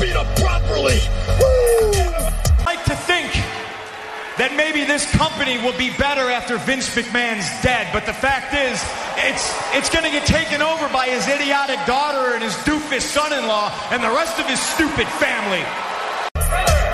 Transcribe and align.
beat 0.00 0.14
him 0.14 0.26
properly. 0.38 0.98
I 1.02 2.62
like 2.64 2.84
to 2.86 2.96
think 2.96 3.30
that 4.38 4.54
maybe 4.54 4.86
this 4.86 5.10
company 5.10 5.58
will 5.58 5.76
be 5.76 5.90
better 5.98 6.30
after 6.30 6.58
Vince 6.58 6.94
McMahon's 6.94 7.50
dead, 7.62 7.90
but 7.92 8.06
the 8.06 8.14
fact 8.14 8.54
is, 8.54 8.78
it's 9.18 9.50
it's 9.74 9.90
going 9.90 10.06
to 10.06 10.14
get 10.14 10.22
taken 10.26 10.62
over 10.62 10.86
by 10.94 11.10
his 11.10 11.26
idiotic 11.26 11.82
daughter 11.90 12.38
and 12.38 12.42
his 12.42 12.54
doofus 12.62 13.02
son-in-law 13.02 13.74
and 13.90 13.98
the 13.98 14.14
rest 14.14 14.38
of 14.38 14.46
his 14.46 14.62
stupid 14.62 15.10
family. 15.18 15.66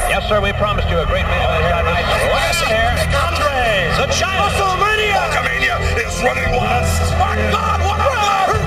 Yes, 0.09 0.25
sir, 0.29 0.41
we 0.41 0.53
promised 0.57 0.89
you 0.89 0.97
a 0.97 1.07
great 1.07 1.29
match 1.29 1.45
tonight. 1.45 2.09
Last 2.33 2.65
here, 2.65 2.97
Andre, 3.12 3.93
the 4.01 4.09
Giant. 4.17 4.57
WrestleMania! 4.57 5.21
Hulkamania 5.29 5.77
is 6.01 6.17
running 6.25 6.48
wild. 6.57 6.89
My 7.21 7.37
God, 7.53 7.81
what 7.84 8.01
a 8.01 8.64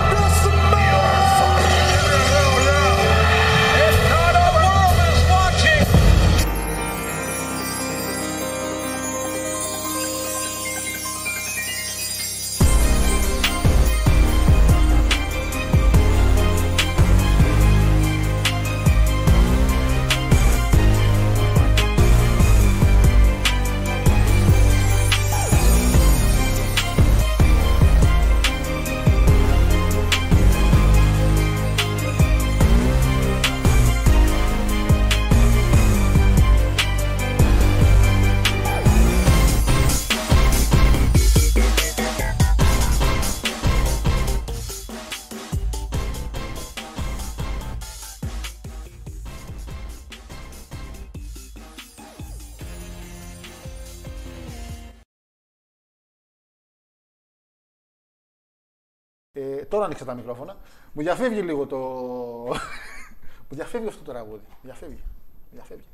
τώρα 59.70 59.86
άνοιξα 59.86 60.06
τα 60.06 60.14
μικρόφωνα. 60.14 60.58
Μου 60.94 61.02
διαφεύγει 61.02 61.42
λίγο 61.42 61.66
το. 61.66 61.78
Μου 63.50 63.56
διαφεύγει 63.56 63.88
αυτό 63.88 64.04
το 64.04 64.12
τραγούδι. 64.12 64.44
Μου 64.50 64.58
Διαφεύγει. 64.62 65.02
Μου 65.04 65.50
Διαφεύγει. 65.52 65.86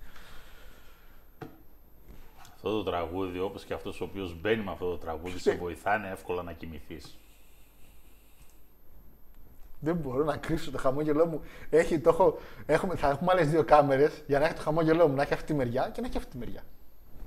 Αυτό 2.54 2.84
το 2.84 2.90
τραγούδι, 2.90 3.40
όπως 3.40 3.64
και 3.64 3.74
αυτός 3.74 4.02
ο 4.02 4.04
οποίος 4.04 4.36
μπαίνει 4.42 4.64
με 4.64 4.72
αυτό 4.72 4.90
το 4.90 4.98
τραγούδι, 4.98 5.40
σε 5.40 5.56
βοηθάνε 5.56 6.10
εύκολα 6.10 6.44
να 6.44 6.54
κοιμηθείς. 6.54 7.18
Δεν 9.80 9.96
μπορώ 9.96 10.24
να 10.24 10.38
κρύψω 10.38 10.72
το 10.72 10.78
χαμόγελό 10.78 11.26
μου. 11.26 11.42
Έχει, 11.70 12.00
το 12.00 12.10
έχω, 12.10 12.38
έχουμε, 12.66 12.96
θα 12.96 13.10
έχουμε 13.10 13.32
άλλες 13.32 13.50
δύο 13.50 13.64
κάμερες 13.64 14.24
για 14.28 14.40
να 14.40 14.46
έχει 14.46 14.54
το 14.54 14.62
χαμόγελό 14.62 15.08
μου 15.08 15.16
να 15.16 15.22
έχει 15.22 15.34
αυτή 15.34 15.46
τη 15.46 15.54
μεριά 15.54 15.90
και 15.94 16.02
να 16.02 16.08
έχει 16.08 16.18
αυτή 16.18 16.30
τη 16.30 16.38
μεριά. 16.38 16.64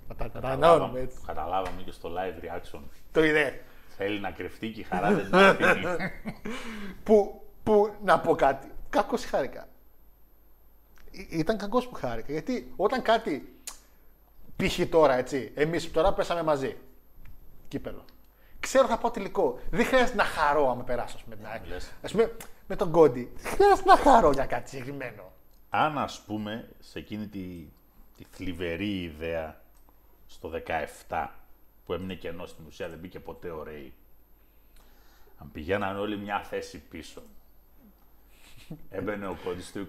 Να 0.09 0.15
τα 0.15 0.29
κατανάλωνουμε 0.29 1.01
έτσι. 1.01 1.19
Καταλάβαμε 1.27 1.83
και 1.83 1.91
στο 1.91 2.11
live 2.17 2.45
reaction. 2.45 2.81
Το 3.13 3.25
είδε. 3.25 3.65
Θέλει 3.97 4.21
να 4.21 4.31
κρυφτεί 4.31 4.69
και 4.71 4.81
η 4.81 4.83
χαρά 4.83 5.13
δεν 5.13 5.25
την 5.25 5.35
αφήνει. 5.65 5.85
Που, 7.05 7.43
που 7.63 7.95
να 8.05 8.21
πω 8.21 8.35
κάτι. 8.35 8.71
Κακός 8.91 9.25
χάρηκα. 9.25 9.69
Ή- 11.11 11.27
Ήταν 11.31 11.59
κακός 11.59 11.89
που 11.89 11.95
χάρηκα. 11.95 12.33
Γιατί 12.33 12.73
όταν 12.77 13.03
κάτι. 13.03 13.57
Π.χ. 14.57 14.81
τώρα, 14.91 15.15
έτσι. 15.15 15.53
Εμείς 15.55 15.91
τώρα 15.91 16.13
πέσαμε 16.13 16.43
μαζί. 16.43 16.77
Κύπελο. 17.69 18.05
Ξέρω 18.61 18.87
θα 18.87 18.99
πάω 18.99 19.11
τελικό. 19.11 19.59
Δεν 19.71 19.85
χρειάζεται 19.87 20.17
να 20.17 20.25
χαρώ 20.25 20.71
άμα 20.71 20.83
περάσω. 20.83 21.17
Ας 21.17 21.23
πούμε, 21.23 21.37
την- 21.37 21.71
λες. 21.71 21.93
ας 22.03 22.13
πούμε, 22.13 22.37
με 22.67 22.77
τον 22.77 22.91
Κόντι. 22.91 23.33
Δεν 23.37 23.53
χρειάζεται 23.53 23.89
να 23.89 23.97
χαρώ 23.97 24.31
για 24.31 24.47
κάτι 24.47 24.69
συγκεκριμένο. 24.69 25.33
Αν 25.71 25.99
ας 25.99 26.21
πούμε 26.27 26.69
σε 26.81 26.99
εκείνη 26.99 27.27
τη, 27.27 27.67
τη 28.17 28.25
θλιβερή 28.31 29.03
ιδέα 29.03 29.61
στο 30.27 30.49
17 31.09 31.27
που 31.87 31.93
έμεινε 31.93 32.15
κενό 32.15 32.47
στην 32.47 32.65
ουσία, 32.67 32.89
δεν 32.89 32.99
μπήκε 32.99 33.21
ποτέ 33.21 33.51
ο 33.51 33.63
Ρέι. 33.63 33.93
Αν 35.39 35.51
πηγαίναν 35.53 35.99
όλοι 35.99 36.17
μια 36.19 36.41
θέση 36.43 36.79
πίσω. 36.79 37.23
Έμπαινε 38.91 39.27
ο 39.27 39.37
Κόντι 39.45 39.63
στο 39.63 39.81
29 39.81 39.85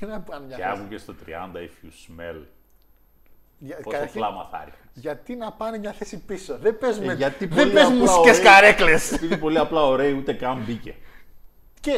Τι 0.00 0.06
να 0.06 0.20
πάνε 0.20 0.46
μια 0.46 0.56
και 0.56 0.62
θέση. 0.62 0.78
άκουγε 0.78 0.98
στο 0.98 1.14
30 1.26 1.56
if 1.56 1.84
you 1.86 1.90
smell. 1.90 2.42
Για- 3.58 3.76
Πόσο 3.76 3.90
καταρχήν, 3.90 4.20
φλάμα 4.20 4.44
θα 4.50 4.58
ρίχνεις. 4.64 4.90
Γιατί 4.94 5.34
να 5.36 5.52
πάνε 5.52 5.78
μια 5.78 5.92
θέση 5.92 6.18
πίσω; 6.24 6.58
Δεν 6.58 6.78
παίζουμε, 6.78 7.12
Ε, 7.12 7.16
γιατί 7.16 7.46
δεν 7.46 7.56
πολύ 7.58 7.72
παίζουμε 7.72 7.98
απλά 8.00 8.12
ο 8.12 8.16
μουσικές 8.18 8.40
Ray- 8.40 8.44
καρέκλες. 8.44 9.12
Επειδή 9.12 9.36
πολύ 9.38 9.58
απλά 9.58 9.86
ο 9.86 9.94
Ρέι 9.96 10.12
ούτε 10.12 10.32
καν 10.32 10.58
μπήκε. 10.64 10.94
Και. 11.80 11.92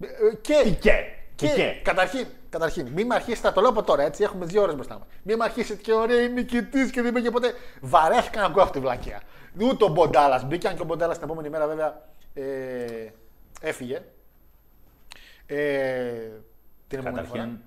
Ε, 0.00 0.06
Και. 0.40 0.54
Και; 0.64 0.74
Και, 0.80 1.46
Και. 1.46 1.54
και; 1.54 1.80
καταρχήν, 1.82 2.26
καταρχήν, 2.58 2.86
μην 2.86 3.06
με 3.06 3.14
αρχίσετε, 3.14 3.50
το 3.50 3.60
λέω 3.60 3.70
από 3.70 3.82
τώρα, 3.82 4.02
έτσι, 4.02 4.22
έχουμε 4.22 4.44
δύο 4.46 4.62
ώρες 4.62 4.74
μπροστά 4.74 4.98
μας. 4.98 5.06
Μην 5.22 5.36
με 5.36 5.44
αρχίσετε 5.44 5.82
και 5.82 5.92
ωραία 5.92 6.28
νικητής 6.28 6.90
και 6.90 7.02
δεν 7.02 7.12
μπήκε 7.12 7.30
ποτέ. 7.30 7.52
Βαρέθηκα 7.80 8.40
να 8.40 8.46
ακούω 8.46 8.62
αυτή 8.62 8.74
τη 8.74 8.80
βλακία. 8.80 9.22
Ούτε 9.60 9.84
ο 9.84 9.88
Μποντάλας 9.88 10.44
μπήκε, 10.44 10.68
αν 10.68 10.76
και 10.76 10.82
ο 10.82 10.84
Μποντάλας 10.84 11.16
την 11.18 11.26
επόμενη 11.26 11.48
μέρα 11.48 11.66
βέβαια 11.66 12.02
ε, 12.34 13.10
έφυγε. 13.60 14.02
Ε, 15.46 16.30
την 16.88 16.98
επόμενη 16.98 17.26
φορά. 17.26 17.40
Καταρχήν, 17.40 17.58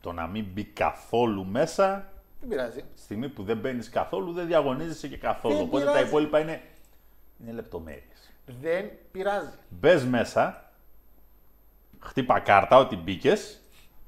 το 0.00 0.12
να 0.12 0.26
μην 0.26 0.44
μπει 0.52 0.64
καθόλου 0.64 1.46
μέσα, 1.46 2.12
Δεν 2.40 2.48
πειράζει. 2.48 2.84
στη 2.94 3.02
στιγμή 3.02 3.28
που 3.28 3.42
δεν 3.42 3.56
μπαίνεις 3.56 3.88
καθόλου, 3.88 4.32
δεν 4.32 4.46
διαγωνίζεσαι 4.46 5.08
και 5.08 5.16
καθόλου. 5.16 5.54
Δεν 5.54 5.64
Οπότε 5.64 5.84
τα 5.84 5.90
πειράζει. 5.90 6.08
υπόλοιπα 6.08 6.38
είναι, 6.38 6.60
είναι 7.42 7.52
λεπτομέρειες. 7.52 8.32
Δεν 8.60 8.90
πειράζει. 9.12 9.48
Μπες 9.68 10.04
μέσα, 10.04 10.70
χτύπα 12.00 12.40
κάρτα 12.40 12.76
ότι 12.76 12.96
μπήκες. 12.96 13.56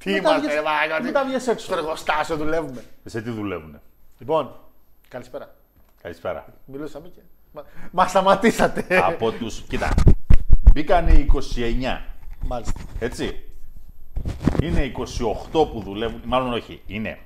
Τι 0.04 0.10
Μετά 0.12 0.28
είμαστε, 0.28 0.40
βγες- 0.40 0.54
ρε 0.54 0.62
μάγκα, 0.62 0.96
τι- 0.96 1.02
μετά 1.02 1.24
βγες 1.24 1.46
έξω. 1.46 1.64
Στο 1.64 1.74
εργοστάσιο 1.76 2.36
δουλεύουμε. 2.36 2.84
Σε 3.04 3.22
τι 3.22 3.30
δουλεύουνε; 3.30 3.80
Λοιπόν, 4.18 4.56
καλησπέρα. 5.08 5.54
Καλησπέρα. 6.02 6.44
Μιλούσαμε 6.66 7.08
και. 7.08 7.20
Μα, 7.52 7.64
μα 7.90 8.06
σταματήσατε. 8.08 8.86
Από 9.02 9.30
του. 9.32 9.46
Κοίτα. 9.68 9.94
Μπήκανε 10.72 11.12
29. 11.12 12.04
Μάλιστα. 12.46 12.80
Έτσι. 12.98 13.42
Είναι 14.62 14.92
28 15.52 15.66
που 15.66 15.80
δουλεύουν, 15.84 16.20
μάλλον 16.24 16.52
όχι, 16.52 16.82
είναι 16.86 17.18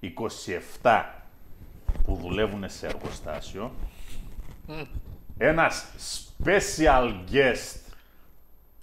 27 0.00 1.04
που 2.04 2.14
δουλεύουν 2.22 2.64
σε 2.68 2.86
εργοστάσιο. 2.86 3.72
Ένας 5.38 5.84
special 6.44 7.14
guest, 7.32 7.80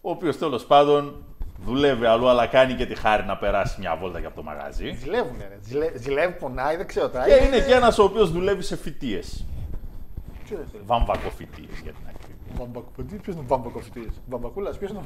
ο 0.02 0.10
οποίος 0.10 0.38
τέλος 0.38 0.66
πάντων 0.66 1.24
δουλεύει 1.66 2.06
αλλού, 2.06 2.30
αλλά 2.30 2.48
κάνει 2.48 2.74
και 2.74 2.86
τη 2.86 2.96
χάρη 2.96 3.24
να 3.26 3.38
περάσει 3.38 3.76
μια 3.80 3.96
βόλτα 3.96 4.20
και 4.20 4.26
από 4.26 4.36
το 4.36 4.44
μαγαζί. 4.44 4.94
Ζηλεύουνε, 5.00 5.48
ρε. 5.50 5.58
Ζηλε- 5.62 5.98
Ζηλεύει, 5.98 6.34
πονάει, 6.34 6.76
δεν 6.76 6.88
ξέρω 6.88 7.10
τώρα. 7.10 7.26
Και 7.26 7.44
είναι 7.46 7.60
και 7.60 7.74
ένας 7.74 7.98
ο 8.00 8.04
οποίος 8.04 8.32
δουλεύει 8.32 8.62
σε 8.64 8.76
φοιτίες. 8.78 9.46
Ποιο 10.44 10.56
είναι 10.56 10.66
αυτό; 10.66 10.78
Βαμβακοφοιτίες 10.86 11.80
για 11.84 11.92
την 11.92 12.02
ακρίβεια. 12.10 12.36
Βαμπακοφυτή, 12.58 13.16
ποιος 13.16 13.36
είναι 13.36 13.44
ο 13.44 13.48
βαμπακοφυτή. 13.48 14.08
Βαμπακούλα, 14.30 14.70
ποιος 14.70 14.90
είναι. 14.92 15.00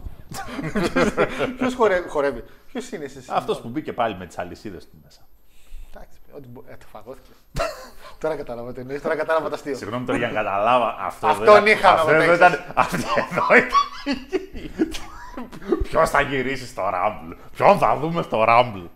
Ποιος 1.58 1.76
χορεύει. 1.76 2.10
χορεύει; 2.10 2.44
Ποιος 2.72 2.92
είναι 2.92 3.04
εσύ. 3.04 3.20
Αυτός 3.28 3.62
που 3.62 3.68
μπήκε 3.68 3.94
πάλι 3.94 4.16
με 4.16 4.26
τις 4.26 4.38
αλυσίδες 4.38 4.84
του 4.90 4.98
μέσα. 5.04 5.22
Εντάξει, 5.96 6.18
ό,τι 6.36 6.48
μπο- 6.48 6.64
ε, 6.68 6.76
το 6.80 6.86
φαγώθηκε. 6.92 7.30
τώρα 8.22 8.36
κατάλαβα 8.36 8.74
τι 8.74 8.80
εννοείς, 8.82 9.02
τώρα 9.02 9.16
κατάλαβα 9.16 9.50
τα 9.50 9.56
αστείο. 9.56 9.76
Συγγνώμη 9.76 10.06
τώρα 10.06 10.18
για 10.18 10.28
να 10.28 10.34
καταλάβω. 10.34 10.86
Αυτό 11.00 11.28
Αυτόν 11.28 11.54
δεν- 11.54 11.66
είχαμε 11.66 12.00
αυτό 12.00 12.12
από 12.12 12.20
δεν 12.20 12.30
Texas. 12.30 12.36
ήταν. 12.36 12.64
Αυτή 12.84 12.96
εδώ 13.32 13.46
ήταν. 13.58 15.03
Ποιος 15.84 16.10
θα 16.10 16.22
γυρίσεις 16.22 16.70
στο 16.70 16.84
Rumble; 16.94 17.36
Ποιον 17.56 17.78
θα 17.78 17.98
δούμε 17.98 18.22
στο 18.22 18.46
Rumble; 18.48 18.88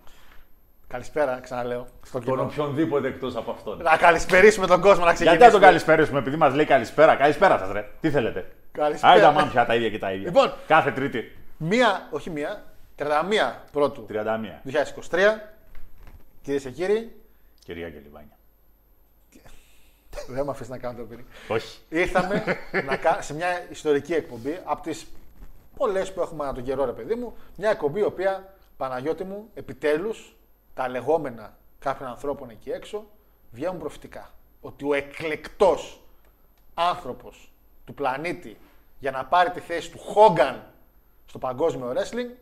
Καλησπέρα, 0.88 1.40
ξαναλέω. 1.40 1.88
Στο 2.06 2.20
Τον 2.20 2.30
κοινό. 2.30 2.42
οποιονδήποτε 2.44 3.08
εκτός 3.08 3.36
από 3.36 3.52
αυτόν. 3.52 3.78
Να 3.82 3.98
καλησπερίσουμε 3.98 4.68
τον 4.68 4.82
κόσμο, 4.82 5.04
να 5.06 5.12
Γιατί 5.12 5.24
να 5.24 5.30
ξεκινήσουμε. 5.30 5.52
τον 5.52 5.62
καλησπέρισουμε, 5.62 6.20
επειδή 6.20 6.36
μας 6.36 6.54
λέει 6.54 6.66
καλησπέρα. 6.66 7.16
Καλησπέρα 7.16 7.58
σας, 7.58 7.72
ρε. 7.72 7.90
Τι 8.02 8.10
θέλετε; 8.10 8.52
Καλησπέρα. 8.72 9.14
Άιντα 9.14 9.32
μάμ 9.32 9.50
τα 9.68 9.76
ίδια 9.76 9.90
και 9.90 10.00
τα 10.00 10.12
ίδια. 10.14 10.26
Λοιπόν. 10.28 10.54
Κάθε 10.68 10.92
Τρίτη. 10.92 11.32
Μία, 11.58 12.08
όχι 12.12 12.30
μία, 12.30 12.64
31 12.96 13.66
πρώτου 13.72 14.06
31. 14.10 14.62
2023. 14.64 15.54
Κυρίες 16.42 16.64
και 16.64 16.70
κύριοι, 16.70 17.16
Κυρία 17.66 17.90
και 17.90 18.00
Λιβάνια. 18.04 18.32
δεν 20.28 20.46
με 20.46 20.52
αφήσει 20.52 20.70
να 20.70 20.78
κάνω 20.78 20.98
το 20.98 21.04
παιδί. 21.04 21.26
Όχι. 21.48 21.80
Ήρθαμε 21.90 22.44
να 22.86 22.96
κα- 22.96 23.22
σε 23.22 23.34
μια 23.34 23.48
ιστορική 23.70 24.14
εκπομπή 24.14 24.60
από 24.64 24.82
τις 24.82 25.08
πολλές 25.78 26.14
που 26.14 26.22
έχουμε 26.22 26.44
ανά 26.44 26.54
τον 26.54 26.64
καιρό, 26.64 26.86
ρε 26.86 26.92
παιδί 26.92 27.16
μου. 27.16 27.34
Μια 27.58 27.70
εκπομπή 27.70 28.00
η 28.00 28.04
οποία 28.04 28.54
Παναγιώτη 28.78 29.24
μου 29.24 29.50
επιτέλους 29.54 30.36
τα 30.74 30.88
λεγόμενα 30.88 31.58
κάποιων 31.80 32.10
ανθρώπων 32.10 32.50
εκεί 32.50 32.70
έξω 32.70 33.06
βγαίνουν 33.52 33.80
προφητικά. 33.80 34.32
Ότι 34.62 34.86
ο 34.86 34.94
εκλεκτός 34.94 36.02
άνθρωπος 36.74 37.52
του 37.86 37.94
πλανήτη 37.94 38.58
για 39.00 39.12
να 39.12 39.26
πάρει 39.26 39.52
τη 39.52 39.60
θέση 39.60 39.92
του 39.92 40.00
Χόγκαν 40.00 40.74
στο 41.26 41.40
παγκόσμιο 41.40 41.94
wrestling 41.96 42.36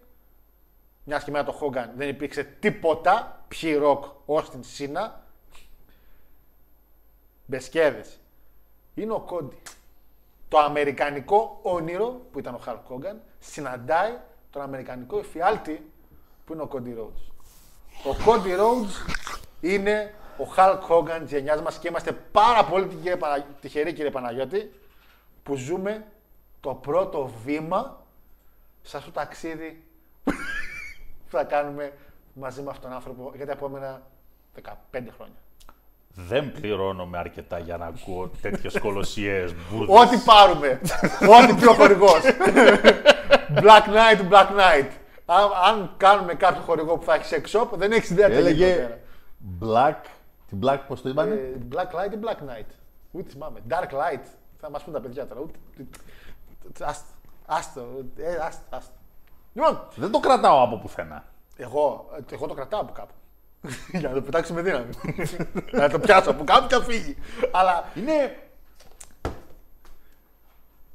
μιας 1.03 1.23
και 1.23 1.31
μετά 1.31 1.43
το 1.43 1.51
Χόγκαν 1.51 1.91
δεν 1.95 2.09
υπήρξε 2.09 2.43
τίποτα. 2.43 3.45
Ποιοι 3.47 3.75
ροκ, 3.75 4.05
Όστιν, 4.25 4.63
Σίνα. 4.63 5.23
Μπεσκέδες. 7.45 8.19
Είναι 8.93 9.13
ο 9.13 9.19
Κόντι. 9.19 9.57
Το 10.47 10.57
αμερικανικό 10.59 11.59
όνειρο 11.62 12.21
που 12.31 12.39
ήταν 12.39 12.53
ο 12.53 12.57
Χαλκ 12.57 12.86
Χόγκαν 12.86 13.21
συναντάει 13.39 14.18
τον 14.50 14.62
αμερικανικό 14.62 15.18
εφιάλτη 15.18 15.92
που 16.45 16.53
είναι 16.53 16.62
ο 16.62 16.68
Κόντι 16.68 16.94
Ρόουτ. 16.94 17.18
Ο 18.06 18.24
Κόντι 18.24 18.53
Ρόουτ 18.53 18.89
είναι 19.62 20.13
ο 20.38 20.44
Χαλκ 20.44 20.81
Χόγκαν 20.81 21.21
της 21.21 21.31
γενιάς 21.31 21.62
μας 21.62 21.77
και 21.80 21.88
είμαστε 21.88 22.12
πάρα 22.12 22.65
πολύ 22.65 22.88
τυχεροί, 22.88 23.18
Πανα- 23.18 23.45
τυχεροί, 23.62 23.94
κύριε 23.94 24.12
Παναγιώτη, 24.12 24.71
που 25.44 25.56
ζούμε 25.56 26.06
το 26.59 26.74
πρώτο 26.74 27.31
βήμα 27.44 28.03
σε 28.81 28.97
αυτό 28.97 29.12
το 29.12 29.19
ταξίδι 29.19 29.83
που 31.30 31.38
θα 31.38 31.44
κάνουμε 31.44 31.94
μαζί 32.33 32.62
με 32.62 32.69
αυτόν 32.69 32.83
τον 32.89 32.94
άνθρωπο 32.97 33.31
για 33.36 33.45
τα 33.45 33.51
επόμενα 33.51 34.01
15 34.63 34.63
χρόνια. 34.92 35.38
Δεν 36.17 36.51
πληρώνομαι 36.51 37.17
αρκετά 37.17 37.59
για 37.59 37.77
να 37.77 37.85
ακούω 37.85 38.31
τέτοιες 38.41 38.79
κολοσιαίε 38.79 39.45
μπουρδες. 39.71 39.95
Ό,τι 40.01 40.17
πάρουμε. 40.25 40.81
Ό,τι 41.41 41.53
πει 41.53 41.67
ο 41.67 41.73
χορηγός. 41.73 42.21
Black 43.56 43.83
Knight, 43.88 44.29
Black 44.31 44.47
Knight. 44.47 44.89
Αν, 45.25 45.50
αν 45.65 45.94
κάνουμε 45.97 46.33
κάποιο 46.33 46.62
χορηγό 46.62 46.97
που 46.97 47.03
θα 47.03 47.13
έχει 47.13 47.35
sex 47.35 47.59
shop, 47.59 47.67
δεν 47.73 47.91
έχεις 47.91 48.09
ιδέα 48.09 48.27
τι 48.29 48.33
γίνεται 48.33 48.50
εδώ 48.50 48.65
Έλεγε 48.65 48.75
πέρα. 48.75 49.00
Black. 49.62 50.06
Την 50.47 50.59
Black, 50.63 50.79
πώς 50.88 51.01
το 51.01 51.09
είπανε; 51.09 51.33
Ε, 51.33 51.57
Black 51.71 51.85
Light 51.95 52.13
ή 52.13 52.18
Black 52.21 52.50
Knight. 52.50 52.65
Ούτε 53.11 53.29
θυμάμαι. 53.29 53.59
Dark 53.69 53.94
Light. 53.94 54.25
Θα 54.59 54.69
μας 54.69 54.83
πούν 54.83 54.94
τα 54.94 55.00
παιδιά 55.01 55.27
τώρα. 55.27 55.41
Ούτε... 55.41 55.57
Άστο. 56.79 57.06
Άστο. 57.45 57.81
Ε, 58.18 58.35
άστο, 58.35 58.63
άστο. 58.69 58.94
Λοιπόν, 59.53 59.81
Δεν 59.95 60.11
το 60.11 60.19
κρατάω 60.19 60.63
από 60.63 60.77
πουθενά. 60.77 61.23
εγώ, 61.57 62.09
ε, 62.29 62.33
εγώ 62.35 62.47
το 62.47 62.53
κρατάω 62.53 62.79
από 62.81 62.91
κάπου. 62.91 63.13
Για 64.00 64.09
να 64.09 64.15
το 64.15 64.21
πετάξω 64.21 64.53
με 64.53 64.62
δύναμη. 64.62 64.89
να 65.71 65.89
το 65.89 66.00
πιάσω 66.00 66.29
από 66.31 66.44
κάπου 66.44 66.67
και 66.67 66.75
να 66.75 66.81
φύγει. 66.81 67.17
Αλλά 67.51 67.83
Είναι. 67.95 68.38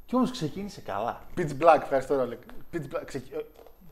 Κι 0.06 0.16
όμως 0.16 0.30
ξεκίνησε 0.30 0.80
καλά. 0.80 1.20
Pitch 1.36 1.50
Black, 1.60 1.78
ευχαριστώ 1.82 2.14
Ρόλεκ. 2.16 2.38
Pitch 2.72 2.76
Black. 2.96 3.02
ξεκι- 3.04 3.32
ε, 3.34 3.38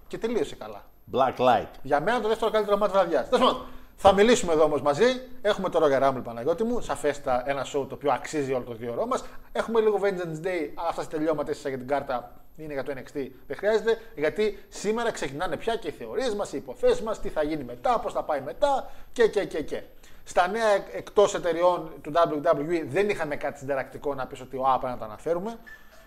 Και 0.06 0.18
τελείωσε 0.18 0.54
καλά. 0.56 0.84
Black 1.12 1.34
light. 1.36 1.68
Για 1.82 2.00
μένα 2.00 2.20
το 2.20 2.28
δεύτερο 2.28 2.50
καλύτερο 2.50 2.76
μάτι 2.76 2.92
βραδιάς. 2.92 3.28
Τέλος 3.28 3.46
πάντων, 3.46 3.66
θα 3.96 4.12
μιλήσουμε 4.12 4.52
εδώ 4.52 4.64
όμως 4.64 4.82
μαζί. 4.82 5.04
Έχουμε 5.42 5.68
το 5.68 5.80
Roger 5.84 6.02
Rumble 6.08 6.22
Παναγιώτη 6.24 6.64
μου. 6.64 6.80
Σαφέστα 6.80 7.42
ένα 7.46 7.62
show 7.64 7.86
το 7.88 7.94
οποίο 7.94 8.12
αξίζει 8.12 8.52
όλο 8.52 8.64
το 8.64 8.74
δύο 8.74 8.92
ώρο 8.92 9.06
μας. 9.06 9.24
Έχουμε 9.52 9.80
λίγο 9.80 9.98
Vengeance 10.02 10.46
Day, 10.46 10.70
αλλά 10.74 10.88
αυτά 10.88 11.02
στα 11.02 11.16
τελειώματα 11.16 11.50
ίσα 11.50 11.68
για 11.68 11.78
την 11.78 11.86
κάρτα 11.86 12.32
είναι 12.58 12.72
για 12.72 12.82
το 12.82 12.92
NXT. 12.96 13.28
Δεν 13.46 13.56
χρειάζεται, 13.56 13.98
γιατί 14.14 14.64
σήμερα 14.68 15.10
ξεκινάνε 15.10 15.56
πια 15.56 15.76
και 15.76 15.88
οι 15.88 15.90
θεωρίες 15.90 16.34
μας, 16.34 16.52
οι 16.52 16.56
υποθέσεις 16.56 17.00
μας, 17.00 17.20
τι 17.20 17.28
θα 17.28 17.42
γίνει 17.42 17.64
μετά, 17.64 18.00
πώς 18.00 18.12
θα 18.12 18.22
πάει 18.22 18.40
μετά 18.40 18.90
και, 19.12 19.28
και, 19.28 19.44
και, 19.44 19.62
και. 19.62 19.82
Στα 20.24 20.48
νέα 20.48 20.74
εκτός 20.92 21.34
εταιριών 21.34 21.92
του 22.02 22.12
WWE 22.14 22.82
δεν 22.86 23.08
είχαμε 23.08 23.36
κάτι 23.36 23.58
συνταρακτικό 23.58 24.14
να 24.14 24.26
πεις 24.26 24.40
ότι 24.40 24.56
ο 24.56 24.64
Α, 24.64 24.78
πρέπει 24.78 24.92
να 24.92 24.98
το 24.98 25.04
αναφέρουμε. 25.04 25.58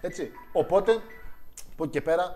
Έτσι. 0.02 0.32
Οπότε, 0.52 0.92
από 1.74 1.84
εκεί 1.84 1.92
και 1.92 2.02
πέρα, 2.02 2.36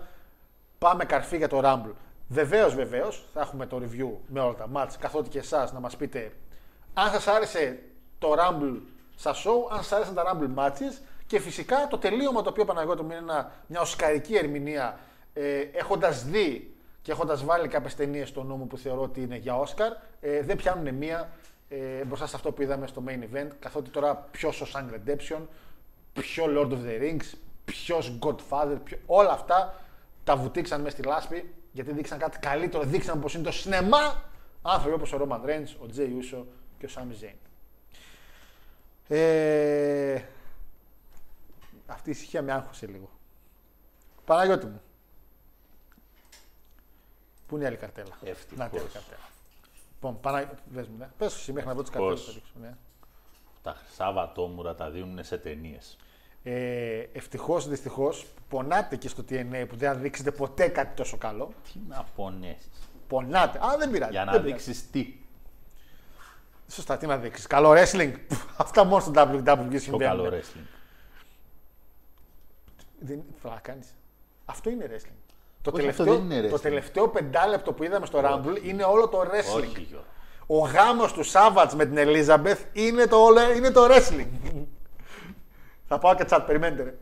Πάμε 0.78 1.04
καρφί 1.04 1.36
για 1.36 1.48
το 1.48 1.60
Rumble. 1.64 1.94
Βεβαίως, 2.28 2.74
βεβαίως, 2.74 3.28
θα 3.32 3.40
έχουμε 3.40 3.66
το 3.66 3.82
review 3.82 4.10
με 4.26 4.40
όλα 4.40 4.54
τα 4.54 4.68
match, 4.74 4.94
καθότι 4.98 5.28
και 5.28 5.38
εσάς 5.38 5.72
να 5.72 5.80
μας 5.80 5.96
πείτε 5.96 6.32
αν 6.94 7.10
σας 7.10 7.26
άρεσε 7.26 7.82
το 8.18 8.34
Rumble 8.38 8.80
στα 9.16 9.34
show, 9.34 9.70
αν 9.70 9.82
σας 9.82 9.92
άρεσαν 9.92 10.14
τα 10.14 10.22
Rumble 10.32 10.58
matches 10.58 11.02
και 11.26 11.40
φυσικά 11.40 11.86
το 11.90 11.98
τελείωμα 11.98 12.42
το 12.42 12.50
οποίο 12.50 12.64
Παναγιώτη 12.64 13.02
μου 13.02 13.08
είναι 13.10 13.18
ένα- 13.18 13.52
μια 13.66 13.80
οσκαρική 13.80 14.34
ερμηνεία 14.34 14.98
ε, 15.32 15.58
έχοντας 15.58 16.24
δει 16.24 16.74
και 17.02 17.12
έχοντας 17.12 17.44
βάλει 17.44 17.68
κάποιες 17.68 17.94
ταινίες 17.94 18.28
στο 18.28 18.42
νόμο 18.42 18.64
που 18.64 18.78
θεωρώ 18.78 19.02
ότι 19.02 19.20
είναι 19.22 19.36
για 19.36 19.58
Όσκαρ, 19.58 19.92
ε, 20.20 20.42
δεν 20.42 20.56
πιάνουν 20.56 20.94
μία 20.94 21.30
ε, 21.68 22.04
μπροστά 22.04 22.26
σε 22.26 22.36
αυτό 22.36 22.52
που 22.52 22.62
είδαμε 22.62 22.86
στο 22.86 23.02
main 23.08 23.36
event. 23.36 23.48
Καθότι 23.58 23.90
τώρα 23.90 24.14
ποιο 24.30 24.48
ο 24.48 24.66
Sang 24.72 24.84
Redemption, 24.94 25.40
ποιο 26.12 26.44
Lord 26.48 26.70
of 26.72 26.78
the 26.86 27.02
Rings, 27.02 27.34
ποιο 27.64 27.98
Godfather, 28.20 28.76
ποιο... 28.84 28.98
όλα 29.06 29.30
αυτά 29.30 29.80
τα 30.24 30.36
βουτήξαν 30.36 30.80
μέσα 30.80 30.96
στη 30.96 31.06
λάσπη 31.06 31.54
γιατί 31.72 31.92
δείξαν 31.92 32.18
κάτι 32.18 32.38
καλύτερο. 32.38 32.82
Δείξαν 32.84 33.20
πως 33.20 33.34
είναι 33.34 33.42
το 33.44 33.52
σινεμά 33.52 34.24
άνθρωποι 34.62 34.94
όπως 34.94 35.12
ο 35.12 35.26
Roman 35.28 35.48
Reigns, 35.48 35.68
ο 35.82 35.86
Jay 35.96 36.00
Uso 36.00 36.44
και 36.78 36.86
ο 36.86 36.88
Sami 36.94 37.24
Zayn. 37.24 37.36
Ε, 39.08 40.20
αυτή 41.86 42.08
η 42.08 42.12
ησυχία 42.12 42.42
με 42.42 42.52
άγχωσε 42.52 42.86
λίγο. 42.86 43.08
Παναγιώτη 44.24 44.66
μου. 44.66 44.80
Πού 47.46 47.54
είναι 47.54 47.64
η 47.64 47.66
άλλη 47.66 47.76
καρτέλα; 47.76 48.18
Ευτυχώς. 48.24 48.58
Να, 48.58 48.68
την 48.68 48.78
άλλη 48.80 48.88
καρτέλα. 48.92 49.20
Λοιπόν, 49.94 50.20
Πανα... 50.20 50.50
Πες 50.74 50.86
μου, 50.88 50.96
ναι. 50.98 51.08
Πες 51.18 51.34
εσύ 51.34 51.52
μέχρι 51.52 51.68
να 51.68 51.74
βρω 51.74 51.82
τις 51.82 51.90
Πώς. 51.92 52.00
καρτέλες. 52.00 52.24
θα 52.24 52.32
δείξω, 52.32 52.52
ναι. 52.60 52.74
Τα 53.62 53.74
χρυσά 53.74 54.12
βατόμουρα 54.12 54.74
τα 54.74 54.90
δίνουν 54.90 55.24
σε 55.24 55.38
ταινίες. 55.38 55.96
Ε, 56.42 56.98
Ευτυχώς, 57.12 57.68
δυστυχώς, 57.68 58.26
πονάτε 58.48 58.96
και 58.96 59.08
στο 59.08 59.22
TNA 59.28 59.64
που 59.68 59.76
δεν 59.76 59.92
θα 59.92 59.98
δείξετε 59.98 60.30
ποτέ 60.30 60.68
κάτι 60.68 60.94
τόσο 60.96 61.16
καλό. 61.16 61.52
Τι 61.72 61.78
να 61.88 62.04
πονέσεις. 62.16 62.68
Πονάτε. 63.08 63.58
Α, 63.58 63.76
δεν 63.78 63.90
πειράζει. 63.90 64.10
Για 64.12 64.24
να 64.24 64.32
δεν 64.32 64.42
πειράζει. 64.42 64.64
δείξεις 64.64 64.90
τι. 64.90 65.14
Σωστά, 66.68 66.96
τι 66.96 67.06
να 67.06 67.18
δείξεις. 67.18 67.46
Καλό 67.46 67.70
wrestling. 67.70 68.12
Αυτά 68.56 68.84
μόνο 68.84 69.00
στο 69.00 69.12
WWE 69.16 69.66
Πιο 69.68 69.78
συμβαίνουν. 69.78 70.16
καλό 70.16 70.36
wrestling. 70.36 70.66
Δεν 73.06 73.22
θα 73.42 73.58
κάνεις. 73.62 73.86
Αυτό 74.44 74.70
είναι 74.70 74.84
wrestling. 74.90 75.16
Το, 75.62 75.70
Όχι, 75.74 75.88
αυτό 75.88 76.02
τελευταίο, 76.04 76.26
δεν 76.28 76.38
είναι 76.38 76.48
το 76.48 76.54
wrestling. 76.56 76.60
τελευταίο 76.60 77.08
πεντάλεπτο 77.08 77.72
που 77.72 77.82
είδαμε 77.84 78.06
στο 78.06 78.20
Rumble 78.24 78.62
είναι 78.64 78.82
όλο 78.82 79.08
το 79.08 79.20
wrestling. 79.20 79.56
Όχι, 79.56 79.86
Γιώργο. 79.88 80.06
Ο 80.46 80.58
γάμος 80.58 81.12
του 81.12 81.22
Σάββατς 81.22 81.74
με 81.74 81.84
την 81.86 81.96
Ελίζαμπεθ 81.96 82.60
είναι 82.72 83.06
το, 83.06 83.16
όλο- 83.16 83.52
είναι 83.56 83.70
το 83.70 83.86
wrestling. 83.90 84.26
Θα 85.88 85.98
πάω 85.98 86.14
και 86.14 86.24
τσάτ, 86.24 86.46
περιμένετε. 86.46 86.82
ρε. 86.82 86.94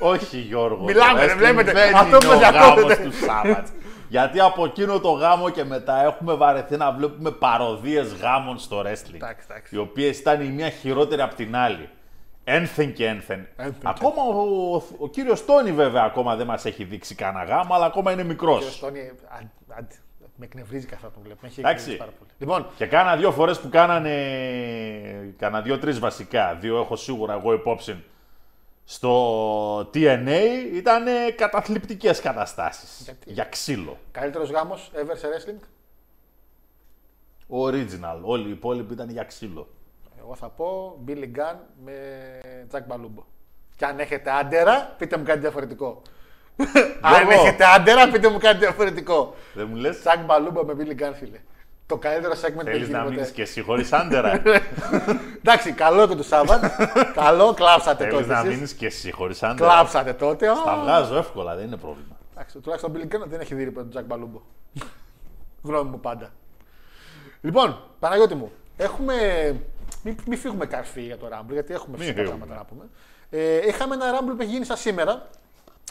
Όχι, 0.00 0.38
Γιώργο. 0.38 0.84
Μιλάμε, 0.84 1.20
το 1.20 1.26
ρε, 1.26 1.32
wrestling 1.32 1.36
βλέπετε. 1.36 1.72
Δεν 1.72 1.94
Αυτό 1.96 2.06
είναι 2.16 2.18
που 2.18 2.26
μας 2.26 2.36
ο 2.36 2.40
γάμος 2.40 2.74
διακόπτεται. 2.74 3.02
του 3.08 3.12
Σάββατ. 3.16 3.66
Γιατί 4.08 4.40
από 4.40 4.64
εκείνο 4.64 5.00
το 5.00 5.10
γάμο 5.10 5.50
και 5.50 5.64
μετά 5.64 6.02
έχουμε 6.04 6.34
βαρεθεί 6.34 6.76
να 6.76 6.92
βλέπουμε 6.92 7.30
παροδίες 7.30 8.12
γάμων 8.14 8.58
στο 8.58 8.80
wrestling. 8.80 9.14
Εντάξει, 9.14 9.46
εντάξει. 9.50 9.74
Οι 9.74 9.78
οποίες 9.78 10.18
ήταν 10.18 10.40
η 10.40 10.48
μία 10.48 10.70
χειρότερη 10.70 11.20
από 11.22 11.34
την 11.34 11.56
άλλη. 11.56 11.88
Ένθεν 12.50 12.92
και 12.92 13.06
ένθεν. 13.06 13.48
Ένθεν 13.56 13.80
και 13.80 13.86
Ακόμα 13.88 14.22
ο, 14.22 14.74
ο, 14.74 14.82
ο 14.98 15.08
κύριος 15.08 15.44
Τόνι 15.44 15.72
βέβαια 15.72 16.02
ακόμα 16.02 16.36
δεν 16.36 16.46
μας 16.46 16.64
έχει 16.64 16.84
δείξει 16.84 17.14
κανένα 17.14 17.44
γάμο, 17.44 17.74
αλλά 17.74 17.84
ακόμα 17.86 18.12
είναι 18.12 18.22
μικρός. 18.24 18.66
Ο 18.66 18.70
Στόνι, 18.70 19.00
αν- 19.28 19.50
αν- 19.76 19.88
με 20.36 20.44
εκνευρίζει 20.44 20.86
καθόλου 20.86 21.08
να 21.08 21.14
τον 21.14 21.22
βλέπω. 21.22 21.38
Με 21.42 21.48
έχει 21.48 21.60
Εντάξει. 21.60 21.90
εκνευρίσει 21.90 21.98
πάρα 21.98 22.10
πολύ. 22.18 22.30
Λοιπόν, 22.38 22.66
Και 22.76 22.86
κάνα 22.86 23.16
δύο 23.16 23.32
φορές 23.32 23.60
που 23.60 23.68
κάνανε. 23.68 24.14
Κάνα 25.38 25.60
δύο-τρει 25.62 25.92
βασικά. 25.92 26.54
Δύο 26.60 26.78
έχω 26.78 26.96
σίγουρα 26.96 27.32
εγώ 27.32 27.52
υπόψη. 27.52 28.04
Στο 28.84 29.78
TNA 29.80 30.40
ήταν 30.74 31.04
καταθλιπτικές 31.36 32.20
καταστάσεις. 32.20 33.00
Γιατί; 33.04 33.32
Για 33.32 33.44
ξύλο. 33.44 33.96
καλύτερος 34.10 34.50
γάμος 34.50 34.90
ever 34.94 35.16
σε 35.16 35.26
wrestling; 35.28 35.62
Original. 37.48 38.18
Όλοι 38.22 38.48
οι 38.48 38.50
υπόλοιποι 38.50 38.92
ήταν 38.92 39.10
για 39.10 39.22
ξύλο. 39.22 39.68
Εγώ 40.28 40.36
θα 40.36 40.48
πω 40.48 40.98
Billy 41.06 41.24
Gunn 41.38 41.56
με 41.84 41.92
Jack 42.72 42.94
Balumbo. 42.94 43.22
Και 43.76 43.84
αν 43.84 43.98
έχετε 43.98 44.30
άντερα, 44.30 44.94
πείτε 44.98 45.16
μου 45.16 45.24
κάτι 45.24 45.38
διαφορετικό. 45.38 46.02
αν 47.00 47.26
Γιώργο. 47.26 47.30
έχετε 47.46 47.64
άντερα, 47.64 48.08
πείτε 48.08 48.28
μου 48.30 48.38
κάτι 48.38 48.58
διαφορετικό. 48.58 49.34
Δεν 49.54 49.66
μου 49.70 49.76
λες; 49.76 49.98
Jack 50.04 50.18
Balumbo 50.30 50.64
με 50.64 50.74
Billy 50.78 51.02
Gunn, 51.02 51.12
φίλε. 51.14 51.38
Το 51.86 51.96
καλύτερο 51.96 52.32
segment 52.32 52.52
που 52.54 52.60
έχει 52.60 52.70
Θέλεις 52.70 52.86
γίνει 52.86 52.92
να 52.98 53.02
ποτέ. 53.02 53.14
μείνει 53.14 53.30
και 53.30 53.42
εσύ 53.42 53.62
χωρίς 53.62 53.92
άντερα; 53.92 54.42
Εντάξει, 55.42 55.72
καλό 55.72 56.08
και 56.08 56.14
του 56.14 56.22
Σάββατ. 56.24 56.64
καλό, 57.14 57.54
κλάψατε 57.54 58.04
Θέλεις 58.04 58.18
τότε. 58.18 58.32
να 58.32 58.38
εσείς. 58.38 58.54
μείνεις 58.54 58.72
και 58.74 58.86
εσύ 58.86 59.10
χωρίς 59.12 59.42
άντερα; 59.42 59.70
Κλάψατε 59.70 60.12
τότε. 60.12 60.46
Τα 60.46 60.70
Α, 60.72 60.82
βγάζω 60.82 61.16
εύκολα, 61.16 61.56
δεν 61.56 61.66
είναι 61.66 61.76
πρόβλημα. 61.76 62.16
Εντάξει, 62.34 62.58
τουλάχιστον 62.58 62.90
ο 62.90 62.98
Billy 62.98 63.14
Gunn 63.14 63.26
δεν 63.28 63.40
έχει 63.40 63.54
δει 63.54 63.72
τον 63.72 63.90
Jack 63.94 64.14
Balumbo. 64.14 64.40
Γνώμη 65.62 65.90
μου 65.90 66.00
πάντα. 66.00 66.30
Λοιπόν, 67.40 67.78
Παναγιώτη 67.98 68.34
μου, 68.34 68.52
έχουμε. 68.76 69.14
Μην 70.02 70.16
μη 70.26 70.36
φύγουμε 70.36 70.66
καρφί 70.66 71.00
για 71.02 71.16
το 71.18 71.26
Rumble, 71.32 71.52
γιατί 71.52 71.72
έχουμε 71.74 71.96
Μην 71.96 72.06
φυσικά 72.06 72.20
φύγουμε. 72.22 72.36
πράγματα 72.46 72.60
να 72.60 72.64
πούμε. 72.64 72.88
Ε, 73.30 73.66
είχαμε 73.66 73.94
ένα 73.94 74.18
Rumble 74.18 74.34
που 74.36 74.42
έχει 74.42 74.50
γίνει 74.50 74.64
σαν 74.64 74.76
σήμερα, 74.76 75.28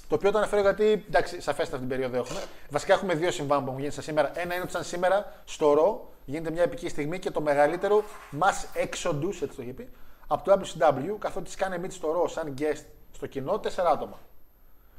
το 0.07 0.15
οποίο 0.15 0.31
το 0.31 0.37
αναφέρω 0.37 0.61
γιατί 0.61 1.05
εντάξει, 1.07 1.41
σαφέστα 1.41 1.75
αυτή 1.75 1.87
την 1.87 1.97
περίοδο 1.97 2.17
έχουμε. 2.17 2.39
Βασικά 2.69 2.93
έχουμε 2.93 3.13
δύο 3.13 3.31
συμβάν 3.31 3.59
που 3.63 3.67
έχουν 3.69 3.79
γίνει 3.79 3.91
σαν 3.91 4.03
σήμερα. 4.03 4.31
Ένα 4.39 4.53
είναι 4.53 4.63
ότι 4.63 4.71
σαν 4.71 4.83
σήμερα 4.83 5.33
στο 5.45 5.73
Ρο 5.73 6.11
γίνεται 6.25 6.51
μια 6.51 6.63
επική 6.63 6.89
στιγμή 6.89 7.19
και 7.19 7.31
το 7.31 7.41
μεγαλύτερο 7.41 8.03
mass 8.39 8.83
exodus, 8.83 9.27
έτσι 9.41 9.55
το 9.55 9.61
είχε 9.61 9.73
πει, 9.73 9.89
από 10.27 10.43
το 10.43 10.61
WCW, 10.61 11.15
καθότι 11.19 11.49
σκάνε 11.51 11.79
meet 11.83 11.91
στο 11.91 12.11
Ρο 12.11 12.27
σαν 12.27 12.53
guest 12.59 12.83
στο 13.13 13.27
κοινό 13.27 13.59
τέσσερα 13.59 13.89
άτομα. 13.89 14.17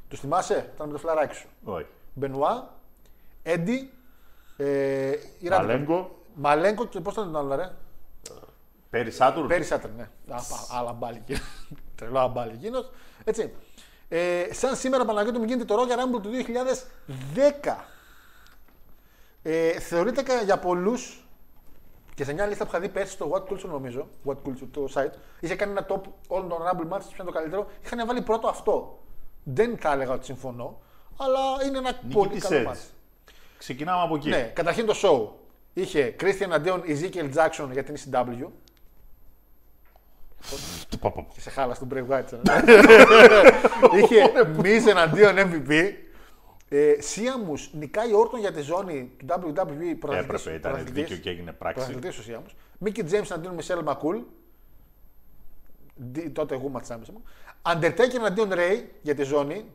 Τους 0.07 0.19
θυμάσαι, 0.19 0.71
ήταν 0.75 0.87
με 0.87 0.93
το 0.93 0.99
φλαράκι 0.99 1.35
σου. 1.35 1.47
Όχι. 1.63 1.85
Μπενουά, 2.13 2.69
Έντι, 3.43 3.93
ε, 4.57 4.65
η 5.39 5.47
Ράντι- 5.47 5.67
Μαλέγκο, 5.67 6.15
Μαλέγκο 6.33 6.85
και 6.85 6.99
πώς 6.99 7.13
ήταν 7.13 7.31
το 7.31 7.37
άλλο, 7.37 7.55
ρε; 7.55 7.71
Πέρι 8.89 9.11
Σάτουρν. 9.11 9.47
Πέρυσι 9.47 9.67
Σάτερ, 9.69 9.89
ναι. 9.91 10.03
Α, 10.03 10.35
πα- 10.35 10.67
Άλλα 10.77 10.91
μπάλι 10.93 11.17
εκείνο. 11.17 11.39
Τρελό 11.95 12.19
αμπάλι 12.19 12.51
εκείνο. 12.53 12.79
Έτσι. 13.23 13.53
Ε, 14.09 14.47
σαν 14.53 14.75
σήμερα 14.75 15.05
Παναγιώτη 15.05 15.37
μου 15.37 15.43
γίνεται 15.45 15.65
το 15.65 15.75
Royal 15.75 16.17
Rumble 16.17 16.21
του 16.21 16.29
2010. 16.29 17.85
Ε, 19.43 19.79
θεωρείται 19.79 20.21
κα- 20.21 20.41
για 20.41 20.59
πολλούς 20.59 21.23
και 22.15 22.23
σε 22.23 22.33
μια 22.33 22.45
λίστα 22.45 22.63
που 22.63 22.69
είχα 22.69 22.79
δει 22.79 22.89
πέρσι 22.89 23.11
στο 23.13 23.31
What 23.33 23.51
Culture 23.53 23.65
νομίζω, 23.67 24.07
What 24.25 24.33
Culture 24.45 24.67
το 24.71 24.87
site, 24.93 25.11
είχε 25.39 25.55
κάνει 25.55 25.71
ένα 25.71 25.85
top 25.89 26.01
όλων 26.27 26.49
των 26.49 26.57
Rumble 26.61 26.93
matches, 26.93 27.05
ποιο 27.07 27.15
είναι 27.19 27.23
το 27.25 27.31
καλύτερο. 27.31 27.67
Είχαν 27.83 28.05
βάλει 28.07 28.21
πρώτο 28.21 28.47
αυτό. 28.47 28.99
Δεν 29.43 29.77
θα 29.77 29.91
έλεγα 29.91 30.13
ότι 30.13 30.25
συμφωνώ, 30.25 30.79
αλλά 31.17 31.39
είναι 31.67 31.77
ένα 31.77 31.99
πολύ 32.13 32.29
Νίκη 32.29 32.39
καλό 32.47 32.69
Edge. 32.69 32.73
match. 32.73 32.79
Ξεκινάμε 33.57 34.03
από 34.03 34.15
εκεί. 34.15 34.29
Ναι, 34.29 34.41
καταρχήν 34.41 34.85
το 34.85 34.93
show. 35.03 35.27
Είχε 35.73 36.15
Christian 36.19 36.49
αντίον 36.51 36.83
Ezekiel 36.87 37.33
Jackson 37.33 37.69
για 37.71 37.83
την 37.83 37.95
ECW. 37.97 38.03
Του 38.07 38.13
πα, 38.13 38.39
πα, 38.39 38.47
πα. 38.49 40.27
Και 41.33 41.39
σε 41.41 41.49
χάλα 41.49 41.73
στον 41.73 41.87
Bray 41.93 42.07
Wyatt. 42.09 42.31
ε. 42.33 42.37
Είχε 44.03 44.31
Miz 44.61 44.89
εναντίον 44.89 45.35
MVP. 45.37 45.91
Ε, 46.69 46.93
Σίαμους 47.01 47.69
νικάει 47.73 48.13
όρτον 48.13 48.39
για 48.39 48.51
τη 48.51 48.61
ζώνη 48.61 49.11
του 49.17 49.25
WWE 49.27 49.95
πρωταθλητής- 49.99 49.99
Έπρεπε, 49.99 50.49
ήταν 50.49 50.71
πρωταθλητής. 50.71 50.93
δίκιο 50.93 51.15
και 51.17 51.29
έγινε 51.29 51.51
πράξη. 51.51 51.83
Πρωταθλητής 51.85 52.17
ο 52.17 52.21
Σίαμους. 52.21 52.55
Μίκη 52.77 53.03
Τζέιμς 53.03 53.31
εναντίον 53.31 53.53
Μισελ 53.53 53.83
Μακούλ. 53.83 54.17
Δι- 55.95 56.33
Τότε 56.33 56.55
εγώ 56.55 56.69
ματσάμισα 56.69 57.11
μου. 57.11 57.23
Undertaker 57.61 58.15
εναντίον 58.15 58.49
Ray 58.53 58.83
για 59.01 59.15
τη 59.15 59.23
ζώνη. 59.23 59.65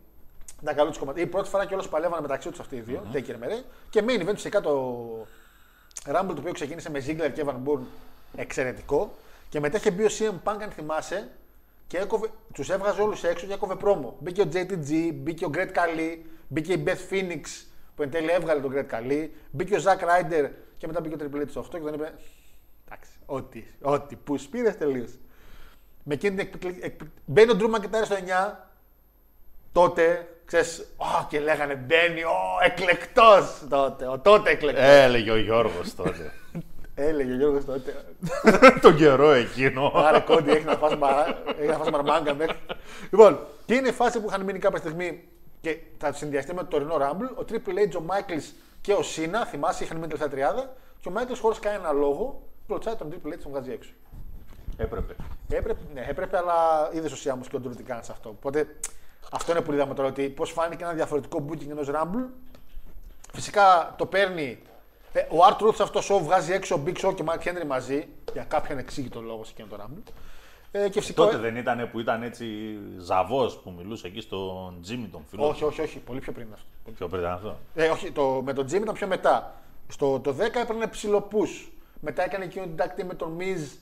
Τα 0.64 0.72
καλό 0.74 0.90
του 0.90 0.98
κομμάτια. 0.98 1.22
Η 1.22 1.26
πρώτη 1.26 1.48
φορά 1.48 1.66
κιόλας 1.66 1.88
παλεύανε 1.88 2.20
μεταξύ 2.22 2.50
τους 2.50 2.60
αυτοί 2.60 2.76
οι 2.76 2.80
δύο. 2.80 3.02
Taker 3.12 3.34
με 3.38 3.46
Ray. 3.50 3.64
Και 3.90 4.02
main 4.06 4.20
event 4.22 4.34
φυσικά 4.34 4.60
το 4.60 4.72
Rumble 6.06 6.26
το 6.34 6.36
οποίο 6.38 6.52
ξεκίνησε 6.52 6.90
με 6.90 6.98
Ziggler 7.06 7.30
και 7.34 7.44
Evan 7.46 7.54
Bourne 7.68 7.84
εξαιρετικό. 8.36 9.14
Και 9.54 9.60
μετά 9.60 9.76
είχε 9.76 9.90
μπει 9.90 10.04
ο 10.04 10.08
CM 10.18 10.50
Punk, 10.50 10.56
αν 10.62 10.70
θυμάσαι, 10.70 11.28
και 11.86 11.98
έκοβε, 11.98 12.28
τους 12.54 12.70
έβγαζε 12.70 13.02
όλους 13.02 13.24
έξω 13.24 13.46
και 13.46 13.52
έκοβε 13.52 13.74
πρόμο. 13.74 14.16
Μπήκε 14.20 14.40
ο 14.40 14.48
JTG, 14.52 15.10
μπήκε 15.14 15.44
ο 15.44 15.50
Great 15.54 15.68
Khali, 15.72 16.18
μπήκε 16.48 16.72
η 16.72 16.84
Beth 16.86 17.12
Phoenix 17.12 17.40
που 17.94 18.02
εν 18.02 18.10
τέλει 18.10 18.30
έβγαλε 18.30 18.60
τον 18.60 18.72
Great 18.74 18.94
Khali, 18.94 19.28
μπήκε 19.50 19.74
ο 19.76 19.78
Zack 19.84 19.98
Ryder 20.02 20.50
και 20.78 20.86
μετά 20.86 21.00
μπήκε 21.00 21.14
ο 21.14 21.18
Triple 21.32 21.42
H 21.42 21.48
στο 21.48 21.60
8 21.60 21.64
και 21.70 21.78
τον 21.78 21.94
είπε 21.94 22.12
εντάξει, 22.86 23.10
ό,τι, 23.26 23.64
ό,τι, 23.82 24.16
που 24.16 24.38
σπήρες 24.38 24.76
τελείως. 24.76 25.10
Με 26.02 26.14
εκείνη 26.14 26.36
την 26.36 26.46
εκπληκτική... 26.46 26.86
εκπλη- 26.86 27.10
Μπαίνει 27.24 27.50
ο 27.50 27.56
Drew 27.58 27.74
McIntyre 27.74 28.04
στο 28.04 28.16
9, 28.50 28.54
τότε, 29.72 30.28
ξέρεις, 30.44 30.78
«Ω», 30.96 31.26
και 31.28 31.40
λέγανε 31.40 31.74
μπαίνει, 31.74 32.22
ο 32.22 32.36
εκλεκτός 32.64 33.62
τότε, 33.68 34.06
ο 34.06 34.18
τότε 34.18 34.50
εκλεκτός. 34.50 34.84
Έλεγε 34.84 35.30
ο 35.30 35.36
Γιώργος 35.38 35.94
τότε. 35.94 36.32
Έλεγε 36.94 37.32
ο 37.32 37.36
Γιώργος 37.36 37.64
τότε, 37.64 38.04
Τον 38.82 38.96
καιρό 38.96 39.30
εκείνο. 39.30 39.92
Άρα 39.94 40.20
κόντι 40.20 40.50
έχεις 40.50 40.64
να 40.64 40.76
φας, 40.76 40.96
μαρα... 40.96 41.42
έχεις 41.46 41.68
να 41.68 41.76
φας 41.76 41.90
μαρμάγκα 41.90 42.34
μέχρι. 42.34 42.56
Λοιπόν, 43.10 43.38
και 43.66 43.74
είναι 43.74 43.88
η 43.88 43.92
φάση 43.92 44.20
που 44.20 44.26
είχαν 44.28 44.42
μείνει 44.42 44.58
κάποια 44.58 44.78
στιγμή 44.78 45.28
και 45.60 45.78
θα 45.98 46.12
συνδυαστεί 46.12 46.54
με 46.54 46.60
το 46.60 46.66
τωρινό 46.66 46.96
Rumble. 46.96 47.36
Ο 47.36 47.44
Triple 47.48 47.92
H, 47.92 48.00
ο 48.00 48.04
Michaels 48.08 48.52
και 48.80 48.92
ο 48.92 49.02
Σίνα, 49.02 49.46
θυμάσαι, 49.46 49.84
είχαν 49.84 49.96
μείνει 49.96 50.08
τελευταία 50.08 50.28
τριάδα. 50.28 50.76
Και 51.00 51.08
ο 51.08 51.12
Michaels 51.16 51.38
χωρίς 51.40 51.58
κανένα 51.58 51.92
λόγο 51.92 52.42
πλωτσάει 52.66 52.94
τον 52.94 53.10
Triple 53.12 53.32
H 53.32 53.38
τον 53.42 53.50
βγάζει 53.50 53.70
έξω. 53.70 53.90
Έπρεπε. 54.76 55.14
Έπρεπε, 55.48 55.80
ναι, 55.94 56.06
έπρεπε, 56.08 56.36
αλλά 56.36 56.88
είδες 56.92 57.12
ο 57.12 57.16
Σιάμος 57.16 57.48
και 57.48 57.56
ο 57.56 57.60
Ντρου 57.60 57.74
τι 57.74 57.82
κάνει 57.82 58.04
σε 58.04 58.12
αυτό. 58.12 58.28
Οπότε 58.28 58.66
αυτό 59.32 59.52
είναι 59.52 59.60
που 59.60 59.72
είδαμε 59.72 59.94
τώρα, 59.94 60.08
ότι 60.08 60.28
πώς 60.28 60.50
φάνηκε 60.50 60.84
ένα 60.84 60.92
διαφορετικό 60.92 61.44
booking 61.48 61.70
ενός 61.70 61.90
Rumble. 61.90 62.26
Φυσικά 63.32 63.94
το 63.98 64.06
παίρνει. 64.06 64.58
Ε, 65.16 65.20
ο 65.20 65.36
Art 65.48 65.62
Truth 65.62 65.74
σε 65.74 65.82
αυτός 65.82 66.06
το 66.06 66.14
show 66.14 66.22
βγάζει 66.22 66.52
έξω 66.52 66.82
Big 66.86 66.96
Show 66.96 67.14
και 67.14 67.24
Mark 67.26 67.48
Henry 67.48 67.66
μαζί 67.66 68.08
για 68.32 68.44
κάποιον 68.44 68.78
εξήγητο 68.78 69.20
λόγο 69.20 69.44
σε 69.44 69.52
εκείνο 69.52 69.68
το 69.76 69.84
Rumble. 69.84 70.12
Ε, 70.70 70.88
και 70.88 71.00
φυσικά. 71.00 71.24
Τότε 71.24 71.36
δεν 71.36 71.56
ήταν 71.56 71.88
που 71.90 72.00
ήταν 72.00 72.22
έτσι 72.22 72.78
ζαβός 72.98 73.58
που 73.58 73.70
μιλούσε 73.70 74.06
εκεί 74.06 74.20
στον 74.20 74.78
Τζίμι 74.82 75.06
τον 75.06 75.22
φίλο. 75.30 75.48
Όχι, 75.48 75.64
όχι, 75.64 75.80
όχι, 75.80 75.98
πολύ 75.98 76.20
πιο 76.20 76.32
πριν 76.32 76.48
αυτό. 76.52 76.90
Πιο 76.96 77.08
πριν 77.08 77.20
ήταν 77.20 77.32
αυτό. 77.32 77.58
Ε, 77.74 77.88
όχι, 77.88 78.12
το, 78.12 78.42
με 78.44 78.52
τον 78.52 78.66
Jim 78.66 78.80
ήταν 78.80 78.94
πιο 78.94 79.06
μετά. 79.06 79.54
Στο 79.88 80.20
το 80.20 80.34
10 80.38 80.40
έπαιρνε 80.40 80.86
ψηλοπούς. 80.86 81.72
Μετά 82.00 82.24
έκανε 82.24 82.44
εκείνο 82.44 82.64
την 82.64 82.76
τάκτη 82.76 83.04
με 83.04 83.14
τον 83.14 83.38
Miz 83.40 83.76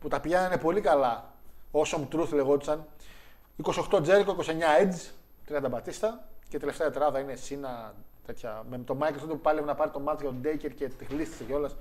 που 0.00 0.08
τα 0.08 0.20
πηγαίνανε 0.20 0.58
πολύ 0.58 0.80
καλά. 0.80 1.32
Awesome 1.72 2.14
Truth 2.14 2.28
λεγόντουσαν. 2.32 2.86
28 3.62 3.72
Jericho, 3.90 4.34
29 4.36 4.40
Edge, 4.80 5.00
30 5.48 5.70
Batista 5.70 6.08
και 6.48 6.58
τελευταία 6.58 6.90
τετράδα 6.90 7.18
είναι 7.18 7.34
Σίνα 7.34 7.94
τέτοια. 8.26 8.62
Με 8.70 8.78
τον 8.78 8.98
Michael 9.02 9.14
τότε 9.20 9.26
που 9.32 9.40
πάλευε 9.40 9.66
να 9.66 9.74
πάρει 9.74 9.90
το 9.90 10.00
μάτι 10.00 10.22
για 10.22 10.30
τον 10.32 10.40
Ντέικερ 10.40 10.74
και 10.74 10.88
τη 10.88 11.04
χλίστησε 11.04 11.44
κιόλας. 11.44 11.76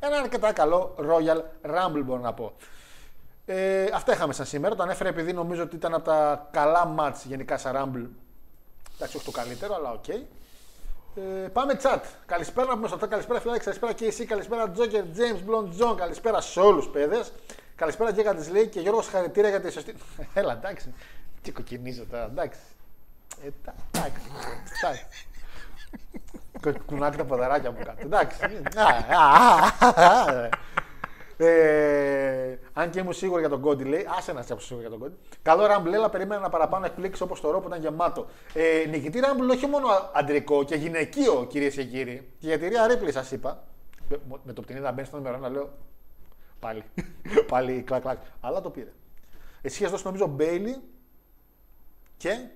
Ένα 0.00 0.16
αρκετά 0.16 0.52
καλό 0.52 0.94
Royal 0.98 1.40
Rumble 1.70 2.02
μπορώ 2.04 2.20
να 2.20 2.32
πω. 2.34 2.52
Ε, 3.46 3.84
αυτά 3.94 4.12
είχαμε 4.12 4.32
σαν 4.32 4.46
σήμερα. 4.46 4.74
Το 4.74 4.82
ανέφερε 4.82 5.08
επειδή 5.08 5.32
νομίζω 5.32 5.62
ότι 5.62 5.76
ήταν 5.76 5.94
από 5.94 6.04
τα 6.04 6.48
καλά 6.52 6.94
match 6.98 7.14
γενικά 7.24 7.58
σαν 7.58 7.74
Rumble. 7.76 8.08
Εντάξει, 8.94 9.16
όχι 9.16 9.24
το 9.24 9.30
καλύτερο, 9.30 9.74
αλλά 9.74 9.90
οκ. 9.90 10.08
Ε, 10.08 10.20
πάμε 11.52 11.80
chat. 11.82 12.00
Καλησπέρα 12.26 12.66
να 12.66 12.74
πούμε 12.74 12.88
στο 12.88 12.96
chat. 13.02 13.08
Καλησπέρα 13.08 13.40
φιλάκι, 13.40 13.64
καλησπέρα 13.64 13.92
και 13.92 14.04
εσύ, 14.06 14.24
καλησπέρα 14.24 14.72
Joker, 14.76 15.04
James 15.18 15.50
Blond 15.50 15.68
John, 15.82 15.96
καλησπέρα 15.96 16.40
σε 16.40 16.60
όλους 16.60 16.88
παιδες. 16.88 17.32
Καλησπέρα 17.76 18.12
και 18.12 18.34
της 18.36 18.50
λέει 18.50 18.66
και 18.68 18.80
Γιώργος 18.80 19.04
συγχαρητήρια 19.04 19.50
για 19.50 19.60
τη 19.60 19.70
σωστή. 19.72 19.94
Έλα, 20.34 20.52
εντάξει. 20.52 20.94
Τι 21.42 21.52
κοκκινίζω 21.52 22.04
τώρα, 22.10 22.24
εντάξει. 22.24 22.60
Ε, 23.44 23.48
τα- 23.64 23.74
εντάξει. 23.90 24.20
εντάξει. 24.82 25.06
Κο- 26.62 26.82
Κουνάκι 26.86 27.16
τα 27.16 27.24
ποδαράκια 27.24 27.70
μου 27.70 27.78
κάτω. 27.84 27.98
Εντάξει. 28.02 28.44
Α, 28.76 29.16
α, 29.18 29.94
α, 30.04 30.04
α. 30.06 30.48
Ε, 31.36 32.58
αν 32.72 32.90
και 32.90 32.98
ήμουν 32.98 33.12
σίγουρο 33.12 33.40
για 33.40 33.48
τον 33.48 33.60
Cody, 33.60 33.84
λέει. 33.84 34.06
Άσε 34.18 34.32
να 34.32 34.40
είσαι 34.40 34.56
σίγουρο 34.58 34.80
για 34.80 34.90
τον 34.90 34.98
Cody. 34.98 35.14
Καλό 35.42 35.66
Rumble, 35.66 35.94
αλλά 35.94 36.10
περίμενα 36.10 36.40
να 36.40 36.48
παραπάνω 36.48 36.86
εκπλήξει 36.86 37.22
όπως 37.22 37.40
το 37.40 37.50
Raw 37.50 37.60
που 37.60 37.68
ήταν 37.68 37.80
γεμάτο. 37.80 38.26
Ε, 38.54 38.84
νικητή 38.88 39.20
Rumble 39.20 39.48
όχι 39.50 39.66
μόνο 39.66 39.88
αντρικό 40.14 40.64
και 40.64 40.74
γυναικείο, 40.74 41.46
κυρίες 41.48 41.74
και 41.74 41.84
κύριοι. 41.84 42.32
Και 42.38 42.46
για 42.46 42.58
τη 42.58 42.68
Rhea 42.68 42.86
Ripley, 42.86 43.12
σας 43.12 43.30
είπα. 43.30 43.64
Με, 44.08 44.18
με 44.44 44.52
το 44.52 44.62
πτηνί 44.62 44.80
να 44.80 44.92
μπαίνει 44.92 45.06
στο 45.06 45.16
νούμερο 45.16 45.36
ένα, 45.36 45.48
λέω. 45.48 45.70
Πάλι. 46.60 46.82
Πάλι 47.50 47.82
κλακ 47.82 48.02
κλακ. 48.02 48.18
Αλλά 48.40 48.60
το 48.60 48.70
πήρε. 48.70 48.92
Εσύ 49.62 49.78
είχες 49.78 49.90
δώσει 49.90 50.04
νομίζω 50.04 50.26
Bayley 50.26 50.76
και. 52.16 52.46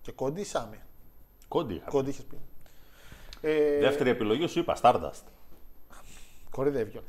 και 0.00 0.12
Cody 0.12 0.40
ή 0.40 0.44
Sami. 0.44 0.80
Cody. 1.48 1.74
είχα. 1.74 1.84
Cody 1.90 2.10
είχες 2.10 2.24
πει. 2.24 2.38
Ε, 3.44 3.78
Δεύτερη 3.80 4.10
επιλογή 4.10 4.46
σου 4.46 4.58
είπα, 4.58 4.76
Stardust. 4.82 5.22
Κοροϊδεύει 6.50 6.90
κιόλα. 6.90 7.06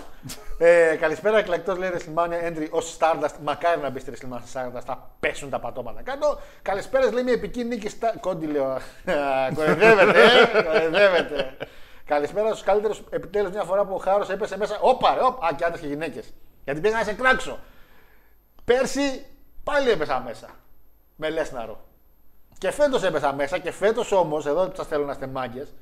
ε, 0.57 0.95
καλησπέρα, 0.95 1.37
εκλεκτός 1.37 1.77
λέει 1.77 1.89
WrestleMania 1.93 2.47
Entry 2.49 2.67
ως 2.69 2.97
Stardust. 2.99 3.35
Μακάρι 3.43 3.81
να 3.81 3.89
μπεις 3.89 4.01
στη 4.01 4.11
WrestleMania 4.15 4.53
Stardust, 4.53 4.81
θα 4.85 5.11
πέσουν 5.19 5.49
τα 5.49 5.59
πατώματα 5.59 6.01
κάτω. 6.01 6.39
Καλησπέρας, 6.61 7.11
λέει 7.11 7.23
μια 7.23 7.33
επική 7.33 7.63
νίκη 7.63 7.89
στα. 7.89 8.13
Κόντι 8.19 8.45
λέω. 8.45 8.77
Κορυδεύεται, 9.55 10.23
ε, 10.53 10.61
κορυδεύεται. 10.63 11.57
Καλησπέρα 12.05 12.47
στους 12.49 12.63
καλύτερους. 12.63 13.01
Επιτέλους 13.09 13.51
μια 13.51 13.63
φορά 13.63 13.85
που 13.85 13.93
ο 13.93 13.97
Χάρος 13.97 14.29
έπεσε 14.29 14.57
μέσα. 14.57 14.77
Όπα, 14.81 15.13
ρε, 15.15 15.23
όπα. 15.23 15.47
Α, 15.47 15.53
και 15.53 15.63
άντρε 15.63 15.81
και 15.81 15.87
γυναίκες. 15.87 16.33
Γιατί 16.63 16.79
πήγα 16.79 16.97
να 16.97 17.03
σε 17.03 17.13
κράξω. 17.13 17.59
Πέρσι 18.65 19.25
πάλι 19.63 19.89
έπεσα 19.89 20.19
μέσα. 20.25 20.49
Με 21.15 21.29
Λέσναρο. 21.29 21.83
Και 22.57 22.71
φέτος 22.71 23.03
έπεσα 23.03 23.33
μέσα 23.33 23.57
και 23.57 23.71
φέτος 23.71 24.11
όμως, 24.11 24.45
εδώ 24.45 24.67
που 24.67 24.75
σας 24.75 24.87
θέλω 24.87 25.05
να 25.05 25.11
είστε 25.11 25.27
μάγκες, 25.27 25.73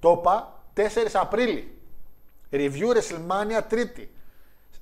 το 0.00 0.16
είπα 0.20 0.62
4 0.74 0.80
Απρίλη. 1.12 1.78
Review 2.52 2.94
WrestleMania 2.94 3.62
Τρίτη. 3.68 4.10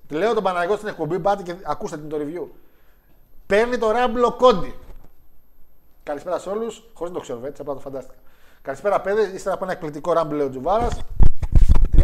Λέω 0.08 0.34
τον 0.34 0.42
Παναγιώτη 0.42 0.76
στην 0.76 0.88
εκπομπή, 0.88 1.18
πάτε 1.18 1.42
και 1.42 1.54
ακούστε 1.62 1.96
την 1.96 2.08
το 2.08 2.16
review. 2.20 2.46
Παίρνει 3.46 3.78
το 3.78 3.90
ράμπλο 3.90 4.32
κόντι. 4.32 4.74
Καλησπέρα 6.02 6.38
σε 6.38 6.48
όλους, 6.48 6.82
χωρίς 6.94 7.12
να 7.12 7.18
το 7.18 7.22
ξέρω, 7.22 7.40
έτσι 7.44 7.60
απλά 7.60 7.74
το 7.74 7.80
φαντάστηκα. 7.80 8.14
Καλησπέρα, 8.62 9.00
παιδες. 9.00 9.32
Ύστερα 9.32 9.54
από 9.54 9.64
ένα 9.64 9.72
εκπληκτικό 9.72 10.12
ράμπλο, 10.12 10.36
λέει 10.36 10.46
ο 10.46 10.50
Τζουβάρας. 10.50 10.94
30. 11.96 12.00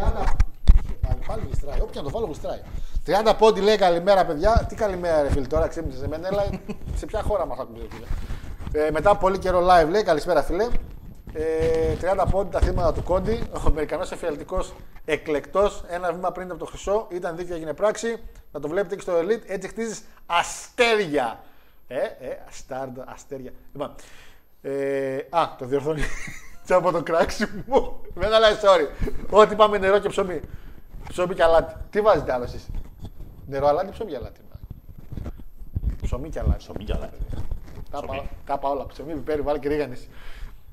Πάλι, 1.00 1.18
πάλι 1.26 1.42
γλιστράει. 1.46 1.80
Όποια 1.80 2.02
το 2.02 2.10
βάλω, 2.10 2.24
γλιστράει. 2.24 2.60
30 3.06 3.34
πόντι 3.38 3.60
λέει 3.60 3.76
καλημέρα, 3.76 4.26
παιδιά. 4.26 4.66
Τι 4.68 4.74
καλημέρα, 4.74 5.22
ρε 5.22 5.30
φίλε, 5.30 5.46
τώρα 5.46 5.68
ξύπνησε 5.68 5.98
σε 5.98 6.08
μένα. 6.08 6.26
Έλα, 6.26 6.46
σε 6.94 7.06
ποια 7.06 7.22
χώρα 7.22 7.46
μας 7.46 7.58
ακούτε, 7.58 7.86
φίλε. 7.90 8.06
Ε, 8.86 8.90
μετά 8.90 9.10
από 9.10 9.20
πολύ 9.20 9.38
καιρό 9.38 9.66
live 9.66 9.88
λέει 9.88 10.02
καλησπέρα, 10.02 10.42
φίλε. 10.42 10.68
Ε, 11.32 11.94
30 12.00 12.26
πόντι 12.30 12.50
τα 12.50 12.60
θύματα 12.60 12.92
του 12.92 13.02
Κόντι. 13.02 13.42
Ο 13.52 13.62
Αμερικανός 13.66 14.10
εφιαλτικός 14.12 14.72
εκλεκτός. 15.04 15.82
Ένα 15.88 16.12
βήμα 16.12 16.32
πριν 16.32 16.50
από 16.50 16.58
το 16.58 16.64
χρυσό. 16.66 17.06
Ήταν 17.10 17.36
δίκαιο, 17.36 17.54
έγινε 17.56 17.74
πράξη. 17.74 18.16
Να 18.52 18.60
το 18.60 18.68
βλέπετε 18.68 18.94
και 18.94 19.00
στο 19.00 19.12
Elite. 19.18 19.42
Έτσι 19.46 19.68
χτίζεις 19.68 20.02
αστέρια. 20.26 21.40
Ε, 21.88 21.96
ε, 21.98 22.38
αστάρντα, 22.48 23.04
αστέρια. 23.08 23.50
Λοιπόν, 23.72 23.94
ε, 24.62 25.16
α, 25.30 25.54
το 25.58 25.64
διορθώνει. 25.66 26.02
Τι 26.66 26.74
από 26.74 26.90
το 26.92 27.02
κράξι 27.02 27.46
μου. 27.66 28.00
Μεγάλα, 28.14 28.46
sorry. 28.48 29.08
Ό,τι 29.30 29.54
πάμε 29.54 29.78
νερό 29.78 29.98
και 29.98 30.08
ψωμί. 30.08 30.40
Ψωμί 31.08 31.34
και 31.34 31.42
αλάτι. 31.42 31.74
Τι 31.90 32.00
βάζετε 32.00 32.32
άλλο 32.32 32.44
εσείς; 32.44 32.66
Νερό, 33.46 33.66
αλάτι, 33.66 33.90
ψωμί 33.92 34.10
και 34.10 34.16
αλάτι. 34.16 34.40
Ψωμί 36.02 36.28
και 36.28 36.38
αλάτι. 36.38 36.58
Ψωμί 36.58 36.84
κι 36.84 36.92
άλλα. 36.92 37.10
Τα 37.90 37.98
Ψωμί. 37.98 38.06
πάω- 38.06 38.26
Τα 38.46 38.58
πάω 38.58 38.72
όλα. 38.72 38.86
Ψωμί, 38.86 39.12
πιπέρι, 39.12 39.40
βάλει 39.42 39.58
και 39.58 39.68
ρίγανης. 39.68 40.08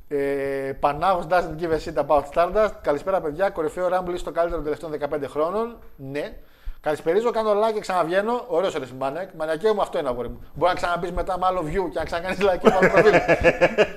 Ε, 0.08 0.74
Πανάγος 0.80 1.26
doesn't 1.30 1.62
give 1.62 1.72
a 1.72 1.80
shit 1.80 2.06
about 2.06 2.24
Stardust. 2.34 2.72
Καλησπέρα, 2.82 3.22
παιδιά. 3.22 3.50
Κορυφαίο 3.50 3.88
Rumble 3.92 4.14
στο 4.18 4.32
καλύτερο 4.32 4.62
των 4.62 4.64
τελευταίων 4.64 5.22
15 5.26 5.30
χρόνων. 5.30 5.78
Ναι. 5.96 6.38
Καλησπερίζω, 6.82 7.32
κάνω 7.32 7.52
like 7.52 7.74
και 7.74 7.80
ξαναβγαίνω. 7.80 8.46
Ωραίος 8.48 8.76
ο 8.76 8.80
Ρεσιμπάνεκ. 8.80 9.30
Μανιακέ 9.38 9.74
μου 9.74 9.82
αυτό 9.82 10.00
είναι 10.00 10.08
αγόρι 10.08 10.30
μου. 10.30 10.40
Μπορεί 10.54 10.72
να 10.72 10.78
ξαναμπεί 10.78 11.12
μετά 11.12 11.38
με 11.38 11.46
άλλο 11.46 11.62
view 11.62 11.90
και 11.92 12.00
να 12.00 12.04
ξανακάνεις 12.04 12.38
like 12.42 12.58
και 12.62 12.70
με 12.70 12.76
άλλο 12.76 12.90
προφίλ. 12.90 13.14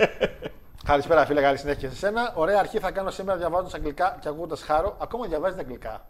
Καλησπέρα, 0.90 1.26
φίλε, 1.26 1.40
καλή 1.40 1.56
συνέχεια 1.58 1.90
σε 1.90 1.96
σένα. 1.96 2.32
Ωραία 2.34 2.58
αρχή 2.58 2.78
θα 2.78 2.90
κάνω 2.90 3.10
σήμερα 3.10 3.38
διαβάζοντας 3.38 3.74
αγγλικά 3.74 4.16
και 4.20 4.28
ακούγοντας 4.28 4.62
χάρο. 4.62 4.96
Ακόμα 5.00 5.26
διαβάζεις 5.26 5.56
τα 5.56 5.62
αγγλικά. 5.62 6.06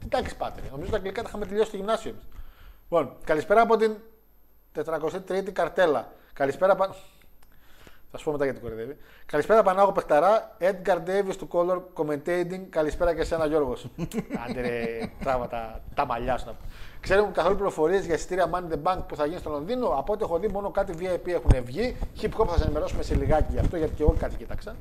Τι 0.00 0.08
τάξη 0.08 0.36
πάτε. 0.36 0.60
ρε. 0.60 0.68
Νομίζω 0.70 0.90
τα 0.90 0.96
αγγλικά 0.96 1.22
τα 1.22 1.28
είχαμε 1.28 1.46
τελειώσει 1.46 1.68
στο 1.68 1.76
γυμνάσιο 1.76 2.10
εμείς. 2.10 2.24
Λοιπόν, 2.82 3.16
καλησπέρα 3.24 3.60
από 3.60 3.76
την 3.76 3.96
403η 4.74 5.50
καρτέλα. 5.52 6.12
Καλησπέρα. 6.32 6.74
Πα... 6.74 6.94
Θα 8.14 8.20
σου 8.20 8.26
πω 8.28 8.32
μετά 8.32 8.44
γιατί 8.44 8.60
κορυδεύει. 8.60 8.96
Καλησπέρα 9.26 9.62
Πανάγο 9.62 9.92
Πεχταρά. 9.92 10.56
Edgar 10.60 10.96
Davis 10.96 11.36
του 11.38 11.48
Color 11.52 11.80
Commentating. 11.94 12.60
Καλησπέρα 12.70 13.14
και 13.14 13.20
εσένα 13.20 13.46
Γιώργος. 13.46 13.86
Άντε 14.48 14.60
ρε, 14.60 15.10
τράβα 15.20 15.48
τα, 15.48 15.80
τα 15.94 16.06
μαλλιά 16.06 16.38
σου. 16.38 16.46
να 16.46 16.52
πω. 16.52 16.58
Ξέρουμε 17.00 17.30
καθόλου 17.32 17.54
πληροφορίες 17.54 18.04
για 18.04 18.14
εισιτήρια 18.14 18.50
Money 18.50 18.72
in 18.72 18.74
the 18.74 18.82
Bank 18.82 18.98
που 19.08 19.16
θα 19.16 19.26
γίνει 19.26 19.38
στο 19.38 19.50
Λονδίνο. 19.50 19.86
Από 19.86 20.12
ό,τι 20.12 20.22
έχω 20.22 20.38
δει, 20.38 20.48
μόνο 20.48 20.70
κάτι 20.70 20.94
VIP 20.98 21.28
έχουν 21.28 21.64
βγει. 21.64 21.96
Hip 22.20 22.30
hop 22.36 22.46
θα 22.46 22.56
σα 22.56 22.64
ενημερώσουμε 22.64 23.02
σε 23.02 23.14
λιγάκι 23.14 23.52
γι' 23.52 23.58
αυτό, 23.58 23.76
γιατί 23.76 23.94
και 23.94 24.02
εγώ 24.02 24.16
κάτι 24.18 24.36
κοίταξα. 24.36 24.76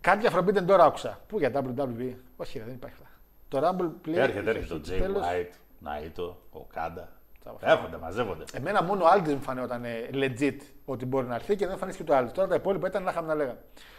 Κάτι 0.00 0.28
για 0.28 0.38
Forbidden 0.38 0.70
Door 0.70 0.80
άκουσα. 0.80 1.20
Πού 1.26 1.38
για 1.38 1.50
WWE. 1.54 2.14
Όχι, 2.36 2.58
ρε, 2.58 2.64
δεν 2.64 2.74
υπάρχει 2.74 2.96
αυτά. 3.02 3.10
Το 3.48 3.68
Rumble 3.68 4.08
Play. 4.08 4.14
Έρχεται, 4.14 4.50
έρχεται 4.50 4.74
ο 4.74 4.80
Jay 4.84 5.00
Τέλος. 5.00 5.22
White, 5.22 5.54
Ναΐτο, 5.86 6.36
Οκάντα. 6.52 7.08
Τα 7.44 7.54
Έρχονται, 7.60 7.96
μαζεύονται. 7.96 8.44
Εμένα 8.52 8.82
μόνο 8.82 9.04
ο 9.04 9.06
Άλντι 9.06 9.32
μου 9.32 9.40
φανόταν 9.40 9.84
ε, 9.84 10.08
legit 10.12 10.56
ότι 10.84 11.06
μπορεί 11.06 11.26
να 11.26 11.34
έρθει 11.34 11.56
και 11.56 11.66
δεν 11.66 11.78
φανίστηκε 11.78 12.10
το 12.10 12.16
Άλντι. 12.16 12.32
Τώρα 12.32 12.48
τα 12.48 12.54
υπόλοιπα 12.54 12.86
ήταν 12.86 13.02
να 13.02 13.10
είχαμε 13.10 13.26
να 13.26 13.34
λέγαμε. 13.34 13.58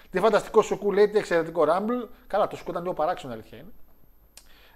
Τι 0.10 0.20
φανταστικό 0.20 0.62
σουκού 0.62 0.92
λέει, 0.92 1.10
τι 1.10 1.18
εξαιρετικό 1.18 1.66
Rumble. 1.68 2.08
Καλά, 2.28 2.48
το 2.48 2.56
σουκού 2.56 2.72
ήταν 2.72 2.82
λίγο 2.82 2.94
παράξενο, 2.94 3.34
αλήθεια 3.34 3.58
είναι. 3.58 3.72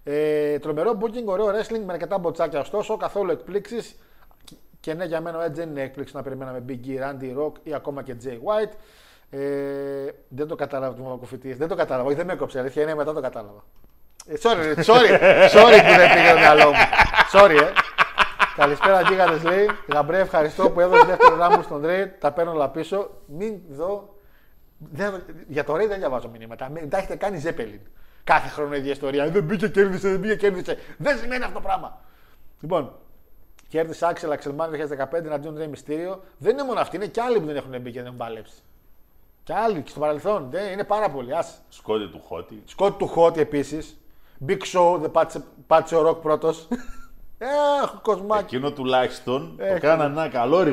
Ε, 0.03 0.59
τρομερό 0.59 0.97
booking, 1.01 1.25
ωραίο 1.25 1.47
wrestling 1.47 1.81
με 1.85 1.93
αρκετά 1.93 2.17
μποτσάκια 2.17 2.59
ωστόσο, 2.59 2.97
καθόλου 2.97 3.31
εκπλήξεις. 3.31 3.99
Και 4.79 4.93
ναι, 4.93 5.05
για 5.05 5.21
μένα 5.21 5.37
ο 5.37 5.41
Edge 5.41 5.51
δεν 5.51 5.69
είναι 5.69 5.81
έκπληξη 5.81 6.15
να 6.15 6.21
περιμέναμε 6.21 6.63
Big 6.67 6.87
E, 6.87 7.03
Randy, 7.03 7.37
Rock 7.37 7.51
ή 7.63 7.73
ακόμα 7.73 8.03
και 8.03 8.15
Jay 8.23 8.33
White. 8.33 8.73
Ε, 9.29 9.39
δεν 10.27 10.47
το 10.47 10.55
κατάλαβα 10.55 10.95
του 10.95 11.03
Μαβακοφητή. 11.03 11.53
Δεν 11.53 11.67
το 11.67 11.75
κατάλαβα, 11.75 12.07
όχι 12.07 12.17
δεν 12.17 12.25
με 12.25 12.33
έκοψε. 12.33 12.59
Αλήθεια 12.59 12.81
είναι 12.83 12.95
μετά 12.95 13.13
το 13.13 13.21
κατάλαβα. 13.21 13.63
Ε, 14.27 14.33
sorry, 14.41 14.83
sorry, 14.83 15.11
sorry 15.55 15.79
που 15.87 15.95
δεν 15.95 16.13
πήγε 16.13 16.31
το 16.31 16.37
μυαλό 16.37 16.69
μου. 16.69 16.77
Sorry, 17.33 17.61
ε. 17.61 17.86
Καλησπέρα, 18.57 19.01
γίγαντε 19.01 19.49
λέει. 19.49 19.69
Γαμπρέ, 19.93 20.19
ευχαριστώ 20.19 20.69
που 20.69 20.79
έδωσες 20.79 21.05
δεύτερο 21.05 21.35
ράμου 21.35 21.61
στον 21.61 21.85
Ρέι. 21.85 22.07
Τα 22.19 22.31
παίρνω 22.31 22.51
όλα 22.51 22.69
πίσω. 22.69 23.09
Μην 23.25 23.59
δω. 23.69 24.15
Δεν, 24.77 25.23
για 25.47 25.63
το 25.63 25.75
Ρέι 25.75 25.87
δεν 25.87 25.97
διαβάζω 25.97 26.29
μηνύματα. 26.29 26.69
Μην 26.69 26.89
τα 26.89 26.97
έχετε 26.97 27.15
κάνει 27.15 27.37
Ζέπελιν. 27.37 27.79
Κάθε 28.23 28.47
χρόνο 28.47 28.75
η 28.75 28.77
ίδια 28.77 28.91
ιστορία. 28.91 29.23
«Ε, 29.23 29.29
Δεν 29.29 29.43
μπήκε, 29.43 29.67
κέρδισε, 29.67 30.09
δεν 30.09 30.19
μπήκε, 30.19 30.35
κέρδισε. 30.35 30.77
Δεν 30.97 31.17
σημαίνει 31.17 31.43
αυτό 31.43 31.53
το 31.53 31.61
πράγμα. 31.61 32.01
Λοιπόν, 32.59 32.93
κέρδισε 33.67 34.07
Άξελ 34.07 34.31
Αξελμάν 34.31 34.71
2015 34.71 35.13
εναντίον 35.13 35.57
Ρέι 35.57 35.67
Μυστήριο. 35.67 36.23
Δεν 36.37 36.53
είναι 36.53 36.63
μόνο 36.63 36.79
αυτοί, 36.79 36.95
είναι 36.95 37.07
και 37.07 37.21
άλλοι 37.21 37.39
που 37.39 37.45
δεν 37.45 37.55
έχουν 37.55 37.81
μπει 37.81 37.91
και 37.91 37.97
δεν 37.97 38.05
έχουν 38.05 38.17
παλέψει. 38.17 38.61
Και 39.43 39.53
άλλοι 39.53 39.81
και 39.81 39.89
στο 39.89 39.99
παρελθόν. 39.99 40.47
Δεν, 40.49 40.71
είναι 40.71 40.83
πάρα 40.83 41.09
πολλοί. 41.09 41.35
Άσε. 41.35 41.53
Σκότι 41.69 42.07
του 42.07 42.21
Χότι. 42.27 42.61
Σκότ 42.65 42.97
του 42.97 43.07
Χότι 43.07 43.39
επίσης. 43.39 43.97
Big 44.47 44.61
Show, 44.73 44.97
δεν 44.99 45.11
πάτησε, 45.11 45.43
πάτησε 45.67 45.95
ο 45.95 46.01
Ροκ 46.01 46.21
πρώτος. 46.21 46.67
Έχω 47.83 47.99
κοσμάκι. 48.01 48.55
Εκείνο 48.55 48.71
τουλάχιστον 48.71 49.55
το 49.57 49.63
Έχει. 49.63 49.79
κάνανε 49.79 50.21
ένα 50.21 50.29
καλό 50.29 50.57
reverse. 50.59 50.65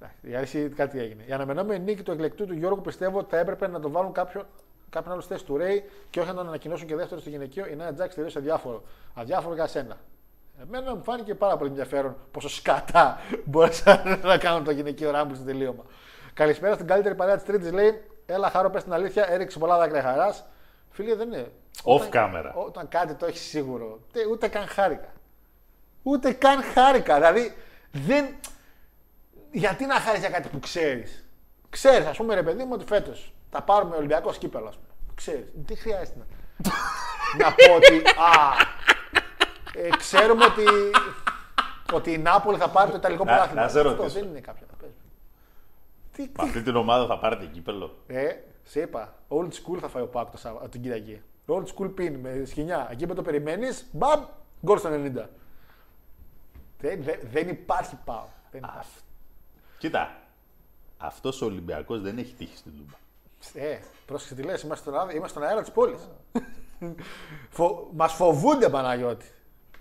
Εντάξει, 0.00 0.18
Η 0.20 0.34
αλήθεια 0.34 0.68
κάτι 0.68 0.98
έγινε. 0.98 1.22
Η 1.26 1.32
αναμενόμενη 1.32 1.84
νίκη 1.84 2.02
του 2.02 2.10
εκλεκτού 2.10 2.46
του 2.46 2.54
Γιώργου 2.54 2.80
πιστεύω 2.80 3.18
ότι 3.18 3.30
θα 3.30 3.38
έπρεπε 3.38 3.68
να 3.68 3.80
τον 3.80 3.90
βάλουν 3.92 4.12
κάποιον, 4.12 4.46
κάποιον 4.90 5.12
άλλος 5.12 5.24
στη 5.24 5.32
θέση 5.32 5.44
του 5.44 5.56
Ρέι 5.56 5.84
και 6.10 6.20
όχι 6.20 6.28
να 6.28 6.34
τον 6.34 6.46
ανακοινώσουν 6.48 6.86
και 6.86 6.96
δεύτερο 6.96 7.20
στο 7.20 7.30
γυναικείο. 7.30 7.66
Η 7.66 7.76
Νέα 7.76 7.92
Τζάξ 7.92 8.14
τελείωσε 8.14 8.38
αδιάφορο. 8.38 8.82
Αδιάφορο 9.14 9.54
για 9.54 9.66
σένα. 9.66 9.96
Εμένα 10.62 10.94
μου 10.94 11.02
φάνηκε 11.02 11.34
πάρα 11.34 11.56
πολύ 11.56 11.70
ενδιαφέρον 11.70 12.16
πόσο 12.30 12.48
σκατά 12.48 13.18
μπόρεσαν 13.44 14.20
να 14.22 14.38
κάνουν 14.38 14.64
το 14.64 14.70
γυναικείο 14.70 15.10
ράμπου 15.10 15.34
στο 15.34 15.44
τελείωμα. 15.44 15.84
Καλησπέρα 16.34 16.74
στην 16.74 16.86
καλύτερη 16.86 17.14
παρέα 17.14 17.34
της 17.34 17.44
Τρίτης, 17.44 17.72
λέει. 17.72 18.02
Έλα, 18.26 18.50
χάρο, 18.50 18.70
πες 18.70 18.82
την 18.82 18.92
αλήθεια, 18.92 19.30
έριξε 19.30 19.58
πολλά 19.58 19.78
δάκρυα 19.78 20.02
χαράς. 20.02 20.44
Φίλε, 20.90 21.14
δεν 21.14 21.26
είναι. 21.32 21.50
Off 21.84 22.08
camera. 22.12 22.52
Όταν 22.66 22.88
κάτι 22.88 23.14
το 23.14 23.26
έχεις 23.26 23.40
σίγουρο, 23.40 23.98
τε- 24.12 24.26
ούτε 24.26 24.48
καν 24.48 24.66
χάρηκα. 24.66 25.08
Ούτε 26.08 26.32
καν 26.32 26.62
χάρηκα. 26.62 27.14
Δηλαδή, 27.14 27.54
δεν, 27.92 28.26
γιατί 29.52 29.86
να 29.86 29.94
χάρη 29.94 30.18
για 30.18 30.30
κάτι 30.30 30.48
που 30.48 30.60
ξέρεις; 30.60 31.24
Ξέρεις, 31.70 32.06
ας 32.06 32.16
πούμε, 32.16 32.34
ρε 32.34 32.42
παιδί 32.42 32.64
μου, 32.64 32.70
ότι 32.72 32.84
φέτος 32.84 33.32
θα 33.50 33.62
πάρουμε 33.62 33.96
Ολυμπιακό 33.96 34.32
κύπελο, 34.32 34.66
ας 34.68 34.74
πούμε. 34.74 34.88
Ξέρεις. 35.14 35.46
Δεν 35.66 35.76
χρειάζεται 35.78 36.18
να. 36.18 36.24
να 37.44 37.54
πω 37.54 37.74
ότι. 37.74 37.96
Α, 37.96 38.52
ε, 39.74 39.88
ξέρουμε 39.96 40.44
ότι, 40.44 40.64
ότι 41.92 42.12
η 42.12 42.18
Νάπολη 42.18 42.58
θα 42.58 42.68
πάρει 42.68 42.90
το 42.90 42.96
Ιταλικό 42.96 43.24
Να- 43.24 43.30
πρωτάθλημα. 43.32 43.62
να 43.62 43.68
σε 43.68 43.78
Αυτό 43.80 43.90
ρωτήσω. 43.94 44.18
δεν 44.20 44.28
είναι 44.28 44.40
κάποια 44.40 44.66
να 44.70 44.76
παίζει. 44.76 44.94
Τι, 46.12 46.22
Με 46.22 46.28
τι, 46.28 46.42
αυτή 46.42 46.62
την 46.62 46.76
ομάδα 46.76 47.06
θα 47.06 47.18
πάρετε 47.18 47.44
κύπελο. 47.46 47.96
ε, 48.06 48.28
σε 48.64 48.80
είπα, 48.80 49.14
old 49.28 49.48
school 49.48 49.78
θα 49.80 49.88
φάει 49.88 50.02
ο 50.02 50.06
Πάκ 50.06 50.30
το 50.30 50.36
Σάββα- 50.38 50.68
την 50.68 50.82
Κυριακή. 50.82 51.22
Old 51.48 51.64
school 51.64 51.90
pin 52.00 52.12
με 52.22 52.42
σκηνιά. 52.46 52.88
Εκεί 52.90 53.06
που 53.06 53.14
το 53.14 53.22
περιμένεις, 53.22 53.86
μπαμ, 53.92 54.24
γκολ 54.64 54.78
στο 54.78 54.88
90. 54.88 55.28
Δεν, 56.80 57.02
δεν, 57.02 57.18
δεν 57.30 57.48
υπάρχει 57.48 57.96
πάω. 58.04 58.24
Δεν 58.50 58.62
υπάρχει. 58.64 58.90
Κοίτα, 59.78 60.16
αυτός 60.98 61.42
ο 61.42 61.44
Ολυμπιακός 61.44 62.00
δεν 62.00 62.18
έχει 62.18 62.34
τύχει 62.34 62.56
στην 62.56 62.72
Τούμπα. 62.76 62.96
Ε, 63.66 63.78
πρόσεξε 64.06 64.34
τι 64.34 64.42
λες, 64.42 64.62
είμαστε 64.62 64.90
στον, 64.90 65.00
αέρα- 65.00 65.12
είμαστε 65.14 65.38
στον 65.38 65.42
αέρα 65.48 65.60
της 65.60 65.70
πόλης. 65.70 66.08
Φο, 67.56 67.88
Μας 67.92 68.12
φοβούνται 68.12 68.68
Παναγιώτη. 68.68 69.26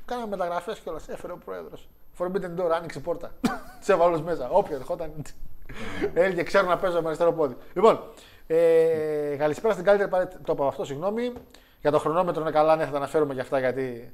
Κάναμε 0.05 0.27
μεταγραφές 0.27 0.79
κιόλας. 0.79 1.07
Έφερε 1.07 1.33
ο 1.33 1.38
πρόεδρος. 1.45 1.89
Forbidden 2.17 2.60
door, 2.60 2.69
άνοιξε 2.73 2.99
η 2.99 3.01
πόρτα. 3.01 3.31
Τι 3.86 3.93
έβαλε 3.93 4.12
όλους 4.12 4.21
μέσα. 4.25 4.49
Όποιο 4.49 4.75
ερχόταν. 4.75 5.12
Έλεγε 6.13 6.43
ξέρω 6.43 6.67
να 6.67 6.77
παίζω 6.77 7.01
με 7.01 7.05
αριστερό 7.07 7.33
πόδι. 7.33 7.55
Λοιπόν, 7.73 7.99
ε, 8.47 9.36
καλησπέρα 9.38 9.73
στην 9.73 9.86
καλύτερη 9.86 10.10
παρέα. 10.10 10.27
Το 10.27 10.53
είπα 10.53 10.67
αυτό, 10.67 10.86
συγγνώμη. 10.86 11.33
Για 11.81 11.91
το 11.91 11.99
χρονόμετρο 11.99 12.41
είναι 12.41 12.51
καλά, 12.51 12.75
ναι, 12.75 12.86
θα 12.86 12.91
τα 12.91 12.97
αναφέρουμε 12.97 13.33
και 13.33 13.41
αυτά 13.41 13.60
γιατί. 13.60 14.13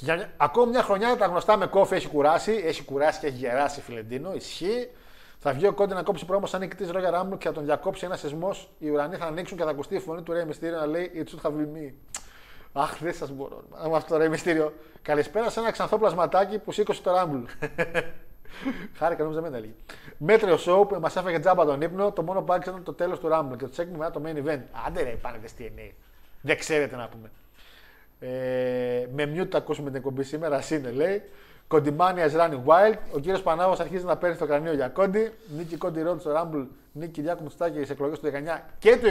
Και 0.00 0.06
για 0.06 0.16
μια... 0.16 0.30
Ακόμα 0.36 0.66
μια 0.66 0.82
χρονιά 0.82 1.16
τα 1.16 1.26
γνωστά 1.26 1.56
με 1.56 1.66
κόφι 1.66 1.94
έχει 1.94 2.08
κουράσει. 2.08 2.62
Έχει 2.64 2.84
κουράσει 2.84 3.20
και 3.20 3.26
έχει 3.26 3.36
γεράσει 3.36 3.80
Φιλεντίνο. 3.80 4.34
Ισχύει. 4.34 4.88
Θα 5.38 5.52
βγει 5.52 5.66
ο 5.66 5.72
Κόντι 5.72 5.94
να 5.94 6.02
κόψει 6.02 6.24
πρόμο 6.24 6.46
σαν 6.46 6.60
νικητής 6.60 6.90
Ρόγια 6.90 7.10
Ράμπλ 7.10 7.36
και 7.36 7.48
θα 7.48 7.54
τον 7.54 7.64
διακόψει 7.64 8.04
ένας 8.04 8.20
σεισμός. 8.20 8.70
Οι 8.78 8.90
ουρανοί 8.90 9.16
θα 9.16 9.26
ανοίξουν 9.26 9.56
και 9.56 9.64
θα 9.64 9.70
ακουστεί 9.70 9.94
η 9.94 9.98
φωνή 9.98 10.22
του 10.22 10.32
Ρέι 10.32 10.44
Μυστήριο 10.44 10.78
να 10.78 10.86
λέει 10.86 11.10
It 11.14 11.18
should 11.18 11.50
have 11.50 11.54
been 11.54 11.76
me. 11.76 11.92
Αχ, 12.72 12.98
δεν 13.00 13.14
σας 13.14 13.30
μπορώ. 13.30 13.62
Με 13.88 13.96
αυτό 13.96 14.12
το 14.12 14.16
Ρέι 14.18 14.28
Μυστήριο. 14.28 14.72
Καλησπέρα 15.02 15.50
σε 15.50 15.60
ένα 15.60 15.70
ξανθό 15.70 15.98
πλασματάκι 15.98 16.58
που 16.58 16.72
σήκωσε 16.72 17.02
το 17.02 17.12
Ράμπλ. 17.12 17.38
Χάρηκα, 18.98 19.22
νόμιζα 19.22 19.40
μην 19.40 19.50
τα 19.50 19.56
έλεγε. 19.56 19.72
Μέτριο 20.18 20.58
show 20.66 20.88
που 20.88 21.00
μας 21.00 21.16
έφαγε 21.16 21.38
τζάμπα 21.38 21.64
τον 21.64 21.80
ύπνο. 21.80 22.12
Το 22.12 22.22
μόνο 22.22 22.42
που 22.42 22.52
άξιζε 22.52 22.70
ήταν 22.70 22.84
το 22.84 22.92
τέλος 22.92 23.18
του 23.20 23.28
Ράμπλ 23.28 23.56
και 23.56 23.64
το 23.64 23.70
τσέκ 23.70 23.88
μετά 23.90 24.10
το 24.10 24.22
main 24.24 24.36
event. 24.46 24.62
Άντε 24.86 25.02
ρε, 25.02 25.10
πάνε 25.10 25.38
στη 25.46 25.72
TNA. 25.76 25.92
Δεν 26.40 26.58
ξέρετε 26.58 26.96
να 26.96 27.08
πούμε. 27.08 27.30
Ε, 28.20 29.06
με 29.14 29.32
mute 29.34 29.48
τα 29.48 29.58
ακούσουμε 29.58 29.86
την 29.86 29.96
εκπομπή 29.96 30.22
σήμερα, 30.22 30.62
είναι 30.70 30.90
λέει. 30.90 31.22
Κοντιμάνια 31.66 32.30
is 32.30 32.34
running 32.34 32.64
wild. 32.64 32.98
Ο 33.12 33.18
κύριος 33.18 33.42
Πανάγος 33.42 33.80
αρχίζει 33.80 34.04
να 34.04 34.16
παίρνει 34.16 34.36
το 34.36 34.46
κρανίο 34.46 34.72
για 34.72 34.88
κόντι. 34.88 35.32
Νίκη 35.56 35.76
Κόντι 35.76 36.02
Ρόντ 36.02 36.20
στο 36.20 36.30
Rumble. 36.36 36.66
Νίκη 36.92 37.10
Κυριάκου 37.10 37.42
Μουστάκη 37.42 37.76
στις 37.76 37.90
εκλογές 37.90 38.18
του 38.18 38.26
19 38.26 38.60
και 38.78 38.96
του 38.96 39.06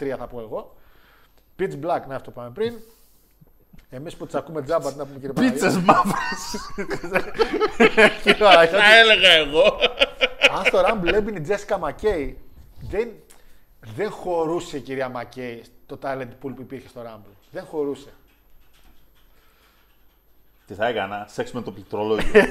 23 0.00 0.14
θα 0.18 0.26
πω 0.26 0.40
εγώ. 0.40 0.74
Pitch 1.58 1.84
Black, 1.84 2.00
να 2.08 2.14
αυτό 2.14 2.30
πάμε 2.30 2.50
πριν. 2.50 2.74
Εμείς 3.90 4.16
που 4.16 4.26
τι 4.26 4.38
ακούμε 4.38 4.62
τζάμπα, 4.62 4.92
τι 4.92 4.98
να 4.98 5.04
πούμε 5.04 5.18
κύριε 5.18 5.32
Παναγιώτη. 5.32 5.60
Πίτσες 5.60 5.82
μαύρες. 5.82 6.72
Κύριε 8.22 8.38
Παναγιώτη. 8.38 8.82
Θα 8.82 8.96
έλεγα 8.96 9.30
εγώ. 9.30 9.64
Αν 10.58 10.64
στο 10.64 10.80
Rumble 10.80 11.12
έμπαινε 11.12 11.38
η 11.38 11.40
Τζέσικα 11.40 11.78
Μακέι, 11.78 12.38
δεν, 12.80 13.08
δεν 13.94 14.10
χωρούσε 14.10 14.76
η 14.76 14.80
κυρία 14.80 15.08
Μακέι 15.08 15.64
το 15.86 15.98
talent 16.02 16.28
pool 16.42 16.52
που 16.54 16.60
υπήρχε 16.60 16.88
στο 16.88 17.00
Rumble. 17.00 17.34
Δεν 17.50 17.64
χωρούσε. 17.64 18.12
Τι 20.66 20.74
θα 20.74 20.86
έκανα, 20.86 21.26
σεξ 21.28 21.52
με 21.52 21.62
το 21.62 21.70
πληκτρολόγιο. 21.70 22.30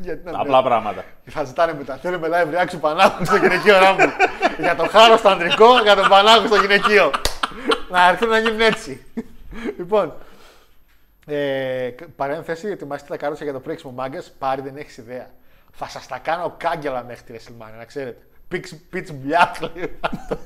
Γιατί 0.00 0.30
να 0.30 0.40
Απλά 0.40 0.62
πράγματα. 0.62 1.04
Θα 1.24 1.44
ζητάνε 1.44 1.74
μετά. 1.74 1.96
Θέλουμε 1.96 2.28
live 2.30 2.54
reaction 2.54 2.80
Πανάγου 2.80 3.24
στο 3.24 3.36
γυναικείο 3.36 3.74
Rumble. 3.76 4.10
για 4.58 4.76
το 4.76 4.88
χάρο 4.88 5.16
στο 5.16 5.28
αντρικό, 5.28 5.80
για 5.82 5.94
τον 5.94 6.08
Πανάγου 6.08 6.46
στο 6.46 6.56
γυναικείο. 6.56 7.10
να 7.90 8.08
έρθουν 8.08 8.28
να 8.28 8.38
γίνουν 8.38 8.60
έτσι. 8.60 9.06
λοιπόν, 9.76 10.14
ε, 11.26 11.90
παρένθεση, 12.16 12.68
ετοιμαστείτε 12.68 13.12
τα 13.12 13.18
καρότσια 13.18 13.44
για 13.46 13.54
το 13.54 13.60
πρίξιμο 13.60 13.92
μάγκες. 13.92 14.32
Πάρει 14.38 14.60
δεν 14.60 14.76
έχεις 14.76 14.96
ιδέα. 14.96 15.30
Θα 15.72 15.88
σας 15.88 16.06
τα 16.06 16.18
κάνω 16.18 16.54
κάγκελα 16.56 17.04
μέχρι 17.04 17.22
τη 17.22 17.32
WrestleMania, 17.32 17.78
να 17.78 17.84
ξέρετε. 17.84 18.26
Pitch, 18.52 18.94
pitch 18.94 19.08
black, 19.08 19.70
λέει 19.74 19.98
αυτό. 20.00 20.38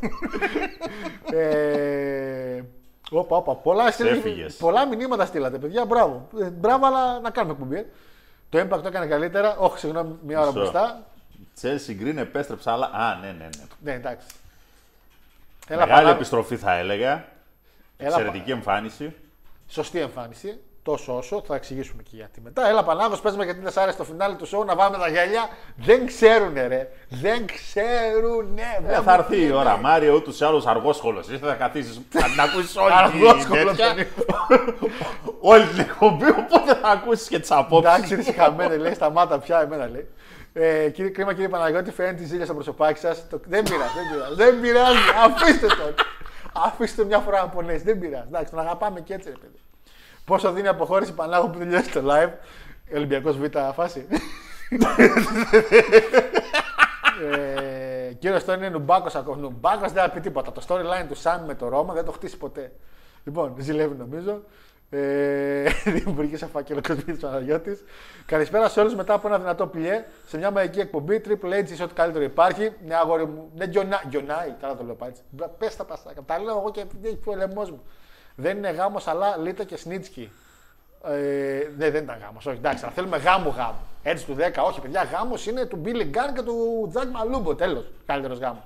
ε, 1.37 2.62
Όπα, 3.11 3.37
όπα. 3.37 3.55
Πολλά, 3.55 3.90
στείλατε- 3.90 4.16
Έφυγες. 4.18 4.55
πολλά 4.55 4.87
μηνύματα 4.87 5.25
στείλατε, 5.27 5.59
παιδιά. 5.59 5.85
Μπράβο. 5.85 6.29
Ε, 6.40 6.44
μπράβο, 6.51 6.87
αλλά 6.87 7.20
να 7.20 7.31
κάνουμε 7.31 7.53
εκπομπή. 7.53 7.77
ε. 7.77 7.87
Το 8.49 8.59
Impact 8.61 8.81
το 8.83 8.88
έκανε 8.88 9.07
καλύτερα. 9.07 9.57
Όχι, 9.57 9.79
συγγνώμη, 9.79 10.16
μία 10.27 10.38
ώρα 10.40 10.46
Μισό. 10.46 10.59
μπροστά. 10.61 11.03
Chelsea 11.62 12.03
Green 12.03 12.16
επέστρεψε, 12.16 12.70
αλλά. 12.70 12.87
Α, 12.92 13.14
ναι, 13.20 13.27
ναι, 13.27 13.33
ναι. 13.44 13.64
Ναι, 13.81 13.92
εντάξει. 13.92 14.27
Μεγάλη 15.68 15.90
παρά- 15.90 16.11
επιστροφή 16.11 16.57
θα 16.57 16.73
έλεγα. 16.77 17.12
Έλα, 17.96 18.09
Εξαιρετική 18.16 18.51
εμφάνιση. 18.51 19.14
Σωστή 19.68 20.01
εμφάνιση. 20.01 20.61
Τόσο 20.83 21.16
όσο, 21.16 21.43
θα 21.47 21.55
εξηγήσουμε 21.55 22.03
και 22.03 22.11
γιατί 22.12 22.40
μετά. 22.40 22.69
Έλα 22.69 22.85
Πανάγος, 22.85 23.21
παίζουμε 23.21 23.45
γιατί 23.45 23.61
δεν 23.61 23.73
σ' 23.73 23.77
άρεσε 23.77 23.97
το 23.97 24.05
φινάλι 24.05 24.37
του 24.37 24.49
show 24.49 24.64
να 24.66 24.75
βάλουμε 24.77 24.99
τα 24.99 25.09
γέλια. 25.09 25.49
Δεν 25.77 26.07
ξέρουνε, 26.07 26.66
ρε. 26.66 26.88
Δεν 27.09 27.47
ξέρουνε. 27.47 28.62
Ε, 28.79 28.87
Βλέπω 28.87 29.03
θα 29.03 29.12
έρθει 29.12 29.37
τι 29.37 29.45
η 29.45 29.53
ώρα, 29.53 29.73
είναι. 29.73 29.81
Μάριο, 29.83 30.14
ούτως 30.14 30.40
ή 30.40 30.45
άλλως 30.45 30.66
αργόσχολο. 30.66 31.19
Εσύ 31.19 31.38
θα 31.38 31.55
καθίσεις 31.55 32.01
να 32.37 32.43
ακούσεις 32.45 32.77
όλη 32.77 32.93
Αργόσχολο 32.93 33.61
την 33.61 33.77
τέτοια. 33.77 33.95
δεν 33.95 34.07
Όλη 35.53 35.66
την 35.66 35.81
εκπομπή, 35.81 36.29
οπότε 36.29 36.75
θα 36.75 36.88
ακούσεις 36.88 37.29
και 37.29 37.38
τις 37.38 37.51
απόψεις. 37.51 37.95
Εντάξει, 37.95 38.14
ρε 38.14 38.33
χαμένες, 38.33 38.79
λέει, 38.79 38.95
σταμάτα 38.95 39.38
πια, 39.38 39.61
εμένα 39.61 39.88
λέει. 39.88 40.09
Ε, 40.53 40.90
κύριε, 40.90 41.11
κρίμα 41.11 41.33
κύριε 41.33 41.49
Παναγιώτη, 41.49 41.90
φαίνεται 41.90 42.23
η 42.23 42.27
ζήλια 42.27 42.45
στο 42.45 42.55
προσωπάκι 42.55 42.99
σας. 42.99 43.29
Το... 43.29 43.40
Δεν 43.47 43.62
πειράζει, 43.62 43.93
δεν 43.95 44.09
πειράζει. 44.12 44.35
Δεν 44.35 44.61
πειράζει, 44.61 44.99
αφήστε 45.25 45.66
τον. 45.66 45.95
αφήστε 46.66 46.97
τον 46.97 47.07
μια 47.07 47.19
φορά 47.19 47.40
να 47.40 47.49
πονέσει. 47.49 47.85
Δεν 47.85 47.99
πειράζει. 47.99 48.25
Εντάξει, 48.27 48.51
τον 48.51 48.61
αγαπάμε 48.61 49.01
και 49.01 49.14
έτσι, 49.14 49.29
ρε 49.29 49.37
παιδί. 49.37 49.59
Πόσο 50.31 50.53
δίνει 50.53 50.69
αποχώρηση 50.69 51.12
Πανάγου 51.12 51.51
που 51.51 51.59
τελειώσει 51.59 51.90
το 51.93 52.03
live. 52.05 52.31
Ολυμπιακός 52.95 53.38
Β 53.38 53.45
φάση. 53.75 54.07
ε, 57.33 58.12
κύριος 58.12 58.43
Στόνι 58.43 58.59
είναι 58.59 58.69
νουμπάκος 58.69 59.14
ακόμα. 59.14 59.37
Νουμπάκος 59.37 59.93
δεν 59.93 60.03
θα 60.03 60.11
πει 60.11 60.21
τίποτα. 60.21 60.53
Το 60.53 60.62
storyline 60.69 61.07
του 61.09 61.14
Σαν 61.14 61.45
με 61.45 61.55
το 61.55 61.69
Ρώμα 61.69 61.95
δεν 61.95 62.05
το 62.05 62.12
χτίσει 62.12 62.37
ποτέ. 62.37 62.73
Λοιπόν, 63.25 63.55
ζηλεύει 63.59 63.95
νομίζω. 63.95 64.43
Ε, 64.90 65.69
Δημιουργεί 66.05 66.37
σε 66.37 66.47
φάκελο 66.47 66.81
Κοσμίτη 66.88 67.12
Παναγιώτης. 67.12 67.85
Καλησπέρα 68.27 68.69
σε 68.69 68.81
όλους 68.81 68.95
μετά 68.95 69.14
από 69.14 69.29
ένα 69.29 69.38
δυνατό 69.38 69.66
πλιέ 69.66 70.05
σε 70.27 70.37
μια 70.37 70.51
μαγική 70.51 70.81
εκπομπή. 70.81 71.21
Triple 71.27 71.61
H 71.64 71.71
είσαι 71.71 71.83
ό,τι 71.83 71.95
καλύτερο 71.95 72.25
υπάρχει. 72.25 72.73
Ναι, 72.87 72.95
αγόρι 72.95 73.27
μου. 73.27 73.51
Ναι, 73.55 73.64
γιονά, 73.64 74.03
γιονάει. 74.09 74.55
Καλά 74.61 74.77
το 74.77 74.85
λέω 74.85 74.95
πάει 74.95 75.09
έτσι. 75.09 75.23
Πες 75.59 75.77
τα 75.77 75.85
παστάκια. 75.85 76.23
Τα 76.23 76.38
λέω 76.38 76.59
εγώ 76.59 76.71
και 76.71 76.81
επειδή 76.81 77.09
έχει 77.09 77.19
ο 77.25 77.35
λαιμό 77.35 77.62
μου. 77.62 77.83
Δεν 78.40 78.57
είναι 78.57 78.70
γάμος, 78.70 79.07
αλλά 79.07 79.37
Λίτα 79.37 79.64
και 79.64 79.76
Σνίτσκι. 79.76 80.31
Ε, 81.05 81.68
ναι, 81.76 81.90
δεν 81.90 82.03
ήταν 82.03 82.18
γάμος. 82.20 82.46
Όχι, 82.46 82.57
εντάξει, 82.57 82.85
αλλά 82.85 82.92
θέλουμε 82.92 83.16
γάμο 83.16 83.50
γάμο. 83.50 83.79
Έτσι 84.03 84.24
του 84.24 84.37
10, 84.38 84.64
όχι, 84.66 84.81
παιδιά, 84.81 85.03
γάμος 85.03 85.46
είναι 85.46 85.64
του 85.64 85.83
Billy 85.85 86.03
Gunn 86.03 86.35
και 86.35 86.42
του 86.42 86.87
Τζακ 86.90 87.09
Μαλούμπο. 87.11 87.55
Τέλος. 87.55 87.85
Καλύτερος 88.07 88.38
γάμος. 88.38 88.62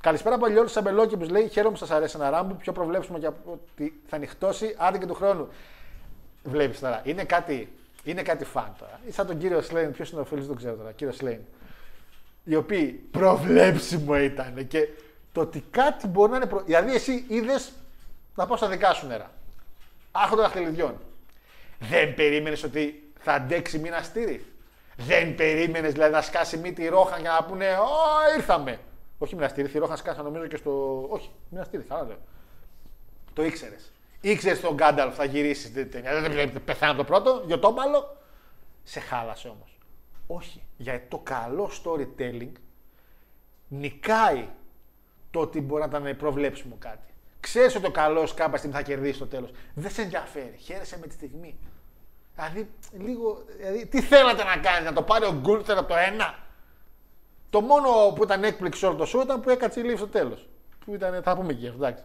Καλησπέρα 0.00 0.34
από 0.34 0.46
Λιόλου 0.46 0.68
Σαμπελόκη 0.68 1.16
που 1.16 1.24
λέει: 1.24 1.48
Χαίρομαι 1.48 1.72
που 1.72 1.78
σας 1.78 1.90
αρέσει 1.90 2.16
ένα 2.18 2.30
ράμπου. 2.30 2.56
Πιο 2.56 2.72
προβλέψιμο 2.72 3.18
και 3.18 3.26
από 3.26 3.52
ότι 3.52 4.00
θα 4.06 4.16
ανοιχτώσει 4.16 4.74
άντε 4.78 4.98
και 4.98 5.06
του 5.06 5.14
χρόνου. 5.14 5.48
Βλέπεις 6.44 6.80
τώρα, 6.80 7.00
είναι 7.04 7.24
κάτι, 7.24 7.72
είναι 8.04 8.22
κάτι 8.22 8.44
φαν 8.44 8.74
τώρα. 8.78 9.00
Ή 9.06 9.10
σαν 9.10 9.26
τον 9.26 9.38
κύριο 9.38 9.60
Σλέιν, 9.60 9.92
ποιος 9.92 10.10
είναι 10.10 10.20
ο 10.20 10.24
φίλος, 10.24 10.46
δεν 10.46 10.54
το 10.54 10.60
ξέρω 10.60 10.76
τώρα. 10.76 10.92
Κύριο 10.92 11.12
Σλέιν. 11.12 11.40
Οι 12.44 12.54
οποίοι 12.54 12.86
προβλέψιμο 13.10 14.18
ήταν 14.18 14.66
και 14.68 14.88
το 15.32 15.40
ότι 15.40 15.64
κάτι 15.70 16.06
μπορεί 16.06 16.30
να 16.30 16.36
είναι. 16.36 16.46
Προ... 16.46 16.62
Δηλαδή, 16.64 16.94
εσύ 16.94 17.24
είδες 17.28 17.72
να 18.34 18.46
πάω 18.46 18.56
στα 18.56 18.68
δικά 18.68 18.92
σου 18.92 19.06
νερά. 19.06 19.30
Άχοντα 20.12 20.42
δαχτυλιδιών. 20.42 21.00
Δεν 21.78 22.14
περίμενες 22.14 22.62
ότι 22.62 23.12
θα 23.18 23.32
αντέξει 23.32 23.78
μήνα 23.78 24.02
στήρι. 24.02 24.46
Δεν 24.96 25.34
περίμενες 25.34 25.92
δηλαδή 25.92 26.12
να 26.12 26.22
σκάσει 26.22 26.56
μύτη 26.56 26.88
ρόχαν 26.88 27.20
για 27.20 27.30
να 27.30 27.44
πούνε 27.44 27.76
Ω, 27.76 28.36
ήρθαμε. 28.36 28.80
Όχι 29.18 29.34
μοιραστήρι, 29.34 29.70
η 29.74 29.78
ρόχαν 29.78 29.96
σκάσα 29.96 30.22
νομίζω 30.22 30.46
και 30.46 30.56
στο. 30.56 31.04
Όχι, 31.10 31.30
μοιραστήρι, 31.48 31.82
καλά 31.82 32.02
λέω. 32.02 32.18
Το 33.32 33.44
ήξερες. 33.44 33.92
Ήξερες 34.20 34.60
τον 34.60 34.74
Γκάνταλφ 34.74 35.14
θα 35.14 35.24
γυρίσεις 35.24 35.72
την 35.72 35.90
ταινία. 35.90 36.20
Δεν 36.20 36.64
πεθάνε 36.64 36.92
από 36.92 37.00
το 37.00 37.04
πρώτο, 37.04 37.42
για 37.46 37.58
το 37.58 37.72
μπάλο. 37.72 38.16
Σε 38.82 39.00
χάλασε 39.00 39.48
όμως. 39.48 39.78
Όχι. 40.26 40.62
Γιατί 40.76 41.06
το 41.08 41.18
καλό 41.18 41.70
storytelling 41.84 42.52
νικάει 43.68 44.48
το 45.30 45.40
ότι 45.40 45.60
μπορεί 45.60 45.88
να 45.88 45.98
ήταν 45.98 46.16
προβλέψιμο 46.16 46.76
κάτι. 46.78 47.13
Ξέρεις 47.44 47.76
ότι 47.76 47.86
ο 47.86 47.90
καλός 47.90 48.34
κάποια 48.34 48.58
στιγμή 48.58 48.76
θα 48.76 48.82
κερδίσει 48.82 49.18
το 49.18 49.26
τέλος. 49.26 49.50
Δεν 49.74 49.90
σε 49.90 50.02
ενδιαφέρει. 50.02 50.56
Χαίρεσαι 50.58 50.98
με 51.00 51.06
τη 51.06 51.12
στιγμή. 51.12 51.58
Δηλαδή, 52.34 52.70
λίγο. 52.92 53.44
Δηλαδή, 53.56 53.86
τι 53.86 54.00
θέλατε 54.00 54.44
να 54.44 54.56
κάνετε, 54.56 54.84
να 54.84 54.92
το 54.92 55.02
πάρει 55.02 55.24
ο 55.24 55.32
Γκούλτερ 55.40 55.78
από 55.78 55.88
το 55.88 55.94
ένα; 55.96 56.34
Το 57.50 57.60
μόνο 57.60 58.12
που 58.14 58.22
ήταν 58.22 58.44
έκπληξη 58.44 58.86
όλο 58.86 58.94
το 58.94 59.04
show 59.04 59.22
ήταν 59.24 59.40
που 59.40 59.50
έκατσε 59.50 59.80
η 59.80 59.82
Λίβ 59.82 59.96
στο 59.96 60.08
τέλος. 60.08 60.48
Που 60.84 60.94
ήταν, 60.94 61.22
θα 61.22 61.36
πούμε 61.36 61.52
και 61.52 61.68
αυτό, 61.68 61.84
εντάξει. 61.84 62.04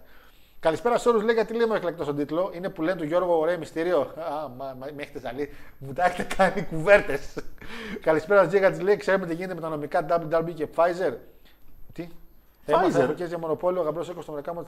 Καλησπέρα 0.60 0.97
σε 0.97 1.10
όλους. 1.10 1.23
Λέει 1.23 1.34
γιατί 1.34 1.54
λέμε 1.54 1.75
εκλεκτό 1.75 2.04
στον 2.04 2.15
τίτλο. 2.15 2.52
Είναι 2.54 2.69
που 2.69 2.82
λένε 2.82 2.97
του 2.97 3.06
Γιώργο 3.06 3.39
Ωραίο 3.39 3.58
Μυστήριο. 3.58 3.99
Α, 3.99 4.47
μα, 4.58 4.75
μα, 4.80 4.88
με 4.95 5.02
έχετε 5.02 5.19
ζαλεί. 5.19 5.49
Μου 5.78 5.93
τα 5.93 6.06
έχετε 6.06 6.36
κάνει 6.36 6.63
κουβέρτες. 6.63 7.34
Καλησπέρα, 8.02 8.47
Τζίγα 8.47 8.69
της 8.69 8.82
λέει. 8.82 8.97
Ξέρουμε 8.97 9.25
τι 9.25 9.34
γίνεται 9.34 9.54
με 9.54 9.62
τα 9.62 9.69
νομικά 9.69 10.06
WWE 10.10 10.54
και 10.54 10.67
Pfizer. 10.75 11.13
Τι; 11.93 12.08
Έμαθα 12.65 13.04
εποχές 13.04 13.28
για 13.28 13.38
μονοπόλιο, 13.38 13.82
γαμπρός 13.82 14.10
έκο 14.10 14.21
στο 14.21 14.32
Αμερικάνο. 14.32 14.67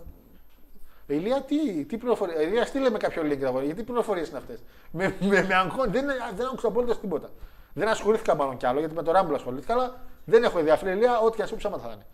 Ε, 1.12 1.16
Ηλία, 1.16 1.42
τι, 1.42 1.86
τι 1.86 1.98
πληροφορίες. 1.98 2.40
Ε, 2.40 2.44
Ηλία, 2.44 2.66
στείλε 2.66 2.90
με 2.90 2.98
κάποιο 2.98 3.24
link 3.24 3.42
εδώ. 3.42 3.62
Γιατί 3.62 3.84
πληροφορίες 3.84 4.28
είναι 4.30 4.38
αυτές; 4.38 4.60
Με, 4.92 5.16
με, 5.20 5.44
με 5.44 5.56
αγχώνει. 5.56 5.92
Δεν, 5.92 6.06
δεν 6.36 6.46
άκουσα 6.46 6.68
απολύτω 6.68 6.96
τίποτα. 6.96 7.30
Δεν 7.74 7.88
ασχολήθηκα 7.88 8.36
μάλλον 8.36 8.58
κι 8.58 8.66
άλλο 8.66 8.80
γιατί 8.80 8.96
με 8.96 9.04
το 9.04 9.12
Rumble 9.16 9.34
ασχολήθηκα, 9.34 9.74
αλλά 9.74 10.00
δεν 10.26 10.44
έχω 10.44 10.58
ενδιαφέρει. 10.58 10.96
Ηλία, 10.96 11.20
ό,τι 11.20 11.36
και 11.36 11.42
αν 11.42 11.48
σου 11.48 11.56
ψάμα 11.56 11.78
θα 11.78 11.92
είναι. 11.94 12.06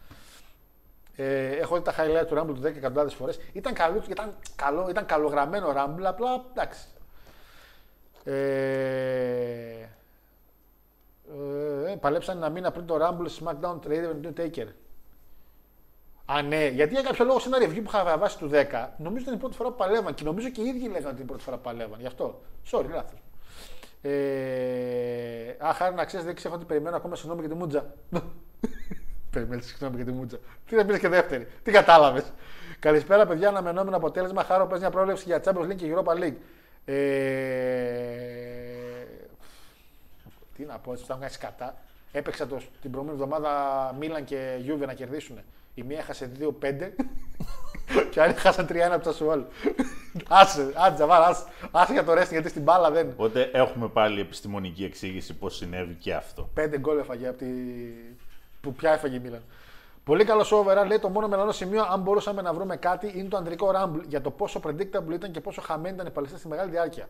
Ε, 1.16 1.56
έχω 1.56 1.76
δει 1.76 1.82
τα 1.82 1.94
highlight 1.98 2.28
του 2.28 2.36
Rumble 2.36 2.54
του 2.56 2.62
10 2.62 2.66
εκατοντάδες 2.66 3.14
φορές. 3.14 3.40
Ήταν, 3.54 3.74
καλό, 3.74 4.04
ήταν, 4.10 4.34
καλό, 4.56 4.90
ήταν 4.90 5.06
καλογραμμένο 5.06 5.74
Rumble, 5.76 6.04
απλά 6.04 6.46
εντάξει. 6.52 6.88
Ε, 8.24 8.34
ε, 11.92 11.96
παλέψαν 12.00 12.38
ένα 12.38 12.50
μήνα 12.50 12.72
πριν 12.72 12.86
το 12.86 12.98
Rumble 13.02 13.44
SmackDown 13.44 13.80
Trader 13.88 14.14
με 14.14 14.32
τον 14.32 14.34
Taker. 14.38 14.68
Α, 16.30 16.42
ναι, 16.42 16.68
γιατί 16.68 16.94
για 16.94 17.02
κάποιο 17.02 17.26
λόγο 17.26 17.40
σε 17.40 17.48
ένα 17.48 17.58
review 17.58 17.76
που 17.76 17.88
είχα 17.88 18.04
διαβάσει 18.04 18.38
του 18.38 18.50
10, 18.54 18.88
νομίζω 18.98 19.24
ήταν 19.24 19.34
η 19.34 19.38
πρώτη 19.38 19.56
φορά 19.56 19.70
που 19.70 19.76
παλεύαν 19.76 20.14
και 20.14 20.24
νομίζω 20.24 20.50
και 20.50 20.62
οι 20.62 20.66
ίδιοι 20.68 20.88
λέγανε 20.88 21.08
ότι 21.08 21.16
είναι 21.16 21.22
η 21.22 21.26
πρώτη 21.26 21.44
φορά 21.44 21.56
που 21.58 21.64
παλεύαν. 21.64 22.00
Γι' 22.00 22.06
αυτό. 22.06 22.42
Sorry, 22.72 22.90
λάθος. 22.90 23.20
Ε, 24.02 25.56
α, 25.66 25.74
χάρη 25.74 25.96
να 25.96 26.06
ξέρεις, 26.06 26.26
δεν 26.26 26.36
ξέρω 26.36 26.54
ότι 26.54 26.66
περιμένω 26.66 26.96
ακόμα 26.96 27.16
συγγνώμη 27.16 27.40
για 27.40 27.50
τη 27.50 27.56
Μούτζα. 27.56 27.94
Περιμένεις 29.32 29.66
συγγνώμη 29.66 29.96
για 29.96 30.06
τη 30.06 30.12
Μούτζα. 30.12 30.38
Τι 30.66 30.76
να 30.76 30.86
πεις 30.86 31.00
και 31.00 31.08
δεύτερη. 31.08 31.48
Τι 31.64 31.72
κατάλαβες. 31.72 32.34
Καλησπέρα, 32.80 33.26
παιδιά. 33.26 33.48
Αναμενόμενο 33.48 33.98
αποτέλεσμα. 33.98 34.44
Χάρο 34.44 34.66
παίζει 34.66 34.84
μια 34.84 34.92
πρόβλεψη 34.92 35.24
για 35.26 35.42
Champions 35.44 35.68
League 35.72 35.76
και 35.76 35.94
Europa 35.96 36.14
League. 36.24 36.36
Ε, 36.86 36.96
τι 40.56 40.64
να 40.64 40.80
πω, 40.80 40.92
έτσι 40.92 41.06
θα 41.06 41.16
βγάλεις 41.16 41.38
κατά. 41.38 41.76
Έπαιξα 42.12 42.48
το, 42.48 42.58
την 42.82 42.92
προηγούμενη 42.92 43.22
εβδομάδα 43.22 43.52
Μίλαν 44.00 44.24
και 44.24 44.58
Γιούβε 44.60 44.86
να 44.86 44.94
κερδίσουν. 44.94 45.40
Η 45.78 45.84
μία 45.84 45.98
έχασε 45.98 46.32
2-5 46.40 46.46
και 48.12 48.22
άλλοι 48.22 48.34
χάσαν 48.34 48.68
3-1 48.70 48.76
από 48.92 49.04
τα 49.04 49.12
Σουόλ. 49.12 49.44
άσε, 50.28 50.72
άσε, 50.76 50.94
Τζαβάρ, 50.96 51.22
άσε, 51.22 51.44
άσε 51.72 51.94
για 51.94 52.04
το 52.04 52.12
wrestling 52.12 52.30
γιατί 52.30 52.50
στην 52.50 52.62
μπάλα 52.62 52.92
δεν. 52.92 53.10
Οπότε 53.10 53.50
έχουμε 53.54 53.88
πάλι 53.88 54.20
επιστημονική 54.20 54.84
εξήγηση 54.84 55.34
πώς 55.34 55.56
συνέβη 55.56 55.94
και 55.94 56.14
αυτό. 56.14 56.50
5 56.58 56.78
γκολ 56.80 56.98
έφαγε 56.98 57.28
από 57.28 57.38
τη. 57.38 57.46
που 58.62 58.74
πια 58.74 58.92
έφαγε 58.92 59.16
η 59.16 59.20
Μίλαν. 59.20 59.42
Πολύ 60.04 60.24
καλό 60.24 60.46
overall. 60.50 60.88
Λέει 60.88 61.00
το 61.00 61.10
μόνο 61.10 61.28
μελανό 61.28 61.52
σημείο, 61.52 61.84
αν 61.92 62.02
μπορούσαμε 62.02 62.42
να 62.42 62.54
βρούμε 62.54 62.76
κάτι, 62.76 63.12
είναι 63.16 63.28
το 63.28 63.38
ανδρικό 63.38 63.72
Rumble 63.76 64.02
για 64.08 64.22
το 64.22 64.32
πόσο 64.32 64.62
predictable 64.64 65.14
ήταν 65.14 65.32
και 65.32 65.42
πόσο 65.42 65.62
χαμένη 65.62 65.96
ήταν 65.96 66.08
η 66.08 66.12
παλαιστή 66.12 66.40
στη 66.40 66.48
μεγάλη 66.48 66.70
διάρκεια. 66.70 67.08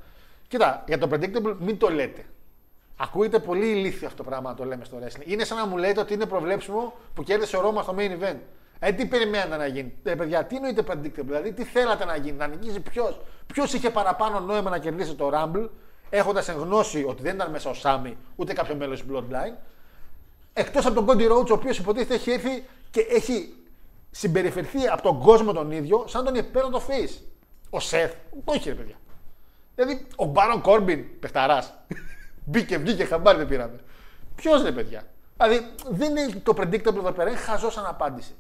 Κοίτα, 0.48 0.84
για 0.88 0.98
το 0.98 1.10
predictable 1.12 1.56
μην 1.60 1.78
το 1.78 1.90
λέτε. 1.90 2.26
Ακούγεται 2.98 3.40
πολύ 3.40 3.66
ηλίθιο 3.66 4.08
αυτό 4.08 4.24
το 4.24 4.30
πράγμα 4.30 4.50
να 4.50 4.56
το 4.56 4.66
λέμε 4.66 4.84
στο 4.84 4.98
wrestling. 5.02 5.26
Είναι 5.26 5.44
σαν 5.44 5.58
να 5.58 5.66
μου 5.66 5.78
λέτε 5.78 6.00
ότι 6.00 6.14
είναι 6.14 6.26
προβλέψιμο 6.26 6.94
που 7.14 7.24
κέρδισε 7.24 7.58
ο 7.58 7.62
Ρώμα 7.62 7.82
στο 7.82 7.96
main 7.98 8.24
event. 8.24 8.38
Ε, 8.80 8.92
τι 8.92 9.06
περιμένατε 9.06 9.58
να 9.58 9.68
γίνει; 9.68 9.94
Ε, 10.04 10.16
παιδιά, 10.16 10.46
τι 10.46 10.56
εννοείται 10.56 10.84
predictable, 10.88 11.26
δηλαδή 11.26 11.54
τι 11.54 11.64
θέλατε 11.64 12.06
να 12.06 12.16
γίνει, 12.16 12.38
να 12.38 12.48
νικήσει 12.48 12.80
ποιος; 12.80 13.20
Ποιος 13.48 13.74
είχε 13.74 13.90
παραπάνω 13.90 14.40
νόημα 14.40 14.70
να 14.70 14.78
κερδίσει 14.78 15.16
το 15.16 15.30
Rumble, 15.34 15.70
έχοντας 16.10 16.48
εν 16.48 16.56
γνώση 16.56 17.04
ότι 17.08 17.22
δεν 17.22 17.36
ήταν 17.36 17.52
μέσα 17.52 17.70
ο 17.70 17.74
Σάμι 17.74 18.18
ούτε 18.36 18.54
κάποιο 18.54 18.76
μέλος 18.76 19.02
της 19.02 19.10
Bloodline. 19.12 19.56
Εκτός 20.54 20.86
από 20.86 21.04
τον 21.04 21.06
Cody 21.08 21.32
Rhodes, 21.32 21.50
ο 21.50 21.54
οποίος 21.54 21.78
υποτίθεται 21.78 22.14
έχει 22.14 22.32
έρθει 22.32 22.66
και 22.92 23.00
έχει 23.10 23.54
συμπεριφερθεί 24.12 24.88
από 24.88 25.02
τον 25.02 25.20
κόσμο 25.20 25.54
τον 25.54 25.72
ίδιο 25.72 26.06
σαν 26.08 26.26
τον 26.26 26.36
υπέροχο 26.36 26.82
face. 26.88 27.22
Ο 27.70 27.80
Σεφ, 27.80 28.12
όχι 28.46 28.70
ρε 28.70 28.76
παιδιά. 28.76 28.96
Δηλαδή, 29.76 30.08
ο 30.16 30.26
Μπάρον 30.26 30.62
Κόρμπιν, 30.62 31.20
παιχταράς. 31.20 31.74
Μπήκε, 32.46 32.78
βγήκε, 32.78 33.06
χαμπάρι 33.06 33.38
δεν 33.38 33.48
πήραμε. 33.48 33.80
Ποιος 34.36 34.62
ρε 34.62 34.72
παιδιά. 34.72 35.04
Δηλαδή, 35.38 35.72
δεν 35.90 36.16
είναι 36.16 36.42
το 36.44 36.54
predictable 36.58 36.98
εδώ 36.98 37.12
πέρα, 37.12 37.30
είναι 37.30 37.40
χαζός 37.40 37.74
σαν 37.74 37.86
απάντηση. 37.86 38.36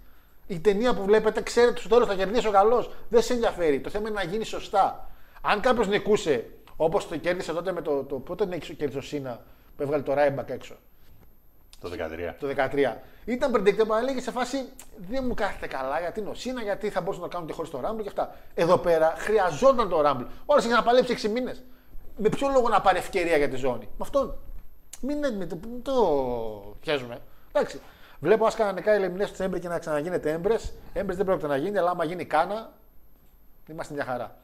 Η 0.47 0.59
ταινία 0.59 0.93
που 0.93 1.03
βλέπετε, 1.03 1.41
ξέρετε 1.41 1.71
ότι 1.71 1.79
στο 1.79 1.89
τέλο 1.89 2.05
θα 2.05 2.15
κερδίσει 2.15 2.47
ο 2.47 2.51
καλό. 2.51 2.91
Δεν 3.09 3.21
σε 3.21 3.33
ενδιαφέρει. 3.33 3.79
Το 3.79 3.89
θέμα 3.89 4.09
είναι 4.09 4.21
να 4.23 4.29
γίνει 4.29 4.45
σωστά. 4.45 5.09
Αν 5.41 5.59
κάποιο 5.59 5.85
νικούσε, 5.85 6.49
όπω 6.75 7.03
το 7.03 7.17
κέρδισε 7.17 7.53
τότε 7.53 7.71
με 7.71 7.81
το. 7.81 8.03
το 8.03 8.15
πότε 8.15 8.45
νίκησε 8.45 8.73
κέρδισε 8.73 8.99
ο 8.99 9.01
Σίνα 9.01 9.41
που 9.75 9.83
έβγαλε 9.83 10.03
το 10.03 10.13
Ράιμπακ 10.13 10.49
έξω. 10.49 10.75
Το 11.79 11.89
13. 12.29 12.33
Το 12.39 12.47
13. 12.57 12.97
Ήταν 13.25 13.51
predictable, 13.55 13.85
αλλά 13.85 13.99
έλεγε 13.99 14.21
σε 14.21 14.31
φάση 14.31 14.57
δεν 15.09 15.23
μου 15.27 15.33
κάθεται 15.33 15.67
καλά 15.67 15.99
γιατί 15.99 16.19
είναι 16.19 16.29
ο 16.29 16.33
Σίνα, 16.33 16.61
γιατί 16.61 16.89
θα 16.89 17.01
μπορούσαν 17.01 17.21
να 17.21 17.27
το 17.27 17.33
κάνουν 17.33 17.49
και 17.49 17.53
χωρί 17.53 17.69
το 17.69 17.81
Rumble 17.85 18.01
και 18.01 18.07
αυτά. 18.07 18.35
Εδώ 18.53 18.77
πέρα 18.77 19.13
χρειαζόταν 19.17 19.89
το 19.89 20.01
Rumble. 20.05 20.25
Όλα 20.45 20.59
είχε 20.59 20.69
να 20.69 20.83
παλέψει 20.83 21.15
6 21.21 21.29
μήνε. 21.29 21.55
Με 22.17 22.29
ποιο 22.29 22.47
λόγο 22.47 22.69
να 22.69 22.81
πάρει 22.81 22.97
ευκαιρία 22.97 23.37
για 23.37 23.49
τη 23.49 23.55
ζώνη. 23.55 23.85
Με 23.85 24.01
αυτόν. 24.01 24.37
Μην, 25.01 25.17
μην, 25.17 25.49
το, 25.49 25.59
μην 25.69 25.81
το 25.81 26.75
πιέζουμε. 26.79 27.19
Εντάξει. 27.51 27.79
Βλέπω 28.19 28.45
ας 28.45 28.55
κανονικά 28.55 28.91
ελεμινέ 28.91 29.25
τους 29.27 29.39
έμπρε 29.39 29.59
και 29.59 29.67
να 29.67 29.79
ξαναγίνεται 29.79 30.31
έμπρες. 30.31 30.73
Έμπρες 30.93 31.17
δεν 31.17 31.25
πρόκειται 31.25 31.47
να 31.47 31.55
γίνει, 31.57 31.77
αλλά 31.77 31.89
άμα 31.89 32.03
γίνει 32.05 32.25
κάνα, 32.25 32.69
είμαστε 33.69 33.93
μια 33.93 34.03
χαρά. 34.05 34.35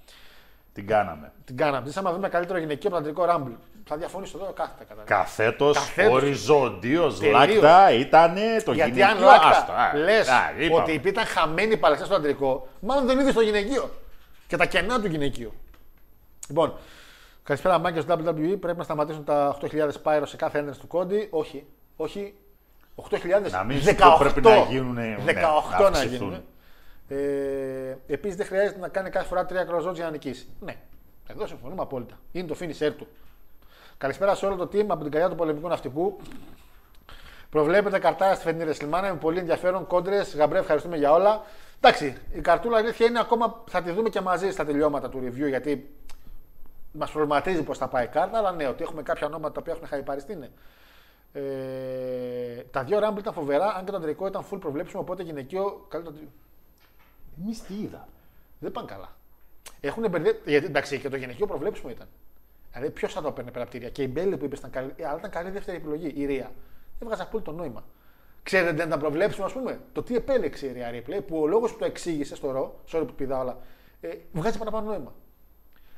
Την 0.73 0.87
κάναμε. 0.87 1.31
Την 1.45 1.57
κάναμε. 1.57 1.87
Ζήσαμε 1.87 2.09
να 2.09 2.15
δούμε 2.15 2.29
καλύτερο 2.29 2.59
γυναικείο 2.59 2.89
από 2.89 2.97
το 2.97 3.03
αντρικό 3.03 3.25
Ράμπλ. 3.25 3.51
Θα 3.85 3.97
διαφωνήσω 3.97 4.37
εδώ 4.41 4.53
κάθετα 4.53 4.83
κατά. 4.83 5.03
Καθέτος, 5.03 5.77
Καθέτος. 5.77 6.13
οριζόντιος, 6.13 7.19
Τελείως. 7.19 7.39
λάκτα 7.61 7.91
ήταν 7.91 8.35
το 8.65 8.71
Γιατί 8.71 8.91
γυναικείο. 8.91 9.17
αν 9.17 9.23
λάκτα 9.23 9.47
άστο, 9.47 9.71
α, 9.71 9.93
λες 9.95 10.27
α, 10.29 10.53
είπαμε. 10.59 10.81
ότι 10.81 11.01
ήταν 11.09 11.25
χαμένη 11.25 11.71
η 11.73 11.77
παλαιστές 11.77 12.07
στο 12.07 12.15
αντρικό, 12.17 12.67
μάλλον 12.79 13.05
δεν 13.05 13.19
είδε 13.19 13.31
στο 13.31 13.41
γυναικείο. 13.41 13.89
Και 14.47 14.57
τα 14.57 14.65
κενά 14.65 15.01
του 15.01 15.07
γυναικείου. 15.07 15.53
Λοιπόν, 16.47 16.73
καλησπέρα 17.43 17.77
μάγκε 17.77 18.01
στο 18.01 18.13
WWE. 18.25 18.57
Πρέπει 18.59 18.77
να 18.77 18.83
σταματήσουν 18.83 19.23
τα 19.23 19.57
8.000 19.61 19.89
πάιρο 20.03 20.25
σε 20.25 20.35
κάθε 20.35 20.57
ένδυνση 20.59 20.79
του 20.79 20.87
κόντι. 20.87 21.27
Όχι, 21.31 21.65
όχι. 21.95 22.33
8.000. 22.95 23.49
Να 23.51 23.63
μην 23.63 23.81
σου 23.81 23.89
18. 23.89 23.95
πω 23.97 24.15
πρέπει 24.19 24.41
να 24.41 24.57
γίνουν, 24.57 24.93
ναι, 24.93 25.15
18 25.17 25.23
να 25.71 25.79
να 25.79 25.87
αυξηθούν. 25.87 26.11
γίνουν. 26.11 26.43
Ε, 27.07 27.97
Επίσης 28.07 28.35
δεν 28.37 28.45
χρειάζεται 28.45 28.79
να 28.79 28.87
κάνει 28.87 29.09
κάθε 29.09 29.27
φορά 29.27 29.45
τρία 29.45 29.63
κροζότ 29.63 29.95
για 29.95 30.05
να 30.05 30.11
νικήσει. 30.11 30.47
Ναι, 30.59 30.75
εδώ 31.27 31.47
συμφωνούμε 31.47 31.81
απόλυτα. 31.81 32.15
Είναι 32.31 32.47
το 32.47 32.55
finisher 32.59 32.91
του. 32.97 33.07
Καλησπέρα 33.97 34.35
σε 34.35 34.45
όλο 34.45 34.55
το 34.55 34.63
team 34.63 34.85
από 34.87 35.01
την 35.01 35.11
καρδιά 35.11 35.29
του 35.29 35.35
πολεμικού 35.35 35.67
ναυτικού. 35.67 36.17
Προβλέπετε 37.49 37.99
καρτάρα 37.99 38.35
στη 38.35 38.43
φετινή 38.43 38.71
WrestleMania 38.71 39.09
με 39.11 39.17
πολύ 39.19 39.39
ενδιαφέρον. 39.39 39.87
Κόντρες, 39.87 40.35
γαμπρέ, 40.35 40.59
ευχαριστούμε 40.59 40.97
για 40.97 41.11
όλα. 41.11 41.41
Εντάξει, 41.81 42.17
η 42.33 42.41
καρτούλα 42.41 42.77
αλήθεια 42.77 43.05
είναι 43.05 43.19
ακόμα. 43.19 43.63
Θα 43.69 43.81
τη 43.81 43.91
δούμε 43.91 44.09
και 44.09 44.21
μαζί 44.21 44.51
στα 44.51 44.65
τελειώματα 44.65 45.09
του 45.09 45.19
review 45.25 45.47
γιατί 45.47 45.95
μας 46.91 47.11
προβληματίζει 47.11 47.63
πώς 47.63 47.77
θα 47.77 47.87
πάει 47.87 48.03
η 48.03 48.07
κάρτα. 48.07 48.37
Αλλά 48.37 48.51
ναι, 48.51 48.67
ότι 48.67 48.83
έχουμε 48.83 49.01
κάποια 49.01 49.27
ονόματα 49.27 49.53
τα 49.53 49.59
οποία 49.59 49.73
έχουν 49.73 49.87
χαϊπαριστεί. 49.87 50.35
Ναι. 50.35 50.49
Ε, 51.33 52.63
τα 52.71 52.83
δύο 52.83 52.99
Rumble 52.99 53.17
ήταν 53.17 53.33
φοβερά, 53.33 53.75
αν 53.75 53.85
και 53.85 53.91
το 53.91 53.97
αντρικό 53.97 54.27
ήταν 54.27 54.45
full 54.51 54.59
προβλέψιμο. 54.59 55.01
Οπότε 55.01 55.23
γυναικείο. 55.23 55.85
Καλύτερο... 55.89 56.15
Εμείς 57.41 57.61
τι 57.61 57.73
είδα. 57.73 58.07
Δεν 58.59 58.71
πάνε 58.71 58.87
καλά. 58.87 59.15
Έχουν 59.79 60.09
μπερδέψει. 60.09 60.41
Γιατί 60.45 60.65
εντάξει, 60.65 60.99
και 60.99 61.09
το 61.09 61.15
γυναικείο 61.15 61.45
προβλέψιμο 61.45 61.89
ήταν. 61.89 62.07
Δηλαδή, 62.71 62.91
ποιος 62.91 63.13
θα 63.13 63.21
το 63.21 63.31
παίρνει 63.31 63.51
πέρα 63.51 63.63
από 63.63 63.71
τη 63.71 63.77
Ρία; 63.77 63.89
Και 63.89 64.03
η 64.03 64.09
Μπέλη 64.11 64.37
που 64.37 64.45
είπε 64.45 64.55
ήταν 64.55 64.69
καλή, 64.69 64.93
ε, 64.95 65.05
αλλά 65.05 65.17
ήταν 65.17 65.31
καλή 65.31 65.49
δεύτερη 65.49 65.77
επιλογή. 65.77 66.13
Η 66.15 66.25
Ρία. 66.25 66.51
Έβγαζε 66.99 67.21
απόλυτο 67.21 67.51
νόημα. 67.51 67.83
Ξέρετε, 68.43 68.73
δεν 68.73 68.87
ήταν 68.87 68.99
προβλέψιμο, 68.99 69.45
ας 69.45 69.53
πούμε, 69.53 69.79
το 69.93 70.03
τι 70.03 70.15
επέλεξε 70.15 70.67
η 70.67 70.71
Ρία 70.71 70.89
Ρίπλεϊ, 70.89 71.21
που 71.21 71.41
ο 71.41 71.47
λόγος 71.47 71.71
που 71.71 71.79
το 71.79 71.85
εξήγησε 71.85 72.35
στο 72.35 72.51
ρο, 72.51 72.79
sorry 72.91 73.03
που 73.07 73.13
πηδά 73.13 73.39
όλα, 73.39 73.57
ε, 74.01 74.09
βγάζει 74.31 74.57
παραπάνω 74.57 74.89
νόημα. 74.89 75.13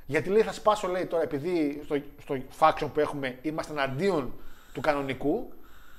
Γιατί 0.06 0.30
λέει, 0.30 0.42
θα 0.42 0.52
σπάσω, 0.52 0.88
λέει 0.88 1.06
τώρα, 1.06 1.24
επειδή 1.24 1.82
στο, 1.84 2.02
στο 2.22 2.36
faction 2.60 2.90
που 2.94 3.00
έχουμε 3.00 3.40
είμαστε 3.42 3.72
εναντίον 3.72 4.34
του 4.76 4.82
κανονικού, 4.82 5.54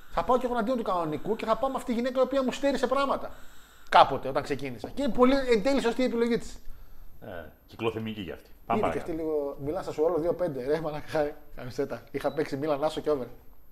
θα 0.09 0.23
πάω 0.23 0.37
και 0.37 0.45
εγώ 0.45 0.53
εναντίον 0.53 0.77
του 0.77 0.83
κανονικού 0.83 1.35
και 1.35 1.45
θα 1.45 1.57
πάω 1.57 1.69
με 1.69 1.75
αυτή 1.75 1.89
τη 1.89 1.93
γυναίκα 1.93 2.19
η 2.19 2.23
οποία 2.23 2.43
μου 2.43 2.51
στέρισε 2.51 2.87
πράγματα. 2.87 3.31
Κάποτε 3.89 4.27
όταν 4.27 4.43
ξεκίνησα. 4.43 4.89
Και 4.93 5.01
είναι 5.03 5.11
πολύ 5.11 5.33
εν 5.51 5.63
τέλει 5.63 5.81
σωστή 5.81 6.01
η 6.01 6.05
επιλογή 6.05 6.37
της. 6.37 6.59
Ε, 7.21 7.27
κυκλοθυμική 7.67 8.23
κι 8.23 8.31
αυτή. 8.31 8.49
Πάμε 8.65 8.79
Είναι 8.79 8.89
και 8.91 8.97
παρακάτω. 8.99 9.11
αυτή 9.11 9.23
λίγο. 9.23 9.57
Μιλάς 9.63 9.87
σα 9.95 10.01
όλο 10.03 10.35
2-5. 10.39 10.65
Ρε, 10.67 10.79
μαλακά. 10.81 11.31
Καμισέτα. 11.55 12.03
Είχα 12.11 12.31
παίξει 12.33 12.57
Μίλαν 12.57 12.83
Άσο 12.83 13.01
και 13.01 13.09
over. 13.09 13.25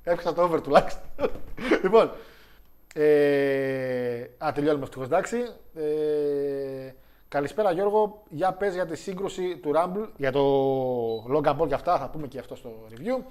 Έπαιξα 0.04 0.34
το 0.34 0.42
over 0.42 0.62
τουλάχιστον. 0.62 1.02
λοιπόν. 1.84 2.12
Ε, 2.94 4.24
α, 4.46 4.52
τελειώνουμε 4.54 4.84
ευτυχώς. 4.84 5.06
Εντάξει. 5.06 5.38
Ε, 5.76 6.94
καλησπέρα 7.28 7.72
Γιώργο. 7.72 8.24
Για 8.30 8.54
πες 8.54 8.74
για 8.74 8.86
τη 8.86 8.96
σύγκρουση 8.96 9.58
του 9.58 9.72
Rumble. 9.76 10.08
Για 10.18 10.32
το 10.32 10.44
Logan 11.34 11.58
Paul 11.58 11.68
και 11.68 11.74
αυτά. 11.74 11.98
Θα 11.98 12.10
πούμε 12.10 12.28
και 12.28 12.40
αυτό 12.40 12.56
στο 12.56 12.70
review. 12.90 13.24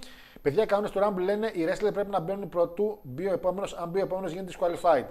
Παιδιά, 0.44 0.62
οι 0.62 0.66
κανόνες 0.66 0.90
του 0.90 1.00
Rumble 1.02 1.22
λένε 1.22 1.46
οι 1.46 1.66
wrestler 1.68 1.92
πρέπει 1.92 2.10
να 2.10 2.20
μπαίνουν 2.20 2.48
πρωτού 2.48 2.98
μπει 3.02 3.26
ο 3.26 3.32
επόμενος. 3.32 3.72
Αν 3.72 3.88
μπει 3.88 3.98
ο 3.98 4.02
επόμενος 4.02 4.32
γίνεται 4.32 4.52
disqualified. 4.52 5.04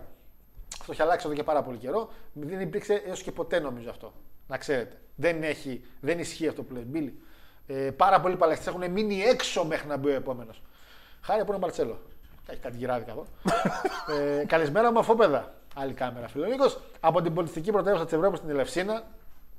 Αυτό 0.79 0.91
έχει 0.91 1.01
αλλάξει 1.01 1.25
εδώ 1.27 1.35
και 1.35 1.43
πάρα 1.43 1.63
πολύ 1.63 1.77
καιρό. 1.77 2.09
Δεν 2.33 2.59
υπήρξε 2.59 2.93
έως 2.93 3.23
και 3.23 3.31
ποτέ 3.31 3.59
νομίζω 3.59 3.89
αυτό. 3.89 4.13
Να 4.47 4.57
ξέρετε. 4.57 4.97
Δεν, 5.15 5.43
έχει, 5.43 5.85
δεν 5.99 6.19
ισχύει 6.19 6.47
αυτό 6.47 6.63
που 6.63 6.73
λες, 6.73 6.85
Μπίλι. 6.85 7.19
Ε, 7.67 7.73
πάρα 7.73 8.19
πολλοί 8.21 8.35
παλαιστές 8.35 8.67
έχουν 8.67 8.91
μείνει 8.91 9.21
έξω 9.21 9.65
μέχρι 9.65 9.87
να 9.87 9.97
μπει 9.97 10.09
ο 10.09 10.13
επόμενος. 10.13 10.61
Χάρη 11.21 11.39
που 11.39 11.47
είναι 11.47 11.55
ο 11.55 11.59
Μαρτσέλο. 11.59 11.99
Έχει 12.47 12.59
κάτι 12.59 12.77
γυράδικα 12.77 13.11
εδώ. 13.11 13.25
ε, 14.41 14.45
καλησπέρα, 14.45 14.91
μαφόπεδα. 14.91 15.53
Άλλη 15.75 15.93
κάμερα, 15.93 16.27
φίλο 16.27 16.45
Νίκος. 16.45 16.79
Από 16.99 17.21
την 17.21 17.33
πολιτιστική 17.33 17.71
πρωτεύουσα 17.71 18.03
της 18.03 18.13
Ευρώπης 18.13 18.37
στην 18.37 18.49
Ελευσίνα. 18.49 19.03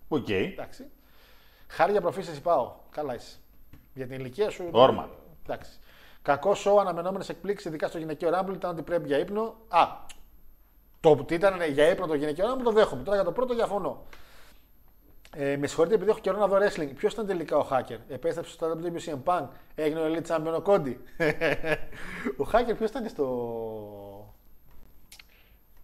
Οκ. 0.08 0.28
Εντάξει. 0.28 0.84
Χάρη 1.68 1.92
για 1.92 2.00
προφήσεις 2.00 2.40
πάω. 2.40 2.74
Καλά 2.90 3.14
είσαι. 3.14 3.36
Για 3.94 4.06
την 4.06 4.18
ηλικία 4.18 4.50
σου. 4.50 4.68
Όρμα. 4.70 5.08
Εντάξει. 5.46 5.78
Κακό 6.22 6.54
σοου, 6.54 6.80
αναμενόμενες 6.80 7.28
εκπλήξεις, 7.28 7.66
ειδικά 7.66 7.88
στο 7.88 7.98
γυναικείο 7.98 8.30
Rumble, 8.30 8.52
ήταν 8.52 8.70
ότι 8.70 8.82
πρέπει 8.82 9.06
για 9.06 9.18
ύπνο. 9.18 9.54
Α, 9.68 9.86
το 11.00 11.10
ότι 11.10 11.34
ήταν 11.34 11.62
για 11.72 11.90
ύπνο 11.90 12.06
το 12.06 12.14
γυναικείο 12.14 12.46
Rumble 12.46 12.62
το 12.62 12.72
δέχομαι. 12.72 13.02
Τώρα 13.02 13.16
για 13.16 13.24
το 13.24 13.32
πρώτο 13.32 13.54
διαφωνώ. 13.54 14.02
Ε, 15.36 15.56
με 15.56 15.66
συγχωρείτε 15.66 15.94
επειδή 15.94 16.10
έχω 16.10 16.18
καιρό 16.18 16.38
να 16.38 16.46
δω 16.46 16.56
wrestling. 16.56 16.90
Ποιος 16.96 17.12
ήταν 17.12 17.26
τελικά 17.26 17.56
ο 17.56 17.68
Hacker; 17.70 17.98
Επέστρεψε 18.08 18.52
στο 18.52 18.78
WCM 18.82 19.22
Punk. 19.24 19.46
Έγινε 19.74 20.00
ο 20.00 20.04
Elite 20.06 20.26
Champion 20.26 20.54
ο 20.56 20.60
Κόντι. 20.60 21.00
ο 22.42 22.46
Hacker 22.52 22.74
ποιος 22.76 22.90
ήταν 22.90 23.08
στο. 23.08 23.24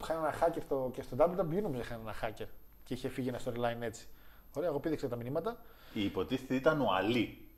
Είχαν 0.03 0.17
ένα 0.17 0.35
hacker 0.41 0.61
στο... 0.65 0.91
και 0.93 1.03
στο 1.03 1.17
WWE 1.21 1.63
νομίζω 1.63 1.81
είχαν 1.81 2.01
ένα 2.03 2.15
hacker. 2.23 2.47
Και 2.85 2.95
είχε 2.95 3.09
φύγει 3.09 3.29
ένα 3.29 3.41
storyline 3.45 3.81
έτσι. 3.81 4.09
Ωραία, 4.55 4.69
εγώ 4.69 4.81
πήδηξα 4.81 5.09
τα 5.09 5.17
μηνύματα. 5.17 5.57
Η 5.93 6.05
υποτίθεται 6.05 6.55
ήταν 6.55 6.81
ο 6.81 6.87
Αλή. 6.93 7.50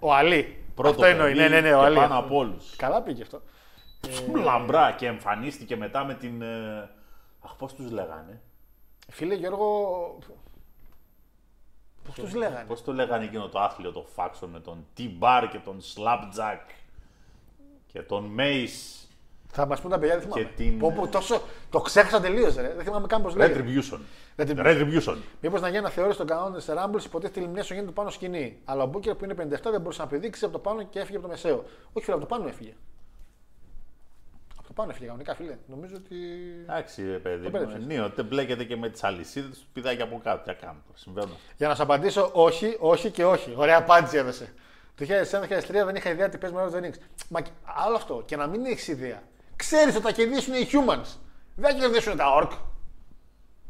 Ο 0.00 0.14
Αλή. 0.14 0.64
Πρώτο 0.74 0.90
Αυτό 0.90 1.04
εννοεί. 1.04 1.32
παιδί 1.34 1.40
Ναι, 1.40 1.48
ναι, 1.48 1.60
ναι, 1.60 1.74
ο 1.74 1.78
και 1.78 1.84
Αλή. 1.84 1.96
πάνω 1.96 2.18
από 2.18 2.36
όλους. 2.36 2.76
Καλά 2.76 3.02
πήγε 3.02 3.22
αυτό. 3.22 3.42
Λαμπρά 4.44 4.92
και 4.92 5.06
εμφανίστηκε 5.06 5.76
μετά 5.76 6.04
με 6.04 6.14
την. 6.14 6.42
ε, 6.42 6.90
Αχ, 7.44 7.54
πώς 7.54 7.74
τους 7.74 7.90
λέγανε; 7.90 8.40
Φίλε 9.10 9.34
Γιώργο. 9.34 10.18
Πώς 12.04 12.14
τους 12.14 12.34
λέγανε; 12.34 12.64
Πώς 12.66 12.82
το 12.84 12.92
λέγανε 12.92 13.24
εκείνο 13.24 13.48
το 13.48 13.60
άθλιο 13.60 13.92
το 13.92 14.04
φάξο 14.14 14.46
με 14.46 14.60
τον 14.60 14.86
T-Bar 14.98 15.48
και 15.50 15.58
τον 15.58 15.80
Slapjack 15.94 16.70
και 17.86 18.02
τον 18.02 18.34
Mace. 18.38 19.06
Θα 19.52 19.66
μας 19.66 19.80
πούν 19.80 19.90
τα 19.90 19.98
παιδιά, 19.98 20.14
δεν 20.18 20.22
θυμάμαι. 20.22 20.42
Και 20.42 20.48
την- 20.56 20.78
Πω, 20.78 20.92
πω, 20.92 21.06
τόσο... 21.08 21.42
Το 21.70 21.80
ξέχασα 21.80 22.20
τελείως. 22.20 22.54
Δεν 22.54 22.80
θυμάμαι 22.84 23.06
καν 23.06 23.22
πώς 23.22 23.34
λέει. 23.36 23.52
Retribution. 23.54 23.98
Retribution. 24.40 24.64
Retribution. 24.66 25.16
Μήπως 25.40 25.60
να 25.60 25.68
γίνει 25.68 25.80
να 25.82 25.88
θεώρηση 25.90 26.18
τον 26.18 26.26
κανόνα 26.26 26.56
της 26.56 26.66
Rumble, 26.68 27.04
υποτίθεται 27.04 27.40
η 27.40 27.44
elimination 27.52 27.72
γίνεται 27.72 27.90
πάνω 27.90 28.10
σκηνή. 28.10 28.58
Αλλά 28.64 28.82
ο 28.82 28.86
Μπούκερ 28.86 29.14
που 29.14 29.24
είναι 29.24 29.34
57 29.34 29.70
δεν 29.70 29.80
μπορούσε 29.80 30.02
να 30.02 30.06
πηδήξει 30.08 30.44
από 30.44 30.52
το 30.52 30.58
πάνω 30.58 30.82
και 30.82 30.98
έφυγε 30.98 31.16
από 31.16 31.26
το 31.26 31.32
μεσαίο. 31.32 31.64
Όχι, 31.92 32.04
φίλε, 32.04 32.16
από 32.16 32.26
το 32.26 32.34
πάνω 32.36 32.48
έφυγε. 32.48 32.72
Από 34.58 34.66
το 34.66 34.72
πάνω 34.74 34.90
έφυγε 34.90 35.06
κανονικά, 35.06 35.34
φίλε. 35.34 35.56
Νομίζω 35.66 35.94
ότι. 35.96 36.16
Εντάξει, 36.62 37.10
ρε 37.10 37.18
παιδί. 37.18 37.42
Το 37.42 37.50
μου, 37.50 37.50
πέρασες. 37.50 37.82
Ενίοτε 37.82 38.22
μπλέκεται 38.22 38.64
και 38.64 38.76
με 38.76 38.88
τις 38.88 39.04
αλυσίδες 39.04 39.50
τους 39.50 39.66
πηδάει 39.72 40.00
από 40.02 40.20
κάτω. 40.24 40.42
Τι 40.42 40.48
να 40.48 40.54
κάνουμε 40.54 40.80
τώρα. 40.86 40.98
Συμβαίνουν 40.98 41.30
αυτά. 41.30 41.52
Για 41.56 41.68
να 41.68 41.74
σου 41.74 41.82
απαντήσω, 41.82 42.30
όχι, 42.32 42.76
όχι 42.80 43.10
και 43.10 43.24
όχι. 43.24 43.54
Ωραία 43.56 43.76
απάντηση 43.78 44.16
έδωσε. 44.16 44.52
Το 44.94 45.04
2001-2003 45.08 45.84
δεν 45.84 45.94
είχα 45.94 46.10
ιδέα 46.10 46.28
τι 46.28 46.38
παίζει 46.38 46.56
με 46.56 46.62
Roger 46.64 46.84
Nix. 46.84 46.94
Μα 47.28 47.40
και- 47.40 47.50
άλλο 47.64 47.96
αυτό. 47.96 48.22
Και 48.26 48.36
να 48.36 48.46
μην 48.46 48.64
έχεις 48.64 48.88
ιδέα. 48.88 49.22
Ξέρεις 49.56 49.94
ότι 49.94 50.04
θα 50.04 50.12
κερδίσουν 50.12 50.54
οι 50.54 50.66
humans. 50.72 51.16
Δεν 51.56 51.72
θα 51.72 51.78
κερδίσουν 51.80 52.16
τα 52.16 52.24
orc. 52.42 52.50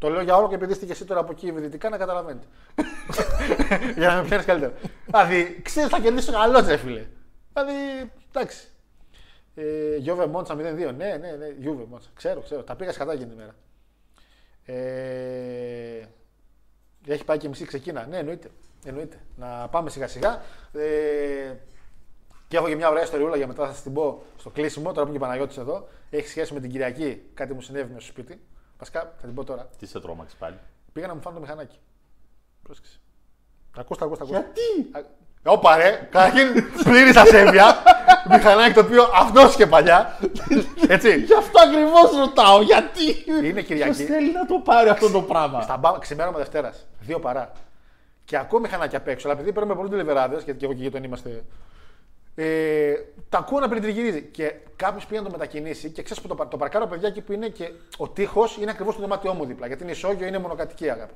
Το 0.01 0.09
λέω 0.09 0.23
για 0.23 0.45
orc 0.45 0.53
επειδή 0.53 0.73
είστε 0.73 0.87
και 0.87 0.93
εσύ 0.93 1.05
τώρα 1.05 1.21
από 1.21 1.33
εκεί 1.33 1.51
δυτικά 1.51 1.89
να 1.89 1.97
καταλαβαίνετε. 1.97 2.47
για 3.99 4.09
να 4.09 4.17
με 4.17 4.23
πιάνεις 4.23 4.47
καλύτερα. 4.47 4.73
Δηλαδή, 5.07 5.61
ξέρεις 5.63 5.93
ότι 5.93 6.01
θα 6.01 6.09
κερδίσουν 6.09 6.35
καλό 6.35 6.61
ρε 6.61 6.77
φίλε. 6.77 7.07
Δηλαδή, 7.53 8.11
εντάξει. 8.33 8.69
Ε, 9.55 9.97
Γιώβε 9.97 10.27
Μόντσα 10.27 10.55
0-2. 10.55 10.59
Ναι, 10.59 10.93
ναι, 10.93 11.15
ναι. 11.39 11.49
Γιούβε 11.59 11.85
Μόντσα. 11.89 12.09
Ξέρω, 12.15 12.41
ξέρω. 12.41 12.63
Τα 12.63 12.77
πήγα 12.77 12.93
σκατά 12.93 13.13
εκείνη 13.13 13.29
την 13.29 13.39
ημέρα. 13.39 13.55
Ε, 14.65 16.09
έχει 17.07 17.25
πάει 17.25 17.39
και 17.39 17.49
μισή 17.49 17.65
ξεκίνα. 17.65 18.07
Ναι, 18.07 18.19
εννοείται. 18.19 18.51
εννοείται. 18.85 19.21
Να 19.37 19.69
πάμε 19.69 19.91
σιγά 19.91 20.09
σιγά. 20.09 20.43
Ε, 20.73 21.55
και 22.49 22.57
έχω 22.57 22.69
και 22.69 22.77
μια 22.77 22.91
ωραία 22.91 23.03
ιστοριούλα 23.03 23.37
για 23.37 23.47
μετά 23.47 23.67
θα 23.67 23.73
σας 23.73 23.83
την 23.83 23.93
πω 23.93 24.23
στο 24.37 24.51
κλείσιμο. 24.51 24.93
Τώρα 24.93 25.07
που 25.07 25.09
είναι 25.09 25.19
και 25.19 25.25
ο 25.25 25.27
Παναγιώτης 25.27 25.57
εδώ. 25.57 25.89
Έχει 26.11 26.29
σχέση 26.29 26.55
με 26.55 26.61
την 26.61 26.71
Κυριακή. 26.71 27.23
Κάτι 27.35 27.55
μου 27.55 27.61
συνέβη 27.61 27.93
με 27.93 28.01
στο 28.01 28.09
σπίτι. 28.09 28.41
Βασικά 28.81 29.01
θα 29.01 29.27
την 29.27 29.35
πω 29.35 29.45
τώρα. 29.45 29.69
Τι 29.79 29.87
σε 29.87 30.01
τρόμαξε 30.01 30.37
πάλι; 30.39 30.59
Πήγα 30.93 31.07
να 31.07 31.15
μου 31.15 31.21
φάνε 31.21 31.35
το 31.35 31.41
μηχανάκι. 31.43 31.79
Πρόσεξε. 32.63 32.99
Τα 33.75 33.81
ακούς, 33.81 33.99
τα 33.99 34.05
ακούς, 34.05 34.19
τα 34.19 34.25
ακούς. 34.25 34.37
Γιατί; 34.37 34.91
Α, 34.99 35.19
Όπα 35.53 35.77
ρε, 35.77 36.09
καταρχήν 36.11 36.47
πλήρης 36.85 37.17
ασέβεια. 37.17 37.83
μηχανάκι 38.31 38.73
το 38.75 38.81
οποίο 38.81 39.03
αυτό 39.15 39.53
και 39.57 39.67
παλιά. 39.67 40.19
Έτσι. 40.89 41.21
Γι' 41.21 41.35
αυτό 41.35 41.61
ακριβώς 41.61 42.11
ρωτάω. 42.19 42.63
Γιατί; 42.63 43.25
Είναι 43.29 43.53
Ποιος 43.53 43.65
Κυριακή. 43.67 44.05
θέλει 44.05 44.33
να 44.33 44.47
το 44.47 44.61
πάρει 44.65 44.89
αυτό 44.89 45.11
το 45.11 45.23
πράγμα; 45.23 45.61
Στα 45.63 45.77
μπα... 45.77 45.99
ξημέρωμα 45.99 46.39
Δευτέρας. 46.39 46.87
Δύο 47.01 47.19
παρά. 47.21 47.53
Και 48.25 48.37
ακούω 48.37 48.61
μηχανάκια 48.61 48.99
απ' 48.99 49.09
έξω. 49.09 49.29
Αλλά 49.29 49.37
επειδή 49.39 49.53
παίρνουμε 49.53 49.75
πολλούς 49.75 49.91
τηλεβεράδε, 49.91 50.35
γιατί 50.35 50.59
και 50.59 50.65
εγώ 50.65 50.75
και 50.75 50.81
οι 50.81 50.83
γείτονοι 50.83 51.07
είμαστε. 51.07 51.45
Ε, 52.43 52.95
τα 53.29 53.39
ακούω 53.39 53.59
να 53.61 53.69
περιτριγυρίζει. 53.69 54.23
Και 54.23 54.55
κάποιος 54.77 55.07
πήγε 55.07 55.21
να 55.21 55.27
το 55.27 55.33
μετακινήσει 55.33 55.91
και 55.91 56.03
ξέρεις 56.03 56.23
που 56.23 56.29
το, 56.29 56.35
πα- 56.35 56.49
το 56.49 56.57
παρκάρω 56.57 56.87
παιδιά 56.87 57.09
εκεί 57.09 57.21
που 57.21 57.33
είναι 57.33 57.49
και 57.49 57.71
ο 57.97 58.09
τείχος 58.09 58.57
είναι 58.57 58.71
ακριβώς 58.71 58.93
στο 58.95 59.03
δωμάτιό 59.03 59.33
μου 59.35 59.45
δίπλα. 59.45 59.67
Γιατί 59.67 59.83
είναι 59.83 59.93
ισόγειο, 59.93 60.27
είναι 60.27 60.39
μονοκατοικία 60.39 60.95
κάπω. 60.95 61.15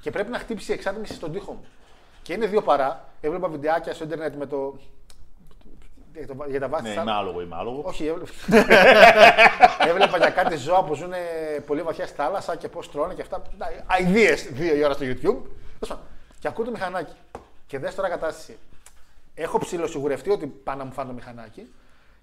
Και 0.00 0.10
πρέπει 0.10 0.30
να 0.30 0.38
χτύψει 0.38 0.70
η 0.70 0.74
εξάτμιση 0.74 1.14
στον 1.14 1.32
τοίχο 1.32 1.52
μου. 1.52 1.64
Και 2.22 2.32
είναι 2.32 2.46
δύο 2.46 2.62
παρά. 2.62 3.04
Έβλεπα 3.20 3.48
βιντεάκια 3.48 3.94
στο 3.94 4.04
Ιντερνετ 4.04 4.34
με 4.34 4.46
το. 4.46 4.78
για 6.14 6.26
το- 6.26 6.44
Για 6.48 6.60
τα 6.60 6.68
βάθη 6.68 6.82
Ναι, 6.82 6.88
της 6.92 7.02
είμαι 7.02 7.12
άλογο, 7.12 7.40
είμαι 7.40 7.56
άλογο. 7.56 7.82
όχι, 7.84 8.06
έβλεπα. 8.06 8.30
έβλεπα 9.88 10.16
για 10.18 10.30
κάτι 10.30 10.56
ζώα 10.56 10.84
που 10.84 10.94
ζουν 10.94 11.12
πολύ 11.66 11.82
βαθιά 11.82 12.06
στη 12.06 12.16
θάλασσα 12.16 12.56
και 12.56 12.68
πώς 12.68 12.90
τρώνε 12.90 13.14
και 13.14 13.22
αυτά. 13.22 13.42
Αιδίε 13.98 14.34
δύο 14.34 14.76
η 14.76 14.84
ώρα 14.84 14.92
στο 14.94 15.04
YouTube. 15.04 15.18
Τέλος 15.20 15.88
πάντων. 15.88 16.04
Και 16.40 16.48
ακούω 16.48 16.64
το 16.64 16.70
μηχανάκι. 16.70 17.12
Και 17.66 17.78
δες 17.78 17.94
τώρα 17.94 18.08
κατάσταση. 18.08 18.56
Έχω 19.40 19.58
ψηλοσιγουρευτεί 19.58 20.30
ότι 20.30 20.46
πάνε 20.46 20.78
να 20.78 20.84
μου 20.84 20.92
φάνε 20.92 21.08
το 21.08 21.14
μηχανάκι 21.14 21.72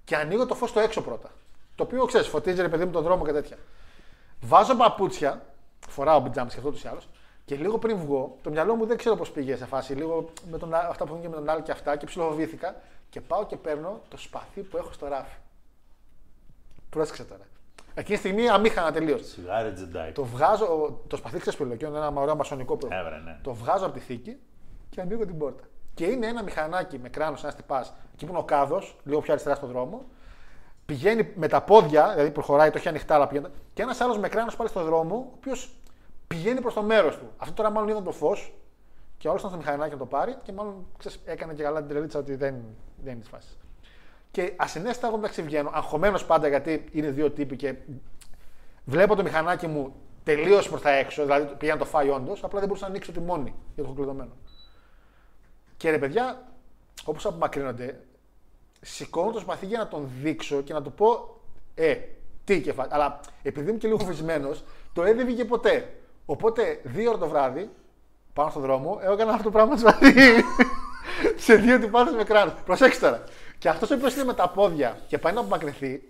και 0.03 0.15
ανοίγω 0.15 0.45
το 0.45 0.55
φως 0.55 0.69
στο 0.69 0.79
έξω 0.79 1.01
πρώτα. 1.01 1.29
Το 1.75 1.83
οποίο 1.83 2.05
ξέρεις, 2.05 2.27
φωτίζει 2.27 2.61
ρε 2.61 2.69
παιδί 2.69 2.85
μου 2.85 2.91
τον 2.91 3.03
δρόμο 3.03 3.25
και 3.25 3.31
τέτοια. 3.31 3.57
Βάζω 4.41 4.75
παπούτσια, 4.75 5.45
φοράω 5.87 6.21
πιτζάμι 6.21 6.49
και 6.49 6.57
αυτό 6.57 6.71
του 6.71 6.79
ή 6.85 6.87
άλλως, 6.87 7.09
και 7.45 7.55
λίγο 7.55 7.77
πριν 7.77 7.97
βγω, 7.97 8.37
το 8.41 8.49
μυαλό 8.49 8.75
μου 8.75 8.85
δεν 8.85 8.97
ξέρω 8.97 9.15
πώς 9.15 9.31
πήγε 9.31 9.55
σε 9.55 9.65
φάση. 9.65 9.93
Λίγο 9.93 10.29
με 10.51 10.57
τον, 10.57 10.73
αυτά 10.73 11.05
που 11.05 11.09
έχουν 11.09 11.21
και 11.21 11.29
με 11.29 11.35
τον 11.35 11.49
άλλο 11.49 11.61
και 11.61 11.71
αυτά 11.71 11.95
και 11.95 12.05
ψιλοφοβήθηκα 12.05 12.75
και 13.09 13.21
πάω 13.21 13.45
και 13.45 13.57
παίρνω 13.57 14.01
το 14.07 14.17
σπαθί 14.17 14.61
που 14.61 14.77
έχω 14.77 14.91
στο 14.93 15.07
ράφι. 15.07 15.37
Πρόσεξε 16.89 17.23
τώρα. 17.23 17.43
Εκείνη 17.93 18.17
τη 18.17 18.27
στιγμή 18.27 18.49
αμήχανα 18.49 18.91
τελείως. 18.91 19.27
Σιγάρι 19.27 19.73
τζεντάι. 19.73 20.11
Το 20.11 20.23
βγάζω, 20.23 20.99
το 21.07 21.15
σπαθί 21.15 21.39
ξεσπηλωκιό, 21.39 21.87
είναι 21.87 21.97
ένα 21.97 22.11
ωραίο 22.15 22.35
μασονικό 22.35 22.77
πρόβλημα. 22.77 23.03
Έβρε, 23.03 23.17
ναι. 23.17 23.39
Το 23.41 23.53
βγάζω 23.53 23.85
από 23.85 23.93
τη 23.93 23.99
θήκη 23.99 24.37
και 24.89 25.01
ανοίγω 25.01 25.25
την 25.25 25.37
πόρτα. 25.37 25.63
Και 25.95 26.05
είναι 26.05 26.27
ένα 26.27 26.43
μηχανάκι 26.43 26.99
με 26.99 27.09
κράνο, 27.09 27.37
ένας 27.41 27.55
τυπάς, 27.55 27.93
εκεί 28.13 28.25
που 28.25 28.31
είναι 28.31 28.39
ο 28.39 28.43
κάδος, 28.43 28.95
λίγο 29.03 29.21
πιο 29.21 29.31
αριστερά 29.31 29.55
στον 29.55 29.69
δρόμο. 29.69 30.05
Πηγαίνει 30.85 31.31
με 31.35 31.47
τα 31.47 31.61
πόδια, 31.61 32.11
δηλαδή 32.13 32.31
προχωράει, 32.31 32.69
το 32.69 32.77
έχει 32.77 32.87
ανοιχτά, 32.87 33.15
αλλά 33.15 33.27
πηγαίνει. 33.27 33.47
Και 33.73 33.81
ένας 33.81 34.01
άλλος 34.01 34.17
με 34.17 34.29
κράνο 34.29 34.51
πάλι 34.57 34.69
στον 34.69 34.85
δρόμο, 34.85 35.15
ο 35.15 35.33
οποίος 35.35 35.75
πηγαίνει 36.27 36.61
προς 36.61 36.73
το 36.73 36.81
μέρος 36.81 37.17
του. 37.17 37.29
Αυτό 37.37 37.53
τώρα 37.53 37.69
μάλλον 37.69 37.89
είδαν 37.89 38.03
το 38.03 38.11
φως 38.11 38.53
και 39.17 39.27
όλος 39.27 39.39
ήταν 39.39 39.51
στο 39.51 39.59
μηχανάκι 39.59 39.91
να 39.91 39.97
το 39.97 40.05
πάρει 40.05 40.35
και 40.43 40.51
μάλλον 40.51 40.85
ξέρεις, 40.97 41.19
έκανε 41.25 41.53
και 41.53 41.63
καλά 41.63 41.79
την 41.79 41.89
τρελίτσα 41.89 42.19
ότι 42.19 42.35
δεν, 42.35 42.55
δεν 43.03 43.11
είναι 43.11 43.21
της 43.21 43.29
φάσης. 43.29 43.57
Και 44.31 44.53
ασυνέστητα 44.55 45.07
εγώ 45.07 45.15
μεταξύ 45.15 45.41
βγαίνω, 45.41 45.69
αγχωμένος 45.73 46.25
πάντα 46.25 46.47
γιατί 46.47 46.85
είναι 46.91 47.09
δύο 47.09 47.31
τύποι 47.31 47.55
και 47.55 47.75
βλέπω 48.85 49.15
το 49.15 49.23
μηχανάκι 49.23 49.67
μου 49.67 49.95
τελείως 50.23 50.69
προς 50.69 50.81
τα 50.81 50.89
έξω, 50.89 51.21
δηλαδή 51.23 51.55
πήγα 51.55 51.73
να 51.73 51.79
το 51.79 51.85
φάει 51.85 52.09
όντως, 52.09 52.43
απλά 52.43 52.59
δεν 52.59 52.67
μπορούσα 52.67 52.85
να 52.85 52.91
ανοίξω 52.91 53.11
τη 53.11 53.19
μόνη 53.19 53.43
γιατί 53.43 53.75
το 53.75 53.81
έχω 53.81 53.93
κλειδωμένο. 53.93 54.31
Και 55.85 55.91
ρε 55.91 55.97
παιδιά, 55.97 56.43
όπως 57.03 57.25
απομακρύνονται, 57.25 57.99
σηκώνω 58.81 59.31
το 59.31 59.39
σπαθί 59.39 59.65
για 59.65 59.77
να 59.77 59.87
τον 59.87 60.09
δείξω 60.21 60.61
και 60.61 60.73
να 60.73 60.81
του 60.81 60.91
πω, 60.91 61.39
Ε, 61.75 61.95
τι 62.43 62.61
κεφάλι. 62.61 62.89
Αλλά 62.93 63.19
επειδή 63.43 63.69
είμαι 63.69 63.77
και 63.77 63.87
λίγο 63.87 63.99
φοβισμένος, 63.99 64.63
το 64.93 65.03
ε 65.03 65.13
δεν 65.13 65.25
βγήκε 65.25 65.45
ποτέ. 65.45 65.93
Οπότε, 66.25 66.81
δύο 66.83 67.09
ώρα 67.09 67.19
το 67.19 67.27
βράδυ, 67.27 67.69
πάνω 68.33 68.49
στον 68.49 68.61
δρόμο, 68.61 68.99
έκανα 69.01 69.31
αυτό 69.31 69.43
το 69.43 69.51
πράγμα 69.51 69.77
σπαθί. 69.77 70.13
σε 71.45 71.55
δύο 71.55 71.79
τυπάδες 71.79 72.13
με 72.13 72.23
κράνος. 72.23 72.53
Προσέξτε 72.65 73.05
τώρα. 73.05 73.23
Και 73.57 73.69
αυτός 73.69 73.91
ο 73.91 73.95
οποίος 73.95 74.13
είναι 74.15 74.23
με 74.23 74.33
τα 74.33 74.49
πόδια 74.49 74.99
και 75.07 75.17
πάει 75.17 75.33
να 75.33 75.39
απομακρυνθεί, 75.39 76.03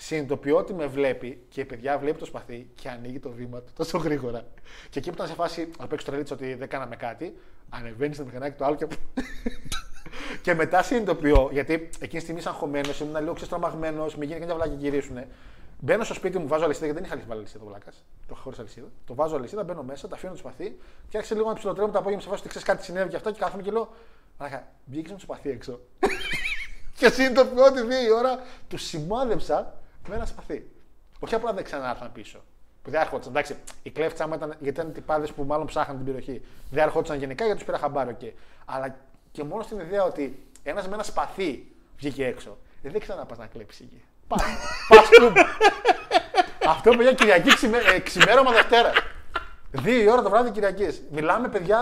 συνειδητοποιώ 0.00 0.56
ότι 0.56 0.74
με 0.74 0.86
βλέπει 0.86 1.42
και 1.48 1.64
παιδιά 1.64 1.98
βλέπει 1.98 2.18
το 2.18 2.24
σπαθί 2.24 2.70
και 2.74 2.88
ανοίγει 2.88 3.18
το 3.18 3.30
βήμα 3.30 3.60
του 3.60 3.72
τόσο 3.76 3.98
γρήγορα. 3.98 4.44
Και 4.90 4.98
εκεί 4.98 5.08
που 5.08 5.14
ήταν 5.14 5.26
σε 5.26 5.34
φάση 5.34 5.70
να 5.78 5.86
παίξει 5.86 6.04
το 6.04 6.12
ρελίτσα 6.12 6.34
ότι 6.34 6.54
δεν 6.54 6.68
κάναμε 6.68 6.96
κάτι, 6.96 7.36
ανεβαίνει 7.68 8.14
στο 8.14 8.24
μηχανάκι 8.24 8.58
το 8.58 8.64
άλλο 8.64 8.76
και. 8.76 8.86
και 10.42 10.54
μετά 10.54 10.82
συνειδητοποιώ, 10.82 11.48
γιατί 11.52 11.72
εκείνη 11.72 12.08
τη 12.08 12.18
στιγμή 12.18 12.42
αγχωμένο, 12.44 12.88
ήμουν 13.00 13.20
λίγο 13.20 13.32
ξεστραμαγμένο, 13.32 14.06
με 14.16 14.24
γίνει 14.24 14.40
κάποια 14.40 14.54
βλάκια 14.54 14.76
και 14.76 14.88
γυρίσουν. 14.88 15.18
Μπαίνω 15.80 16.04
στο 16.04 16.14
σπίτι 16.14 16.38
μου, 16.38 16.46
βάζω 16.46 16.64
αλυσίδα 16.64 16.86
γιατί 16.86 17.00
δεν 17.00 17.10
είχα 17.10 17.26
βάλει 17.28 17.40
αλυσίδα 17.40 17.64
το 17.64 17.70
βλάκας. 17.70 18.04
Το 18.26 18.32
είχα 18.32 18.40
χωρίς 18.42 18.58
αλυσίδα. 18.58 18.86
Το 19.06 19.14
βάζω 19.14 19.36
αλυσίδα, 19.36 19.64
μπαίνω 19.64 19.82
μέσα, 19.82 20.08
τα 20.08 20.14
αφήνω 20.14 20.32
το 20.32 20.38
σπαθί 20.38 20.78
και 21.08 21.16
άρχισε 21.16 21.34
λίγο 21.34 21.48
να 21.48 21.54
ψιλοτρέμω 21.54 21.90
τα 21.90 21.98
απόγευμα 21.98 22.22
σε 22.22 22.28
φάση 22.28 22.40
ότι 22.40 22.48
ξέρεις 22.48 22.68
κάτι 22.68 22.84
συνέβη 22.84 23.08
και 23.08 23.16
αυτά 23.16 23.32
και 23.32 23.38
κάθομαι 23.38 23.62
και 23.62 23.70
λέω. 23.70 23.88
Μαλάκα, 24.38 24.66
βγήκε 24.84 25.08
με 25.08 25.14
το 25.14 25.20
σπαθί 25.20 25.50
έξω. 25.50 25.80
και 26.98 27.10
συνειδητοποιώ 27.10 27.64
ότι 27.64 27.80
δύο 27.80 28.02
η 28.02 28.12
ώρα 28.12 28.38
του 28.68 28.76
σημάδεψα 28.76 29.79
με 30.10 30.16
ένα 30.16 30.26
σπαθί. 30.26 30.70
Όχι 31.18 31.34
απλά 31.34 31.52
δεν 31.52 31.64
ξανάρθαν 31.64 32.12
πίσω. 32.12 32.38
Που 32.82 32.90
δεν 32.90 33.00
έρχονταν. 33.00 33.30
Εντάξει, 33.30 33.56
η 33.82 33.90
κλέφτσα 33.90 34.26
μου 34.26 34.34
ήταν 34.34 34.56
γιατί 34.58 34.80
ήταν 34.80 34.92
τυπάδες 34.92 35.32
που 35.32 35.44
μάλλον 35.44 35.66
ψάχναν 35.66 35.96
την 35.96 36.04
περιοχή. 36.04 36.42
Δεν 36.70 36.84
έρχονταν 36.84 37.18
γενικά 37.18 37.44
γιατί 37.44 37.58
τους 37.58 37.66
πήρα 37.66 37.78
χαμπάρο 37.78 38.12
και. 38.12 38.32
Αλλά 38.64 38.96
και 39.32 39.44
μόνο 39.44 39.62
στην 39.62 39.78
ιδέα 39.80 40.04
ότι 40.04 40.46
ένας 40.62 40.88
με 40.88 40.94
ένα 40.94 41.02
σπαθί 41.02 41.72
βγήκε 41.96 42.26
έξω. 42.26 42.58
Ε, 42.82 42.90
δεν 42.90 43.00
ξαναπά 43.00 43.36
να 43.36 43.46
κλέψεις 43.46 43.80
εκεί. 43.80 44.02
Πας 44.88 45.08
κλουμπ. 45.08 45.36
Αυτό 46.66 46.96
παιδιά 46.96 47.12
Κυριακή 47.12 47.54
ξημέ, 47.54 47.78
ε, 47.78 47.98
ξημέρωμα 47.98 48.52
Δευτέρα. 48.52 48.92
Δύο 49.70 50.02
η 50.02 50.10
ώρα 50.10 50.22
το 50.22 50.30
βράδυ 50.30 50.50
Κυριακής. 50.50 51.02
Μιλάμε 51.10 51.48
παιδιά. 51.48 51.78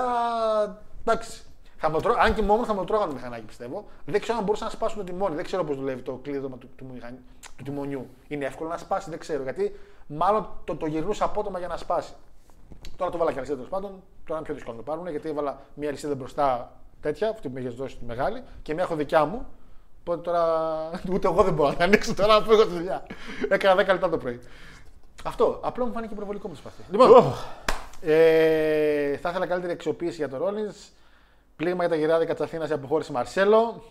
Εντάξει. 1.04 1.42
Θα 1.80 1.90
με 1.90 2.00
τρώ... 2.00 2.14
Αν 2.18 2.34
και 2.34 2.42
μόνο 2.42 2.64
θα 2.64 2.74
με 2.74 2.84
τρώγανε 2.84 3.10
το 3.10 3.16
μηχανάκι 3.16 3.44
πιστεύω. 3.44 3.84
Δεν 4.04 4.20
ξέρω 4.20 4.38
αν 4.38 4.44
μπορούσαν 4.44 4.66
να 4.66 4.72
σπάσουν 4.72 4.98
το 4.98 5.04
τιμόνι. 5.04 5.34
Δεν 5.34 5.44
ξέρω 5.44 5.64
πώς 5.64 5.76
δουλεύει 5.76 6.02
το 6.02 6.12
κλείδωμα 6.22 6.56
του, 6.56 6.68
του, 6.76 6.86
μηχανι... 6.92 7.18
του 7.56 7.64
τιμονιού. 7.64 8.08
Είναι 8.28 8.44
εύκολο 8.44 8.68
να 8.68 8.76
σπάσει, 8.76 9.10
δεν 9.10 9.18
ξέρω. 9.18 9.42
Γιατί 9.42 9.78
μάλλον 10.06 10.48
το, 10.64 10.76
το 10.76 10.86
γυρνούσα 10.86 11.24
απότομα 11.24 11.58
για 11.58 11.68
να 11.68 11.76
σπάσει. 11.76 12.12
Τώρα 12.96 13.10
το 13.10 13.18
βάλα 13.18 13.30
και 13.30 13.36
αλυσίδα 13.36 13.56
τέλος 13.56 13.70
πάντων. 13.70 14.02
Τώρα 14.24 14.38
είναι 14.38 14.44
πιο 14.44 14.54
δύσκολο 14.54 14.76
να 14.76 14.82
το 14.82 14.90
πάρουν 14.90 15.08
γιατί 15.08 15.28
έβαλα 15.28 15.60
μια 15.74 15.88
αλυσίδα 15.88 16.14
μπροστά 16.14 16.72
τέτοια, 17.00 17.28
αυτή 17.28 17.48
που 17.48 17.54
με 17.54 17.60
έχεις 17.60 17.74
δώσει 17.74 17.96
τη 17.96 18.04
μεγάλη, 18.04 18.42
και 18.62 18.74
μια 18.74 18.82
έχω 18.82 18.94
δικιά 18.94 19.24
μου. 19.24 19.46
Οπότε 20.00 20.20
τώρα 20.20 20.42
ούτε 21.12 21.28
εγώ 21.28 21.42
δεν 21.42 21.54
μπορώ 21.54 21.74
να 21.78 21.84
ανοίξω 21.84 22.14
τώρα 22.14 22.38
να 22.38 22.44
φύγω 22.44 22.62
στη 22.62 22.72
δουλειά. 22.72 23.06
Έκανα 23.48 23.82
10 23.82 23.86
λεπτά 23.86 24.08
το 24.08 24.18
πρωί. 24.18 24.40
Αυτό. 25.24 25.60
Απλά 25.62 25.86
μου 25.86 25.92
φάνηκε 25.92 26.14
προβολικό 26.14 26.48
με 26.48 26.54
το 26.54 26.60
σπαθί. 26.60 26.82
Λοιπόν, 26.90 27.34
ε, 28.00 29.16
θα 29.16 29.30
ήθελα 29.30 29.46
καλύτερη 29.46 29.72
αξιοποίηση 29.72 30.16
για 30.16 30.28
το 30.28 30.46
Rollins. 30.46 30.90
Πλήγμα 31.58 31.80
για 31.80 31.88
τα 31.88 31.96
γυράδικα 31.96 32.32
της 32.32 32.44
Αθήνας 32.44 32.70
η 32.70 32.72
αποχώρηση 32.72 33.12
Μαρσέλο. 33.12 33.82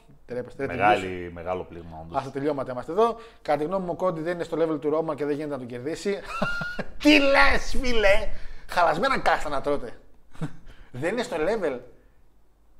Μεγάλη, 0.57 1.31
μεγάλο 1.33 1.63
πλήγμα 1.63 1.99
όντως. 2.01 2.21
Α 2.21 2.23
τα 2.23 2.31
τελειώματα 2.31 2.71
είμαστε 2.71 2.91
εδώ. 2.91 3.17
Κατά 3.41 3.57
τη 3.57 3.63
γνώμη 3.63 3.85
μου, 3.85 3.91
ο 3.91 3.95
Κόντι 3.95 4.21
δεν 4.21 4.33
είναι 4.33 4.43
στο 4.43 4.57
level 4.61 4.79
του 4.79 4.89
Ρώμα 4.89 5.15
και 5.15 5.25
δεν 5.25 5.35
γίνεται 5.35 5.51
να 5.51 5.57
τον 5.57 5.67
κερδίσει. 5.67 6.19
Τι 7.03 7.19
λες, 7.19 7.75
φίλε! 7.81 8.29
Χαλασμένα 8.67 9.19
κάστα 9.19 9.49
να 9.49 9.61
τρώτε. 9.61 9.99
δεν 11.01 11.13
είναι 11.13 11.23
στο 11.23 11.35
level. 11.39 11.79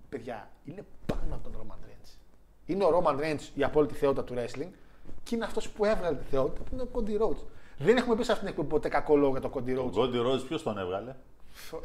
Παιδιά, 0.09 0.49
είναι 0.63 0.85
πάνω 1.05 1.35
από 1.35 1.49
τον 1.49 1.61
Roman 1.61 1.87
Reigns. 1.87 2.17
Είναι 2.65 2.83
ο 2.83 3.01
Roman 3.03 3.19
Reigns 3.19 3.49
η 3.53 3.63
απόλυτη 3.63 3.93
θεότητα 3.93 4.23
του 4.23 4.33
wrestling 4.37 4.71
και 5.23 5.35
είναι 5.35 5.45
αυτός 5.45 5.69
που 5.69 5.85
έβγαλε 5.85 6.17
τη 6.17 6.23
θεότητα 6.29 6.63
που 6.63 6.69
είναι 6.73 6.81
ο 6.81 6.89
Cody 6.93 7.21
Rhodes. 7.21 7.43
Δεν 7.77 7.97
έχουμε 7.97 8.15
πει 8.15 8.23
σε 8.23 8.31
αυτήν 8.31 8.47
την 8.47 8.55
εκπομπή 8.55 8.69
ποτέ 8.69 8.89
κακό 8.89 9.15
λόγο 9.15 9.31
για 9.31 9.41
τον 9.41 9.51
Cody 9.53 9.79
Rhodes. 9.79 9.85
Ο 9.85 9.89
Κόντι 9.89 10.17
Ρόζ 10.17 10.41
ποιος 10.41 10.63
τον 10.63 10.77
έβγαλε; 10.77 11.15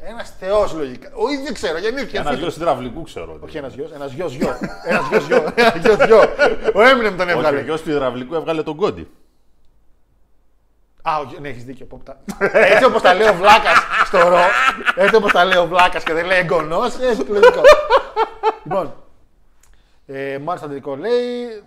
Ένας 0.01 0.33
θεός 0.39 0.73
λογικά. 0.73 1.09
Όχι, 1.13 1.37
δεν 1.37 1.53
ξέρω, 1.53 1.77
γεννήθηκε. 1.77 2.17
Ένας 2.17 2.27
φίλος. 2.27 2.41
γιος 2.41 2.55
υδραυλικού 2.55 3.01
ξέρω. 3.03 3.37
Όχι 3.41 3.57
ένας 3.57 3.73
γιος, 3.73 3.91
ένας 3.91 4.11
γιος 4.11 4.33
γιο. 4.33 4.57
Ένας 4.85 5.07
γιος 5.09 5.25
γιο. 5.27 5.37
Ένας 5.55 5.75
γιος 5.85 6.05
γιο. 6.05 6.19
Ο 6.73 6.81
Έμινεμ 6.81 7.15
τον 7.17 7.27
Όχι, 7.27 7.35
ο 7.35 7.37
έβγαλε. 7.37 7.61
γιος 7.61 7.81
του 7.81 7.89
υδραυλικού 7.89 8.35
έβγαλε 8.35 8.63
τον 8.63 8.75
Κόντι. 8.75 9.07
Α, 11.01 11.17
ο 11.19 11.23
γιο- 11.29 11.39
ναι, 11.39 11.49
έχεις 11.49 11.63
δίκιο. 11.63 11.85
Πόπτα. 11.85 12.17
Έτσι 12.51 12.83
όπως 12.85 13.01
τα 13.01 13.13
λέει 13.13 13.27
ο 13.27 13.33
Βλάκας 13.33 13.77
στο 14.05 14.17
ρο, 14.27 14.39
έτσι 14.95 15.15
όπως 15.15 15.31
τα 15.31 15.45
λέει 15.45 15.57
ο 15.57 15.65
Βλάκας 15.67 16.03
και 16.03 16.13
δεν 16.13 16.25
λέει 16.25 16.39
εγγονός, 16.39 16.99
έτσι 16.99 17.23
το 17.23 17.33
λογικό. 17.33 17.61
λοιπόν, 18.63 18.93
ε, 20.05 20.37
μάλιστα 20.37 20.67
αντιδικό 20.67 20.95
λέει, 20.95 21.63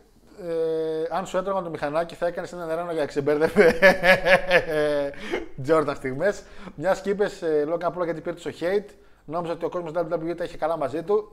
ε, 0.48 1.16
αν 1.16 1.26
σου 1.26 1.36
έτρωγαν 1.36 1.64
το 1.64 1.70
μηχανάκι 1.70 2.14
θα 2.14 2.26
έκανες 2.26 2.52
ένα 2.52 2.66
νεράνο 2.66 2.92
για 2.92 3.00
να 3.00 3.06
ξεμπέρδευε. 3.06 3.74
Τζόρνταν 5.62 5.94
στιγμές. 5.96 6.42
Μιας 6.74 7.00
και 7.00 7.10
είπες, 7.10 7.42
ε, 7.42 7.64
Λόγκαν 7.66 7.92
Πόλα 7.92 8.04
γιατί 8.04 8.20
πήρε 8.20 8.36
το 8.36 8.50
hate, 8.60 8.90
νόμιζα 9.24 9.52
ότι 9.52 9.64
ο 9.64 9.68
κόσμος 9.68 9.92
WWE 9.94 10.34
τα 10.36 10.44
είχε 10.44 10.56
καλά 10.56 10.76
μαζί 10.76 11.02
του. 11.02 11.30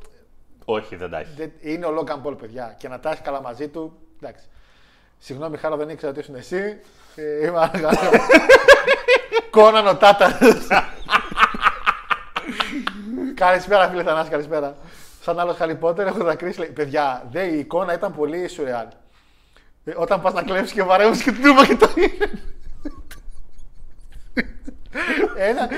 Όχι, 0.65 0.95
δεν 0.95 1.09
τα 1.09 1.19
έχει. 1.19 1.33
Δεν- 1.37 1.51
Είναι 1.59 1.85
ο 1.85 1.91
Λόγκαν 1.91 2.21
Πολ, 2.21 2.35
παιδιά. 2.35 2.75
Και 2.77 2.87
να 2.87 2.99
τα 2.99 3.09
έχει 3.11 3.21
καλά 3.21 3.41
μαζί 3.41 3.67
του. 3.67 3.97
Εντάξει. 4.21 4.45
Συγγνώμη, 5.17 5.57
Χάρο, 5.57 5.75
δεν 5.75 5.89
ήξερα 5.89 6.11
ότι 6.11 6.19
ήσουν 6.21 6.35
εσύ. 6.35 6.79
Ε, 7.15 7.45
είμαι 7.45 7.59
αργά. 7.59 7.89
Κόναν 9.51 9.87
ο 9.87 9.95
Τάτα. 9.95 10.37
καλησπέρα, 13.35 13.89
φίλε 13.89 14.03
Θανάση, 14.03 14.29
καλησπέρα. 14.29 14.75
Σαν 15.23 15.39
άλλος 15.39 15.57
Χάρι 15.57 15.75
Πότερ, 15.75 16.07
έχω 16.07 16.23
δακρύσει. 16.23 16.59
Λέει, 16.59 16.69
παιδιά, 16.69 17.27
δε, 17.31 17.43
η 17.43 17.59
εικόνα 17.59 17.93
ήταν 17.93 18.15
πολύ 18.15 18.47
σουρεάλ. 18.47 18.87
Ε, 19.83 19.91
όταν 19.95 20.21
πας 20.21 20.33
να 20.33 20.43
κλέψει 20.43 20.73
και 20.73 20.83
βαρεύεις 20.83 21.23
και 21.23 21.31
την 21.31 21.43
τούμπα 21.43 21.65
και 21.65 21.75
το 21.75 21.89
είναι. 21.95 22.31
Ένα. 25.35 25.69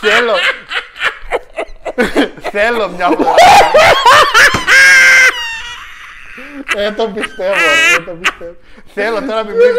Θέλω. 0.00 0.34
Θέλω 2.50 2.88
μια 2.88 3.08
φορά. 3.08 3.34
Δεν 6.74 6.94
το 6.96 7.08
πιστεύω, 7.08 7.54
δεν 7.96 8.04
το 8.04 8.12
πιστεύω. 8.12 8.56
Θέλω 8.94 9.22
τώρα 9.22 9.44
μην 9.44 9.54
μείνει. 9.54 9.78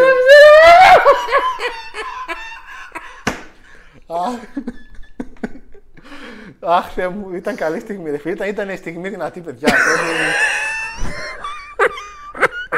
Αχ, 6.60 6.94
Θεέ 6.94 7.08
μου, 7.08 7.34
ήταν 7.36 7.56
καλή 7.56 7.80
στιγμή. 7.80 8.10
Ρε, 8.10 8.18
φίλε. 8.18 8.34
Ήταν, 8.34 8.48
ήταν 8.48 8.70
η 8.70 8.76
στιγμή 8.76 9.10
δυνατή, 9.10 9.40
παιδιά. 9.40 9.74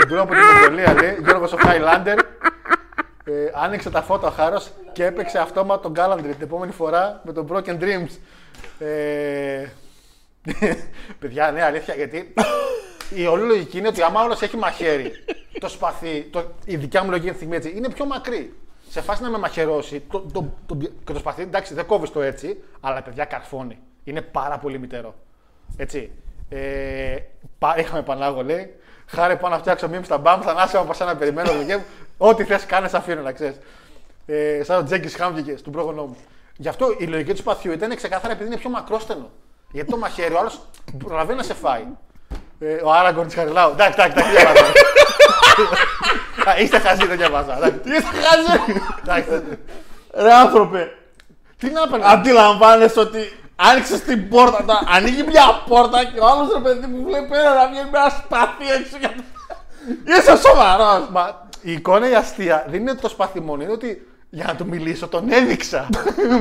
Εντρώ 0.03 0.21
από 0.21 0.33
την 0.33 0.41
Μογγολία, 0.53 0.93
λέει, 0.93 1.17
Γιώργος 1.23 1.53
ο 1.53 1.57
Χάιλάντερ. 1.57 2.19
Ε, 3.23 3.51
άνοιξε 3.53 3.89
τα 3.89 4.01
φώτα 4.01 4.27
ο 4.27 4.31
Χάρος 4.31 4.71
και 4.93 5.05
έπαιξε 5.05 5.39
αυτόμα 5.39 5.79
τον 5.79 5.91
Γκάλαντρι 5.91 6.33
την 6.33 6.43
επόμενη 6.43 6.71
φορά 6.71 7.21
με 7.25 7.33
τον 7.33 7.47
Broken 7.51 7.79
Dreams. 7.79 8.17
Ε, 8.79 9.65
παιδιά, 11.19 11.51
ναι, 11.51 11.63
αλήθεια, 11.63 11.93
γιατί 11.95 12.33
η 13.09 13.25
όλη 13.25 13.43
λογική 13.43 13.77
είναι 13.77 13.87
ότι 13.87 14.01
άμα 14.01 14.23
όλος 14.23 14.41
έχει 14.41 14.57
μαχαίρι, 14.57 15.11
το 15.59 15.69
σπαθί, 15.69 16.29
το, 16.31 16.51
η 16.65 16.75
δικιά 16.75 17.03
μου 17.03 17.09
λογική 17.09 17.29
αυτή 17.29 17.45
τη 17.45 17.45
στιγμή 17.45 17.65
έτσι, 17.65 17.77
είναι 17.77 17.93
πιο 17.93 18.05
μακρύ. 18.05 18.53
Σε 18.91 19.01
φάση 19.01 19.21
να 19.21 19.29
με 19.29 19.37
μαχαιρώσει, 19.37 20.03
το, 20.11 20.19
το, 20.33 20.53
το, 20.65 20.77
και 21.03 21.13
το 21.13 21.19
σπαθί, 21.19 21.41
εντάξει, 21.41 21.73
δεν 21.73 21.85
κόβεις 21.85 22.11
το 22.11 22.21
έτσι, 22.21 22.63
αλλά 22.81 23.01
παιδιά 23.01 23.25
καρφώνει. 23.25 23.77
Είναι 24.03 24.21
πάρα 24.21 24.57
πολύ 24.57 24.79
μητερό. 24.79 25.15
Έτσι. 25.77 26.11
Ε, 26.49 27.15
πα- 27.59 27.77
είχαμε 27.79 28.01
Πανάγο, 28.01 28.43
λέει. 28.43 28.75
Χάρη 29.07 29.35
πάω 29.37 29.51
να 29.51 29.57
φτιάξω 29.57 29.85
μήνυμα 29.87 30.05
στα 30.05 30.17
μπαμ, 30.17 30.41
θα 30.41 30.53
νάσαι 30.53 30.77
από 30.77 30.93
σένα 30.93 31.15
περιμένω. 31.15 31.51
δουλειά 31.53 31.77
μου. 31.77 31.83
Ό,τι 32.17 32.43
θες, 32.43 32.65
κάνε, 32.65 32.89
αφήνω 32.93 33.21
να 33.21 33.31
ξέρεις. 33.31 33.57
Ε, 34.25 34.63
σαν 34.63 34.79
ο 34.79 34.83
Τζέκη 34.83 35.09
Χάμβικε 35.09 35.53
του 35.53 35.69
πρόγονό 35.69 36.05
μου. 36.05 36.17
Γι' 36.57 36.67
αυτό 36.67 36.95
η 36.97 37.05
λογική 37.05 37.31
του 37.31 37.37
σπαθιού 37.37 37.71
ήταν 37.71 37.95
ξεκάθαρα 37.95 38.33
επειδή 38.33 38.49
είναι 38.49 38.57
πιο 38.57 38.69
μακρόστενο. 38.69 39.29
Γιατί 39.71 39.91
το 39.91 39.97
μαχαίρι 39.97 40.33
ο 40.33 40.39
άλλος 40.39 40.61
προλαβαίνει 41.03 41.37
να 41.37 41.43
σε 41.43 41.53
φάει. 41.53 41.85
Ε, 42.59 42.73
ο 42.83 42.91
Άραγκορν 42.91 43.27
της 43.27 43.35
Χαριλάου. 43.35 43.71
Εντάξει, 43.71 43.99
εντάξει, 43.99 44.17
εντάξει, 44.17 44.35
διαβάζω. 44.37 44.63
Α, 44.63 44.69
Είστε 46.61 46.79
χαζοί, 46.79 47.05
δεν 47.07 47.17
διαβάζα. 47.17 47.55
Εντάξει. 47.57 47.77
Τι 47.79 48.01
θα 48.01 48.11
χάζει! 48.21 48.81
Εντάξει. 49.03 49.57
Ρε 50.15 50.33
άνθρωπε, 50.33 50.91
Τι 51.57 51.69
να 51.69 51.81
έπαιρνε. 51.81 52.05
αντιλαμβάνεσαι 52.07 52.99
ότι 52.99 53.39
άνοιξες 53.55 54.01
την 54.01 54.29
πόρτα, 54.29 54.63
τα, 54.65 54.83
ανοίγει 54.95 55.23
μια 55.23 55.61
πόρτα 55.67 56.03
και 56.05 56.19
ο 56.19 56.25
άλλος 56.27 56.53
ρε 56.53 56.59
παιδί 56.59 56.87
μου 56.87 57.03
βλέπει 57.05 57.37
ένα 57.37 57.53
να 57.53 57.67
βγαίνει 57.67 57.89
με 57.91 57.97
ένα 57.97 58.09
σπαθί 58.09 58.65
έξω. 58.79 58.97
για- 58.99 59.13
Είσαι 60.17 60.37
σοβαρός! 60.37 61.07
Μα 61.11 61.47
η 61.61 61.71
εικόνα 61.71 62.09
η 62.09 62.15
αστεία 62.15 62.65
δεν 62.69 62.79
είναι 62.79 62.93
το 62.93 63.09
σπαθί 63.09 63.39
μόνο, 63.41 63.63
είναι 63.63 63.71
ότι 63.71 64.07
για 64.33 64.45
να 64.47 64.55
του 64.55 64.65
μιλήσω 64.67 65.07
τον 65.07 65.31
έδειξα 65.31 65.87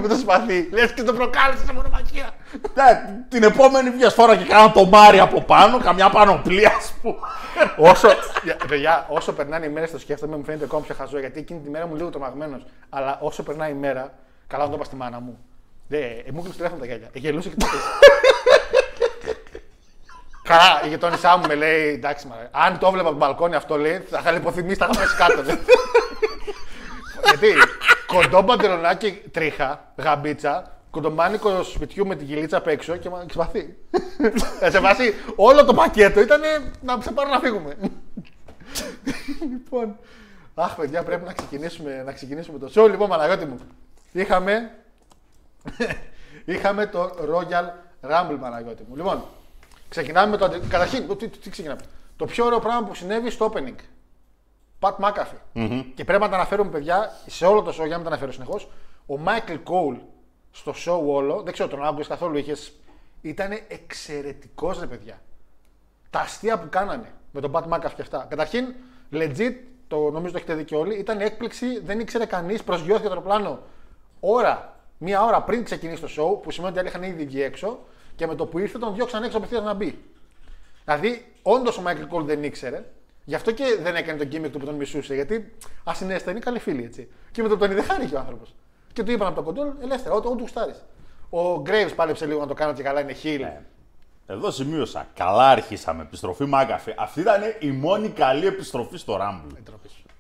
με 0.02 0.08
το 0.08 0.14
σπαθί. 0.14 0.68
Λες 0.72 0.92
και 0.92 1.02
το 1.02 1.12
προκάλεσε 1.12 1.64
σε 1.64 1.72
μονομαχία. 1.72 2.30
Ναι, 2.74 3.14
την 3.28 3.42
επόμενη 3.42 3.90
βγες 3.90 4.14
φορά 4.14 4.36
και 4.36 4.44
κάνα 4.44 4.72
το 4.72 4.84
μάρι 4.84 5.18
από 5.18 5.40
πάνω, 5.42 5.78
καμιά 5.78 6.10
πανοπλία, 6.10 6.72
ας 6.76 6.92
πούμε. 7.02 7.16
όσο, 7.76 8.08
για- 8.44 8.56
παιδιά, 8.68 9.06
όσο 9.08 9.32
περνάνε 9.32 9.66
οι 9.66 9.68
μέρες 9.68 9.90
το 9.90 9.98
σκέφτομαι, 9.98 10.36
μου 10.36 10.44
φαίνεται 10.44 10.64
ακόμα 10.64 10.82
πιο 10.82 10.94
χαζό 10.94 11.18
γιατί 11.18 11.38
εκείνη 11.38 11.60
τη 11.60 11.70
μέρα 11.70 11.86
μου 11.86 11.94
λίγο 11.96 12.08
τρομαγμένος. 12.10 12.62
Αλλά 12.88 13.18
όσο 13.20 13.42
περνάει 13.42 13.70
η 13.70 13.74
μέρα, 13.74 14.12
καλά 14.46 14.62
να 14.64 14.68
το 14.70 14.74
είπα 14.76 14.84
στη 14.84 14.96
μάνα 14.96 15.20
μου. 15.20 15.38
Δε, 15.88 15.98
ε, 15.98 16.24
μου 16.32 16.40
κλείσει 16.42 16.56
τηλέφωνο 16.56 16.80
τα 16.80 16.86
γέλια. 16.86 17.06
Ε, 17.12 17.18
γελούσε 17.18 17.48
και 17.48 17.54
το 17.58 17.66
πες. 17.66 17.80
Καλά, 20.42 20.80
η 20.84 20.88
γειτόνισά 20.88 21.36
μου 21.36 21.46
με 21.46 21.54
λέει, 21.54 21.88
εντάξει, 21.88 22.26
μα, 22.26 22.34
αν 22.50 22.78
το 22.78 22.86
έβλεπα 22.86 23.08
από 23.08 23.18
τον 23.18 23.28
μπαλκόνι 23.28 23.54
αυτό 23.54 23.76
λέει, 23.76 24.04
θα 24.10 24.18
είχα 24.20 24.30
λιποθυμίσει, 24.30 24.76
θα 24.76 24.88
είχα 24.92 25.00
πέσει 25.00 25.16
κάτω. 25.16 25.42
Λέει. 27.24 27.52
Γιατί 27.52 27.60
κοντό 28.06 28.44
παντελονάκι 28.44 29.22
τρίχα, 29.30 29.92
γαμπίτσα, 29.96 30.76
κοντομάνικο 30.90 31.62
σπιτιού 31.62 32.06
με 32.06 32.16
την 32.16 32.26
κυλίτσα 32.26 32.56
απ' 32.56 32.66
έξω 32.66 32.96
και 32.96 33.08
μα 33.10 33.24
ξυπαθεί. 33.28 33.76
Ε, 34.60 34.70
σε 34.70 34.80
βάση 34.80 35.14
όλο 35.36 35.64
το 35.64 35.74
πακέτο 35.74 36.20
ήταν 36.20 36.40
να 36.82 37.00
σε 37.00 37.10
πάρω 37.12 37.28
να 37.30 37.38
φύγουμε. 37.40 37.76
λοιπόν. 39.50 39.96
Αχ, 40.54 40.74
παιδιά, 40.74 41.02
πρέπει 41.02 41.24
να 41.24 41.32
ξεκινήσουμε, 41.32 42.02
να 42.06 42.12
ξεκινήσουμε 42.12 42.58
το 42.58 42.70
show. 42.74 42.90
Λοιπόν, 42.90 43.08
Παναγιώτη 43.08 43.44
μου, 43.44 43.58
είχαμε, 44.12 44.70
είχαμε 46.44 46.86
το 46.86 47.10
Royal 47.20 47.64
Rumble, 48.10 48.36
Παναγιώτη 48.40 48.82
μου. 48.88 48.96
Λοιπόν, 48.96 49.24
ξεκινάμε 49.88 50.30
με 50.30 50.36
το. 50.36 50.44
αντι- 50.44 50.68
Καταρχήν, 50.68 51.08
τι, 51.08 51.28
τι, 51.28 51.38
τι 51.38 51.50
ξεκινάμε; 51.50 51.80
Το 52.16 52.24
πιο 52.24 52.44
ωραίο 52.44 52.58
πράγμα 52.58 52.86
που 52.86 52.94
συνέβη 52.94 53.30
στο 53.30 53.52
opening. 53.54 53.74
Πατ 54.80 55.00
McAfee. 55.02 55.84
Και 55.94 56.04
πρέπει 56.04 56.22
να 56.22 56.28
τα 56.28 56.34
αναφέρουμε, 56.34 56.70
παιδιά, 56.70 57.10
σε 57.26 57.46
όλο 57.46 57.62
το 57.62 57.70
show, 57.70 57.74
για 57.74 57.84
να 57.86 57.94
μην 57.94 58.02
τα 58.02 58.08
αναφέρω 58.08 58.32
συνεχώς. 58.32 58.70
Ο 59.06 59.14
Michael 59.24 59.58
Cole 59.64 59.98
στο 60.50 60.74
show 60.86 61.00
όλο, 61.06 61.42
δεν 61.42 61.52
ξέρω 61.52 61.68
τον 61.68 61.84
άκουγε 61.84 62.08
καθόλου, 62.08 62.36
είχες. 62.36 62.72
Ήταν 63.20 63.50
εξαιρετικός, 63.68 64.80
ρε 64.80 64.86
παιδιά. 64.86 65.20
Τα 66.10 66.20
αστεία 66.20 66.58
που 66.58 66.68
κάνανε 66.70 67.12
με 67.30 67.40
τον 67.40 67.50
Πατ 67.50 67.72
McAfee 67.72 67.94
και 67.94 68.02
αυτά. 68.02 68.26
Καταρχήν, 68.28 68.74
legit, 69.12 69.54
το 69.88 70.10
νομίζω 70.10 70.32
το 70.32 70.38
έχετε 70.38 70.54
δει 70.54 70.64
και 70.64 70.74
όλοι, 70.74 70.98
ήταν 70.98 71.20
έκπληξη, 71.20 71.80
δεν 71.80 72.00
ήξερε 72.00 72.26
κανείς, 72.26 72.62
προσγειώθηκε 72.62 73.08
το 73.08 73.14
αεροπλάνο 73.14 73.58
ώρα, 74.20 74.76
μία 74.98 75.24
ώρα 75.24 75.42
πριν 75.42 75.64
ξεκινήσει 75.64 76.02
το 76.02 76.08
show, 76.16 76.42
που 76.42 76.50
σημαίνει 76.50 76.72
ότι 76.72 76.80
άλλοι 76.80 76.88
είχαν 76.88 77.02
ήδη 77.02 77.24
βγει 77.24 77.42
έξω 77.42 77.78
και 78.16 78.26
με 78.26 78.34
το 78.34 78.46
που 78.46 78.58
ήρθε 78.58 78.78
τον 78.78 78.94
διώξαν 78.94 79.22
έξω 79.22 79.36
απευθείας 79.36 79.62
να 79.62 79.74
μπει. 79.74 80.04
Δηλαδή, 80.84 81.32
όντως 81.42 81.78
ο 81.78 81.82
Michael 81.86 82.16
Cole 82.16 82.24
δεν 82.24 82.44
ήξερε, 82.44 82.84
γι' 83.30 83.36
αυτό 83.36 83.52
και 83.52 83.64
δεν 83.82 83.96
έκανε 83.96 84.24
τον 84.24 84.28
gimmick 84.32 84.50
του 84.50 84.58
που 84.58 84.64
τον 84.64 84.74
μισούσε. 84.74 85.14
Γιατί 85.14 85.52
ασυνέστα 85.84 86.30
είναι 86.30 86.40
καλή 86.40 86.58
φίλη 86.58 86.84
έτσι. 86.84 87.08
Και 87.30 87.42
με 87.42 87.48
το 87.48 87.54
που 87.54 87.60
τον 87.60 87.70
είδε 87.70 87.82
χάρηκε 87.82 88.14
ο 88.14 88.18
άνθρωπος. 88.18 88.54
Και 88.92 89.02
του 89.02 89.10
είπαν 89.12 89.26
από 89.26 89.36
το 89.36 89.42
κοντόλ, 89.42 89.68
ελεύθερα, 89.82 90.14
ό,τι 90.14 90.28
ό,τι 90.28 90.40
γουστάρεις. 90.40 90.84
Ο 91.30 91.62
Graves 91.66 91.92
πάλεψε 91.96 92.26
λίγο 92.26 92.40
να 92.40 92.46
το 92.46 92.54
κάνω 92.54 92.72
και 92.72 92.82
καλά, 92.82 93.00
είναι 93.00 93.16
heel. 93.22 93.62
Εδώ 94.26 94.50
σημείωσα. 94.50 95.06
Καλά 95.14 95.48
αρχίσαμε. 95.48 96.02
Επιστροφή 96.02 96.44
Μάκαφε. 96.44 96.94
Αυτή 96.98 97.20
ήταν 97.20 97.40
η 97.58 97.70
μόνη 97.70 98.08
καλή 98.08 98.46
επιστροφή 98.46 98.96
στο 98.96 99.18
Rumble. 99.20 99.56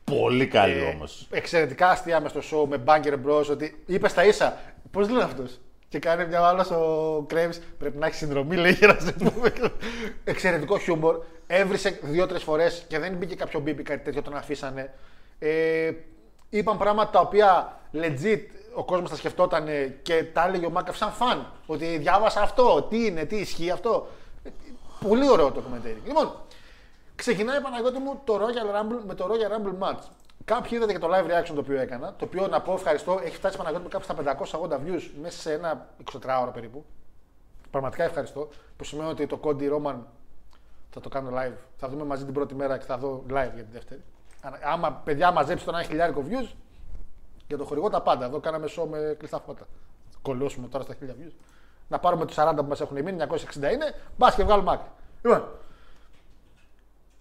Πολύ 0.04 0.46
καλή 0.46 0.78
Ε, 0.78 0.94
όμως. 0.94 1.26
Εξαιρετικά 1.30 1.90
αστεία 1.90 2.20
μες 2.20 2.30
στο 2.30 2.40
show 2.50 2.68
με 2.68 2.82
Bunker 2.86 3.14
Bros. 3.26 3.46
Ότι 3.50 3.82
είπες 3.86 4.10
στα 4.10 4.24
ίσα. 4.24 4.58
Πώς 4.90 5.08
λένε 5.08 5.22
αυτό. 5.22 5.44
Και 5.90 5.98
κάνει 5.98 6.26
μια 6.26 6.40
άλλο 6.40 6.62
ο 6.76 7.22
Κρέμι. 7.22 7.54
Πρέπει 7.78 7.98
να 7.98 8.06
έχει 8.06 8.14
συνδρομή, 8.14 8.56
λέει 8.56 8.72
για 8.72 8.86
να 8.86 9.00
σε 9.00 9.12
πούμε. 9.12 9.52
Εξαιρετικό 10.24 10.78
χιούμορ. 10.78 11.20
Έβρισε 11.46 11.98
δύο-τρεις 12.02 12.42
φορές 12.42 12.84
και 12.88 12.98
δεν 12.98 13.14
μπήκε 13.16 13.34
κάποιο 13.34 13.60
μπίπι 13.60 13.82
κάτι 13.82 14.04
τέτοιο, 14.04 14.22
τον 14.22 14.36
αφήσανε. 14.36 14.94
Ε, 15.38 15.92
είπαν 16.50 16.78
πράγματα 16.78 17.10
τα 17.10 17.20
οποία 17.20 17.80
legit 17.94 18.40
ο 18.74 18.84
κόσμος 18.84 19.10
τα 19.10 19.16
σκεφτόταν 19.16 19.66
και 20.02 20.24
τα 20.24 20.46
έλεγε 20.46 20.66
ο 20.66 20.70
Μάκαφ 20.70 20.96
σαν 20.96 21.10
φαν. 21.10 21.52
Ότι 21.66 21.98
διάβασα 21.98 22.40
αυτό, 22.40 22.86
τι 22.90 23.06
είναι, 23.06 23.24
τι 23.24 23.36
ισχύει 23.36 23.70
αυτό. 23.70 24.08
Ε, 24.44 24.50
Πολύ 25.08 25.30
ωραίο 25.30 25.50
το 25.50 25.60
κομμεντέρι. 25.60 26.02
Λοιπόν, 26.06 26.32
Ξεκινάει 27.20 27.60
Παναγιώτη 27.60 27.98
μου 27.98 28.20
το 28.24 28.34
Royal 28.34 28.76
Rumble 28.76 29.02
με 29.06 29.14
το 29.14 29.28
Royal 29.30 29.52
Rumble 29.52 29.88
match. 29.88 30.02
Κάποιοι 30.50 30.70
είδατε 30.74 30.92
και 30.92 30.98
το 30.98 31.08
live 31.12 31.26
reaction 31.30 31.52
το 31.54 31.60
οποίο 31.60 31.80
έκανα. 31.80 32.14
Το 32.18 32.24
οποίο 32.24 32.46
να 32.46 32.60
πω 32.60 32.72
ευχαριστώ, 32.72 33.20
έχει 33.24 33.36
φτάσει 33.36 33.56
Παναγιώτη 33.56 33.82
μου 33.84 33.88
κάπου 33.90 34.04
στα 34.04 34.14
580 34.60 34.74
views 34.74 35.10
μέσα 35.20 35.40
σε 35.40 35.52
ένα 35.52 35.88
24ωρο 36.12 36.50
περίπου. 36.52 36.84
Πραγματικά 37.70 38.04
ευχαριστώ. 38.04 38.48
Που 38.76 38.84
σημαίνει 38.84 39.10
ότι 39.10 39.26
το 39.26 39.40
Cody 39.42 39.72
Roman 39.72 39.94
θα 40.90 41.00
το 41.00 41.08
κάνω 41.08 41.30
live. 41.34 41.56
Θα 41.76 41.88
δούμε 41.88 42.04
μαζί 42.04 42.24
την 42.24 42.34
πρώτη 42.34 42.54
μέρα 42.54 42.78
και 42.78 42.84
θα 42.84 42.98
δω 42.98 43.22
live 43.28 43.50
για 43.54 43.62
την 43.62 43.72
δεύτερη. 43.72 44.02
Αν- 44.42 44.58
Άμα 44.64 44.92
παιδιά 44.92 45.30
μαζέψει 45.32 45.64
τον 45.64 45.74
ένα 45.74 45.82
χιλιάρικο 45.82 46.24
views, 46.28 46.52
για 47.46 47.56
το 47.58 47.64
χορηγό 47.64 47.88
τα 47.90 48.02
πάντα. 48.02 48.24
Εδώ 48.24 48.40
κάναμε 48.40 48.66
show 48.76 48.86
με 48.90 49.14
κλειστά 49.18 49.40
φώτα. 49.40 49.66
Κολλώσουμε 50.22 50.68
τώρα 50.68 50.84
στα 50.84 50.94
1000 50.94 51.14
views. 51.20 51.32
Να 51.88 51.98
πάρουμε 51.98 52.24
τους 52.26 52.34
40 52.36 52.52
που 52.56 52.68
μας 52.68 52.80
έχουν 52.80 53.02
μείνει, 53.02 53.16
960 53.22 53.72
είναι, 53.72 53.94
μπας 54.16 54.34
και 54.34 54.44
βγάλουμε 54.44 54.72
άκρη. 54.72 54.88
Λοιπόν, 55.22 55.48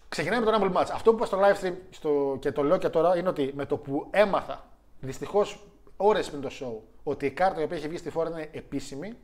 Ξεκινάει 0.09 0.39
με 0.39 0.45
το 0.45 0.51
Rumble 0.55 0.77
Match. 0.77 0.87
Αυτό 0.91 1.11
που 1.11 1.17
είπα 1.17 1.25
στο 1.25 1.39
live 1.41 1.65
stream 1.65 1.73
στο, 1.89 2.37
και 2.39 2.51
το 2.51 2.63
λέω 2.63 2.77
και 2.77 2.89
τώρα 2.89 3.17
είναι 3.17 3.29
ότι 3.29 3.51
με 3.55 3.65
το 3.65 3.77
που 3.77 4.07
έμαθα 4.11 4.67
δυστυχώς 4.99 5.63
ώρες 5.97 6.29
πριν 6.29 6.41
το 6.41 6.49
show 6.59 6.87
ότι 7.03 7.25
η 7.25 7.31
κάρτα 7.31 7.61
η 7.61 7.63
οποία 7.63 7.77
είχε 7.77 7.87
βγει 7.87 7.97
στη 7.97 8.09
φόρα 8.09 8.29
είναι 8.29 8.49
επίσημη, 8.51 9.17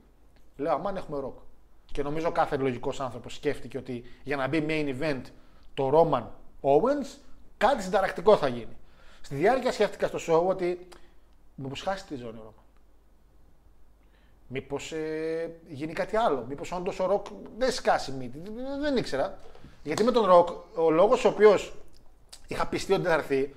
λέω 0.56 0.74
αμάν 0.74 0.96
έχουμε 0.96 1.20
ροκ. 1.20 1.38
Και 1.86 2.04
νομίζω 2.04 2.32
κάθε 2.32 2.58
λογικός 2.58 3.00
άνθρωπος 3.00 3.36
σκέφτηκε 3.36 3.78
ότι 3.78 4.04
για 4.24 4.36
να 4.36 4.48
μπει 4.48 4.66
main 4.68 5.02
event 5.02 5.22
το 5.74 5.90
Roman 5.94 6.24
Owens, 6.62 7.18
κάτι 7.58 7.84
συνταρακτικό 7.84 8.38
θα 8.38 8.48
γίνει. 8.48 8.78
Στη 9.22 9.36
διάρκεια 9.36 9.72
σκέφτηκα 9.72 10.08
στο 10.08 10.20
show 10.28 10.48
ότι 10.48 10.88
μήπω 11.56 11.76
χάσει 11.76 12.06
τη 12.06 12.16
ζώνη 12.16 12.38
ο 12.38 12.44
Roman. 12.48 12.64
Μήπως 14.48 14.92
ε, 14.92 15.56
γίνει 15.68 15.94
κάτι 15.94 16.16
άλλο. 16.16 16.46
Μήπως 16.50 16.72
όντως 16.72 17.00
ο 17.00 17.06
Ροκ 17.06 17.26
δεν 17.58 17.72
σκάσει 17.72 18.12
μύτη. 18.12 18.40
Δεν, 18.40 18.82
δεν 18.82 18.98
ήξερα. 18.98 19.38
Γιατί 19.86 20.04
με 20.04 20.12
τον 20.12 20.26
Ροκ, 20.26 20.50
ο 20.76 20.90
λόγος 20.92 21.26
ο 21.26 21.28
οποίος 21.28 21.74
είχα 22.48 22.68
πιστεί 22.68 22.94
ότι 22.94 23.02
δεν 23.02 23.12
θα 23.12 23.18
έρθει 23.18 23.56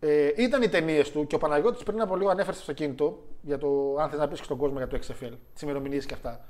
ε, 0.00 0.32
ήταν 0.36 0.62
οι 0.62 0.68
ταινίες 0.68 1.10
του 1.10 1.26
και 1.26 1.34
ο 1.34 1.38
Παναγιώτης 1.38 1.82
πριν 1.82 2.00
από 2.00 2.16
λίγο 2.16 2.30
ανέφερε 2.30 2.52
στο 2.52 2.60
αυτοκίνητο 2.60 3.18
για 3.42 3.58
το 3.58 3.96
αν 3.98 4.10
θες 4.10 4.18
να 4.18 4.28
πεις 4.28 4.38
στον 4.38 4.56
κόσμο 4.56 4.78
για 4.78 4.88
το 4.88 4.96
XFL, 4.96 5.32
τις 5.52 5.62
ημερομηνίες 5.62 6.06
και 6.06 6.14
αυτά. 6.14 6.44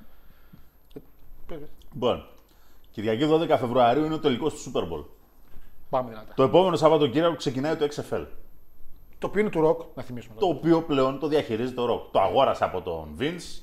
Ε, 1.51 1.55
Λοιπόν, 1.93 2.29
Κυριακή 2.91 3.25
12 3.31 3.47
Φεβρουαρίου 3.49 4.05
είναι 4.05 4.15
ο 4.15 4.19
τελικός 4.19 4.55
του 4.55 4.71
Super 4.71 4.83
Bowl. 4.83 5.05
Πάμε 5.91 6.11
δυνατά. 6.11 6.35
Το 6.35 6.43
επόμενο 6.43 6.77
Σαββατοκύριακο 6.77 7.37
ξεκινάει 7.37 7.77
το 7.77 7.89
XFL. 7.95 8.27
Το 9.19 9.27
οποίο 9.27 9.41
είναι 9.41 9.51
του 9.51 9.61
Ροκ, 9.61 9.81
να 9.95 10.03
θυμίσουμε. 10.03 10.35
Το 10.39 10.47
οποίο 10.47 10.83
πλέον 10.83 11.19
το 11.19 11.29
διαχειρίζεται 11.29 11.81
ο 11.81 11.95
Rock. 11.95 12.09
Το 12.13 12.21
αγόρασε 12.21 12.65
από 12.65 12.81
τον 12.83 13.17
Vince. 13.19 13.63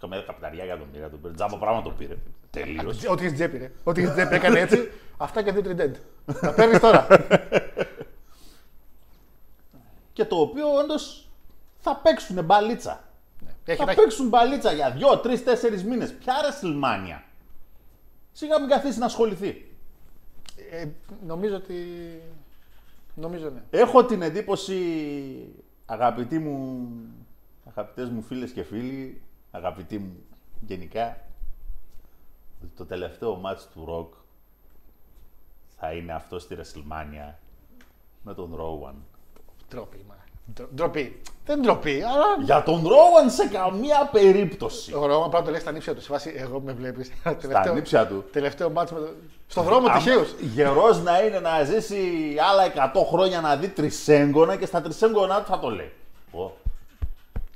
Καμία 0.00 0.20
καπιταριά 0.20 0.64
εκατομμύρια 0.64 1.10
τον 1.10 1.20
πήρε. 1.20 1.34
Τζάμπο 1.34 1.56
πράγμα 1.56 1.82
το 1.82 1.90
πήρε. 1.90 2.16
Τελείως. 2.52 3.04
Ό,τι 3.08 3.24
έχεις 3.24 3.34
τσέπη, 3.34 3.58
ρε. 3.58 3.70
Ό,τι 3.84 4.00
έχεις 4.00 4.12
τσέπη 4.12 4.34
έκανε 4.34 4.60
έτσι. 4.60 4.90
Αυτά 5.16 5.42
και 5.42 5.52
δύο 5.52 5.62
τριντέντ. 5.62 5.94
Τα 6.40 6.52
παίρνεις 6.54 6.80
τώρα. 6.80 7.06
Και 10.12 10.24
το 10.24 10.36
οποίο 10.36 10.74
όντως 10.74 11.28
θα 11.78 11.96
παίξουν 11.96 12.44
μπαλίτσα. 12.44 13.04
Έχει, 13.64 13.78
θα 13.78 13.84
θα 13.84 13.90
έχει. 13.90 14.00
παίξουν 14.00 14.28
μπαλίτσα 14.28 14.72
για 14.72 14.90
δύο, 14.90 15.18
τρεις, 15.18 15.44
τέσσερις 15.44 15.84
μήνες. 15.84 16.14
Ποια 16.14 16.34
WrestleMania. 16.34 17.22
Σιγά 18.32 18.60
μην 18.60 18.68
καθίσει 18.68 18.98
να 18.98 19.06
ασχοληθεί. 19.06 19.70
Ε, 20.70 20.86
νομίζω 21.26 21.56
ότι. 21.56 21.74
Νομίζω 23.14 23.50
ναι. 23.50 23.62
Έχω 23.70 24.04
την 24.04 24.22
εντύπωση, 24.22 24.78
αγαπητοί 25.86 26.38
μου, 26.38 26.88
αγαπητές 27.68 28.08
μου 28.08 28.22
φίλες 28.22 28.50
και 28.50 28.62
φίλοι, 28.62 29.22
αγαπητοί 29.50 29.98
μου 29.98 30.16
γενικά, 30.60 31.20
ότι 32.64 32.72
το 32.76 32.84
τελευταίο 32.86 33.36
μάτς 33.36 33.68
του 33.74 33.84
Rock 33.88 34.16
θα 35.78 35.92
είναι 35.92 36.12
αυτό 36.12 36.38
στη 36.38 36.56
WrestleMania 36.60 37.34
με 38.22 38.34
τον 38.34 38.54
Rowan. 38.60 38.94
Τρόποι, 39.68 40.04
μα. 40.08 40.14
Ντρο- 40.54 40.68
Ντροπή. 40.74 41.20
Δεν 41.44 41.60
ντροπή, 41.60 42.02
αλλά. 42.02 42.24
Για 42.44 42.62
τον 42.62 42.82
Ρόγαν 42.88 43.30
σε 43.30 43.46
καμία 43.48 44.08
περίπτωση. 44.12 44.94
Ο 44.94 45.06
Ρώμα 45.06 45.20
πρέπει 45.28 45.34
να 45.36 45.42
το 45.44 45.50
λέει 45.50 45.60
στα 45.60 45.72
νύψια 45.72 45.94
του. 45.94 46.00
Σε 46.00 46.08
φάση, 46.08 46.32
εγώ 46.36 46.60
με 46.60 46.72
βλέπεις. 46.72 47.10
Στα 47.38 47.72
νύψια 47.72 48.06
του. 48.06 48.24
Τελευταίο 48.32 48.70
μάτσο 48.70 48.94
με 48.94 49.00
το. 49.00 49.06
Στο 49.46 49.62
δρόμο 49.62 49.88
τυχαίως. 49.88 50.34
Γερός 50.40 51.02
να 51.02 51.20
είναι 51.22 51.40
να 51.40 51.62
ζήσει 51.64 52.34
άλλα 52.50 52.90
100 52.94 53.04
χρόνια 53.06 53.40
να 53.40 53.56
δει 53.56 53.68
τρισέγγωνα 53.68 54.56
και 54.56 54.66
στα 54.66 54.80
τρισέγγωνα 54.80 55.38
του 55.42 55.46
θα 55.50 55.58
το 55.58 55.70
λέει. 55.70 55.92
Εγώ 56.34 56.56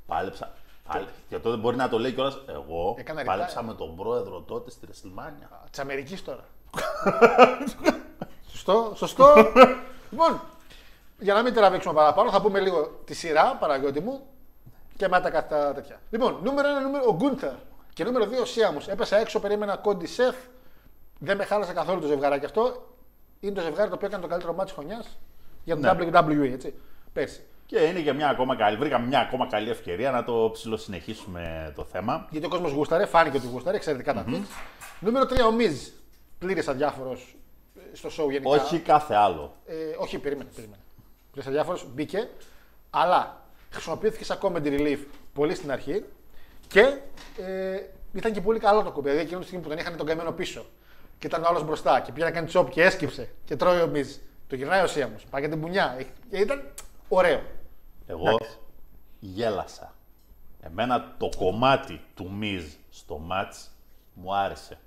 πάλεψα. 0.06 0.54
Πάλε. 0.86 1.06
Και 1.28 1.38
τότε 1.38 1.56
μπορεί 1.56 1.76
να 1.76 1.88
το 1.88 1.98
λέει 1.98 2.12
κιόλας. 2.12 2.38
Εγώ 2.46 2.94
Έκανα 2.98 3.22
πάλεψα 3.24 3.60
retire. 3.60 3.64
με 3.64 3.74
τον 3.74 3.96
πρόεδρο 3.96 4.40
τότε 4.40 4.70
στη 4.70 4.86
Ρεσιλμάνια. 4.86 5.50
Της 5.70 5.78
Αμερικής 5.78 6.24
τώρα. 6.24 6.44
σωστό, 8.50 8.92
σωστό. 8.94 9.34
λοιπόν, 10.10 10.40
για 11.18 11.34
να 11.34 11.42
μην 11.42 11.54
τραβήξουμε 11.54 11.94
παραπάνω, 11.94 12.30
θα 12.30 12.40
πούμε 12.40 12.60
λίγο 12.60 13.00
τη 13.04 13.14
σειρά, 13.14 13.56
Παναγιώτη 13.60 14.00
μου, 14.00 14.20
και 14.96 15.08
μετά 15.08 15.30
κάτι 15.30 15.48
τα 15.48 15.72
τέτοια. 15.72 16.00
Λοιπόν, 16.10 16.38
νούμερο 16.42 16.68
1 16.78 16.82
νούμερο, 16.82 17.04
ο 17.08 17.14
Γκούντερ. 17.14 17.52
Και 17.92 18.04
νούμερο 18.04 18.24
2 18.24 18.40
ο 18.40 18.44
Sheamus. 18.44 18.78
Έπεσα 18.86 19.16
έξω, 19.16 19.40
περίμενα 19.40 19.76
Cody, 19.76 20.06
Seth. 20.06 20.36
Δεν 21.18 21.36
με 21.36 21.44
χάλασε 21.44 21.72
καθόλου 21.72 22.00
το 22.00 22.06
ζευγαράκι 22.06 22.44
αυτό. 22.44 22.86
Είναι 23.40 23.54
το 23.54 23.60
ζευγάρι 23.60 23.88
το 23.88 23.94
οποίο 23.94 24.06
έκανε 24.06 24.22
το 24.22 24.28
καλύτερο 24.28 24.52
ματς 24.54 24.72
χρονιάς 24.72 25.18
για 25.64 25.74
το 25.80 25.94
Ναι. 25.94 26.08
WWE, 26.10 26.52
έτσι. 26.52 26.74
Πέρσι. 27.12 27.40
Και 27.66 27.78
είναι 27.78 28.00
και 28.00 28.12
μια 28.12 28.28
ακόμα 28.28 28.56
καλή. 28.56 28.76
Βρήκαμε 28.76 29.06
μια 29.06 29.20
ακόμα 29.20 29.46
καλή 29.46 29.70
ευκαιρία 29.70 30.10
να 30.10 30.24
το 30.24 30.50
ψιλοσυνεχίσουμε 30.52 31.72
το 31.76 31.84
θέμα. 31.84 32.26
Γιατί 32.30 32.46
ο 32.46 32.48
κόσμος 32.48 32.72
γούσταρε, 32.72 33.06
φάνηκε 33.06 33.36
ότι 33.36 33.46
γούσταρε, 33.46 33.76
εξαιρετικά 33.76 34.14
τα 34.14 34.22
πικ. 34.22 34.44
Νούμερο 35.00 35.24
3 35.24 35.46
ο 35.46 35.52
Μιζ. 35.52 35.88
Πλήρε 36.38 36.62
αδιάφορος 36.68 37.36
στο 37.92 38.08
show 38.08 38.30
γενικά. 38.30 38.50
Όχι 38.50 38.78
κάθε 38.78 39.14
άλλο. 39.14 39.54
Ε, 39.66 39.74
όχι, 39.98 40.18
περίμενε, 40.18 40.50
περίμενε. 40.54 40.82
Πλήρε 41.32 41.48
αδιάφορος 41.48 41.86
μπήκε, 41.94 42.28
αλλά 42.90 43.42
χρησιμοποιήθηκε 43.70 44.24
σαν 44.24 44.38
comedy 44.42 44.66
relief 44.66 44.98
πολύ 45.32 45.54
στην 45.54 45.72
αρχή 45.72 46.04
και 46.68 46.80
ε, 47.36 47.80
ήταν 48.12 48.32
και 48.32 48.40
πολύ 48.40 48.58
καλό 48.58 48.82
το 48.82 48.90
κουμπί. 48.90 49.08
Δηλαδή 49.08 49.24
εκείνη 49.26 49.40
τη 49.40 49.46
στιγμή 49.46 49.62
που 49.64 49.70
τον 49.70 49.78
είχαν 49.78 49.96
τον 49.96 50.06
καημένο 50.06 50.32
πίσω 50.32 50.64
και 51.18 51.26
ήταν 51.26 51.42
ο 51.42 51.46
άλλος 51.48 51.64
μπροστά 51.64 52.00
και 52.00 52.12
πήγε 52.12 52.24
να 52.24 52.30
κάνει 52.30 52.46
τσόπ 52.46 52.70
και 52.70 52.82
έσκυψε 52.82 53.28
και 53.44 53.56
τρώει 53.56 53.80
ο 53.80 53.86
Μιζ. 53.86 54.14
Το 54.48 54.56
γυρνάει 54.56 54.82
ο 54.82 54.86
Σίαμος. 54.86 55.24
Πάει 55.30 55.40
για 55.40 55.50
την 55.50 55.60
πουνιά. 55.60 55.96
Ε, 55.98 56.02
Και 56.30 56.36
ήταν 56.36 56.62
ωραίο. 57.08 57.40
Εγώ 58.06 58.36
γέλασα. 59.20 59.94
Εμένα 60.60 61.14
το 61.18 61.28
κομμάτι 61.36 62.04
του 62.14 62.30
Μιζ 62.30 62.64
στο 62.90 63.18
μάτς 63.18 63.70
μου 64.14 64.36
άρεσε. 64.36 64.78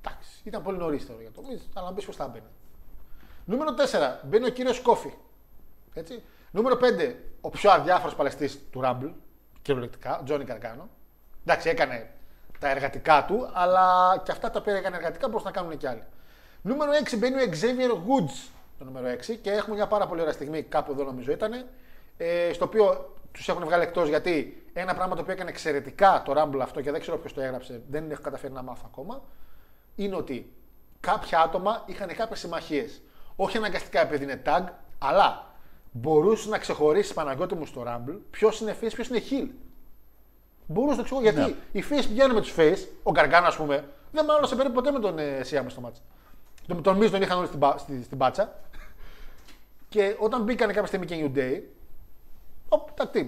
Εντάξει, 0.00 0.30
ήταν 0.44 0.62
πολύ 0.62 0.78
νωρίς 0.78 1.06
τώρα 1.06 1.20
για 1.20 1.30
το 1.30 1.42
Μιζ, 1.42 1.60
αλλά 1.74 1.88
να 1.88 1.94
πει 1.94 2.04
πώς 2.04 2.16
θα 2.16 2.28
μπαίνει. 2.28 2.46
Νούμερο 3.44 3.74
4, 3.74 4.20
μπαίνει 4.24 4.46
ο 4.46 4.50
κύριος 4.50 4.80
Κόφι. 4.80 5.12
Έτσι. 5.94 6.22
Νούμερο 6.50 6.76
5, 6.76 7.14
ο 7.40 7.50
πιο 7.50 7.70
αδιάφορος 7.70 8.14
παλαιστής 8.14 8.58
του 8.70 8.80
Rumble, 8.84 9.12
κυριολεκτικά, 9.62 10.20
Τζόνι 10.24 10.44
Καρκάνο. 10.44 10.88
Εντάξει, 11.44 11.68
έκανε 11.68 12.10
τα 12.58 12.68
εργατικά 12.68 13.24
του, 13.24 13.50
αλλά 13.52 14.16
και 14.24 14.32
αυτά 14.32 14.50
τα 14.50 14.58
οποία 14.60 14.74
έκανε 14.76 14.96
εργατικά 14.96 15.28
μπορούσαν 15.28 15.52
να 15.54 15.60
κάνουν 15.60 15.76
και 15.76 15.88
άλλοι. 15.88 16.04
Νούμερο 16.62 16.92
6 16.92 17.18
μπαίνει 17.18 17.42
ο 17.42 17.46
Xavier 17.46 17.92
Woods, 17.92 18.50
το 18.78 18.84
νούμερο 18.84 19.08
6, 19.08 19.34
και 19.42 19.50
έχουμε 19.50 19.76
μια 19.76 19.86
πάρα 19.86 20.06
πολύ 20.06 20.20
ωραία 20.20 20.32
στιγμή, 20.32 20.62
κάπου 20.62 20.92
εδώ 20.92 21.04
νομίζω 21.04 21.32
ήταν, 21.32 21.66
ε, 22.18 22.52
στο 22.52 22.64
οποίο 22.64 23.14
τους 23.32 23.48
έχουν 23.48 23.64
βγάλει 23.64 23.82
εκτός 23.82 24.08
γιατί 24.08 24.62
ένα 24.72 24.94
πράγμα 24.94 25.14
το 25.14 25.20
οποίο 25.20 25.32
έκανε 25.32 25.50
εξαιρετικά 25.50 26.22
το 26.24 26.32
Rumble 26.36 26.60
αυτό 26.62 26.80
και 26.80 26.90
δεν 26.90 27.00
ξέρω 27.00 27.18
ποιος 27.18 27.32
το 27.32 27.40
έγραψε, 27.40 27.82
δεν 27.88 28.10
έχω 28.10 28.22
καταφέρει 28.22 28.52
να 28.52 28.62
μάθω 28.62 28.82
ακόμα, 28.86 29.22
είναι 29.94 30.16
ότι 30.16 30.52
κάποια 31.00 31.40
άτομα 31.40 31.82
είχαν 31.86 32.14
κάποιες 32.14 32.38
συμμαχίες. 32.38 33.02
Όχι 33.36 33.56
αναγκαστικά 33.56 34.00
επειδή 34.00 34.24
είναι 34.24 34.42
tag, 34.46 34.62
αλλά 34.98 35.54
μπορούσε 35.90 36.48
να 36.48 36.58
ξεχωρίσει 36.58 37.14
Παναγιώτη 37.14 37.54
μου 37.54 37.66
στο 37.66 37.84
Rumble 37.86 38.18
ποιος 38.30 38.60
είναι 38.60 38.76
face, 38.82 38.90
ποιος 38.94 39.08
είναι 39.08 39.22
heel. 39.30 39.48
Μπορούσε 40.66 40.96
να 40.96 41.02
ξεχωρίσει. 41.02 41.32
Γιατί 41.32 41.56
οι 41.72 41.84
face 41.90 42.04
πηγαίνουν 42.08 42.34
με 42.34 42.40
τους 42.40 42.54
face, 42.58 42.88
ο 43.02 43.10
Γκαργκάνο 43.10 43.46
ας 43.46 43.56
πούμε, 43.56 43.88
δεν 44.12 44.24
μάλλον 44.24 44.48
περίπου 44.56 44.72
ποτέ 44.74 44.90
με 44.90 44.98
τον 44.98 45.18
ε, 45.18 45.42
Σιάμ 45.42 45.68
στο 45.68 45.80
μάτσα. 45.80 46.02
Τον, 46.66 46.82
τον 46.82 46.98
Miz 47.00 47.10
τον 47.10 47.22
είχαν 47.22 47.38
όλοι 47.38 47.46
στην, 47.46 47.58
πα- 47.58 47.78
στη- 47.78 48.02
στην 48.02 48.18
πάτσα. 48.18 48.60
Και 49.88 50.16
όταν 50.18 50.42
μπήκαν 50.42 50.68
κάποια 50.68 50.86
στιγμή 50.86 51.06
και 51.06 51.30
New 51.34 51.38
Day, 51.38 51.60
οπ, 52.68 52.88
tag 52.96 53.16
team. 53.16 53.26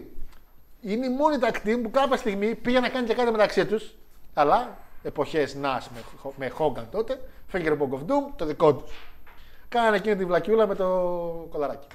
Είναι 0.80 1.06
η 1.06 1.08
μόνη 1.08 1.36
tag 1.40 1.66
team 1.66 1.80
που 1.82 1.90
κάποια 1.90 2.16
στιγμή 2.16 2.54
πήγε 2.54 2.80
να 2.80 2.88
κάνει 2.88 3.06
και 3.06 3.14
κάτι 3.14 3.30
μεταξύ 3.30 3.66
τους. 3.66 3.94
Αλλά 4.34 4.78
εποχές 5.02 5.56
Nash 5.62 5.86
με, 5.94 6.02
με 6.36 6.52
Hogan 6.58 6.84
τότε, 6.90 7.20
Finger 7.52 7.72
Poke 7.78 7.90
of 7.92 8.00
Doom, 8.00 8.32
το 8.36 8.44
δικό 8.44 8.74
τους. 8.74 8.92
Κάνανε 9.68 9.96
εκείνη 9.96 10.16
τη 10.16 10.24
βλακιούλα 10.24 10.66
με 10.66 10.74
το 10.74 10.86
κολαράκι. 11.50 11.86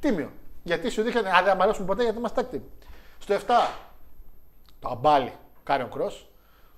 Τίμιο. 0.00 0.30
Γιατί 0.62 0.90
σου 0.90 1.02
δείχνανε, 1.02 1.30
αν 1.30 1.44
δεν 1.44 1.56
μ' 1.56 1.62
αρέσουν 1.62 1.86
ποτέ, 1.86 2.02
γιατί 2.02 2.18
είμαστε 2.18 2.48
tag 2.50 2.54
team. 2.54 2.60
Στο 3.18 3.34
7, 3.34 3.38
το 4.80 4.88
αμπάλι, 4.88 5.32
Karrion 5.62 5.88
Kross. 5.88 6.12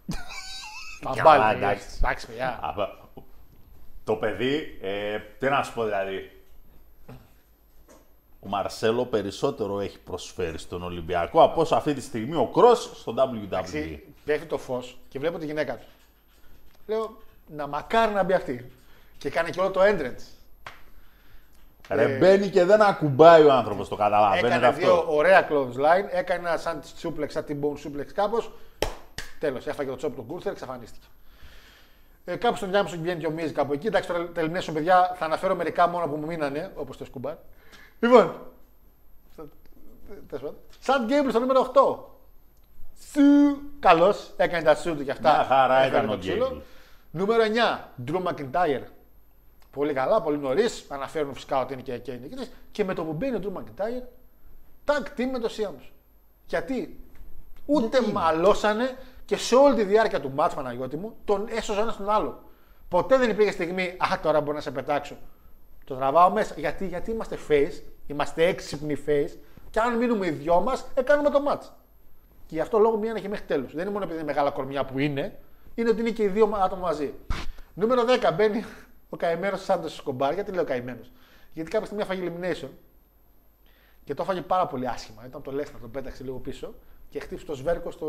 το 1.03 1.09
αμπάλι. 1.09 1.23
Καλά, 1.23 1.53
παιδιά. 1.53 1.69
εντάξει. 1.69 1.87
Εντάξει, 1.97 2.27
παιδιά. 2.27 2.49
Α, 2.49 2.75
Το 4.05 4.17
παιδί, 4.17 4.79
ε, 4.83 5.19
τι 5.39 5.49
να 5.49 5.63
σου 5.63 5.75
πω 5.75 5.85
δηλαδή. 5.85 6.36
Ο 8.47 8.49
Μαρσέλο 8.49 9.05
περισσότερο 9.05 9.81
έχει 9.81 9.99
προσφέρει 9.99 10.59
στον 10.59 10.83
Ολυμπιακό 10.83 11.43
από 11.43 11.61
όσο 11.61 11.75
αυτή 11.75 11.95
τη 11.95 12.01
στιγμή 12.01 12.37
ο 12.37 12.47
Κρός 12.47 12.91
στο 12.95 13.15
WWE. 13.17 13.43
Εντάξει, 13.43 14.03
Πέφτει 14.25 14.47
το 14.47 14.59
φως 14.59 14.99
και 15.09 15.19
βλέπω 15.19 15.39
τη 15.39 15.47
γυναίκα 15.47 15.77
του. 15.77 15.87
Λέω, 16.87 17.17
να 17.47 17.67
μακάρι 17.67 18.13
να 18.13 18.23
μπει 18.23 18.33
αυτή. 18.33 18.73
Και 19.19 19.31
κάνει 19.31 19.51
και 19.51 19.61
όλο 19.61 19.71
το 19.71 19.81
entrance. 19.83 20.25
Ρε 21.89 22.19
μπαίνει 22.19 22.49
και 22.49 22.65
δεν 22.65 22.83
ακουμπάει 22.83 23.45
ο 23.45 23.53
άνθρωπος, 23.53 23.89
το 23.89 23.97
καταλαβαίνετε 23.97 24.47
Έκανε 24.47 24.67
αυτό. 24.67 24.81
δύο 24.81 25.05
ωραία 25.09 25.49
clothesline, 25.51 26.09
έκανε 26.11 26.49
ένα 26.49 26.57
σαν 26.57 26.83
suplex, 27.03 27.27
σαν 27.29 27.45
την 27.45 27.61
bone 27.63 27.87
suplex 27.87 28.07
κάπως. 28.15 28.53
Τέλος, 29.39 29.67
έφαγε 29.67 29.91
το 29.91 29.97
τσόπ 29.97 30.15
του 30.15 30.25
Γκούρθερ, 30.29 30.53
εξαφανίστηκε. 30.53 31.07
Ε, 32.25 32.37
κάπου 32.37 32.57
στον 32.57 32.71
Γιάννη 32.71 32.91
βγαίνει 32.91 33.21
και 33.21 33.27
ο 33.27 33.31
Μίζ 33.31 33.51
κάπου 33.53 33.73
εκεί. 33.73 33.87
Εντάξει, 33.87 34.09
τώρα 34.09 34.29
τα 34.33 34.43
elimination, 34.43 34.71
παιδιά, 34.73 35.15
θα 35.19 35.25
αναφέρω 35.25 35.55
μερικά 35.55 35.89
μόνο 35.89 36.07
που 36.07 36.17
μου 36.17 36.27
μείνανε, 36.27 36.71
όπως 36.75 36.97
το 36.97 37.05
σκουμπάρ. 37.05 37.35
Λοιπόν. 38.01 38.35
τέλος 40.07 40.43
πάντων. 40.43 40.57
Σαν 40.79 41.05
Γκέμπλ 41.05 41.29
στο 41.29 41.39
νούμερο 41.41 41.61
8. 41.61 42.15
Σου. 43.13 43.61
Καλός, 43.81 44.33
έκανε 44.37 44.65
τα 44.65 44.75
σου 44.75 44.97
του 44.97 45.05
και 45.05 45.11
αυτά. 45.11 45.31
Μια 45.33 45.45
χαρά 45.45 45.77
Έφερε 45.77 45.97
ήταν 45.97 46.07
το 46.07 46.13
ο 46.13 46.19
ξύλο. 46.19 46.49
Gable. 46.53 46.61
Νούμερο 47.11 47.43
9. 47.43 47.89
Drew 48.07 48.23
McIntyre. 48.23 48.83
Πολύ 49.71 49.93
καλά, 49.93 50.23
πολύ 50.23 50.39
νωρίς. 50.39 50.87
Αναφέρουν 50.89 51.35
φυσικά 51.35 51.61
ότι 51.61 51.73
είναι 51.73 51.83
και, 51.83 51.99
και, 51.99 52.13
νικητής. 52.13 52.51
και 52.71 52.85
με 52.85 52.95
το 52.95 53.05
που 53.05 53.13
μπαίνει 53.13 53.37
ο 53.37 53.41
Drew 53.43 53.59
McIntyre, 53.59 54.03
tag 54.85 55.21
team 55.21 55.29
με 55.33 55.39
το 55.39 55.51
Siams. 55.57 55.91
Γιατί 56.47 57.01
ούτε 57.67 58.01
μαλώσανε 58.13 58.97
και 59.25 59.37
σε 59.37 59.55
όλη 59.55 59.75
τη 59.75 59.85
διάρκεια 59.85 60.21
του 60.21 60.33
μάτς 60.35 60.55
Παναγιώτη 60.55 60.97
μου 60.97 61.17
τον 61.25 61.47
έσωζε 61.51 61.81
ένα 61.81 61.97
τον 61.97 62.11
άλλο. 62.11 62.43
Ποτέ 62.89 63.17
δεν 63.17 63.31
υπήρχε 63.31 63.51
στιγμή, 63.51 63.83
Α, 63.83 64.21
τώρα 64.23 64.41
μπορώ 64.41 64.57
να 64.57 64.63
σε 64.63 64.71
πετάξω. 64.71 65.17
Το 65.87 65.95
τραβάω 65.95 66.31
μέσα. 66.31 66.55
Γιατί, 66.57 66.87
γιατί 66.87 67.11
είμαστε 67.11 67.39
face, 67.49 67.83
είμαστε 68.07 68.47
έξυπνοι 68.47 68.97
face, 69.07 69.37
και 69.71 69.81
αν 69.81 69.97
μείνουμε 69.97 70.27
οι 70.27 70.31
δυο 70.31 70.61
μας, 70.61 70.87
έκανουμε 70.95 71.31
το 71.31 71.41
μάτς. 71.41 71.73
Και 72.47 72.55
γι' 72.55 72.61
αυτό 72.61 72.79
λόγο 72.79 72.97
μείνανε 72.97 73.21
και 73.21 73.29
μέχρι 73.29 73.47
τέλου. 73.47 73.67
Δεν 73.67 73.81
είναι 73.81 73.91
μόνο 73.91 74.05
επειδή 74.05 74.19
είναι 74.19 74.27
μεγάλα 74.27 74.51
κορμιά 74.51 74.85
που 74.85 74.99
είναι, 74.99 75.39
είναι 75.75 75.89
ότι 75.89 76.01
είναι 76.01 76.11
και 76.11 76.23
οι 76.23 76.29
δύο 76.29 76.51
άτομα 76.63 76.81
μαζί. 76.81 77.15
Νούμερο 77.75 78.03
10 78.03 78.33
μπαίνει 78.37 78.65
ο 79.09 79.17
καημένος 79.17 79.65
Σάντος 79.65 79.95
Σκομπάρ. 79.95 80.33
Γιατί 80.35 80.53
λέω 80.53 80.65
καημένος; 80.65 81.13
Γιατί 81.53 81.71
κάποια 81.71 81.87
στιγμή 81.87 82.03
έφαγε 82.03 82.31
elimination 82.31 82.69
και 84.05 84.15
το 84.15 84.23
έφαγε 84.23 84.41
πάρα 84.41 84.67
πολύ 84.67 84.89
άσχημα. 84.89 85.27
Ήταν 85.27 85.43
το 85.43 85.53
Λέσνα, 85.53 85.79
τον 85.79 85.91
πέταξε 85.91 86.25
λίγο 86.25 86.39
πίσω 86.39 86.75
και 87.09 87.21
χτύπησε 87.21 87.47
το 87.47 87.55
σβέρκο 87.55 87.91
στο. 87.91 88.07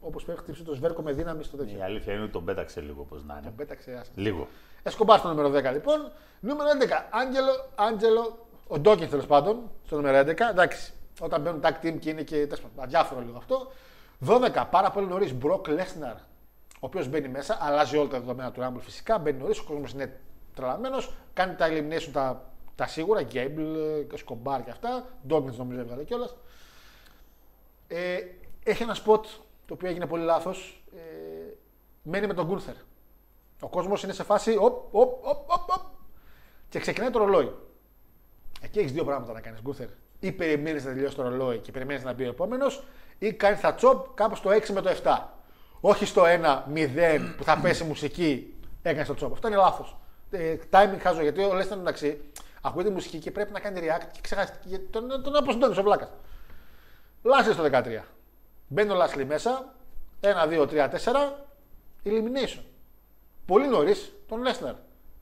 Όπως 0.00 0.24
πρέπει, 0.24 0.40
χτύπησε 0.40 0.62
το 0.62 0.74
σβέρκο 0.74 1.02
με 1.02 1.12
δύναμη 1.12 1.44
στο 1.44 1.56
τέτοιο. 1.56 1.78
Η 1.78 1.82
αλήθεια 1.82 2.12
είναι 2.12 2.22
ότι 2.22 2.32
τον 2.32 2.44
πέταξε 2.44 2.80
λίγο 2.80 3.00
όπως 3.00 3.24
να 3.24 3.34
είναι. 3.34 3.42
Τον 3.42 3.54
πέταξε 3.54 3.92
άσχημα. 3.92 4.22
Λίγο. 4.22 4.48
Εσκομπάρ 4.82 5.18
στο 5.18 5.28
νούμερο 5.28 5.48
10 5.70 5.72
λοιπόν. 5.72 6.12
Νούμερο 6.40 6.68
11. 6.80 6.88
Άγγελο, 7.10 7.68
Άντζελο, 7.74 8.38
ο 8.66 8.78
Ντόκιν 8.78 9.08
τέλος 9.08 9.26
πάντων, 9.26 9.70
στο 9.86 9.96
νούμερο 9.96 10.18
11. 10.18 10.50
Εντάξει, 10.50 10.92
όταν 11.20 11.40
μπαίνουν 11.40 11.60
tag 11.64 11.84
team 11.84 11.98
και 11.98 12.10
είναι 12.10 12.22
και 12.22 12.36
τέλος 12.36 12.60
πάντων, 12.60 12.84
αδιάφορο 12.84 13.20
λίγο 13.20 13.36
αυτό. 13.36 13.72
12. 14.26 14.64
Πάρα 14.70 14.90
πολύ 14.90 15.06
νωρίς. 15.06 15.34
Μπροκ 15.34 15.68
Λέσναρ, 15.68 16.14
ο 16.14 16.18
οποίος 16.80 17.08
μπαίνει 17.08 17.28
μέσα, 17.28 17.58
αλλάζει 17.60 17.96
όλα 17.96 18.08
τα 18.08 18.18
δεδομένα 18.20 18.50
του 18.50 18.60
Rumble 18.60 18.80
φυσικά. 18.80 19.18
Μπαίνει 19.18 19.38
νωρίς, 19.38 19.58
ο 19.58 19.64
κόσμος 19.64 19.92
είναι 19.92 20.20
τρελαμένος. 20.54 21.12
Κάνει 21.32 21.54
τα 21.54 21.66
elimination 21.68 22.10
τα, 22.12 22.52
τα 22.74 22.86
σίγουρα. 22.86 23.22
Γκέμπλ, 23.22 23.62
Σκομπάρ 24.14 24.64
και 24.64 24.70
αυτά. 24.70 25.04
Ντόκιν 25.26 25.54
νομίζω 25.56 25.80
έβγαλε 25.80 26.04
κιόλας. 26.04 26.34
Ε, 27.88 28.18
έχει 28.62 28.82
ένα 28.82 28.96
spot 28.96 29.22
το 29.66 29.74
οποίο 29.74 29.88
έγινε 29.88 30.06
πολύ 30.06 30.24
λάθος. 30.24 30.84
Ε, 30.96 31.00
μένει 32.02 32.26
με 32.26 32.34
τον 32.34 32.46
Γκούνθερ. 32.46 32.74
Ο 33.60 33.68
κόσμος 33.68 34.02
είναι 34.02 34.12
σε 34.12 34.22
φάση. 34.24 34.56
Οπ, 34.56 34.94
οπ, 34.94 35.26
οπ, 35.26 35.50
οπ, 35.50 35.70
οπ, 35.70 35.82
και 36.68 36.78
ξεκινάει 36.78 37.10
το 37.10 37.18
ρολόι. 37.18 37.54
Εκεί 38.60 38.78
έχεις 38.78 38.92
δύο 38.92 39.04
πράγματα 39.04 39.32
να 39.32 39.40
κάνεις, 39.40 39.60
Γκούθερ. 39.60 39.88
Ή 40.20 40.32
περιμένεις 40.32 40.84
να 40.84 40.92
τελειώσει 40.92 41.16
το 41.16 41.22
ρολόι 41.22 41.58
και 41.58 41.72
περιμένεις 41.72 42.04
να 42.04 42.12
μπει 42.12 42.24
ο 42.24 42.28
επόμενος, 42.28 42.84
ή 43.18 43.32
κάνει 43.32 43.56
τα 43.56 43.74
τσοπ 43.74 44.14
κάπου 44.14 44.34
στο 44.34 44.50
6 44.50 44.72
με 44.72 44.80
το 44.80 44.90
7. 45.02 45.18
Όχι 45.80 46.06
στο 46.06 46.22
1-0 46.24 47.34
που 47.36 47.44
θα 47.44 47.58
πέσει 47.58 47.84
μουσική, 47.84 48.54
έκανες 48.82 49.06
το 49.06 49.14
τσοπ. 49.14 49.32
Αυτό 49.32 49.48
είναι 49.48 49.56
λάθος. 49.56 49.96
Ε, 50.30 50.56
timing 50.70 50.98
χάζω 51.00 51.22
γιατί 51.22 51.42
ο 51.42 51.54
Λέσταν 51.54 51.78
εντάξει, 51.78 52.30
Ακούει 52.62 52.84
τη 52.84 52.90
μουσική 52.90 53.18
και 53.18 53.30
πρέπει 53.30 53.52
να 53.52 53.60
κάνει 53.60 53.80
react 53.82 54.04
και 54.12 54.20
ξεχάσει 54.20 54.52
και 54.68 54.78
τον, 54.78 55.22
τον 55.22 55.36
αποσυντώνει 55.36 55.78
ο 55.78 55.82
βλάκας. 55.82 56.08
Λάσλι 57.22 57.52
στο 57.52 57.62
13. 57.72 58.02
Μπαίνει 58.68 58.90
ο 58.90 58.94
Λάσλι 58.94 59.24
μέσα. 59.24 59.74
1, 60.20 60.48
2, 60.48 60.66
3, 60.66 60.88
4. 60.88 60.96
Elimination. 62.04 62.62
Πολύ 63.50 63.68
νωρίς 63.68 64.12
τον 64.28 64.42
Λέσναρ. 64.42 64.74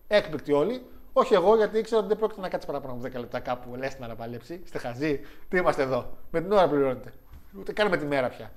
Έκπληκτοι 0.09 0.53
όλοι. 0.53 0.87
Όχι 1.13 1.35
εγώ, 1.35 1.57
γιατί 1.57 1.79
ήξερα 1.79 1.99
ότι 1.99 2.09
δεν 2.09 2.17
πρόκειται 2.19 2.41
να 2.41 2.49
κάτσει 2.49 2.67
παραπάνω 2.67 2.95
από 2.95 3.03
10 3.07 3.13
λεπτά 3.21 3.41
κάπου 3.41 3.69
ο 3.73 3.77
Λέσναρ 3.77 4.09
να 4.09 4.15
παλέψει. 4.17 4.61
Είστε 4.65 4.79
χαζοί. 4.79 5.21
Τι 5.49 5.57
είμαστε 5.57 5.83
εδώ. 5.83 6.19
Με 6.31 6.41
την 6.41 6.53
ώρα 6.53 6.69
πληρώνετε. 6.69 7.13
Ούτε 7.59 7.73
καν 7.73 7.89
με 7.89 7.97
τη 7.97 8.05
μέρα 8.05 8.29
πια. 8.29 8.53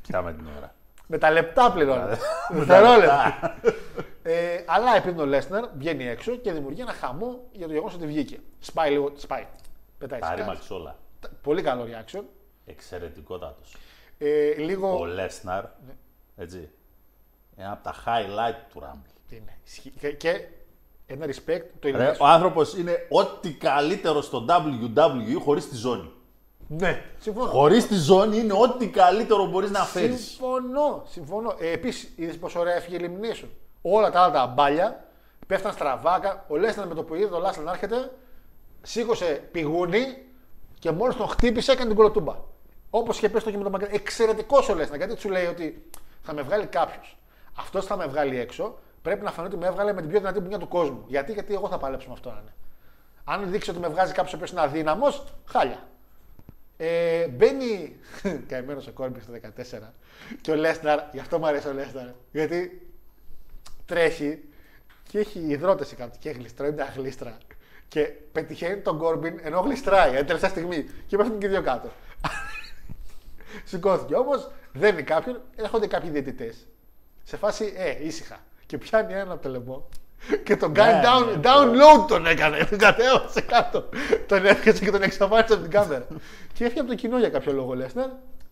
Κοιτάμε 0.00 0.32
την 0.32 0.46
ώρα. 0.56 0.74
Με 1.06 1.18
τα 1.18 1.30
λεπτά 1.30 1.72
πληρώνετε. 1.72 2.18
Δευτερόλεπτα. 2.50 3.54
ε, 4.22 4.62
αλλά 4.66 4.96
επειδή 4.96 5.20
ο 5.20 5.26
Λέσναρ 5.26 5.68
βγαίνει 5.76 6.06
έξω 6.08 6.36
και 6.36 6.52
δημιουργεί 6.52 6.80
ένα 6.80 6.92
χαμό 6.92 7.40
για 7.52 7.66
το 7.66 7.72
γεγονός 7.72 7.94
ότι 7.94 8.06
βγήκε. 8.06 8.38
Σπάει 8.58 8.90
λίγο. 8.90 9.12
Σπάει. 9.16 9.46
Πετάει 9.98 10.20
Τα 10.20 10.26
σκάτς. 10.26 10.40
ρήμαξε 10.40 10.72
όλα. 10.72 10.96
Πολύ 11.42 11.62
καλό 11.62 11.86
reaction. 11.90 12.22
Εξαιρετικότατος. 12.66 13.76
Ε, 14.18 14.54
λίγο. 14.58 14.98
Ο 14.98 15.04
Λέσναρ. 15.04 15.64
Έτσι. 16.36 16.70
Ένα 17.56 17.72
από 17.72 17.82
τα 17.84 17.94
highlight 18.06 18.56
του 18.72 18.80
Rumble. 18.80 19.32
Είναι. 19.32 19.58
Ισχύει. 19.66 19.92
Και, 19.98 20.12
και 20.12 20.40
ένα 21.06 21.26
respect 21.26 21.62
το 21.80 21.88
Ρε, 21.90 22.10
elimination. 22.12 22.18
ο 22.20 22.26
άνθρωπος 22.26 22.76
είναι 22.76 23.06
ό,τι 23.10 23.52
καλύτερο 23.52 24.20
στο 24.22 24.44
WWE 24.48 25.40
χωρίς 25.44 25.68
τη 25.68 25.76
ζώνη. 25.76 26.10
Ναι, 26.68 27.02
συμφωνώ. 27.18 27.50
Χωρίς 27.50 27.86
τη 27.86 27.94
ζώνη 27.94 28.38
είναι 28.38 28.52
ό,τι 28.52 28.88
καλύτερο 28.88 29.46
μπορείς 29.46 29.70
να 29.70 29.84
φέρεις. 29.84 30.24
Συμφωνώ. 30.26 31.02
συμφωνώ. 31.08 31.54
Ε, 31.58 31.70
Επίσης, 31.72 32.12
είδες 32.16 32.38
πόσο 32.38 32.60
ωραία 32.60 32.74
έφυγε 32.74 32.96
η 32.96 33.00
elimination. 33.10 33.48
Όλα 33.82 34.10
τα 34.10 34.20
άλλα 34.20 34.32
τα 34.32 34.46
μπάλια 34.46 35.04
πέφταν 35.46 35.72
στραβάκα. 35.72 36.44
Ο 36.48 36.56
Λέσναρ 36.56 36.86
με 36.86 36.94
το 36.94 37.02
που 37.02 37.14
είδε 37.14 37.26
το 37.26 37.38
Λάσλαν 37.38 37.64
να 37.64 37.70
έρχεται, 37.70 38.12
σήκωσε 38.82 39.48
πηγούνι 39.52 40.22
και 40.78 40.90
μόλις 40.90 41.16
τον 41.16 41.28
χτύπησε 41.28 41.72
έκανε 41.72 41.86
την 41.86 41.96
κολοτούμπα. 41.96 42.34
Όπως 42.90 43.16
είχε 43.16 43.28
πέσει 43.28 43.44
το 43.44 43.50
και 43.50 43.56
με 43.56 43.62
τον 43.62 43.72
Μαγκρέ. 43.72 43.88
Εξαιρετικός 43.92 44.68
ο 44.68 44.74
Λέσναρ 44.74 44.96
γιατί 44.98 45.20
σου 45.20 45.28
λέει 45.28 45.46
ότι 45.46 45.90
θα 46.22 46.32
με 46.34 46.42
βγάλει 46.42 46.66
κάποιος. 46.66 47.16
Αυτός 47.56 47.86
θα 47.86 47.96
με 47.96 48.06
βγάλει 48.06 48.38
έξω. 48.38 48.78
Πρέπει 49.02 49.24
να 49.24 49.30
φανεί 49.30 49.48
ότι 49.48 49.56
με 49.56 49.66
έβγαλε 49.66 49.92
με 49.92 50.00
την 50.00 50.10
πιο 50.10 50.18
δυνατή 50.18 50.40
μπουνιά 50.40 50.58
του 50.58 50.68
κόσμου. 50.68 51.04
Γιατί, 51.06 51.32
γιατί 51.32 51.54
εγώ 51.54 51.68
θα 51.68 51.78
παλέψω 51.78 52.06
με 52.08 52.12
αυτό 52.12 52.30
να 52.30 52.38
είναι. 52.40 52.54
Αν 53.24 53.50
δείξει 53.50 53.70
ότι 53.70 53.78
με 53.78 53.88
βγάζει 53.88 54.12
κάποιος 54.12 54.32
ο 54.32 54.36
οποίος 54.36 54.50
είναι 54.50 54.60
αδύναμος, 54.60 55.34
χάλια. 55.44 55.88
Ε, 56.76 57.28
μπαίνει 57.28 57.96
καημένος 58.48 58.86
ο 58.86 58.92
Κόρμπι 58.92 59.20
στο 59.20 59.32
14 59.32 59.78
και 60.40 60.50
ο 60.50 60.54
Λέσναρ, 60.54 61.00
γι' 61.12 61.18
αυτό 61.18 61.38
μου 61.38 61.46
αρέσει 61.46 61.68
ο 61.68 61.72
Λέσναρ. 61.72 62.06
Γιατί 62.32 62.90
τρέχει 63.84 64.44
και 65.08 65.18
έχει 65.18 65.38
υδρότες 65.38 65.94
κάτω 65.94 66.16
και 66.18 66.30
γλιστράει 66.30 66.72
μια 66.72 66.92
γλίστρα. 66.96 67.38
Και 67.88 68.02
πετυχαίνει 68.32 68.80
τον 68.80 68.98
Κόρμπιν 68.98 69.38
ενώ 69.42 69.60
γλιστράει, 69.60 70.16
ε, 70.16 70.24
τελευταία 70.24 70.50
στιγμή. 70.50 70.86
Και 71.06 71.16
πέφτουν 71.16 71.38
και 71.38 71.46
οι 71.46 71.48
δύο 71.48 71.62
κάτω. 71.62 71.90
Σηκώθηκε 73.64 74.14
όμως, 74.14 74.50
δένει 74.72 75.02
κάποιον, 75.02 75.40
έρχονται 75.56 75.86
κάποιοι 75.86 76.10
διαιτητές. 76.10 76.66
Σε 77.28 77.36
φάση, 77.36 77.72
ε, 77.76 78.06
ήσυχα. 78.06 78.38
Και 78.66 78.78
πιάνει 78.78 79.12
έναν 79.12 79.30
από 79.30 79.42
το 79.42 79.48
λαιμό 79.48 79.88
και 80.44 80.56
τον 80.56 80.74
κάνει 80.74 80.92
Ναι, 80.92 81.02
down, 81.04 81.26
ναι, 81.26 81.40
download 81.44 82.06
τον 82.08 82.26
έκανε. 82.26 82.64
Τον 82.64 82.78
κατέβασε 82.78 83.40
κάτω. 83.40 83.88
τον 84.26 84.46
έφυγε 84.46 84.78
και 84.84 84.90
τον 84.90 85.02
εξαφάνισε 85.02 85.52
από 85.52 85.62
την 85.62 85.70
κάμερα. 85.70 86.06
και 86.52 86.64
έφυγε 86.64 86.80
από 86.80 86.88
το 86.88 86.94
κοινό 86.94 87.18
για 87.18 87.28
κάποιο 87.28 87.52
λόγο 87.52 87.70
ο 87.70 87.74
Λέσνερ. 87.74 88.08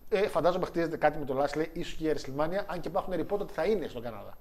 Ε, 0.09 0.27
φαντάζομαι 0.27 0.65
χτίζεται 0.65 0.97
κάτι 0.97 1.19
με 1.19 1.25
το 1.25 1.33
Λάσλι, 1.33 1.69
ίσως 1.73 1.93
και 1.93 2.07
η 2.07 2.13
WrestleMania, 2.15 2.63
αν 2.67 2.79
και 2.79 2.87
υπάρχουν 2.87 3.13
ρηπότα 3.15 3.43
ότι 3.43 3.53
θα 3.53 3.65
είναι 3.65 3.87
στον 3.87 4.01
Καναδά. 4.01 4.37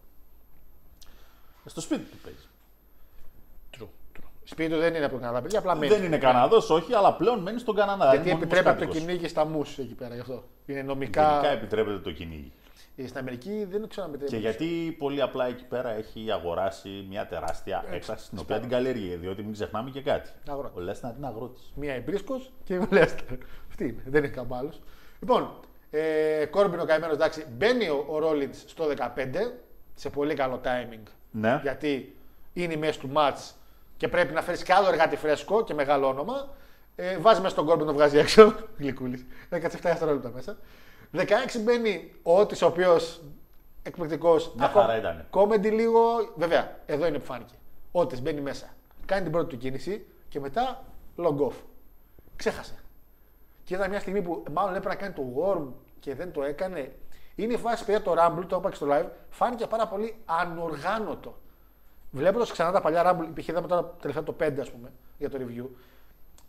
Στο 1.64 1.80
σπίτι 1.80 2.02
του 2.02 2.16
παίζει. 2.22 2.46
True, 3.76 4.18
true. 4.18 4.28
Σπίτι 4.44 4.72
του 4.72 4.78
δεν 4.78 4.94
είναι 4.94 5.04
από 5.04 5.12
τον 5.12 5.22
Καναδά, 5.22 5.42
παιδιά, 5.42 5.58
απλά 5.58 5.74
μένει. 5.74 5.94
Δεν 5.94 6.04
είναι 6.04 6.18
Καναδός, 6.18 6.70
όχι, 6.70 6.94
αλλά 6.94 7.14
πλέον 7.14 7.38
μένει 7.38 7.58
στον 7.58 7.74
Καναδά. 7.74 8.10
Γιατί 8.10 8.28
είναι 8.28 8.38
επιτρέπεται 8.38 8.78
το 8.78 8.84
μονιμος 8.84 8.98
κυνήγι 8.98 9.28
στα 9.28 9.44
μου 9.44 9.60
εκεί 9.60 9.94
πέρα 9.94 10.14
γι' 10.14 10.20
αυτό. 10.20 10.44
Είναι 10.66 10.82
νομικά. 10.82 11.30
Γενικά 11.30 11.48
επιτρέπεται 11.48 11.98
το 11.98 12.12
κυνήγι. 12.12 12.52
Ε, 12.96 13.06
Στην 13.06 13.18
Αμερική 13.18 13.66
δεν 13.70 13.88
ξέρω 13.88 14.06
αν 14.06 14.14
επιτρέπεται. 14.14 14.36
Και 14.36 14.42
γιατί 14.42 14.96
πολύ 14.98 15.22
απλά 15.22 15.46
εκεί 15.46 15.64
πέρα 15.64 15.90
έχει 15.90 16.30
αγοράσει 16.30 17.06
μια 17.08 17.26
τεράστια 17.26 17.84
έκταση 17.90 18.28
την 18.28 18.38
οποία 18.38 18.60
την 18.60 18.68
καλλιεργεί. 18.68 19.14
Διότι 19.14 19.42
μην 19.42 19.52
ξεχνάμε 19.52 19.90
και 19.90 20.02
κάτι. 20.02 20.30
Αγρότης. 20.48 20.76
Ο 20.76 20.80
Λέσναρ 20.80 21.16
είναι 21.16 21.26
αγρότης. 21.26 21.72
Μία 21.74 21.94
εμπρίσκο 21.94 22.40
και 22.64 22.78
ο 22.78 22.86
Λέστερ. 22.90 23.38
Αυτή 23.68 23.84
είναι, 23.84 24.02
δεν 24.06 24.24
έχει 24.24 24.32
καμπάλος. 24.32 24.80
Λοιπόν, 25.20 25.50
ε, 25.90 26.44
Κόρμπιν 26.50 26.80
ο 26.80 26.84
καημένος 26.84 27.14
εντάξει, 27.14 27.44
μπαίνει 27.56 27.88
ο, 27.88 28.06
ο 28.08 28.18
Ρόλιντς 28.18 28.64
στο 28.66 28.84
15 28.96 29.06
σε 29.94 30.10
πολύ 30.10 30.34
καλό 30.34 30.60
timing. 30.64 31.02
Ναι. 31.30 31.60
Γιατί 31.62 32.16
είναι 32.52 32.72
η 32.72 32.76
μέση 32.76 32.98
του 32.98 33.10
match 33.14 33.52
και 33.96 34.08
πρέπει 34.08 34.32
να 34.32 34.42
φέρεις 34.42 34.62
και 34.62 34.72
άλλο 34.72 34.88
εργάτη 34.88 35.16
φρέσκο 35.16 35.64
και 35.64 35.74
μεγάλο 35.74 36.06
όνομα. 36.08 36.48
Ε, 36.96 37.18
βάζει 37.18 37.40
μέσα 37.40 37.54
τον 37.54 37.66
Κόρμπιν, 37.66 37.86
τον 37.86 37.94
βγάζει 37.94 38.18
έξω. 38.18 38.54
Γλυκούλης. 38.78 39.26
Έκατσε 39.48 39.78
7 39.78 39.80
δευτερόλεπτα 39.82 40.30
μέσα. 40.34 40.56
16 41.14 41.60
μπαίνει 41.60 42.12
ο 42.22 42.38
Ότης, 42.38 42.62
ο 42.62 42.66
οποίος 42.66 43.22
εκπληκτικός. 43.82 44.52
Μια 44.56 44.68
χαρά 44.68 44.96
ήτανε. 44.96 45.26
Κόμεντι 45.30 45.68
λίγο. 45.70 46.00
Βέβαια, 46.36 46.76
εδώ 46.86 47.06
είναι 47.06 47.18
που 47.18 47.24
φάνηκε. 47.24 47.54
Ότης 47.92 48.22
μπαίνει 48.22 48.40
μέσα. 48.40 48.74
Κάνει 49.06 49.22
την 49.22 49.32
πρώτη 49.32 49.48
του 49.48 49.56
κίνηση 49.56 50.06
και 50.28 50.40
μετά 50.40 50.84
log 51.16 51.38
off. 51.38 51.54
Ξέχασε. 52.36 52.74
Και 53.64 53.74
ήταν 53.74 53.90
μια 53.90 54.00
στιγμή 54.00 54.22
που 54.22 54.42
μάλλον 54.52 54.74
έπρεπε 54.74 54.88
να 54.88 54.94
κάνει 54.94 55.12
το 55.14 55.22
worm 55.38 55.72
και 56.00 56.14
δεν 56.14 56.32
το 56.32 56.42
έκανε. 56.42 56.92
Είναι 57.34 57.52
η 57.52 57.56
φάση 57.56 57.84
παιδιά 57.84 58.02
το 58.02 58.14
Rumble, 58.18 58.44
το 58.46 58.56
είπα 58.56 58.68
και 58.68 58.76
στο 58.76 58.86
live, 58.90 59.06
φάνηκε 59.30 59.66
πάρα 59.66 59.88
πολύ 59.88 60.16
ανοργάνωτο. 60.24 61.38
Βλέποντας 62.10 62.50
ξανά 62.50 62.72
τα 62.72 62.80
παλιά 62.80 63.10
Rumble, 63.10 63.24
υπήρχε 63.24 63.50
είδαμε 63.50 63.66
τώρα 63.66 63.84
τελευταία 63.84 64.22
το 64.24 64.36
5 64.40 64.60
ας 64.60 64.70
πούμε 64.70 64.92
για 65.18 65.30
το 65.30 65.38
review. 65.40 65.66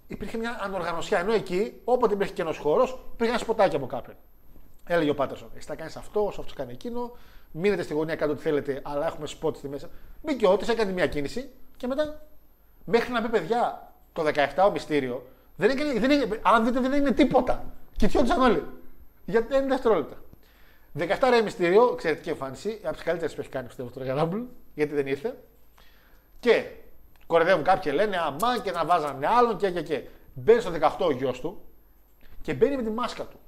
Υπήρχε 0.08 0.38
μια 0.38 0.60
ανοργανωσιά. 0.62 1.20
Ενώ 1.20 1.34
εκεί, 1.34 1.82
όποτε 1.84 2.14
υπήρχε 2.14 2.34
κενός 2.34 2.58
χώρος, 2.58 3.00
υπήρχε 3.14 3.32
ένα 3.32 3.42
σποτάκι 3.42 3.76
από 3.76 3.86
κάποιον. 3.86 4.16
Έλεγε 4.88 5.10
ο 5.10 5.16
Πάτερσον: 5.16 5.50
Εσύ 5.56 5.68
θα 5.68 5.76
κάνεις 5.76 5.96
αυτό, 5.96 6.24
ο 6.24 6.28
αυτός 6.28 6.54
κάνει 6.54 6.72
εκείνο. 6.72 7.18
Μείνετε 7.52 7.84
στη 7.84 7.94
γωνία, 7.94 8.16
κάντε 8.16 8.32
ό,τι 8.32 8.42
θέλετε, 8.42 8.82
αλλά 8.84 9.06
έχουμε 9.06 9.28
σποτ 9.28 9.56
στη 9.56 9.68
μέσα. 9.68 9.90
Μπήκε 10.24 10.46
ο 10.46 10.52
Ότη, 10.52 10.72
έκανε 10.72 10.92
μια 10.92 11.08
κίνηση 11.08 11.50
και 11.78 11.88
μετά 11.88 12.28
μέχρι 12.86 13.12
να 13.12 13.22
πει 13.22 13.30
παιδιά 13.30 13.94
το 14.14 14.24
17 14.56 14.68
ο 14.68 14.72
μυστήριο. 14.72 15.26
Δεν 15.56 15.70
έκανε, 15.70 16.00
δεν 16.00 16.12
έγινε, 16.12 16.40
αν 16.42 16.66
δείτε, 16.66 16.80
δεν 16.80 16.94
έγινε 16.94 17.12
τίποτα. 17.12 17.74
Κοιτιόντουσαν 17.98 18.42
όλοι. 18.42 18.64
Για 19.26 19.42
10 19.42 19.46
δευτερόλεπτα. 19.68 20.16
17 20.98 21.30
ρε 21.30 21.42
μυστήριο, 21.42 21.90
εξαιρετική 21.94 22.30
εμφάνιση, 22.30 22.80
από 22.84 22.94
τις 22.94 23.04
καλύτερες 23.04 23.36
που 23.36 23.42
έχει 23.42 23.50
κάνει 23.50 23.68
πιστεύω 23.68 23.90
στο 23.90 24.02
Rumble, 24.06 24.44
γιατί 24.74 24.94
δεν 24.94 25.08
ήρθε. 25.08 25.38
Και 26.40 26.66
κορυδεύουν 27.28 27.64
κάποιοι 27.64 27.92
λένε 27.96 28.18
αμά 28.18 28.60
και 28.64 28.72
να 28.72 28.86
βάζανε 28.86 29.28
άλλον 29.28 29.58
και 29.58 29.72
και 29.72 29.82
και. 29.82 30.04
Μπαίνει 30.34 30.62
στο 30.62 30.72
18 30.72 30.90
ο 31.00 31.12
γιος 31.12 31.40
του 31.40 31.62
και 32.42 32.54
μπαίνει 32.54 32.76
με 32.76 32.84
τη 32.84 32.90
μάσκα 32.90 33.24
του. 33.24 33.40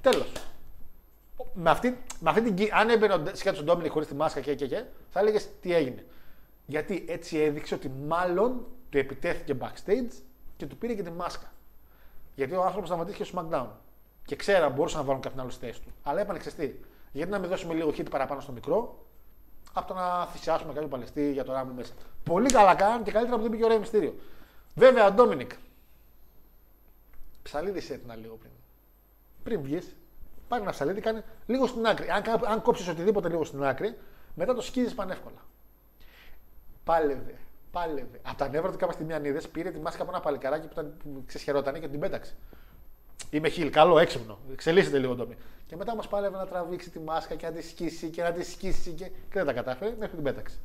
Τέλος. 0.00 0.32
Με 1.54 1.70
αυτή, 1.70 1.98
με 2.20 2.30
αυτή 2.30 2.42
την, 2.42 2.54
κι- 2.54 2.70
αν 2.72 2.88
έμπαινε 2.88 3.14
ο- 3.14 3.22
σκέτο 3.32 3.60
ο 3.60 3.62
Ντόμινικ 3.62 3.92
χωρίς 3.92 4.08
τη 4.08 4.14
μάσκα 4.14 4.40
και, 4.40 4.54
και, 4.54 4.66
και 4.66 4.84
θα 5.10 5.20
έλεγες 5.20 5.48
τι 5.60 5.74
έγινε. 5.74 6.04
Γιατί 6.66 7.04
έτσι 7.08 7.38
έδειξε 7.38 7.74
ότι 7.74 7.88
μάλλον 8.06 8.66
του 8.90 8.98
επιτέθηκε 8.98 9.56
backstage 9.60 10.12
και 10.56 10.66
του 10.66 10.76
πήρε 10.76 10.94
και 10.94 11.02
τη 11.02 11.10
μάσκα. 11.10 11.52
Γιατί 12.34 12.54
ο 12.54 12.62
άνθρωπος 12.64 12.88
σταματήθηκε 12.88 13.24
στο 13.24 13.48
SmackDown. 13.50 13.66
Και 14.24 14.36
ξέραν 14.36 14.72
μπορούσαν 14.72 15.00
να 15.00 15.06
βάλουν 15.06 15.20
κάποιον 15.20 15.40
άλλο 15.40 15.50
στη 15.50 15.66
θέση 15.66 15.80
του. 15.80 15.88
Αλλά 16.02 16.20
έπανε 16.20 16.38
ξεστή. 16.38 16.80
Γιατί 17.12 17.30
να 17.30 17.38
μην 17.38 17.48
δώσουμε 17.48 17.74
λίγο 17.74 17.90
hit 17.90 18.10
παραπάνω 18.10 18.40
στο 18.40 18.52
μικρό, 18.52 19.06
από 19.72 19.88
το 19.88 19.94
να 19.94 20.26
θυσιάσουμε 20.26 20.72
κάποιον 20.72 20.90
παλαιστή 20.90 21.32
για 21.32 21.44
το 21.44 21.52
Rumble 21.60 21.72
μέσα. 21.76 21.92
Πολύ 22.24 22.50
καλά 22.50 22.74
κάνουν 22.74 23.02
και 23.02 23.10
καλύτερα 23.10 23.36
που 23.36 23.42
δεν 23.42 23.50
πήγε 23.50 23.64
ωραίο 23.64 23.78
μυστήριο. 23.78 24.14
Βέβαια, 24.74 25.06
ο 25.06 25.10
Ντόμινικ. 25.12 25.50
Ψαλίδι 27.42 27.92
έτεινα 27.94 28.16
λίγο 28.16 28.34
πριν. 28.34 28.50
Πριν 29.48 29.62
βγεις, 29.62 29.96
πάρει 30.48 30.62
ένα 30.62 30.70
ψαλίδι, 30.70 31.00
κάνει 31.00 31.20
λίγο 31.46 31.66
στην 31.66 31.86
άκρη. 31.86 32.10
Αν, 32.10 32.22
κα- 32.22 32.40
αν 32.46 32.62
κόψεις 32.62 32.88
οτιδήποτε 32.88 33.28
λίγο 33.28 33.44
στην 33.44 33.64
άκρη, 33.64 33.98
μετά 34.34 34.54
το 34.54 34.60
σκίζεις 34.60 34.94
πανεύκολα. 34.94 35.46
Πάλευε. 36.84 37.34
Πάλευε. 37.70 38.20
Από 38.22 38.36
τα 38.38 38.48
νεύρα 38.48 38.70
του 38.70 38.76
κάποια 38.78 38.94
στιγμή 38.94 39.12
αν 39.12 39.24
είδες, 39.24 39.48
πήρε 39.48 39.70
τη 39.70 39.78
μάσκα 39.80 40.02
από 40.02 40.10
ένα 40.10 40.20
παλικαράκι 40.20 40.66
που, 40.66 40.72
ήταν, 40.72 40.94
που 41.02 41.22
ξεσχερόταν 41.26 41.80
και 41.80 41.88
την 41.88 42.00
πέταξε. 42.00 42.34
Είμαι 43.30 43.48
χιλ, 43.48 43.70
καλό, 43.70 43.98
έξυπνο. 43.98 44.38
Εξελίσσεται 44.52 44.98
λίγο 44.98 45.14
το 45.14 45.26
μη. 45.26 45.36
Και 45.66 45.76
μετά 45.76 45.94
μα 45.96 46.02
πάλευε 46.02 46.36
να 46.36 46.46
τραβήξει 46.46 46.90
τη 46.90 46.98
μάσκα 46.98 47.34
και 47.34 47.46
να 47.46 47.52
τη 47.52 47.62
σκίσει 47.62 48.08
και 48.08 48.22
να 48.22 48.32
τη 48.32 48.44
σκίσει 48.44 48.90
και, 48.90 49.04
και 49.04 49.12
δεν 49.32 49.44
τα 49.46 49.52
κατάφερε 49.52 49.94
μέχρι 49.98 50.14
την 50.14 50.24
πέταξε. 50.24 50.56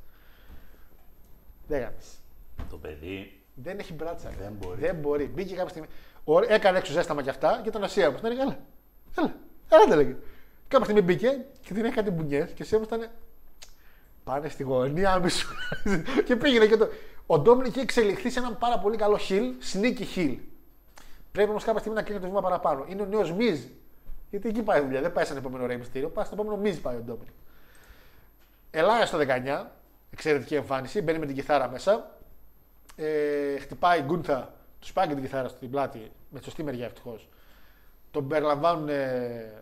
Δεν 1.68 1.80
γάμισε. 1.82 2.16
Το 2.70 2.78
παιδί 2.78 3.42
Δεν 3.56 3.80
έχει 3.80 3.94
μπράτσα. 3.94 4.30
ρε. 4.30 4.36
Δεν 4.44 4.52
μπορεί. 4.60 4.80
Δεν 4.80 4.96
μπορεί. 4.96 5.26
Μπήκε 5.26 5.54
κάποια 5.56 5.70
στιγμή. 5.70 5.88
Ωραία, 6.24 6.54
έκανε 6.54 6.78
έξω 6.78 6.92
ζέσταμα 6.92 7.22
κι 7.22 7.30
αυτά 7.30 7.60
και 7.64 7.70
ήταν 7.70 7.84
ασία 7.84 8.12
μου. 8.12 8.18
Ήταν 8.20 8.40
έλα. 8.40 8.60
Έλα. 9.16 9.36
Έλα 9.70 9.86
τα 9.86 9.96
λέγε. 9.96 10.16
Κάποια 10.68 10.86
στιγμή 10.86 11.02
μπήκε 11.02 11.46
και 11.62 11.74
την 11.74 11.78
έκανε 11.78 11.96
κάτι 11.96 12.10
μπουνιές 12.10 12.52
και 12.52 12.64
σε 12.64 12.76
ήταν. 12.76 13.10
Πάνε 14.24 14.50
στη 14.50 14.64
γωνία, 14.64 15.20
μη 15.20 15.30
σου. 15.30 15.56
και 16.26 16.36
πήγαινε 16.36 16.66
και 16.66 16.78
το. 16.78 16.88
Ο 17.26 17.40
Ντόμινικ 17.40 17.72
είχε 17.72 17.82
εξελιχθεί 17.82 18.30
σε 18.30 18.40
έναν 18.40 18.58
πάρα 18.58 18.80
πολύ 18.80 18.98
καλό 18.98 19.18
χιλ, 19.18 19.54
sneaky 19.74 20.06
hill. 20.16 20.38
Πρέπει 21.32 21.50
όμως 21.50 21.64
κάποια 21.64 21.80
στιγμή 21.80 21.98
να 21.98 22.04
κάνει 22.04 22.20
το 22.20 22.28
βήμα 22.28 22.42
παραπάνω. 22.42 22.86
Είναι 22.90 23.02
ο 23.02 23.06
νέος 23.06 23.32
Μιζ. 23.32 23.60
Γιατί 24.30 24.50
εκεί 24.50 24.62
πάει 24.62 24.82
η 24.82 24.84
δουλειά. 24.84 25.02
Δεν 25.02 25.12
πάει 25.12 25.26
σαν 25.26 25.38
επόμενο 25.38 25.66
Ρέι 25.66 25.78
Μυστήριο. 25.78 26.10
Πάει 26.10 26.26
στο 26.26 26.34
επόμενο 26.34 26.58
Μιζ 26.58 26.78
πάει 26.78 26.96
ο 26.96 27.00
Ντόμινικ. 27.00 27.34
Ελάια 28.72 29.06
στο 29.06 29.18
19. 29.18 29.66
Εξαιρετική 30.12 30.56
εμφάνιση. 30.56 31.02
Μπαίνει 31.02 31.20
με 31.20 31.26
την 31.26 31.36
κιθάρα 31.36 31.70
μέσα. 31.70 32.18
Ε, 32.96 33.58
χτυπάει 33.58 34.02
Γκούντα, 34.02 34.54
του 34.80 34.88
σπάει 34.88 35.08
και 35.08 35.14
την 35.14 35.24
κιθάρα 35.24 35.48
στην 35.48 35.70
πλάτη, 35.70 36.12
με 36.30 36.40
τη 36.40 36.46
σωστή 36.46 36.64
μεριά 36.64 36.86
ευτυχώς. 36.86 37.30
Τον 38.14 38.28
περιλαμβάνουν 38.28 38.90
ε, 38.90 39.54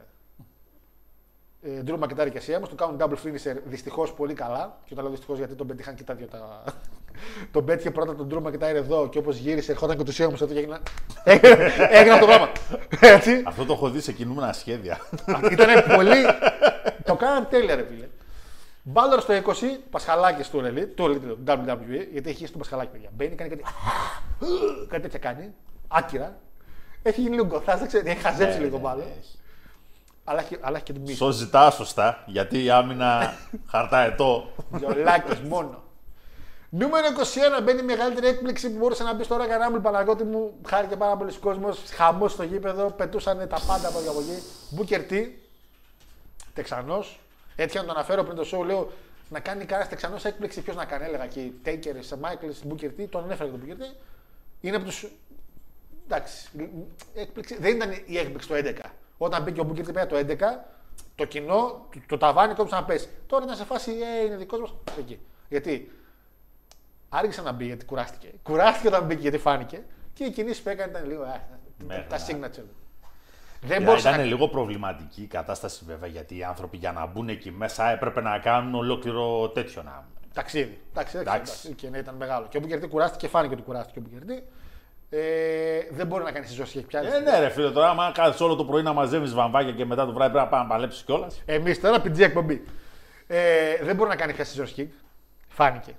ε, 1.62 1.84
Drew 1.86 2.00
McIntyre 2.00 2.32
και 2.32 2.40
Σιέμος, 2.40 2.70
του 2.70 2.76
κάνουν 2.76 2.98
double 3.00 3.28
finisher 3.28 3.56
δυστυχώς 3.66 4.14
πολύ 4.14 4.34
καλά. 4.34 4.78
Και 4.84 4.90
όταν 4.92 5.04
λέω 5.04 5.14
δυστυχώς 5.14 5.38
γιατί 5.38 5.56
τον 5.56 5.68
πετύχαν 5.68 5.96
και 5.96 6.04
τα 6.04 6.14
δύο 6.14 6.28
τα. 6.28 6.64
τον 7.54 7.66
πέτυχε 7.66 7.92
πρώτα 7.92 8.16
τον 8.16 8.30
Drew 8.32 8.48
McIntyre 8.48 8.76
εδώ 8.76 9.10
και 9.10 9.18
όπως 9.18 9.38
γύρισε, 9.38 9.72
ερχόταν 9.72 9.98
και 9.98 10.04
τους 10.04 10.16
Σιέμος 10.16 10.42
εδώ 10.42 10.54
και 10.54 10.60
έγιναν. 10.60 10.82
Έγιναν 11.90 12.20
το 12.20 12.26
πράγμα. 12.26 12.52
Έτσι. 13.16 13.44
Αυτό 13.46 13.66
το 13.66 13.74
έχω 13.74 13.90
δει 13.90 14.00
σε 14.00 14.12
κινούμενα 14.12 14.54
σχέδια. 14.54 15.00
Ήταν 15.52 15.96
πολύ. 15.96 16.26
το 17.06 17.16
κάναν 17.16 17.48
τέλεια, 17.50 17.76
ρε 17.76 17.84
φίλε. 17.84 18.08
Μπάλορ 18.84 19.20
στο 19.20 19.34
20, 19.34 19.52
Πασχαλάκης 19.90 20.50
του 20.50 20.62
Elite, 20.66 20.90
του 20.96 21.04
Elite, 21.04 21.50
WWE, 21.50 22.08
γιατί 22.12 22.30
έχει 22.30 22.46
στο 22.46 22.58
Πασχαλάκη, 22.58 22.92
παιδιά. 22.92 23.10
Μπαίνει, 23.14 23.36
κάνει 23.36 23.50
κάτι. 23.50 23.64
κάτι 24.92 25.02
τέτοια 25.02 25.20
κάνει. 25.20 25.54
Άκυρα. 25.88 26.40
Έχει 27.04 27.22
γίνει 27.22 27.36
λίγο 27.36 27.46
γκοθά, 27.46 27.78
δεν 27.78 27.88
ξέρω, 27.88 28.10
έχει 28.10 28.20
χαζέψει 28.22 28.58
Ναι, 28.58 28.64
λίγο 28.64 28.78
ναι, 28.78 28.84
μάλλον. 28.84 29.06
ναι, 29.06 29.12
έχει. 29.20 29.38
Αλλά 30.24 30.40
έχει, 30.40 30.58
αλλά 30.62 30.76
έχει 30.76 30.86
και 30.86 30.94
την 30.94 31.02
μύτη. 31.02 31.16
Σο 31.16 31.32
ζητά 31.32 31.72
σωστά, 31.72 32.24
γιατί 32.28 32.64
η 32.64 32.70
άμυνα 32.70 33.34
χαρταετό. 33.68 34.52
Γιολάκης 34.78 35.40
μόνο. 35.40 35.84
Νούμερο 36.70 37.06
21 37.60 37.64
μπαίνει 37.64 37.80
η 37.80 37.84
μεγαλύτερη 37.84 38.28
έκπληξη 38.28 38.72
που 38.72 38.78
μπορούσε 38.78 39.04
να 39.04 39.14
μπει 39.14 39.24
στο 39.24 39.36
Ράγκα 39.38 39.58
Ράμπλ 39.58 39.78
Παναγιώτη 39.78 40.24
μου. 40.24 40.54
Χάρηκε 40.68 40.96
πάρα 40.96 41.16
πολλοί 41.18 41.34
κόσμος. 41.34 41.80
Χαμός 41.96 42.32
στο 42.32 42.44
γήπεδο. 42.44 42.92
Πετούσαν 42.92 43.38
τα 43.38 43.60
πάντα 43.68 43.88
από 43.88 44.00
εδώ 44.00 44.12
από 44.12 44.20
εκεί. 44.20 44.44
Μπούκερ 44.70 45.04
Τι. 45.04 45.28
Τεξανός. 46.54 47.20
Έτσι 47.56 47.78
να 47.78 47.86
το 47.86 47.92
αναφέρω 47.92 48.24
πριν 48.24 48.36
το 48.36 48.46
show, 48.52 48.66
λέω 48.66 48.92
να 49.30 49.40
κάνει 49.40 49.66
κανένας 49.66 49.90
Τεξανός 49.90 50.26
έκπληξη. 50.26 50.62
Ποιος 50.62 50.76
να 50.76 50.86
κάνει, 50.86 51.04
έλεγα 51.06 51.24
εκεί. 51.24 51.60
Τέικερ, 51.64 52.04
σε 52.04 52.18
Μάικλς, 52.18 52.64
Μπούκερ 52.66 52.92
Τι. 52.92 53.08
Τον 53.08 53.24
ανέφερε 53.24 53.50
τον 53.50 53.60
Μπούκερ 53.60 53.76
Τι. 53.78 53.86
Είναι 54.62 54.76
από 54.76 54.86
τους. 54.86 55.06
Εντάξει. 56.16 56.48
Έκπληξη. 57.14 57.58
Δεν 57.60 57.76
ήταν 57.76 57.92
η 58.06 58.18
έκπληξη 58.18 58.48
το 58.48 58.56
11. 58.56 58.90
Όταν 59.18 59.44
μπήκε 59.44 59.60
ο 59.60 59.64
Μπούκερ 59.64 59.86
Τι 59.86 59.92
πέρα 59.92 60.08
το 60.08 60.16
11, 60.18 60.36
το 61.16 61.26
κοινό, 61.26 61.88
το, 61.94 62.00
το 62.08 62.18
ταβάνι 62.18 62.54
κόψε 62.54 62.76
να 62.76 62.84
πέσει. 62.84 63.10
Τώρα 63.28 63.44
ήταν 63.44 63.56
σε 63.56 63.66
φάση, 63.66 63.92
ε, 63.92 64.26
είναι 64.26 64.36
δικός 64.36 64.60
μας. 64.60 64.72
Εκεί. 64.98 65.20
Γιατί 65.50 65.92
άργησε 67.10 67.42
να 67.42 67.52
μπει 67.52 67.66
γιατί 67.66 67.86
κουράστηκε. 67.86 68.28
Κουράστηκε 68.44 68.88
όταν 68.88 69.04
μπήκε 69.06 69.22
γιατί 69.22 69.38
φάνηκε. 69.38 69.84
Και 70.14 70.24
οι 70.24 70.32
κινήσει 70.32 70.64
που 70.64 70.70
έκανε 70.70 70.92
ήταν 70.92 71.08
λίγο. 71.08 71.24
ε, 71.24 71.42
Μέχρι 71.88 72.06
τα 72.10 72.18
να- 72.18 72.26
signature. 72.26 72.64
Δεν 73.62 73.72
Ήταν, 73.72 73.84
μπορούσε 73.84 74.08
ήταν 74.08 74.20
να. 74.20 74.26
λίγο 74.26 74.48
προβληματική 74.48 75.22
η 75.22 75.26
κατάσταση 75.28 75.84
βέβαια, 75.88 76.10
γιατί 76.10 76.38
οι 76.38 76.44
άνθρωποι 76.44 76.78
για 76.78 76.92
να 76.92 77.06
μπουν 77.06 77.30
εκεί 77.30 77.52
μέσα 77.52 77.90
έπρεπε 77.92 78.22
να 78.22 78.40
κάνουν 78.40 78.76
ολόκληρο 78.76 79.50
τέτοιο 79.50 79.84
να. 79.84 80.06
Ταξίδι. 80.34 80.80
Εντάξει, 80.92 81.18
εντάξει, 81.18 81.18
Εντάξει. 81.18 81.52
εντάξει. 81.52 81.74
Και 81.74 81.90
ναι, 81.90 81.98
ήταν 81.98 82.16
μεγάλο. 82.16 82.48
Και 82.50 82.58
ο 82.58 82.60
Μπουκερτή 82.60 82.88
κουράστηκε, 82.88 83.28
φάνηκε 83.28 83.54
ότι 83.54 83.64
κουράστηκε 83.64 84.00
ο 84.00 84.02
Μπουκερτή. 84.02 84.44
Ε, 85.14 85.88
δεν 85.92 86.08
μπορεί 86.08 86.24
να 86.24 86.32
κάνει 86.32 86.46
τη 86.46 86.54
ζωή 86.54 86.66
έχει 86.66 86.82
πια. 86.82 87.00
Ε, 87.00 87.20
ναι, 87.20 87.40
ρε 87.40 87.50
φίλε, 87.50 87.72
τώρα 87.72 87.90
άμα 87.90 88.12
κάθεσαι 88.14 88.44
όλο 88.44 88.56
το 88.56 88.66
πρωί 88.66 88.82
να 88.82 88.94
μαζεύεις 88.94 89.34
βαμβάκια 89.34 89.72
και 89.72 89.86
μετά 89.86 90.06
το 90.06 90.14
βράδυ 90.14 90.32
πρέπει 90.32 90.46
να 90.46 90.52
πάει 90.52 90.62
να 90.62 90.68
παλέψεις 90.68 91.04
κιόλας. 91.04 91.42
Εμείς 91.46 91.80
τώρα 91.80 91.98
PG 91.98 92.20
εκπομπή. 92.20 92.64
Ε, 93.28 93.76
δεν 93.84 93.96
μπορεί 93.96 94.10
να 94.10 94.16
κάνει 94.16 94.34
πια 94.34 94.46
scissors 94.46 94.80
kick. 94.80 94.88
Φάνηκε. 95.48 95.98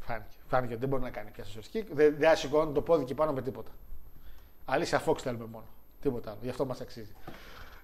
Φάνηκε. 0.00 0.34
Φάνηκε 0.48 0.72
ότι 0.72 0.80
δεν 0.80 0.88
μπορεί 0.88 1.02
να 1.02 1.10
κάνει 1.10 1.30
πια 1.30 1.44
scissors 1.44 1.76
kick. 1.76 1.84
Δεν, 1.90 2.14
δεν 2.18 2.36
σηκώνει 2.36 2.72
το 2.72 2.80
πόδι 2.80 3.04
και 3.04 3.14
πάνω 3.14 3.32
με 3.32 3.42
τίποτα. 3.42 3.70
Αλήθεια 4.64 5.02
Fox 5.06 5.18
θέλουμε 5.18 5.46
μόνο. 5.52 5.66
Τίποτα 6.00 6.30
άλλο. 6.30 6.38
Γι' 6.42 6.50
αυτό 6.50 6.64
μας 6.64 6.80
αξίζει. 6.80 7.12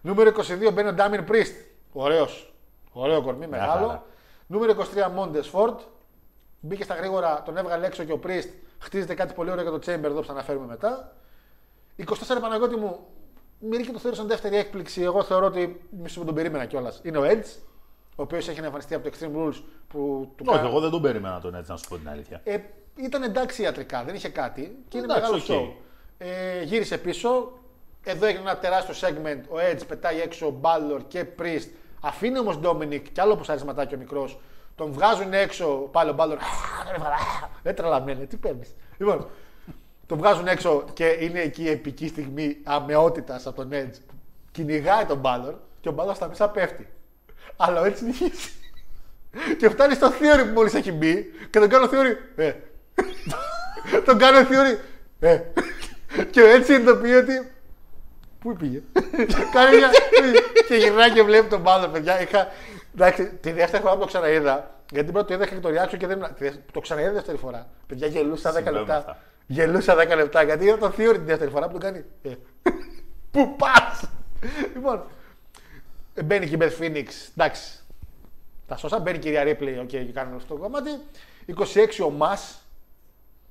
Νούμερο 0.00 0.30
22 0.68 0.72
μπαίνει 0.72 0.88
ο 0.88 0.92
Ντάμιν 0.92 1.24
Πρίστ. 1.24 1.54
Ωραίος. 1.92 2.52
Ωραίο 2.92 3.22
κορμί, 3.22 3.46
μεγάλο. 3.46 3.86
χαρά. 3.86 4.04
Νούμερο 4.46 4.74
23 5.06 5.10
Montez 5.14 5.42
Ford. 5.42 5.80
Μπήκε 6.60 6.84
στα 6.84 6.94
γρήγορα, 6.94 7.42
τον 7.42 7.56
έβγαλε 7.56 7.86
έξω 7.86 8.04
και 8.04 8.12
ο 8.12 8.18
Priest. 8.18 8.48
Χτίζεται 8.78 9.14
κάτι 9.14 9.34
πολύ 9.34 9.50
ωραίο 9.50 9.62
για 9.62 9.70
το 9.72 9.78
Chamber 9.86 10.04
εδώ 10.04 10.20
που 10.20 10.26
θα 10.26 10.32
αναφέρουμε 10.32 10.66
μετά. 10.66 11.16
24 12.06 12.12
Παναγιώτη 12.40 12.76
μου, 12.76 12.98
μερικοί 13.58 13.90
το 13.92 13.98
θεωρούσαν 13.98 14.26
δεύτερη 14.26 14.56
έκπληξη. 14.56 15.02
Εγώ 15.02 15.22
θεωρώ 15.22 15.46
ότι 15.46 15.80
μισό 16.02 16.24
τον 16.24 16.34
περίμενα 16.34 16.64
κιόλας. 16.64 17.00
Είναι 17.02 17.18
ο 17.18 17.22
Edge, 17.24 17.58
ο 18.16 18.22
οποίος 18.22 18.48
έχει 18.48 18.60
εμφανιστεί 18.60 18.94
από 18.94 19.10
το 19.10 19.16
Extreme 19.16 19.36
Rules 19.36 19.62
που 19.88 20.32
του 20.36 20.44
Όχι, 20.48 20.58
κα- 20.60 20.66
εγώ 20.66 20.80
δεν 20.80 20.90
τον 20.90 21.02
περίμενα 21.02 21.40
τον 21.40 21.54
έτσι, 21.54 21.70
να 21.70 21.76
σου 21.76 21.88
πω 21.88 21.96
την 21.96 22.08
αλήθεια. 22.08 22.40
ε, 22.44 22.58
ήταν 22.96 23.22
εντάξει 23.22 23.62
ιατρικά, 23.62 24.04
δεν 24.04 24.14
είχε 24.14 24.28
κάτι 24.28 24.84
και 24.88 24.98
είναι 24.98 25.12
Εντάξει, 25.12 25.32
μεγάλο 25.32 25.64
οκ. 25.64 25.68
show. 25.70 25.82
Ε, 26.18 26.62
γύρισε 26.62 26.98
πίσω. 26.98 27.52
Εδώ 28.04 28.26
έγινε 28.26 28.40
ένα 28.42 28.58
τεράστιο 28.58 29.08
segment. 29.08 29.40
Ο 29.48 29.54
Edge 29.72 29.86
πετάει 29.88 30.20
έξω 30.20 30.60
Balor 30.62 31.00
και 31.08 31.26
Priest. 31.38 31.68
Αφήνει 32.00 32.38
όμως 32.38 32.58
Dominic 32.62 33.02
και 33.12 33.20
άλλο 33.20 33.36
ποσαρισματάκι 33.36 33.94
ο 33.94 33.98
μικρός. 33.98 34.38
Τον 34.76 34.92
βγάζουν 34.92 35.32
έξω 35.32 35.66
πάλι 35.66 36.10
ο 36.10 36.14
Balor. 36.18 36.36
Δεν 37.62 37.74
τρελαμένε, 37.74 38.24
τι 38.26 38.36
παίρνεις. 38.36 38.74
Λοιπόν, 38.96 39.28
τον 40.06 40.18
βγάζουν 40.18 40.46
έξω 40.46 40.84
και 40.92 41.06
είναι 41.20 41.40
εκεί 41.40 41.62
η 41.62 41.70
επική 41.70 42.08
στιγμή 42.08 42.56
αμεότητας 42.64 43.46
από 43.46 43.56
τον 43.56 43.70
Edge. 43.72 43.98
Κυνηγάει 44.52 45.04
τον 45.04 45.20
Balor 45.24 45.54
και 45.80 45.88
ο 45.88 45.94
Balor 45.98 46.14
στα 46.14 46.28
μισά 46.28 46.48
πέφτει. 46.48 46.88
Αλλά 47.56 47.80
ο 47.80 47.84
Edge 47.84 47.96
συνεχίζει. 47.96 48.50
Και 49.58 49.68
φτάνει 49.68 49.94
στο 49.94 50.08
Theory 50.08 50.44
που 50.46 50.52
μόλις 50.54 50.74
έχει 50.74 50.92
μπει 50.92 51.32
και 51.50 51.58
τον 51.58 51.68
κάνω 51.68 51.88
Theory. 51.92 52.16
Ε. 52.36 52.52
τον 54.04 54.18
κάνω 54.18 54.38
Theory. 54.38 54.78
Ε. 55.20 55.40
και 56.30 56.40
έτσι 56.40 56.72
συνειδητοποιεί 56.72 57.12
ότι. 57.22 57.50
Πού 58.38 58.56
πήγε. 58.56 58.82
Κάνει 59.54 59.76
μια. 59.76 59.90
και 60.68 60.74
γυρνάει 60.74 61.10
και 61.10 61.22
βλέπει 61.22 61.48
τον 61.48 61.60
Balor, 61.61 61.88
παιδιά. 61.88 62.22
Είχα... 62.22 62.48
Εντάξει, 62.99 63.28
τη 63.34 63.53
δεύτερη 63.53 63.82
φορά 63.82 63.94
που 63.94 64.01
το 64.01 64.07
ξαναείδα, 64.07 64.70
γιατί 64.90 65.05
την 65.05 65.12
πρώτη 65.14 65.28
το 65.28 65.34
είδα 65.34 65.47
και 65.47 65.61
το 65.61 65.68
reaction 65.68 65.97
και 65.99 66.07
δεν. 66.07 66.34
τη 66.38 66.49
δε- 66.49 66.57
Το 66.72 66.80
ξαναείδα 66.80 67.12
δεύτερη 67.12 67.38
φορά. 67.38 67.66
Παιδιά, 67.86 68.07
γελούσα 68.07 68.51
10 68.51 68.55
Συμβαίνουν 68.57 68.78
λεπτά. 68.78 68.97
αυτά. 68.97 69.18
Γελούσα 69.47 69.94
10 69.94 70.14
λεπτά 70.16 70.42
γιατί 70.42 70.64
είδα 70.64 70.78
το 70.78 70.86
Theory 70.86 71.12
τη 71.14 71.18
δεύτερη 71.24 71.51
φορά 71.51 71.66
που 71.66 71.72
τον 71.72 71.80
κάνει. 71.80 72.05
Ε. 72.22 72.30
Πού 73.30 73.57
πας! 73.57 74.09
λοιπόν, 74.74 75.03
ε, 76.14 76.22
μπαίνει 76.22 76.47
και 76.49 76.55
η 76.55 76.59
Beth 76.61 76.82
Phoenix. 76.82 77.07
Εντάξει, 77.36 77.78
τα 78.66 78.76
σώσα. 78.76 78.99
Μπαίνει 78.99 79.16
η 79.16 79.20
κυρία 79.20 79.42
Ripley, 79.42 79.78
οκ, 79.78 79.86
και 79.86 79.99
κάνουν 80.05 80.36
αυτό 80.36 80.55
το 80.55 80.61
κομμάτι. 80.61 80.90
26 81.47 82.05
ο 82.07 82.11
Μα. 82.11 82.38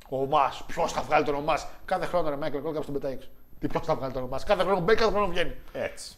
Ο 0.10 0.26
Μα. 0.26 0.54
Ποιος 0.68 0.92
θα 0.94 1.02
βγάλει 1.02 1.26
τον 1.26 1.44
Omos. 1.44 1.58
Κάθε 1.86 2.06
χρόνο 2.06 2.30
ρε 2.30 2.36
Michael 2.36 2.58
Cole 2.58 2.74
τον 2.74 2.94
πετάει 2.94 3.14
έξω. 3.14 3.28
Τι 3.60 3.68
ποιος 3.68 3.86
θα 3.86 3.96
βγάλει 3.96 4.14
τον 4.14 4.28
Omos. 4.30 4.40
Κάθε 4.46 4.64
χρόνο 4.64 4.80
μπαίνει, 4.80 5.00
κάθε 5.00 5.12
χρόνο 5.12 5.28
βγαίνει. 5.28 5.56
Έτσι. 5.74 6.16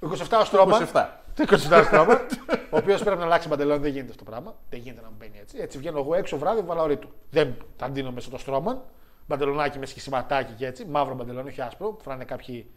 27 0.00 0.38
ο 0.40 0.44
Strowman. 0.44 0.88
27. 0.92 1.06
Το 1.34 1.44
27 1.48 1.80
ο 1.80 1.84
Strowman. 1.84 2.26
ο 2.70 2.76
οποίος 2.76 3.02
πρέπει 3.02 3.18
να 3.18 3.24
αλλάξει 3.24 3.48
παντελόνι, 3.48 3.80
δεν 3.80 3.90
γίνεται 3.90 4.10
αυτό 4.10 4.24
το 4.24 4.30
πράγμα. 4.30 4.54
Δεν 4.70 4.80
γίνεται 4.80 5.00
να 5.00 5.08
μου 5.08 5.14
μπαίνει 5.18 5.38
έτσι. 5.40 5.56
Έτσι 5.60 5.78
βγαίνω 5.78 5.98
εγώ 5.98 6.14
έξω 6.14 6.38
βράδυ, 6.38 6.60
Βαλαωρίτου. 6.60 7.12
Δεν 7.30 7.54
τα 7.76 7.90
ντύνω 7.90 8.10
μέσα 8.10 8.28
στο 8.28 8.38
Strowman. 8.38 8.82
Παντελονάκι 9.26 9.78
με 9.78 9.86
σχισματάκι 9.86 10.52
και 10.52 10.66
έτσι. 10.66 10.84
Μαύρο 10.84 11.14
παντελόνι, 11.14 11.48
όχι 11.48 11.60
άσπρο. 11.60 11.88
που 11.92 12.02
Φοράνε 12.02 12.24
κάποιοι. 12.24 12.70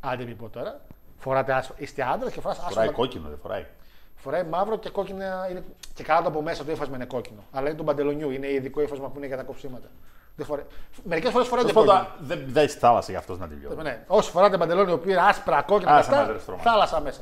Άντε 0.00 0.24
μη 0.24 0.34
πω 0.34 0.48
τώρα. 0.48 0.80
Φοράτε 1.18 1.52
άσπρο. 1.52 1.74
Είστε 1.78 2.02
άντρα 2.02 2.30
και 2.30 2.40
φοράς 2.40 2.58
άσπρο. 2.58 2.74
Φοράει 2.74 2.90
κόκκινο, 2.90 3.28
δεν 3.28 3.38
φοράει. 3.38 3.66
Φοράει 4.14 4.44
μαύρο 4.44 4.78
και 4.78 4.88
κόκκινα. 4.88 5.46
Είναι... 5.50 5.64
Και 5.94 6.02
καλά 6.02 6.22
το 6.22 6.28
από 6.28 6.42
μέσα 6.42 6.64
το 6.64 6.72
ύφασμα 6.72 6.96
είναι 6.96 7.04
κόκκινο. 7.04 7.44
Αλλά 7.52 7.68
είναι 7.68 7.78
του 7.78 7.84
παντελονιού. 7.84 8.30
Είναι 8.30 8.52
ειδικό 8.52 8.80
ύφασμα 8.80 9.08
που 9.08 9.16
είναι 9.16 9.26
για 9.26 9.36
τα 9.36 9.42
κοψίματα. 9.42 9.88
Δεν 10.36 10.46
φορέ... 10.46 10.64
Μερικές 11.02 11.30
φορές 11.30 11.48
φοράει 11.48 11.64
και 11.64 11.72
Τέλος 11.72 11.86
κόκκινο. 11.88 12.08
πάντων, 12.10 12.26
δεν 12.28 12.44
δεν 12.52 12.64
έχει 12.64 12.76
θάλασσα 12.78 13.10
για 13.10 13.18
αυτό 13.18 13.36
να 13.36 13.48
τη 13.48 13.54
βιώσει. 13.54 13.76
Ναι. 13.82 14.04
Όσοι 14.06 14.30
φοράτε 14.30 14.58
παντελόνι 14.58 14.98
που 14.98 15.08
είναι 15.08 15.20
άσπρα, 15.20 15.62
κόκκινα 15.62 15.94
Άσε 15.94 16.08
και 16.10 16.14
μας, 16.14 16.20
αυτά, 16.22 16.32
ρε 16.32 16.38
Στρώμα. 16.38 16.62
θάλασσα 16.62 17.00
μέσα. 17.00 17.20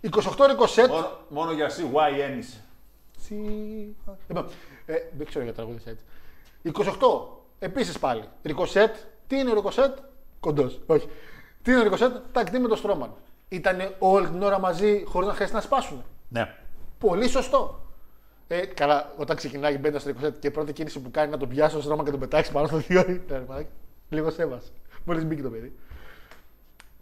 28-27. 0.00 0.88
Μόνο, 0.88 1.10
μόνο 1.28 1.52
για 1.52 1.68
CY 1.70 2.20
ένισε. 2.20 2.56
Σι- 3.18 3.34
Λοιπόν, 4.28 4.46
ε, 4.86 4.94
δεν 5.16 5.26
ξέρω 5.26 5.44
για 5.44 5.52
τραγούδια 5.54 5.92
έτσι. 5.92 6.04
28. 6.62 7.28
Επίσης 7.58 7.98
πάλι. 7.98 8.24
Ρικοσέτ. 8.42 8.96
Τι 9.26 9.38
είναι 9.38 9.50
ο 9.50 9.54
Ρικοσέτ; 9.54 9.98
Κοντός. 10.40 10.78
Όχι. 10.86 11.08
Τι 11.62 11.70
είναι 11.70 11.80
ο 11.80 11.82
Ρικοσέτ; 11.82 12.16
Τακτή 12.32 12.58
με 12.58 12.68
το 12.68 12.76
Στρώμαν. 12.76 13.12
Ήταν 13.48 13.94
όλη 13.98 14.26
την 14.28 14.42
ώρα 14.42 14.58
μαζί 14.60 15.04
χωρίς 15.06 15.28
να 15.28 15.34
χρειάζεται 15.34 15.58
να 15.58 15.64
σπάσουν. 15.64 16.04
Ναι. 16.28 16.54
Πολύ 16.98 17.28
σωστό. 17.28 17.80
Ε, 18.48 18.66
καλά, 18.66 19.14
όταν 19.16 19.36
ξεκινάει 19.36 19.78
μπαίνει 19.78 19.98
στο 19.98 20.08
Ρικοσέτ 20.08 20.38
και 20.38 20.46
η 20.46 20.50
πρώτη 20.50 20.72
κίνηση 20.72 21.00
που 21.00 21.10
κάνει 21.10 21.30
να 21.30 21.36
τον 21.36 21.48
πιάσει 21.48 21.70
στο 21.70 21.80
Στρώμαν 21.80 22.04
και 22.04 22.10
τον 22.10 22.20
πετάξει 22.20 22.52
πάνω 22.52 22.66
στο 22.66 22.76
δύο. 22.76 23.04
Ναι, 23.08 23.36
ρε 23.36 23.44
μαλάκα. 23.48 23.68
Λίγο 24.08 24.30
σέβας. 24.30 24.72
Μόλις 25.04 25.24
μπήκε 25.24 25.42
το 25.42 25.50
παιδί. 25.50 25.78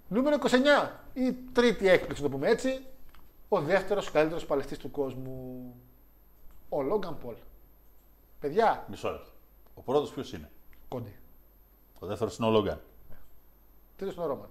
Νούμερο 0.09 0.37
29. 0.37 0.91
Η 1.15 1.33
τρίτη 1.53 1.89
έκπληξη, 1.89 2.23
να 2.23 2.29
το 2.29 2.35
πούμε 2.37 2.49
έτσι. 2.49 2.85
Ο 3.49 3.61
δεύτερος 3.61 4.11
καλύτερος 4.11 4.47
παλαιστής 4.47 4.79
του 4.79 4.91
κόσμου. 4.91 5.75
Ο 6.69 6.83
Λόγκαν 6.83 7.19
Πολ. 7.19 7.35
Παιδιά, 8.41 8.87
Μισό 8.91 9.11
λεπτό. 9.11 9.31
Ο 9.75 9.81
πρώτος 9.81 10.11
ποιος 10.11 10.33
είναι; 10.33 10.51
κόντι. 10.89 11.17
Ο 11.99 12.07
δεύτερος 12.07 12.37
είναι 12.37 12.47
ο 12.47 12.51
Λόγκαν. 12.51 12.81
Τρίτος 13.97 14.15
είναι 14.15 14.25
ο 14.25 14.29
Ρόμαν. 14.29 14.49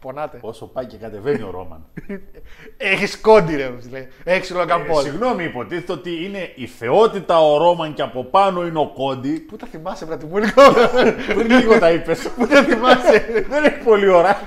Πονάτε. 0.00 0.38
Όσο 0.42 0.66
πάει 0.66 0.86
και 0.86 0.96
κατεβαίνει 0.96 1.42
ο 1.42 1.50
Ρόμαν. 1.50 1.84
Έχεις 2.76 3.20
κόντι, 3.20 3.56
ρε. 3.56 3.78
Έχεις 4.24 4.50
Λόγκαν 4.50 4.80
Ε, 4.80 4.84
Πολ. 4.84 5.02
Συγγνώμη, 5.02 5.44
υποτίθεται 5.44 5.92
ότι 5.92 6.24
είναι 6.24 6.52
η 6.54 6.66
θεότητα 6.66 7.40
ο 7.40 7.56
Ρόμαν 7.58 7.94
και 7.94 8.02
από 8.02 8.24
πάνω 8.24 8.66
είναι 8.66 8.78
ο 8.78 8.88
Κόντι. 8.88 9.40
Πού 9.40 9.56
τα 9.56 9.66
θυμάσαι, 9.66 10.04
βρε 10.04 10.16
Τιμούλικο. 10.16 10.62
Πριν 11.34 11.50
λίγο 11.50 11.78
τα 11.78 11.90
είπες. 11.90 12.28
Πού 12.30 12.46
τα 12.46 12.62
θυμάσαι; 12.64 13.44
Δεν 13.48 13.64
έχει 13.64 13.78
πολύ 13.84 14.08
ώρα. 14.08 14.40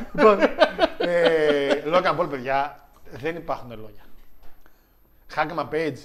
Λόγκαν 1.85 2.15
Πολ, 2.15 2.27
παιδιά, 2.27 2.87
δεν 3.11 3.35
υπάρχουν 3.35 3.69
λόγια. 3.69 4.03
Χάγκμα 5.27 5.69
Page, 5.71 5.97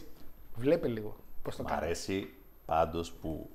βλέπε 0.55 0.89
λίγο 0.89 1.17
πώς 1.43 1.57
το 1.57 1.63
Μ' 1.63 1.67
κάνει. 1.67 1.81
αρέσει 1.85 2.29
πάντως 2.67 3.13
που 3.13 3.51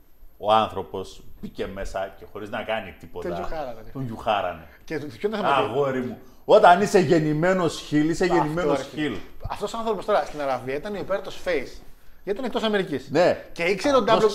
ο 0.45 0.53
άνθρωπος 0.53 1.23
μπήκε 1.41 1.67
μέσα 1.67 2.13
και 2.19 2.25
χωρίς 2.31 2.49
να 2.49 2.61
κάνει 2.61 2.95
τίποτα. 2.99 3.27
Τον 3.29 3.37
γιουχάρανε. 3.37 3.81
Τον 3.93 4.05
γιουχάρανε. 4.05 4.67
Και 4.85 4.99
το 4.99 5.05
ποιο 5.05 5.27
είναι 5.27 5.37
το 5.37 5.43
θέμα. 5.43 5.55
Αγόρι 5.55 5.99
μου. 5.99 6.17
Όταν 6.45 6.81
είσαι 6.81 6.99
γεννημένος 6.99 7.79
χιλ, 7.79 8.09
είσαι 8.09 8.25
γεννημένος 8.25 8.79
Αυτό, 8.79 8.95
ρε, 8.95 9.01
χιλ. 9.01 9.15
Αυτός 9.49 9.73
ο 9.73 9.77
άνθρωπος 9.77 10.05
τώρα 10.05 10.23
στην 10.25 10.41
Αραβία 10.41 10.75
ήταν 10.75 10.95
υπέρ 10.95 11.21
το 11.21 11.31
face. 11.45 11.81
Γιατί 12.23 12.39
ήταν 12.39 12.43
εκτός 12.43 12.63
Αμερικής. 12.63 13.09
Ναι. 13.11 13.45
Και 13.51 13.63
ήξερε 13.63 13.93
τον 13.93 14.05
W. 14.07 14.29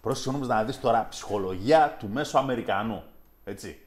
Πρόσεχε 0.00 0.28
όμως 0.28 0.48
να 0.48 0.62
δεις 0.62 0.80
τώρα 0.80 1.06
ψυχολογία 1.10 1.96
του 1.98 2.08
μέσου 2.12 2.38
Αμερικανού. 2.38 3.02
Έτσι. 3.44 3.78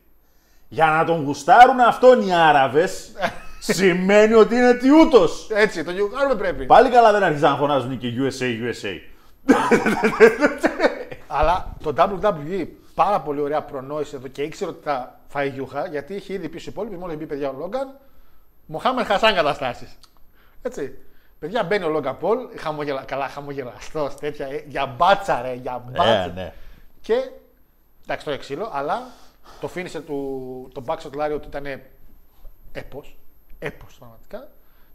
Για 0.68 0.86
να 0.86 1.05
τον 1.05 1.24
γουστάρουν 1.24 1.80
αυτόν 1.80 2.28
οι 2.28 2.36
Άραβες, 2.36 3.11
σημαίνει 3.59 4.34
ότι 4.34 4.55
είναι 4.55 4.74
τιούτος. 4.74 5.49
Έτσι, 5.49 5.84
τον 5.84 5.93
γιουχάρουμε 5.93 6.36
πρέπει. 6.36 6.66
Πάλι 6.66 6.89
καλά 6.89 7.11
δεν 7.11 7.24
άρχισαν 7.24 7.51
να 7.51 7.57
φωνάζουν 7.57 7.97
και 7.97 8.13
USA, 8.18 8.43
USA. 8.43 8.99
Αλλά 11.38 11.76
το 11.84 11.94
WWE 11.98 12.68
πάρα 12.96 13.22
πολύ 13.22 13.40
ωραία 13.40 13.62
προνόησε 13.64 14.16
εδώ 14.16 14.28
και 14.28 14.42
ήξερε 14.42 14.72
ότι 14.72 14.84
θα 14.84 15.20
φάει 15.28 15.50
γιούχα 15.50 15.88
γιατί 15.88 16.16
είχε 16.16 16.34
ήδη 16.34 16.50
πει 16.50 16.60
στου 16.60 16.70
υπόλοιπου. 16.70 17.00
Μόλις 17.00 17.18
μπει 17.18 17.26
παιδιά 17.26 17.50
ο 17.50 17.54
Λόγκαν, 17.58 17.98
Μοχάμεν 18.66 19.06
Χασάν 19.06 19.36
καταστάσεις. 19.36 19.98
Έτσι. 20.62 20.98
Παιδιά 21.40 21.64
μπαίνει 21.64 21.84
ο 21.84 21.90
Λόγκαν 21.90 22.18
Πολ, 22.18 22.40
χαμογελα... 22.58 23.04
καλά 23.04 23.28
χαμογελαστός, 23.28 24.16
τέτοια. 24.16 24.48
ε, 24.48 24.64
για 24.68 24.86
μπάτσα, 24.86 25.42
ρε, 25.42 25.54
για 25.54 25.84
μπάτσα. 25.88 26.24
Ε, 26.24 26.28
ναι. 26.28 26.54
Και 27.02 27.30
εντάξει, 28.04 28.26
το 28.26 28.38
ξύλο, 28.38 28.70
αλλά 28.74 29.02
το 29.60 29.68
φίνισε 29.68 30.02
του 30.02 30.70
το 30.74 30.84
backshot 30.88 31.16
Λάριο 31.16 31.36
ότι 31.36 31.48
ήταν 31.48 31.66
έπος. 32.72 33.18
Έπος 33.60 33.98
πραγματικά. 33.98 34.48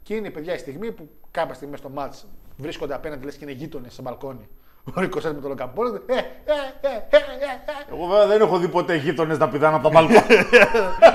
Και 0.02 0.14
είναι 0.14 0.30
παιδιά 0.30 0.54
η 0.54 0.58
στιγμή 0.58 0.92
που 0.92 1.08
κάποια 1.30 1.54
στιγμή 1.54 1.76
στο 1.76 1.90
match 1.96 2.24
βρίσκονται 2.56 2.94
απέναντι 2.94 3.24
λες 3.24 3.36
και 3.36 3.44
είναι 3.44 3.52
γείτονες 3.52 3.92
σε 3.94 4.02
μπαλκόνι. 4.02 4.48
Ο 4.84 5.00
Ρίκο 5.00 5.20
με 5.22 5.32
τον 5.32 5.48
Λογκαμπόλ. 5.48 5.86
Ε, 5.86 6.14
ε, 6.14 6.14
ε, 6.14 6.88
ε, 7.10 7.16
ε, 7.16 7.18
ε. 7.18 7.92
Εγώ 7.92 8.06
βέβαια 8.06 8.26
δεν 8.26 8.40
έχω 8.40 8.58
δει 8.58 8.68
ποτέ 8.68 8.94
γείτονες 8.96 9.38
να 9.38 9.48
πηδάνε 9.48 9.74
από 9.76 9.82
τα 9.82 9.90
μπαλκόνια. 9.90 10.22
Για 10.22 10.66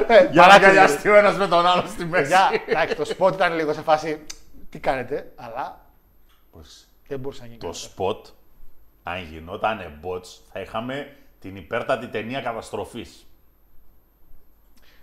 να 0.08 0.42
παράξενο. 0.42 0.54
αγκαλιαστεί 0.54 1.10
ο 1.10 1.16
ένας 1.16 1.38
με 1.38 1.48
τον 1.48 1.66
άλλο 1.66 1.84
στη 1.88 2.06
μέση. 2.06 2.22
Παιδιά, 2.22 2.50
εντάξει, 2.68 2.96
το 2.96 3.16
spot 3.18 3.34
ήταν 3.34 3.56
λίγο 3.56 3.74
σε 3.74 3.82
φάση. 3.82 4.20
Τι 4.70 4.80
κάνετε, 4.80 5.32
αλλά 5.36 5.86
δεν 7.08 7.20
μπορούσε 7.20 7.42
να 7.42 7.48
γίνει. 7.48 7.60
Το 7.60 7.68
κάτι. 7.68 7.80
spot, 7.98 8.34
αν 9.04 9.24
γινόταν 9.32 10.00
bots, 10.04 10.28
θα 10.52 10.60
είχαμε 10.60 11.16
την 11.40 11.56
υπέρτατη 11.56 12.08
ταινία 12.08 12.42
καταστροφής. 12.42 13.28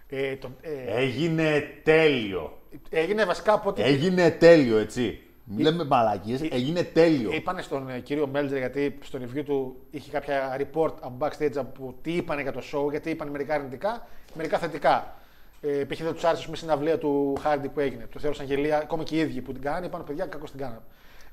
Ε, 0.09 0.37
το, 0.37 0.51
ε, 0.61 0.97
Έγινε 0.97 1.63
τέλειο. 1.83 2.59
έγινε 2.91 3.25
βασικά 3.25 3.53
από 3.53 3.69
ό,τι 3.69 3.83
Έγινε 3.83 4.31
τέλειο, 4.31 4.79
έτσι. 4.79 5.23
Μην 5.55 5.64
λέμε 5.64 5.84
μαλακίες, 5.84 6.42
έγινε 6.50 6.82
τέλειο. 6.82 7.32
Είπανε 7.32 7.62
στον 7.62 7.88
ε, 7.88 7.98
κύριο 7.98 8.26
Μέλτζερ, 8.26 8.59
γιατί 8.59 8.98
στο 9.03 9.18
review 9.22 9.42
του 9.44 9.76
είχε 9.90 10.11
κάποια 10.11 10.57
report 10.61 10.92
από 11.00 11.12
backstage 11.18 11.57
από 11.57 11.94
τι 12.03 12.12
είπανε 12.12 12.42
για 12.42 12.53
το 12.53 12.62
show, 12.72 12.90
γιατί 12.90 13.11
είπαν 13.11 13.28
μερικά 13.28 13.55
αρνητικά, 13.55 14.07
μερικά 14.34 14.59
θετικά. 14.59 15.14
Ε, 15.61 15.84
π.χ. 15.84 16.03
δεν 16.03 16.12
τους 16.12 16.24
άρεσε 16.24 16.50
η 16.53 16.57
συναυλία 16.57 16.98
του 16.98 17.34
Χάρντι 17.40 17.68
που 17.68 17.80
έγινε. 17.80 18.09
Το 18.12 18.18
θεώρησαν 18.18 18.46
γελία, 18.46 18.78
ακόμη 18.78 19.05
και 19.05 19.16
οι 19.16 19.18
ίδιοι 19.18 19.40
που 19.40 19.53
την 19.53 19.62
κάνανε, 19.62 19.86
είπαν 19.86 20.05
παιδιά, 20.05 20.26
κακώς 20.26 20.50
την 20.50 20.61
κάναμε. 20.61 20.82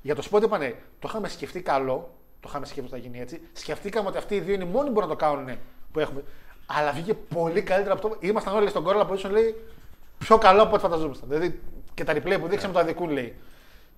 Για 0.01 0.15
το 0.15 0.27
spot 0.31 0.43
είπανε, 0.43 0.75
το 0.99 1.07
είχαμε 1.09 1.27
σκεφτεί 1.27 1.61
καλό, 1.61 2.09
το 2.39 2.47
είχαμε 2.49 2.65
σκεφτεί 2.65 2.81
ότι 2.81 2.91
θα 2.91 2.97
γίνει 2.97 3.19
έτσι. 3.19 3.41
Σκεφτήκαμε 3.53 4.07
ότι 4.07 4.17
αυτοί 4.17 4.35
οι 4.35 4.39
δύο 4.39 4.53
είναι 4.53 4.63
οι 4.63 4.67
μόνοι 4.67 4.85
που 4.85 4.93
μπορούν 4.93 5.09
να 5.09 5.15
το 5.15 5.25
κάνουν 5.25 5.57
που 5.91 5.99
έχουμε. 5.99 6.23
Αλλά 6.65 6.91
βγήκε 6.91 7.13
πολύ 7.13 7.61
καλύτερα 7.61 7.93
από 7.93 8.09
το. 8.09 8.17
Ήμασταν 8.19 8.55
όλοι 8.55 8.69
στον 8.69 8.83
κόλλα 8.83 9.07
position, 9.09 9.29
λέει, 9.29 9.55
πιο 10.17 10.37
καλό 10.37 10.61
από 10.61 10.73
ό,τι 10.73 10.81
φανταζόμασταν. 10.81 11.29
Δηλαδή 11.29 11.59
και 11.93 12.03
τα 12.03 12.13
replay 12.13 12.37
που 12.39 12.47
δείξαμε 12.47 12.73
το 12.73 12.79
αδικούν, 12.79 13.09
λέει. 13.09 13.35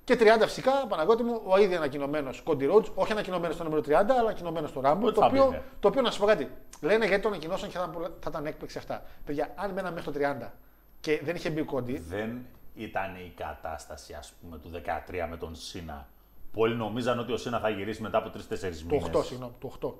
Και 0.03 0.17
30 0.19 0.23
φυσικά, 0.41 0.71
Παναγώτη 0.87 1.23
μου, 1.23 1.41
ο 1.45 1.57
ήδη 1.57 1.75
ανακοινωμένος 1.75 2.41
Κόντι 2.41 2.65
Ρότζ, 2.65 2.89
όχι 2.95 3.11
ανακοινωμένος 3.11 3.55
στο 3.55 3.63
νούμερο 3.63 3.81
30, 3.81 3.91
αλλά 3.93 4.19
ανακοινωμένος 4.19 4.69
στο 4.69 4.79
Ράμπο. 4.81 4.99
Πότε 5.01 5.13
Το 5.13 5.19
θα 5.21 5.25
οποίο, 5.27 5.45
μπει, 5.45 5.51
ναι. 5.51 5.61
το 5.79 5.87
οποίο 5.87 6.01
να 6.01 6.11
σου 6.11 6.19
πω 6.19 6.25
κάτι. 6.25 6.51
Λένε 6.81 7.05
γιατί 7.05 7.21
το 7.21 7.27
ανακοινώσαν 7.27 7.69
και 7.69 7.75
θα, 7.77 7.81
ήταν 7.81 7.93
πολλά- 7.93 8.09
θα 8.19 8.27
ήταν 8.29 8.45
έκπληξη 8.45 8.77
αυτά. 8.77 9.03
Παιδιά, 9.25 9.51
αν 9.55 9.71
μέναμε 9.71 9.95
μέχρι 9.95 10.11
το 10.11 10.19
30 10.19 10.51
και 10.99 11.21
δεν 11.23 11.35
είχε 11.35 11.49
μπει 11.49 11.59
ο 11.59 11.65
Κόντι, 11.65 11.97
Δεν 11.97 12.45
ήταν 12.75 13.15
η 13.15 13.33
κατάσταση, 13.37 14.13
ας 14.13 14.33
πούμε, 14.41 14.57
του 14.57 14.69
13 14.69 15.27
με 15.29 15.37
τον 15.37 15.55
Σίνα. 15.55 16.07
Πολλοί 16.53 16.75
νομίζαν 16.75 17.19
ότι 17.19 17.31
ο 17.31 17.37
Σίνα 17.37 17.59
θα 17.59 17.69
γυρίσει 17.69 18.01
μετά 18.01 18.17
από 18.17 18.29
3-4 18.29 18.83
το 18.89 18.95
μήνες. 18.95 19.09
8, 19.15 19.23
συγγνώμη, 19.25 19.53
το 19.59 19.67
8. 19.67 19.93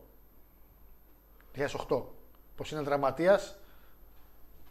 2008. 1.56 2.04
Πω 2.56 2.66
είναι 2.72 2.82
δραματία 2.82 3.40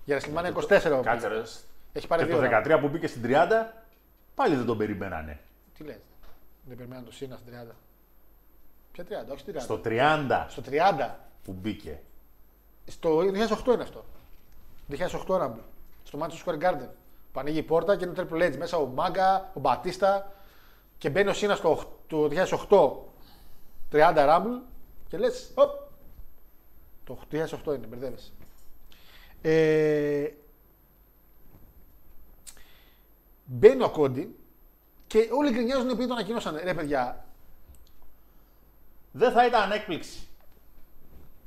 για 0.04 0.20
WrestleMania 0.20 0.52
24. 0.54 0.98
ο 0.98 1.00
Κάτσε 1.02 1.26
οποίος. 1.26 1.30
ρε. 1.32 1.42
Έχει 1.92 2.06
πάρει 2.06 2.22
Και 2.22 2.28
δύο. 2.28 2.36
το 2.36 2.42
ράμπο. 2.42 2.76
13 2.76 2.80
που 2.80 2.88
μπήκε 2.88 3.06
στην 3.06 3.22
30, 3.22 3.72
πάλι 4.40 4.54
δεν 4.56 4.66
τον 4.66 4.78
περιμένανε. 4.78 5.40
Τι 5.78 5.84
λες. 5.84 5.96
Δεν 6.64 6.76
περιμέναν 6.76 7.04
το 7.04 7.12
Σίνα 7.12 7.36
στην 7.36 7.52
30. 7.70 7.74
Ποια 8.92 9.04
30, 9.04 9.30
όχι 9.30 9.40
στην 9.40 9.54
30. 9.54 9.60
Στο 9.60 9.80
30 9.84 10.46
Στο 10.48 10.62
30. 10.70 11.14
που 11.44 11.52
μπήκε. 11.52 12.00
Στο 12.86 13.18
2008 13.18 13.72
είναι 13.72 13.82
αυτό. 13.82 14.04
2008 14.90 15.26
Rumble. 15.26 15.62
Στο 16.04 16.18
Madison 16.22 16.44
Square 16.48 16.58
Garden. 16.62 16.88
Που 17.32 17.40
ανοίγει 17.40 17.58
η 17.58 17.62
πόρτα 17.62 17.96
και 17.96 18.04
είναι 18.04 18.14
το 18.14 18.26
Triple 18.30 18.52
H 18.52 18.56
μέσα 18.56 18.76
ο 18.76 18.86
Μάγκα, 18.86 19.50
ο 19.54 19.60
Μπατίστα 19.60 20.32
και 20.98 21.10
μπαίνει 21.10 21.28
ο 21.30 21.32
Σίνα 21.34 21.54
στο 21.54 21.70
οχ- 21.70 21.86
το 22.06 22.28
2008 22.28 23.12
30 23.92 24.14
Rumble 24.16 24.60
και 25.08 25.18
λες. 25.18 25.50
Το 27.04 27.18
2008 27.30 27.74
είναι, 27.74 27.86
μπερδεύεσαι. 27.86 28.30
Ε, 29.42 30.24
μπαίνει 33.52 33.82
ο 33.82 33.90
Κόντι 33.90 34.36
και 35.06 35.28
όλοι 35.32 35.50
γκρινιάζουν 35.52 35.88
επειδή 35.88 36.06
το 36.06 36.14
ανακοινώσαν. 36.14 36.60
Ρε 36.64 36.74
παιδιά, 36.74 37.24
Δεν 39.12 39.32
θα 39.32 39.46
ήταν 39.46 39.70
έκπληξη. 39.72 40.18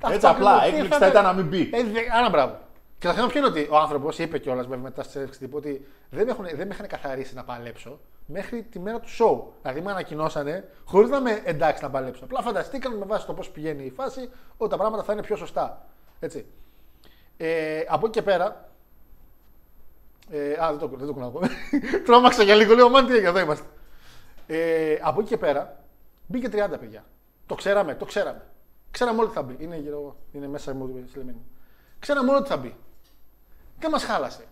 Αυτό 0.00 0.14
Έτσι 0.14 0.26
απλά, 0.26 0.50
ακριβώς. 0.50 0.70
Τι 0.70 0.74
έκπληξη 0.76 0.98
θα 0.98 1.06
ήταν- 1.06 1.10
ήταν 1.22 1.24
να 1.24 1.32
μην 1.42 1.46
μπει. 1.48 1.70
Ε, 1.72 1.82
δε- 1.84 2.10
άρα 2.12 2.28
μπράβο. 2.30 2.58
Και 2.98 3.06
το 3.06 3.12
θέμα 3.12 3.26
ποιο 3.26 3.38
είναι 3.38 3.48
ότι 3.48 3.68
ο 3.70 3.76
άνθρωπος 3.76 4.18
είπε 4.18 4.38
κιόλας 4.38 4.66
βέβαια 4.66 4.82
μετά 4.82 5.02
στη 5.02 5.10
συνέντευξη 5.12 5.40
τύπου 5.40 5.56
ότι 5.56 5.86
δεν, 6.10 6.24
με 6.24 6.30
έχουν, 6.30 6.44
δεν 6.44 6.66
με 6.66 6.74
είχαν 6.74 6.86
καθαρίσει 6.86 7.34
να 7.34 7.44
παλέψω 7.44 7.98
μέχρι 8.26 8.62
τη 8.62 8.78
μέρα 8.78 9.00
του 9.00 9.08
show. 9.18 9.42
Δηλαδή 9.62 9.80
με 9.80 9.90
ανακοινώσανε 9.90 10.68
χωρίς 10.84 11.08
να 11.10 11.20
με 11.20 11.42
εντάξει 11.44 11.82
να 11.82 11.90
παλέψω. 11.90 12.24
Απλά 12.24 12.42
φανταστήκαν 12.42 12.96
με 12.96 13.04
βάση 13.04 13.26
το 13.26 13.34
πώς 13.34 13.50
πηγαίνει 13.50 13.84
η 13.84 13.90
φάση 13.90 14.28
ότι 14.56 14.70
τα 14.70 14.76
πράγματα 14.76 15.02
θα 15.02 15.12
είναι 15.12 15.22
πιο 15.22 15.36
σωστά. 15.36 15.86
Έτσι. 16.20 16.46
Ε, 17.36 17.80
από 17.88 18.06
εκεί 18.06 18.14
και 18.18 18.22
πέρα. 18.22 18.68
Ε, 20.30 20.52
α, 20.64 20.70
δεν 20.70 20.78
το, 20.78 20.96
δεν 20.96 21.06
το 21.06 21.12
κουνάω. 21.12 21.32
Τρόμαξα 22.06 22.42
για 22.42 22.54
λίγο, 22.54 22.74
λέω, 22.74 22.88
μαν 22.88 23.06
τι 23.06 23.12
έγινε, 23.12 23.28
εδώ 23.28 23.38
είμαστε. 23.40 23.66
Ε, 24.46 24.98
από 25.02 25.20
εκεί 25.20 25.28
και 25.28 25.36
πέρα 25.36 25.84
μπήκε 26.26 26.48
30 26.52 26.52
παιδιά. 26.80 27.04
Το 27.46 27.54
ξέραμε, 27.54 27.94
το 27.94 28.04
ξέραμε. 28.04 28.46
Ξέραμε 28.90 29.18
όλοι 29.18 29.26
ότι 29.26 29.36
θα 29.36 29.42
μπει. 29.42 29.56
Είναι, 29.58 29.76
γύρω, 29.76 30.16
είναι 30.32 30.48
μέσα 30.48 30.74
μου 30.74 31.04
στη 31.08 31.18
λεμίνη. 31.18 31.42
Ξέραμε 31.98 32.30
όλοι 32.30 32.38
ότι 32.38 32.48
θα 32.48 32.56
μπει. 32.56 32.74
Δεν 33.78 33.90
μας 33.90 34.04
χάλασε. 34.04 34.44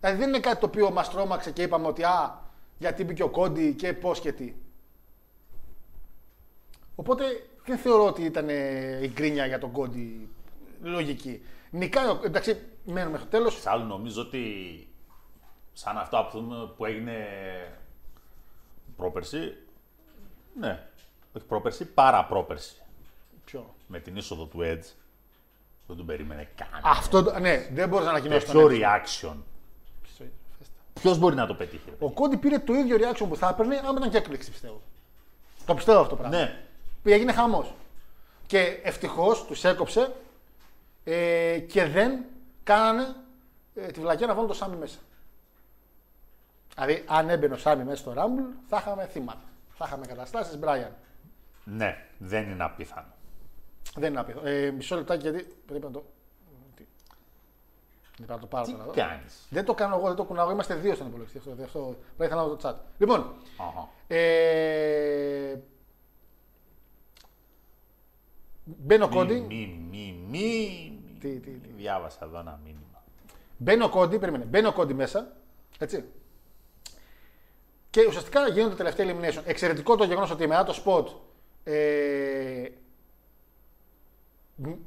Δηλαδή 0.00 0.18
δεν 0.18 0.28
είναι 0.28 0.40
κάτι 0.40 0.60
το 0.60 0.66
οποίο 0.66 0.90
μας 0.90 1.10
τρόμαξε 1.10 1.50
και 1.50 1.62
είπαμε 1.62 1.86
ότι 1.86 2.02
α, 2.04 2.38
γιατί 2.78 3.04
μπήκε 3.04 3.22
ο 3.22 3.28
Κόντι 3.28 3.74
και 3.74 3.92
πώς 3.92 4.20
και 4.20 4.32
τι. 4.32 4.54
Οπότε 6.94 7.24
δεν 7.64 7.78
θεωρώ 7.78 8.06
ότι 8.06 8.22
ήταν 8.22 8.48
ε, 8.48 8.98
η 9.02 9.08
γκρίνια 9.14 9.46
για 9.46 9.58
τον 9.58 9.70
Κόντι 9.72 10.28
λογική. 10.82 11.42
Νικάει, 11.70 12.06
ο- 12.08 12.20
εντάξει, 12.24 12.56
μένουμε 12.84 13.10
μέχρι 13.10 13.26
το 13.28 13.36
τέλος. 13.36 13.56
Εξάλλου 13.56 13.86
νομίζω 13.86 14.22
ότι 14.22 14.42
σαν 15.72 15.98
αυτό 15.98 16.28
που 16.32 16.38
πούμε 16.38 16.70
που 16.76 16.84
έγινε 16.84 17.26
πρόπερση, 18.96 19.56
ναι, 20.60 20.86
όχι 21.36 21.46
πρόπερση, 21.46 21.84
παραπρόπερση. 21.84 22.74
Ποιο; 23.44 23.74
Με 23.86 23.98
την 23.98 24.16
είσοδο 24.16 24.44
του 24.44 24.58
Edge, 24.60 24.86
δεν 25.86 25.96
τον 25.96 26.06
περίμενε 26.06 26.48
καν. 26.56 26.68
Αυτό, 26.82 27.22
το- 27.22 27.38
ναι, 27.38 27.68
δεν 27.72 27.88
μπορεί 27.88 28.04
να 28.04 28.10
ανακοινώσει 28.10 28.46
Τέτοιο 28.46 28.60
τον 28.60 28.70
Edge. 28.70 28.74
reaction. 28.80 29.34
Φέστα. 30.58 30.74
Ποιος 31.00 31.18
μπορεί 31.18 31.34
να 31.34 31.46
το 31.46 31.54
πετύχει. 31.54 31.82
ρε 31.90 31.96
Ο 31.98 32.10
Κόντι 32.10 32.36
πήρε 32.36 32.58
το 32.58 32.72
ίδιο 32.74 32.96
reaction 33.00 33.26
που 33.28 33.36
θα 33.36 33.48
έπαιρνε, 33.48 33.76
άμα 33.78 33.98
ήταν 33.98 34.10
και 34.10 34.16
έκπληξη 34.16 34.50
πιστεύω. 34.50 34.80
Το 35.66 35.74
πιστεύω 35.74 35.98
αυτό 36.00 36.10
το 36.10 36.16
πράγμα. 36.16 36.36
Ναι, 36.38 36.64
Που 37.02 37.08
έγινε 37.08 37.32
χαμός. 37.32 37.74
Και 38.46 38.80
ευτυχώς 38.82 39.44
τους 39.44 39.64
έκοψε 39.64 40.12
ε, 41.04 41.58
και 41.58 41.84
δεν 41.86 42.24
κάνανε 42.64 43.14
ε, 43.74 43.86
τη 43.86 44.00
βλακία 44.00 44.26
να 44.26 44.34
βάλουν 44.34 44.48
το 44.48 44.54
Σάμι 44.54 44.76
μέσα. 44.76 44.98
Δηλαδή, 46.74 47.04
αν 47.06 47.28
έμπαινε 47.28 47.54
ο 47.54 47.56
Σάμι 47.56 47.84
μέσα 47.84 47.96
στο 47.96 48.12
Rumble, 48.16 48.54
θα 48.68 48.76
είχαμε 48.76 49.06
θύματα. 49.06 49.40
Θα 49.74 49.84
είχαμε 49.88 50.06
καταστάσεις 50.06 50.58
Μπράιαν. 50.58 50.94
ναι, 51.64 51.96
δεν 52.18 52.50
είναι 52.50 52.64
απίθανο. 52.64 53.06
Δεν 53.96 54.10
είναι 54.10 54.20
απίθανο. 54.20 54.48
Ε, 54.48 54.70
μισό 54.70 54.96
λεπτάκι 54.96 55.22
γιατί 55.30 55.56
πρέπει 55.66 55.84
να 55.84 55.90
το. 55.90 56.04
Τι. 56.74 56.84
Δεν 58.16 58.26
πρέπει 58.26 58.30
να 58.32 58.38
το 58.38 58.46
πάρω 58.46 58.64
Τι 58.64 58.70
τώρα. 58.72 58.82
εδώ. 58.84 58.92
κάνεις; 58.92 59.46
Δεν 59.50 59.64
το 59.64 59.74
κάνω 59.74 59.96
εγώ, 59.96 60.06
δεν 60.06 60.16
το 60.16 60.24
κουνάω. 60.24 60.44
εγώ. 60.44 60.52
Είμαστε 60.52 60.74
δύο 60.74 60.94
στον 60.94 61.06
υπολογιστή. 61.06 61.38
Αυτό, 61.38 61.62
αυτό 61.64 61.96
πρέπει 62.16 62.34
να 62.34 62.42
το 62.42 62.58
chat. 62.62 62.74
Λοιπόν, 62.98 63.32
ε, 64.06 65.56
μπαίνει 68.64 69.02
ο 69.02 69.08
Κόντι. 69.08 69.34
Μη, 69.40 69.46
μη, 69.48 69.88
μη, 69.90 70.38
μη. 70.38 70.98
Τι, 71.20 71.40
τι, 71.40 71.50
τι. 71.50 71.68
Διάβασα 71.68 72.24
εδώ 72.24 72.38
ένα 72.38 72.60
μήνυμα. 72.64 73.02
Μπαίνει 73.56 73.82
ο 73.82 73.88
Κόντι, 73.88 74.18
περίμενε, 74.18 74.44
μπαίνει 74.44 74.66
ο 74.66 74.72
Κόντι 74.72 74.94
μέσα. 74.94 75.32
Έτσι. 75.78 76.04
Και 77.92 78.04
ουσιαστικά 78.08 78.48
γίνεται 78.48 78.74
τελευταία 78.74 79.06
elimination. 79.06 79.42
Εξαιρετικό 79.44 79.96
το 79.96 80.04
γεγονός 80.04 80.30
ότι 80.30 80.46
μετά 80.46 80.64
το 80.64 80.82
spot 80.84 81.04
ε, 81.64 82.68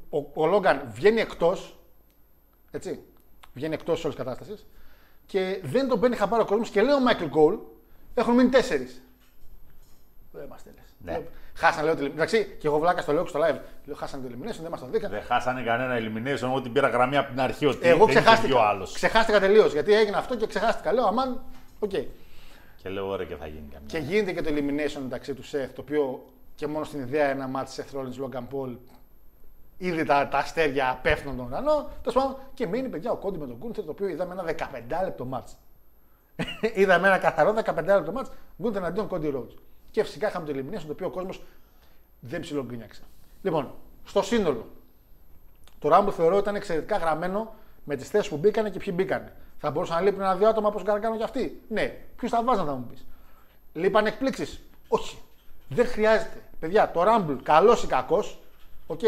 ο, 0.09 0.17
ο 0.33 0.45
Λόγκαν 0.45 0.91
βγαίνει 0.93 1.19
εκτός. 1.21 1.77
Έτσι. 2.71 2.99
Βγαίνει 3.53 3.73
εκτός 3.73 3.95
της 3.95 4.03
όλης 4.05 4.17
κατάστασης. 4.17 4.65
Και 5.25 5.59
δεν 5.63 5.87
τον 5.87 5.99
παίρνει 5.99 6.15
χαμπάρι 6.15 6.41
ο 6.41 6.45
κόσμο 6.45 6.63
και 6.63 6.81
λέει 6.81 6.95
ο 6.95 6.99
Μάικλ 6.99 7.25
Κόλ, 7.25 7.57
έχουν 8.13 8.33
μείνει 8.33 8.49
τέσσερις. 8.49 9.01
Δεν 10.31 10.47
μας 10.49 10.63
τέλε. 10.63 10.75
Ναι. 10.97 11.25
Χάσαν, 11.55 11.85
λέω, 11.85 11.95
τη 11.95 12.05
Εντάξει, 12.05 12.55
και 12.59 12.67
εγώ 12.67 12.79
βλάκας 12.79 13.03
στο 13.03 13.13
λέω 13.13 13.23
και 13.23 13.29
στο 13.29 13.39
live. 13.39 13.59
Λέω, 13.85 13.95
χάσαν 13.95 14.21
το 14.21 14.27
elimination, 14.31 14.59
δεν 14.61 14.71
μας 14.71 14.79
το 14.79 14.87
δείχναν. 14.87 15.11
Δεν 15.11 15.21
χάσανε 15.21 15.63
κανένα 15.63 15.97
elimination, 15.99 16.41
εγώ 16.43 16.61
την 16.61 16.71
πήρα 16.73 16.87
γραμμή 16.87 17.17
από 17.17 17.29
την 17.29 17.39
αρχή 17.41 17.65
ότι 17.65 17.87
Εγώ 17.87 18.05
δεν 18.05 18.07
είχε 18.07 18.19
βγει 18.19 18.29
ξεχάστηκα. 18.29 18.55
ο 18.59 18.61
άλλος. 18.67 18.93
Ξεχάστηκα 18.93 19.39
τελείως 19.39 19.71
γιατί 19.73 19.93
έγινε 19.93 20.17
αυτό 20.17 20.35
και 20.35 20.47
ξεχάστηκα. 20.47 20.93
Λέω, 20.93 21.05
αμάν, 21.05 21.41
οκ. 21.79 21.91
Και 22.85 22.91
λέω, 22.91 23.07
ωραία 23.07 23.25
και 23.25 23.35
θα 23.35 23.47
γίνει 23.47 23.67
καμιά. 23.71 23.87
Και 23.87 23.97
γίνεται 23.97 24.33
και 24.33 24.41
το 24.41 24.49
elimination 24.53 25.01
μεταξύ 25.01 25.33
του 25.33 25.43
Seth, 25.43 25.69
το 25.75 25.81
οποίο 25.81 26.25
και 26.55 26.67
μόνο 26.67 26.85
στην 26.85 26.99
ιδέα 26.99 27.29
ένα 27.29 27.47
ματς 27.47 27.71
Seth 27.75 27.97
Rollins 27.97 28.25
Logan 28.25 28.43
Paul. 28.51 28.77
Ήδη 29.77 30.03
τα, 30.03 30.27
τα 30.27 30.37
αστέρια 30.37 30.99
πέφτουν 31.01 31.37
τον 31.37 31.45
ουρανό. 31.45 31.89
Τέλος 32.01 32.13
πάντων, 32.13 32.37
και 32.53 32.67
μείνει 32.67 32.89
παιδιά 32.89 33.11
ο 33.11 33.15
Cody 33.15 33.39
με 33.39 33.47
τον 33.47 33.55
Γκούντερ, 33.57 33.85
το 33.85 33.91
οποίο 33.91 34.07
είδαμε 34.07 34.33
ένα 34.33 34.69
15 34.99 35.03
λεπτό 35.03 35.25
ματς. 35.25 35.57
είδαμε 36.75 37.07
ένα 37.07 37.17
καθαρό 37.17 37.53
15 37.65 37.83
λεπτό 37.85 38.11
ματς. 38.11 38.31
Gunther 38.61 38.83
εναντίον 38.83 39.07
Cody 39.07 39.33
Rhodes. 39.35 39.57
Και 39.91 40.03
φυσικά 40.03 40.27
είχαμε 40.27 40.45
το 40.45 40.59
elimination, 40.59 40.85
το 40.85 40.91
οποίο 40.91 41.07
ο 41.07 41.11
κόσμος 41.11 41.43
δεν 42.19 42.41
ψιλογκρίνιαξε. 42.41 43.01
Λοιπόν, 43.41 43.73
στο 44.03 44.21
σύνολο, 44.21 44.67
το 45.79 45.89
Rumble 45.93 46.11
θεωρώ 46.11 46.33
ότι 46.33 46.43
ήταν 46.43 46.55
εξαιρετικά 46.55 46.97
γραμμένο 46.97 47.53
με 47.83 47.95
τις 47.95 48.09
θέσεις 48.09 48.29
που 48.29 48.37
μπήκανε 48.37 48.69
και 48.69 48.79
ποιοι 48.79 48.93
μπήκανε. 48.97 49.33
Θα 49.57 49.71
μπορούσαν 49.71 49.95
να 49.95 50.01
λείπουν 50.01 50.21
ένα-δύο 50.21 50.49
άτομα 50.49 50.67
όπως 50.67 50.83
Γκαργκάνο 50.83 51.17
και 51.17 51.23
αυτοί. 51.23 51.61
Ναι. 51.67 51.97
Ποιους 52.15 52.29
θα 52.29 52.43
βάζαν, 52.43 52.65
θα 52.65 52.71
μου 52.71 52.85
πεις. 52.89 53.05
Λείπαν 53.73 54.05
εκπλήξεις. 54.05 54.61
Όχι. 54.87 55.17
Δεν 55.67 55.87
χρειάζεται. 55.87 56.41
Παιδιά, 56.59 56.91
το 56.91 57.03
Rumble, 57.03 57.37
καλός 57.43 57.83
ή 57.83 57.87
κακός, 57.87 58.39
οκ. 58.87 58.99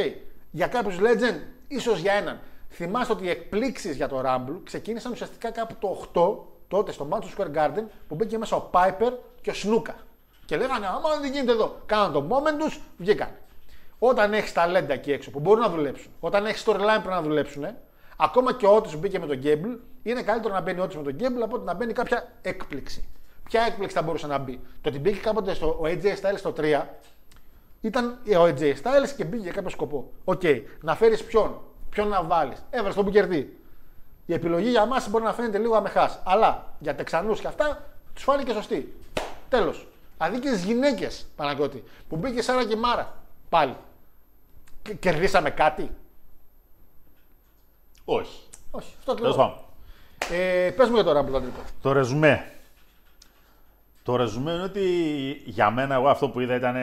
Για 0.52 0.68
κάποιους 0.68 0.98
legend, 1.00 1.40
ίσως 1.68 2.00
για 2.00 2.14
έναν. 2.14 2.40
Θυμάστε 2.70 3.14
ότι 3.14 3.26
οι 3.26 3.30
εκπλήξεις 3.30 3.96
για 3.96 4.08
το 4.08 4.22
Rumble 4.26 4.60
ξεκίνησαν 4.64 5.12
ουσιαστικά 5.12 5.52
κάπου 5.52 5.76
το 5.80 6.08
8, 6.14 6.38
τότε 6.68 6.92
στο 6.92 7.08
Madison 7.12 7.38
Square 7.38 7.56
Garden, 7.56 7.84
που 8.08 8.16
μπήκε 8.16 8.38
μέσα 8.38 8.56
ο 8.56 8.70
Piper 8.72 9.12
και 9.42 9.50
ο 9.50 9.54
Σνούκα. 9.54 9.96
Και 10.46 10.58
λέγανε, 10.58 10.88
Άμα 10.88 11.20
δεν 11.22 11.32
γίνεται 11.32 11.52
εδώ. 11.52 11.82
Κάναν 11.86 12.12
το 12.12 12.28
moment 12.30 12.58
τους, 12.60 12.82
βγήκαν. 12.98 13.30
Όταν 14.00 14.34
έχεις 14.34 14.54
ταλέντα 14.54 14.94
εκεί 14.94 15.12
έξω 15.12 15.32
που 15.32 15.40
μπορούν 15.40 15.62
να 15.62 15.70
δουλέψουν, 15.70 16.12
όταν 16.20 16.46
έχεις 16.46 16.64
storyline 16.68 17.00
που 17.04 17.10
να 17.10 17.22
δουλέψουν, 17.22 17.66
ακόμα 18.18 18.54
και 18.54 18.66
ο 18.66 18.76
Otis 18.76 18.98
μπήκε 18.98 19.20
με 19.20 19.26
τον 19.26 19.38
Γκέμπλ, 19.38 19.70
είναι 20.04 20.22
καλύτερο 20.22 20.54
να 20.54 20.62
μπαίνει 20.62 20.80
ο 20.80 20.84
Otis 20.84 20.96
με 20.96 21.04
τον 21.04 21.14
Γκέμπλ 21.14 21.42
από 21.42 21.56
ότι 21.56 21.66
να 21.66 21.74
μπαίνει 21.74 21.94
κάποια 21.94 22.34
έκπληξη. 22.42 23.08
Ποια 23.44 23.62
έκπληξη 23.62 23.96
θα 23.96 24.02
μπορούσε 24.02 24.28
να 24.28 24.38
μπει; 24.38 24.60
Το 24.82 24.90
ότι 24.90 25.00
μπήκε 25.00 25.20
κάποτε 25.20 25.54
στο, 25.54 25.68
ο 25.68 25.82
AJ 25.84 26.04
Styles 26.04 26.38
στο 26.38 26.54
3 26.58 26.82
ήταν 27.82 28.20
ο 28.38 28.44
AJ 28.44 28.62
Styles 28.62 29.10
και 29.18 29.24
μπήκε 29.24 29.44
για 29.44 29.52
κάποιο 29.52 29.70
σκοπό. 29.70 30.12
Οκ, 30.24 30.42
να 30.82 30.96
φέρεις 30.96 31.24
ποιον, 31.24 31.62
ποιον 31.90 32.08
να 32.08 32.24
βάλεις; 32.24 32.66
Έφερες 32.70 32.96
τον 32.96 33.06
Booker 33.06 33.12
T. 33.12 33.58
Η 34.26 34.34
επιλογή 34.34 34.70
για 34.70 34.82
εμάς 34.82 34.98
μπορεί 35.10 35.24
να 35.24 35.34
φαίνεται 35.34 35.58
λίγο 35.58 35.76
αμεχάς. 35.76 36.20
Αλλά 36.26 36.74
για 36.80 36.96
Τεξανούς 36.96 37.40
και 37.40 37.48
αυτά 37.48 37.86
τους 38.14 38.24
φάνηκε 38.24 38.52
σωστή. 38.52 38.96
Τέλος. 39.50 39.88
Αδίκες 40.18 40.64
γυναίκες, 40.64 41.26
Παναγιώτη, 41.36 41.84
που 42.10 42.16
μπήκε 42.16 42.42
Σάρα 42.42 42.66
και 42.66 42.76
Μάρα. 42.76 43.14
Πάλι. 43.50 43.76
Και 44.82 44.94
κερδίσαμε 44.94 45.50
κάτι; 45.50 45.92
Όχι. 48.10 48.40
Όχι, 48.72 48.94
αυτό 49.00 49.14
Τέλος 49.14 49.38
ακριβώ. 49.38 49.50
πάντων. 49.50 49.66
Ε, 50.40 50.72
Πες 50.72 50.90
μου 50.90 50.96
για 50.96 51.04
το 51.04 51.12
Rumble, 51.12 51.36
Αντρίκο. 51.36 51.62
Το 51.82 51.92
ρεζουμέ. 51.92 52.52
Το 54.04 54.16
ρεζουμέ 54.16 54.52
είναι 54.52 54.64
ότι 54.64 54.86
για 55.46 55.72
μένα 55.72 55.96
εγώ 55.96 56.08
αυτό 56.10 56.30
που 56.30 56.40
είδα 56.40 56.56
ήταν 56.56 56.76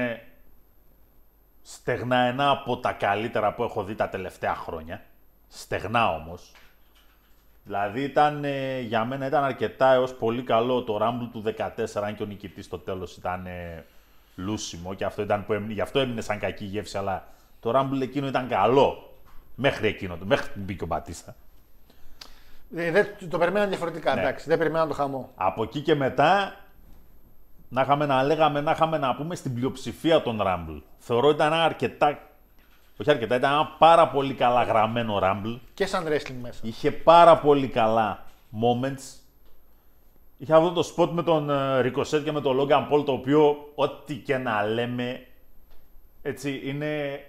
στεγνά 1.62 2.16
ένα 2.16 2.50
από 2.50 2.76
τα 2.76 2.92
καλύτερα 2.92 3.54
που 3.54 3.62
έχω 3.62 3.84
δει 3.84 3.94
τα 3.94 4.08
τελευταία 4.08 4.54
χρόνια. 4.54 5.02
Στεγνά 5.48 6.14
όμως. 6.14 6.52
Δηλαδή 7.64 8.02
ήταν, 8.02 8.44
ε, 8.44 8.80
για 8.80 9.04
μένα 9.04 9.26
ήταν 9.26 9.44
αρκετά 9.44 9.92
έως 9.92 10.14
πολύ 10.14 10.42
καλό 10.42 10.82
το 10.82 10.98
Rumble 11.02 11.28
του 11.32 11.42
14, 11.42 12.04
αν 12.04 12.16
και 12.16 12.22
ο 12.22 12.26
νικητής 12.26 12.64
στο 12.64 12.78
τέλος 12.78 13.16
ήταν 13.16 13.46
ε, 13.46 13.84
λούσιμο 14.36 14.94
και 14.94 15.04
αυτό 15.04 15.22
ήταν 15.22 15.44
που 15.46 15.52
έμεινε, 15.52 15.72
γι' 15.72 15.80
αυτό 15.80 15.98
έμεινε 15.98 16.20
σαν 16.20 16.38
κακή 16.38 16.64
γεύση, 16.64 16.98
αλλά 16.98 17.28
το 17.60 17.72
Rumble 17.74 18.00
εκείνο 18.00 18.26
ήταν 18.26 18.48
καλό. 18.48 19.13
Μέχρι 19.54 19.86
εκείνο, 19.88 20.18
μέχρι 20.24 20.46
που 20.46 20.60
μπήκε 20.60 20.84
ο 20.84 20.86
Μπατίστα. 20.86 21.34
Ε, 22.76 22.90
δεν, 22.90 23.06
το 23.30 23.38
περιμέναν 23.38 23.68
διαφορετικά, 23.68 24.14
Ναι. 24.14 24.20
εντάξει. 24.20 24.48
Δεν 24.48 24.58
περιμέναν 24.58 24.88
το 24.88 24.94
χαμό. 24.94 25.30
Από 25.34 25.62
εκεί 25.62 25.80
και 25.80 25.94
μετά 25.94 26.56
να 27.68 27.82
είχαμε 27.82 28.06
να 28.06 28.22
λέγαμε, 28.22 28.60
να 28.60 28.70
είχαμε 28.70 28.98
να 28.98 29.14
πούμε 29.14 29.34
στην 29.34 29.54
πλειοψηφία 29.54 30.22
των 30.22 30.40
Rumble. 30.42 30.80
Θεωρώ 30.98 31.26
ότι 31.26 31.36
ήταν 31.36 31.52
ένα 31.52 31.64
αρκετά, 31.64 32.18
όχι 33.00 33.10
αρκετά, 33.10 33.34
ήταν 33.36 33.52
ένα 33.52 33.66
πάρα 33.78 34.08
πολύ 34.08 34.34
καλά 34.34 34.62
γραμμένο 34.62 35.18
Rumble. 35.22 35.58
Και 35.74 35.86
σαν 35.86 36.06
wrestling 36.08 36.36
μέσα. 36.40 36.60
Είχε 36.62 36.90
πάρα 36.92 37.38
πολύ 37.38 37.68
καλά 37.68 38.24
moments. 38.62 39.18
Είχε 40.38 40.52
αυτό 40.54 40.72
το 40.72 40.94
spot 40.96 41.08
με 41.08 41.22
τον 41.22 41.50
ε, 41.50 41.80
Ricochet 41.80 42.22
και 42.24 42.32
με 42.32 42.40
τον 42.40 42.58
Logan 42.60 42.88
Paul, 42.92 43.04
το 43.04 43.12
οποίο 43.12 43.70
ό,τι 43.74 44.14
και 44.14 44.36
να 44.36 44.62
λέμε, 44.66 45.26
έτσι, 46.22 46.60
είναι 46.64 47.20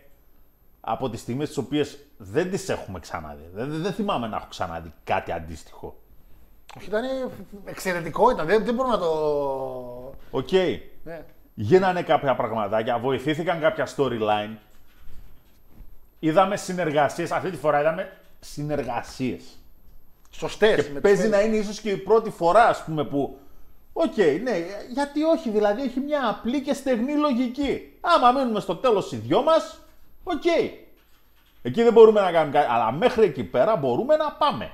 από 0.87 1.09
τις 1.09 1.19
στιγμές 1.19 1.47
τις 1.47 1.57
οποίες 1.57 1.97
δεν 2.17 2.49
τις 2.49 2.69
έχουμε 2.69 2.99
ξαναδεί. 2.99 3.49
Δεν, 3.53 3.81
δεν 3.81 3.93
θυμάμαι 3.93 4.27
να 4.27 4.35
έχω 4.35 4.45
ξαναδεί 4.49 4.93
κάτι 5.03 5.31
αντίστοιχο. 5.31 5.95
Όχι, 6.77 6.87
ήταν 6.87 7.03
εξαιρετικό, 7.65 8.31
ήταν. 8.31 8.45
Δεν, 8.45 8.65
δεν 8.65 8.73
μπορώ 8.73 8.89
να 8.89 8.97
το. 8.97 9.09
Οκ. 10.31 10.51
Ναι. 11.03 11.25
Γίνανε 11.53 12.01
κάποια 12.01 12.35
πραγματάκια, 12.35 12.99
βοηθήθηκαν 12.99 13.59
κάποια 13.59 13.87
storyline. 13.95 14.57
Είδαμε 16.19 16.57
συνεργασίες, 16.57 17.31
αυτή 17.31 17.49
τη 17.49 17.57
φορά 17.57 17.79
είδαμε 17.79 18.17
συνεργασίες. 18.39 19.43
Σωστές. 20.31 20.85
Και 20.87 20.99
παίζει 20.99 21.27
να 21.27 21.41
είναι 21.41 21.55
ίσως 21.55 21.79
και 21.79 21.89
η 21.89 21.97
πρώτη 21.97 22.29
φορά, 22.29 22.67
ας 22.67 22.83
πούμε, 22.83 23.05
που... 23.05 23.37
Οκ, 23.93 24.17
ναι, 24.17 24.65
γιατί 24.93 25.23
όχι, 25.23 25.49
δηλαδή 25.49 25.81
έχει 25.81 25.99
μια 25.99 26.29
απλή 26.29 26.61
και 26.61 26.73
στεγνή 26.73 27.13
λογική. 27.13 27.97
Άμα 28.01 28.31
μείνουμε 28.31 28.59
στο 28.59 28.75
τέλος 28.75 29.11
οι 29.11 29.15
δυο 29.15 29.43
μας, 29.43 29.84
οκ. 30.27 30.43
Εκεί 31.61 31.83
δεν 31.83 31.93
μπορούμε 31.93 32.21
να 32.21 32.31
κάνουμε 32.31 32.51
κάτι, 32.59 32.71
αλλά 32.71 32.91
μέχρι 32.91 33.23
εκεί 33.25 33.43
πέρα 33.43 33.75
μπορούμε 33.75 34.15
να 34.15 34.31
πάμε. 34.31 34.71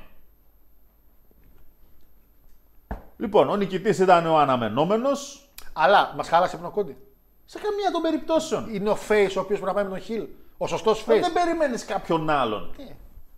Λοιπόν, 3.17 3.49
ο 3.49 3.55
νικητής 3.55 3.99
ήταν 3.99 4.25
ο 4.25 4.37
αναμενόμενος, 4.37 5.49
Αλλά 5.73 6.13
μας 6.17 6.27
χάλασε 6.27 6.55
πριν 6.55 6.67
ο 6.67 6.71
Κόντι. 6.71 6.97
σε 7.45 7.59
καμία 7.59 7.91
των 7.91 8.01
περιπτώσεων. 8.01 8.73
Είναι 8.73 8.89
ο 8.89 8.97
Face 9.09 9.31
ο 9.37 9.39
οποίος 9.39 9.59
πρέπει 9.59 9.65
να 9.65 9.73
πάει 9.73 9.83
με 9.83 9.89
τον 9.89 9.99
Heel. 9.99 10.27
Ο 10.57 10.67
σωστός 10.67 11.01
Face. 11.03 11.05
Δεν 11.21 11.33
περιμένεις 11.33 11.85
κάποιον 11.85 12.29
άλλον. 12.29 12.73
Ε, 12.77 12.83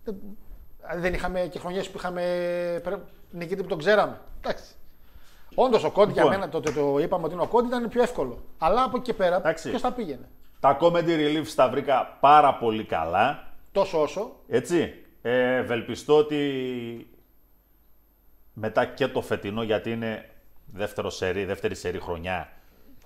δεν- 0.04 0.16
Δεν 0.96 1.14
είχαμε 1.14 1.40
και 1.40 1.58
χρονιές 1.58 1.90
που 1.90 1.96
είχαμε 1.98 2.22
πρέ- 2.82 2.98
νικητή 3.30 3.62
που 3.62 3.68
τον 3.68 3.78
ξέραμε. 3.78 4.20
Εντάξει. 4.40 4.74
Όντως 5.54 5.84
ο 5.84 5.90
Κόντι 5.90 6.12
για 6.12 6.22
Λοιπόν. 6.22 6.38
μένα 6.38 6.50
το, 6.50 6.60
το, 6.60 6.72
το 6.72 6.98
είπαμε 6.98 7.24
ότι 7.24 7.32
είναι 7.34 7.42
ο 7.42 7.46
Κόντι 7.46 7.66
ήταν 7.66 7.88
πιο 7.88 8.02
εύκολο. 8.02 8.38
Αλλά 8.58 8.82
από 8.84 8.96
εκεί 8.96 9.04
και 9.06 9.14
πέρα 9.14 9.36
Εντάξει. 9.36 9.68
ποιος 9.68 9.80
θα 9.80 9.92
πήγαινε. 9.92 10.28
Τα 10.64 10.78
comedy 10.80 11.08
reliefs 11.08 11.52
τα 11.54 11.68
βρήκα 11.68 12.16
πάρα 12.20 12.54
πολύ 12.54 12.84
καλά. 12.84 13.52
Τόσο 13.72 14.02
όσο. 14.02 14.36
Έτσι. 14.48 14.94
Ε, 15.22 15.56
ευελπιστώ 15.56 16.16
ότι 16.16 17.08
μετά 18.52 18.84
και 18.84 19.08
το 19.08 19.22
φετινό, 19.22 19.62
γιατί 19.62 19.90
είναι 19.90 20.30
δεύτερο 20.66 21.10
σερί, 21.10 21.44
δεύτερη 21.44 21.74
σερή 21.74 22.00
χρονιά, 22.00 22.52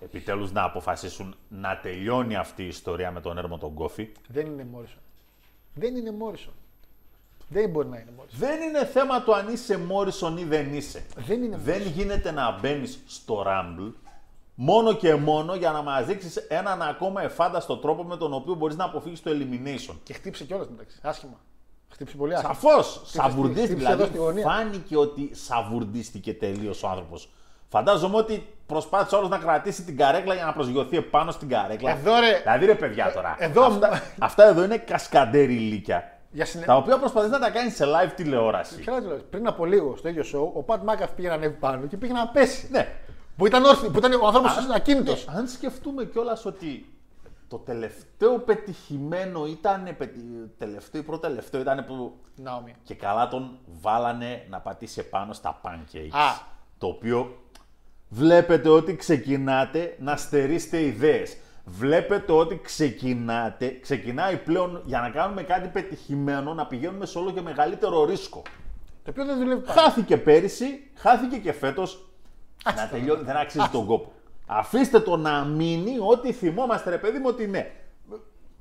επιτέλους 0.01 0.53
να 0.53 0.63
αποφασίσουν 0.63 1.35
να 1.49 1.79
τελειώνει 1.83 2.37
αυτή 2.37 2.63
η 2.63 2.67
ιστορία 2.67 3.11
με 3.11 3.21
τον 3.21 3.39
Έρμο 3.39 3.59
τον 3.59 3.75
Κόφη. 3.75 4.13
Δεν 4.29 4.47
είναι 4.47 4.65
Μόρισον. 4.65 5.01
Δεν 5.75 5.97
είναι 5.97 6.13
Μόρισον. 6.13 6.55
Δεν 7.49 7.71
μπορεί 7.71 7.89
να 7.89 7.99
είναι 7.99 8.11
Μόρισον. 8.17 8.39
Δεν 8.39 8.61
είναι 8.61 8.85
θέμα 8.85 9.23
το 9.23 9.33
αν 9.33 9.49
είσαι 9.49 9.79
Μόρισον 9.79 10.37
ή 10.37 10.45
δεν 10.45 10.75
είσαι. 10.75 11.07
Δεν 11.17 11.43
είναι 11.43 11.57
Δεν 11.57 11.83
γίνεται 11.83 12.31
να 12.31 12.59
μπαίνεις 12.61 13.03
στο 13.07 13.45
Rumble 13.47 13.93
μόνο 14.61 14.93
και 14.93 15.15
μόνο 15.15 15.55
για 15.55 15.71
να 15.71 15.83
μας 15.83 16.07
δείξεις 16.07 16.37
έναν 16.37 16.83
ακόμα 16.83 17.23
εφάνταστο 17.23 17.77
τρόπο 17.77 18.03
με 18.03 18.17
τον 18.17 18.33
οποίο 18.33 18.55
μπορείς 18.55 18.77
να 18.77 18.85
αποφύγεις 18.85 19.23
το 19.23 19.31
elimination. 19.31 19.95
Και 20.03 20.13
χτύπησε 20.13 20.45
κιόλας 20.45 20.69
μεταξύ. 20.69 20.99
Άσχημα. 21.03 21.41
Χτύπησε 21.93 22.17
πολύ 22.17 22.35
άσχημα. 22.35 22.53
Σαφώς. 22.55 23.01
Σαβουρδίστηκε. 23.05 23.67
χτύπησε 23.67 23.93
εδώ 23.93 24.05
στη 24.05 24.13
Δηλαδή, 24.13 24.41
γωνία. 24.41 24.45
φάνηκε 24.51 24.97
ότι 24.97 25.31
σαβουρδίστηκε 25.35 26.35
τελείως 26.35 26.83
ο 26.83 26.89
άνθρωπος. 26.89 27.29
Φαντάζομαι 27.69 28.17
ότι 28.17 28.47
προσπάθησε 28.67 29.17
όλο 29.17 29.29
να 29.29 29.39
κρατήσει 29.39 29.83
την 29.83 29.97
καρέκλα 29.97 30.35
για 30.35 30.45
να 30.45 30.53
προσγειωθεί 30.53 30.97
επάνω 30.97 31.31
στην 31.31 31.49
καρέκλα. 31.49 31.91
Εδώ, 31.91 32.21
ρε. 32.21 32.39
Δηλαδή 32.43 32.67
ρε 32.67 32.75
παιδιά 32.75 33.13
τώρα. 33.13 33.37
εδώ- 33.39 33.65
Αυτά, 33.65 34.03
αυτά 34.19 34.49
εδώ 34.49 34.65
είναι 34.65 34.77
κασκαντέρι 34.79 35.55
ηλίκια. 35.55 36.19
Για 36.31 36.45
συνε- 36.45 36.67
Τα 36.67 36.77
οποία 36.77 36.99
προσπαθείς 36.99 37.31
να 37.31 37.39
τα 37.39 37.51
κάνεις 37.51 37.75
σε 37.75 37.85
live 37.85 38.11
τηλεόραση. 38.17 38.77
Ποια 38.77 38.93
να 38.93 39.01
τη 39.01 39.07
λέω, 39.07 39.17
Πριν 39.31 39.47
από 39.47 39.65
λίγο 39.65 39.97
στο 39.97 40.09
ίδιο 40.09 40.23
show, 40.35 40.51
ο 40.55 40.63
Πατ 40.63 40.83
Μάκαφ 40.85 41.11
πήγε 41.11 41.29
να 41.29 41.35
ανέβει 41.35 41.55
πάνω 41.55 41.87
και 41.87 41.97
πήγε 41.97 42.13
να 42.13 42.29
πέσει. 42.29 42.69
Ναι. 42.71 42.89
Που 43.39 43.47
ήταν 43.47 43.65
όρθιο, 43.65 43.91
που 43.91 43.99
ήταν 43.99 44.13
ο 44.21 44.27
άνθρωπος 44.27 44.57
ακίνητος. 44.75 45.27
Ναι, 45.27 45.39
αν 45.39 45.49
σκεφτούμε 45.49 46.05
κιόλας 46.05 46.45
ότι 46.45 46.87
το 47.49 47.57
τελευταίο 47.57 48.39
πετυχημένο 48.39 49.47
ήταν. 49.47 49.95
πετυ- 49.99 50.59
Τελευταίο 50.59 51.01
ή 51.01 51.05
προτελευταίο 51.05 51.61
ήταν 51.61 51.85
που 51.87 52.13
Ναόμι. 52.37 52.75
και 52.83 52.95
καλά 52.95 53.29
τον 53.29 53.59
βάλανε 53.81 54.47
να 54.51 54.59
πατήσει 54.61 55.01
επάνω 55.01 55.33
στα 55.33 55.61
pancakes. 55.65 56.09
Α. 56.11 56.31
Το 56.79 56.87
οποίο 56.87 57.37
βλέπετε 58.09 58.69
ότι 58.69 58.97
ξεκινάτε 58.97 59.97
να 60.01 60.17
στερείστε 60.17 60.81
ιδέες. 60.83 61.37
βλέπετε 61.65 62.33
ότι 62.33 62.61
ξεκινάτε, 62.63 63.79
ξεκινάει 63.81 64.37
πλέον 64.37 64.83
για 64.85 65.01
να 65.01 65.11
κάνουμε 65.11 65.43
κάτι 65.43 65.69
πετυχημένο 65.69 66.55
να 66.55 66.67
πηγαίνουμε 66.67 67.07
σε 67.07 67.19
όλο 67.19 67.33
και 67.33 67.41
μεγαλύτερο 67.41 68.05
ρίσκο. 68.05 68.43
Το 69.05 69.11
οποίο 69.11 69.25
δεν 69.25 69.39
δουλεύει 69.39 69.61
πάντα. 69.61 69.81
Χάθηκε 69.81 70.17
πέρυσι, 70.17 70.91
χάθηκε 70.95 71.37
και 71.37 71.53
φέτος. 71.53 72.08
Να 72.77 72.89
τελειώνει, 72.89 73.23
δεν 73.23 73.37
αξίζει 73.37 73.69
τον 73.69 73.87
κόπο. 73.87 74.13
Αφήστε 74.47 75.01
το 75.01 75.17
να 75.17 75.45
μείνει 75.45 75.97
ότι 76.01 76.33
θυμόμαστε, 76.33 76.91
ρε 76.91 76.99
παιδί 76.99 77.19
μου, 77.19 77.27
ότι 77.29 77.47
ναι. 77.47 77.71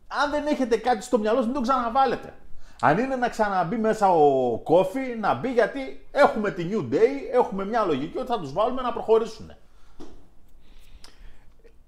Αν 0.07 0.31
δεν 0.31 0.45
έχετε 0.45 0.77
κάτι 0.77 1.03
στο 1.03 1.17
μυαλό 1.17 1.37
σας, 1.37 1.45
μην 1.45 1.55
το 1.55 1.61
ξαναβάλετε. 1.61 2.33
Αν 2.81 2.97
είναι 2.97 3.15
να 3.15 3.29
ξαναμπεί 3.29 3.77
μέσα 3.77 4.09
ο 4.09 4.57
κόφι, 4.57 5.15
να 5.19 5.33
μπει 5.33 5.51
γιατί 5.51 6.07
έχουμε 6.11 6.51
τη 6.51 6.67
New 6.71 6.93
Day, 6.93 7.33
έχουμε 7.33 7.65
μια 7.65 7.85
λογική 7.85 8.17
ότι 8.17 8.27
θα 8.27 8.39
τους 8.39 8.53
βάλουμε 8.53 8.81
να 8.81 8.93
προχωρήσουν. 8.93 9.51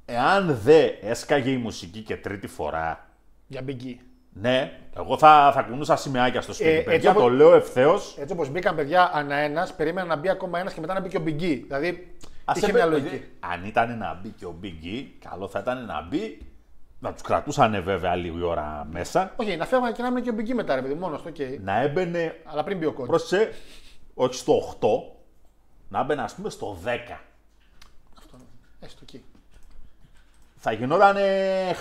Εάν 0.05 0.59
δεν 0.63 0.89
έσκαγε 1.01 1.49
η 1.49 1.57
μουσική 1.57 2.01
και 2.01 2.17
τρίτη 2.17 2.47
φορά, 2.47 3.07
Για 3.47 3.61
Big 3.67 3.83
E. 3.83 3.95
ναι, 4.41 4.79
εγώ 4.97 5.17
θα, 5.17 5.51
θα 5.53 5.61
κουνούσα 5.61 5.95
σημαίακια 5.95 6.41
στο 6.41 6.53
σπίτι. 6.53 6.69
Ε, 6.69 6.75
παιδιά, 6.75 6.93
έτσι 6.93 7.07
όπως- 7.07 7.21
το 7.23 7.29
λέω 7.29 7.53
ευθέως. 7.53 8.15
Έτσι 8.17 8.33
όπως 8.33 8.49
μπήκαν 8.49 8.75
παιδιά 8.75 9.11
ανά 9.13 9.35
ένας, 9.35 9.73
περίμενα 9.73 10.07
να 10.07 10.15
μπει 10.15 10.29
ακόμα 10.29 10.59
ένας 10.59 10.73
και 10.73 10.79
μετά 10.81 10.93
να 10.93 10.99
μπει 10.99 11.09
και 11.09 11.17
ο 11.17 11.21
Big 11.25 11.41
E. 11.41 11.59
Δηλαδή 11.67 12.15
Ας 12.45 12.57
είχε 12.57 12.65
έπαι- 12.65 12.75
μια 12.77 12.85
λογική. 12.85 13.23
Αν 13.39 13.65
ήταν 13.65 13.97
να 13.97 14.19
μπει 14.21 14.29
και 14.29 14.45
ο 14.45 14.55
Big 14.63 14.85
E, 14.85 15.05
καλό 15.29 15.47
θα 15.47 15.59
ήταν 15.59 15.85
να 15.85 16.01
μπει. 16.09 16.41
Να 17.01 17.13
τους 17.13 17.21
κρατούσαν 17.21 17.83
βέβαια 17.83 18.15
λίγη 18.15 18.41
ώρα 18.43 18.87
μέσα. 18.91 19.33
Όχι, 19.35 19.55
να 19.57 19.65
φεύγανε 19.65 19.91
και 19.93 20.01
να 20.01 20.07
είναι 20.07 20.21
και 20.21 20.29
ο 20.29 20.33
Big 20.37 20.49
E 20.49 20.53
μετά, 20.53 20.75
ρε 20.75 20.81
παιδί, 20.81 20.93
μόνος 20.93 21.19
στο 21.19 21.29
OK. 21.37 21.57
Να 21.61 21.81
έμπαινε, 21.81 22.35
Αλλά 22.45 22.63
πριν 22.63 22.77
μπει 22.77 22.85
ο 22.85 22.93
Κόντι. 22.93 23.07
πρόσεχε, 23.09 23.51
όχι 24.13 24.33
στο 24.35 24.53
8, 24.53 24.87
να 25.89 25.99
έμπαινε 25.99 26.21
ας 26.21 26.33
πούμε 26.33 26.49
στο 26.49 26.77
10. 26.83 27.19
Έστω 28.79 28.99
εκεί. 29.03 29.23
Θα 30.55 30.71
γινόταν 30.71 31.15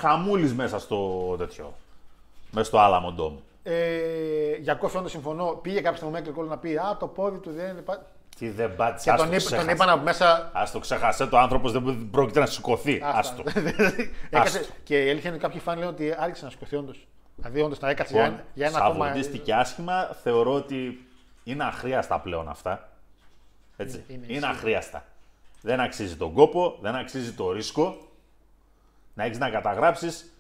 χαμούλης 0.01 0.55
μέσα 0.55 0.79
στο 0.79 1.35
τέτοιο. 1.39 1.75
Μέσα 2.51 2.67
στο 2.67 2.79
Άλαμο 2.79 3.13
Ντόμ. 3.13 3.37
Ε, 3.63 4.57
για 4.61 4.75
κόφι 4.75 4.97
όντως 4.97 5.11
συμφωνώ. 5.11 5.45
Πήγε 5.63 5.81
κάποιο 5.81 5.97
στο 5.99 6.09
Μέκλ 6.09 6.31
να 6.49 6.59
πει 6.59 6.77
Α, 6.77 6.97
το 7.01 7.07
πόδι 7.07 7.39
του 7.39 7.53
δεν 7.53 7.69
είναι. 7.71 7.81
πα-». 7.81 8.07
Τι 8.39 8.49
δεν 8.51 8.77
πάτησε. 8.77 9.05
Και 9.05 9.11
ας 9.11 9.17
τον, 9.21 9.29
το 9.29 9.33
είπε, 9.35 9.43
τον 9.43 9.53
ξέχασε. 9.53 9.71
είπαν 9.75 9.89
από 9.89 10.03
μέσα. 10.03 10.51
Ας 10.55 10.71
το 10.71 10.79
ξέχασε 10.79 11.27
το 11.27 11.39
άνθρωπος 11.39 11.73
δεν 11.73 12.09
πρόκειται 12.11 12.41
να 12.41 12.47
σηκωθεί. 12.47 13.01
Άστα. 13.05 13.19
Άστο. 13.19 13.43
Έκατσε- 14.31 14.61
Άστο. 14.61 14.73
και 14.85 15.05
η 15.05 15.11
αλήθεια 15.11 15.29
είναι 15.31 15.39
ότι 15.39 15.47
κάποιοι 15.47 15.61
φαν 15.61 15.79
λένε 15.79 15.91
ότι 15.91 16.15
άρχισε 16.19 16.45
να 16.45 16.51
σκοθεί 16.51 16.77
όντως. 16.77 17.07
Δηλαδή, 17.37 17.61
όντως 17.61 17.81
να 17.81 17.91
έκατσε 17.91 18.13
για, 18.13 18.23
Λοιπόν, 18.23 18.39
ένα- 18.39 18.49
για 18.55 18.67
ένα 18.67 18.79
ακόμα. 18.79 19.05
σαβουντίστηκε 19.07 19.55
άσχημα, 19.55 20.05
θεωρώ 20.23 20.55
ότι 20.55 21.07
είναι 21.45 21.65
αχρίαστα 21.65 22.19
πλέον 22.21 22.49
αυτά. 22.49 22.89
Έτσι. 23.77 24.05
Είναι- 24.09 24.25
Είναι, 24.27 24.37
είναι 24.37 24.47
αχρίαστα. 24.47 25.05
Δεν 25.63 25.81
αξίζει 25.81 26.17
τον 26.17 26.33
κόπο, 26.33 26.79
δεν 26.81 26.95
αξίζει 26.95 27.33
το 27.33 27.53
ρίσκο 27.53 27.97
να 29.15 29.25
έχεις 29.25 29.39
να 29.39 29.51
καταγράψεις 29.51 30.33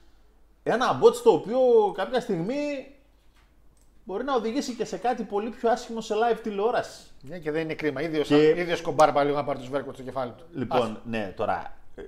ένα 0.73 0.93
μπότ 0.93 1.17
το 1.25 1.31
οποίο 1.31 1.59
κάποια 1.97 2.21
στιγμή 2.21 2.93
μπορεί 4.05 4.25
να 4.25 4.35
οδηγήσει 4.35 4.75
και 4.75 4.85
σε 4.85 4.97
κάτι 4.97 5.23
πολύ 5.23 5.51
πιο 5.51 5.71
άσχημο 5.71 6.01
σε 6.01 6.15
live 6.15 6.39
τηλεόραση. 6.43 7.01
Ναι, 7.21 7.39
και 7.39 7.51
δεν 7.51 7.63
είναι 7.63 7.75
κρίμα. 7.75 8.03
Ίδιος 8.03 8.29
Και- 8.29 8.49
ίδιος 8.49 8.79
σκομπάρ 8.79 9.13
πάλι 9.13 9.27
λίγο 9.27 9.39
να 9.39 9.45
πάρει 9.45 9.59
τους 9.59 9.69
βέρκους 9.69 9.95
στο 9.95 10.03
κεφάλι 10.03 10.33
του. 10.37 10.45
Λοιπόν, 10.53 11.01
ναι, 11.05 11.33
τώρα 11.37 11.77
ε, 11.95 12.03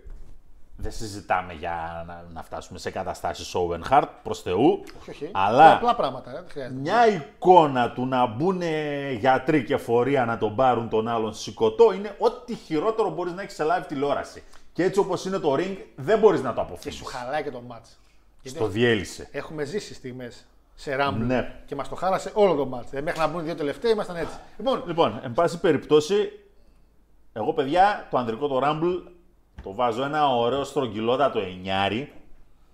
δεν 0.77 0.93
συζητάμε 0.93 1.53
για 1.53 2.05
να, 2.07 2.25
να 2.33 2.43
φτάσουμε 2.43 2.79
σε 2.79 2.91
καταστάσεις 2.91 3.55
Owen 3.57 3.81
Hart 3.93 4.09
προς 4.23 4.43
Θεού. 4.43 4.83
Όχι, 5.01 5.11
όχι. 5.11 5.31
Αλλά 5.33 5.73
Απλά 5.75 5.95
πράγματα. 5.95 6.31
ε, 6.31 6.35
Δεν 6.35 6.45
χρειάζεται. 6.51 6.81
μια 6.81 7.07
εικόνα 7.09 7.93
του 7.93 8.07
να 8.07 8.27
μπουν 8.27 8.63
γιατροί 9.19 9.65
και 9.65 9.77
φορεία 9.77 10.25
να 10.25 10.39
τον 10.39 10.55
πάρουν 10.57 10.89
τον 10.89 11.09
άλλον 11.09 11.35
σηκωτό 11.35 11.93
είναι 11.93 12.15
ό,τι 12.19 12.55
χειρότερο 12.55 13.11
μπορείς 13.11 13.33
να 13.33 13.43
έχεις 13.43 13.55
σε 13.55 13.65
live 13.65 13.85
τηλεόραση. 13.89 14.43
Και 14.73 14.83
έτσι 14.85 15.01
όπως 15.01 15.25
είναι 15.25 15.39
το 15.39 15.55
ring, 15.55 15.77
δεν 15.97 16.19
μπορείς 16.19 16.41
να 16.43 16.49
το 16.49 16.55
Και 16.55 16.61
αποφύγεις. 16.61 16.99
σου 16.99 17.05
χαλάει 17.05 17.43
και 17.43 17.51
το 17.51 17.61
μάτς. 17.61 17.99
Γιατί 18.43 18.59
Το 18.59 18.67
διέλυσε. 18.67 19.29
έχουμε 19.33 19.65
ζήσει 19.65 19.95
στιγμές 19.95 20.47
σε 20.75 20.97
Rumble 21.01 21.15
Ναι. 21.27 21.55
και 21.67 21.75
μας 21.75 21.89
το 21.89 21.95
χάλασε 21.95 22.31
όλο 22.35 22.55
το 22.55 22.67
μάτς. 22.67 22.89
Δηλαδή, 22.91 23.05
μέχρι 23.07 23.21
να 23.21 23.27
μπουν 23.27 23.41
οι 23.41 23.45
δύο 23.45 23.55
τελευταίοι 23.55 23.93
ήμασταν 23.93 24.17
έτσι. 24.17 24.35
Λοιπόν, 24.59 24.83
Λοιπόν, 24.87 25.21
εν 25.23 25.33
πάση 25.33 25.61
περιπτώσει, 25.61 26.15
εγώ 27.33 27.53
παιδιά 27.53 28.07
το 28.11 28.19
ανδρικό 28.19 28.49
το 28.49 28.61
Rumble 28.65 29.03
το 29.63 29.75
βάζω 29.75 30.03
ένα 30.05 30.29
ωραίο 30.37 30.65
στρογγυλότατο 30.65 31.39
εννιάρι. 31.39 32.13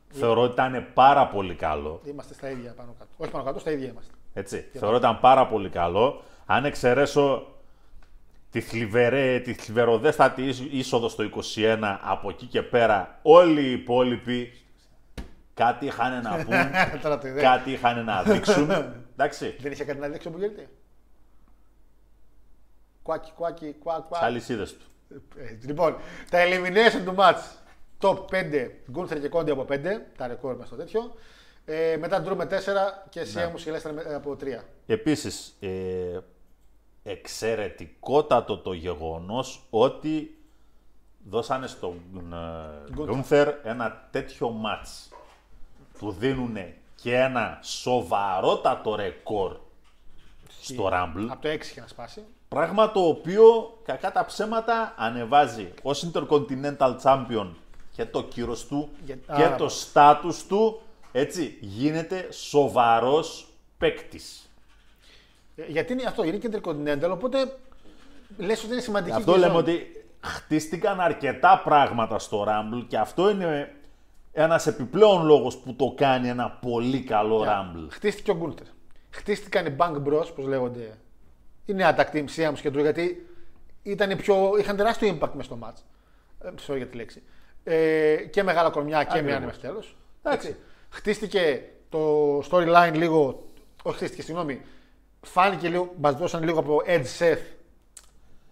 Θεωρώ 0.09 0.43
ότι 0.43 0.53
ήταν 0.53 0.87
πάρα 0.95 1.27
πολύ 1.27 1.55
καλό. 1.55 2.01
είμαστε 2.05 2.35
στα 2.35 2.51
ίδια 2.51 2.73
πάνω 2.77 2.95
κάτω. 2.99 3.11
Όχι 3.17 3.31
πάνω 3.31 3.45
κάτω, 3.45 3.59
στα 3.59 3.71
ίδια 3.71 3.89
είμαστε. 3.89 4.13
Έτσι. 4.35 4.69
Θεωρώ 4.73 4.97
ότι 4.97 5.05
ήταν 5.05 5.21
πάρα 5.21 5.47
πολύ 5.47 5.69
καλό. 5.69 6.23
Αν 6.47 6.65
εξαιρέσω 6.65 7.47
τη, 8.51 8.61
θλιβερέ, 8.61 9.39
τη 9.39 9.53
θλιβεροδέστατη 9.55 10.43
ίσ- 10.43 10.73
είσοδο 10.73 11.09
στο 11.09 11.23
21, 11.23 11.99
από 12.03 12.29
εκεί 12.29 12.47
και 12.47 12.63
πέρα 12.63 13.19
όλοι 13.23 13.61
οι 13.61 13.71
υπόλοιποι 13.73 14.53
κάτι 15.57 15.87
είχαν 15.87 16.23
να 16.23 16.31
πούν, 16.45 17.01
Τώρα 17.03 17.19
το 17.19 17.29
είδε. 17.29 17.41
κάτι 17.41 17.71
είχαν 17.73 18.05
να 18.05 18.23
δείξουν. 18.23 18.71
Εντάξει, 19.13 19.57
Δεν 19.61 19.73
είχε 19.73 19.85
κάτι 19.85 19.99
να 19.99 20.09
δείξει 20.09 20.29
ο 20.29 20.31
Μπουγερτή. 20.31 20.69
Κουάκι, 23.03 23.33
κουάκι, 23.37 23.75
κουά, 23.83 23.95
κουά. 24.09 24.19
τις 24.19 24.27
αλυσίδες 24.27 24.77
του. 24.77 24.87
Ε, 25.37 25.59
Λοιπόν, 25.67 25.97
τα 26.31 26.39
elimination 26.45 27.03
του 27.05 27.15
match. 27.19 27.43
Top 28.01 28.19
5, 28.31 28.71
Γκούνθερ 28.91 29.21
και 29.21 29.29
Κόντι 29.29 29.51
από 29.51 29.63
5, 29.71 29.79
τα 30.17 30.27
ρεκόρ 30.27 30.57
μας 30.57 30.67
στο 30.67 30.77
τέτοιο. 30.77 31.15
Ε, 31.65 31.97
μετά 32.01 32.25
Drew 32.27 32.37
με 32.37 32.45
4 32.47 33.05
και 33.09 33.25
Σιέμους 33.25 33.63
και 33.65 33.71
Λέστερ 33.71 33.93
με- 33.93 34.15
από 34.15 34.37
3. 34.37 34.65
Επίσης, 34.87 35.57
ε, 35.61 36.19
εξαιρετικότατο 37.03 38.59
το 38.59 38.73
γεγονός 38.73 39.67
ότι 39.71 40.39
δώσανε 41.29 41.67
στον 41.67 42.01
ε, 42.33 42.93
Γκούνθερ 42.93 43.55
ένα 43.63 44.09
τέτοιο 44.11 44.51
μάτς. 44.51 45.09
Του 45.99 46.11
δίνουν 46.19 46.57
και 47.03 47.15
ένα 47.17 47.59
σοβαρότατο 47.63 48.95
ρεκόρ 48.95 49.57
στο 50.63 50.89
Rumble. 50.93 51.27
Από 51.31 51.43
το 51.43 51.49
6 51.49 51.61
είχε 51.61 51.81
να 51.81 51.87
σπάσει. 51.87 52.25
Πράγμα 52.49 52.93
το 52.93 53.01
οποίο, 53.01 53.79
κακά 53.85 54.13
τα 54.13 54.25
ψέματα, 54.25 54.95
ανεβάζει 54.97 55.73
ως 55.83 56.11
Intercontinental 56.13 56.97
Champion 57.03 57.49
και 57.93 58.05
το 58.05 58.23
κύρος 58.23 58.67
του 58.67 58.89
Για- 59.05 59.15
και 59.15 59.23
άρα, 59.45 59.57
το 59.57 59.69
στάτους 59.69 60.47
του, 60.47 60.81
έτσι, 61.13 61.59
γίνεται 61.61 62.29
σοβαρός 62.33 63.49
παίκτης. 63.79 64.51
Ε, 65.57 65.65
γιατί 65.67 65.93
είναι 65.93 66.03
αυτό, 66.07 66.25
είναι 66.25 66.37
και 66.37 66.49
Intercontinental, 66.53 67.11
οπότε 67.11 67.57
λες 68.37 68.63
ότι 68.65 68.73
είναι 68.73 68.81
σημαντική 68.81 69.11
Γι' 69.11 69.17
αυτό 69.17 69.33
και 69.33 69.39
η 69.39 69.41
λέμε 69.41 69.53
ζώνη. 69.55 69.71
ότι 69.73 70.05
χτίστηκαν 70.21 71.01
αρκετά 71.01 71.61
πράγματα 71.65 72.19
στο 72.19 72.45
Rumble 72.49 72.85
και 72.89 72.99
αυτό 72.99 73.31
είναι 73.31 73.75
ένας 74.39 74.67
επιπλέον 74.67 75.25
λόγος 75.27 75.57
που 75.57 75.75
το 75.75 75.93
κάνει 75.97 76.29
ένα 76.29 76.51
πολύ 76.51 77.01
καλό 77.01 77.45
Rumble. 77.49 77.87
Χτίστηκε 77.91 78.31
ο 78.31 78.35
Γκούντερ. 78.37 78.67
Χτίστηκαν 79.11 79.67
οι 79.67 79.77
Bank 79.79 79.95
Bros, 79.95 80.27
όπω 80.31 80.43
λέγονται. 80.43 80.99
Οι 81.65 81.75
νέα 81.75 81.97
tag 81.99 82.17
team, 82.17 82.25
Siams 82.37 82.59
και 82.61 82.69
Drew, 82.69 82.81
γιατί 82.81 83.27
ήταν 83.83 84.17
πιο, 84.17 84.51
είχαν 84.59 84.77
τεράστιο 84.77 85.19
impact 85.21 85.31
μες 85.33 85.45
στο 85.45 85.59
match. 85.63 85.81
Ε, 86.45 86.49
sorry 86.67 86.77
για 86.77 86.87
τη 86.87 86.97
λέξη. 86.97 87.23
Ε, 87.65 88.17
και 88.31 88.43
μεγάλα 88.43 88.71
κορμιά 88.71 89.05
και 89.05 89.09
Ακριβώς. 89.11 89.31
μία 89.31 89.41
μέχρι 89.41 89.61
τέλος. 89.61 89.97
Εντάξει. 90.23 90.57
Χτίστηκε 90.89 91.63
το 91.89 92.39
storyline 92.39 92.93
λίγο. 92.95 93.47
Όχι, 93.83 93.97
χτίστηκε, 93.97 94.23
συγγνώμη. 94.23 94.61
Φάνηκε 95.23 95.69
λίγο, 95.69 95.95
μας 96.01 96.15
δώσαν 96.17 96.43
λίγο 96.43 96.59
από 96.59 96.83
Ed 96.87 97.05
Seth 97.19 97.39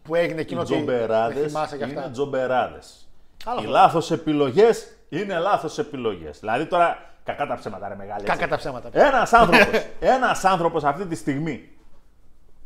που 0.03 0.15
έγινε 0.15 0.41
εκείνο 0.41 0.61
Οι 0.61 0.63
ότι. 0.63 0.75
δεν 0.75 0.85
τζομπεράδες 0.85 1.53
θυμάσαι 1.53 1.77
κι 1.77 1.83
αυτά. 1.85 2.01
είναι 2.03 2.11
τζομπεράδες. 2.11 3.09
Άλλο 3.45 3.57
Οι 3.57 3.59
αυτό. 3.61 3.71
λάθος 3.73 4.11
επιλογές 4.11 4.89
είναι 5.21 5.39
λάθος 5.39 5.79
επιλογές. 5.79 6.39
Δηλαδή 6.41 6.67
τώρα, 6.67 6.99
κακά 7.25 7.47
τα 7.47 7.55
ψέματα 7.55 7.89
ρε 7.89 7.95
μεγάλη. 7.95 8.21
έτσι. 8.25 8.33
Κακά 8.37 8.49
τα 8.49 8.57
ψέματα. 8.57 8.89
Ένας 8.93 9.33
άνθρωπος, 9.33 9.67
ένας 10.17 10.45
άνθρωπος 10.45 10.85
αυτή 10.85 11.07
τη 11.07 11.15
στιγμή 11.15 11.69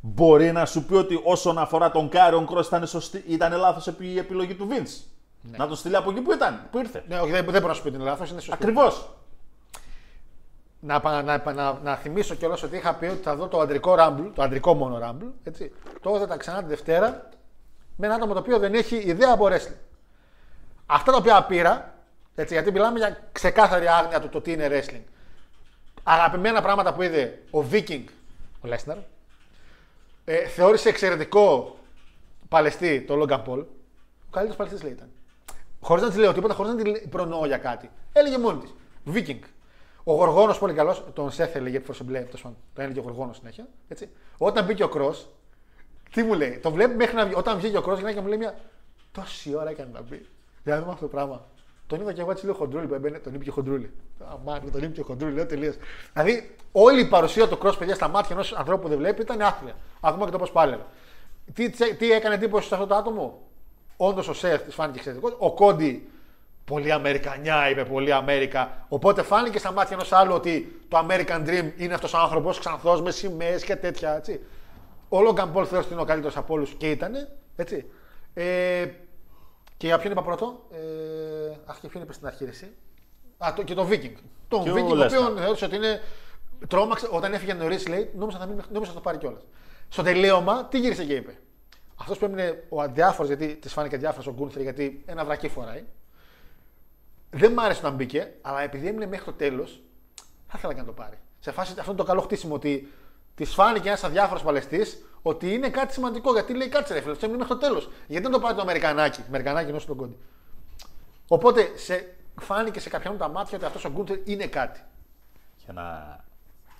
μπορεί 0.00 0.52
να 0.52 0.64
σου 0.66 0.84
πει 0.84 0.94
ότι 0.94 1.20
όσον 1.24 1.58
αφορά 1.58 1.90
τον 1.90 2.08
Κάριον 2.08 2.48
Cross 2.50 2.64
ήταν, 2.64 2.86
σωστή, 2.86 3.24
ήταν 3.26 3.52
λάθος 3.52 3.86
επι- 3.86 4.14
η 4.14 4.18
επιλογή 4.18 4.54
του 4.54 4.68
Vince. 4.70 5.04
Να 5.56 5.66
τον 5.66 5.76
στείλει 5.76 5.96
από 5.96 6.10
εκεί 6.10 6.20
που 6.20 6.32
ήταν, 6.32 6.60
που 6.70 6.78
ήρθε. 6.78 7.04
Ναι, 7.08 7.18
όχι, 7.20 7.30
δεν, 7.30 7.44
δεν 7.44 7.52
μπορώ 7.52 7.66
να 7.66 7.74
σου 7.74 7.82
πει 7.82 7.88
ότι 7.88 7.96
είναι 7.96 8.04
λάθος, 8.06 8.30
είναι 8.30 8.40
σωστό. 8.40 8.54
Ακριβώς. 8.54 9.08
Να, 10.80 11.00
πα- 11.00 11.22
να, 11.22 11.42
να, 11.44 11.52
να, 11.52 11.78
να 11.82 11.96
θυμίσω 11.96 12.34
κιόλας 12.34 12.62
ότι 12.62 12.76
είχα 12.76 12.94
πει 12.94 13.06
ότι 13.06 13.22
θα 13.22 13.36
δω 13.36 13.46
το 13.46 13.60
αντρικό 13.60 13.94
Rumble, 13.98 14.30
το 14.34 14.42
αντρικό 14.42 14.74
μόνο 14.74 14.98
Rumble. 15.02 15.30
Έτσι. 15.44 15.72
Το 16.02 16.14
είδα 16.14 16.36
ξανά 16.36 16.58
τη 16.62 16.68
Δευτέρα 16.68 17.28
με 17.96 18.06
ένα 18.06 18.14
άτομο 18.14 18.32
το 18.32 18.38
οποίο 18.38 18.58
δεν 18.58 18.74
έχει 18.74 18.96
ιδέα 18.96 19.32
από 19.32 19.46
wrestling. 19.46 19.76
Αυτά 20.86 21.10
τα 21.12 21.16
οποία 21.18 21.42
πήρα, 21.42 21.94
έτσι, 22.40 22.54
γιατί 22.54 22.72
μιλάμε 22.72 22.98
για 22.98 23.28
ξεκάθαρη 23.32 23.86
άγνοια 23.86 24.20
του 24.20 24.28
το 24.28 24.40
τι 24.40 24.52
είναι 24.52 24.68
wrestling. 24.70 25.02
Αγαπημένα 26.02 26.62
πράγματα 26.62 26.94
που 26.94 27.02
είδε 27.02 27.42
ο 27.50 27.64
Viking, 27.70 28.04
ο 28.60 28.68
Lesnar, 28.68 28.96
ε, 30.24 30.46
θεώρησε 30.46 30.88
εξαιρετικό 30.88 31.76
παλαιστή 32.48 33.00
το 33.02 33.14
Logan 33.22 33.44
Paul. 33.44 33.64
Ο 34.26 34.30
καλύτερος 34.30 34.56
παλαιστής 34.56 34.82
λέει 34.82 34.92
ήταν. 34.92 35.08
Χωρίς 35.80 36.02
να 36.02 36.08
της 36.08 36.18
λέω 36.18 36.32
τίποτα, 36.32 36.54
χωρίς 36.54 36.72
να 36.72 36.82
τη 36.82 37.08
προνοώ 37.08 37.46
για 37.46 37.58
κάτι. 37.58 37.90
Έλεγε 38.12 38.38
μόνη 38.38 38.58
της. 38.58 38.74
Viking. 39.14 39.40
Ο 40.04 40.14
Γοργόνος 40.14 40.58
πολύ 40.58 40.74
καλός, 40.74 41.04
τον 41.12 41.30
Σεφ 41.30 41.54
έλεγε 41.54 41.82
for 41.86 42.04
μπλε, 42.04 42.20
τέλος 42.20 42.42
πάντων. 42.42 42.58
Το 42.74 42.82
έλεγε 42.82 42.98
ο 42.98 43.02
Γοργόνος 43.02 43.36
συνέχεια. 43.36 43.66
Έτσι. 43.88 44.08
Όταν 44.38 44.64
μπήκε 44.64 44.82
ο 44.82 44.88
Κρό, 44.88 45.14
τι 46.12 46.22
μου 46.22 46.34
λέει, 46.34 46.58
το 46.58 46.70
βλέπει 46.70 46.94
μέχρι 46.94 47.16
να 47.16 47.24
βγει. 47.24 47.34
Όταν 47.34 47.58
βγήκε 47.58 47.76
ο 47.76 47.82
Κρό, 47.82 47.94
γυρνάει 47.94 48.14
και 48.14 48.20
μου 48.20 48.26
λέει 48.26 48.38
μια. 48.38 48.58
Τόση 49.12 49.54
ώρα 49.54 49.70
έκανε 49.70 49.90
να 49.92 50.02
μπει. 50.02 50.26
Για 50.64 50.74
να 50.74 50.80
δούμε 50.80 50.92
αυτό 50.92 51.04
το 51.04 51.10
πράγμα. 51.10 51.46
Τον 51.88 52.00
είδα 52.00 52.12
και 52.12 52.20
εγώ 52.20 52.30
έτσι 52.30 52.44
λίγο 52.44 52.56
χοντρούλι 52.56 52.86
που 52.86 52.94
έμπαινε, 52.94 53.18
τον 53.18 53.34
ήπια 53.34 53.52
χοντρούλι. 53.52 53.90
Αμάν, 54.32 54.72
τον 54.72 54.82
ήπια 54.82 55.04
χοντρούλι, 55.04 55.34
λέω 55.34 55.46
τελείως. 55.46 55.74
Δηλαδή, 56.12 56.54
όλη 56.72 57.00
η 57.00 57.08
παρουσία 57.08 57.48
του 57.48 57.58
cross, 57.62 57.74
παιδιά, 57.78 57.94
στα 57.94 58.08
μάτια 58.08 58.28
ενός 58.34 58.52
ανθρώπου 58.52 58.82
που 58.82 58.88
δεν 58.88 58.98
βλέπει 58.98 59.22
ήταν 59.22 59.40
άθλια. 59.40 59.76
Ακόμα 60.00 60.24
και 60.24 60.30
το 60.30 60.38
πώς 60.38 60.50
πάλευε. 60.50 60.84
Τι, 61.54 61.70
τσε- 61.70 61.96
τι 61.98 62.12
έκανε 62.12 62.34
εντύπωση 62.34 62.68
σε 62.68 62.74
αυτό 62.74 62.86
το 62.86 62.94
άτομο, 62.94 63.42
Όντως 63.96 64.28
ο 64.28 64.32
Σεφ 64.34 64.62
της 64.62 64.74
φάνηκε 64.74 64.98
εξαιρετικός. 64.98 65.36
Ο 65.38 65.52
Κόντι, 65.54 66.08
πολύ 66.64 66.92
Αμερικανιά, 66.92 67.70
είπε 67.70 67.84
πολύ 67.84 68.12
Αμέρικα. 68.12 68.86
Οπότε 68.88 69.22
φάνηκε 69.22 69.58
στα 69.58 69.72
μάτια 69.72 69.96
ενός 69.96 70.12
άλλου 70.12 70.34
ότι 70.34 70.80
το 70.88 71.06
American 71.08 71.46
Dream 71.48 71.70
είναι 71.76 71.94
αυτός 71.94 72.14
ο 72.14 72.18
άνθρωπος, 72.18 72.58
ξανθός 72.58 73.02
με 73.02 73.10
σημαίες 73.10 73.64
και 73.64 73.76
τέτοια. 73.76 74.16
Έτσι. 74.16 74.40
Ο 75.08 75.20
Λόγκαν 75.20 75.52
Πολ 75.52 75.64
θεωρώ 75.68 75.84
ότι 75.84 75.92
είναι 75.92 76.02
ο 76.02 76.04
καλύτερος 76.04 76.36
από 76.36 76.54
όλους 76.54 76.70
και 76.70 76.90
ήταν. 76.90 77.28
Έτσι. 77.56 77.86
Ε, 78.34 78.86
και 79.78 79.86
για 79.86 79.98
ποιον 79.98 80.12
είπα 80.12 80.22
πρώτο; 80.22 80.66
Ε, 80.70 80.78
αχ, 81.64 81.80
και 81.80 81.88
ποιον 81.88 82.02
είπες 82.02 82.14
στην 82.14 82.26
αρχή, 82.26 82.44
ρε, 82.44 82.50
εσύ. 82.50 82.72
Α, 83.38 83.52
το, 83.56 83.62
και 83.62 83.74
το 83.74 83.88
Viking. 83.90 84.14
Τον 84.48 84.62
Και 84.62 84.70
ο 84.70 84.74
Viking, 84.74 84.90
ο 84.90 84.94
Λέσναρ. 84.94 85.22
οποίο 85.22 85.36
θεώρησε 85.42 85.64
ότι 85.64 85.76
είναι. 85.76 86.00
Τρόμαξε 86.68 87.08
όταν 87.10 87.32
έφυγε 87.32 87.54
νωρίς, 87.54 87.88
λέει, 87.88 88.10
νόμιζα 88.16 88.38
θα, 88.38 88.46
μην, 88.46 88.62
νόμιζα 88.72 88.90
θα 88.90 88.96
το 88.96 89.02
πάρει 89.02 89.18
κιόλας. 89.18 89.42
Στο 89.88 90.02
τελείωμα, 90.02 90.64
τι 90.64 90.78
γύρισε 90.78 91.04
και 91.04 91.14
είπε; 91.14 91.38
Αυτός 91.96 92.18
που 92.18 92.24
έμεινε 92.24 92.64
ο 92.68 92.82
αδιάφορος, 92.82 93.26
γιατί 93.28 93.56
της 93.56 93.72
φάνηκε 93.72 93.94
αδιάφορος 93.94 94.26
ο 94.26 94.32
Γκούνθερ, 94.32 94.62
γιατί 94.62 95.02
ένα 95.06 95.24
βρακί 95.24 95.48
φοράει. 95.48 95.84
Δεν 97.30 97.52
μ' 97.52 97.60
άρεσε 97.60 97.80
όταν 97.80 97.94
μπήκε, 97.94 98.32
αλλά 98.40 98.60
επειδή 98.62 98.86
έμεινε 98.86 99.06
μέχρι 99.06 99.24
το 99.24 99.32
τέλος, 99.32 99.82
θα 100.46 100.54
ήθελα 100.56 100.72
και 100.74 100.80
να 100.80 100.86
το 100.86 100.92
πάρει. 100.92 101.18
Σε 101.40 101.52
φάση 101.52 101.74
αυτό 101.80 101.94
το 101.94 102.04
καλό 102.04 102.20
χτίσιμο 102.20 102.54
ότι 102.54 102.92
της 103.38 103.54
φάνηκε 103.54 103.88
ένας 103.88 104.04
αδιάφορος 104.04 104.42
παλαιστής 104.42 105.04
ότι 105.22 105.54
είναι 105.54 105.68
κάτι 105.68 105.92
σημαντικό. 105.92 106.32
Γιατί 106.32 106.54
λέει 106.54 106.68
κάτσε 106.68 106.94
ρε 106.94 107.00
φίλε, 107.00 107.12
αυτό 107.12 107.24
έμεινε 107.24 107.42
μέχρι 107.42 107.58
το 107.58 107.66
τέλος. 107.66 107.88
Γιατί 108.06 108.22
δεν 108.22 108.32
το 108.32 108.40
πάρει 108.40 108.54
το 108.54 108.60
Αμερικανάκι. 108.60 109.20
Αμερικανάκι 109.26 109.68
ενώ 109.68 109.78
στον 109.78 109.96
κόντι. 109.96 110.16
Οπότε 111.28 111.72
σε, 111.74 112.14
φάνηκε 112.40 112.80
σε 112.80 112.88
κάποιον 112.88 113.18
τα 113.18 113.28
μάτια 113.28 113.56
ότι 113.56 113.66
αυτός 113.66 113.84
ο 113.84 113.90
Γκούντερ 113.90 114.28
είναι 114.28 114.46
κάτι. 114.46 114.80
Και, 115.66 115.72
να... 115.72 116.16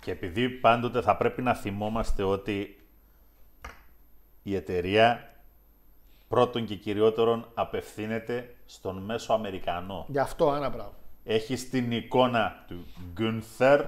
και 0.01 0.10
επειδή 0.10 0.48
πάντοτε 0.48 1.01
θα 1.01 1.16
πρέπει 1.16 1.43
να 1.43 1.55
θυμόμαστε 1.55 2.22
ότι 2.22 2.86
η 4.43 4.55
εταιρεία 4.55 5.35
πρώτον 6.28 6.64
και 6.64 6.74
κυριότερον 6.74 7.51
απευθύνεται 7.55 8.55
στον 8.66 8.97
μέσο 8.97 9.32
Αμερικανό. 9.32 10.05
Γι' 10.09 10.18
αυτό 10.18 10.55
ένα 10.55 10.70
πράγμα. 10.70 10.93
Έχει 11.24 11.55
την 11.56 11.93
εικόνα 11.93 12.64
του 12.66 12.86
Γκούνθερ, 13.12 13.85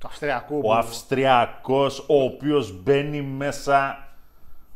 Το 0.00 0.08
Αυστριακού. 0.10 0.56
ο 0.58 0.60
που- 0.60 0.72
Αυστριακός, 0.74 1.98
ο 1.98 2.22
οποίος 2.22 2.82
μπαίνει 2.82 3.22
μέσα 3.22 4.08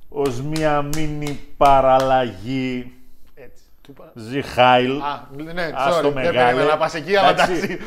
ως 0.09 0.43
μία 0.43 0.83
μίνι 0.83 1.41
παραλλαγή. 1.57 2.93
Έτσι. 3.35 3.63
Του 3.83 3.91
είπα- 3.91 4.11
Ζιχάιλ. 4.15 5.01
Α, 5.01 5.29
ναι, 5.53 5.71
Ας 5.75 5.95
sorry, 5.99 6.03
το 6.03 6.11
δεν 6.11 6.13
μεγάλε. 6.13 6.45
περίμενα 6.45 6.69
να 6.71 6.77
πας 6.77 6.95
εκεί, 6.95 7.17
αλλά 7.17 7.29
Εντάξει. 7.31 7.53
εντάξει, 7.53 7.79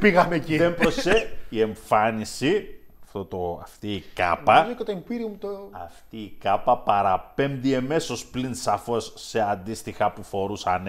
πήγαμε 0.00 0.34
εκεί. 0.36 0.56
Δεν 0.56 0.74
προσέ... 0.74 1.32
η 1.48 1.60
εμφάνιση, 1.60 2.78
αυτό 3.04 3.24
το, 3.24 3.60
αυτή 3.62 3.88
η 3.92 4.04
κάπα, 4.14 4.54
Νομίζω 4.60 4.74
και 4.76 4.84
το 4.84 5.02
Imperium 5.04 5.36
το... 5.40 5.48
αυτή 5.72 6.16
η 6.16 6.36
κάπα 6.40 6.78
παραπέμπει 6.78 7.72
εμέσως 7.72 8.26
πλην 8.26 8.54
σαφώς 8.54 9.12
σε 9.16 9.40
αντίστοιχα 9.40 10.10
που 10.12 10.22
φορούσαν 10.22 10.86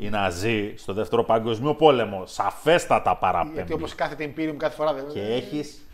οι 0.00 0.08
Ναζί 0.08 0.74
στο 0.76 0.92
δεύτερο 0.92 1.24
παγκοσμίο 1.24 1.74
πόλεμο. 1.74 2.26
Σαφέστατα 2.26 3.16
παραπέμπει. 3.16 3.54
Γιατί 3.54 3.72
όπως 3.72 3.94
κάθεται 3.94 4.32
Imperium 4.36 4.54
κάθε 4.56 4.74
φορά 4.74 4.92
δεν... 4.94 5.08
Και 5.08 5.20
έχεις, 5.20 5.86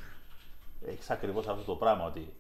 έχεις 0.89 1.11
ακριβώς 1.11 1.49
αυτό 1.49 1.63
το 1.63 1.75
πράγμα 1.75 2.05
ότι 2.05 2.33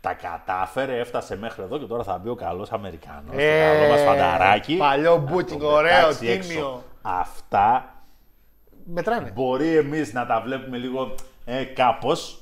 τα 0.00 0.14
κατάφερε, 0.14 0.98
έφτασε 0.98 1.36
μέχρι 1.36 1.62
εδώ 1.62 1.78
και 1.78 1.84
τώρα 1.86 2.02
θα 2.02 2.18
μπει 2.18 2.28
ο 2.28 2.34
καλός 2.34 2.72
Αμερικανός, 2.72 3.34
Ε, 3.36 3.72
το 3.72 3.78
καλό 3.80 3.90
μας 3.92 4.00
φανταράκι. 4.02 4.76
παλιό 4.76 5.16
να 5.16 5.22
μπούτσινγκ, 5.22 5.60
το 5.60 5.66
ωραίο, 5.66 5.96
πετάξει 6.00 6.26
έξω. 6.28 6.48
τίμιο. 6.48 6.82
Αυτά 7.02 7.94
Μετράνε. 8.84 9.30
μπορεί 9.34 9.76
εμείς 9.76 10.12
να 10.12 10.26
τα 10.26 10.40
βλέπουμε 10.40 10.76
λίγο 10.76 11.14
ε, 11.44 11.64
κάπως. 11.64 12.40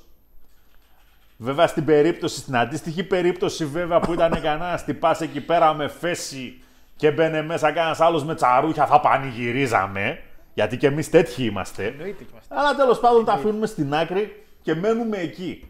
Βέβαια 1.36 1.66
στην 1.66 1.84
περίπτωση, 1.84 2.38
στην 2.38 2.56
αντίστοιχη 2.56 3.04
περίπτωση 3.04 3.66
βέβαια 3.66 4.00
που 4.00 4.12
ήταν 4.12 4.40
κανένα 4.42 4.82
τυπάς 4.86 5.20
εκεί 5.20 5.40
πέρα 5.40 5.74
με 5.74 5.88
φέση 5.88 6.62
και 6.96 7.10
μπαίνε 7.10 7.42
μέσα 7.42 7.72
κανένας 7.72 8.00
άλλος 8.00 8.24
με 8.24 8.34
τσαρούχια 8.34 8.86
θα 8.86 9.00
πανηγυρίζαμε. 9.00 10.18
Γιατί 10.54 10.76
και 10.76 10.86
εμείς 10.86 11.10
τέτοιοι 11.10 11.44
είμαστε. 11.44 11.86
Εννοείται 11.86 12.22
και 12.24 12.28
είμαστε. 12.30 12.54
Αλλά 12.58 12.74
τέλος 12.74 13.00
πάντων 13.00 13.24
τα 13.24 13.32
αφήνουμε 13.32 13.66
στην 13.66 13.94
άκρη 13.94 14.44
και 14.62 14.74
μένουμε 14.74 15.16
εκεί. 15.16 15.68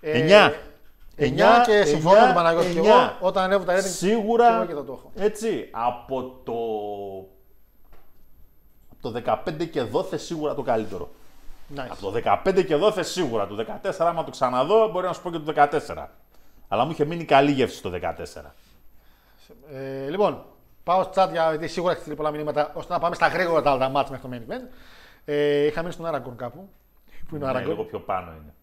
Ε, 0.00 0.48
9. 0.48 0.52
9 1.16 1.28
και 1.66 1.84
συμφωνώ 1.84 2.20
με 2.20 2.26
τον 2.26 2.34
Παναγιώτη 2.34 2.72
και 2.72 2.78
εγώ. 2.78 3.16
Όταν 3.20 3.44
ανέβω 3.44 3.64
τα 3.64 3.72
rating, 3.72 3.82
και 3.82 3.88
Σίγουρα 3.88 4.54
εγώ 4.54 4.66
και 4.66 4.74
θα 4.74 4.84
το 4.84 4.92
έχω. 4.92 5.12
έτσι 5.16 5.68
από 5.70 6.40
το, 6.44 6.52
από 8.92 9.20
το 9.20 9.42
15 9.60 9.68
και 9.70 9.82
δόθε 9.82 10.16
σίγουρα 10.16 10.54
το 10.54 10.62
καλύτερο. 10.62 11.10
Nice. 11.76 11.86
Από 11.90 12.10
το 12.10 12.40
15 12.44 12.64
και 12.66 12.76
δόθε 12.76 13.02
σίγουρα. 13.02 13.46
Το 13.46 13.54
14, 13.82 13.90
άμα 13.98 14.24
το 14.24 14.30
ξαναδώ, 14.30 14.88
μπορεί 14.90 15.06
να 15.06 15.12
σου 15.12 15.22
πω 15.22 15.30
και 15.30 15.38
το 15.38 15.52
14. 15.56 16.08
Αλλά 16.68 16.84
μου 16.84 16.90
είχε 16.90 17.04
μείνει 17.04 17.24
καλή 17.24 17.50
γεύση 17.50 17.76
στο 17.76 17.90
14. 17.90 18.54
Ε, 19.72 20.08
λοιπόν, 20.10 20.44
πάω 20.84 21.02
στο 21.02 21.12
chat 21.22 21.28
για- 21.30 21.48
γιατί 21.50 21.68
σίγουρα 21.68 21.90
έχεις 21.90 22.02
στείλει 22.02 22.16
πολλά 22.16 22.30
μηνύματα 22.30 22.70
ώστε 22.74 22.92
να 22.92 22.98
πάμε 22.98 23.14
στα 23.14 23.28
γρήγορα 23.28 23.62
τα 23.62 23.70
άλλα 23.70 23.88
μάτς 23.88 24.10
μέχρι 24.10 24.28
το 24.28 24.36
main 24.36 24.50
event. 24.52 24.68
Ε, 25.24 25.64
είχα 25.66 25.80
μείνει 25.80 25.92
στον 25.92 26.06
Άραγκον 26.06 26.36
κάπου. 26.36 26.68
Πού 27.28 27.34
είναι 27.36 27.44
ο 27.44 27.46
Ναι, 27.46 27.52
Άραγκον. 27.52 27.70
λίγο 27.70 27.84
πιο 27.84 28.00
πάνω 28.00 28.30
είναι. 28.32 28.54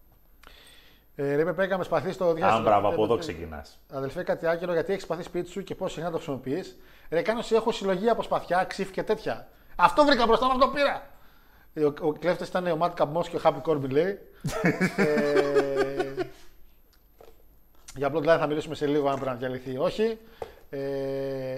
Ε, 1.16 1.34
ρε, 1.36 1.52
πρέπει 1.52 1.76
να 1.76 1.82
σπαθεί 1.82 2.12
στο 2.12 2.24
διάστημα. 2.32 2.56
Αν 2.56 2.62
μπράβο, 2.62 2.88
από 2.88 3.00
Ε, 3.00 3.04
εδώ 3.04 3.14
ε, 3.14 3.18
ξεκινάς. 3.18 3.78
Αδελφέ, 3.92 4.22
κάτι 4.22 4.46
άκυρο 4.46 4.72
γιατί 4.72 4.92
έχεις 4.92 5.02
σπαθεί 5.04 5.22
σπίτι 5.22 5.50
σου 5.50 5.62
και 5.62 5.74
πώς 5.74 5.92
συχνά 5.92 6.10
το 6.10 6.16
χρησιμοποιείς. 6.16 6.78
Ρε, 7.10 7.22
κάνω 7.22 7.38
εσύ 7.38 7.54
έχω 7.54 7.72
συλλογή 7.72 8.08
από 8.08 8.22
σπαθιά, 8.22 8.64
ξύφ 8.64 8.90
και 8.90 9.02
τέτοια. 9.02 9.48
Αυτό 9.76 10.04
βρήκα 10.04 10.26
μπροστά 10.26 10.46
μου, 10.46 10.52
αυτό 10.52 10.68
πήρα. 10.68 11.02
Ε, 11.74 11.84
Ο, 11.84 11.94
ο 12.00 12.12
κλέφτης 12.12 12.48
ήταν 12.48 12.66
ο 12.66 12.76
Μάτ 12.76 12.94
Καμπός 12.94 13.28
και 13.28 13.36
ο 13.36 13.40
Happy 13.44 13.70
Corbin 13.70 13.88
λέει. 13.90 14.18
ε, 14.96 16.12
για 17.96 18.12
Bloodline 18.14 18.36
θα 18.38 18.46
μιλήσουμε 18.46 18.74
σε 18.74 18.86
λίγο 18.86 19.08
αν 19.08 19.14
πρέπει 19.14 19.30
να 19.30 19.36
διαλυθεί 19.36 19.72
ή 19.72 19.76
όχι. 19.78 20.18
Ε, 20.72 20.78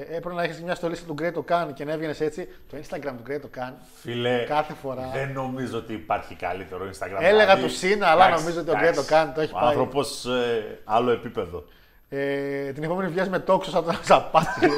έπρεπε 0.01 0.34
να 0.34 0.43
έχεις 0.43 0.62
μια 0.62 0.74
στολή 0.74 0.97
του 0.97 1.14
Great 1.20 1.44
Khan 1.52 1.68
και 1.74 1.84
να 1.84 1.93
έβγαινες 1.93 2.20
έτσι. 2.20 2.48
Το 2.70 2.76
Instagram 2.82 3.12
του 3.16 3.22
Great 3.28 3.59
Khan 3.59 3.72
Φίλε, 4.01 4.44
κάθε 4.48 4.72
φορά. 4.74 5.10
δεν 5.14 5.32
νομίζω 5.32 5.78
ότι 5.78 5.93
υπάρχει 5.93 6.34
καλύτερο 6.34 6.84
Instagram. 6.93 7.16
Έλεγα 7.20 7.44
Δηλαδή, 7.44 7.62
του 7.62 7.68
Σίνα, 7.70 8.06
αλλά 8.06 8.26
εντάξει, 8.26 8.43
νομίζω 8.44 8.60
ότι 8.60 8.70
ο 8.70 8.72
εντάξει. 8.72 8.93
Γκρέτο 8.93 9.09
Καν 9.09 9.32
το 9.34 9.40
έχει 9.40 9.52
Ο 9.55 9.59
πάει. 9.59 9.68
άνθρωπος 9.68 10.26
άλλο 10.84 11.10
επίπεδο. 11.10 11.64
Ε, 12.09 12.72
την 12.72 12.82
επόμενη 12.82 13.10
βγαίνει 13.10 13.28
με 13.28 13.39
τόξο 13.39 13.70
σαν 13.70 13.84
το 13.84 13.98
σαπάτι. 14.02 14.68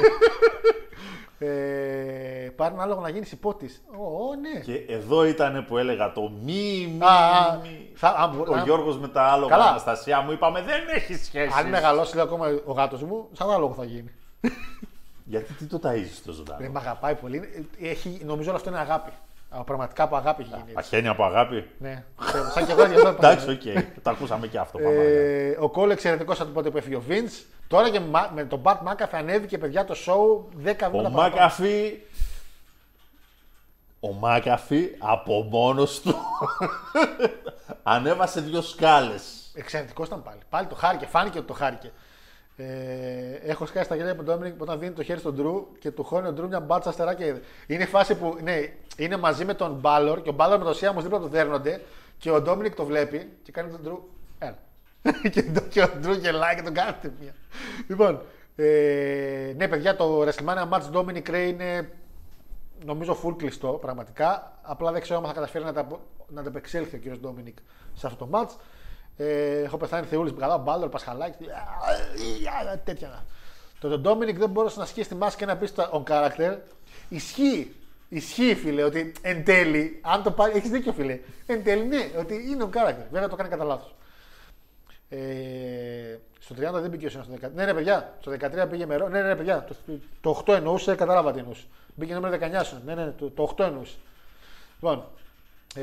ε, 1.39 2.49
πάρει 2.55 2.73
ένα 2.73 2.83
άλογο 2.83 3.01
να 3.01 3.09
γίνεις 3.09 3.31
υπότης. 3.31 3.83
Ω, 3.91 4.35
ναι. 4.35 4.59
Και 4.59 4.93
εδώ 4.93 5.25
ήταν 5.25 5.65
που 5.67 5.77
έλεγα 5.77 6.11
το 6.11 6.31
μη, 6.43 6.87
μη, 6.97 7.05
Α, 7.05 7.07
α, 7.07 7.59
μη. 7.63 7.91
θα- 7.95 8.15
α, 8.17 8.27
μπο- 8.27 8.43
Ο 8.51 8.55
α- 8.55 8.61
Γιώργος 8.63 8.97
με 8.99 9.07
τα 9.07 9.21
άλογα, 9.23 9.49
Καλά. 9.51 9.65
Αναστασία 9.69 10.21
μου, 10.21 10.31
είπαμε 10.31 10.61
δεν 10.61 10.81
έχει 10.95 11.15
σχέση. 11.15 11.53
Αν 11.59 11.69
μεγαλώσει, 11.69 12.15
λέει 12.15 12.23
ακόμα 12.23 12.47
ο 12.65 12.71
γάτος 12.71 13.03
μου, 13.03 13.27
σαν 13.31 13.51
άλογο 13.51 13.73
θα 13.73 13.83
γίνει. 13.85 14.11
Γιατί 15.23 15.53
τι 15.53 15.65
το 15.65 15.79
ταΐζεις 15.83 16.21
το 16.25 16.31
ζωντανό; 16.31 16.59
Δεν 16.61 16.71
με 16.71 16.79
αγαπάει 16.79 17.15
πολύ. 17.15 17.37
Ε, 17.79 17.89
Έχει, 17.89 18.21
νομίζω 18.25 18.47
όλο 18.49 18.57
αυτό 18.57 18.69
είναι 18.69 18.79
αγάπη. 18.79 19.11
Α, 19.49 19.63
Πραγματικά 19.63 20.03
από 20.03 20.15
αγάπη 20.15 20.41
έχει 20.41 20.49
γίνει. 20.49 20.61
έτσι. 20.61 20.73
Παχαίνει 20.73 21.07
από 21.07 21.23
αγάπη. 21.23 21.69
Ναι. 21.77 22.03
Σαν 22.53 22.65
και 22.65 22.71
εγώ 22.71 22.85
γι' 22.85 22.95
αυτό 22.95 23.09
είπα. 23.09 23.27
Εντάξει, 23.31 23.49
οκ. 23.49 23.83
το 24.03 24.09
ακούσαμε 24.09 24.47
και 24.47 24.57
αυτό. 24.59 24.77
Πάμε 24.77 24.89
αργά. 24.89 25.01
Ε, 25.09 25.57
ο 25.59 25.69
Κόλ 25.69 25.89
εξαιρετικός 25.89 26.39
από 26.41 26.51
τότε 26.51 26.69
που 26.69 26.77
έφυγε 26.77 26.95
ο 26.95 27.01
Βινς. 27.01 27.45
Τώρα 27.67 27.89
και 27.89 27.99
με- 27.99 28.29
με 28.33 28.43
τον 28.45 28.59
Πατ 28.59 28.81
Μάκαφι 28.81 29.17
ανέβηκε 29.17 29.57
παιδιά 29.57 29.85
το 29.85 29.95
show 30.05 30.55
10 30.63 30.87
Ο 30.87 30.89
βήματα 30.89 30.89
παραπάνω. 30.89 31.09
Μάκαφι. 31.09 32.01
Ο 33.99 34.13
Μάκαφι 34.13 34.89
από 34.99 35.41
μόνος 35.43 36.01
του 36.01 36.15
ανέβασε 37.83 38.41
δύο 38.41 38.61
σκάλες. 38.61 39.51
Εξαιρετικός 39.53 40.07
ήταν 40.07 40.23
πάλι. 40.23 40.39
Πάλι 40.49 40.67
το 40.67 40.75
χάρηκε, 40.75 41.05
φάνηκε 41.05 41.37
ότι 41.37 41.47
το 41.47 41.53
χάρηκε. 41.53 41.91
Ε, 42.57 42.65
έχω 43.43 43.65
σκάσει 43.65 43.89
τα 43.89 43.95
γέλια 43.95 44.15
με 44.15 44.23
τον 44.23 44.35
Ντόμινικ 44.35 44.61
όταν 44.61 44.79
δίνει 44.79 44.91
το 44.91 45.03
χέρι 45.03 45.19
στον 45.19 45.33
Ντρου 45.35 45.67
και 45.79 45.91
του 45.91 46.03
χώνει 46.03 46.27
ο 46.27 46.31
Ντρου 46.33 46.47
μια 46.47 46.59
μπάτσα 46.59 46.89
αστεράκια. 46.89 47.39
Είναι 47.67 47.83
η 47.83 47.85
φάση 47.85 48.15
που 48.15 48.37
ναι, 48.43 48.53
είναι 48.97 49.17
μαζί 49.17 49.45
με 49.45 49.53
τον 49.53 49.73
Μπάλορ 49.73 50.21
και 50.21 50.29
ο 50.29 50.33
Μπάλορ 50.33 50.57
με 50.57 50.63
τον 50.63 50.73
Σίαμο 50.73 51.01
δίπλα 51.01 51.19
του 51.19 51.27
δέρνονται 51.27 51.81
και 52.17 52.31
ο 52.31 52.41
Ντόμινικ 52.41 52.75
το 52.75 52.85
βλέπει 52.85 53.31
και 53.43 53.51
κάνει 53.51 53.71
τον 53.71 53.81
Ντρου. 53.81 54.03
Έλα. 54.39 54.57
και, 55.31 55.43
το- 55.43 55.61
και 55.69 55.81
ο 55.81 55.89
Ντρου 55.99 56.13
γελάει 56.13 56.55
και 56.55 56.61
τον 56.61 56.73
κάνει 56.73 56.95
μία. 57.19 57.33
Λοιπόν, 57.87 58.21
ε, 58.55 59.53
ναι, 59.55 59.67
παιδιά, 59.67 59.95
το 59.95 60.21
WrestleMania 60.21 60.69
Match 60.69 60.91
Dominic 60.93 61.29
Ray 61.29 61.47
είναι 61.49 61.89
νομίζω 62.85 63.17
full 63.23 63.35
κλειστό 63.37 63.67
πραγματικά. 63.81 64.59
Απλά 64.61 64.91
δεν 64.91 65.01
ξέρω 65.01 65.19
αν 65.19 65.25
θα 65.25 65.33
καταφέρει 65.33 65.63
να 65.63 65.73
τα, 65.73 65.87
να 66.27 66.41
τα 66.43 66.49
επεξέλθει 66.49 66.95
ο 66.95 66.99
κύριος 66.99 67.19
Ντόμινικ 67.19 67.57
σε 67.93 68.07
αυτό 68.07 68.25
το 68.25 68.39
match. 68.39 68.49
Ε, 69.17 69.61
έχω 69.61 69.77
πεθάνει 69.77 70.05
θεούλης 70.05 70.33
που 70.33 70.39
καλά, 70.39 70.57
μπάλερ, 70.57 70.89
πασχαλάκι, 70.89 71.43
α, 71.49 72.71
α, 72.71 72.77
τέτοια. 72.77 73.25
Το 73.79 73.89
τον 73.89 74.01
Ντόμινικ 74.01 74.37
δεν 74.37 74.49
μπορούσε 74.49 74.79
να 74.79 74.85
σκίσει 74.85 75.09
τη 75.09 75.15
μάσκα 75.15 75.39
και 75.39 75.45
να 75.45 75.57
πει 75.57 75.65
στο 75.65 76.03
on 76.05 76.11
character. 76.11 76.57
Ισχύει. 77.09 77.75
Ισχύει, 78.09 78.55
φίλε, 78.55 78.83
ότι 78.83 79.11
εν 79.21 79.43
τέλει, 79.43 79.99
αν 80.03 80.23
το 80.23 80.31
πάρει. 80.31 80.57
Έχεις 80.57 80.69
δίκιο, 80.69 80.93
φίλε. 80.93 81.19
Εν 81.45 81.63
τέλει, 81.63 81.83
ναι, 81.85 82.09
ότι 82.19 82.33
είναι 82.49 82.69
on 82.71 82.77
character. 82.77 83.05
Βέβαια 83.11 83.29
το 83.29 83.35
κάνει 83.35 83.49
κατά 83.49 83.63
λάθος. 83.63 83.95
Ε, 85.09 85.17
στο 86.39 86.55
30 86.55 86.81
δεν 86.81 86.89
μπήκε 86.89 87.05
ο 87.05 87.09
Σένα 87.09 87.23
στο 87.23 87.33
13. 87.47 87.51
Ναι, 87.53 87.65
ρε 87.65 87.73
παιδιά, 87.73 88.13
στο 88.21 88.31
13 88.31 88.67
πήγε 88.69 88.85
με 88.85 88.95
ρο- 88.95 89.07
Ναι, 89.09 89.21
ναι, 89.21 89.27
ρε 89.27 89.35
παιδιά, 89.35 89.63
το, 89.63 89.75
το 90.21 90.43
8 90.47 90.53
εννοούσε, 90.53 90.95
κατάλαβα 90.95 91.31
τι 91.31 91.39
εννοούσε. 91.39 91.65
Μπήκε 91.95 92.13
νούμερο 92.13 92.37
19 92.61 92.61
σου. 92.65 92.81
Ναι, 92.85 92.95
ναι, 92.95 93.11
το, 93.11 93.29
το 93.29 93.53
8 93.57 93.63
εννοούσε. 93.65 93.95
Λοιπόν, 94.75 95.03
ε, 95.75 95.81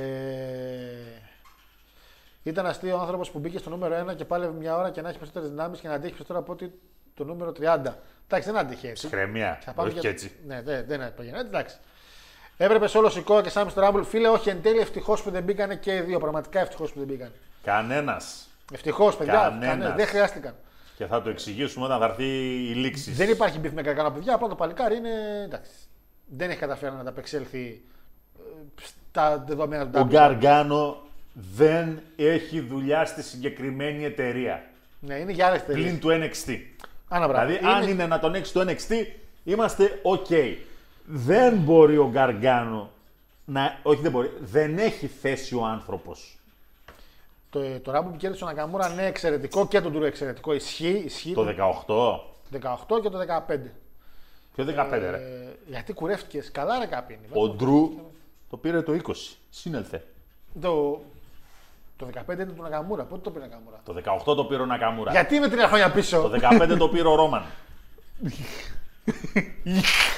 ήταν 2.43 2.67
αστείο 2.67 2.97
ο 2.97 3.01
άνθρωπος 3.01 3.31
που 3.31 3.39
μπήκε 3.39 3.59
στο 3.59 3.71
νούμερο 3.71 4.07
1 4.11 4.17
και 4.17 4.25
πάλευε 4.25 4.53
μια 4.53 4.77
ώρα 4.77 4.91
και 4.91 5.01
να 5.01 5.09
έχει 5.09 5.19
περισσότερες 5.19 5.51
δυνάμεις 5.51 5.81
και 5.81 5.89
να 5.89 5.95
αντέχει 5.95 6.11
περισσότερο 6.11 6.39
από 6.39 6.53
ότι 6.53 6.73
το 7.15 7.25
νούμερο 7.25 7.51
30. 7.51 7.63
Εντάξει, 7.63 8.51
δεν 8.51 8.57
άντεχε 8.57 8.89
έτσι. 8.89 9.07
Ψυχραιμία. 9.07 9.59
Θα 9.63 9.73
πάμε 9.73 9.89
Όχι 9.89 9.99
για- 9.99 10.11
και 10.11 10.17
έτσι. 10.17 10.33
Ναι, 10.47 10.63
δεν, 10.63 10.85
δεν 10.87 11.01
έπαιγε. 11.01 11.33
Εντάξει. 11.39 11.77
Έπρεπε 12.57 12.87
σε 12.87 12.99
όλο 12.99 13.11
σηκώ 13.11 13.41
και 13.41 13.49
Σάμι 13.49 13.71
στο 13.71 13.81
Ράμπουλ. 13.81 14.03
Φίλε, 14.03 14.29
όχι 14.29 14.49
εν 14.49 14.63
τέλει 14.63 14.79
ευτυχώς 14.79 15.23
που 15.23 15.31
δεν 15.31 15.43
μπήκανε 15.43 15.77
και 15.77 15.95
οι 15.97 16.01
δύο. 16.01 16.19
Πραγματικά 16.19 16.61
ευτυχώς 16.61 16.93
που 16.93 16.99
δεν 16.99 17.09
μπήκανε. 17.09 17.33
Κανένας. 17.63 18.47
Ευτυχώς, 18.73 19.17
παιδιά. 19.17 19.33
Κανένας. 19.33 19.67
κανένα, 19.69 19.95
δεν 19.95 20.07
χρειάστηκαν. 20.07 20.55
Και 20.97 21.07
θα 21.07 21.23
το 21.23 21.31
εξηγήσουμε 21.31 21.85
όταν 21.85 21.99
θα 21.99 22.05
έρθει 22.05 22.25
η 22.71 22.75
λήξη. 22.75 23.11
Δεν 23.11 23.31
υπάρχει 23.31 23.59
beef 23.59 23.73
με 23.73 23.83
κακά 23.83 24.13
παιδιά. 24.13 24.35
Απλά 24.35 24.49
το 24.49 24.55
παλικάρι 24.55 24.97
είναι. 24.97 25.43
Εντάξει. 25.45 25.71
Δεν 26.27 26.51
έχει 26.51 26.59
καταφέρει 26.59 26.95
να 26.95 27.01
ανταπεξέλθει 27.01 27.85
ε, 28.39 28.41
στα 28.83 29.45
δεδομένα 29.47 29.85
του 29.89 30.01
Ο 30.01 30.03
WWE. 30.03 30.09
Γκαργάνο 30.09 31.03
δεν 31.33 32.03
έχει 32.17 32.61
δουλειά 32.61 33.05
στη 33.05 33.23
συγκεκριμένη 33.23 34.05
εταιρεία. 34.05 34.65
Ναι, 35.01 35.15
είναι 35.15 35.33
για 35.33 35.47
άλλες 35.47 35.61
εταιρείες. 35.61 35.87
Πλην 35.87 36.01
του 36.01 36.09
NXT. 36.09 36.59
Α, 37.09 37.17
να, 37.17 37.29
μπράβο. 37.29 37.47
Δηλαδή, 37.47 37.65
Είναι- 37.65 37.75
αν 37.75 37.89
είναι 37.89 38.07
να 38.07 38.19
τον 38.19 38.35
έχεις 38.35 38.53
το 38.53 38.61
NXT, 38.61 39.07
είμαστε 39.45 40.01
OK. 40.03 40.57
Δεν 41.05 41.57
μπορεί 41.57 41.97
ο 41.97 42.09
Γκαργάνο 42.11 42.91
να. 43.45 43.79
Όχι, 43.83 44.01
δεν 44.01 44.11
μπορεί. 44.11 44.31
Δεν 44.41 44.79
έχει 44.79 45.07
θέση 45.07 45.55
ο 45.55 45.65
άνθρωπος. 45.65 46.37
Το, 47.51 47.81
το 47.81 47.91
Rumble 47.91 48.11
που 48.11 48.17
κέρδισε 48.17 48.45
ο 48.45 48.47
Νακαμούρα, 48.47 48.89
ναι, 48.89 49.07
εξαιρετικό 49.07 49.67
και 49.69 49.81
τον 49.81 49.93
Τουρ 49.93 50.05
εξαιρετικό. 50.05 50.55
Ισχύει, 50.55 51.03
ισχύει. 51.05 51.33
Το 51.35 51.45
18. 51.45 52.21
18 52.61 53.01
και 53.03 53.09
το 53.09 53.19
15. 53.49 53.57
Ποιο 54.55 54.65
15, 54.65 54.89
ρε. 54.91 55.17
Ε, 55.17 55.57
γιατί 55.67 55.93
κουρεύτηκες. 55.93 56.51
Καλά, 56.51 56.79
ρε 56.79 56.87
κάπινι. 56.87 57.27
Ο 57.33 57.49
Ντρου 57.49 57.91
το 58.51 58.57
πήρε 58.57 58.83
το 58.83 58.93
20. 58.93 59.13
Σύνελθε. 59.51 60.05
Το, 60.61 61.03
το 62.07 62.21
15 62.29 62.33
είναι 62.35 62.45
του 62.45 62.63
Νακαμούρα. 62.63 63.03
Πότε 63.05 63.21
το 63.23 63.31
πήρε 63.31 63.45
ο 63.45 63.49
Νακαμούρα. 63.49 63.81
Το 63.85 63.95
18 64.33 64.37
το 64.37 64.45
πήρε 64.45 64.63
ο 64.63 64.67
Νακαμούρα. 64.67 65.11
Γιατί 65.11 65.35
είμαι 65.35 65.49
τρία 65.49 65.69
χρόνια 65.69 65.91
πίσω; 65.93 66.21
Το 66.21 66.31
15 66.63 66.77
το 66.79 66.89
πήρε 66.89 67.09
ο 67.09 67.15
Ρόμαν. 67.15 67.43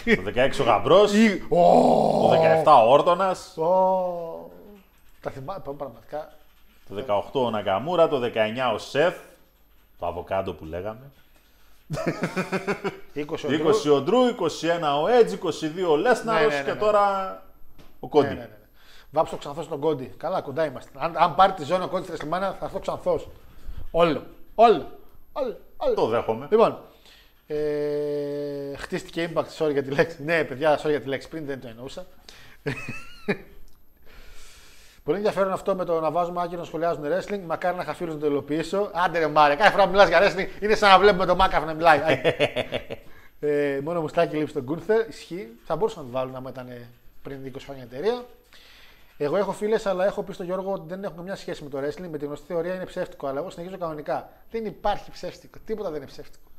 το 0.04 0.22
16 0.34 0.60
ο 0.60 0.62
Γαμπρός. 0.62 1.12
Ή- 1.12 1.42
Ω, 1.48 2.28
Το 2.28 2.30
17 2.64 2.82
ο 2.84 2.92
Όρτονας. 2.92 3.56
ω. 3.58 4.50
Τα 5.20 5.30
θυμάμαι 5.30 5.62
πραγματικά. 5.78 6.32
Το 6.88 6.94
18 6.94 7.40
ο 7.46 7.50
Νακαμούρα. 7.50 8.08
Το 8.08 8.20
19 8.20 8.72
ο 8.74 8.78
Σεφ. 8.78 9.14
Το 9.98 10.06
αβοκάντο 10.06 10.52
που 10.52 10.64
λέγαμε. 10.64 11.10
20 13.14 13.24
ο 13.44 13.48
20 13.48 13.82
Ντρου. 13.84 13.94
ο 13.94 14.00
Ντρού, 14.00 14.18
21 14.28 15.02
ο 15.02 15.08
Έτζ, 15.08 15.32
22 15.32 15.90
ο 15.90 15.96
Λέσναρος 15.96 16.40
Ναι, 16.40 16.46
ναι, 16.48 16.56
ναι, 16.56 16.62
και 16.64 16.72
ναι. 16.72 16.78
τώρα 16.78 17.28
ο 18.00 18.06
Ναι, 18.06 18.08
Κόντι. 18.08 18.38
Ναι, 19.14 19.20
ναι. 19.20 19.20
Βάψω 19.20 19.30
το 19.30 19.36
ξανθό 19.36 19.62
στον 19.62 19.80
Κόντι. 19.80 20.14
Καλά, 20.16 20.40
κοντά 20.40 20.64
είμαστε. 20.64 20.90
Αν, 20.94 21.16
αν 21.16 21.34
πάρει 21.34 21.52
τη 21.52 21.64
ζώνη 21.64 21.84
ο 21.84 21.88
Κόντι 21.88 22.02
στη 22.02 22.12
Ρεσλιμάνια, 22.12 22.56
θα 22.58 22.64
έρθω 22.64 22.78
ξανθό. 22.78 23.20
Όλο. 23.90 24.26
Όλο. 24.54 24.90
Όλο. 25.32 25.58
όλο. 25.76 25.94
Το 25.94 26.06
δέχομαι. 26.06 26.48
Λοιπόν, 26.50 26.78
ε, 27.46 28.76
χτίστηκε 28.76 29.30
impact, 29.34 29.58
sorry 29.58 29.72
για 29.72 29.82
τη 29.82 29.90
λέξη. 29.90 30.22
Ναι, 30.22 30.44
παιδιά, 30.44 30.78
sorry 30.78 30.88
για 30.88 31.00
τη 31.00 31.08
λέξη, 31.08 31.28
πριν 31.28 31.46
δεν 31.46 31.60
το 31.60 31.68
εννοούσα. 31.68 32.06
Πολύ 35.04 35.16
ενδιαφέρον 35.16 35.52
αυτό 35.52 35.74
με 35.74 35.84
το 35.84 36.00
να 36.00 36.10
βάζουμε 36.10 36.42
άκυρο 36.42 36.60
να 36.60 36.66
σχολιάζουν 36.66 37.04
wrestling. 37.04 37.40
Μακάρι 37.46 37.76
να 37.76 37.82
είχα 37.82 37.94
φίλου 37.94 38.12
να 38.12 38.18
το 38.18 38.26
υλοποιήσω. 38.26 38.90
Άντε 38.92 39.18
ρε 39.18 39.26
Μάρια, 39.26 39.56
κάθε 39.56 39.70
φορά 39.70 39.84
που 39.84 39.90
μιλάς 39.90 40.08
για 40.08 40.20
wrestling 40.22 40.62
είναι 40.62 40.74
σαν 40.74 40.90
να 40.90 40.98
βλέπουμε 40.98 41.26
τον 41.26 41.36
Μάκαφ 41.36 41.64
να 41.64 41.74
μιλάει. 41.74 42.00
Άι. 42.00 42.20
ε, 43.50 43.80
μόνο 43.82 44.00
μουστάκι 44.00 44.36
λείψει 44.36 44.54
τον 44.54 44.62
Γκούνθερ. 44.62 45.08
Ισχύει. 45.08 45.48
Θα 45.64 45.76
μπορούσαν 45.76 46.02
να 46.04 46.10
το 46.10 46.16
βάλουν 46.18 46.34
άμα 46.34 46.50
ήταν 46.50 46.86
πριν 47.22 47.52
20 47.54 47.56
χρόνια 47.64 47.82
εταιρεία. 47.82 48.24
Εγώ 49.16 49.36
έχω 49.36 49.52
φίλες, 49.52 49.86
αλλά 49.86 50.04
έχω 50.04 50.22
πει 50.22 50.32
στον 50.32 50.46
Γιώργο 50.46 50.72
ότι 50.72 50.88
δεν 50.88 51.04
έχουν 51.04 51.16
καμιά 51.16 51.36
σχέση 51.36 51.62
με 51.62 51.68
το 51.68 51.78
wrestling. 51.78 52.08
Με 52.08 52.18
τη 52.18 52.24
γνωστή 52.24 52.46
θεωρία 52.46 52.74
είναι 52.74 52.84
ψεύτικο. 52.84 53.26
Αλλά 53.26 53.38
εγώ 53.38 53.50
συνεχίζω 53.50 53.78
κανονικά. 53.78 54.30
Δεν 54.50 54.64
υπάρχει 54.64 55.10
ψεύτικο. 55.10 55.58
Τίποτα 55.64 55.88
δεν 55.90 55.96
είναι 55.96 56.10
ψεύτικο. 56.10 56.50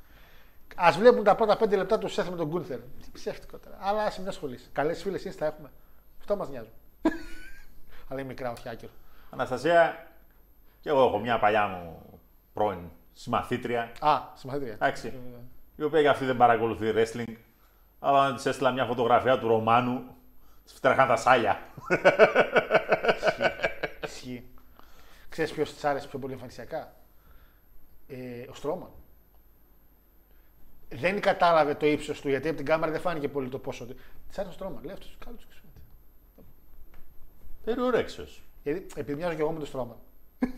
Α 0.75 0.91
βλέπουν 0.91 1.23
τα 1.23 1.35
πρώτα 1.35 1.57
5 1.59 1.69
λεπτά 1.69 1.97
του 1.97 2.07
Σεφ 2.07 2.29
με 2.29 2.35
τον 2.35 2.47
Γκούνθερ. 2.47 2.77
Τι 2.77 3.11
ψεύτικο 3.11 3.57
τώρα. 3.57 3.77
Αλλά 3.79 4.03
ας 4.03 4.17
μην 4.17 4.27
ασχολείσαι. 4.27 4.69
Καλές 4.71 5.01
φίλες 5.01 5.25
εσεί 5.25 5.37
θα 5.37 5.45
έχουμε. 5.45 5.71
Αυτό 6.19 6.35
μας 6.35 6.49
νοιάζουν. 6.49 6.71
αλλά 8.09 8.19
είναι 8.19 8.29
μικρά, 8.29 8.51
όχι 8.51 8.69
άκυρο. 8.69 8.91
Αναστασία, 9.29 10.07
και 10.81 10.89
εγώ 10.89 11.05
έχω 11.05 11.19
μια 11.19 11.39
παλιά 11.39 11.67
μου 11.67 12.01
πρώην 12.53 12.79
συμμαθήτρια. 13.13 13.91
Α, 13.99 14.19
συμμαθήτρια. 14.33 14.73
Εντάξει. 14.73 15.13
Η 15.75 15.83
οποία 15.83 16.01
και 16.01 16.09
αυτή 16.09 16.25
δεν 16.25 16.37
παρακολουθεί 16.37 16.93
wrestling. 16.95 17.35
Αλλά 17.99 18.33
της 18.33 18.45
έστειλα 18.45 18.71
μια 18.71 18.85
φωτογραφία 18.85 19.39
του 19.39 19.47
Ρωμάνου. 19.47 20.14
Τη 20.65 20.73
φτρέχαν 20.73 21.07
τα 21.07 21.15
σάλια. 21.15 21.59
Ισχύει. 24.03 24.49
Ξέρεις 25.29 25.51
ποιος 25.51 25.73
της 25.73 25.85
άρεσε 25.85 26.07
πιο 26.07 26.19
πολύ 26.19 26.33
εμφανισιακά; 26.33 26.95
Ε, 28.07 28.49
ο 28.49 28.53
Στρόμαν. 28.53 28.89
Δεν 30.89 31.21
κατάλαβε 31.21 31.75
το 31.75 31.85
ύψος 31.85 32.21
του 32.21 32.29
γιατί 32.29 32.47
από 32.47 32.57
την 32.57 32.65
κάμερα 32.65 32.91
δεν 32.91 33.01
φάνηκε 33.01 33.27
πολύ 33.27 33.49
το 33.49 33.59
πόσο. 33.59 33.85
Της 34.27 34.37
άρεσε 34.37 34.49
ο 34.49 34.53
Στρόμαν. 34.53 34.83
Λέει 34.83 34.93
αυτός 34.93 35.17
καλός 35.25 35.41
του 35.41 35.47
Περιορέξιο. 37.65 38.27
Γιατί 38.63 38.85
επειδή 38.95 39.17
μοιάζω 39.17 39.35
και 39.35 39.41
εγώ 39.41 39.51
με 39.51 39.57
τον 39.57 39.67
Στρόμαν. 39.67 39.95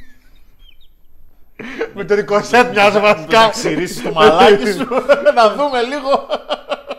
με 1.96 2.06
το 2.06 2.16
δικό 2.16 2.44
σετ 2.44 2.72
μοιάζω 2.72 3.00
βασικά. 3.00 3.42
Να 3.42 3.50
ξηρίσει 3.50 4.02
το 4.02 4.12
μαλάκι 4.12 4.72
σου. 4.72 4.88
να 5.36 5.56
δούμε 5.56 5.82
λίγο. 5.82 6.28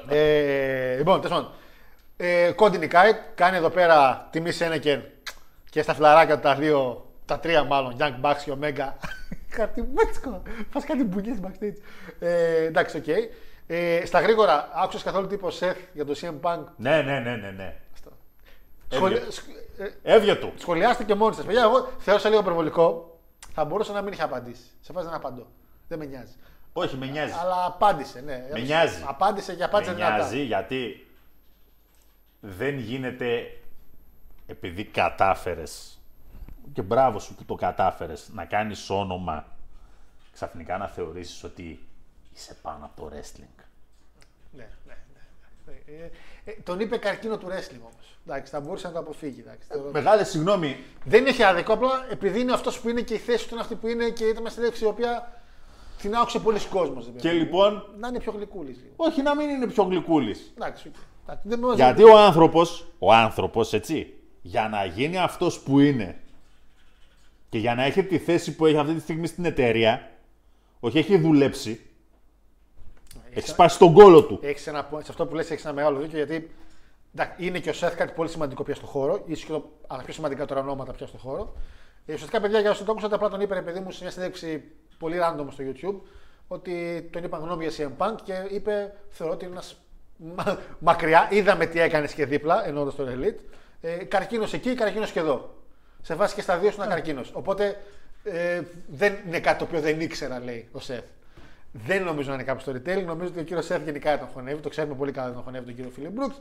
Ε, 0.09 0.97
λοιπόν, 0.97 1.21
τέλος 1.21 1.37
πάντων. 1.37 1.53
Ε, 2.21 2.51
Κόντι 2.55 2.79
νικάει, 2.79 3.11
κάνει 3.35 3.57
εδώ 3.57 3.71
πέρα 3.71 4.29
τιμή 4.31 4.51
Σένεκεν 4.53 5.05
και 5.71 5.83
στα 5.83 5.95
φιλαράκια 5.95 6.35
του 6.35 6.41
τα 6.41 6.55
δύο, 6.55 7.11
τα 7.25 7.39
τρία 7.39 7.65
μάλλον, 7.65 7.97
Young 7.99 8.15
Bucks 8.23 8.37
και 8.45 8.53
Omega. 8.61 8.93
κάτι 9.57 9.83
μπέτσικο. 9.83 10.43
Πα 10.73 10.81
κάτι 10.87 11.05
μπουγιές 11.05 11.39
backstage. 11.43 11.77
Ε, 12.19 12.65
εντάξει, 12.65 12.97
οκ. 12.97 13.07
Ε, 13.67 14.03
στα 14.07 14.21
γρήγορα, 14.21 14.69
άκουσες 14.75 15.03
καθόλου 15.03 15.27
τύπο 15.27 15.49
Seth 15.61 15.77
για 15.93 16.05
το 16.05 16.15
CM 16.21 16.41
Punk; 16.41 16.65
ναι, 16.77 17.03
ναι, 17.03 17.19
ναι, 17.19 17.37
ναι. 17.37 17.51
ναι. 17.51 17.77
Σχολια... 18.89 19.17
Έβγαινε. 19.17 19.33
σχ- 19.33 19.49
ε, 20.05 20.15
Έβγε 20.15 20.35
του. 20.35 20.53
σχολιάστε 20.59 21.05
και 21.05 21.15
μόνοι 21.15 21.35
σας. 21.35 21.43
Παιδιά, 21.45 21.63
εγώ 21.63 21.89
θεώρησα 21.99 22.29
λίγο 22.29 22.41
υπερβολικό. 22.41 23.19
Θα 23.55 23.65
μπορούσα 23.65 23.93
να 23.93 24.03
μην 24.03 24.13
είχε 24.13 24.23
απαντήσει. 24.23 24.63
Σε 24.81 24.93
φάση 24.93 25.07
δεν 25.07 25.15
απαντώ. 25.15 25.47
Δεν 25.89 25.99
με 25.99 26.05
νοιάζει. 26.05 26.33
Όχι, 26.73 26.97
με 26.97 27.07
νοιάζει. 27.07 27.33
Αλλά 27.43 27.65
απάντησε, 27.67 28.21
ναι. 28.21 28.47
Με 28.53 28.61
νοιάζει. 28.61 29.03
Απάντησε 29.07 29.53
και 29.53 29.59
Με 29.59 29.65
απάντησε 29.65 29.93
δυνατά. 29.93 30.17
νοιάζει 30.17 30.43
γιατί 30.45 31.08
δεν 32.41 32.79
γίνεται 32.79 33.59
επειδή 34.47 34.85
κατάφερες 34.85 35.99
και 36.73 36.83
μπράβο 36.83 37.19
σου 37.19 37.35
που 37.35 37.45
το 37.45 37.55
κατάφερες 37.55 38.29
να 38.33 38.45
κάνεις 38.45 38.91
όνομα 38.91 39.47
ξαφνικά 40.33 40.79
να 40.79 40.87
θεωρήσεις 40.89 41.45
ότι 41.45 41.87
είσαι 42.35 42.57
πάνω 42.63 42.85
από 42.85 43.01
το 43.01 43.11
wrestling. 43.17 43.63
Ναι, 44.53 44.69
ναι, 44.87 44.95
ναι. 45.15 45.23
ναι. 45.67 46.03
Ε, 46.05 46.11
ε, 46.45 46.53
τον 46.63 46.81
είπε 46.81 46.97
καρκίνο 46.97 47.39
του 47.39 47.47
wrestling 47.47 47.81
όμως. 47.81 48.17
Εντάξει, 48.27 48.53
θα 48.53 48.61
μπορούσε 48.61 48.87
να 48.87 48.93
το 48.93 48.99
αποφύγει. 48.99 49.41
Εντάξει, 49.41 49.69
το- 49.69 49.91
Μεγάλη 49.93 50.25
συγγνώμη, 50.25 50.77
Δεν 51.05 51.27
έχει 51.27 51.43
άδικο, 51.43 51.73
απλά 51.73 52.07
επειδή 52.11 52.41
είναι 52.41 52.53
αυτός 52.53 52.81
που 52.81 52.89
είναι 52.89 53.01
και 53.01 53.15
η 53.15 53.19
θέση 53.19 53.45
του 53.49 53.53
είναι 53.55 53.63
αυτή 53.63 53.75
που 53.75 53.87
είναι 53.89 54.09
και 54.11 54.25
ήταν 54.25 54.43
μια 54.43 54.51
συνέντευξη 54.51 54.85
η 54.85 54.87
οποία 54.87 55.43
την 56.01 56.15
άκουσε 56.15 56.39
πολύς 56.39 56.61
κόσμος. 56.71 57.11
και 57.21 57.33
λοιπόν, 57.33 57.95
Να 57.99 58.09
είναι 58.09 58.21
πιο 58.21 58.33
γλυκούλης 58.33 58.77
λίγο. 58.77 58.93
όχι 58.97 59.23
να 59.23 59.35
μην 59.37 59.49
είναι 59.49 59.67
πιο 59.67 59.83
γλυκούλης. 59.85 60.53
Εντάξει, 60.57 60.89
οκ. 60.89 60.95
Εντάξει, 61.31 61.49
δεν 61.49 61.59
με 61.59 61.75
Γιατί 61.75 62.03
ο 62.03 62.19
άνθρωπος, 62.19 62.87
ο 62.99 63.13
άνθρωπος 63.13 63.73
έτσι, 63.73 64.15
για 64.43 64.69
να 64.69 64.85
γίνει 64.85 65.19
αυτός 65.19 65.61
που 65.61 65.79
είναι 65.79 66.21
και 67.49 67.59
για 67.59 67.75
να 67.75 67.83
έχει 67.83 68.05
τη 68.05 68.19
θέση 68.19 68.57
που 68.57 68.67
έχει 68.67 68.77
αυτή 68.79 68.95
τη 68.95 69.01
στιγμή 69.01 69.27
στην 69.27 69.45
εταιρεία, 69.45 70.11
όχι 70.81 70.99
έχει 70.99 71.19
δουλέψει, 71.19 71.81
έχει 73.31 73.49
σπάσει 73.49 73.79
τον 73.79 73.93
κόλο 73.93 74.25
του. 74.25 74.39
Έχεις 74.43 74.67
ένα, 74.67 74.85
πο- 74.85 75.01
σε 75.01 75.07
αυτό 75.09 75.27
που 75.27 75.35
λες 75.35 75.51
έχεις 75.51 75.65
ένα 75.65 75.75
μεγάλο 75.75 75.99
δίκιο 75.99 76.17
γιατί 76.19 76.51
εντάξει, 77.15 77.47
είναι 77.47 77.59
και 77.59 77.71
ο 77.71 77.73
Σεφ 77.73 77.95
κάτι 77.95 78.13
πολύ 78.13 78.29
σημαντικό 78.29 78.63
πια 78.63 78.75
στον 78.75 78.89
χώρο, 78.89 79.23
ίσως 79.27 79.45
και 79.45 79.53
το, 79.53 79.71
αλλά 79.87 80.03
πιο 80.03 80.13
σημαντικά 80.13 80.47
τώρα 80.47 80.61
ονόματα 80.61 80.93
πια 80.93 81.07
στον 81.07 81.21
χώρο. 81.21 81.55
Ε, 82.07 82.13
ουσιαστικά, 82.13 82.41
παιδιά, 82.41 82.61
για 82.61 82.71
όσοι 82.71 82.85
το 82.85 82.93
ακούσατε, 82.93 83.15
απλά 83.15 83.29
τον 83.29 83.41
είπε 83.41 83.55
ρε 83.55 83.63
παιδί 83.63 83.81
μου 83.81 83.91
σε 83.91 84.03
μια 84.03 84.11
συνέντευξη 84.11 84.63
πολύ 84.99 85.17
random 85.23 85.47
στο 85.51 85.65
YouTube 85.67 86.01
ότι 86.49 87.09
τον 87.13 87.25
είπαν 87.25 87.41
γνώμη 87.41 87.67
για 87.67 87.89
CM 87.99 88.07
Punk 88.07 88.15
και 88.23 88.33
είπε: 88.51 88.97
Θεωρώ 89.09 89.33
ότι 89.33 89.45
είναι 89.45 89.55
ένας 89.55 89.77
μα, 90.19 90.59
μακριά. 90.79 91.29
Είδαμε 91.31 91.67
τι 91.67 91.81
έκανες 91.81 92.13
και 92.13 92.27
δίπλα, 92.27 92.67
εννοώντας 92.67 92.95
τον 92.95 93.09
Elite. 93.09 93.41
Ε, 93.81 94.05
καρκίνος 94.05 94.53
εκεί, 94.53 94.75
καρκίνος 94.75 95.11
και 95.11 95.19
εδώ. 95.19 95.55
Σε 96.03 96.15
βάση 96.15 96.35
και 96.35 96.41
στα 96.41 96.59
δύο 96.59 96.71
σου 96.71 96.81
είναι 96.81 96.91
καρκίνος. 96.91 97.31
Οπότε 97.33 97.81
ε, 98.25 98.63
δεν 98.89 99.17
είναι 99.27 99.41
κάτι 99.41 99.59
το 99.59 99.65
οποίο 99.65 99.81
δεν 99.81 100.01
ήξερα, 100.01 100.39
λέει 100.39 100.69
ο 100.73 100.81
Σεφ. 100.81 101.05
Δεν 101.73 102.03
νομίζω 102.03 102.29
να 102.29 102.35
είναι 102.35 102.43
κάποιος 102.43 102.77
storytelling. 102.77 103.05
Νομίζω 103.05 103.31
ότι 103.31 103.41
ο 103.41 103.43
κύριος 103.43 103.67
Σεφ 103.67 103.83
γενικά 103.85 104.19
τον 104.19 104.29
χωνεύει. 104.29 104.61
Το 104.61 104.69
ξέρουμε 104.69 104.95
πολύ 104.95 105.13
καλά 105.13 105.33
τον 105.33 105.43
χωνεύει 105.43 105.65
τον 105.65 105.75
κύριο 105.75 105.91
Φίλιπ 105.91 106.11
Μπρούξ. 106.11 106.41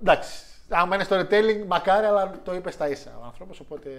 Εντάξει. 0.00 0.42
Άμα 0.68 0.94
είναι 0.94 1.04
storytelling, 1.08 1.66
μακάρι, 1.66 2.06
αλλά 2.06 2.40
το 2.44 2.54
είπες 2.54 2.74
στα 2.74 2.88
ίσα 2.88 3.10
ο 3.20 3.24
άνθρωπος. 3.24 3.60
Οπότε. 3.60 3.90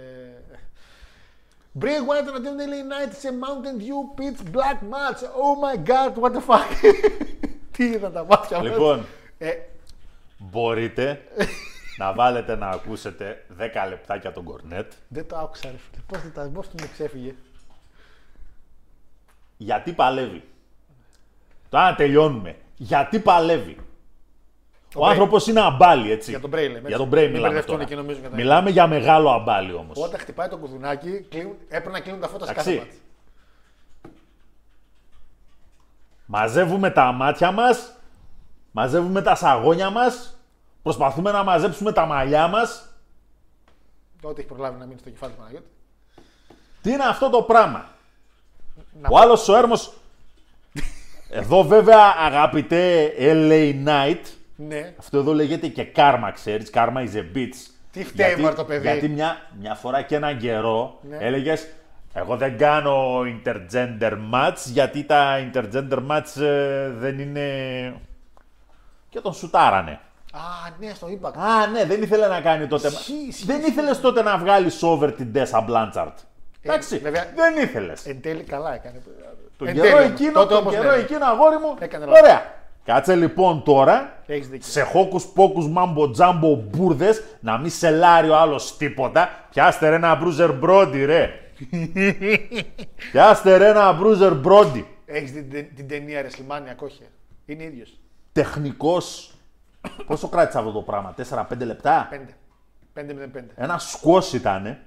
Bray 1.80 1.86
Wyatt 2.06 2.28
εναντίον 2.28 2.56
LA 2.58 3.08
Knight 3.08 3.12
σε 3.18 3.28
Mountain 3.42 3.80
Dew 3.80 4.20
Pitch 4.20 4.56
Black 4.56 4.78
Match. 4.94 5.22
Oh 5.22 5.54
my 5.64 5.76
god, 5.90 6.16
what 6.22 6.32
the 6.32 6.40
fuck; 6.40 6.68
Τι 7.76 7.84
είδα 7.84 8.10
τα 8.10 8.24
μάτια 8.24 8.58
μας; 8.58 8.66
Λοιπόν, 8.66 9.06
Ε, 9.38 9.50
μπορείτε 10.38 11.20
να 11.96 12.12
βάλετε 12.12 12.56
να 12.56 12.68
ακούσετε 12.68 13.44
10 13.58 13.86
λεπτάκια 13.88 14.32
τον 14.32 14.44
Κορνέτ. 14.44 14.92
δεν 15.08 15.28
το 15.28 15.36
άκουσα 15.36 15.70
ρε 15.70 15.76
φίλε. 15.76 16.02
Πώς, 16.06 16.22
δεν 16.22 16.32
τα- 16.32 16.50
πώς 16.54 16.68
του 16.68 16.74
με 16.80 16.88
ξέφυγε. 16.92 17.34
Γιατί 19.56 19.92
παλεύει. 19.92 20.42
Τώρα 21.68 21.90
να 21.90 21.94
τελειώνουμε. 21.96 22.56
Γιατί 22.76 23.18
παλεύει. 23.18 23.76
Ο 24.96 25.00
Bray. 25.06 25.08
άνθρωπος 25.08 25.46
είναι 25.46 25.60
αμπάλι, 25.60 26.10
έτσι. 26.10 26.30
Για 26.30 26.40
τον 26.40 26.50
Bray 26.50 26.68
λέμε, 26.70 26.88
Για 26.88 26.96
τον 26.96 27.06
έτσι. 27.06 27.18
Bray 27.18 27.22
Μην 27.22 27.30
μιλάμε 27.30 27.46
μπερδευτούν 27.46 27.74
τώρα. 27.74 27.88
και 27.88 27.94
νομίζουν 27.94 28.20
για 28.20 28.30
τα- 28.30 28.36
Μιλάμε 28.36 28.70
για 28.70 28.86
μεγάλο 28.86 29.30
αμπάλι 29.30 29.72
όμως. 29.72 29.98
Όταν 30.02 30.20
χτυπάει 30.20 30.48
το 30.48 30.56
κουδουνάκι, 30.58 31.20
κλείνουν, 31.30 31.56
έπρεπε 31.68 31.90
να 31.90 32.00
κλείνουν 32.00 32.20
τα 32.20 32.28
φώτα 32.28 32.44
σε 32.44 32.50
Εντάξει. 32.50 32.74
κάθε 32.76 32.86
μάτι. 32.86 32.98
Μαζεύουμε 36.26 36.90
τα 36.90 37.12
μάτια 37.12 37.50
μας, 37.52 37.92
μαζεύουμε 38.70 39.22
τα 39.22 39.34
σαγόνια 39.34 39.90
μας, 39.90 40.38
προσπαθούμε 40.82 41.30
να 41.30 41.42
μαζέψουμε 41.42 41.92
τα 41.92 42.06
μαλλιά 42.06 42.48
μας. 42.48 42.88
Ό,τι 44.22 44.40
έχει 44.40 44.48
προλάβει 44.48 44.78
να 44.78 44.86
μείνει 44.86 44.98
στο 44.98 45.10
κεφάλι 45.10 45.32
του 45.32 45.38
Παναγιώτη. 45.38 45.66
Τι 46.82 46.90
είναι 46.90 47.04
αυτό 47.04 47.30
το 47.30 47.42
πράγμα; 47.42 47.88
Να 49.00 49.08
Ο 49.10 49.18
άλλος 49.18 49.48
ο 49.48 49.56
έρμος. 49.56 49.92
Εδώ 51.30 51.62
βέβαια 51.62 52.14
αγαπητέ 52.18 53.12
LA 53.18 53.84
Knight, 53.86 54.20
Ναι, 54.56 54.94
αυτό 54.98 55.18
εδώ 55.18 55.32
λέγεται 55.32 55.68
και 55.68 55.92
karma, 55.96 56.30
ξέρεις, 56.34 56.70
karma 56.74 56.96
is 56.96 57.14
a 57.14 57.36
bitch. 57.36 57.54
Τι 57.92 58.04
φταίει, 58.04 58.36
μωρέ, 58.36 58.54
το 58.54 58.64
παιδί. 58.64 58.86
Γιατί 58.86 59.08
μια, 59.08 59.36
μια 59.60 59.74
φορά 59.74 60.02
και 60.02 60.14
έναν 60.14 60.38
καιρό 60.38 60.98
Ναι. 61.08 61.16
έλεγες 61.20 61.66
εγώ 62.16 62.36
δεν 62.36 62.58
κάνω 62.58 63.20
intergender 63.20 64.12
match 64.32 64.56
γιατί 64.66 65.04
τα 65.04 65.50
intergender 65.52 65.98
match 66.10 66.40
ε, 66.42 66.88
δεν 66.88 67.18
είναι... 67.18 67.42
Και 69.08 69.20
τον 69.20 69.32
σουτάρανε. 69.32 70.00
Α, 70.32 70.38
ναι, 70.80 70.92
στο 70.94 71.06
Impact. 71.06 71.34
Α, 71.36 71.66
ναι, 71.66 71.84
δεν 71.84 72.02
ήθελε 72.02 72.26
να 72.26 72.40
κάνει 72.40 72.66
τότε. 72.66 72.86
Ισχύει, 72.88 73.12
ισχύει, 73.28 73.46
δεν 73.46 73.58
ισχύει. 73.58 73.70
ήθελες 73.70 74.00
τότε 74.00 74.22
να 74.22 74.38
βγάλεις 74.38 74.82
over 74.82 75.12
την 75.16 75.32
Tessa 75.34 75.64
Blanchard. 75.68 76.12
Εντάξει, 76.62 76.98
βέβαια- 76.98 77.26
δεν 77.36 77.62
ήθελες. 77.62 78.06
Εν 78.06 78.20
τέλει 78.22 78.42
καλά 78.42 78.74
έκανε. 78.74 79.02
Τον 79.58 79.68
Εν 79.68 79.74
καιρό 79.74 79.86
τέλει, 79.86 79.98
όμως. 79.98 80.10
εκείνο, 80.10 80.32
Τότε 80.32 80.48
τον 80.54 80.56
όμως, 80.62 80.74
καιρό 80.74 80.90
ναι. 80.90 80.96
εκείνο, 80.96 81.26
αγόρι 81.26 81.56
μου. 81.56 81.74
Έκανε 81.78 82.04
λάθος. 82.04 82.20
Ωραία. 82.20 82.42
Κάτσε 82.84 83.14
λοιπόν 83.14 83.62
τώρα 83.62 84.12
Έχεις 84.26 84.48
δίκιο. 84.48 84.70
σε 84.70 84.82
χόκους 84.82 85.24
πόκους 85.24 85.68
μάμπο 85.68 86.10
τζάμπο 86.10 86.54
μπουρδες 86.54 87.22
να 87.40 87.58
μην 87.58 87.70
σελάρει 87.70 88.28
ο 88.28 88.36
άλλος 88.36 88.76
τίποτα. 88.76 89.28
Πιάστε 89.50 89.88
ρε 89.88 89.94
ένα 89.94 90.14
μπρούζερ 90.14 90.52
μπρόντι 90.52 91.04
ρε. 91.04 91.30
Πιάστε 93.12 93.56
ρε 93.56 93.68
ένα 93.68 93.92
μπρούζερ 93.92 94.34
μπρόντι. 94.34 94.86
Έχεις 95.06 95.32
δει 95.32 95.42
την, 95.42 95.74
την 95.74 95.88
ταινία 95.88 96.22
Ρεσλιμάνια 96.22 96.74
Κόχε. 96.74 97.04
Είναι 97.46 97.62
ίδιος. 97.64 97.98
Τεχνικός. 98.32 99.34
Πόσο 100.06 100.28
κράτησε 100.28 100.58
αυτό 100.58 100.72
το 100.72 100.82
πράγμα, 100.82 101.14
4-5 101.30 101.44
λεπτά; 101.58 102.08
Πέντε. 102.10 102.34
5-0-5. 103.36 103.44
Ένα 103.54 103.78
σκός 103.78 104.32
ήτανε 104.32 104.80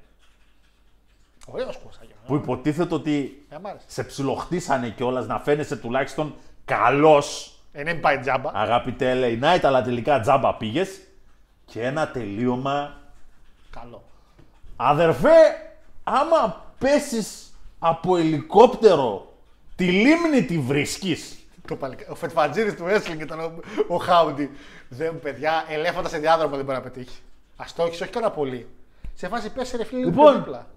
Ωραίος 1.45 1.77
κόσαγιο. 1.85 2.15
που 2.25 2.35
υποτίθεται 2.35 2.93
ότι 2.95 3.45
Ε, 3.49 3.57
μ' 3.61 3.67
άρεσε. 3.67 3.85
σε 3.87 4.03
ψιλοχτίσανε 4.03 4.89
κιόλας 4.89 5.27
να 5.27 5.39
φαίνεσαι 5.39 5.75
τουλάχιστον 5.77 6.35
καλός 6.65 7.59
Ε, 7.71 7.83
ναι, 7.83 7.91
μην 7.93 8.01
πάει 8.01 8.19
τζάμπα. 8.19 8.51
Αγαπητέ 8.53 9.13
LA 9.15 9.43
Knight, 9.43 9.59
αλλά 9.63 9.81
τελικά 9.81 10.19
τζάμπα 10.19 10.55
πήγες. 10.55 10.99
Και 11.65 11.81
ένα 11.81 12.07
τελείωμα. 12.11 12.97
Καλό. 13.69 14.03
Αδερφέ, 14.75 15.35
άμα 16.07 16.65
πέσεις 16.77 17.53
από 17.79 18.17
ελικόπτερο, 18.17 19.33
τη 19.75 19.85
λίμνη 19.85 20.45
τη 20.45 20.59
βρίσκεις. 20.59 21.37
Το 21.67 21.75
παλικα... 21.75 22.05
Ο 22.09 22.15
Φετφατζήρης 22.15 22.75
του 22.75 22.85
wrestling 22.87 23.19
ήταν 23.19 23.39
ο, 23.39 23.53
ο 23.87 23.97
Χάουντι. 23.97 24.49
Δεν, 24.89 25.19
παιδιά, 25.19 25.65
ελέφαντα 25.69 26.09
σε 26.09 26.17
διάδρομο 26.17 26.55
δεν 26.55 26.65
μπορεί 26.65 26.77
να 26.77 26.83
πετύχει. 26.83 27.19
Α 27.55 27.65
το 27.75 27.83
έχεις, 27.83 28.01
όχι 28.01 28.09
καλά 28.11 28.31
πολύ. 28.31 28.67
Σε 29.13 29.27
φάση 29.27 29.51
πέσει 29.51 29.77
ρε 29.77 29.83
φίλε 29.83 29.99
λίγο 29.99 30.09
Λοιπόν. 30.09 30.31
πιο 30.33 30.41
δίπλα. 30.41 30.67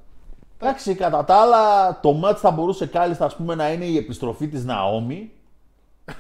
Εντάξει, 0.58 0.94
κατά 0.94 1.24
τα 1.24 1.34
άλλα, 1.34 2.00
το 2.00 2.12
μάτς 2.12 2.40
θα 2.40 2.50
μπορούσε 2.50 2.86
κάλλιστα 2.86 3.24
ας 3.24 3.36
πούμε, 3.36 3.54
να 3.54 3.72
είναι 3.72 3.84
η 3.84 3.96
επιστροφή 3.96 4.48
της 4.48 4.64
Ναόμη. 4.64 5.32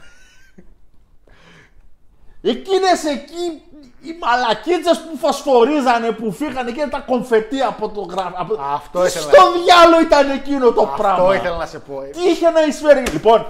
Εκείνες 2.42 3.04
εκεί 3.04 3.62
οι 4.02 4.16
μαλακίτσες 4.20 4.98
που 5.00 5.16
φωσφορίζανε, 5.16 6.10
που 6.10 6.32
φύγανε 6.32 6.70
και 6.70 6.86
τα 6.90 6.98
κομφετή 6.98 7.60
από 7.60 7.88
το 7.88 8.00
γράφο. 8.00 8.32
Από... 8.36 8.58
Αυτό 8.74 9.00
Τι 9.00 9.06
ήθελα 9.06 9.24
να- 9.26 9.32
Στο 9.32 9.44
διάλογο 9.64 10.00
ήταν 10.00 10.30
εκείνο 10.30 10.72
το 10.72 10.92
πράγμα. 10.96 11.22
Αυτό 11.22 11.34
ήθελα 11.34 11.56
να 11.56 11.66
σε 11.66 11.78
πω. 11.78 12.02
Ε, 12.02 12.06
Τι 12.06 12.28
είχε 12.30 12.50
να 12.50 12.62
εισφέρει. 12.62 13.06
Λοιπόν, 13.06 13.46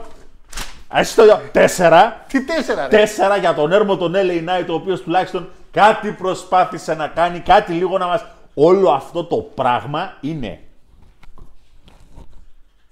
ας 0.88 1.14
το 1.14 1.22
τέσσερα. 1.52 2.24
Τι 2.28 2.44
τέσσερα 2.44 2.82
ρε. 2.82 2.88
Τέσσερα 2.96 3.36
για 3.36 3.54
τον 3.54 3.72
έρμο 3.72 3.96
τον 3.96 4.12
LA 4.16 4.48
Knight, 4.48 4.66
ο 4.70 4.74
οποίος 4.74 5.00
τουλάχιστον 5.02 5.48
κάτι 5.70 6.10
προσπάθησε 6.12 6.94
να 6.94 7.08
κάνει, 7.08 7.40
κάτι 7.40 7.72
λίγο 7.72 7.98
να 7.98 8.06
μας... 8.06 8.24
Όλο 8.54 8.90
αυτό 8.90 9.24
το 9.24 9.36
πράγμα 9.36 10.12
είναι 10.20 10.60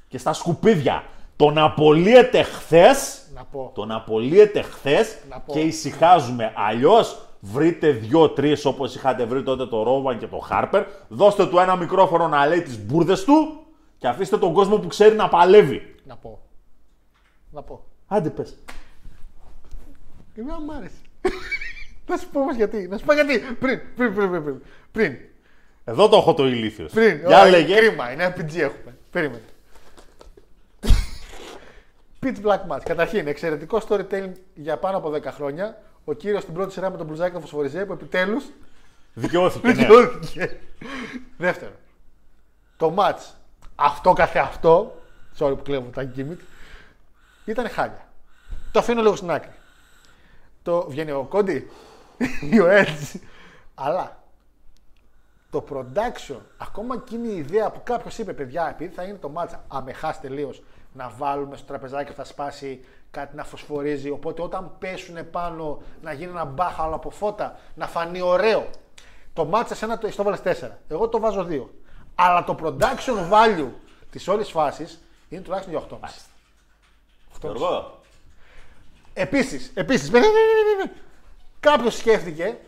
και 0.09 0.19
στα 0.19 0.33
σκουπίδια. 0.33 1.05
Τον 1.37 1.59
απολύεται 1.59 2.43
χθε. 2.43 2.87
Να 3.35 3.45
πω. 3.53 3.73
Τον 3.75 3.91
απολύεται 3.93 4.63
χθες 4.63 5.17
Να 5.31 5.39
πω. 5.39 5.53
και 5.53 5.61
ησυχάζουμε. 5.61 6.53
Αλλιώς 6.69 7.28
βρείτε 7.41 7.91
δύο-τρει 7.91 8.57
όπως 8.65 8.95
είχατε 8.95 9.25
βρει 9.25 9.43
τότε 9.43 9.67
το 9.67 9.83
Ρόβαν 9.83 10.19
και 10.19 10.27
το 10.27 10.39
Χάρπερ. 10.39 10.87
Δώστε 11.09 11.47
του 11.47 11.59
ένα 11.59 11.77
μικρόφωνο 11.77 12.29
να 12.29 12.47
λέει 12.47 12.63
τις 12.63 12.85
μπουρδες 12.85 13.25
του 13.25 13.67
και 13.99 14.09
αφήστε 14.09 14.39
τον 14.39 14.53
κόσμο 14.53 14.79
που 14.79 14.87
ξέρει 14.87 15.17
να 15.17 15.29
παλεύει. 15.29 15.95
Να 16.05 16.17
πω. 16.17 16.41
Να 17.51 17.63
πω. 17.63 17.85
Άντε 18.07 18.31
πες. 18.31 18.57
Εμένα 20.35 20.61
μ' 20.61 20.71
άρεσε. 20.71 20.95
Να 22.09 22.17
σου 22.17 22.29
πω 22.33 22.41
όμως 22.41 22.57
γιατί. 22.57 22.89
Να 22.89 22.99
σου 22.99 23.05
πω 23.05 23.13
γιατί. 23.13 23.39
Πριν, 23.39 23.81
πριν, 23.97 24.15
πριν, 24.15 24.31
πριν. 24.31 24.43
πριν. 24.43 24.63
πριν. 24.93 25.17
Εδώ 25.85 26.09
το 26.09 26.17
έχω 26.17 26.35
το 26.35 26.47
ηλίθιος. 26.47 26.93
Πριν. 26.93 27.17
Για 27.19 27.27
Ωραία, 27.27 27.51
λέγε. 27.51 27.77
Κρίμα, 27.77 28.13
είναι 28.13 28.35
RPG 28.37 28.57
έχουμε. 28.57 28.97
Περίμενε. 29.11 29.43
Pitch 32.23 32.47
Black 32.47 32.75
Match. 32.77 32.83
Καταρχήν, 32.85 33.27
εξαιρετικό 33.27 33.81
storytelling 33.89 34.33
για 34.55 34.77
πάνω 34.77 34.97
από 34.97 35.13
10 35.15 35.23
χρόνια. 35.25 35.83
Ο 36.09 36.13
κύριος 36.13 36.43
στην 36.43 36.55
πρώτη 36.55 36.73
σειρά 36.73 36.91
με 36.91 36.97
τον 36.97 37.07
μπλουζάκι 37.07 37.35
του 37.35 37.41
Φωσφοριζέ 37.41 37.85
που 37.85 37.93
επιτέλους 37.93 38.45
Δικαιώθηκε. 39.15 39.67
ναι. 39.67 39.73
δικαιώθηκε. 39.73 40.61
Δεύτερο. 41.37 41.73
Το 42.77 42.95
match 42.99 43.35
αυτό 43.75 44.13
καθε 44.13 44.39
αυτό. 44.39 45.01
Sorry 45.39 45.55
που 45.57 45.63
κλέβω 45.63 45.89
τα 45.89 46.13
gimmick. 46.17 46.39
Ήταν 47.45 47.69
χάλια. 47.69 48.09
Το 48.73 48.79
αφήνω 48.79 49.03
λίγο 49.03 49.17
στην 49.17 49.31
άκρη. 49.31 49.53
Το 50.63 50.87
βγαίνει 50.89 51.11
ο 51.11 51.27
Κόντι 51.29 51.71
ή 52.51 52.61
ο 52.65 52.67
Edge. 52.71 53.21
Αλλά 53.75 54.23
το 55.51 55.65
production, 55.71 56.39
ακόμα 56.59 56.95
εκείνη 56.95 57.29
η 57.29 57.37
ιδέα 57.37 57.71
που 57.71 57.81
κάποιος 57.85 58.19
είπε, 58.19 58.33
παιδιά, 58.33 58.69
επειδή 58.69 58.95
θα 58.95 59.03
είναι 59.03 59.19
το 59.19 59.29
μάτσα 59.29 59.65
αμεχάς 59.69 60.21
τελείως, 60.21 60.63
να 60.93 61.13
βάλουμε 61.17 61.57
στο 61.57 61.67
τραπεζάκι 61.67 62.11
που 62.11 62.17
θα 62.17 62.25
σπάσει 62.25 62.85
κάτι 63.11 63.37
να 63.37 63.45
φωσφορίζει. 63.45 64.11
Οπότε 64.11 64.43
όταν 64.43 64.73
πέσουν 64.79 65.31
πάνω 65.31 65.83
να 66.03 66.13
γίνει 66.13 66.31
ένα 66.31 66.45
μπάχαλο 66.45 66.95
από 66.95 67.11
φώτα, 67.11 67.59
να 67.75 67.87
φανεί 67.87 68.21
ωραίο. 68.21 68.71
Το 69.33 69.45
μάτσα 69.45 69.75
σε 69.75 69.85
ένα 69.85 69.99
το 69.99 70.09
το 70.09 70.23
βάλε 70.23 70.37
4. 70.45 70.53
Εγώ 70.89 71.09
το 71.09 71.21
βάζω 71.21 71.47
2. 71.51 71.67
Αλλά 72.15 72.45
το 72.45 72.57
production 72.63 73.31
value 73.31 73.71
της 74.11 74.29
όλης 74.29 74.51
φάσης 74.51 75.03
είναι 75.29 75.41
τουλάχιστον 75.41 75.75
για 75.75 75.99
8,5. 76.01 76.09
Γιώργο, 77.41 78.01
Επίσης, 79.13 79.71
επίσης, 79.75 80.11
κάποιος 81.61 81.97
σκέφτηκε 81.97 82.59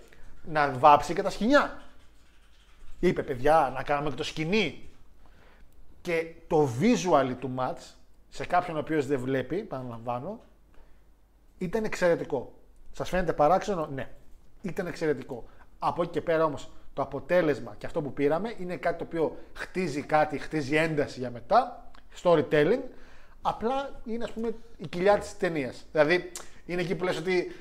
να 0.44 0.72
βάψει 0.72 1.14
και 1.14 1.22
τα 1.22 1.30
σκηνιά. 1.30 1.82
Είπε, 3.00 3.22
παιδιά, 3.22 3.72
να 3.74 3.82
κάνουμε 3.82 4.10
και 4.10 4.16
το 4.16 4.22
σκηνή. 4.22 4.88
Και 6.02 6.34
το 6.46 6.68
visual 6.80 7.34
του 7.40 7.54
match, 7.58 7.94
σε 8.30 8.46
κάποιον 8.46 8.76
ο 8.76 8.80
οποίος 8.80 9.06
δεν 9.06 9.20
βλέπει, 9.20 9.56
παραλαμβάνω, 9.62 10.40
ήταν 11.58 11.84
εξαιρετικό. 11.84 12.52
Σας 12.92 13.08
φαίνεται 13.08 13.32
παράξενο, 13.32 13.86
ναι. 13.86 14.10
Ήταν 14.62 14.86
εξαιρετικό. 14.86 15.44
Από 15.78 16.02
εκεί 16.02 16.10
και 16.10 16.20
πέρα 16.20 16.44
όμως, 16.44 16.70
το 16.94 17.02
αποτέλεσμα 17.02 17.74
και 17.78 17.86
αυτό 17.86 18.02
που 18.02 18.12
πήραμε 18.12 18.54
είναι 18.58 18.76
κάτι 18.76 18.98
το 18.98 19.04
οποίο 19.04 19.36
χτίζει 19.52 20.02
κάτι, 20.02 20.38
χτίζει 20.38 20.76
ένταση 20.76 21.18
για 21.18 21.30
μετά, 21.30 21.90
storytelling, 22.22 22.80
απλά 23.42 24.00
είναι 24.04 24.24
ας 24.24 24.32
πούμε 24.32 24.54
η 24.76 24.86
κοιλιά 24.88 25.18
της 25.18 25.36
ταινίας. 25.36 25.84
Δηλαδή, 25.92 26.32
είναι 26.66 26.80
εκεί 26.80 26.94
που 26.94 27.04
λες 27.04 27.18
ότι 27.18 27.52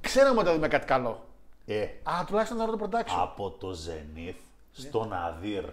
ξέραμε 0.00 0.38
ότι 0.38 0.48
θα 0.48 0.54
δούμε 0.54 0.68
κάτι 0.68 0.86
καλό. 0.86 1.24
ε, 1.66 1.82
Α, 2.02 2.24
τουλάχιστον 2.26 2.58
θα 2.58 2.66
δω 2.66 2.76
το 2.76 2.88
production. 2.90 3.16
από 3.22 3.50
το 3.50 3.70
Zenith 3.86 4.40
στον 4.72 5.12
Αδύρ. 5.12 5.64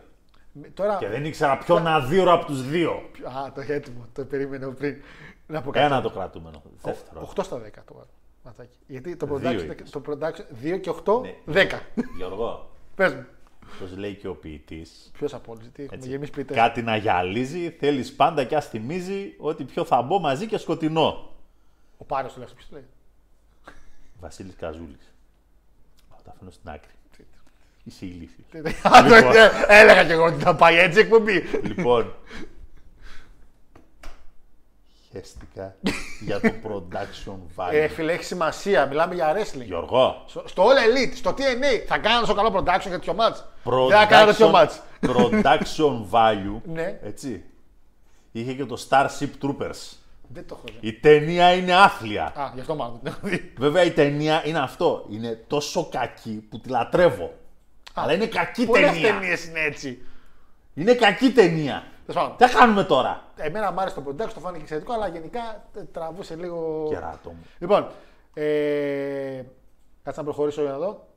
Τώρα, 0.74 0.98
Και 0.98 1.08
δεν 1.08 1.26
ήξερα 1.26 1.58
ποιον 1.58 1.88
Αδύρο 1.88 2.34
από 2.34 2.46
τους 2.46 2.68
δύο. 2.70 2.92
Α, 3.24 3.52
το 3.56 3.62
είχε 3.62 3.74
έτοιμο. 3.74 4.08
Το 4.14 4.26
περίμενα 4.26 4.70
πριν. 4.72 5.02
Να 5.48 5.62
πω 5.62 5.72
κάτι. 5.72 5.86
Ένα 5.86 6.02
το 6.02 6.10
κρατούμενο. 6.10 6.62
Δεύτερο. 6.82 7.30
8 7.36 7.44
στα 7.44 7.58
10 7.58 7.84
το 7.86 7.94
βάζω. 7.94 8.10
Ματσάκι. 8.44 8.78
Γιατί 8.88 9.16
το 9.16 9.26
Δύο 9.26 9.50
production, 9.50 9.64
είπες. 9.64 9.90
το 9.90 10.02
production 10.08 10.64
2 10.64 10.78
και 10.80 10.90
8, 10.90 11.22
Ναι. 11.22 11.36
10. 11.46 11.80
Γιώργο, 12.18 12.70
Πες 12.96 13.14
μου. 13.14 13.26
Όπω 13.82 13.96
λέει 13.96 14.14
και 14.16 14.28
ο 14.28 14.36
ποιητής. 14.36 15.12
Ποιος 15.14 15.34
απόλυτη, 15.34 15.70
τι 15.70 15.82
έχουμε 15.84 15.98
Έτσι. 15.98 16.10
γεμίσει 16.10 16.32
πλητέ. 16.32 16.54
Κάτι 16.54 16.82
να 16.82 16.96
γυαλίζει, 16.96 17.70
θέλεις 17.70 18.16
πάντα 18.16 18.44
και 18.44 18.56
ας 18.56 18.68
θυμίζει 18.70 19.36
ότι 19.38 19.64
πιο 19.64 19.84
θα 19.86 20.02
μπω 20.02 20.20
μαζί 20.20 20.46
και 20.48 20.58
σκοτεινό. 20.58 21.30
Ο 21.98 22.04
Πάρος 22.06 22.34
του 22.34 22.40
λέει, 22.40 22.48
ποιος 22.56 22.70
το 22.70 22.76
λέει. 22.76 22.86
Βασίλης 24.20 24.56
Καζούλης. 24.56 25.14
Θα 26.10 26.16
τα 26.24 26.32
αφήνω 26.36 26.52
στην 26.52 26.70
άκρη. 26.70 26.92
Είσαι 27.90 28.06
ηλίθιος. 28.06 28.74
Α, 28.84 29.04
το- 29.08 29.16
ε, 29.16 29.52
Έλεγα 29.68 30.06
και 30.06 30.12
εγώ 30.12 30.26
ότι 30.26 30.44
θα 30.44 30.56
πάει 30.56 30.78
έτσι 30.78 31.00
η 31.00 31.02
εκπομπή. 31.02 31.44
λοιπόν. 31.64 32.14
Χαίστηκα 35.12 35.76
για 36.22 36.40
το 36.40 36.50
production 36.64 37.38
value. 37.56 37.70
Ε, 37.74 37.88
φίλε, 37.88 38.12
έχει 38.14 38.24
σημασία. 38.24 38.86
Μιλάμε 38.86 39.14
για 39.16 39.36
wrestling. 39.36 39.64
Γιώργο, 39.66 40.24
Στο, 40.28 40.44
στο 40.48 40.64
All 40.64 40.68
Elite, 40.68 41.12
στο 41.16 41.30
TNA, 41.38 41.84
θα 41.88 41.98
κάνανε 41.98 42.22
τόσο 42.22 42.34
καλό 42.34 42.50
production 42.56 42.82
για 42.82 42.92
τέτοιο 42.92 43.16
match. 43.20 43.36
Δεν 43.90 43.98
θα 43.98 44.06
κάνανε 44.06 44.32
τέτοιο 44.32 44.52
production, 44.54 44.66
match. 44.66 45.10
production 45.10 46.06
value. 46.12 46.62
Ναι. 46.64 47.00
Έτσι. 47.04 47.44
Είχε 48.32 48.54
και 48.54 48.66
το 48.66 48.86
Starship 48.90 49.30
Troopers. 49.42 49.94
Δεν 50.34 50.46
το 50.48 50.56
έχω 50.60 50.64
δει. 50.80 50.88
Η 50.88 50.94
ταινία 50.94 51.54
είναι 51.54 51.74
άθλια. 51.76 52.24
Α, 52.36 52.52
γι' 52.54 52.60
αυτό 52.60 52.76
μάλλον 52.76 53.00
δεν 53.04 53.12
το 53.14 53.18
έχω 53.22 53.28
δει. 53.36 53.54
Βέβαια 53.58 53.84
η 53.84 53.92
ταινία 53.92 54.42
είναι 54.46 54.60
αυτό. 54.60 55.06
Είναι 55.12 55.44
τόσο 55.48 55.88
κακή 55.92 56.48
που 56.50 56.60
τη 56.60 56.70
λατρεύω. 56.70 57.34
Αλλά 57.94 58.14
είναι 58.14 58.26
κακή 58.28 58.66
Πολλές 58.66 58.92
ταινία. 58.92 59.14
ταινίες 59.14 59.46
είναι 59.46 59.60
έτσι. 59.60 60.02
Είναι 60.74 60.94
κακή 60.94 61.32
ταινία. 61.32 61.84
Τέλος 62.06 62.22
πάντων. 62.24 62.38
Τι 62.38 62.46
θα 62.48 62.60
κάνουμε 62.60 62.84
τώρα; 62.84 63.24
Εμένα 63.36 63.72
μου 63.72 63.82
άρεσε 63.82 63.96
το 63.96 64.04
production, 64.08 64.30
το 64.34 64.40
φάνηκε 64.40 64.62
εξαιρετικό, 64.62 64.94
αλλά 64.94 65.08
γενικά 65.08 65.40
ε, 65.78 65.82
τραβούσε 65.84 66.36
λίγο. 66.36 66.88
Κεράτο 66.90 67.30
μου. 67.30 67.46
Λοιπόν, 67.60 67.88
ε, 68.34 69.42
κάτσε 70.04 70.20
να 70.20 70.24
προχωρήσω 70.24 70.62
για 70.62 70.72
να 70.72 70.78
δω. 70.78 71.08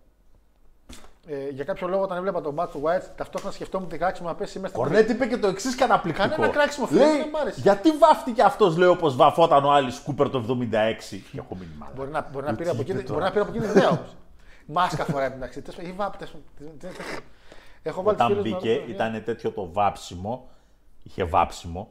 Ε, 1.26 1.48
για 1.50 1.64
κάποιο 1.64 1.88
λόγο, 1.88 2.02
όταν 2.02 2.16
έβλεπα 2.16 2.40
τον 2.40 2.54
match 2.58 2.68
του 2.68 2.82
White, 2.84 3.02
ταυτόχρονα 3.16 3.54
σκεφτόμουν 3.54 3.88
τι 3.88 3.98
κράξιμο 3.98 4.28
να 4.28 4.34
πέσει 4.34 4.58
μέσα 4.58 4.72
στην 4.74 4.84
Κορνέτ 4.86 5.10
είπε 5.10 5.26
και 5.26 5.36
το 5.36 5.46
εξής 5.46 5.74
καταπληκτικό. 5.74 6.28
Κανένα 6.28 6.52
κράξιμο, 6.52 6.86
φίλε, 6.86 7.00
Λέει, 7.04 7.16
δεν 7.16 7.28
μ' 7.28 7.36
άρεσε. 7.36 7.60
γιατί 7.60 7.90
βάφτηκε 7.90 8.42
αυτός, 8.42 8.76
λέει, 8.76 8.88
όπως 8.88 9.16
βαφόταν 9.16 9.64
ο 9.64 9.70
Άλλη 9.72 9.92
Κούπερ 10.04 10.30
το 10.30 10.38
76. 10.38 11.22
Και 11.32 11.38
έχω 11.38 11.54
μείνει 11.54 11.72
μάλλον. 11.78 11.94
Μπορεί 11.96 12.10
να, 12.10 12.28
μπορεί 12.32 12.46
να 12.46 12.54
πήρε 12.54 12.70
από 12.70 12.80
είπε 12.80 12.92
εκεί 12.92 13.02
τώρα. 13.02 13.12
μπορεί 13.12 13.24
να 13.24 13.30
πήρε 13.30 13.40
από 13.42 13.50
εκεί 13.52 13.60
την 13.60 13.70
ιδέα 13.70 13.88
όμως. 13.88 14.16
Μάσκα 14.66 15.04
φοράει 15.04 15.26
εντάξει. 15.26 15.60
Τέλος 15.62 15.76
πάντων, 15.76 15.90
Ή 15.90 15.94
βάπ, 15.96 16.16
τέλος 16.16 16.32
πάντων. 16.32 16.46
Τι- 16.78 16.86
τι- 16.86 16.94
τι- 16.94 17.02
τι- 17.02 17.22
Έχω 17.82 18.02
βάλει 18.02 18.16
τους 18.16 18.26
Όταν 18.26 18.36
φίλους 18.42 18.52
μου 18.52 18.58
μπήκε, 18.60 18.74
να 18.78 18.84
δω, 18.86 18.90
ήταν 18.92 19.22
τέτοιο 19.24 19.50
το 19.50 19.70
βάψιμο. 19.72 20.48
Είχε 21.02 21.24
βάψιμο. 21.24 21.88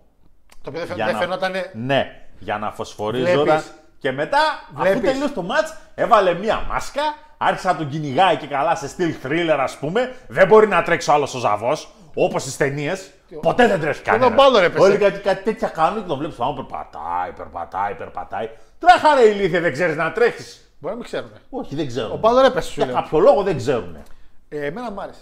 Το 0.62 0.70
οποίο 0.70 0.86
δεν 0.86 0.96
για 0.96 1.06
φαι- 1.06 1.18
δεν 1.20 1.30
να- 1.30 1.38
φαινόταν. 1.38 1.72
Ναι, 1.86 2.22
για 2.40 2.58
να 2.58 2.72
φωσφορίζονταν. 2.72 3.44
Βλέπεις. 3.44 3.74
Και 4.00 4.12
μετά, 4.12 4.38
αφού 4.74 4.82
Βλέπεις. 4.82 5.02
τελείωσε 5.12 5.34
το 5.34 5.42
μάτς, 5.42 5.78
έβαλε 5.96 6.34
μία 6.34 6.66
μάσκα, 6.70 7.02
άρχισε 7.38 7.68
να 7.68 7.76
τον 7.76 7.90
κυνηγάει 7.90 8.38
και 8.38 8.48
καλά 8.48 8.76
σε 8.76 8.88
στυλ 8.88 9.16
thriller, 9.24 9.58
ας 9.60 9.78
πούμε. 9.78 10.16
Δεν 10.28 10.48
μπορεί 10.48 10.68
να 10.68 10.84
τρέξει 10.84 11.10
ο 11.10 11.14
άλλος 11.14 11.34
ο 11.34 11.40
ζαβός, 11.40 11.92
όπως 12.16 12.42
στις 12.42 12.58
ταινίες. 12.58 13.12
Ποτέ 13.42 13.68
δεν 13.68 13.80
τρέχει 13.80 14.02
κανένας. 14.02 14.28
τον 14.28 14.38
Μπάλορ 14.38 14.64
έπεσε. 14.64 14.84
Όλοι 14.84 14.98
κάτι, 14.98 15.20
κάτι 15.20 15.44
τέτοια 15.44 15.68
κάνουν 15.68 16.02
και 16.02 16.08
τον 16.08 16.18
βλέπεις 16.18 16.36
πάνω, 16.38 16.54
περπατάει, 16.54 17.32
περπατάει, 17.32 17.94
περπατάει. 17.94 18.50
Τρέχα 18.80 19.16
ρε 19.16 19.22
ηλίθεια, 19.22 19.62
δεν 19.62 19.72
ξέρεις 19.72 19.96
να 19.96 20.12
τρέχεις. 20.12 20.71
Μπορεί 20.82 20.94
να 20.94 21.00
μην 21.00 21.04
ξέρουν. 21.04 21.32
Όχι, 21.50 21.76
δεν 21.76 21.88
ξέρουν. 21.88 22.12
Ο 22.12 22.18
Μπάλορ 22.18 22.46
έπεσε, 22.46 22.70
σου 22.72 22.74
Για 22.82 22.86
λέω. 22.86 22.96
κάποιο 22.96 23.20
λόγο 23.20 23.44
δεν 23.44 23.58
ξέρουν. 23.58 23.96
Ε, 24.50 24.66
Εμένα 24.66 24.92
μου 24.92 25.02
άρεσε. 25.02 25.22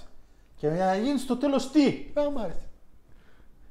Και 0.55 0.69
να 0.69 0.95
γίνεις 0.95 1.21
στο 1.21 1.37
τέλος 1.37 1.71
τι; 1.71 2.05
Εμένα 2.13 2.31
μου 2.31 2.39
άρεσε. 2.43 2.67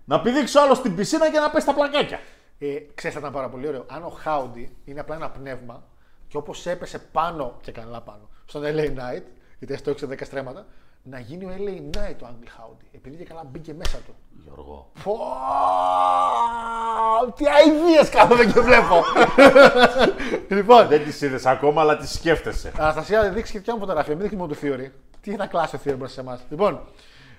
Να 0.04 0.20
πηδήξει 0.20 0.58
ο 0.58 0.62
άλλο 0.62 0.74
στην 0.74 0.94
πισίνα 0.96 1.30
και 1.30 1.38
να 1.38 1.50
πέσει 1.50 1.66
τα 1.66 1.74
πλακάκια. 1.74 2.20
Ε, 2.58 2.74
ξέρεις, 2.94 3.14
θα 3.16 3.20
ήταν 3.20 3.32
πάρα 3.32 3.48
πολύ 3.48 3.68
ωραίο. 3.68 3.84
Αν 3.88 4.04
ο 4.04 4.08
Χάουντι 4.08 4.76
είναι 4.84 5.00
απλά 5.00 5.14
ένα 5.14 5.30
πνεύμα 5.30 5.82
και 6.28 6.36
όπως 6.36 6.66
έπεσε 6.66 6.98
πάνω 6.98 7.56
και 7.60 7.72
καλά 7.72 8.00
πάνω 8.00 8.28
στον 8.46 8.62
LA 8.64 8.86
Knight, 8.86 9.22
γιατί 9.58 9.74
έστω 9.74 9.90
έχει 9.90 10.06
10 10.10 10.14
στρέμματα, 10.24 10.66
να 11.02 11.18
γίνει 11.18 11.44
ο 11.44 11.50
LA 11.58 11.96
Knight 11.96 12.16
ο 12.22 12.26
Άγγλ 12.26 12.46
Χάουντι. 12.56 12.84
Επειδή 12.92 13.16
και 13.16 13.24
καλά 13.24 13.44
μπήκε 13.50 13.74
μέσα 13.74 13.98
του. 13.98 14.14
Γιώργο. 14.44 14.90
Πω, 15.04 15.18
τι 17.36 17.44
αηδίες 17.46 18.08
κάθομαι 18.08 18.44
και 18.44 18.60
βλέπω. 18.60 19.02
λοιπόν, 20.56 20.88
Δεν 20.88 21.04
τις 21.04 21.20
είδες 21.20 21.46
ακόμα, 21.46 21.80
αλλά 21.80 21.96
τις 21.96 22.12
σκέφτεσαι. 22.12 22.72
Αναστασία, 22.78 23.30
δείξεις 23.30 23.50
και 23.50 23.58
δικιά 23.58 23.74
μου 23.74 23.80
φωτογραφία. 23.80 24.14
Μην 24.14 24.22
δείχνει 24.22 24.38
μόνο 24.38 24.52
του 24.54 24.58
Theory. 24.62 24.90
Τι 25.20 25.30
είναι 25.30 25.46
κλάσει 25.46 25.76
ο 25.76 25.80
Theory 25.84 25.94
μπροστά 25.96 26.14
σε 26.14 26.20
εμάς. 26.20 26.40
Λοιπόν, 26.50 26.80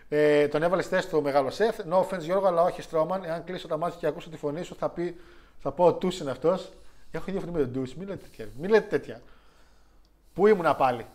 ε, 0.10 0.48
τον 0.48 0.64
έβαλες 0.64 0.86
στη 0.86 0.96
θέση 0.96 1.10
του 1.10 1.18
ο 1.18 1.22
μεγάλο 1.22 1.50
Σεφ. 1.50 1.78
No 1.92 2.00
offense 2.00 2.20
Γιώργο, 2.20 2.48
αλλά 2.48 2.62
όχι 2.62 2.82
Στρώμαν. 2.82 3.24
Εάν 3.24 3.44
κλείσω 3.44 3.68
τα 3.68 3.78
μάτια 3.78 3.98
και 4.00 4.08
ακούσω 4.08 4.30
τη 4.30 4.38
φωνή 4.38 4.64
σου, 4.64 4.76
θα, 4.76 4.90
πει, 4.90 5.16
θα 5.58 5.72
πω 5.72 5.86
ο 5.86 5.94
Τούς 5.94 6.20
είναι 6.20 6.32
αυτός. 6.32 6.70
Έχω 7.12 7.26
ίδια 7.28 7.40
φωνή 7.40 7.52
με 7.52 7.60
τον 7.60 7.74
Τούς. 7.74 7.96
Μην 7.96 8.08
λέτε 8.08 8.24
τέτοια. 8.24 8.48
Μην 8.60 8.70
λέτε 8.70 8.88
τέτοια. 8.88 9.22
Πού 10.34 10.48
ήμουνα 10.48 10.76
πάλι; 10.76 11.06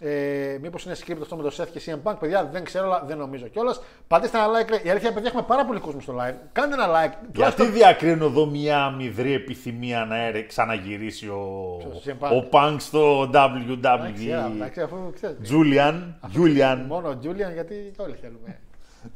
Ε, 0.00 0.58
Μήπως 0.62 0.84
είναι 0.84 0.94
script 1.06 1.18
αυτό 1.22 1.36
με 1.36 1.42
το 1.42 1.54
Seth 1.56 1.66
και 1.72 1.80
CM 1.86 2.10
Punk, 2.10 2.16
παιδιά, 2.20 2.48
δεν 2.52 2.64
ξέρω, 2.64 2.84
αλλά 2.84 3.02
δεν 3.06 3.16
νομίζω 3.18 3.46
κιόλας. 3.46 3.80
Πατήστε 4.08 4.38
ένα 4.38 4.46
like. 4.46 4.68
λέει. 4.70 4.80
Η 4.82 4.90
αλήθεια, 4.90 5.12
παιδιά, 5.12 5.28
έχουμε 5.28 5.44
πάρα 5.46 5.64
πολύ 5.64 5.80
κόσμος 5.80 6.02
στο 6.02 6.14
live. 6.20 6.34
Κάντε 6.52 6.74
ένα 6.74 6.86
like. 6.86 7.10
Γιατί 7.10 7.32
Τουλάχιστον- 7.32 7.72
διακρίνω 7.72 8.24
εδώ 8.24 8.46
μια 8.46 8.84
αμυδρή 8.84 9.32
επιθυμία 9.32 10.04
να 10.04 10.24
έρε- 10.24 10.46
ξαναγυρίσει 10.46 11.26
ο, 11.28 11.76
Ποιος, 11.78 12.04
CM 12.06 12.26
Punk? 12.28 12.30
ο 12.42 12.48
Punk 12.50 12.76
στο 12.78 13.22
Εντάξει, 13.28 13.64
WWE. 13.68 14.52
εντάξει, 14.56 14.80
αφού 14.80 14.96
ξέρεις. 15.14 15.36
Τζούλιαν, 15.42 16.16
Τζούλιαν. 16.30 16.80
Μόνο 16.80 17.08
ο 17.08 17.18
Τζούλιαν 17.18 17.52
γιατί 17.52 17.92
όλοι 17.96 18.16
θέλουμε. 18.20 18.58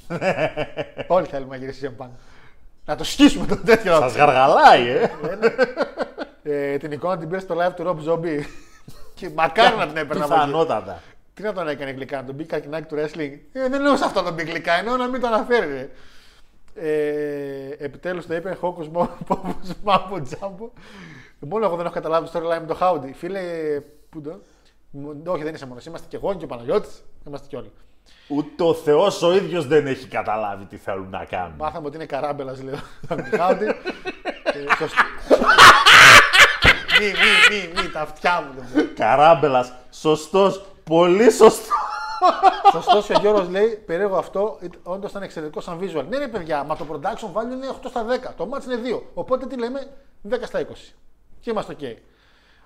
όλοι 1.17 1.27
θέλουμε 1.27 1.57
να 1.57 1.65
γυρίσει 1.65 1.91
CM 1.99 2.03
Punk. 2.05 2.09
Να 2.85 2.97
το 2.97 3.05
σκίσουμε 3.05 3.47
το 3.47 3.57
τέτοιο. 3.57 3.95
Σας 3.97 4.17
γαργαλάει, 4.17 4.89
ε. 4.89 5.11
ε, 6.43 6.77
την 6.77 6.93
εικόνα 6.93 7.19
την 7.19 7.29
πήρε 7.29 7.41
στο 7.41 7.55
live 7.59 7.73
του 7.77 7.85
Rob 7.87 8.11
Zombie. 8.13 8.41
Και 9.23 9.31
μακάρι 9.35 9.77
να 9.77 9.87
την 9.87 9.97
έπαιρνα 9.97 10.25
από 10.25 10.35
εκεί. 10.35 10.45
Πιθανότατα. 10.45 11.03
Τι 11.35 11.43
να 11.43 11.53
τον 11.53 11.69
έκανε 11.69 11.91
γλυκά, 11.91 12.17
να 12.17 12.25
τον 12.25 12.35
μπει 12.35 12.45
καρκινάκι 12.45 12.87
του 12.89 12.97
wrestling; 12.99 13.33
Ε, 13.53 13.61
δεν 13.61 13.73
εννοούσα 13.73 14.05
αυτό 14.05 14.21
να 14.21 14.27
τον 14.27 14.35
μπει 14.35 14.43
γλυκά, 14.43 14.73
εννοώ 14.73 14.97
να 14.97 15.07
μην 15.09 15.21
το 15.21 15.27
αναφέρει. 15.27 15.73
ρε. 15.73 15.89
Ε, 16.75 17.85
Επιτέλους 17.85 18.27
το 18.27 18.35
είπε 18.35 18.55
Χόκος 18.61 18.89
Μάμπο 19.85 20.21
Τζάμπο. 20.23 20.71
Μόνο 21.39 21.65
εγώ 21.65 21.77
δεν 21.77 21.85
έχω 21.85 21.95
καταλάβει 21.95 22.31
το 22.31 22.39
storyline 22.39 22.61
με 22.61 22.67
το 22.67 22.75
Χάουντι. 22.75 23.13
Φίλε, 23.13 23.41
πού 24.11 24.21
το; 24.21 24.41
Μ, 24.91 25.29
Όχι, 25.29 25.43
δεν 25.43 25.55
είσαι 25.55 25.67
μόνος. 25.67 25.87
Είμαστε 25.87 26.07
και 26.11 26.17
εγώ 26.17 26.35
και 26.35 26.45
ο 26.45 26.47
Παναγιώτης. 26.47 27.03
Είμαστε 27.27 27.47
κι 27.49 27.57
όλοι. 27.57 27.73
Ούτε 28.29 28.63
ο 28.63 28.75
Θεός 28.75 29.23
ο 29.23 29.35
ίδιος 29.35 29.67
δεν 29.67 29.87
έχει 29.87 30.07
καταλάβει 30.07 30.65
τι 30.65 30.77
θέλουν 30.77 31.11
να 31.11 31.25
κάνουν. 31.25 31.55
Μάθαμε 31.59 31.87
ότι 31.87 31.97
είναι 31.97 32.07
καράμπελας, 32.07 32.63
λέω. 32.63 32.79
Χάουντι. 33.37 33.67
Ε, 37.03 37.09
σωστό. 37.09 37.51
Μη, 37.51 37.57
μη, 37.57 37.73
μη, 37.75 37.83
μη, 37.83 37.91
τα 37.91 38.01
αυτιά 38.01 38.41
μου 38.41 38.53
δεν 38.61 38.69
μπορώ. 38.73 38.87
Καράμπελας, 38.95 39.73
σωστός, 39.91 40.65
πολύ 40.85 41.31
σωστός. 41.31 41.69
Σωστός 42.73 43.11
ο 43.11 43.21
Γιώργος 43.21 43.49
λέει: 43.49 43.83
Περίεργο 43.87 44.17
αυτό, 44.17 44.59
όντως 44.83 45.11
ήταν 45.11 45.23
εξαιρετικό 45.23 45.61
σαν 45.61 45.79
visual. 45.81 46.05
Ναι, 46.09 46.19
ρε 46.19 46.29
παιδιά, 46.29 46.65
μα 46.65 46.77
το 46.77 46.87
production 46.91 47.33
value 47.33 47.53
είναι 47.53 47.69
8 47.69 47.89
στα 47.89 48.05
10. 48.05 48.35
Το 48.37 48.49
match 48.53 48.65
είναι 48.65 48.97
2. 48.97 49.03
Οπότε 49.15 49.47
τι 49.47 49.59
λέμε, 49.59 49.87
10 50.31 50.35
στα 50.43 50.61
20. 50.61 50.65
Και 51.41 51.51
είμαστε 51.51 51.77
OK. 51.81 51.97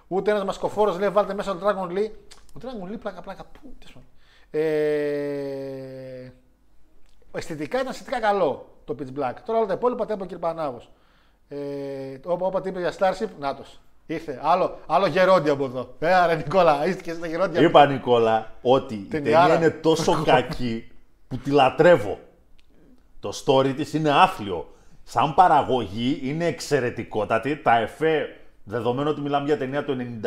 Ούτε 0.08 0.30
ένας 0.30 0.44
μασκοφόρος 0.44 0.98
λέει: 0.98 1.08
Βάλτε 1.08 1.34
μέσα 1.34 1.56
τον 1.56 1.68
Dragon 1.68 1.98
Lee. 1.98 2.10
Ο 2.54 2.60
Dragon 2.62 2.92
Lee 2.92 2.98
πλάκα 3.00 3.20
πλάκα. 3.20 3.44
Πού, 3.44 3.74
τι 3.78 3.88
σου 3.88 4.04
ε, 4.50 6.32
Αισθητικά 7.32 7.80
ήταν 7.80 7.92
αισθητικά 7.92 8.20
καλό 8.20 8.68
το 8.84 8.96
Pitch 8.98 9.20
Black. 9.20 9.34
Τώρα 9.44 9.58
όλα 9.58 9.66
τα 9.66 9.72
υπόλοιπα 9.72 10.06
τα 10.06 10.12
είπε 10.12 10.22
ο 10.22 10.26
κ. 10.26 10.40
Πανάγος. 10.40 10.90
Ε, 11.48 11.56
όπα, 12.24 12.46
όπα 12.46 12.60
τι 12.60 12.68
είπε 12.68 12.80
για 12.80 12.92
Starship, 12.98 13.28
νάτο. 13.38 13.64
Ήρθε. 14.06 14.38
Άλλο, 14.42 14.78
άλλο 14.86 15.06
γερόντι 15.06 15.50
από 15.50 15.64
εδώ. 15.64 15.94
Ε, 15.98 16.14
άρα 16.14 16.34
Νικόλα, 16.34 16.86
είστε 16.86 17.02
και 17.02 17.12
στα 17.12 17.26
γερόντια. 17.26 17.60
Είπα 17.60 17.86
Νικόλα 17.86 18.52
ότι 18.62 18.94
η 18.94 19.06
Ταινιάρα. 19.10 19.46
ταινία 19.46 19.66
είναι 19.66 19.70
τόσο 19.70 20.22
κακή 20.24 20.88
που 21.28 21.36
τη 21.36 21.50
λατρεύω. 21.50 22.18
Το 23.20 23.32
story 23.44 23.72
της 23.76 23.92
είναι 23.92 24.10
άθλιο. 24.10 24.74
Σαν 25.02 25.34
παραγωγή 25.34 26.20
είναι 26.22 26.46
εξαιρετικότατη. 26.46 27.56
Τα 27.56 27.78
εφέ, 27.78 28.26
δεδομένου 28.64 29.08
ότι 29.10 29.20
μιλάμε 29.20 29.46
για 29.46 29.58
ταινία 29.58 29.84
του 29.84 29.96
97-98, 30.22 30.26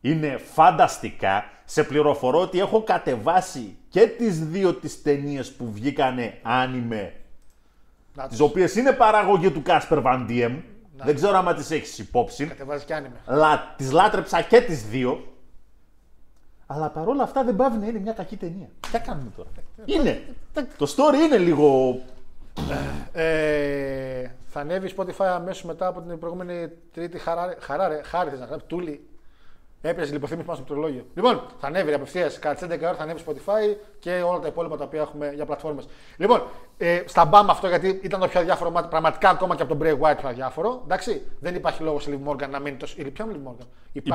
είναι 0.00 0.38
φανταστικά. 0.52 1.44
Σε 1.64 1.84
πληροφορώ 1.84 2.40
ότι 2.40 2.58
έχω 2.58 2.82
κατεβάσει 2.82 3.76
και 3.88 4.06
τις 4.06 4.46
δύο 4.46 4.74
τις 4.74 5.02
ταινίες 5.02 5.52
που 5.52 5.72
βγήκανε 5.72 6.38
άνιμε, 6.42 7.12
Νάτος. 8.18 8.30
τις 8.30 8.40
οποίες 8.40 8.74
είναι 8.74 8.92
παραγωγή 8.92 9.50
του 9.50 9.62
Κάσπερ 9.62 10.00
Βαντίεμ. 10.00 10.60
Δεν 10.96 11.14
ξέρω 11.14 11.36
άμα 11.36 11.54
τις 11.54 11.70
έχεις 11.70 11.98
υπόψη. 11.98 12.46
Κατεβάζει 12.46 12.84
κι 12.84 12.92
άνιμε. 12.92 13.16
Λα, 13.26 13.74
τις 13.76 13.92
λάτρεψα 13.92 14.42
και 14.42 14.60
τις 14.60 14.88
δύο. 14.88 15.32
Αλλά 16.66 16.90
παρόλα 16.90 17.22
αυτά 17.22 17.44
δεν 17.44 17.56
πάβει 17.56 17.78
να 17.78 17.86
είναι 17.86 17.98
μια 17.98 18.12
κακή 18.12 18.36
ταινία. 18.36 18.68
Τι 18.92 18.98
κάνουμε 18.98 19.30
τώρα; 19.36 19.48
Είναι. 19.84 20.22
Το 20.76 20.94
story 20.96 21.24
είναι 21.26 21.38
λίγο. 21.38 21.98
Ε, 23.12 24.30
θα 24.46 24.60
ανέβει 24.60 24.94
Spotify 24.96 25.24
αμέσως 25.24 25.62
μετά 25.64 25.86
από 25.86 26.00
την 26.00 26.18
προηγούμενη 26.18 26.68
τρίτη 26.92 27.18
χαράρε. 27.18 27.56
Χαράρε, 27.60 28.00
χάρη 28.02 28.30
θες 28.30 28.38
να 28.38 28.44
γράψεις. 28.46 28.68
Τούλη. 28.68 29.08
Έπαιζε 29.80 30.12
λιποθύμηση 30.12 30.46
πάνω 30.46 30.58
στο 30.58 30.66
πληκτρολόγιο. 30.66 31.06
Λοιπόν, 31.14 31.42
θα 31.60 31.66
ανέβει 31.66 31.92
απευθείας 31.92 32.38
κατά 32.38 32.54
τις 32.66 32.76
11 32.76 32.80
ώρα, 32.82 32.94
θα 32.94 33.02
ανέβει 33.02 33.20
Spotify 33.26 33.76
και 33.98 34.10
όλα 34.10 34.38
τα 34.38 34.46
υπόλοιπα 34.46 34.76
τα 34.76 34.84
οποία 34.84 35.00
έχουμε 35.00 35.32
για 35.34 35.44
πλατφόρμες. 35.44 35.88
Λοιπόν, 36.16 36.42
ε, 36.78 37.02
στα 37.06 37.24
μπαμ 37.24 37.50
αυτό 37.50 37.68
γιατί 37.68 38.00
ήταν 38.02 38.20
το 38.20 38.26
πιο 38.28 38.40
αδιάφορο 38.40 38.70
μάτι, 38.70 38.88
πραγματικά 38.88 39.30
ακόμα 39.30 39.56
και 39.56 39.62
από 39.62 39.76
τον 39.76 39.86
Bray 39.86 39.92
White 39.92 40.16
πιο 40.18 40.28
αδιάφορο. 40.28 40.80
Εντάξει, 40.84 41.22
δεν 41.40 41.54
υπάρχει 41.54 41.82
λόγος 41.82 42.02
σε 42.02 42.10
Liv 42.10 42.28
Morgan 42.30 42.48
να 42.50 42.58
μείνει 42.58 42.76
τόσο. 42.76 42.94
Η 42.98 43.04
ποια 43.10 43.24
είναι 43.24 43.34
η 43.34 43.40
Liv 43.44 43.50
Morgan. 43.50 43.66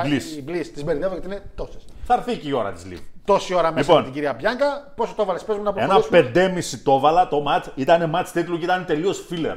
Bliss. 0.06 0.36
Η 0.38 0.44
Bliss, 0.48 0.66
τη 0.74 0.84
μπερδεύω 0.84 1.12
γιατί 1.12 1.26
είναι 1.26 1.42
τόσες. 1.54 1.84
Θα 2.04 2.14
έρθει 2.14 2.36
και 2.36 2.48
η 2.48 2.52
ώρα 2.52 2.72
της 2.72 2.84
Λίβ. 2.86 2.98
Τόση 3.24 3.54
ώρα 3.54 3.72
μέσα 3.72 3.80
Λοιπόν. 3.80 3.96
με 3.96 4.02
την 4.04 4.12
κυρία 4.12 4.32
Μπιάνκα. 4.32 4.92
Πόσο 4.96 5.14
το 5.16 5.24
βάλε, 5.24 5.38
πες 5.38 5.56
μου 5.56 5.62
να 5.62 5.68
Ένα 5.70 5.78
προχωρήσουμε. 5.86 6.22
πεντέμιση 6.22 6.78
το 6.82 6.92
έβαλα 6.92 7.28
το 7.28 7.44
match. 7.48 7.66
Ήταν 7.74 8.12
match 8.16 8.28
τίτλου 8.32 8.58
και 8.58 8.64
ήταν 8.64 8.84
τελείως 8.84 9.26
filler. 9.30 9.56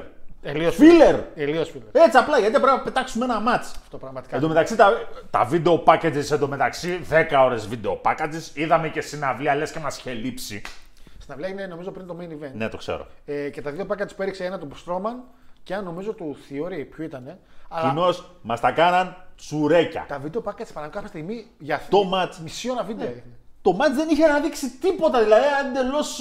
Τελείως 0.52 0.78
Filler! 0.80 1.20
Τελείως 1.36 1.70
φίλε. 1.70 1.84
Έτσι 1.92 2.18
απλά 2.18 2.40
γιατί 2.40 2.52
πρέπει 2.52 2.66
να 2.78 2.80
πετάξουμε 2.82 3.26
ένα 3.26 3.42
match. 3.48 3.76
Αυτό 3.82 3.98
πραγματικά. 3.98 4.36
Εν 4.36 4.42
τω 4.42 4.48
μεταξύ 4.48 4.76
τα, 4.76 4.92
τα 5.30 5.50
video 5.52 5.84
packages 5.84 6.32
εν 6.32 6.40
τω 6.40 6.48
μεταξύ 6.48 7.00
10 7.12 7.24
ώρες 7.46 7.70
video 7.72 8.02
packages. 8.02 8.50
Είδαμε 8.54 8.90
και 8.90 9.02
συναυλία 9.02 9.56
λες 9.56 9.72
και 9.72 9.80
μας 9.80 9.98
είχε 9.98 10.12
λείψει. 10.12 10.62
Στην 11.20 11.34
αυλαία 11.34 11.50
είναι 11.50 11.66
νομίζω 11.68 11.92
πριν 11.92 12.08
το 12.08 12.18
main 12.20 12.32
event. 12.32 12.52
Ναι 12.54 12.70
το 12.70 12.78
ξέρω. 12.78 13.08
Ε, 13.26 13.50
και 13.50 13.62
τα 13.62 13.72
δύο 13.72 13.86
package 13.90 14.16
που 14.16 14.22
έριξε 14.22 14.46
ένα 14.46 14.58
του 14.60 14.76
Στρόμαν 14.76 15.24
και 15.64 15.74
ένα 15.74 15.82
νομίζω 15.82 16.14
του 16.14 16.38
Theory, 16.50 16.86
ποιο 16.96 17.04
ήταν. 17.04 17.38
Αλλά 17.70 17.90
Κοινώς 17.90 18.32
μας 18.42 18.60
τα 18.60 18.72
κάναν 18.72 19.16
τσουρέκια. 19.38 20.06
τα 20.08 20.20
βίντεο 20.20 20.42
package 20.42 20.46
παρακολουθούν 20.74 20.90
κάποια 20.92 21.08
στιγμή 21.08 21.46
για 21.60 21.82
Το 21.90 22.12
match. 22.14 22.36
μισή 22.44 22.72
ώρα 22.72 22.84
βίντεο. 22.84 23.08
έδειχνε. 23.08 23.32
Το 23.62 23.78
match 23.80 23.94
δεν 23.96 24.10
είχε 24.10 24.28
να 24.28 24.40
δείξει 24.40 24.70
τίποτα, 24.78 25.24
δηλαδή 25.24 25.44
εντελώς. 25.70 26.20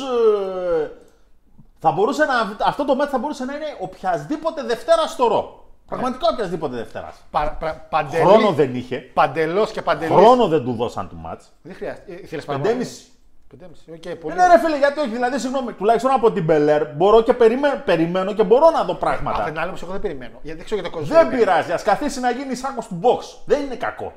Θα 1.79 1.91
μπορούσε 1.93 2.25
να, 2.25 2.67
αυτό 2.67 2.85
το 2.85 2.97
match 3.03 3.09
θα 3.09 3.19
μπορούσε 3.19 3.45
να 3.45 3.55
είναι 3.55 3.67
οποιασδήποτε 3.81 4.63
Δευτέρας 4.63 5.11
στο 5.11 5.27
Raw. 5.27 5.65
Πραγματικά 5.87 6.29
οποιασδήποτε 6.33 6.77
Δευτέρας. 6.77 7.15
Πα, 7.31 7.57
πα, 7.61 7.87
παντελή, 7.91 8.25
Χρόνο 8.25 8.53
δεν 8.53 8.75
είχε. 8.75 8.97
Παντελώς 8.97 9.71
και 9.71 9.83
παντελής. 9.83 10.17
Χρόνο 10.17 10.49
δεν 10.49 10.65
του 10.65 10.73
δώσαν 10.73 11.09
του 11.09 11.21
match. 11.27 11.41
Δεν 11.63 11.75
χρειάζεται. 11.75 12.13
Ε, 12.13 12.27
θέλεις 12.27 12.45
παραπάνω; 12.45 12.69
Πεντέμιση. 12.71 13.05
Πεντέμιση. 13.49 13.83
Οκ, 13.91 14.17
πολύ. 14.19 14.35
Ε, 14.35 14.37
Ναι, 14.37 14.47
ρε 14.47 14.59
φίλε, 14.59 14.79
γιατί 14.79 15.01
όχι, 15.01 15.09
δηλαδή, 15.09 15.39
συγγνώμη, 15.39 15.73
τουλάχιστον 15.73 16.11
από 16.11 16.33
την 16.33 16.45
Μπελέρ 16.45 16.87
μπορώ 16.95 17.21
και 17.23 17.35
περιμέ- 17.35 17.83
περιμένω 17.85 18.33
και 18.33 18.43
μπορώ 18.45 18.71
να 18.71 18.85
δω 18.85 18.93
Απ' 18.93 18.99
πράγματα. 18.99 19.43
την 19.45 19.59
άλλη 19.59 19.69
όμως 19.69 19.83
εγώ 19.83 19.93
δεν 19.93 20.01
περιμένω. 20.01 20.39
Γιατί 20.43 20.57
δεν 20.57 20.65
ξέρω 20.67 20.81
για 20.81 20.91
το 20.91 20.97
κόσμο. 20.97 21.15
Δεν 21.15 21.29
πειράζει, 21.29 21.73
ας 21.73 21.83
καθίσει 21.83 22.21
να 22.21 22.31
γίνει 22.31 22.55
σάκος 22.55 22.87
του 22.87 23.01
box. 23.03 23.21
Δεν 23.47 23.63
είναι 23.63 23.75
κακό. 23.77 24.13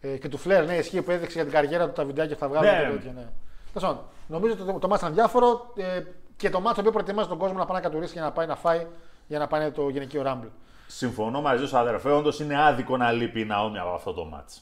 Ε, 0.00 0.08
και 0.08 0.28
του 0.28 0.38
Φλερ, 0.38 0.64
ναι, 0.66 0.74
ισχύει 0.74 1.02
που 1.02 1.10
έδειξε 1.10 1.32
για 1.34 1.44
την 1.44 1.52
καριέρα 1.52 1.86
του 1.86 1.92
τα 1.92 2.04
βιντεάκια 2.04 2.34
που 2.34 2.40
θα 2.40 2.48
βγάλουν 2.48 2.70
Ναι. 2.70 2.82
και 2.82 2.90
τέτοια. 2.90 3.12
Ναι. 3.14 3.26
Τέλος 3.72 3.88
πάντων, 3.88 4.00
νομίζω 4.26 4.54
ότι 4.54 4.72
το, 4.72 4.78
το 4.78 4.88
μάτς 4.88 5.00
ήταν 5.02 5.14
διάφορο 5.14 5.72
ε, 5.76 6.00
και 6.40 6.50
το 6.50 6.60
μάτς 6.60 6.74
το 6.74 6.80
οποίο 6.80 6.92
προετοιμάζει 6.92 7.28
τον 7.28 7.38
κόσμο 7.38 7.58
να 7.58 7.64
πάει 7.64 7.76
να 7.76 7.82
κατουρίσει 7.82 8.12
για 8.12 8.22
να 8.22 8.32
πάει 8.32 8.46
να 8.46 8.56
φάει 8.56 8.86
για 9.26 9.38
να 9.38 9.46
πάει 9.46 9.70
το 9.70 9.88
γυναικείο 9.88 10.22
Rumble. 10.26 10.48
Συμφωνώ 10.86 11.40
μαζί 11.40 11.66
σου, 11.66 11.78
αδερφέ. 11.78 12.10
Όντως 12.10 12.40
είναι 12.40 12.62
άδικο 12.62 12.96
να 12.96 13.12
λείπει 13.12 13.40
η 13.40 13.44
Ναόμι 13.44 13.78
από 13.78 13.90
αυτό 13.90 14.12
το 14.12 14.32
match. 14.34 14.58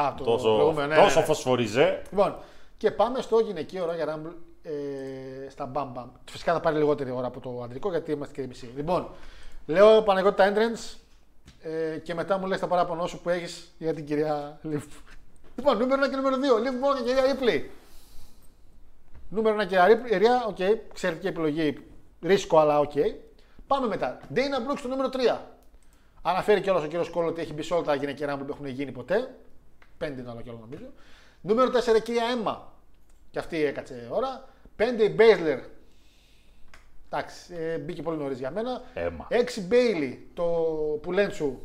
Α, 0.00 0.14
το 0.16 0.24
Τόσο, 0.24 0.54
προηγούμενο, 0.54 0.86
ναι, 0.86 0.94
τόσο 0.94 1.14
ναι, 1.14 1.20
ναι. 1.20 1.26
φωσφοριζέ. 1.26 2.02
Λοιπόν, 2.10 2.36
και 2.76 2.90
πάμε 2.90 3.20
στο 3.20 3.38
γυναικείο 3.38 3.86
Royal 3.86 4.08
Rumble 4.08 4.34
ε, 4.62 5.50
στα 5.50 5.70
μπαμ 5.74 5.98
μπαμ. 5.98 6.06
Φυσικά 6.30 6.52
θα 6.52 6.60
πάρει 6.60 6.76
λιγότερη 6.76 7.10
ώρα 7.10 7.26
από 7.26 7.40
το 7.40 7.62
αντρικό 7.64 7.90
γιατί 7.90 8.12
είμαστε 8.12 8.40
και 8.40 8.46
μισή. 8.46 8.72
Λοιπόν, 8.76 9.08
λέω 9.66 10.02
Παναγιώτη 10.02 10.42
entrance 10.46 10.96
ε, 11.62 11.98
και 11.98 12.14
μετά 12.14 12.38
μου 12.38 12.46
λες 12.46 12.60
τα 12.60 12.66
παράπονο 12.66 13.06
σου 13.06 13.20
που 13.20 13.28
έχεις 13.28 13.74
για 13.78 13.94
την 13.94 14.06
κυρία 14.06 14.58
Λιβ. 14.62 14.84
Λοιπόν, 15.56 15.78
νούμερο 15.78 16.02
1 16.06 16.10
και 16.10 16.16
νούμερο 16.16 16.36
2. 16.36 16.62
Λιβ 16.62 16.74
Μόργκαν 16.74 16.94
και 16.94 17.02
κυρία 17.02 17.24
Ρίπλη. 17.24 17.70
Νούμερο 19.28 19.56
1 19.56 19.58
και 19.58 19.66
κυρία 19.66 19.86
Ρίπλη, 19.86 20.18
οκ, 20.46 20.60
εξαιρετική 20.60 21.26
επιλογή. 21.26 21.78
Ρίσκο, 22.22 22.58
αλλά 22.58 22.78
οκ. 22.78 22.92
Πάμε 23.66 23.86
μετά. 23.86 24.18
Dana 24.34 24.72
Brooke 24.72 24.78
στο 24.78 24.88
νούμερο 24.88 25.08
3. 25.12 25.38
Αναφέρει 26.22 26.60
κιόλας 26.60 26.82
ο 26.82 26.86
κύριος 26.86 27.10
Κόλ 27.10 27.28
ότι 27.28 27.40
έχει 27.40 27.52
μπει 27.52 27.62
σε 27.62 27.74
όλα 27.74 27.82
τα 27.82 27.94
γυναικεία 27.94 28.34
Rumble 28.34 28.46
που 28.46 28.52
έχουν 28.52 28.66
γίνει 28.66 28.92
ποτέ. 28.92 29.34
Πέντε 29.98 30.20
είναι 30.20 30.30
άλλο 30.30 30.40
κι 30.40 30.48
άλλο 30.48 30.58
νομίζω. 30.58 30.86
Νούμερο 31.40 31.70
4 31.70 31.96
η 31.96 32.00
κυρία 32.00 32.24
Έμα. 32.24 32.72
Και 33.30 33.38
αυτή 33.38 33.64
έκατσε 33.64 34.08
ώρα. 34.10 34.48
5 34.76 35.02
η 35.02 35.08
Μπέισλερ. 35.08 35.58
Εντάξει, 37.10 37.54
ε, 37.54 37.78
μπήκε 37.78 38.02
πολύ 38.02 38.18
νωρίς 38.18 38.38
για 38.38 38.50
μένα. 38.50 38.82
Έμα. 38.94 39.26
6 39.30 39.60
Μπέιλι, 39.60 40.30
το 40.34 40.44
πουλέντσου. 41.02 41.58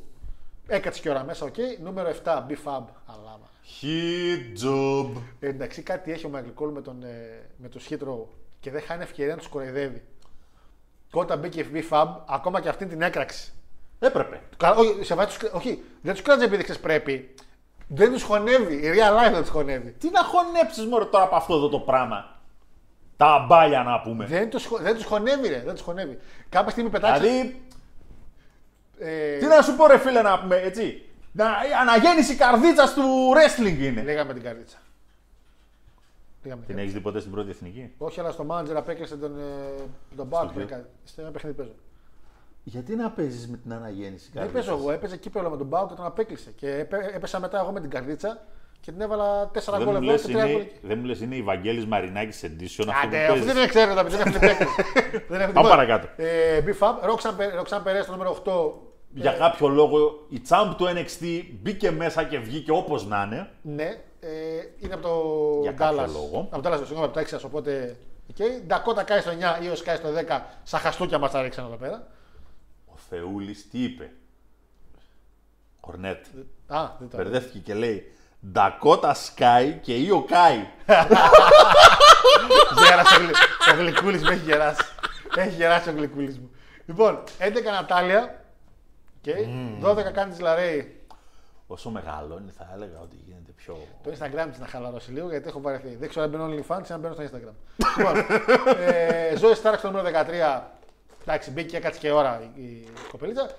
Έκατσε 0.67 1.01
και 1.01 1.09
ώρα 1.09 1.23
μέσα, 1.23 1.45
οκ. 1.45 1.55
Νούμερο 1.81 2.09
7 2.23 2.45
B-Fab. 2.49 2.83
Αλλά. 3.05 3.39
Μα. 3.63 3.69
Hit 3.81 4.63
Row. 4.65 5.21
Ε, 5.39 5.47
εντάξει, 5.47 5.81
κάτι 5.81 6.11
έχει 6.11 6.25
ο 6.25 6.29
Μάικλ 6.29 6.49
Κόλ 6.49 6.71
με, 6.71 6.81
τον, 6.81 7.03
ε, 7.03 7.41
με 7.57 7.69
το 7.69 7.79
Skid 7.89 7.93
Row 8.07 8.25
και 8.59 8.71
δεν 8.71 8.81
χάνει 8.81 9.03
ευκαιρία 9.03 9.31
να 9.31 9.37
τους 9.37 9.47
κοροϊδεύει. 9.47 10.01
Και 11.11 11.19
όταν 11.19 11.39
μπήκε 11.39 11.59
η 11.59 11.67
B-Fab, 11.73 12.07
ακόμα 12.27 12.61
και 12.61 12.69
αυτή 12.69 12.85
την 12.85 13.01
έκραξε. 13.01 13.51
Έπρεπε. 13.99 14.41
Καλά, 14.57 14.75
όχι, 14.75 15.03
σε 15.03 15.15
βάζει 15.15 15.37
τους- 15.37 15.49
όχι, 15.53 15.83
δεν 16.01 16.13
τους 16.13 16.21
κράτησε 16.21 16.45
επειδή 16.45 16.63
ξέρεις 16.63 16.81
πρέπει. 16.81 17.33
Δεν 17.87 18.11
τους 18.11 18.23
χωνεύει. 18.23 18.73
Η 18.75 18.91
real 18.93 19.27
life 19.27 19.31
δεν 19.31 19.41
τους 19.41 19.49
χωνεύει. 19.49 19.91
Τι 19.91 20.09
να 20.09 20.23
χωνέψεις 20.23 20.85
μόνο 20.85 21.05
τώρα 21.05 21.23
από 21.23 21.35
αυτό 21.35 21.55
εδώ 21.55 21.69
το 21.69 21.79
πράγμα. 21.79 22.41
Τα 23.17 23.45
μπάλια 23.47 23.83
να 23.83 24.01
πούμε. 24.01 24.25
Δεν 24.25 24.49
τους 24.49 24.67
δεν 24.81 24.95
τους 24.95 25.05
χωνεύει, 25.05 25.47
ρε. 25.47 25.61
Δεν 25.65 25.73
τους 25.73 25.83
χωνεύει. 25.83 26.19
Κάποια 26.49 26.71
στιγμή 26.71 26.89
πετάξει. 26.89 27.21
Δηλαδή, 27.21 27.61
ε, 28.99 29.37
τι 29.37 29.45
να 29.45 29.61
σου 29.61 29.75
πω 29.75 29.87
ρε 29.87 29.97
φίλε 29.97 30.21
να 30.21 30.39
πούμε, 30.39 30.55
έτσι. 30.55 31.05
Να, 31.35 31.45
η 31.45 31.73
αναγέννηση 31.81 32.35
καρδίτσας 32.35 32.93
του 32.93 33.01
wrestling 33.33 33.79
είναι. 33.79 34.01
Λέγαμε 34.03 34.33
την 34.33 34.43
καρδίτσα. 34.43 34.77
Λέγαμε 36.43 36.61
Την 36.65 36.69
την 36.75 36.83
έχεις 36.83 36.93
δει 36.93 36.99
ποτέ 36.99 37.19
στην 37.19 37.31
πρώτη 37.31 37.49
εθνική; 37.49 37.91
Όχι, 37.97 38.19
αλλά 38.19 38.31
στο 38.31 38.45
manager 38.49 38.73
απέκλεισε 38.75 39.17
τον, 39.17 39.37
ε, 39.39 39.81
τον 40.15 40.25
Μπάουκ. 40.27 40.49
Στο 41.03 41.21
ένα 41.21 41.31
παιχνίδι 41.31 41.55
παίζω. 41.55 41.71
Γιατί 42.63 42.95
να 42.95 43.09
παίζεις 43.09 43.47
με 43.47 43.57
την 43.57 43.73
αναγέννηση 43.73 44.29
Δεν 44.33 44.51
παίζω 44.51 44.71
εγώ, 44.73 44.91
έπαιζε 44.91 45.17
κύπελο 45.17 45.49
με 45.49 45.57
τον 45.57 45.67
Μπάουκ 45.67 45.89
και 45.89 45.95
τον 45.95 46.05
απέκλεισε. 46.05 46.51
Και 46.55 46.69
έπε- 46.75 47.15
έπεσα 47.15 47.39
μετά 47.39 47.59
εγώ 47.59 47.71
με 47.71 47.79
την 47.81 47.89
καρδίτσα 47.89 48.45
και 48.81 48.91
την 48.91 49.01
έβαλα 49.01 49.47
4 49.53 49.77
Δεν 49.77 49.85
γκολ 49.87 49.95
μου, 49.95 50.01
εδώ 50.01 50.11
λες 50.11 50.21
και 50.21 50.31
3 50.33 50.35
γκολ 50.41 50.49
είναι, 50.49 50.61
εκεί. 50.61 50.79
δεν 50.81 50.97
μου 50.99 51.05
λες 51.05 51.21
είναι 51.21 51.35
η 51.35 51.41
Βαγγέλης 51.41 51.85
Μαρινάκης 51.85 52.41
edition 52.43 52.85
αυτό 52.89 53.07
Άντε, 53.07 53.25
που 53.27 53.33
αφού 53.33 53.43
παίζεις. 53.45 53.53
δεν 53.53 53.67
ξέρετε, 53.69 54.03
δεν 54.03 54.19
έχουν 54.19 54.39
παίξει. 54.39 54.65
Δεν 55.27 55.41
έχουν- 55.41 55.53
Πάμε 55.53 55.69
παρακάτω. 55.69 56.07
Ε, 56.15 56.59
B-Fab, 56.65 56.93
Ροξάν 57.55 57.83
Περέ 57.83 58.01
στο 58.01 58.11
νούμερο 58.11 58.29
8. 58.45 58.73
Για 59.15 59.31
κάποιο 59.31 59.67
λόγο 59.67 60.25
η 60.29 60.41
champ 60.49 60.73
του 60.77 60.85
NXT 60.85 61.43
μπήκε 61.61 61.91
μέσα 61.91 62.23
και 62.23 62.39
βγήκε 62.39 62.71
όπως 62.71 63.05
να 63.05 63.23
είναι. 63.23 63.49
Ναι, 63.61 63.97
ε, 64.19 64.29
είναι 64.79 64.93
από 64.93 65.03
το 65.03 65.59
Για 65.61 65.71
κάποιο 65.71 66.03
Dallas. 66.03 66.11
λόγο. 66.11 66.47
Από 66.51 66.61
το 66.61 66.69
Dallas, 66.73 66.77
συγγνώμη, 66.77 67.05
από 67.05 67.13
το 67.13 67.19
Texas, 67.19 67.41
οπότε. 67.45 67.97
Okay. 68.37 68.63
Ντακότα 68.67 69.03
κάει 69.03 69.19
στο 69.21 69.31
9 69.31 69.63
ή 69.63 69.67
ο 69.69 69.73
Sky 69.73 69.95
στο 69.97 70.09
10, 70.37 70.41
σαν 70.63 70.79
χαστούκια 70.79 71.17
μας 71.17 71.31
τα 71.31 71.41
ρίξαν 71.41 71.65
εδώ 71.65 71.75
πέρα. 71.75 72.07
Ο 72.85 72.93
Θεούλης 73.09 73.69
τι 73.69 73.83
είπε; 73.83 74.11
Κορνέτ. 75.79 76.25
Α, 76.67 76.87
δεν 76.99 77.09
το 77.09 77.17
Μπερδεύτηκε 77.17 77.59
και 77.59 77.73
λέει 77.73 78.11
Ντακότα 78.51 79.15
Sky 79.15 79.73
και 79.81 79.93
Io 80.07 80.31
Kai. 80.31 80.65
Γέρασε 82.83 83.15
ο, 83.15 83.23
γλυ... 83.23 83.31
ο 83.71 83.75
γλυκούλης 83.81 84.21
μου, 84.23 84.29
έχει 84.31 84.45
γεράσει. 84.45 84.81
έχει 85.35 85.55
γεράσει 85.55 85.89
ο 85.89 85.91
γλυκούλης 85.91 86.39
μου. 86.39 86.51
Λοιπόν, 86.85 87.23
11 87.39 87.63
Νατάλια. 87.63 88.42
Okay. 89.25 89.83
12 89.83 90.11
κάνει 90.13 90.31
της 90.31 90.39
Λαρέη. 90.39 90.97
Όσο 91.67 91.89
μεγαλώνει 91.89 92.51
θα 92.57 92.71
έλεγα 92.75 92.99
ότι 93.01 93.15
γίνεται 93.25 93.51
πιο... 93.51 93.77
Το 94.03 94.11
Instagram 94.11 94.47
της 94.49 94.59
να 94.59 94.67
χαλαρώσει 94.67 95.11
λίγο 95.11 95.29
γιατί 95.29 95.47
έχω 95.47 95.61
βαρεθεί. 95.61 95.95
Δεν 95.95 96.09
ξέρω 96.09 96.25
αν 96.25 96.31
μπαίνω 96.31 96.45
OnlyFans 96.45 96.89
ή 96.89 96.93
αν 96.93 96.99
μπαίνω 96.99 97.13
στο 97.13 97.23
Instagram. 97.23 97.53
λοιπόν, 97.97 98.17
ε, 98.79 99.35
Ζωή 99.37 99.53
Στάρξ 99.53 99.79
στο 99.79 99.91
νούμερο 99.91 100.07
13. 100.07 100.61
Εντάξει, 101.21 101.51
μπήκε 101.51 101.67
και 101.67 101.77
έκατσε 101.77 101.99
και 101.99 102.11
ώρα 102.11 102.51
η, 102.55 102.61
η 102.61 102.87
κοπελίτσα. 103.11 103.49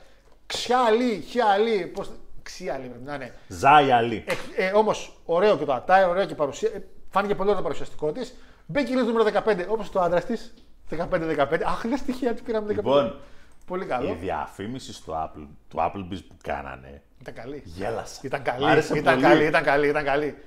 Ξιαλή, 0.46 1.20
χιαλή. 1.28 1.86
Πώς... 1.86 2.10
Ξιαλή 2.42 2.88
πρέπει 2.88 3.04
να 3.04 3.14
είναι. 3.14 3.34
Ζάι 3.48 3.90
Αλή. 3.90 4.24
Ε, 4.56 4.64
ε, 4.64 4.72
Όμως 4.72 5.20
ωραίο 5.24 5.56
και 5.56 5.64
το 5.64 5.72
ατάι, 5.72 6.04
ωραίο 6.04 6.24
και 6.24 6.32
η 6.32 6.36
παρουσία. 6.36 6.70
Ε, 6.74 6.84
φάνηκε 7.10 7.34
πολύ 7.34 7.48
ωραίο 7.48 7.62
το 7.62 7.68
παρουσιαστικό 7.68 8.12
της. 8.12 8.34
Μπήκε 8.66 8.92
η 8.92 8.96
νούμερο 8.96 9.42
15 9.44 9.66
όπως 9.68 9.90
το 9.90 10.00
άντρας 10.00 10.24
της. 10.24 10.54
15-15. 10.90 11.60
Αχ, 11.64 11.82
δεν 11.82 11.98
στοιχεία 11.98 12.34
του 12.34 12.42
πήραμε 12.42 12.66
15. 12.72 12.74
Λοιπόν, 12.74 13.20
πολύ 13.64 13.84
Η 13.84 13.86
καλό. 13.86 14.14
διαφήμιση 14.20 14.92
στο 14.92 15.12
Apple, 15.24 15.46
του 15.68 15.76
Applebee's 15.80 16.20
που 16.28 16.36
κάνανε, 16.42 17.02
Ήταν 17.20 17.34
καλή. 17.34 17.62
γέλασα. 17.64 18.20
Ήταν 18.24 18.40
Μ' 18.40 18.44
καλή. 18.44 18.70
άρεσε 18.70 18.98
Ήταν 18.98 19.14
πολύ. 19.14 19.26
καλή, 19.26 19.44
ήταν 19.46 19.62
καλή, 19.62 19.88
ήταν 19.88 20.04
καλή. 20.04 20.38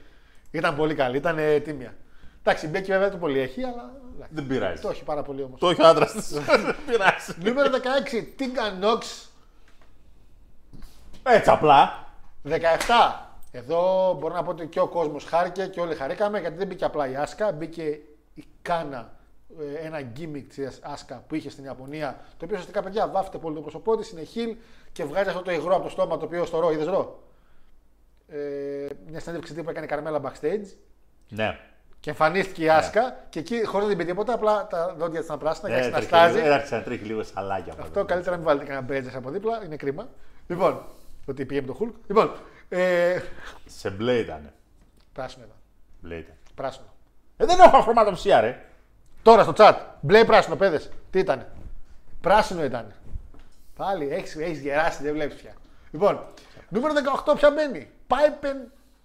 Ήταν 0.51 0.75
πολύ 0.75 0.95
καλή, 0.95 1.17
ήταν 1.17 1.37
ε, 1.37 1.59
τίμια. 1.59 1.95
Εντάξει, 2.43 2.65
η 2.65 2.69
Μπέκη 2.71 2.91
βέβαια 2.91 3.11
το 3.11 3.17
πολύ 3.17 3.39
έχει, 3.39 3.63
αλλά. 3.63 3.91
εντάξει. 4.15 4.33
Δεν 4.33 4.47
πειράζει. 4.47 4.81
Το 4.81 4.89
έχει 4.89 5.03
πάρα 5.03 5.21
πολύ 5.21 5.43
όμως. 5.43 5.59
Το 5.59 5.69
έχει 5.69 5.81
ο 5.81 5.87
άντρας 5.87 6.11
της. 6.11 6.29
Δεν 6.65 6.75
πειράζει. 6.87 7.33
Νούμερο 7.43 7.69
16, 8.11 8.23
Τίγκα 8.35 8.71
Νόξ. 8.71 9.29
Έτσι 11.23 11.49
απλά. 11.49 12.05
17. 12.43 12.53
Εδώ 13.51 14.13
μπορώ 14.19 14.33
να 14.33 14.43
πω 14.43 14.49
ότι 14.51 14.67
και 14.67 14.79
ο 14.79 14.87
κόσμος 14.87 15.23
χάρηκε 15.23 15.65
και 15.65 15.79
όλοι 15.81 15.95
χαρήκαμε 15.95 16.39
γιατί 16.39 16.57
δεν 16.57 16.67
μπήκε 16.67 16.85
απλά 16.85 17.09
η 17.09 17.15
Άσκα, 17.15 17.51
μπήκε 17.51 17.83
η 18.33 18.43
Κάνα, 18.61 18.97
ε, 18.97 19.16
ένα 19.83 19.99
gimmick 20.17 20.43
της 20.49 20.79
Άσκα 20.83 21.23
που 21.27 21.35
είχε 21.35 21.49
στην 21.49 21.63
Ιαπωνία. 21.63 22.11
Το 22.19 22.33
οποίο 22.35 22.47
ουσιαστικά 22.51 22.81
παιδιά 22.83 23.07
βάφεται 23.07 23.37
πολύ 23.37 23.55
το 23.55 23.61
πρόσωπό 23.61 23.97
της, 23.97 24.09
είναι 24.11 24.23
χιλ 24.23 24.55
και 24.91 25.03
βγάζει 25.03 25.29
αυτό 25.29 25.41
το 25.41 25.51
υγρό 25.51 25.73
από 25.75 25.83
το 25.83 25.89
στόμα 25.89 26.17
το 26.17 26.25
οποίο 26.25 26.45
στο 26.45 26.59
ρο, 26.59 26.71
είδες 26.71 26.85
ρο; 26.85 27.19
Ε, 28.27 28.87
μια 29.07 29.19
συνέντευξη 29.19 29.53
τύπου 29.53 29.69
έκανε 29.69 29.85
η 29.85 29.89
Καρμέλα 29.89 30.21
backstage 30.21 30.65
Ναι. 31.29 31.57
και 31.99 32.09
εμφανίστηκε 32.09 32.63
η 32.63 32.69
Άσκα 32.69 33.25
και 33.29 33.39
εκεί 33.39 33.65
χωρίς 33.65 33.87
να 33.87 33.93
την 33.95 33.97
πει 33.97 34.05
τίποτα, 34.11 34.33
απλά 34.33 34.67
τα 34.67 34.95
δόντια 34.97 35.17
της 35.17 35.27
ήταν 35.27 35.39
πράσινα 35.39 35.67
και 35.69 35.73
άρχισε 35.75 35.89
να 35.91 35.97
Έτρεχε 35.97 36.15
λίγο- 36.25 36.37
στάζει. 36.39 36.49
Άρχισε 36.53 36.75
να 36.75 36.83
τρέχει 36.83 37.03
λίγο 37.03 37.23
σαλάκια. 37.23 37.73
Αυτό 37.79 38.05
καλύτερα 38.05 38.31
να 38.31 38.37
μην 38.37 38.45
βάλετε 38.45 38.65
κανένα 38.65 38.85
μπρέτζε 38.85 39.17
από 39.17 39.29
δίπλα, 39.29 39.61
είναι 39.65 39.75
κρίμα. 39.75 40.09
Λοιπόν, 40.47 40.81
ότι 41.27 41.45
πήγε 41.45 41.61
με 41.61 41.67
τον 41.67 41.75
Χουλκ. 41.75 41.93
Λοιπόν, 42.07 42.31
Ε, 42.69 43.19
Σε 43.65 43.89
μπλε 43.89 44.17
ήταν. 44.17 44.51
πράσινο 45.13 45.45
ήταν. 45.45 45.57
Μπλε 46.01 46.15
ήταν. 46.15 46.35
Πράσινο. 46.55 46.85
Ε, 47.37 47.45
δεν 47.45 47.59
έχω 47.59 47.81
χρωματοψία, 47.81 48.41
ρε. 48.41 48.65
Τώρα 49.27 49.43
στο 49.43 49.53
chat. 49.57 49.75
Μπλε 50.01 50.19
ή 50.19 50.25
πράσινο, 50.25 50.55
παιδες. 50.55 50.89
Τι 51.09 51.19
ήταν. 51.19 51.45
Πράσινο 52.21 52.63
ήταν. 52.63 52.93
Πάλι 53.75 54.07
έχεις 54.09 54.35
έχεις 54.35 54.59
γεράσει, 54.59 55.03
δεν 55.03 55.13
βλέπεις 55.13 55.35
πια. 55.41 55.53
Λοιπόν, 55.91 56.19
νούμερο 56.69 56.93
18 57.25 57.35
ποια 57.35 57.51
μπαίνει. 57.51 57.89
Πάιπεν, 58.07 58.57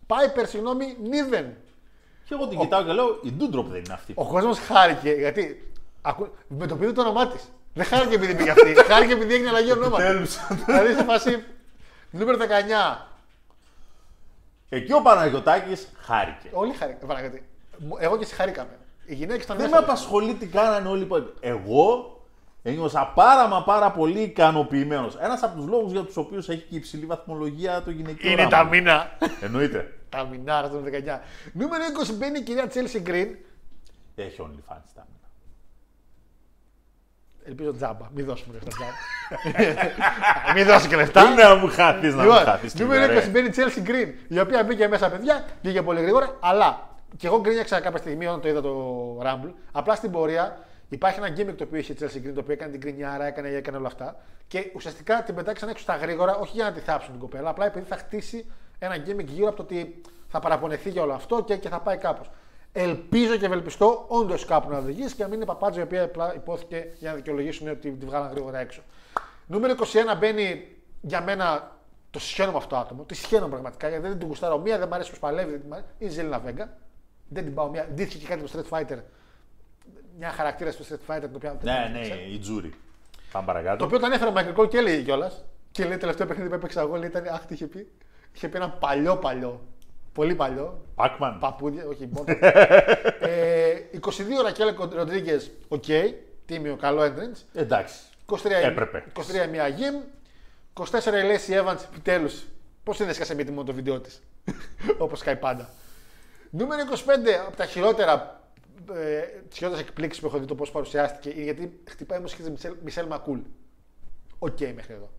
Πάιπερ, 0.06 0.46
συγγνώμη, 0.48 0.96
Νίβεν. 1.02 1.56
Και 2.24 2.34
εγώ 2.34 2.48
την 2.48 2.58
κοιτάω 2.58 2.84
και 2.84 2.92
λέω, 2.92 3.18
η 3.22 3.32
Ντούντροπ 3.32 3.66
δεν 3.68 3.78
είναι 3.84 3.92
αυτή. 3.92 4.12
Ο 4.16 4.26
κόσμος 4.26 4.58
χάρηκε 4.58 5.10
γιατί. 5.10 5.72
Ακού, 6.02 6.28
με 6.48 6.66
το 6.66 6.76
πήρε 6.76 6.92
το 6.92 7.00
όνομά 7.00 7.28
της. 7.28 7.42
Δεν 7.74 7.84
χάρηκε 7.84 8.14
επειδή 8.14 8.34
πήγε 8.34 8.50
αυτή. 8.50 8.74
χάρηκε 8.74 9.12
επειδή 9.12 9.34
έγινε 9.34 9.48
αλλαγή 9.48 9.72
ονόματος. 9.72 10.38
δηλαδή 10.66 10.94
σε 10.94 11.04
φάση. 11.04 11.44
Νούμερο 12.10 12.38
19. 12.38 13.06
Εκεί 14.68 14.92
ο 14.92 15.02
Παναγιωτάκης 15.02 15.88
χάρηκε. 16.00 16.48
Όλοι 16.52 16.72
χάρηκαν. 16.72 17.08
Παναγιώτη. 17.08 17.46
Μου- 17.78 17.96
Εγώ 18.00 18.16
και 18.16 18.24
εσύ 18.24 18.34
χαρήκαμε. 18.34 18.76
Οι 19.04 19.14
γυναίκες 19.14 19.44
ήταν 19.44 19.56
Δεν 19.56 19.66
με 19.70 19.72
μέσα. 19.72 19.84
απασχολεί 19.84 20.34
τι 20.34 20.46
κάνανε 20.46 20.88
όλοι. 20.88 21.00
οι 21.00 21.04
υπόλοιποι. 21.04 21.30
Εγώ 21.40 22.16
ένιωσα 22.62 23.12
πάρα 23.14 23.48
μα 23.48 23.62
πάρα 23.62 23.90
πολύ 23.90 24.20
ικανοποιημένος. 24.20 25.16
Ένας 25.20 25.42
από 25.42 25.56
τους 25.56 25.66
λόγους 25.66 25.92
για 25.92 26.02
τους 26.02 26.16
οποίους 26.16 26.48
έχει 26.48 26.66
και 26.70 26.76
υψηλή 26.76 27.06
βαθμολογία 27.06 27.82
το 27.82 27.90
γυναικείο. 27.90 28.30
Είναι 28.30 28.42
ράμα. 28.42 28.50
τα 28.50 28.64
μήνα. 28.64 29.16
Εννοείται. 29.40 29.92
τα 30.08 30.24
μηνάρα 30.24 30.68
των 30.68 30.84
19. 30.84 31.20
Νούμερο 31.52 31.82
20 32.10 32.14
μπαίνει 32.18 32.38
η 32.38 32.42
κυρία 32.42 32.64
Chelsea 32.66 33.08
Green. 33.08 33.28
Έχει 34.14 34.36
OnlyFans 34.40 34.90
τα 34.94 35.06
μήνα. 35.08 35.28
Ελπίζω 37.44 37.72
τζάμπα. 37.74 38.06
Μην 38.14 38.24
δώσουμε 38.24 38.54
λεφτά 38.54 38.70
τζάμπα. 38.70 38.92
Μην 40.54 40.66
δώσει 40.66 40.88
και 40.88 40.96
λεφτά. 40.96 41.22
Τι 41.34 41.42
να 41.42 41.54
μου 41.54 41.68
χάθεις, 41.68 42.14
να 42.14 42.22
μου 42.22 42.28
Λοιπόν, 42.28 42.44
χάθεις. 42.44 42.74
νούμερο 42.74 43.20
20 43.20 43.28
μπαίνει 43.30 43.46
η 43.48 43.52
Chelsea 43.56 43.88
Green, 43.88 44.08
η 44.28 44.38
οποία 44.40 44.64
μπήκε 44.64 44.88
μέσα, 44.88 45.10
παιδιά, 45.10 45.44
πήγε 45.62 45.82
πολύ 45.82 46.00
γρήγορα, 46.00 46.36
αλλά 46.40 46.91
και 47.16 47.26
εγώ 47.26 47.40
γκρίνιαξα 47.40 47.80
κάποια 47.80 47.98
στιγμή 47.98 48.26
όταν 48.26 48.40
το 48.40 48.48
είδα 48.48 48.60
το 48.60 49.18
Rumble. 49.22 49.52
Απλά 49.72 49.94
στην 49.94 50.10
πορεία 50.10 50.58
υπάρχει 50.88 51.18
ένα 51.18 51.28
gimmick 51.36 51.54
το 51.56 51.64
οποίο 51.64 51.78
είχε 51.78 51.92
η 51.92 51.96
Chelsea 52.00 52.16
Green, 52.16 52.32
το 52.34 52.40
οποίο 52.40 52.52
έκανε 52.52 52.70
την 52.70 52.80
γκρινιάρα, 52.80 53.24
έκανε, 53.24 53.48
έκανε 53.48 53.76
όλα 53.76 53.86
αυτά. 53.86 54.16
Και 54.46 54.70
ουσιαστικά 54.74 55.22
την 55.22 55.34
πετάξαν 55.34 55.68
έξω 55.68 55.82
στα 55.82 55.96
γρήγορα, 55.96 56.36
όχι 56.36 56.52
για 56.54 56.64
να 56.64 56.72
τη 56.72 56.80
θάψουν 56.80 57.10
την 57.10 57.20
κοπέλα, 57.20 57.50
απλά 57.50 57.66
επειδή 57.66 57.86
θα 57.86 57.96
χτίσει 57.96 58.46
ένα 58.78 58.96
gimmick 58.96 59.24
γύρω 59.24 59.48
από 59.48 59.56
το 59.56 59.62
ότι 59.62 60.00
θα 60.28 60.38
παραπονεθεί 60.40 60.90
για 60.90 61.02
όλο 61.02 61.12
αυτό 61.12 61.44
και, 61.44 61.56
και 61.56 61.68
θα 61.68 61.80
πάει 61.80 61.96
κάπως. 61.96 62.30
Ελπίζω 62.72 63.36
και 63.36 63.46
ευελπιστώ 63.46 64.04
όντως 64.08 64.44
κάπου 64.44 64.70
να 64.70 64.78
οδηγήσει 64.78 65.14
και 65.14 65.22
να 65.22 65.28
μην 65.28 65.36
είναι 65.36 65.46
παπάτζο 65.46 65.80
η 65.80 65.82
οποία 65.82 66.04
απλά 66.04 66.34
υπόθηκε 66.34 66.92
για 66.98 67.10
να 67.10 67.16
δικαιολογήσουν 67.16 67.68
ότι 67.68 67.90
τη 67.90 68.06
βγάλαν 68.06 68.30
γρήγορα 68.30 68.58
έξω. 68.58 68.82
Νούμερο 69.46 69.74
21 69.78 70.18
μπαίνει 70.18 70.76
για 71.00 71.22
μένα 71.22 71.76
το 72.10 72.18
συχαίνω 72.18 72.50
με 72.50 72.56
αυτό 72.56 72.68
το 72.68 72.76
άτομο. 72.76 73.02
Τη 73.04 73.14
συχαίνω 73.14 73.48
πραγματικά 73.48 73.88
γιατί 73.88 74.08
δεν 74.08 74.18
την 74.18 74.26
γουστάρω. 74.26 74.58
Μία 74.58 74.78
δεν 74.78 74.88
μ' 74.88 74.94
αρέσει 74.94 75.10
πώ 75.10 75.16
παλεύει. 75.20 75.50
Δεν 75.50 75.66
μ' 75.68 75.72
αρέσει. 75.72 75.88
Είναι 75.98 76.10
η 76.10 76.14
Ζέλινα 76.14 76.38
Βέγκα. 76.38 76.76
Δεν 77.32 77.44
την 77.44 77.54
πάω 77.54 77.68
μία. 77.70 77.88
Ντύθηκε 77.94 78.18
και 78.18 78.26
κάτι 78.26 78.46
στο 78.48 78.62
Street 78.62 78.78
Fighter. 78.78 78.98
Μια 80.18 80.30
χαρακτήρα 80.30 80.70
στο 80.70 80.84
Street 80.88 81.12
Fighter 81.12 81.20
την 81.20 81.34
οποία. 81.34 81.58
Ναι, 81.62 81.90
ναι, 81.92 82.06
η 82.32 82.38
Τζούρι. 82.38 82.74
Πάμε 83.32 83.46
Το 83.46 83.52
παρακάτω. 83.52 83.84
οποίο 83.84 83.98
τον 83.98 84.12
έφερε 84.12 84.30
ο 84.30 84.34
Michael 84.36 84.60
Cole 84.60 84.68
και 84.68 84.78
έλεγε 84.78 85.02
κιόλας. 85.02 85.44
Και 85.70 85.84
λέει 85.84 85.96
τελευταίο 85.96 86.26
παιχνίδι 86.26 86.48
που 86.48 86.54
έπαιξα 86.54 86.80
εγώ, 86.80 86.96
λέει, 86.96 87.08
ήταν 87.08 87.26
αχ, 87.26 87.44
τι 87.46 87.54
είχε 87.54 87.66
πει. 87.66 87.90
Είχε 88.34 88.48
πει 88.48 88.56
ένα 88.56 88.70
παλιό 88.70 89.16
παλιό. 89.16 89.60
Πολύ 90.12 90.34
παλιό. 90.34 90.84
Πάκμαν. 90.94 91.38
Παππούδια, 91.38 91.86
όχι 91.86 92.08
μόνο. 92.12 92.24
ε, 93.20 93.74
22 94.00 94.08
Ρακέλ 94.42 94.74
Ροντρίγκε, 94.92 95.40
οκ. 95.68 95.84
Τίμιο, 96.46 96.76
καλό 96.76 97.02
entrance. 97.02 97.42
Εντάξει. 97.52 97.94
23, 98.26 98.36
Έπρεπε. 98.62 99.04
23 99.14 99.48
μια 99.50 99.68
γυμ. 99.68 99.94
24 100.74 100.84
η 100.84 100.86
Lacey 100.96 101.62
Evans, 101.62 101.78
επιτέλους. 101.90 102.44
Πώς 102.82 102.98
δεν 102.98 103.08
έσκασε 103.08 103.34
μύτη 103.34 103.50
μόνο 103.50 103.64
το 103.66 103.72
βίντεο 103.72 104.00
της. 104.00 104.22
Όπως 104.98 105.22
κάνει 105.22 105.38
πάντα. 105.38 105.70
Νούμερο 106.54 106.82
25 106.90 106.96
από 107.46 107.56
τα 107.56 107.66
χειρότερα. 107.66 108.40
Ε, 108.94 109.20
τις 109.48 109.58
χειρότερες 109.58 109.86
εκπλήξεις 109.86 110.20
που 110.20 110.26
έχω 110.26 110.38
δει 110.38 110.46
το 110.46 110.54
πώς 110.54 110.70
παρουσιάστηκε 110.70 111.28
είναι 111.28 111.42
γιατί 111.42 111.80
χτυπάει 111.88 112.18
η 112.18 112.20
μουσική 112.20 112.42
της 112.42 112.50
Μισελ, 112.50 112.76
Μισελ 112.82 113.06
Μακούλ. 113.06 113.38
Οκ 114.38 114.60
μέχρι 114.74 114.94
εδώ. 114.94 115.10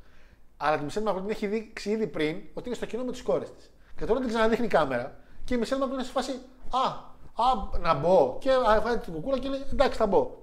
Αλλά 0.58 0.78
τη 0.78 0.84
Μισελ 0.84 1.04
Μακούλ 1.04 1.22
την 1.22 1.30
έχει 1.30 1.48
δείξει 1.48 1.90
ήδη 1.90 2.08
πριν 2.08 2.42
ότι 2.54 2.68
είναι 2.68 2.76
στο 2.76 2.86
κοινό 2.86 3.04
με 3.04 3.12
τις 3.12 3.22
κόρες 3.22 3.52
της. 3.52 3.72
Και 3.98 4.06
τώρα 4.06 4.20
την 4.20 4.30
ξαναδείχνει 4.30 4.66
η 4.66 4.70
κάμερα 4.70 5.20
και 5.44 5.54
η 5.54 5.58
Μισελ 5.58 5.80
Μακούλ 5.80 5.94
είναι 5.94 6.04
σε 6.04 6.12
φάση 6.12 6.32
Α, 6.70 6.88
α, 7.44 7.80
να 7.80 7.94
μπω. 7.94 8.38
Και 8.40 8.52
α, 8.52 8.82
βγάζει 8.82 8.98
την 8.98 9.14
κουκούλα 9.14 9.40
και 9.40 9.50
λέει 9.50 9.64
Εντάξει, 9.72 9.98
θα 9.98 10.06
μπω. 10.06 10.38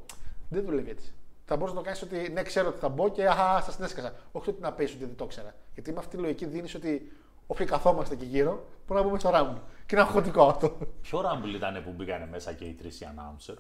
Δεν 0.48 0.64
δουλεύει 0.64 0.90
έτσι. 0.90 1.12
Θα 1.44 1.56
μπορούσε 1.56 1.74
να 1.74 1.82
το 1.82 1.86
κάνεις 1.86 2.02
ότι 2.02 2.32
ναι, 2.32 2.42
ξέρω 2.42 2.68
ότι 2.68 2.78
θα 2.78 2.88
μπω 2.88 3.08
και 3.08 3.26
αχ, 3.26 3.64
σας 3.64 3.76
την 3.76 3.84
έσκασα. 3.84 4.14
Όχι 4.32 4.50
ότι 4.50 4.60
να 4.60 4.72
πεις 4.72 4.90
ότι 4.90 5.04
δεν 5.04 5.16
το 5.16 5.24
ήξερα. 5.24 5.54
Γιατί 5.74 5.92
με 5.92 5.98
αυτή 5.98 6.16
τη 6.16 6.22
λογική 6.22 6.46
δίνεις 6.46 6.74
ότι 6.74 7.12
όποιοι 7.50 7.66
καθόμαστε 7.66 8.14
εκεί 8.14 8.24
γύρω 8.24 8.66
μπορούμε 8.86 9.00
να 9.00 9.02
μπούμε 9.06 9.18
στο 9.18 9.30
Rumble. 9.30 9.54
Και 9.86 9.94
είναι 9.94 10.00
αγχωτικό 10.00 10.42
αυτό. 10.46 10.78
Ποιο 11.02 11.20
Rumble 11.20 11.54
ήταν 11.54 11.82
που 11.84 11.90
μπήκανε 11.92 12.26
μέσα 12.26 12.52
και 12.52 12.64
οι 12.64 12.72
τρεις 12.72 13.00
οι 13.00 13.06
announcer; 13.14 13.54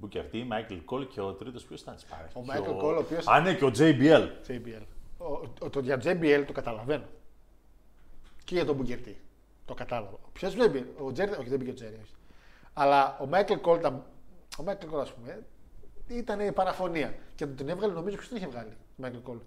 Που 0.00 0.08
και 0.08 0.18
αυτοί, 0.18 0.38
η 0.38 0.48
Michael 0.52 0.80
Cole 0.90 1.06
και 1.08 1.20
ο 1.20 1.32
τρίτος 1.32 1.64
ποιος 1.64 1.80
ήταν 1.80 1.94
της 1.94 2.04
παρέας; 2.04 2.34
Ο 2.34 2.42
Michael 2.46 2.82
Cole, 2.82 2.94
ο 2.94 2.98
οποίος- 2.98 3.26
Α, 3.28 3.40
ναι, 3.40 3.54
και 3.54 3.64
ο 3.64 3.68
JBL. 3.78 4.28
JBL. 4.48 4.82
Ο, 5.18 5.24
ο, 5.60 5.70
το 5.70 5.80
για 5.80 5.96
JBL 6.04 6.44
το 6.46 6.52
καταλαβαίνω. 6.52 7.04
Και 8.44 8.54
για 8.54 8.64
τον 8.64 8.76
Μπουγκερτή. 8.76 9.20
Το 9.64 9.74
κατάλαβα. 9.74 10.16
Ποιος 10.32 10.54
JBL, 10.56 10.84
ο 11.04 11.12
Τζέρι, 11.12 11.30
όχι 11.32 11.48
δεν 11.48 11.58
πήγε 11.58 11.70
ο 11.70 11.74
Τζέρι. 11.74 11.98
όχι. 12.02 12.12
Αλλά 12.72 13.18
ο 13.20 13.28
Michael 13.32 13.60
Cole, 13.70 13.78
ήταν- 13.78 14.04
ο 14.58 14.64
Michael 14.66 14.94
Cole, 14.94 15.00
ας 15.00 15.12
πούμε, 15.12 15.42
ήταν 16.08 16.40
η 16.40 16.52
παραφωνία. 16.52 17.14
Και 17.34 17.46
τον 17.46 17.68
έβγαλε, 17.68 17.92
νομίζω, 17.92 18.16
ποιο 18.16 18.28
τον 18.28 18.36
είχε 18.36 18.46
βγάλει, 18.46 18.70
ο 18.70 19.02
Michael 19.02 19.30
Cole. 19.30 19.40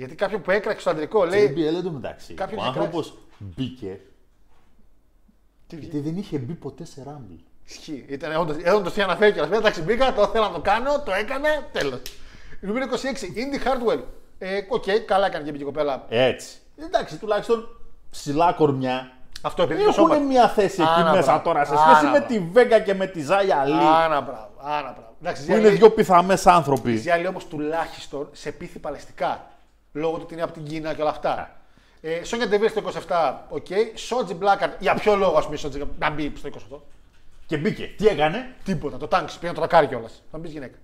Γιατί 0.00 0.14
κάποιον 0.14 0.42
που 0.42 0.50
έκραξε 0.50 0.80
στο 0.80 0.90
αντρικό 0.90 1.24
λέει. 1.24 1.54
JBL 1.56 1.78
εντωμεταξύ. 1.78 2.34
Κάποιον 2.34 2.58
Ο 2.60 2.62
είχε 2.62 2.78
άνθρωπος 2.78 3.14
μπήκε 3.38 4.00
Τι 5.66 5.76
βγήκε; 5.76 5.96
γιατί 5.96 6.08
δεν 6.10 6.18
είχε 6.18 6.38
μπει 6.38 6.52
ποτέ 6.52 6.84
σε 6.84 7.02
ράμπλ. 7.06 7.32
Ισχύει. 7.66 8.04
Ήταν 8.08 8.36
όντως, 8.36 8.56
εδώ 8.62 8.80
το 8.80 8.90
τι 8.90 9.00
αναφέρει 9.02 9.32
κιόλα. 9.32 9.56
Εντάξει, 9.56 9.82
μπήκα, 9.82 10.12
το 10.12 10.26
θέλω 10.26 10.44
να 10.44 10.50
το 10.52 10.60
κάνω, 10.60 11.00
το 11.02 11.12
έκανα, 11.12 11.48
τέλος. 11.72 12.00
Νούμερο 12.60 12.86
26, 12.90 12.94
Indy 12.94 13.66
Hardwell. 13.66 14.02
Ε, 14.38 14.60
Οκ, 14.68 14.84
καλά 15.06 15.26
έκανε 15.26 15.44
και 15.44 15.50
μπήκε 15.50 15.62
η 15.62 15.66
κοπέλα. 15.66 16.04
Έτσι. 16.08 16.56
Εντάξει, 16.86 17.16
τουλάχιστον 17.18 17.68
ψηλά 18.10 18.52
κορμιά. 18.52 19.12
Αυτό 19.42 19.62
επειδή 19.62 19.84
το 19.84 19.92
σώμα. 19.92 20.14
Έχουν 20.14 20.26
μια 20.26 20.48
θέση 20.48 20.82
εκεί 20.82 20.90
Άνα, 20.96 21.10
μέσα 21.12 21.24
μπράβο. 21.26 21.42
τώρα 21.42 21.64
σε 21.64 21.72
Άνα, 21.74 21.80
σχέση 21.84 22.04
με 22.04 22.10
μπράβο. 22.10 22.26
τη 22.26 22.38
Βέγκα 22.38 22.80
και 22.80 22.94
με 22.94 23.06
τη 23.06 23.22
Ζάια 23.22 23.64
Λί. 23.64 23.72
Άνα 23.72 24.20
μπράβο, 24.20 24.50
άνα 24.60 24.92
μπράβο. 24.92 25.14
Εντάξει, 25.22 25.46
Που 25.46 25.52
είναι 25.56 25.68
δύο 25.68 25.90
πιθαμές 25.90 26.46
άνθρωποι. 26.46 26.92
Η 26.92 26.96
Ζιάλη 26.96 27.26
όμως 27.26 27.46
τουλάχιστον 27.46 28.28
σε 28.32 28.52
πείθει 28.52 28.78
παλαιστικά. 28.78 29.44
Λόγω 29.92 30.16
του 30.16 30.22
ότι 30.24 30.34
είναι 30.34 30.42
από 30.42 30.52
την 30.52 30.64
Κίνα 30.64 30.94
και 30.94 31.00
όλα 31.00 31.10
αυτά. 31.10 31.60
Ε, 32.00 32.24
Σόνια 32.24 32.48
Ντεβίρ 32.48 32.70
στο 32.70 32.82
27, 33.08 33.34
οκ. 33.48 33.66
Σότζι 33.94 34.34
Μπλάκαρτ, 34.34 34.82
για 34.82 34.94
ποιο 34.94 35.16
λόγο 35.16 35.36
ας 35.36 35.44
πούμε 35.44 35.56
η 35.56 35.58
Σότζι 35.58 35.82
να 35.98 36.10
μπει 36.10 36.32
στο 36.36 36.48
28. 36.48 36.80
Και 37.46 37.56
μπήκε. 37.56 37.94
Τι 37.96 38.06
έκανε; 38.06 38.54
Τίποτα, 38.64 38.96
το 38.96 39.08
τάγκ 39.08 39.26
πήγαινε 39.26 39.52
το 39.52 39.58
τρακάρι 39.60 39.86
κιόλας. 39.86 40.22
Θα 40.30 40.38
μπεις 40.38 40.52
γυναίκα. 40.52 40.76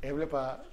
Έβλεπα 0.00 0.64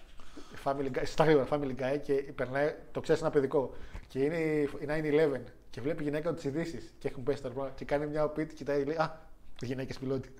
Family 0.63 0.97
Guy, 0.97 1.01
στα 1.03 1.23
γρήγορα 1.23 1.47
Family 1.51 1.75
Guy 1.81 1.99
και 2.03 2.13
περνάει, 2.13 2.73
το 2.91 2.99
ξέρεις 2.99 3.21
ένα 3.21 3.29
παιδικό. 3.29 3.73
Και 4.07 4.19
είναι 4.19 4.37
η 4.37 4.69
9-11 4.87 5.39
και 5.69 5.81
βλέπει 5.81 6.01
η 6.01 6.05
γυναίκα 6.05 6.33
τις 6.33 6.43
ειδήσεις 6.43 6.93
και 6.99 7.07
έχουν 7.07 7.23
πέσει 7.23 7.41
τα 7.41 7.47
ρεπορτάζ 7.47 7.73
και 7.75 7.85
κάνει 7.85 8.05
μια 8.05 8.23
οπίτη, 8.23 8.55
κοιτάει 8.55 8.77
και 8.77 8.85
λέει 8.85 8.95
Α, 8.95 9.19
γυναίκες 9.61 9.97
πιλότη. 9.97 10.33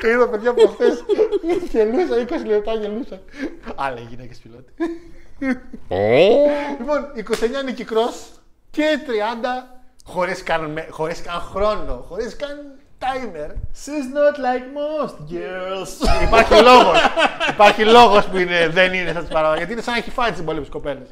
Το 0.00 0.08
είδα 0.08 0.28
παιδιά 0.28 0.50
από 0.50 0.66
χθε. 0.66 0.84
Γελούσα, 1.70 2.42
20 2.42 2.46
λεπτά 2.46 2.72
γελούσα. 2.72 3.20
Άλλα 3.76 3.98
οι 4.00 4.06
γυναίκες 4.10 4.38
πιλότη. 4.38 4.72
Λοιπόν, 6.78 7.06
29 7.60 7.62
Νίκη 7.64 7.86
Cross 7.90 8.38
και 8.70 8.98
30 9.06 9.80
χωρίς 10.04 10.42
καν, 10.42 10.70
με- 10.70 10.86
χωρίς 10.90 11.22
καν 11.22 11.40
χρόνο, 11.40 12.04
χωρίς 12.08 12.36
καν 12.36 12.74
timer. 12.98 13.48
She's 13.50 14.06
not 14.16 14.36
like 14.46 14.64
most 14.78 15.14
girls. 15.32 16.22
Υπάρχει 16.22 16.62
λόγος. 16.62 16.98
Υπάρχει 17.50 17.84
λόγος 17.84 18.26
που 18.26 18.36
είναι, 18.38 18.68
δεν 18.68 18.92
είναι 18.92 19.12
θα 19.12 19.20
τις 19.20 19.28
παράδω. 19.28 19.56
Γιατί 19.56 19.72
είναι 19.72 19.82
σαν 19.82 19.92
να 19.92 19.98
έχει 19.98 20.10
φάει 20.10 20.30
τις 20.30 20.40
υπόλοιπες 20.40 20.68
κοπέλες. 20.68 21.08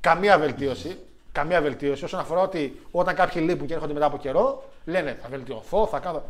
Καμία 0.00 0.38
βελτίωση. 0.38 0.98
Καμία 1.32 1.60
βελτίωση 1.60 2.04
όσον 2.04 2.20
αφορά 2.20 2.40
ότι 2.40 2.80
όταν 2.90 3.14
κάποιοι 3.14 3.42
λείπουν 3.46 3.66
και 3.66 3.74
έρχονται 3.74 3.92
μετά 3.92 4.06
από 4.06 4.16
καιρό, 4.16 4.64
λένε 4.84 5.18
θα 5.22 5.28
βελτιωθώ, 5.28 5.86
θα 5.86 5.98
κάνω. 5.98 6.22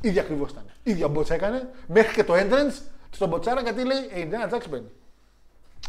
ίδια 0.00 0.22
ακριβώς 0.22 0.50
ήταν. 0.50 0.64
ίδια 0.82 1.08
μπότσα 1.08 1.34
έκανε. 1.34 1.68
Μέχρι 1.86 2.14
και 2.14 2.24
το 2.24 2.34
entrance 2.36 2.82
στον 3.10 3.28
μποτσάρα 3.28 3.60
γιατί 3.60 3.84
λέει 3.84 3.98
Ε, 4.12 4.20
η 4.20 4.30
Indiana 4.30 4.54
Jackson 4.54 4.68
μπαίνει. 4.70 4.90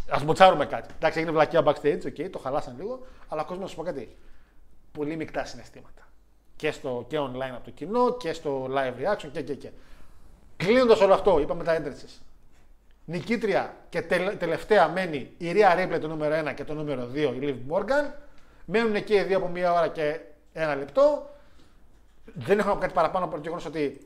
Α 0.09 0.23
μποτσάρουμε 0.23 0.65
κάτι. 0.65 0.93
Εντάξει, 0.95 1.17
έγινε 1.19 1.33
βλακία 1.33 1.63
backstage, 1.65 2.03
okay, 2.05 2.29
το 2.31 2.39
χαλάσαν 2.39 2.75
λίγο, 2.77 2.99
αλλά 3.27 3.41
ο 3.41 3.45
κόσμος 3.45 3.59
να 3.63 3.67
σου 3.67 3.75
πω 3.75 3.83
κάτι. 3.83 4.15
Πολύ 4.91 5.15
μεικτά 5.15 5.45
συναισθήματα. 5.45 6.07
Και, 6.55 6.71
στο, 6.71 7.05
και 7.07 7.17
online 7.19 7.51
από 7.55 7.63
το 7.63 7.71
κοινό 7.71 8.17
και 8.17 8.33
στο 8.33 8.69
live 8.75 9.03
reaction 9.05 9.29
και 9.31 9.41
και 9.41 9.53
και. 9.55 9.69
Κλείνοντας 10.57 11.01
όλο 11.01 11.13
αυτό, 11.13 11.39
είπαμε 11.39 11.63
τα 11.63 11.77
entrances. 11.81 12.19
Νικήτρια 13.05 13.75
και 13.89 14.01
τελε- 14.01 14.37
τελευταία 14.37 14.87
μένει 14.87 15.31
η 15.37 15.51
Ρία 15.51 15.73
Ρίπλε 15.75 15.99
το 15.99 16.07
νούμερο 16.07 16.49
1 16.49 16.53
και 16.53 16.63
το 16.63 16.73
νούμερο 16.73 17.09
2 17.13 17.15
η 17.15 17.39
Liv 17.41 17.73
Morgan. 17.75 18.11
Μένουν 18.65 18.95
εκεί 18.95 19.13
οι 19.13 19.23
δύο 19.23 19.37
από 19.37 19.47
μία 19.47 19.73
ώρα 19.73 19.87
και 19.87 20.19
ένα 20.53 20.75
λεπτό. 20.75 21.29
Δεν 22.33 22.59
έχω 22.59 22.67
να 22.67 22.73
πω 22.73 22.79
κάτι 22.81 22.93
παραπάνω 22.93 23.25
από 23.25 23.35
το 23.35 23.41
γεγονός 23.41 23.65
ότι 23.65 24.05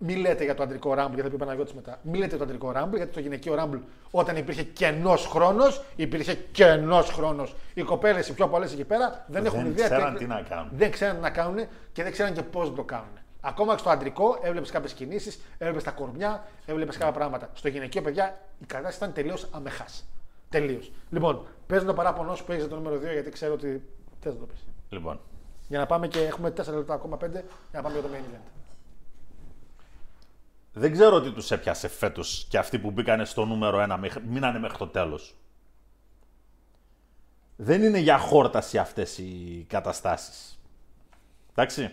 Μη 0.00 0.14
λέτε 0.16 0.44
για 0.44 0.54
το 0.54 0.62
αντρικό 0.62 0.90
Rumble, 0.92 0.96
γιατί 1.14 1.20
θα 1.22 1.28
πει 1.28 1.34
ο 1.34 1.38
Παναγιώτης 1.38 1.72
μετά. 1.74 1.98
Μη 2.02 2.18
λέτε 2.18 2.28
για 2.28 2.38
το 2.38 2.44
αντρικό 2.44 2.72
Rumble, 2.76 2.94
γιατί 2.96 3.12
το 3.12 3.20
γυναικείο 3.20 3.54
Rumble 3.58 3.80
όταν 4.10 4.36
υπήρχε 4.36 4.62
κενός 4.62 5.26
χρόνος, 5.26 5.84
υπήρχε 5.96 6.34
κενός 6.34 7.10
χρόνος. 7.10 7.54
Οι 7.74 7.82
κοπέλες, 7.82 8.28
οι 8.28 8.32
πιο 8.34 8.48
πολλές 8.48 8.72
εκεί 8.72 8.84
πέρα, 8.84 9.24
δεν 9.28 9.46
έχουν 9.46 9.58
Δεν 9.62 9.70
ιδέα 9.70 9.84
ξέραν 9.84 10.12
τι- 10.12 10.18
τι 10.18 10.26
να 10.26 10.40
κάνουν. 10.48 10.68
Δεν 10.72 10.90
ξέραν 10.90 11.14
τι 11.16 11.22
να 11.22 11.30
κάνουν 11.30 11.56
και 11.92 12.02
δεν 12.02 12.12
ξέραν 12.12 12.32
και 12.32 12.42
πώς 12.42 12.70
να 12.70 12.76
το 12.76 12.82
κάνουν. 12.82 13.18
Ακόμα 13.40 13.72
και 13.72 13.78
στο 13.78 13.90
αντρικό 13.90 14.38
έβλεπες 14.42 14.70
κάποιες 14.70 14.92
κινήσεις, 14.92 15.40
έβλεπες 15.58 15.82
τα 15.82 15.90
κορμιά, 15.90 16.44
έβλεπες 16.66 16.96
κάποια 16.96 17.12
πράγματα. 17.12 17.50
Στο 17.54 17.68
γυναικείο, 17.68 18.02
παιδιά, 18.02 18.38
η 18.58 18.64
κατάσταση 18.66 18.96
ήταν 18.96 19.12
τελείως 19.12 19.48
αμεχάς. 19.50 20.04
Τελείως. 20.48 20.92
Λοιπόν, 21.10 21.46
πες 21.66 21.84
το 21.84 21.94
παράπονο 21.94 22.34
σου 22.34 22.44
που 22.44 22.52
έχεις 22.52 22.68
το 22.68 22.76
νούμερο 22.76 22.96
2, 22.96 23.12
γιατί 23.12 23.30
ξέρω 23.30 23.52
ότι 23.52 23.82
θες 24.20 24.32
να 24.32 24.38
το 24.40 24.46
πεις. 24.46 24.66
Λοιπόν, 24.88 25.20
Για 25.68 25.78
να 25.78 25.86
πάμε 25.86 26.08
και 26.08 26.20
έχουμε 26.20 26.50
4 26.50 26.74
λεπτά 26.74 26.94
ακόμα 26.94 27.16
5 27.16 27.30
για 27.30 27.42
να 27.72 27.82
πάμε 27.82 27.98
για 27.98 28.08
το 28.08 28.14
main 28.14 28.34
event. 28.34 28.50
δεν 30.72 30.92
ξέρω 30.92 31.20
τι 31.20 31.30
τους 31.30 31.50
έπιασε 31.50 31.88
φέτος 31.88 32.46
και 32.50 32.58
αυτοί 32.58 32.78
που 32.78 32.90
μπήκανε 32.90 33.24
στο 33.24 33.44
νούμερο 33.44 33.78
1 33.88 34.20
μείνανε 34.28 34.58
μέχρι 34.58 34.78
το 34.78 34.86
τέλος. 34.86 35.36
Δεν 37.56 37.82
είναι 37.82 37.98
για 37.98 38.18
χόρταση 38.18 38.78
αυτές 38.78 39.18
οι 39.18 39.64
καταστάσεις. 39.68 40.60
Εντάξει. 41.50 41.90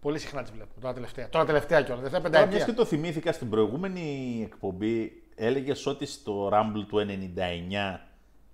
Πολύ 0.00 0.18
συχνά 0.18 0.42
τις 0.42 0.50
βλέπω. 0.50 0.80
Τώρα 0.80 0.94
τελευταία. 0.94 1.28
Τώρα 1.28 1.44
τελευταία 1.44 1.82
κιόλας. 1.82 2.02
Τελευταία 2.02 2.30
Τώρα, 2.30 2.38
μιας 2.38 2.48
πενταετία. 2.48 2.74
και 2.74 2.80
το 2.80 2.84
θυμήθηκα 2.84 3.32
στην 3.32 3.50
προηγούμενη 3.50 4.40
εκπομπή, 4.44 5.22
έλεγες 5.36 5.86
ότι 5.86 6.06
στο 6.06 6.48
Rumble 6.52 6.84
του 6.88 7.06
99 7.36 7.98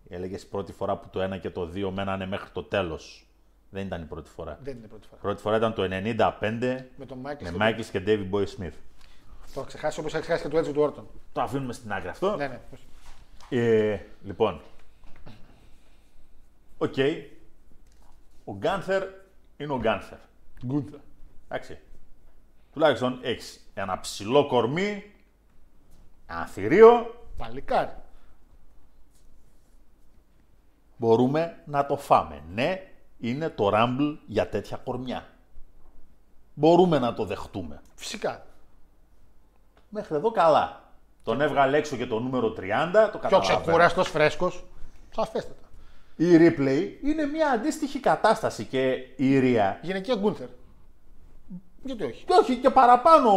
έλεγες 0.09 0.47
πρώτη 0.47 0.73
φορά 0.73 0.97
που 0.97 1.09
το 1.09 1.35
1 1.35 1.41
και 1.41 1.51
το 1.51 1.71
2 1.75 1.91
μένανε 1.93 2.27
μέχρι 2.27 2.51
το 2.53 2.63
τέλος. 2.63 3.27
Δεν 3.71 3.87
ήταν 3.87 4.03
η 4.03 4.05
πρώτη 4.05 4.31
φορά. 4.31 4.59
Δεν 4.63 4.77
είναι 4.77 4.85
η 4.85 4.89
πρώτη 4.89 5.07
φορά. 5.07 5.21
Πρώτη 5.21 5.43
φορά 5.43 5.57
ήταν 5.57 5.75
το 5.75 5.83
95 5.83 6.87
Με 6.97 7.07
τον 7.07 7.19
Μάικλ. 7.19 7.45
με 7.45 7.57
Michaels 7.59 7.85
και 7.91 8.03
Davey 8.07 8.31
Boy 8.31 8.45
Smith. 8.45 8.73
Το 9.55 9.61
έχω 9.61 9.65
ξεχάσει 9.67 10.01
όπως 10.01 10.13
έχει 10.13 10.23
ξεχάσει 10.23 10.43
και 10.43 10.49
το 10.49 10.59
έτσι 10.59 10.73
του 10.73 10.81
Όρτον. 10.81 11.07
Το 11.33 11.41
αφήνουμε 11.43 11.73
στην 11.73 11.93
άκρη 11.93 12.09
αυτό. 12.09 12.37
Ναι, 12.37 12.47
ναι. 12.47 12.61
Ε, 13.49 14.01
λοιπόν. 14.25 14.61
Οκ. 16.79 16.95
Ο 18.45 18.53
Γκάνθερ 18.57 19.03
είναι 19.57 19.73
ο 19.73 19.79
Γκάνθερ. 19.79 20.19
Γκούντερ. 20.67 20.99
Εντάξει. 21.49 21.79
Τουλάχιστον 22.73 23.19
έχεις 23.23 23.71
ένα 23.75 24.01
ψηλό 24.01 24.47
κορμί, 24.47 25.12
ένα 26.33 26.47
θηρίο, 26.47 27.15
Παλικάρι. 27.37 27.91
μπορούμε 30.97 31.63
να 31.67 31.87
το 31.87 31.97
φάμε. 31.97 32.43
Ναι, 32.55 32.81
είναι 33.19 33.49
το 33.49 33.71
Rumble 33.75 34.17
για 34.27 34.49
τέτοια 34.49 34.77
κορμιά. 34.77 35.27
Μπορούμε 36.55 36.99
να 36.99 37.15
το 37.15 37.25
δεχτούμε. 37.25 37.83
Φυσικά. 37.95 38.47
Μέχρι 39.89 40.15
εδώ 40.15 40.31
καλά. 40.31 40.81
Τον 41.23 41.41
έβγαλε 41.41 41.77
έξω 41.77 41.97
και 41.97 42.07
το 42.07 42.19
νούμερο 42.21 42.49
30, 42.53 42.55
το 42.55 43.19
Πιο 43.19 43.19
καταλαβαίνω. 43.21 43.61
ξεκούραστος, 43.61 44.09
φρέσκος. 44.09 44.65
Σαφέστατα. 45.15 45.69
Η 46.17 46.25
replay 46.37 46.89
είναι 47.03 47.27
μια 47.27 47.51
αντίστοιχη 47.51 48.01
κατάσταση 48.01 48.65
και 48.65 48.93
η 49.17 49.39
Ρία 49.39 49.79
Γυναικεία 49.83 50.15
Γκούντερ. 50.15 50.49
Γιατί 51.85 52.05
όχι; 52.05 52.25
Και 52.27 52.33
όχι 52.41 52.57
και 52.57 52.71
παραπάνω 52.71 53.31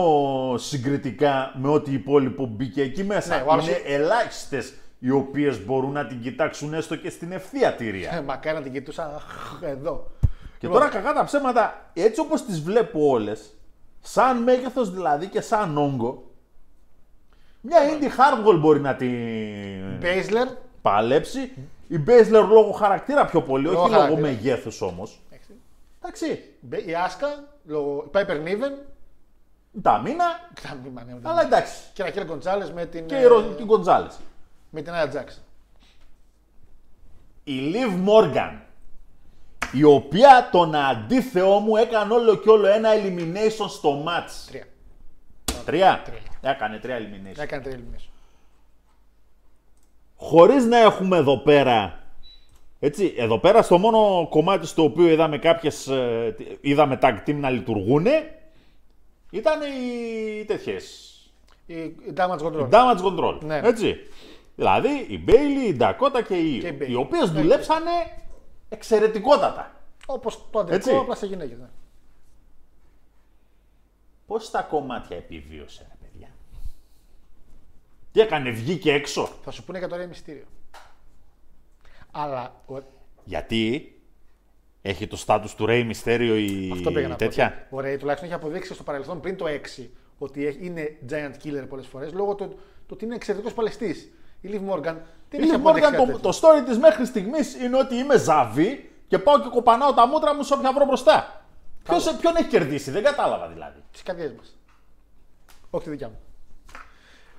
συγκριτικά 0.57 1.51
με 1.55 1.69
ό,τι 1.69 1.93
υπόλοιπο 1.93 2.45
μπήκε 2.45 2.81
εκεί 2.81 3.03
μέσα. 3.03 3.35
Ναι, 3.35 3.43
ο 3.47 3.51
άλλος- 3.51 3.67
είναι 3.67 3.81
ελάχιστες 3.85 4.73
οι 4.99 5.09
οποίες 5.09 5.65
μπορούν 5.65 5.91
να 5.91 6.05
την 6.07 6.21
κοιτάξουν 6.21 6.73
έστω 6.73 6.95
και 6.95 7.09
στην 7.09 7.31
ευθεία 7.31 7.73
τη 7.73 7.89
Ρία. 7.89 8.13
Ε, 8.15 8.21
Μακάρι 8.21 8.57
να 8.57 8.63
την 8.63 8.71
κοιτούσα 8.71 9.15
αχ, 9.15 9.59
εδώ. 9.61 10.11
και 10.59 10.67
Λοιπόν, 10.67 10.77
τώρα 10.79 10.91
κακά 10.91 11.13
τα 11.13 11.23
ψέματα, 11.23 11.89
έτσι 11.93 12.19
όπως 12.19 12.45
τις 12.45 12.61
βλέπω 12.61 13.07
όλες, 13.09 13.53
σαν 14.01 14.37
μέγεθος 14.43 14.91
δηλαδή 14.93 15.27
και 15.27 15.41
σαν 15.41 15.77
όγκο, 15.77 16.23
μια 17.61 17.77
indie 17.79 18.03
hardball 18.09 18.59
μπορεί 18.59 18.79
να 18.79 18.95
την 18.95 19.97
Μπέισλερ. 19.99 20.47
παλέψει. 20.81 21.51
Η 21.87 21.97
Μπέισλερ 21.97 22.47
λόγω 22.47 22.71
χαρακτήρα 22.71 23.25
πιο 23.25 23.41
πολύ, 23.41 23.63
Λόγω 23.65 23.81
όχι 23.81 23.89
λόγω 23.91 24.01
χαρακτήρα. 24.03 24.27
μεγέθους 24.31 24.81
όμως. 24.81 25.19
Εντάξει, 26.01 26.43
Η 26.85 26.95
Άσκα, 26.95 27.27
λόγω- 27.65 28.03
η 28.05 28.09
Πάιπερ 28.09 28.39
Νίβεν. 28.39 28.73
τα 29.81 29.97
μήνα, 29.99 30.25
τα 30.61 30.77
μήμα, 30.83 31.03
ναι, 31.03 31.15
αλλά 31.23 31.41
εντάξει. 31.41 31.73
Και 31.93 32.01
η 32.01 32.05
Ρακέλ 32.05 32.25
Γκοντζάλε 32.25 32.73
με 32.73 32.85
την. 32.85 33.05
Και 33.07 33.15
ε, 33.15 33.19
η 33.19 33.23
Ρο- 33.23 33.53
και 33.55 33.61
η 33.61 33.65
Γκοντζάλε. 33.65 34.07
Με 34.69 34.81
την 34.81 34.93
Άια 34.93 35.07
Τζάξ. 35.09 35.41
η 37.43 37.73
Liv 37.73 38.07
Morgan, 38.09 38.59
η 39.71 39.83
οποία 39.83 40.49
τον 40.51 40.75
αντίθεό 40.75 41.59
μου 41.59 41.75
έκανε 41.75 42.13
όλο 42.13 42.35
και 42.35 42.49
όλο 42.49 42.67
ένα 42.67 42.89
elimination 42.93 43.69
στο 43.69 44.03
match. 44.07 44.47
Τρία. 44.47 44.65
Τρία. 45.65 46.01
Τρία. 46.05 46.51
Έκανε 46.51 46.77
τρία 46.77 46.97
elimination. 46.97 47.37
Έκανε 47.41 47.63
τρία 47.63 47.77
elimination. 47.79 48.09
Χωρίς 50.15 50.65
να 50.65 50.77
έχουμε 50.77 51.17
εδώ 51.17 51.37
πέρα, 51.37 51.99
έτσι, 52.79 53.13
εδώ 53.17 53.39
πέρα 53.39 53.61
στο 53.61 53.77
μόνο 53.77 54.27
κομμάτι 54.29 54.67
στο 54.67 54.83
οποίο 54.83 55.07
είδαμε 55.09 55.37
κάποιες, 55.37 55.87
ε, 55.87 56.35
είδαμε 56.61 56.99
tag 57.01 57.17
team 57.27 57.35
να 57.35 57.49
λειτουργούν, 57.49 58.05
ήταν 59.31 59.59
οι 59.61 60.45
τέτοιες, 60.45 61.09
Η, 61.65 61.73
η 61.75 62.13
Damage 62.17 62.39
Control. 62.39 62.69
damage 62.69 63.01
control, 63.05 63.39
Ναι. 63.41 63.59
έτσι. 63.63 63.95
Δηλαδή 64.55 64.89
η 64.89 65.23
Bailey, 65.27 65.73
η 65.73 65.77
Dakota 65.79 66.23
και 66.27 66.35
η 66.37 66.59
Και 66.59 66.67
η 66.67 66.77
Io, 66.79 66.83
Bayley. 66.83 66.89
οι 66.89 66.95
οποίες 66.95 67.31
Ναι. 67.31 67.41
δουλέψανε 67.41 67.91
εξαιρετικότατα. 68.69 69.71
Όπως 70.05 70.49
το 70.51 70.59
αντρικό, 70.59 70.75
Έτσι. 70.75 70.95
απλά 70.95 71.15
σε 71.15 71.25
γυναίκες. 71.25 71.57
Ναι. 71.57 71.67
Πώς 74.27 74.51
τα 74.51 74.61
κομμάτια 74.61 75.17
επιβίωσε, 75.17 75.85
ρε 75.89 75.95
παιδιά; 76.01 76.27
Τι 78.11 78.19
έκανε, 78.19 78.49
βγήκε 78.49 78.91
έξω; 78.93 79.29
Θα 79.43 79.51
σου 79.51 79.63
πούνε 79.63 79.77
για 79.77 79.87
το 79.87 79.95
Ρέι 79.95 80.07
Μυστήριο. 80.07 80.45
Αλλά 82.17 82.61
ο, 82.65 82.77
Γιατί 83.23 83.89
έχει 84.81 85.07
το 85.07 85.15
στάτους 85.15 85.55
του 85.55 85.65
Rey 85.69 85.91
Mysterio 85.91 86.45
η 86.49 86.71
αυτό 86.71 86.91
πήγα 86.91 87.07
να 87.07 87.15
τέτοια; 87.15 87.67
πω. 87.69 87.77
Ο 87.77 87.79
Ρέι 87.79 87.97
τουλάχιστον 87.97 88.29
έχει 88.29 88.37
αποδείξει 88.37 88.73
στο 88.73 88.83
παρελθόν 88.83 89.19
πριν 89.19 89.37
το 89.37 89.45
6 89.47 89.89
ότι 90.17 90.45
έχει- 90.45 90.65
είναι 90.65 90.97
giant 91.09 91.33
killer 91.45 91.65
πολλές 91.69 91.87
φορές 91.87 92.13
λόγω 92.13 92.35
του, 92.35 92.47
του 92.47 92.59
ότι 92.93 93.05
είναι 93.05 93.15
εξαιρετικός 93.15 93.53
παλαιστής. 93.53 94.11
Η 94.41 94.49
Liv 94.51 94.73
Morgan 94.73 94.95
δεν 95.29 95.39
Η 95.39 95.43
έχει 95.43 95.51
Liv 95.51 95.55
αποδείξει 95.55 95.89
Morgan, 95.89 95.91
κάτι 95.91 95.97
το, 95.97 96.05
τέτοιο. 96.05 96.19
το 96.31 96.39
story 96.41 96.63
της 96.65 96.77
μέχρι 96.77 97.05
στιγμής 97.05 97.55
είναι 97.55 97.77
ότι 97.77 97.95
είμαι 97.95 98.17
ζαβή 98.17 98.89
και 99.07 99.19
πάω 99.19 99.41
και 99.41 99.49
κοπανάω 99.49 99.93
τα 99.93 100.07
μούτρα 100.07 100.35
μου 100.35 100.43
σε 100.43 100.53
όποια 100.53 100.73
βρω 100.73 100.85
μπροστά. 100.85 101.45
Ποιος, 101.83 102.15
ποιον 102.19 102.35
έχει 102.35 102.47
κερδίσει, 102.47 102.91
δεν 102.91 103.03
κατάλαβα 103.03 103.47
δηλαδή. 103.47 103.79
Τις 103.91 104.03
καρδιές 104.03 104.31
μας. 104.37 104.57
Όχι 105.69 105.83
τη 105.83 105.89
δικιά 105.89 106.07
μου. 106.07 106.19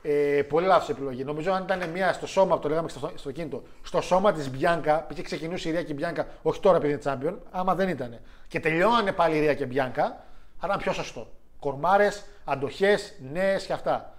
Ε, 0.09 0.43
πολύ 0.43 0.67
λάθος 0.67 0.89
επιλογή. 0.89 1.25
Νομίζω 1.25 1.53
αν 1.53 1.63
ήταν 1.63 1.91
μία 1.91 2.13
στο 2.13 2.27
σώμα, 2.27 2.59
το 2.59 2.69
λέγαμε 2.69 2.89
και 2.89 2.99
στο, 2.99 3.11
στο 3.15 3.33
κίνητο, 3.33 3.63
στο 3.83 4.01
σώμα 4.01 4.33
της 4.33 4.51
Μπιάνκα, 4.51 5.03
που 5.03 5.13
είχε 5.13 5.23
ξεκινήσει 5.23 5.69
η 5.69 5.71
Ρία 5.71 5.83
και 5.83 5.93
η 5.93 5.95
Μπιάνκα, 5.99 6.27
όχι 6.43 6.61
τώρα 6.61 6.77
επειδή 6.77 6.93
είναι 6.93 7.03
champion, 7.05 7.35
άμα 7.51 7.75
δεν 7.75 7.89
ήταν. 7.89 8.21
Και 8.49 8.61
τελειώνανε 8.61 9.13
πάλι 9.13 9.37
η 9.37 9.41
Ρία 9.41 9.55
και 9.55 9.63
η 9.63 9.67
Μπιάνκα, 9.69 10.25
θα 10.59 10.67
ήταν 10.67 10.79
πιο 10.79 10.93
σωστό. 10.93 11.27
Κορμάρες, 11.59 12.25
αντοχές, 12.45 13.15
νέες 13.33 13.67
και 13.67 13.73
αυτά. 13.73 14.15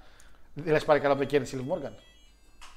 Δεν 0.53 0.73
λες 0.73 0.85
πάλι 0.85 0.99
καλά 0.99 1.13
που 1.13 1.19
δεν 1.19 1.27
κέρδισε 1.27 1.55
η 1.55 1.65
Liv 1.67 1.73
Morgan. 1.73 1.91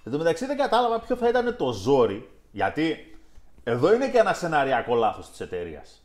Εν 0.04 0.12
τω 0.12 0.18
μεταξύ 0.18 0.46
δεν 0.46 0.56
κατάλαβα 0.56 1.00
ποιο 1.00 1.16
θα 1.16 1.28
ήταν 1.28 1.56
το 1.56 1.72
ζόρι, 1.72 2.30
γιατί 2.50 3.18
εδώ 3.64 3.94
είναι 3.94 4.08
και 4.08 4.18
ένα 4.18 4.32
σεναριακό 4.32 4.94
λάθος 4.94 5.30
της 5.30 5.40
εταιρείας. 5.40 6.02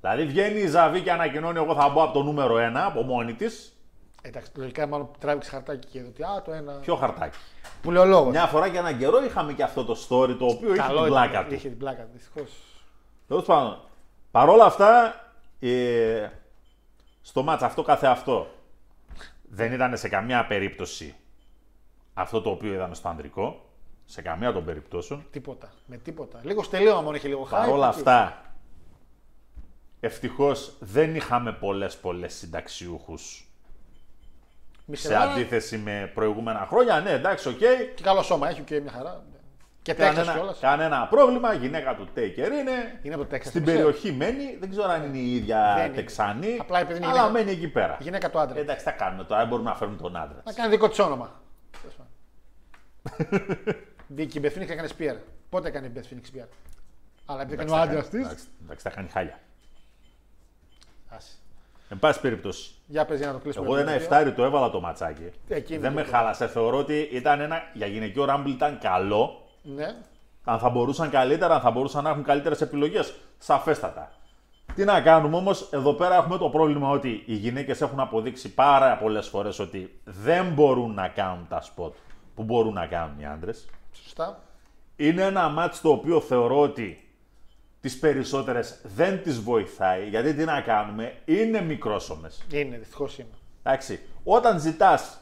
Δηλαδή 0.00 0.24
βγαίνει 0.24 0.60
η 0.60 0.66
Ζαβή 0.66 1.00
και 1.00 1.12
ανακοινώνει 1.12 1.58
εγώ 1.58 1.74
θα 1.74 1.88
μπω 1.88 2.02
από 2.02 2.12
το 2.12 2.22
νούμερο 2.22 2.56
1, 2.56 2.58
από 2.74 3.02
μόνη 3.02 3.34
της, 3.34 3.75
Εντάξει, 4.26 4.50
λογικά 4.54 4.86
μάλλον 4.86 5.10
τράβηξε 5.18 5.50
χαρτάκι 5.50 5.86
και 5.86 5.98
είδε 5.98 6.08
ότι 6.08 6.22
α, 6.22 6.42
το 6.44 6.52
ένα. 6.52 6.72
Ποιο 6.72 6.96
χαρτάκι; 6.96 7.38
Που 7.82 7.90
λέει 7.90 8.02
ο 8.02 8.06
λόγος. 8.06 8.32
Μια 8.32 8.46
φορά 8.46 8.66
για 8.66 8.80
έναν 8.80 8.98
καιρό 8.98 9.24
είχαμε 9.24 9.52
και 9.52 9.62
αυτό 9.62 9.84
το 9.84 9.92
story 10.08 10.36
το 10.38 10.46
οποίο 10.46 10.74
είχε 10.74 10.82
την 10.82 11.04
πλάκα 11.04 11.46
του. 11.46 11.54
Είχε 11.54 11.68
την 11.68 11.78
πλάκα, 11.78 12.08
δυστυχώς. 12.12 12.50
Τέλος 13.28 13.44
πάντων, 13.44 13.80
παρόλα 14.30 14.64
αυτά, 14.64 15.20
ε, 15.60 16.28
στο 17.20 17.42
μάτς 17.42 17.62
αυτό 17.62 17.82
καθε 17.82 18.06
αυτό 18.06 18.50
δεν 19.42 19.72
ήταν 19.72 19.96
σε 19.96 20.08
καμιά 20.08 20.46
περίπτωση 20.46 21.14
αυτό 22.14 22.40
το 22.40 22.50
οποίο 22.50 22.72
είδαμε 22.72 22.94
στο 22.94 23.08
ανδρικό. 23.08 23.60
Σε 24.08 24.22
καμία 24.22 24.52
των 24.52 24.64
περιπτώσεων. 24.64 25.24
Τίποτα. 25.30 25.72
Με 25.86 25.96
τίποτα. 25.96 26.40
Λίγο 26.42 26.62
στο 26.62 26.72
τελείωμα 26.72 27.00
μόνο 27.00 27.16
είχε 27.16 27.28
λίγο 27.28 27.42
χάρη. 27.42 27.64
Παρόλα 27.64 27.88
αυτά, 27.88 28.44
ευτυχώς 30.00 30.76
δεν 30.80 31.14
είχαμε 31.14 31.52
πολλές 31.52 31.96
πολλές 31.96 32.34
συνταξιούχους 34.92 35.00
σε 35.00 35.16
αντίθεση 35.40 35.78
με 35.78 36.10
προηγούμενα 36.14 36.66
χρόνια. 36.70 37.00
Ναι, 37.00 37.10
εντάξει, 37.10 37.48
οκ. 37.48 37.56
Και 37.58 38.02
καλό 38.02 38.22
σώμα 38.22 38.48
έχει 38.48 38.60
και 38.60 38.80
μια 38.80 38.90
χαρά. 38.90 39.24
Και 39.82 39.94
Τέξας 39.94 40.14
Κανένα, 40.14 40.32
κιόλας. 40.34 40.58
κανένα 40.60 41.06
πρόβλημα. 41.06 41.54
Η 41.54 41.56
γυναίκα 41.58 41.94
του 41.96 42.08
Τέικερ 42.14 42.52
είναι. 42.52 43.00
Είναι 43.02 43.14
από 43.14 43.22
το 43.22 43.28
Τέξας, 43.28 43.50
Στην 43.50 43.64
το 43.64 43.70
ξέρω. 43.70 43.84
περιοχή 43.84 44.12
μένει. 44.12 44.56
Δεν 44.60 44.70
ξέρω 44.70 44.88
αν 44.90 45.04
είναι 45.04 45.18
η 45.18 45.34
ίδια 45.34 45.74
Δεν 45.76 45.86
είναι. 45.86 45.94
Τεξανή. 45.94 46.56
Απλά 46.60 46.78
επειδή 46.80 46.98
είναι 46.98 47.06
αλλά 47.06 47.14
γυναίκα. 47.26 47.32
μένει 47.44 47.50
εκεί 47.50 47.68
πέρα. 47.68 47.96
Η 48.00 48.02
γυναίκα 48.02 48.30
του 48.30 48.38
άντρα. 48.38 48.58
Εντάξει, 48.58 48.84
τα 48.84 48.90
κάνουμε 48.90 49.24
τώρα. 49.24 49.40
Δεν 49.40 49.48
μπορούμε 49.48 49.68
να 49.70 49.76
φέρουμε 49.76 49.96
τον 49.96 50.16
άντρα. 50.16 50.36
Να 50.36 50.42
της. 50.42 50.54
κάνει 50.54 50.70
δικό 50.70 50.88
της 50.88 50.98
όνομα. 50.98 51.40
Τέλος 51.80 51.96
πάντων. 51.96 52.12
Βγήκε 54.08 54.38
η 54.38 54.42
Beth 54.44 54.58
Phoenix 54.58 54.66
και 54.66 54.72
έκανε 54.72 54.88
spear. 54.98 55.16
Πότε 55.48 55.68
έκανε 55.68 55.86
η 55.86 55.92
Beth 55.94 55.98
Phoenix 56.12 56.36
spear; 56.36 56.46
Αλλά 57.26 57.40
επειδή 57.42 57.62
έκανε 57.62 57.70
ο 57.70 57.74
Εντάξει, 57.74 57.90
άντρας 57.90 58.04
τα 58.04 58.10
τη. 58.10 58.16
κάνει- 58.16 58.24
Εντάξει, 58.26 58.46
εντάξει, 58.64 58.84
τα 58.84 58.90
κάνει 58.90 59.08
χάλια. 59.08 59.38
Εν 61.88 61.98
πάση 61.98 62.20
περιπτώσει. 62.20 62.70
Για 62.86 63.04
πες 63.04 63.18
για 63.18 63.26
να 63.26 63.32
το 63.32 63.38
κλείσουμε. 63.38 63.66
Εγώ 63.66 63.76
ένα 63.76 63.90
το 63.90 63.96
εφτάρι 63.96 64.32
το 64.32 64.44
έβαλα 64.44 64.70
το 64.70 64.80
ματσάκι. 64.80 65.30
Εκείνη 65.48 65.78
Δεν 65.78 65.90
το 65.90 65.96
με 65.96 66.02
το. 66.02 66.10
χάλασε. 66.10 66.46
Θεωρώ 66.46 66.78
ότι 66.78 67.08
ήταν 67.12 67.40
ένα, 67.40 67.62
για 67.74 67.86
γυναικείο 67.86 68.26
Rumble 68.28 68.48
ήταν 68.48 68.78
καλό. 68.78 69.42
Ναι. 69.62 69.94
Αν 70.44 70.58
θα 70.58 70.68
μπορούσαν 70.68 71.10
καλύτερα, 71.10 71.54
αν 71.54 71.60
θα 71.60 71.70
μπορούσαν 71.70 72.04
να 72.04 72.10
έχουν 72.10 72.22
καλύτερες 72.22 72.60
επιλογές. 72.60 73.14
Σαφέστατα. 73.38 74.10
Τι 74.74 74.84
να 74.84 75.00
κάνουμε 75.00 75.36
όμως, 75.36 75.68
εδώ 75.72 75.92
πέρα 75.92 76.16
έχουμε 76.16 76.38
το 76.38 76.48
πρόβλημα 76.48 76.90
ότι 76.90 77.22
οι 77.26 77.34
γυναίκες 77.34 77.80
έχουν 77.80 78.00
αποδείξει 78.00 78.54
πάρα 78.54 78.96
πολλές 78.96 79.28
φορές 79.28 79.58
ότι 79.58 80.00
δεν 80.04 80.52
μπορούν 80.52 80.94
να 80.94 81.08
κάνουν 81.08 81.46
τα 81.48 81.60
σποτ 81.60 81.94
που 82.34 82.42
μπορούν 82.42 82.72
να 82.72 82.86
κάνουν 82.86 83.20
οι 83.20 83.26
άντρες. 83.26 83.68
Σωστά. 83.92 84.38
Είναι 84.96 85.22
ένα 85.22 85.48
μάτς 85.48 85.80
το 85.80 85.90
οποίο 85.90 86.20
θεωρώ 86.20 86.60
ότι 86.60 87.05
τις 87.80 87.98
περισσότερες 87.98 88.80
δεν 88.82 89.22
τις 89.22 89.40
βοηθάει, 89.40 90.08
γιατί 90.08 90.34
τι 90.34 90.44
να 90.44 90.60
κάνουμε, 90.60 91.14
είναι 91.24 91.60
μικρόσωμες. 91.60 92.42
Είναι, 92.52 92.76
δυστυχώς 92.78 93.18
είναι. 93.18 93.28
Εντάξει, 93.62 94.00
όταν 94.24 94.60
ζητάς 94.60 95.20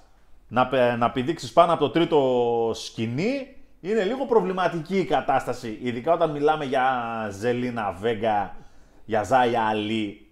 να, 0.48 0.66
πε- 0.66 0.96
να 0.96 1.10
πηδήξεις 1.10 1.52
πάνω 1.52 1.72
από 1.72 1.84
το 1.84 1.90
τρίτο 1.90 2.70
σκοινί, 2.74 3.56
είναι 3.80 4.04
λίγο 4.04 4.26
προβληματική 4.26 4.98
η 4.98 5.04
κατάσταση, 5.04 5.78
ειδικά 5.82 6.12
όταν 6.12 6.30
μιλάμε 6.30 6.64
για 6.64 6.84
Ζελίνα 7.32 7.92
Βέγκα, 7.92 8.56
για 9.04 9.22
Ζάια 9.22 9.62
Λι. 9.62 10.28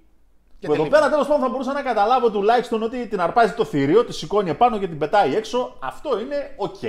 Και 0.58 0.66
Που 0.66 0.72
εδώ 0.72 0.82
τελικά. 0.82 0.98
πέρα 0.98 1.10
τέλος 1.10 1.26
πάντων 1.26 1.42
θα 1.42 1.48
μπορούσα 1.48 1.72
να 1.72 1.82
καταλάβω 1.82 2.30
τουλάχιστον 2.30 2.82
ότι 2.82 3.06
την 3.06 3.20
αρπάζει 3.20 3.52
το 3.52 3.64
θηρίο, 3.64 4.04
τη 4.04 4.12
σηκώνει 4.12 4.50
επάνω 4.50 4.78
και 4.78 4.88
την 4.88 4.98
πετάει 4.98 5.34
έξω. 5.34 5.76
Αυτό 5.80 6.20
είναι 6.20 6.54
οκ. 6.56 6.82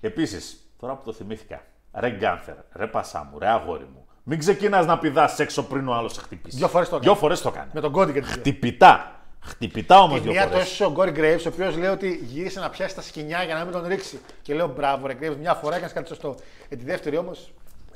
Επίσης, 0.00 0.70
τώρα 0.80 0.94
που 0.94 1.02
το 1.04 1.12
θυμήθηκα, 1.12 1.62
ρε 1.92 2.10
Γκάνθερ, 2.10 2.54
ρε 2.72 2.86
Πασά 2.86 3.28
μου, 3.32 3.38
ρε 3.38 3.48
αγόρι 3.48 3.86
μου, 3.94 4.06
μην 4.22 4.38
ξεκινάς 4.38 4.86
να 4.86 4.98
πηδάς 4.98 5.38
έξω 5.38 5.62
πριν 5.64 5.88
ο 5.88 5.94
άλλος 5.94 6.12
σε 6.12 6.20
χτυπήσει. 6.20 6.56
Δυο 6.56 6.68
φορές 6.68 6.88
το 6.88 6.96
έκανε. 6.96 7.10
Δυο 7.10 7.20
φορές 7.20 7.40
το 7.40 7.48
έκανε. 7.48 7.70
Με 7.74 7.80
τον 7.80 7.92
Κόντι 7.92 8.12
και 8.12 8.20
τις 8.20 8.26
δύο. 8.26 8.34
Χτυπητά. 8.36 9.12
Χτυπητά 9.40 10.00
όμως 10.00 10.16
Τη 10.16 10.22
δυο 10.22 10.32
μία 10.32 10.42
το 10.42 10.48
φορές. 10.48 10.64
έσωσε 10.64 10.84
ο 10.84 10.90
Κόρι 10.90 11.10
Γκρέιβς, 11.10 11.46
ο 11.46 11.48
οποίος 11.48 11.76
λέει 11.76 11.88
ότι 11.90 12.20
γύρισε 12.22 12.60
να 12.60 12.70
πιάσει 12.70 12.94
τα 12.94 13.02
σκοινιά 13.02 13.42
για 13.42 13.54
να 13.54 13.62
μην 13.64 13.72
τον 13.72 13.86
ρίξει. 13.86 14.20
Και 14.42 14.54
λέω 14.54 14.66
μπράβο, 14.68 15.06
ρε 15.06 15.14
Γκρέιβς, 15.14 15.36
μια 15.38 15.54
φορά 15.54 15.74
έκανες 15.74 15.92
κάτι 15.92 16.08
σωστό. 16.08 16.36
Ε, 16.68 16.76
τη 16.76 16.84
δεύτερη 16.84 17.16
όμως. 17.16 17.52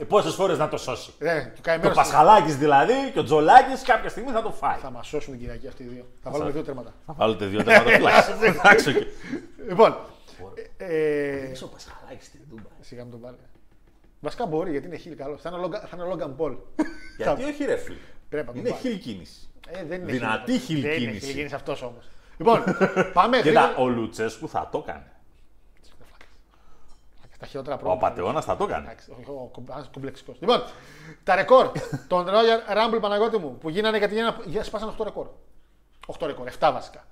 Πόσες 0.08 0.34
φορές 0.34 0.58
να 0.58 0.68
το 0.68 0.76
σώσει. 0.76 1.12
Ε, 1.18 1.40
του 1.42 1.50
Το 1.54 1.60
καημένο. 1.62 1.94
Πασχαλάκης 1.94 2.56
δηλαδή 2.56 2.92
και 3.12 3.18
ο 3.18 3.24
Τζολάκης 3.24 3.82
κάποια 3.82 4.08
στιγμή 4.08 4.30
θα 4.30 4.42
το 4.42 4.50
φάει. 4.50 4.78
Θα 4.78 4.90
μας 4.90 5.06
σώσουν 5.06 5.32
την 5.32 5.40
Κυριακή 5.40 5.66
αυτοί 5.68 5.82
οι 5.82 5.86
δύο. 5.86 6.06
Θα 6.22 6.30
βάλουμε 6.30 6.50
δύο 6.50 6.62
τέρματα. 6.62 6.92
Θα 7.06 7.12
βάλετε 7.16 7.44
δύο 7.46 7.62
τερματοφύλακες. 7.64 8.32
Εντάξει, 8.46 8.88
οκ. 8.88 8.96
Λοιπόν. 9.68 9.96
Ε, 10.76 11.50
Ο 11.64 11.66
Πασχαλάκης 11.66 12.26
στην 12.26 12.40
Τούμπα. 12.50 12.68
σιγά 12.80 13.02
μην 13.02 13.10
τον 13.10 13.20
βάλει. 13.20 13.36
Βασικά 14.22 14.46
μπορεί 14.46 14.70
γιατί 14.70 14.86
είναι 14.86 14.96
χίλ 14.96 15.16
καλό. 15.16 15.36
Θα 15.36 15.48
είναι 15.48 15.58
ο 15.58 15.60
Λόγκα- 15.60 15.80
θα 15.80 15.88
είναι 15.94 16.02
ο 16.02 16.06
Λόγκαν 16.06 16.36
Πολ. 16.36 16.56
Γιατί 17.16 17.44
όχι, 17.44 17.64
ρε 17.64 17.76
φίλε. 17.76 17.96
Πρέπει 18.28 18.46
να 18.46 18.52
τον 18.52 18.60
Είναι 18.60 18.70
βάλει. 18.70 18.80
χιλ 18.82 18.98
κίνηση. 18.98 19.48
Ε, 19.68 19.84
δεν 19.84 20.00
είναι 20.02 20.12
Δυνατή 20.12 20.52
χίλ. 20.52 20.60
χίλ 20.60 20.80
Δεν 20.80 20.90
είναι 20.90 20.98
κίνηση. 21.06 21.26
χίλ 21.26 21.34
κίνηση 21.34 21.54
αυτός 21.54 21.82
όμως. 21.82 22.08
Λοιπόν, 22.38 22.64
πάμε 23.18 23.36
Κοίτα, 23.40 23.60
γρήγορα. 23.60 23.76
ο 23.82 23.88
Λουτσέσκου 23.88 24.48
θα 24.48 24.68
το 24.72 24.78
έκανε. 24.86 25.06
Τα 27.38 27.46
χειρότερα 27.48 27.74
Ο 27.74 27.78
πράγματα. 27.78 28.08
Πατεώνας 28.08 28.44
θα 28.44 28.56
το 28.56 28.64
έκανε. 28.64 28.84
Εντάξει, 28.86 29.10
όχι, 29.10 29.30
ο 29.30 29.48
κομπ- 29.52 29.70
ένας 29.70 29.90
κομπλεξικός. 29.94 30.36
Λοιπόν, 30.40 30.62
τα 31.24 31.34
ρεκόρ 31.34 31.70
των 32.08 32.26
Royal 32.28 32.76
Rumble 32.76 32.98
Παναγιώτη 33.00 33.38
μου 33.38 33.58
που 33.58 33.68
γίνανε 33.68 33.98
γιατί 33.98 34.14
γίνανε, 34.14 34.36
για- 34.44 34.64
σπάσανε 34.64 34.92
8 34.98 35.04
ρεκόρ. 35.04 35.26
8 36.06 36.26
ρεκόρ, 36.26 36.46
7 36.58 36.70
βασικά. 36.72 37.04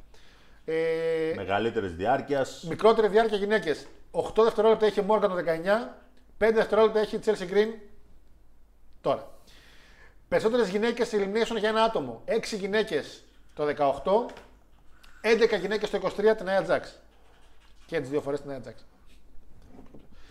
Ε, 0.64 1.32
Μεγαλύτερη 1.36 1.86
διάρκειας. 1.88 2.64
μικρότερη 2.68 3.08
διάρκεια 3.08 3.36
γυναίκες. 3.36 3.86
8 4.10 4.42
δευτερόλεπτα 4.44 4.86
έχει 4.86 5.00
η 5.00 5.04
Morgan 5.08 5.20
το 5.28 5.34
19, 5.34 5.96
5 6.44 6.50
δευτερόλεπτα 6.54 7.00
έχει 7.00 7.16
η 7.16 7.20
Chelsea 7.24 7.50
Green 7.52 7.68
τώρα. 9.00 9.30
Περισσότερες 10.28 10.68
γυναίκες 10.68 11.08
σε 11.08 11.16
elimination 11.16 11.58
για 11.58 11.68
ένα 11.68 11.82
άτομο. 11.82 12.22
6 12.26 12.56
γυναίκες 12.58 13.24
το 13.54 13.64
18, 13.64 14.26
11 15.22 15.58
γυναίκες 15.60 15.90
το 15.90 15.98
23 16.02 16.36
την 16.36 16.46
Nia 16.46 16.70
Jax. 16.70 16.80
Και 17.86 18.00
τις 18.00 18.08
δύο 18.08 18.20
φορές 18.20 18.40
την 18.40 18.50
Nia 18.50 18.68
Jax. 18.68 18.74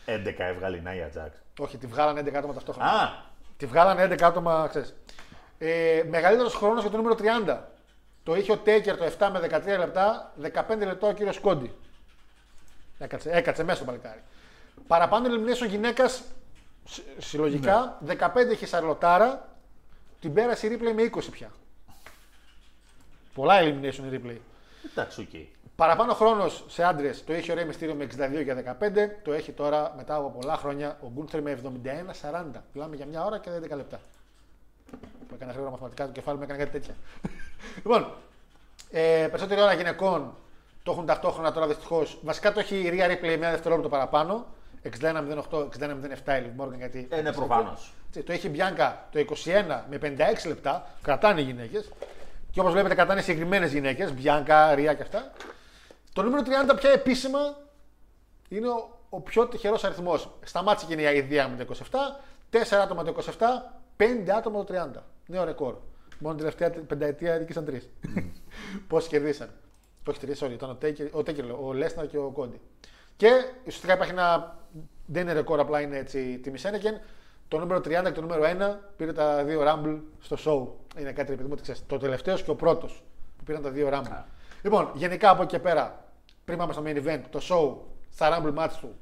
11 0.06 0.34
έβγαλε 0.38 0.78
η 0.78 0.82
Νάια 0.82 1.10
Τζάξ. 1.10 1.38
Όχι, 1.60 1.78
τη 1.78 1.88
βγάλανε 1.88 2.20
11 2.22 2.34
άτομα 2.36 2.54
ταυτόχρονα. 2.54 2.90
Α, 2.92 3.28
Τη 3.58 3.66
βγάλανε 3.66 4.04
11 4.04 4.22
άτομα, 4.22 4.68
ξέρεις. 4.70 4.96
Ε, 5.58 6.04
Μεγαλύτερος 6.10 6.56
χρόνος 6.56 6.82
για 6.82 6.92
το 6.92 6.98
νούμερο 6.98 7.16
30. 7.16 7.60
Το 8.24 8.36
είχε 8.36 8.52
ο 8.52 8.58
Τέικερ 8.58 8.98
το 8.98 9.04
7 9.06 9.30
με 9.32 9.40
13 9.40 9.78
λεπτά, 9.78 10.34
15 10.42 10.86
λεπτά 10.86 11.08
ο 11.08 11.14
κύριος 11.14 11.40
Κόντι. 11.40 11.76
Έκατσε, 13.00 13.30
έκατσε 13.32 13.64
μέσα 13.64 13.76
το 13.78 13.86
παλικάρι. 13.86 14.24
Παραπάνω 14.88 15.28
elimination 15.28 15.68
γυναίκας 15.68 16.22
συλλογικά, 17.18 17.98
15 18.08 18.18
είχε 18.52 18.66
η 18.66 18.68
Σαρλοτάρα, 18.68 19.50
την 20.20 20.34
πέρασε 20.34 20.68
η 20.68 20.78
Ρία 20.80 20.85
Ρίπλεϊ 20.85 20.94
με 20.94 21.10
20 21.16 21.30
πια. 21.32 21.52
Πολλά 23.34 23.60
elimination 23.62 24.14
η 24.14 24.22
Ρίπλεϊ. 24.24 24.38
εντάξει, 24.92 25.22
οκ. 25.22 25.48
Παραπάνω 25.76 26.14
χρόνος 26.14 26.64
σε 26.68 26.84
άντρες 26.84 27.24
το 27.24 27.34
είχε 27.34 27.52
ο 27.52 27.56
Ρέι 27.56 27.66
Μυστήριο 27.66 27.96
με 27.96 28.08
62 28.40 28.44
για 28.44 28.78
15. 28.80 29.10
Το 29.24 29.34
έχει 29.34 29.52
τώρα 29.52 29.94
μετά 29.98 30.16
από 30.16 30.30
πολλά 30.40 30.58
χρόνια 30.58 30.98
ο 31.02 31.10
Γκούνθερ 31.14 31.42
με 31.42 31.60
71-40. 31.64 32.62
Μιλάμε 32.74 32.96
για 32.96 33.06
μια 33.06 33.26
ώρα 33.26 33.40
και 33.40 33.50
11 33.50 33.76
λεπτά. 33.76 34.00
Που 35.28 35.36
έκανα 35.36 35.52
γρήγορα 35.52 35.72
μαθηματικά 35.72 36.06
το 36.06 36.12
κεφάλι 36.12 36.38
μου, 36.38 36.44
έκανε 36.44 36.60
κάτι 36.60 36.72
τέτοια. 36.72 36.96
λοιπόν, 37.84 38.12
ε, 38.92 39.28
περισσότερη 39.30 39.62
ώρα 39.62 39.74
γυναικών 39.74 40.34
το 40.84 40.92
έχουν 40.92 41.06
ταυτόχρονα 41.06 41.52
τώρα 41.52 41.68
δυστυχώς. 41.68 42.20
Βασικά 42.24 42.54
το 42.54 42.60
έχει 42.60 42.76
η 42.76 42.90
Ρία 42.90 43.08
Replay 43.08 43.38
μια 43.38 43.52
δευτερόλεπτο 43.52 43.90
παραπάνω. 43.90 44.46
61-08, 44.84 44.90
61-07 45.52 45.68
η 45.68 46.44
Liv 46.46 46.64
Morgan 46.64 46.78
γιατί. 46.78 47.08
Ε, 47.10 47.22
ναι, 47.22 47.34
προφανώς. 47.34 47.94
Έτσι, 48.08 48.24
Το 48.24 48.32
έχει 48.32 48.48
η 48.48 48.50
Μπιάνκα 48.54 49.08
το 49.12 49.20
21 49.20 49.82
με 49.90 49.98
56 50.44 50.48
λεπτά. 50.48 50.88
Κρατάνε 51.02 51.42
οι 51.42 51.44
γυναίκες. 51.44 51.92
Και 52.52 52.60
όπως 52.60 52.72
βλέπετε, 52.72 52.96
κρατάνε 52.96 53.22
συγκεκριμένες 53.22 53.72
γυναίκες. 53.72 54.14
Μπιάνκα, 54.14 54.76
Ρία 54.76 54.94
και 54.94 55.02
αυτά. 55.02 55.32
Το 56.14 56.22
νούμερο 56.24 56.44
30 56.72 56.76
πια 56.76 56.90
επίσημα 56.90 57.40
είναι 58.50 58.68
ο, 58.68 59.00
ο 59.10 59.22
πιο 59.22 59.48
τυχερός 59.48 59.84
αριθμός. 59.84 60.30
Σταμάτησε 60.44 60.96
και 60.96 61.02
η 61.02 61.18
ιδέα 61.18 61.48
με 61.48 61.66
το 61.66 61.76
27, 61.92 62.58
4 62.58 62.58
άτομα 62.84 63.04
το 63.04 63.16
27, 63.18 63.46
5 63.98 64.30
άτομα 64.38 64.64
το 64.64 64.74
30. 64.96 65.02
Νέο 65.26 65.44
ρεκόρ. 65.44 65.76
Μόνο 66.20 66.36
την 66.36 66.46
τελευταία 66.46 66.84
πενταετία 66.86 67.38
νίκησαν 67.38 67.66
τρεις. 67.66 67.90
Πόσοι 68.88 69.10
κερδίσαν. 69.10 69.50
Όχι 70.10 70.20
τρεις, 70.20 70.44
sorry, 70.44 70.52
ήταν 70.52 70.70
ο 70.70 70.76
Τέικερ, 70.76 71.08
ο, 71.12 71.24
Τέικερ, 71.24 71.46
λέω, 71.46 71.68
ο 71.68 71.74
Λέσναρ 71.74 72.08
και 72.08 72.18
ο 72.18 72.30
Κόντι. 72.30 72.62
Και 73.20 73.28
ουσιαστικά 73.60 73.94
υπάρχει 73.94 74.12
ένα. 74.12 74.58
Δεν 75.06 75.22
είναι 75.22 75.34
ρεκόρ, 75.34 75.60
απλά 75.60 75.82
είναι 75.82 75.98
έτσι 75.98 76.38
τιμή 76.44 76.58
Σένεκεν. 76.58 77.00
Το 77.48 77.58
νούμερο 77.60 77.80
30 77.80 77.84
και 78.04 78.12
το 78.12 78.22
νούμερο 78.22 78.44
1 78.44 78.78
πήρε 78.98 79.14
τα 79.14 79.44
δύο 79.44 79.62
Rumble 79.66 80.00
στο 80.20 80.38
show. 80.46 81.00
Είναι 81.02 81.12
κάτι 81.12 81.32
επειδή 81.32 81.44
μου 81.48 81.54
ότι 81.54 81.62
ξέρεις. 81.62 81.84
Το 81.88 81.98
τελευταίος 81.98 82.44
και 82.44 82.50
ο 82.52 82.56
πρώτος 82.56 83.04
που 83.38 83.44
πήραν 83.44 83.62
τα 83.62 83.70
δύο 83.70 83.90
Rumble. 83.94 84.24
Λοιπόν, 84.62 84.92
γενικά 84.94 85.30
από 85.30 85.42
εκεί 85.42 85.52
και 85.52 85.60
πέρα, 85.60 86.06
πριν 86.46 86.58
πάμε 86.58 86.74
στο 86.74 86.84
main 86.86 86.96
event, 87.06 87.22
το 87.30 87.40
show 87.50 87.76
στα 88.14 88.38
Rumble 88.44 88.64
match 88.64 88.72
του 88.82 88.96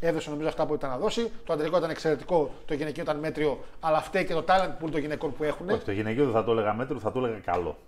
έδωσε 0.00 0.30
νομίζω 0.30 0.48
αυτά 0.48 0.66
που 0.66 0.74
ήταν 0.74 0.90
να 0.90 0.98
δώσει. 0.98 1.30
Το 1.44 1.52
αντρικό 1.52 1.76
ήταν 1.78 1.90
εξαιρετικό, 1.90 2.50
το 2.64 2.74
γυναικείο 2.74 3.02
ήταν 3.02 3.18
μέτριο, 3.18 3.64
αλλά 3.80 4.00
φταίει 4.00 4.24
και 4.24 4.34
το 4.34 4.44
talent 4.48 4.84
pool 4.84 4.90
των 4.90 5.00
γυναικών 5.00 5.32
που 5.34 5.44
έχουν. 5.44 5.68
Όχι, 5.70 5.84
το 5.84 5.92
γυναικείο 5.92 6.24
δεν 6.24 6.32
θα 6.32 6.44
το 6.44 6.50
έλεγα 6.52 6.74
μέτρο, 6.74 6.98
θα 6.98 7.12
το 7.12 7.18
έλεγα 7.18 7.38
καλό. 7.38 7.78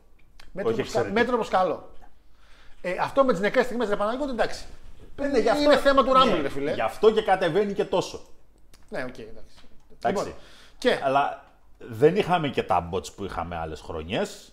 Μέτρο 0.52 0.70
όχι 0.70 0.80
προς 0.80 0.92
κα- 0.92 0.98
εξαιρετικό. 1.00 1.12
μέτρο 1.20 1.36
προς 1.36 1.48
καλό. 1.48 1.90
Ε, 2.82 2.94
αυτό 3.00 3.24
με 3.24 3.32
τις 3.32 3.40
νεκρές 3.40 3.64
στιγμές 3.64 3.88
δεν 3.88 3.98
Παναγιώτη, 3.98 4.30
εντάξει. 4.30 4.64
Ναι, 5.28 5.38
γι' 5.38 5.48
αυτό- 5.48 5.62
Είναι 5.62 5.76
θέμα 5.76 6.04
του 6.04 6.10
Rumble, 6.12 6.26
Ναι, 6.34 6.40
ρε 6.40 6.48
φίλε. 6.48 6.72
Γι' 6.72 6.80
αυτό 6.80 7.12
και 7.12 7.22
κατεβαίνει 7.22 7.72
και 7.72 7.84
τόσο. 7.84 8.20
Ναι, 8.88 9.02
οκ, 9.04 9.18
εντάξει. 9.18 9.56
Εντάξει. 10.02 10.24
Λοιπόν, 10.24 10.40
και 10.78 10.98
Αλλά 11.02 11.44
δεν 11.78 12.16
είχαμε 12.16 12.48
και 12.48 12.62
τα 12.62 12.88
bots 12.92 13.12
που 13.16 13.24
είχαμε 13.24 13.56
άλλες 13.56 13.80
χρονιές. 13.80 14.52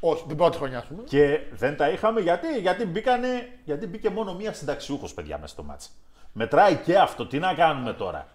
όχι, 0.00 0.24
την 0.26 0.36
πρώτη 0.36 0.56
χρονιά, 0.56 0.78
ας 0.78 0.84
πούμε. 0.84 1.02
Και 1.02 1.40
δεν 1.52 1.76
τα 1.76 1.88
είχαμε 1.88 2.20
γιατί, 2.20 2.60
γιατί, 2.60 2.84
μπήκανε, 2.86 3.48
γιατί 3.64 3.86
μπήκε 3.86 4.10
μόνο 4.10 4.34
μία 4.34 4.52
συνταξιούχος 4.52 5.14
παιδιά 5.14 5.38
μέσα 5.38 5.52
στο 5.52 5.62
μάτς. 5.62 5.90
Μετράει 6.32 6.74
και 6.76 6.98
αυτό. 6.98 7.26
Τι 7.26 7.38
να 7.38 7.54
κάνουμε 7.54 7.92
τώρα; 7.92 8.26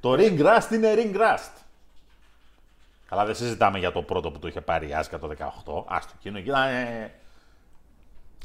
Το 0.00 0.12
ring 0.12 0.40
rust 0.40 0.70
είναι 0.72 0.94
ring 0.96 1.16
rust. 1.16 1.52
Καλά, 3.08 3.24
δεν 3.24 3.34
συζητάμε 3.34 3.78
για 3.78 3.92
το 3.92 4.02
πρώτο 4.02 4.30
που 4.30 4.38
το 4.38 4.48
είχε 4.48 4.60
πάρει 4.60 4.88
η 4.88 4.94
Άσκα 4.94 5.18
το 5.18 5.26
18. 5.28 5.84
Άστο 5.88 6.12
εκείνο. 6.18 6.38
εκεί 6.38 6.48
Ήταν, 6.48 6.68
ε, 6.68 7.12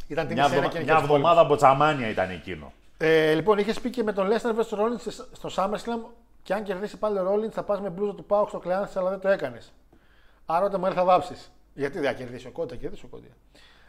Ήταν 0.07 0.27
τιμή 0.27 0.39
μια, 0.39 0.49
Σένα 0.49 0.59
βδομα- 0.61 0.73
και 0.73 0.83
μια 0.83 0.95
και 0.95 1.01
εβδομάδα 1.01 1.43
μποτσαμάνια 1.43 2.09
ήταν 2.09 2.29
εκείνο. 2.29 2.73
Ε, 2.97 3.33
λοιπόν, 3.33 3.57
είχες 3.57 3.79
πει 3.79 3.89
και 3.89 4.03
με 4.03 4.13
τον 4.13 4.27
Λέσνερ 4.27 4.53
vs 4.55 4.59
Rollins 4.77 5.11
στο 5.31 5.49
SummerSlam 5.55 6.09
και 6.43 6.53
αν 6.53 6.63
κερδίσει 6.63 6.97
πάλι 6.97 7.17
ο 7.17 7.33
Rollins 7.33 7.51
θα 7.51 7.63
πας 7.63 7.81
με 7.81 7.89
μπλούζα 7.89 8.15
του 8.15 8.25
Πάουκ 8.25 8.49
στο 8.49 8.59
Κλεάνθης, 8.59 8.95
αλλά 8.95 9.09
δεν 9.09 9.19
το 9.19 9.27
έκανες. 9.29 9.73
Άρα 10.45 10.65
όταν 10.65 10.81
μου 10.85 10.93
θα 10.93 11.03
βάψεις. 11.03 11.51
Γιατί 11.73 11.99
δεν 11.99 12.07
θα 12.07 12.13
κερδίσει 12.13 12.47
ο 12.47 12.51
Κόντι, 12.51 12.73
θα 12.73 12.79
κερδίσει 12.79 13.05
ο 13.05 13.07
Κόντι. 13.07 13.27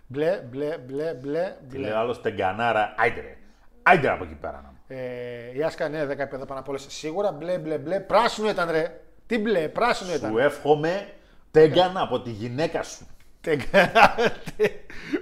Μπλε, 0.07 0.41
μπλε, 0.51 0.79
μπλε, 0.79 1.15
μπλε. 1.15 1.57
Τι 1.61 1.67
μπλε. 1.77 1.79
λέει 1.79 1.91
ο 1.91 1.99
άλλος 1.99 2.21
τεγκανάρα. 2.21 2.95
Άιντε 2.99 3.21
ρε. 3.21 3.37
Άιντε 3.83 4.11
από 4.11 4.25
εκεί 4.25 4.35
πέρα 4.35 4.53
να 4.53 4.69
μου. 4.69 4.79
Ε, 4.89 5.59
η 5.59 5.63
Άσκα 5.63 5.89
ναι, 5.89 6.05
10 6.05 6.09
επίπεδα 6.09 6.47
πάνω 6.47 6.61
απ' 6.61 6.69
όλες. 6.69 6.85
Σίγουρα 6.89 7.33
μπλε, 7.33 7.59
μπλε, 7.59 7.79
μπλε. 7.79 8.01
Πράσινο 8.01 8.49
ήταν 8.49 8.71
ρε. 8.71 9.01
Τι 9.27 9.39
μπλε, 9.39 9.69
πράσινο 9.69 10.15
ήταν. 10.15 10.31
Σου 10.31 10.39
εύχομαι 10.39 11.09
τέγκανα 11.51 12.01
από 12.01 12.21
τη 12.21 12.31
γυναίκα 12.31 12.83
σου. 12.83 13.07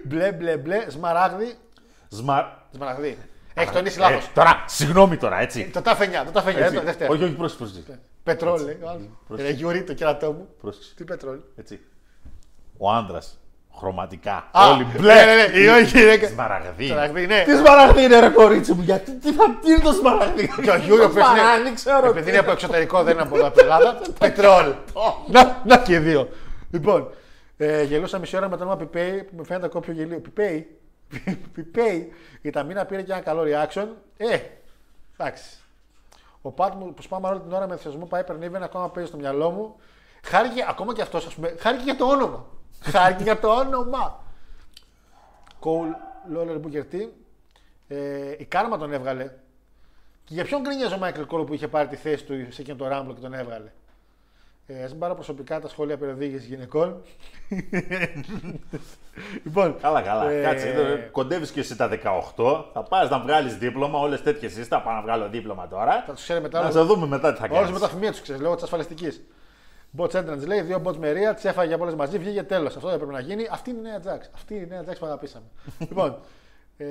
Μπλε, 0.05 0.33
μπλε, 0.33 0.57
μπλε. 0.57 0.85
Σμαράγδι. 0.89 1.55
Σμα... 2.09 2.67
Σμαραγδί. 2.75 3.19
Έχει 3.55 3.71
τονίσει 3.71 3.97
Ε, 3.99 4.03
λάθος. 4.03 4.31
τώρα, 4.35 4.65
συγγνώμη 4.67 5.17
τώρα, 5.17 5.41
έτσι. 5.41 5.71
Το 5.73 5.83
τάφενιά, 5.83 6.25
το 6.25 6.31
τάφενιά. 6.31 6.59
έτσι. 6.65 6.71
δεν 6.71 6.79
το- 6.81 6.85
δεν 6.85 6.95
φταίει. 6.95 7.09
όχι, 7.09 7.23
όχι, 7.25 7.33
πρόσεξε, 7.33 7.65
πρόσεξε. 7.65 8.01
Πετρόλ, 8.23 8.63
λέει. 8.65 8.79
ο 8.83 8.89
άλλος. 8.89 9.03
πρόσεξε. 9.27 9.53
Ρε 9.53 9.57
Γιουρί, 9.59 9.83
το 9.85 9.93
κερατό 9.95 10.33
μου. 10.33 10.49
πρόσεξε. 10.61 10.95
Τι 10.97 11.05
πετρόλ. 11.05 11.39
Έτσι. 11.57 11.81
ο 12.79 12.91
άντρα. 12.91 13.19
Χρωματικά. 13.79 14.49
Α, 14.53 14.71
Όλοι 14.71 14.85
μπλε. 14.85 15.15
Ναι, 15.15 15.25
ναι, 15.25 15.35
ναι. 15.47 15.59
Η 15.59 15.67
όχι 15.67 15.99
γυναίκα. 15.99 16.27
Σμαραγδί. 16.29 16.87
Σμαραγδί, 16.87 17.27
ναι. 17.27 17.43
Τι 17.47 17.57
σμαραγδί 17.57 18.03
είναι, 18.03 18.19
ρε 18.21 18.29
κορίτσι 18.29 18.73
μου, 18.73 18.83
γιατί 18.83 19.13
τι 19.19 19.33
θα 19.33 19.45
τι 19.63 19.71
είναι 19.71 19.79
το 19.81 19.93
σμαραγδί; 19.93 20.49
Και 20.63 20.71
ο 20.71 20.77
Γιούριο 20.77 21.09
Το 21.09 21.15
πες 21.15 21.25
είναι- 21.29 21.39
σμαράγδι, 21.39 21.75
ξέρω. 21.75 22.07
Επειδή 22.07 22.29
είναι 22.29 22.39
από 22.39 22.51
εξωτερικό, 22.51 23.03
δεν 23.03 23.13
είναι 23.13 23.23
από 23.23 23.37
εδώ 23.37 23.47
από 23.47 23.55
την 23.57 23.65
Ελλάδα. 23.65 24.01
Πετρόλ. 24.19 24.73
να, 25.27 25.61
να 25.65 25.79
και 25.79 25.99
δύο. 25.99 26.29
Λοιπόν, 26.71 27.11
ε, 27.57 27.83
γελούσα 27.83 28.19
μισή 28.19 28.37
ώρα 28.37 28.49
με 28.49 28.57
το 28.57 28.63
όνομα 28.63 28.77
Πιπέι 28.77 29.23
που 29.25 29.37
με 29.37 29.45
φαίνεται 29.45 29.67
ακόμα 29.67 29.85
πιο 29.85 29.93
γελίο. 29.93 30.21
Πιπέι. 30.21 30.79
Πιπέι. 31.55 32.13
Η 32.43 32.51
Ταμίνα 32.51 32.85
πήρε 32.85 33.03
και 33.03 33.13
ένα 33.13 33.21
καλό 33.21 33.43
reaction. 33.47 33.87
Ε, 34.17 34.39
εντάξει. 35.17 35.59
Ο 36.43 36.51
Πάτ 36.51 36.75
μου 36.75 36.95
που 36.95 37.03
σπάμε 37.03 37.29
όλη 37.29 37.41
την 37.41 37.53
ώρα 37.53 37.67
με 37.67 37.73
ενθουσιασμό 37.73 38.07
πάει 38.07 38.25
περνίβεν 38.25 38.63
ακόμα 38.63 38.91
παίζει 38.91 39.09
στο 39.09 39.19
μυαλό 39.19 39.51
μου. 39.51 39.77
Χάρηκε 40.23 40.65
ακόμα 40.69 40.95
και 40.95 41.03
αυτός, 41.03 41.27
ας 41.27 41.35
πούμε. 41.35 41.55
Χάρηκε 41.59 41.83
για 41.83 41.97
το 41.97 42.05
όνομα. 42.05 42.47
Χάρηκε 42.93 43.23
για 43.23 43.39
το 43.39 43.49
όνομα. 43.49 44.25
Κόουλ, 45.59 45.89
Λόλερ 46.29 46.59
Μπουκερτή. 46.59 47.15
Ε, 47.89 48.35
η 48.39 48.45
Κάρμα 48.45 48.79
τον 48.79 48.93
έβγαλε. 48.93 49.33
Και 50.25 50.35
για 50.35 50.45
ποιον 50.45 50.61
γκρίνιαζε 50.61 50.95
ο 50.95 50.99
Μάικλ 50.99 51.23
Κόλ 51.23 51.45
που 51.45 51.55
είχε 51.55 51.69
πάρει 51.69 51.89
τη 51.89 51.97
θέση 51.97 52.25
του 52.25 52.53
σε 52.53 52.61
εκείνο 52.61 52.77
το 52.77 52.89
ράμπλο 52.89 53.15
και 53.15 53.21
τον 53.21 53.35
έβγαλε; 53.35 53.73
Ε, 54.69 54.83
ας 54.85 54.91
μην 54.91 54.99
πάρω 54.99 55.15
προσωπικά 55.15 55.61
τα 55.61 55.69
σχόλια 55.69 55.97
περί 55.97 56.11
οδήγησης 56.11 56.47
γυναικών. 56.49 57.03
λοιπόν, 59.45 59.77
Καλά, 59.81 60.03
καλά. 60.03 60.31
ε, 60.31 60.43
Κάτσε. 60.43 60.69
εδώ, 60.69 60.83
Κοντεύεις 61.11 61.51
και 61.51 61.61
εσύ 61.61 61.77
τα 61.77 61.89
18. 61.89 62.65
Θα 62.73 62.83
πα 62.83 63.09
να 63.09 63.19
βγάλεις 63.21 63.57
δίπλωμα. 63.57 63.99
Όλες 63.99 64.23
τέτοιες 64.23 64.53
εσύ. 64.57 64.63
Θα 64.69 64.83
πάω 64.83 64.95
να 64.95 65.03
βγάλω 65.03 65.29
δίπλωμα 65.29 65.69
τώρα. 65.69 66.03
Θα 66.07 66.13
τους 66.13 66.23
ξέρει 66.23 66.41
μετά 66.41 66.59
Να 66.59 66.65
όλους- 66.65 66.77
σε 66.77 66.83
δούμε 66.83 67.07
μετά 67.07 67.33
τι 67.33 67.39
θα 67.39 67.45
Όλε 67.51 67.55
κάνεις. 67.55 67.71
με 67.71 67.79
τα 67.79 67.89
φημία 67.89 68.11
τους 68.11 68.21
ξέρεις, 68.21 68.43
λόγω 68.43 68.55
της 68.55 68.65
ασφαλιστικής. 68.65 69.25
Μποτ 69.91 70.17
Entrance 70.17 70.47
λέει: 70.47 70.61
Δύο 70.61 70.79
μποτ 70.79 70.97
με 70.97 71.11
ρία, 71.11 71.35
τι 71.35 71.49
έφαγε 71.49 71.75
από 71.75 71.85
όλε 71.85 71.95
μαζί, 71.95 72.19
βγήκε 72.19 72.43
τέλος. 72.43 72.77
Αυτό 72.77 72.87
δεν 72.89 72.97
έπρεπε 72.97 73.13
να 73.13 73.21
γίνει. 73.21 73.47
Αυτή 73.51 73.71
είναι 73.71 73.79
η 73.79 73.83
νέα 73.83 74.01
Τζάξ. 74.01 74.31
Αυτή 74.35 74.55
είναι 74.55 74.63
η 74.65 74.69
νέα 74.69 74.83
Τζάξ 74.83 74.99
που 74.99 75.07
αγαπήσαμε. 75.07 75.45
λοιπόν, 75.89 76.19
ε, 76.77 76.87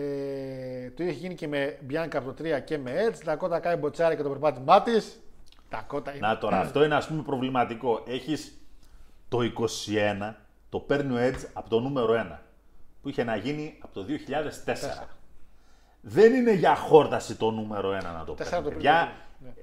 το 0.96 1.04
είχε 1.04 1.12
γίνει 1.12 1.36
και 1.36 1.48
με 1.48 1.78
Bianca 1.90 2.16
από 2.16 2.32
το 2.34 2.44
3 2.44 2.60
και 2.60 2.78
με 2.78 2.92
Edge. 3.10 3.18
Τα 3.26 3.36
κότα 3.36 3.60
κάνει 3.60 3.78
μποτσάρι 3.80 4.16
και 4.16 4.22
το 4.24 4.30
περπάτημά 4.30 4.82
της. 4.82 5.20
Τα 5.70 5.84
κότα 5.88 6.12
είναι. 6.16 6.28
Να 6.28 6.38
τώρα, 6.38 6.60
αυτό 6.60 6.84
είναι 6.84 6.96
ας 6.96 7.08
πούμε 7.08 7.22
προβληματικό. 7.22 8.04
Έχεις 8.08 8.58
το 9.30 9.40
21, 9.42 10.34
το 10.70 10.80
παίρνει 10.80 11.14
ο 11.14 11.18
Edge 11.20 11.46
από 11.54 11.70
το 11.70 11.80
νούμερο 11.80 12.14
1, 12.14 12.40
που 13.02 13.10
είχε 13.10 13.24
να 13.24 13.36
γίνει 13.36 13.78
από 13.82 13.94
το 13.94 14.06
2004. 14.06 15.08
Δεν 16.02 16.34
είναι 16.34 16.54
για 16.54 16.76
χόρταση 16.76 17.36
το 17.36 17.52
νούμερο 17.52 17.98
1 17.98 18.04
να 18.04 18.24
το 18.26 18.34
Τέσσερα 18.34 18.56
παίρνει. 18.56 18.70
το 18.70 18.76
παιδιά. 18.76 19.12
πήρε. 19.40 19.54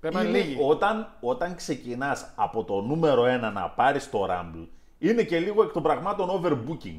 Πρέπει 0.00 0.14
να 0.14 0.22
είναι 0.22 0.38
Είναι 0.38 0.46
λίγοι. 0.48 0.58
όταν, 0.62 1.16
όταν 1.20 1.54
ξεκινάς 1.54 2.32
από 2.36 2.64
το 2.64 2.80
νούμερο 2.80 3.22
1 3.24 3.52
να 3.52 3.68
πάρεις 3.70 4.10
το 4.10 4.26
Rumble, 4.30 4.66
είναι 4.98 5.22
και 5.22 5.38
λίγο 5.38 5.62
εκ 5.62 5.70
των 5.72 5.82
πραγμάτων 5.82 6.28
overbooking. 6.30 6.98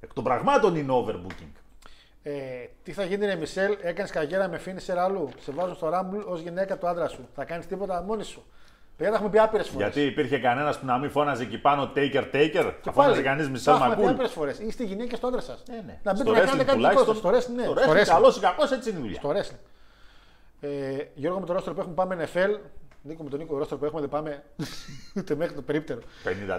Εκ 0.00 0.12
των 0.12 0.24
πραγμάτων 0.24 0.76
είναι 0.76 0.92
overbooking. 0.92 1.52
Ε, 2.28 2.68
τι 2.82 2.92
θα 2.92 3.04
γίνει, 3.04 3.26
ρε 3.26 3.34
Μισελ, 3.34 3.76
έκανες 3.82 4.10
καριέρα 4.10 4.48
με 4.48 4.60
finisher 4.64 4.96
αλλού. 4.96 5.28
Σε 5.40 5.52
βάζουν 5.52 5.74
στο 5.74 5.90
Rumble 5.92 6.24
ως 6.26 6.40
γυναίκα 6.40 6.78
του 6.78 6.88
άντρα 6.88 7.08
σου. 7.08 7.28
Θα 7.34 7.44
κάνεις 7.44 7.66
τίποτα 7.66 8.02
μόνη 8.02 8.24
σου. 8.24 8.44
Παιδιά, 8.96 9.12
τα 9.12 9.18
έχουμε 9.18 9.30
πει 9.30 9.38
άπειρες 9.38 9.68
φορές. 9.68 9.86
Γιατί 9.88 10.08
υπήρχε 10.10 10.38
κανένας 10.38 10.78
που 10.78 10.86
να 10.86 10.98
μην 10.98 11.10
φώναζε 11.10 11.42
εκεί 11.42 11.58
πάνω 11.58 11.92
Taker 11.96 12.24
Taker, 12.32 12.72
θα 12.82 12.92
φώναζε 12.92 13.22
κανείς 13.22 13.48
Μισελ 13.48 13.74
Τα 13.74 13.78
έχουμε 13.78 13.94
πει 13.94 14.00
Μακούλ. 14.00 14.14
άπειρες 14.14 14.32
φορές. 14.32 14.58
Είστε 14.58 14.84
γυναίκες 14.84 15.18
του 15.18 15.26
άντρα 15.26 15.40
σας. 15.40 15.62
Ναι, 15.68 15.82
ναι. 15.86 15.98
Να 16.02 16.12
μπείτε 16.12 16.24
Στο 16.24 16.32
να 16.32 16.38
κάνετε 16.38 16.62
wrestling 16.62 16.66
κάτι 16.66 16.78
δικό 16.78 17.04
τουλάχιστον, 17.04 17.14
σας. 17.14 17.16
Στο 17.16 17.28
wrestling, 17.28 17.56
ναι. 17.56 17.62
στο 17.62 17.72
Στο 17.72 17.92
wrestling, 17.92 17.96
wrestling. 17.96 18.06
καλός 18.06 18.36
ή 18.36 18.40
κακός, 18.40 18.70
έτσι 18.70 18.90
είναι 18.90 18.98
η 18.98 19.02
δουλειά. 19.02 19.18
Στο 19.18 19.30
wrestling. 19.30 19.60
Ε, 20.60 20.68
Γιώργο, 21.14 21.40
με 21.40 21.46
το 21.46 21.52
ρόστρο 21.52 21.74
που 21.74 21.80
έχουμε 21.80 21.94
πάμε 21.94 22.28
NFL. 22.34 22.58
Νίκο 23.02 23.22
με 23.22 23.30
τον 23.30 23.38
Νίκο, 23.38 23.52
το 23.52 23.58
ρόστρο 23.58 23.76
που 23.78 23.84
έχουμε 23.84 24.00
δεν 24.00 24.10
πάμε 24.10 24.42
ούτε 25.16 25.34
μέχρι 25.34 25.54
το 25.54 25.62
περίπτερο. 25.62 26.00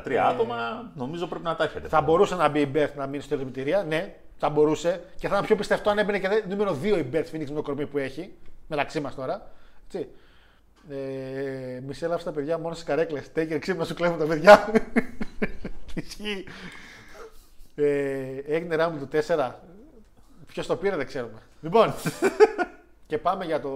53 0.06 0.14
άτομα, 0.16 0.92
νομίζω 0.96 1.28
πρέπει 1.28 1.44
να 1.46 1.56
τα 1.56 1.64
έχετε. 1.64 1.88
Θα 1.88 2.02
μπορούσε 2.02 2.36
να 2.36 2.50
μπει 2.50 2.60
η 2.60 2.70
Μπέρθ 2.72 2.96
να 2.96 3.08
μείνει 3.08 3.24
στο 3.24 3.34
επιτηρία. 3.36 3.84
Ναι, 3.84 4.16
θα 4.40 4.50
μπορούσε. 4.50 5.04
Και 5.20 5.28
θα 5.28 5.34
ήταν 5.34 5.46
πιο 5.46 5.56
πιστευτό 5.56 5.90
αν 5.90 5.98
έμπαινε 5.98 6.20
και 6.20 6.28
δε- 6.28 6.42
νούμερο 6.48 6.78
2 6.82 6.98
η 6.98 7.04
Μπέρθ 7.04 7.30
Phoenix 7.36 7.40
με 7.50 7.56
το 7.56 7.62
κορμί 7.62 7.86
που 7.88 7.98
έχει. 7.98 8.34
Μεταξύ 8.68 9.00
μας 9.00 9.16
τώρα. 9.16 9.52
Έτσι. 9.86 10.08
Ε, 10.90 11.80
Μισελ 11.88 12.12
άφησε 12.12 12.26
τα 12.28 12.32
παιδιά 12.34 12.58
μόνος 12.58 12.76
στις 12.78 12.88
καρέκλες. 12.90 13.32
Τέγκερ 13.32 13.60
ξύπνα 13.60 13.84
σου 13.86 13.94
κλέβουν 13.94 14.18
τα 14.20 14.26
παιδιά. 14.26 14.72
Ισχύει. 15.94 16.46
ε, 17.76 18.38
έγινε 18.48 18.76
ράμου 18.76 18.98
του 18.98 19.08
4. 19.28 19.52
Ποιος 20.48 20.68
το 20.68 20.76
πήρε 20.76 20.96
δεν 20.96 21.06
ξέρουμε. 21.06 21.40
Λοιπόν, 21.62 21.94
και 23.08 23.18
πάμε 23.18 23.46
για 23.46 23.60
το. 23.60 23.70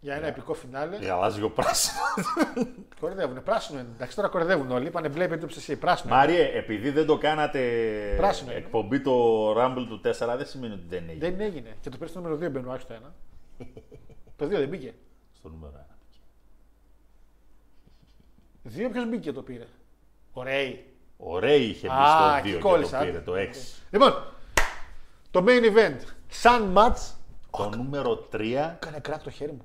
Για 0.00 0.14
ένα 0.14 0.26
επικό 0.26 0.54
φινάλε. 0.54 0.96
Γαλάζιο 0.96 1.50
πράσινο. 1.50 2.00
Κορυδεύουν. 3.00 3.42
Πράσινο 3.42 3.78
είναι. 3.80 3.88
Εντάξει, 3.94 4.16
τώρα 4.16 4.28
κορυδεύουν 4.28 4.70
όλοι. 4.70 4.86
Είπανε 4.86 5.08
μπλε 5.08 5.24
επειδή 5.24 5.46
το 5.46 5.54
εσύ. 5.56 5.76
Πράσινο. 5.76 6.14
είναι. 6.14 6.22
Μάριε, 6.22 6.50
επειδή 6.58 6.90
δεν 6.90 7.06
το 7.06 7.18
κάνατε 7.18 7.60
Πράσινο 8.16 8.50
είναι. 8.50 8.60
εκπομπή 8.60 9.00
το 9.00 9.12
Rumble 9.52 9.86
του 9.88 10.00
4, 10.04 10.36
δεν 10.36 10.46
σημαίνει 10.46 10.72
ότι 10.72 10.84
δεν 10.88 11.04
έγινε 11.08 11.28
Δεν 11.30 11.40
έγινε. 11.40 11.76
Και 11.80 11.90
το 11.90 11.96
πήρε 11.96 12.10
στο 12.10 12.20
νούμερο 12.20 12.36
2 12.46 12.50
μπαίνω, 12.50 12.72
άξιο 12.72 12.88
το 12.88 12.94
ένα. 12.94 13.14
το 14.36 14.44
2 14.44 14.48
δεν 14.48 14.68
μπήκε. 14.68 14.94
στο 15.38 15.48
νούμερο 15.48 15.72
1. 18.64 18.74
2 18.86 18.90
ποιος 18.92 19.08
μπήκε 19.08 19.32
το 19.32 19.42
πήρε. 19.42 19.66
Ωραία. 20.32 20.74
Ωραία 21.16 21.54
είχε 21.54 21.86
μπει 21.86 21.92
Α, 21.94 22.06
στο 22.06 22.34
2 22.34 22.38
εκεί 22.38 22.52
και 22.52 22.58
κόλλησα. 22.58 22.98
το 22.98 23.04
πήρε, 23.04 23.20
το 23.20 23.32
6. 23.34 23.46
Λοιπόν, 23.90 24.12
το 25.30 25.44
main 25.46 25.62
event. 25.62 26.00
Sun 26.42 26.74
match. 26.76 27.12
Το 27.50 27.70
νούμερο 27.76 28.28
3. 28.32 28.76
Κάνε 28.78 28.98
κράκ 29.00 29.22
το 29.22 29.30
χέρι 29.30 29.52
μου. 29.52 29.62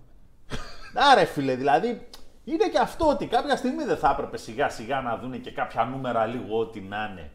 Άρε 1.12 1.26
φίλε, 1.26 1.56
δηλαδή 1.56 2.08
είναι 2.46 2.68
και 2.68 2.80
αυτό 2.80 3.08
ότι 3.08 3.26
κάποια 3.28 3.56
στιγμή 3.56 3.84
δεν 3.84 3.98
θα 3.98 4.10
έπρεπε 4.14 4.38
σιγά 4.38 4.70
σιγά 4.70 5.02
να 5.02 5.18
δουν 5.18 5.42
και 5.42 5.52
κάποια 5.52 5.84
νούμερα 5.84 6.26
λίγο 6.26 6.60
ό,τι 6.60 6.80
να 6.82 6.98
είναι. 7.12 7.30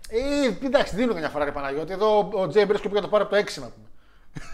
Ε, 0.63 0.67
εντάξει, 0.67 0.95
δίνω 0.97 1.13
καμιά 1.13 1.29
φορά 1.29 1.45
ρε 1.45 1.53
Παναγιώτη. 1.53 1.93
Εδώ 1.93 2.31
ο 2.33 2.49
Τζέι 2.49 2.65
Μπρίσκο 2.69 2.89
πήγε 2.89 3.01
να 3.01 3.05
το 3.07 3.09
πάρει 3.11 3.23
από 3.25 3.35
το 3.35 3.41
6 3.41 3.61
να 3.63 3.69
πούμε. 3.69 3.87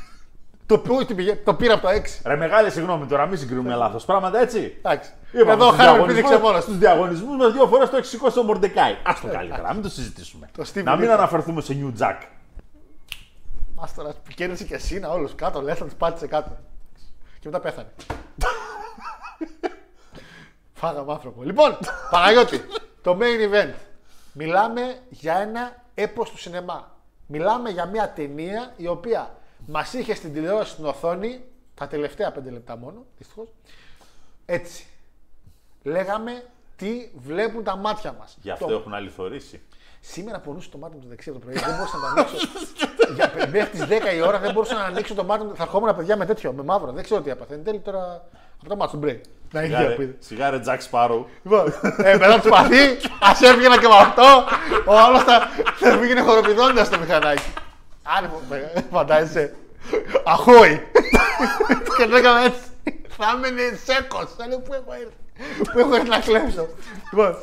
το, 0.67 0.79
πού- 0.79 1.05
τι 1.07 1.15
πήγε- 1.15 1.45
το 1.45 1.55
πήρε 1.55 1.73
από 1.73 1.83
το 1.83 1.89
6. 1.89 2.01
Ρε 2.25 2.37
μεγάλη 2.37 2.71
συγγνώμη 2.71 3.07
τώρα, 3.07 3.27
μην 3.27 3.39
συγκρίνουμε 3.39 3.75
λάθος 3.75 4.05
πράγματα 4.05 4.41
έτσι. 4.41 4.75
Εντάξει. 4.79 5.11
Είπαμε, 5.33 5.53
Εδώ 5.53 5.65
στους 5.65 5.77
χάρη 5.77 5.89
διαγωνισμούς- 5.91 6.23
πήδηξε 6.23 6.39
μόνος. 6.47 6.63
Στους 6.63 6.79
διαγωνισμούς 6.79 7.37
μας 7.37 7.53
δύο 7.53 7.67
φορές 7.67 7.91
το 7.91 7.97
έχει 7.97 8.07
σηκώσει 8.07 8.39
ο 8.39 8.43
Μορντεκάι. 8.43 8.97
Ας 9.07 9.21
το 9.21 9.29
καλύτερα, 9.29 9.73
μην 9.73 9.83
το 9.83 9.89
συζητήσουμε. 9.89 10.51
Το 10.57 10.65
Steve 10.75 10.83
να 10.83 10.97
μην 10.97 11.09
Nick. 11.09 11.13
αναφερθούμε 11.13 11.61
σε 11.61 11.77
New 11.81 12.03
Jack. 12.03 12.17
Α 13.77 13.87
τώρα 13.97 14.11
που 14.11 14.31
κέρδισε 14.35 14.65
και 14.65 14.75
εσύ 14.75 14.99
να 14.99 15.09
όλους 15.09 15.35
κάτω, 15.35 15.61
λες, 15.63 15.79
θα 15.79 15.85
του 15.85 15.97
πάτησες 15.97 16.29
κάτω. 16.29 16.57
Και 17.45 17.51
μετά 17.51 17.63
πέθανε. 17.63 17.93
Φάγαμε 20.75 21.13
άνθρωπο. 21.13 21.43
Λοιπόν, 21.43 21.79
Παναγιώτη, 22.11 22.61
το 23.03 23.19
main 23.21 23.53
event. 23.53 23.75
Μιλάμε 24.33 24.99
για 25.11 25.37
ένα 25.37 25.83
έπος 25.95 26.31
του 26.31 26.39
σινεμά. 26.39 26.97
Μιλάμε 27.27 27.71
για 27.71 27.87
μια 27.87 28.13
ταινία 28.13 28.75
η 28.77 28.87
οποία 28.87 29.39
μας 29.67 29.93
είχε 29.93 30.15
στην 30.15 30.33
τηλεόραση 30.33 30.71
στην 30.71 30.85
οθόνη 30.85 31.45
τα 31.75 31.87
τελευταία 31.87 32.33
πέντε 32.33 32.51
λεπτά 32.51 32.77
μόνο, 32.77 33.05
δυστυχώς. 33.19 33.49
Έτσι. 34.47 34.87
Λέγαμε 35.83 36.45
τι 36.77 37.11
βλέπουν 37.15 37.65
τα 37.65 37.77
μάτια 37.77 38.13
μας. 38.13 38.37
Γι' 38.43 38.51
αυτό 38.51 38.73
έχουν 38.73 38.95
αληθωρήσει. 38.95 39.63
Σήμερα 40.13 40.39
πονούσε 40.39 40.69
το 40.71 40.79
μάτι 40.79 40.95
μου 40.95 41.01
το 41.03 41.09
δεξί 41.09 41.31
από 41.31 41.39
το 41.39 41.45
πρωί. 41.45 41.55
Δεν 41.55 41.75
μπορούσα 41.77 41.97
να 41.97 42.03
το 42.03 42.21
ανοίξω. 42.21 42.49
Για, 43.17 43.33
μέχρι 43.51 43.71
τις 43.71 43.85
10 44.13 44.17
η 44.17 44.21
ώρα 44.21 44.39
δεν 44.39 44.53
μπορούσα 44.53 44.75
να 44.75 44.85
ανοίξω 44.85 45.15
το 45.15 45.25
μάτι 45.25 45.45
μου. 45.45 45.57
Θα 45.57 45.63
ερχόμουν 45.63 45.97
παιδιά 45.97 46.17
με 46.17 46.27
τέτοιο, 46.27 46.53
με 46.53 46.63
μαύρο. 46.63 46.93
Δεν 46.93 47.03
ξέρω 47.03 47.21
τι 47.21 47.31
έπαθε. 47.31 47.55
Εν 47.55 47.65
τέλει 47.65 47.79
τώρα. 47.79 48.25
Από 48.61 48.69
το 48.69 48.77
μάτι 48.77 48.91
του 48.91 48.99
μπρέι. 48.99 49.21
Να 49.53 49.61
είναι 49.63 49.69
Σιγάρε, 49.69 49.87
διαπίδη. 49.89 50.17
σιγάρε 50.19 50.61
Jack 50.67 50.79
Sparrow. 50.91 51.25
Λοιπόν, 51.43 51.73
ε, 51.97 52.17
μετά 52.17 52.41
τους 52.41 52.51
παθεί, 52.51 52.83
ας 53.21 53.41
έβγαινα 53.43 53.79
και 53.79 53.87
με 53.87 53.95
αυτό. 53.95 54.45
Ο 54.87 54.99
άλλος 54.99 55.23
θα, 55.23 55.41
θα 55.77 55.99
πήγαινε 55.99 56.21
χοροπηδώντας 56.21 56.87
στο 56.87 56.99
μηχανάκι. 56.99 57.53
Άρα, 58.03 58.33
φαντάζεσαι. 58.91 59.55
Αχόι! 60.25 60.83
και 61.97 62.07
το 62.07 62.17
έκανα 62.17 62.41
έτσι. 62.45 62.61
Θα 63.09 63.27
έμενε 63.37 63.79
σέκος. 63.85 64.35
Θα 64.37 64.47
λέω 64.47 64.59
πού 64.59 64.73
έχω 64.75 64.93
έρθει; 64.93 65.71
Πού 65.73 65.79
έχω 65.79 65.95
έρθει 65.95 66.09
να 66.09 66.19
κλέψω; 66.19 66.69
λοιπόν, 67.11 67.37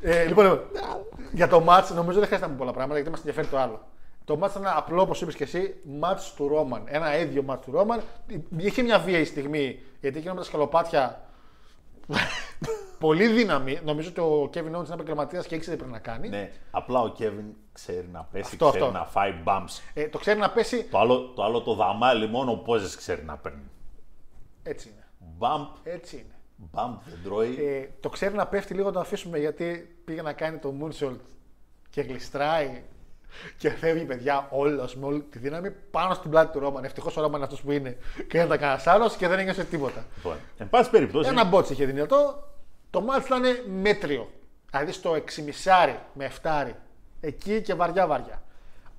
ε, 0.00 0.24
λοιπόν, 0.24 0.44
λοιπόν, 0.44 0.60
για 1.32 1.48
το 1.48 1.64
match 1.68 1.84
νομίζω 1.94 2.18
δεν 2.18 2.26
χρειάζεται 2.26 2.40
να 2.40 2.46
πούμε 2.46 2.58
πολλά 2.58 2.72
πράγματα 2.72 2.94
γιατί 2.94 3.10
μας 3.10 3.18
ενδιαφέρει 3.18 3.46
το 3.46 3.58
άλλο. 3.58 3.80
Το 4.24 4.38
match 4.42 4.50
ήταν 4.50 4.66
απλό, 4.76 5.02
όπως 5.02 5.20
είπες 5.20 5.34
και 5.34 5.44
εσύ, 5.44 5.74
match 6.00 6.20
του 6.36 6.48
Ρόμαν. 6.48 6.82
Ένα 6.86 7.18
ίδιο 7.18 7.44
match 7.48 7.58
του 7.64 7.70
Ρόμαν. 7.70 8.00
Είχε 8.56 8.82
μια 8.82 8.98
βίαιη 8.98 9.24
στιγμή 9.24 9.80
γιατί 10.00 10.18
εκείνο 10.18 10.32
με 10.34 10.38
τα 10.40 10.46
σκαλοπάτια 10.46 11.20
πολύ 12.98 13.26
δύναμη. 13.26 13.78
Νομίζω 13.84 14.08
ότι 14.08 14.20
ο 14.20 14.50
Kevin 14.54 14.76
Owens 14.78 14.84
είναι 14.84 14.94
επαγγελματίας 14.94 15.46
και 15.46 15.54
ήξερε 15.54 15.76
τι 15.76 15.82
πρέπει 15.82 15.96
να 15.98 16.12
κάνει. 16.12 16.28
Ναι, 16.28 16.52
απλά 16.70 17.00
ο 17.00 17.12
Kevin 17.18 17.44
ξέρει 17.72 18.08
να 18.12 18.22
πέσει, 18.32 18.50
Αυτό, 18.52 18.68
ξέρει 18.68 18.84
αυτό. 18.84 18.98
να 18.98 19.04
φάει 19.04 19.34
bumps. 19.44 19.80
Ε, 19.94 20.08
το 20.08 20.18
ξέρει 20.18 20.38
να 20.38 20.50
πέσει. 20.50 20.84
Το 20.84 20.98
άλλο, 20.98 21.32
το 21.36 21.44
άλλο 21.44 21.60
το 21.62 21.74
δαμάλι 21.74 22.28
μόνο 22.28 22.50
ο 22.52 22.56
Πόζες 22.56 22.96
ξέρει 22.96 23.24
να 23.24 23.36
παίρνει. 23.36 23.70
Έτσι 24.62 24.88
είναι. 24.88 25.04
Bump, 25.38 25.68
Έτσι 25.82 26.16
είναι. 26.16 26.34
bump 26.74 26.98
δεν 27.06 27.18
τρώει. 27.24 27.56
Ε, 27.64 27.88
το 28.00 28.08
ξέρει 28.08 28.34
να 28.34 28.46
πέφτει 28.46 28.74
λίγο 28.74 28.86
να 28.86 28.92
το 28.92 29.00
αφήσουμε 29.00 29.38
γιατί 29.38 29.95
πήγε 30.06 30.22
να 30.22 30.32
κάνει 30.32 30.58
το 30.58 30.74
moonsault 30.80 31.20
και 31.90 32.00
γλιστράει 32.00 32.82
και 33.58 33.70
φεύγει 33.70 34.04
παιδιά 34.04 34.46
όλος 34.50 34.96
με 34.96 35.06
όλη 35.06 35.22
τη 35.22 35.38
δύναμη 35.38 35.70
πάνω 35.70 36.14
στην 36.14 36.30
πλάτη 36.30 36.52
του 36.52 36.58
Ρόμαν. 36.58 36.84
Ευτυχώς 36.84 37.16
ο 37.16 37.20
Ρόμαν 37.20 37.34
είναι 37.34 37.44
αυτός 37.44 37.62
που 37.62 37.72
είναι 37.72 37.96
και 38.16 38.38
δεν 38.38 38.46
ήταν 38.46 38.58
κανένας 38.58 38.86
άλλος 38.86 39.16
και 39.16 39.28
δεν 39.28 39.38
ένιωσε 39.38 39.64
τίποτα. 39.64 40.04
Λοιπόν, 40.16 40.36
εν 40.58 40.68
πάση 40.68 40.90
περιπτώσει, 40.90 41.28
Ένα 41.28 41.44
μπότσι 41.44 41.72
είχε 41.72 41.84
δυνατό. 41.84 42.48
Το 42.90 43.00
μάτι 43.00 43.26
ήταν 43.26 43.42
μέτριο. 43.80 44.30
Δηλαδή 44.70 44.92
στο 44.92 45.12
6,5 45.12 45.94
με 46.12 46.30
7 46.42 46.70
εκεί 47.20 47.62
και 47.62 47.74
βαριά 47.74 48.06
βαριά. 48.06 48.42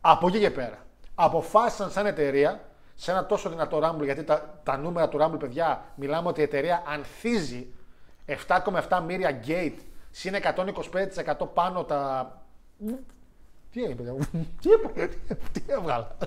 Από 0.01 0.27
εκεί 0.27 0.39
και 0.39 0.51
πέρα. 0.51 0.85
Αποφάσισαν 1.15 1.91
σαν 1.91 2.05
εταιρεία 2.05 2.67
σε 2.95 3.11
ένα 3.11 3.25
τόσο 3.25 3.49
δυνατό 3.49 3.79
Rumble, 3.83 4.03
γιατί 4.03 4.23
τα, 4.23 4.59
τα 4.63 4.77
νούμερα 4.77 5.09
του 5.09 5.17
Rumble, 5.21 5.39
παιδιά, 5.39 5.83
μιλάμε 5.95 6.27
ότι 6.27 6.39
η 6.39 6.43
εταιρεία 6.43 6.83
ανθίζει 6.85 7.67
7,7 8.47 9.01
μοίρια 9.05 9.39
gate, 9.47 9.77
συν 10.17 10.33
125% 11.39 11.47
πάνω 11.53 11.83
τα. 11.83 12.31
Τι 13.71 13.83
έγινε, 13.83 13.95
παιδιά; 13.95 14.13
Μου, 14.13 14.47
τι, 14.61 14.71
έπα- 14.71 15.07
τι 15.51 15.61
έβγαλα; 15.67 16.17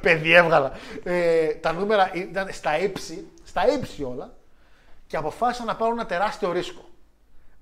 Παιδί 0.00 0.32
έβγαλα. 0.32 0.72
Ε, 1.02 1.54
τα 1.54 1.72
νούμερα 1.72 2.10
ήταν 2.14 2.48
στα 2.52 2.78
ύψη, 2.78 3.28
στα 3.44 3.72
ύψη 3.74 4.02
όλα 4.04 4.34
και 5.06 5.16
αποφάσισαν 5.16 5.66
να 5.66 5.76
πάρουν 5.76 5.98
ένα 5.98 6.06
τεράστιο 6.06 6.52
ρίσκο. 6.52 6.84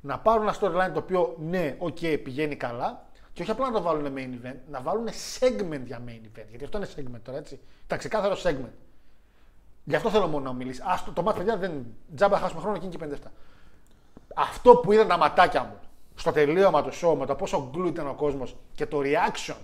Να 0.00 0.18
πάρουν 0.18 0.42
ένα 0.42 0.56
storyline 0.60 0.92
το 0.92 0.98
οποίο 0.98 1.36
ναι, 1.38 1.76
οκ, 1.78 1.98
πηγαίνει 2.22 2.56
καλά 2.56 3.06
και 3.32 3.42
όχι 3.42 3.50
απλά 3.50 3.66
να 3.66 3.72
το 3.72 3.82
βάλουν 3.82 4.14
main 4.16 4.46
event, 4.46 4.56
να 4.70 4.80
βάλουν 4.80 5.08
segment 5.38 5.82
για 5.84 6.02
main 6.06 6.38
event. 6.38 6.46
Γιατί 6.48 6.64
αυτό 6.64 6.78
είναι 6.78 6.88
segment 6.96 7.20
τώρα, 7.22 7.38
έτσι. 7.38 7.60
Ήταν 7.84 7.98
ξεκάθαρο 7.98 8.36
segment. 8.42 8.74
Γι' 9.84 9.94
αυτό 9.96 10.10
θέλω 10.10 10.26
μόνο 10.26 10.44
να 10.44 10.52
μιλήσεις. 10.52 10.82
Άστο, 10.86 11.12
το 11.12 11.22
μάτι, 11.22 11.38
παιδιά, 11.38 11.56
δεν. 11.56 11.86
Τζάμπα 12.14 12.38
χάσαμε 12.38 12.60
χρόνο 12.60 12.76
εκείνη 12.76 12.96
και 12.96 13.18
57. 13.24 13.30
Αυτό 14.34 14.76
που 14.76 14.92
είδαν 14.92 15.08
τα 15.08 15.16
ματάκια 15.16 15.62
μου 15.62 15.78
στο 16.14 16.32
τελείωμα 16.32 16.82
του 16.82 16.90
show 16.92 17.16
με 17.18 17.26
το 17.26 17.34
πόσο 17.34 17.70
glued 17.70 17.86
ήταν 17.86 18.08
ο 18.08 18.14
κόσμος 18.14 18.56
και 18.74 18.86
το 18.86 19.00
reaction 19.04 19.56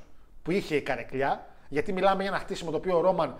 που 0.42 0.50
είχε 0.50 0.76
η 0.76 0.80
καρεκλιά, 0.82 1.46
γιατί 1.68 1.92
μιλάμε 1.92 2.22
για 2.22 2.30
ένα 2.30 2.40
χτίσιμο 2.40 2.70
το 2.70 2.76
οποίο 2.76 2.98
ο 2.98 3.00
Ρόμαν 3.00 3.36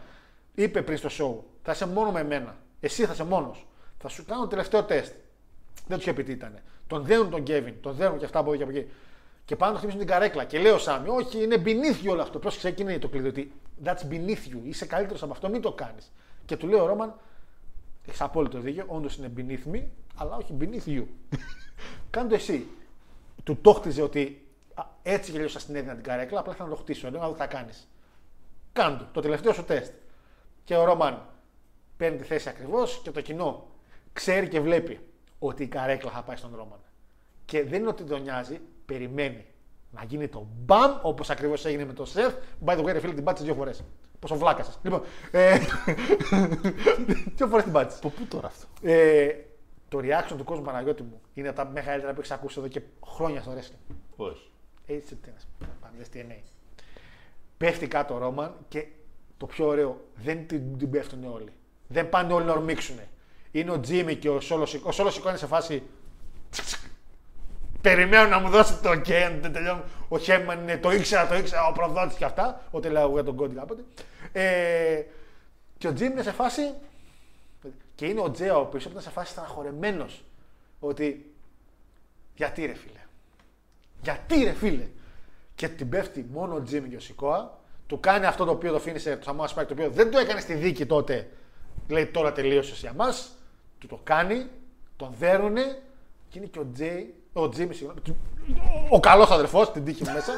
είπε 0.55 0.82
πριν 0.82 0.98
στο 0.98 1.09
show, 1.09 1.44
θα 1.62 1.73
είσαι 1.73 1.86
μόνο 1.86 2.11
με 2.11 2.20
εμένα. 2.20 2.57
Εσύ 2.81 3.05
θα 3.05 3.12
είσαι 3.12 3.24
μόνος. 3.24 3.66
Θα 3.98 4.09
σου 4.09 4.24
κάνω 4.24 4.40
το 4.40 4.47
τελευταίο 4.47 4.85
τεστ. 4.85 5.12
Δεν 5.86 5.97
τους 5.97 6.07
είχε 6.07 6.15
πει 6.15 6.23
τι 6.23 6.32
ήταν. 6.32 6.59
Τον 6.86 7.05
δένουν 7.05 7.31
τον 7.31 7.43
Κέβιν, 7.43 7.74
τον 7.81 7.94
δένουν 7.94 8.19
και 8.19 8.24
αυτά 8.24 8.39
από 8.39 8.52
εκεί 8.52 8.59
και 8.59 8.69
από 8.69 8.78
εκεί. 8.78 8.90
Και 9.44 9.57
πάνε 9.57 9.73
να 9.73 9.78
το 9.78 9.85
χτυπήσουν 9.85 10.07
την 10.07 10.15
καρέκλα. 10.15 10.44
Και 10.44 10.59
λέει 10.59 10.73
ο 10.73 10.78
Σάμι, 10.78 11.09
Όχι, 11.09 11.43
είναι 11.43 11.62
beneath 11.65 12.07
you 12.07 12.11
όλο 12.11 12.23
αυτό. 12.23 12.39
Πρόσεξε, 12.39 12.69
εκεί 12.69 12.82
είναι 12.82 12.98
το 12.98 13.09
κλειδί. 13.09 13.28
Ότι 13.28 13.52
that's 13.85 14.12
beneath 14.12 14.52
you. 14.52 14.59
Είσαι 14.62 14.86
καλύτερος 14.86 15.23
από 15.23 15.32
αυτό, 15.32 15.48
μην 15.48 15.61
το 15.61 15.73
κάνεις. 15.73 16.12
Και 16.44 16.57
του 16.57 16.66
λέει 16.66 16.81
ο 16.81 16.86
Ρόμαν, 16.86 17.15
έχεις 18.11 18.23
απόλυτο 18.23 18.61
δίκιο, 18.61 18.85
όντως 18.87 19.16
είναι 19.16 19.32
beneath 19.37 19.74
me, 19.74 19.82
αλλά 20.16 20.37
όχι 20.37 20.57
beneath 20.61 20.89
you. 20.89 21.05
Κάνε 22.11 22.28
το 22.28 22.35
εσύ. 22.35 22.66
Του 23.45 23.57
το 23.61 23.73
χτίζε 23.73 24.03
ότι 24.03 24.47
α, 24.74 24.85
έτσι 25.03 25.31
γελίωσα 25.31 25.59
στην 25.59 25.74
έδινα 25.74 25.95
την 25.95 26.03
καρέκλα, 26.03 26.41
απλά 26.41 26.55
θα 26.55 26.65
να 26.65 26.70
το 26.70 26.77
χτίσω. 26.77 27.11
Λέω 27.11 27.20
να 27.20 27.27
δω 27.27 27.32
τι 27.32 27.39
θα 27.39 27.47
κάνεις. 27.47 27.89
Κάντο, 28.73 29.09
το 29.12 29.20
τελευταίο 29.20 29.53
σου 29.53 29.65
τεστ. 29.65 29.93
Και 30.65 30.77
ο 30.77 30.85
Ρόμαν 30.85 31.27
παίρνει 31.97 32.19
τη 32.19 32.24
θέση 32.24 32.49
ακριβώς 32.49 33.01
και 33.03 33.11
το 33.11 33.20
κοινό 33.20 33.66
ξέρει 34.12 34.49
και 34.49 34.61
βλέπει 34.61 35.01
ότι 35.39 35.62
η 35.62 35.66
καρέκλα 35.66 36.11
θα 36.11 36.23
πάει 36.23 36.37
στον 36.37 36.51
Ρόμαν. 36.55 36.78
Και 37.45 37.65
δεν 37.65 37.81
είναι 37.81 37.89
ότι 37.89 38.05
τον 38.05 38.23
νοιάζει, 38.23 38.61
περιμένει 38.87 39.47
να 39.91 40.05
γίνει 40.05 40.28
το 40.28 40.47
μπαμ 40.65 40.99
όπως 41.03 41.31
ακριβώς 41.31 41.65
έγινε 41.65 41.85
με 41.85 41.93
το 41.93 42.05
σεφ. 42.05 42.35
By 42.65 42.77
the 42.77 42.81
way, 42.81 42.93
ρε 42.93 43.01
φίλε, 43.01 43.12
την 43.12 43.24
πάτησε 43.24 43.45
δύο 43.45 43.55
φορές. 43.55 43.82
Πόσο 44.20 44.36
βλάκα 44.36 44.62
σα. 44.62 44.88
Λοιπόν, 44.88 45.02
ε, 45.30 45.59
δύο 47.36 47.47
φορέ 47.47 47.62
την 47.62 47.72
πάτησε. 47.72 47.98
Από 47.98 48.09
πού 48.09 48.24
τώρα 48.24 48.47
αυτό. 48.47 48.66
Ε, 48.82 49.28
το 49.88 49.98
reaction 49.98 50.34
του 50.36 50.44
κόσμου 50.44 50.64
Παναγιώτη 50.64 51.02
μου 51.02 51.20
είναι 51.34 51.48
από 51.48 51.56
τα 51.56 51.64
μεγαλύτερα 51.64 52.12
που 52.12 52.20
έχει 52.20 52.32
ακούσει 52.32 52.59
εδώ 52.59 52.68
και 52.68 52.82
χρόνια 53.06 53.40
στο 53.40 53.52
wrestling. 53.52 53.94
Όχι. 54.16 54.51
Έτσι 54.86 55.14
τι 55.14 55.30
να 55.30 55.38
σου 55.38 55.47
πω, 55.59 55.66
πάμε 55.80 55.94
δες 55.98 56.09
τι 56.09 56.18
εννοεί. 56.18 56.42
Πέφτει 57.56 57.86
κάτω 57.86 58.14
ο 58.14 58.18
Ρόμαν 58.18 58.55
και 58.68 58.86
το 59.36 59.47
πιο 59.47 59.66
ωραίο, 59.66 60.01
δεν 60.14 60.47
την, 60.47 60.78
την 60.78 60.90
πέφτουν 60.90 61.24
όλοι. 61.24 61.52
Δεν 61.86 62.09
πάνε 62.09 62.32
όλοι 62.32 62.44
να 62.44 62.52
ορμήξουν. 62.52 62.97
Είναι 63.51 63.70
ο 63.70 63.80
Τζίμι 63.80 64.16
και 64.16 64.28
ο 64.28 64.40
Σόλο. 64.40 64.66
Ο 64.82 64.92
Σόλο 64.92 65.10
σηκώνει 65.10 65.38
σε 65.38 65.47
φάση. 65.47 65.82
Περιμένω 67.80 68.28
να 68.28 68.38
μου 68.38 68.48
δώσετε 68.48 68.88
το 68.88 68.90
OK, 68.90 69.12
αν 69.12 69.40
δεν 69.40 69.52
τελειώνω. 69.52 69.84
Ο 70.12 70.19
Χέμαν 70.19 70.61
είναι 70.61 70.78
το 70.78 70.91
ήξερα, 70.91 71.27
το 71.27 71.35
ήξερα, 71.35 71.66
ο 71.66 71.73
προδότης 71.73 72.16
και 72.16 72.24
αυτά. 72.24 72.62
Ό,τι 72.70 72.89
λέω 72.89 73.03
εγώ 73.03 73.12
για 73.12 73.24
τον 73.24 73.37
Κόντι 73.37 73.55
κάποτε. 73.55 73.85
Ε, 74.32 75.03
και 75.78 75.89
ο 75.89 75.93
Τζίμι 75.93 76.11
είναι 76.11 76.23
σε 76.23 76.32
φάση. 76.32 76.74
Και 77.95 78.07
είναι 78.07 78.20
ο 78.20 78.31
Τζέο 78.31 78.65
πίσω 78.65 78.85
που 78.85 78.91
ήταν 78.91 79.03
σε 79.03 79.11
φάση 79.11 79.32
στεναχωρεμένος. 79.32 80.24
Ότι. 80.81 81.35
Γιατί 82.35 82.66
ρε 82.66 82.74
φίλε. 82.74 83.01
Γιατί 84.03 84.45
ρε 84.45 84.53
φίλε. 84.53 84.89
Και 85.55 85.69
την 85.69 85.89
πέφτει 85.89 86.28
μόνο 86.32 86.55
ο 86.55 86.62
Τζίμι 86.62 86.89
και 86.89 86.97
ο 86.97 87.01
Σικόα. 87.01 87.59
Του 87.87 88.01
κάνει 88.01 88.27
αυτό 88.27 88.45
το 88.45 88.51
οποίο 88.51 88.73
το 88.73 88.78
φίνισε 88.78 89.16
το 89.16 89.35
Samoa 89.37 89.47
Spike, 89.47 89.66
το 89.66 89.73
οποίο 89.73 89.91
δεν 89.91 90.11
το 90.11 90.19
έκανε 90.19 90.41
στη 90.41 90.55
δίκη 90.55 90.87
τότε. 90.87 91.31
Λέει 91.89 92.07
τώρα 92.07 92.32
τελείωσες 92.32 92.81
για 92.81 92.93
μας. 92.93 93.37
Του 93.78 93.87
το 93.87 94.01
κάνει, 94.05 94.47
τον 94.97 95.15
δέρουνε 95.19 95.82
και 96.28 96.39
είναι 96.39 96.47
και 96.47 96.59
ο 96.59 96.66
Τζέι, 96.73 97.15
ο 97.42 97.48
Τζίμι, 97.48 97.74
συγγνώμη, 97.74 98.00
ο 98.90 99.00
καλός 99.00 99.30
αδερφός, 99.30 99.72
την 99.72 99.84
τύχη 99.84 100.04
μου 100.04 100.12
μέσα, 100.12 100.32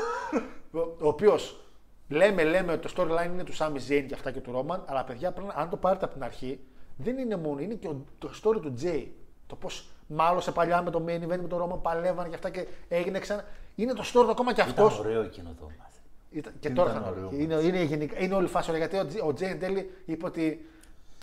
ο, 0.72 0.78
ο 0.78 1.08
οποίος 1.08 1.60
λέμε, 2.08 2.44
λέμε 2.44 2.72
ότι 2.72 2.92
το 2.92 2.94
storyline 2.96 3.30
είναι 3.32 3.44
του 3.44 3.54
Σάμι 3.54 3.78
Ζέιν 3.78 4.06
και 4.06 4.14
αυτά 4.14 4.30
και 4.30 4.40
του 4.40 4.52
Ρόμαν, 4.52 4.82
αλλά 4.86 5.04
παιδιά, 5.04 5.32
πρέπει, 5.32 5.48
να- 5.54 5.62
αν 5.62 5.68
το 5.70 5.76
πάρετε 5.76 6.04
από 6.04 6.14
την 6.14 6.24
αρχή, 6.24 6.60
δεν 6.96 7.18
είναι 7.18 7.36
μόνο, 7.36 7.60
είναι 7.60 7.74
και 7.74 7.88
ο, 7.88 8.04
το 8.18 8.30
story 8.42 8.60
του 8.62 8.72
Τζέι. 8.74 9.14
Το 9.46 9.54
πώς 9.56 9.88
μάλωσε 10.06 10.50
παλιά 10.52 10.82
με 10.82 10.90
το 10.90 11.04
main 11.06 11.16
event 11.22 11.26
με 11.40 11.48
τον 11.48 11.58
Ρόμαν, 11.58 11.80
παλεύαν 11.80 12.28
και 12.28 12.34
αυτά 12.34 12.50
και 12.50 12.66
έγινε 12.88 13.18
ξανά. 13.18 13.44
Είναι 13.74 13.92
το 13.92 14.02
story 14.02 14.24
του 14.24 14.30
ακόμα 14.30 14.52
και 14.52 14.60
αυτός. 14.60 14.92
Ήταν 14.94 15.06
ωραίο 15.06 15.22
εκείνο 15.22 15.48
το 15.58 15.62
μάθημα. 15.64 15.86
Ήταν, 16.30 16.52
και 16.60 16.68
Ήταν 16.68 16.74
τώρα 16.86 17.00
θα 17.00 17.08
ωραίο 17.10 17.30
είναι, 17.32 17.54
είναι, 17.54 17.62
είναι, 17.62 17.82
γενικά, 17.82 18.18
είναι 18.18 18.34
όλη 18.34 18.44
η 18.44 18.48
φάση 18.48 18.70
ωραία, 18.70 18.86
γιατί 18.86 18.98
ο, 18.98 19.06
Τζ- 19.06 19.22
ο 19.26 19.32
Τζέι 19.32 19.50
εν 19.50 19.58
τέλει 19.58 19.90
είπε 20.04 20.26
ότι 20.26 20.68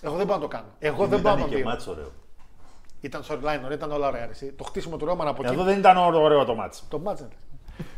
εγώ 0.02 0.16
δεν 0.16 0.26
πάω 0.28 0.36
να 0.36 0.42
το 0.42 0.48
κάνω. 0.48 0.68
Εγώ 0.80 1.08
δεν 1.08 1.22
πάω 1.22 1.34
να 1.34 1.40
Ήταν 1.40 1.50
το 1.50 1.50
και 1.50 1.56
δίνω. 1.56 1.70
μάτς 1.70 1.88
ωραίο. 1.88 2.12
Ήταν 3.02 3.22
storyline, 3.28 3.62
ωραία, 3.64 3.74
ήταν 3.74 3.92
όλα 3.92 4.08
ωραία. 4.08 4.30
Εσύ. 4.30 4.52
Το 4.52 4.64
χτίσιμο 4.64 4.98
του 4.98 5.06
Ρόμαν 5.06 5.28
από 5.28 5.44
εκεί. 5.44 5.54
Εδώ 5.54 5.64
δεν 5.64 5.80
ήταν 5.80 5.98
ωραίο 5.98 6.46
το 6.46 6.56
μάτς. 6.56 6.84
Το 6.90 7.00
μάτς 7.00 7.20
δεν 7.20 7.30
ήταν. 7.30 7.42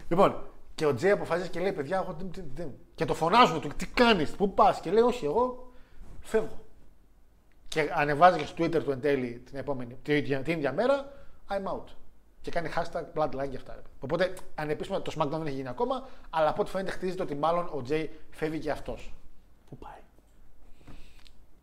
Λοιπόν, 0.07 0.44
και 0.76 0.86
ο 0.86 0.94
Τζέι 0.94 1.11
αποφασίζει 1.11 1.49
και 1.49 1.60
λέει: 1.60 1.72
Παιδιά, 1.73 1.98
εγώ 2.03 2.15
δεν, 2.18 2.30
δεν, 2.34 2.45
δεν. 2.56 2.72
Και 2.95 3.06
το 3.06 3.14
φωνάζουν 3.14 3.61
του, 3.61 3.68
τι 3.68 3.88
κάνεις, 3.88 4.32
πού 4.32 4.53
πας; 4.53 4.80
Και 4.80 4.91
λέει: 4.91 5.03
Όχι, 5.03 5.26
εγώ 5.26 5.72
φεύγω. 6.19 6.60
Και 7.68 7.90
ανεβάζει 7.94 8.38
και 8.38 8.45
στο 8.45 8.64
Twitter 8.64 8.84
του 8.84 8.91
εν 8.91 9.02
τέλει 9.02 9.41
την, 9.45 9.57
επόμενη, 9.57 9.98
την, 10.03 10.15
ίδια- 10.15 10.41
την 10.41 10.53
ίδια 10.57 10.73
μέρα, 10.73 11.11
I'm 11.49 11.72
out. 11.73 11.84
Και 12.41 12.52
κάνει 12.52 12.69
hashtag 12.76 13.03
bloodline 13.15 13.49
και 13.49 13.56
αυτά. 13.56 13.73
ρε. 13.73 13.82
Οπότε 13.99 14.34
ανεπίσημα 14.56 15.02
το 15.02 15.11
SmackDown 15.18 15.30
δεν 15.30 15.45
έχει 15.45 15.56
γίνει 15.56 15.68
ακόμα, 15.68 16.07
αλλά 16.30 16.49
από 16.49 16.61
ό,τι 16.61 16.69
φαίνεται 16.72 16.91
χτίζεται 16.91 17.23
ότι 17.23 17.36
μάλλον 17.36 17.69
ο 17.73 17.82
Τζέι 17.82 18.11
φεύγει 18.30 18.60
και 18.60 18.72
αυτός. 18.72 19.14
Πού 19.69 19.78
πάει; 19.78 19.99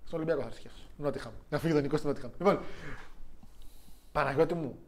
Στο 0.04 0.16
Ολυμπιακό 0.16 0.40
θα 0.40 0.46
έρθει 0.46 0.60
και 0.60 0.68
αυτός. 0.68 0.84
Νότιχαμ. 0.96 1.32
Να 1.48 1.58
φύγει 1.58 1.72
τον 1.72 1.82
Νικό 1.82 1.96
στο 1.96 2.08
Νότιχαμ. 2.08 2.30
Λοιπόν, 2.38 2.58
Παναγιώτη 4.18 4.54
μου, 4.54 4.78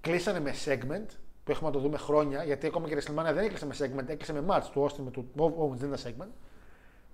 κλείσανε 0.00 0.40
με 0.40 0.54
segment 0.64 1.06
που 1.44 1.50
έχουμε 1.50 1.68
να 1.70 1.74
το 1.76 1.80
δούμε 1.82 1.96
χρόνια, 1.98 2.44
γιατί 2.44 2.66
ακόμα 2.66 2.88
και 2.88 2.94
η 2.94 2.98
WrestleMania 3.00 3.32
δεν 3.34 3.38
έκλεισε 3.38 3.66
με 3.66 3.74
segment, 3.78 4.08
έκλεισε 4.08 4.32
με 4.32 4.44
match 4.48 4.62
του 4.72 4.84
Austin 4.86 4.98
με 5.04 5.10
του 5.10 5.30
Owens, 5.38 5.76
δεν 5.76 5.92
ήταν 5.92 6.12
segment. 6.14 6.30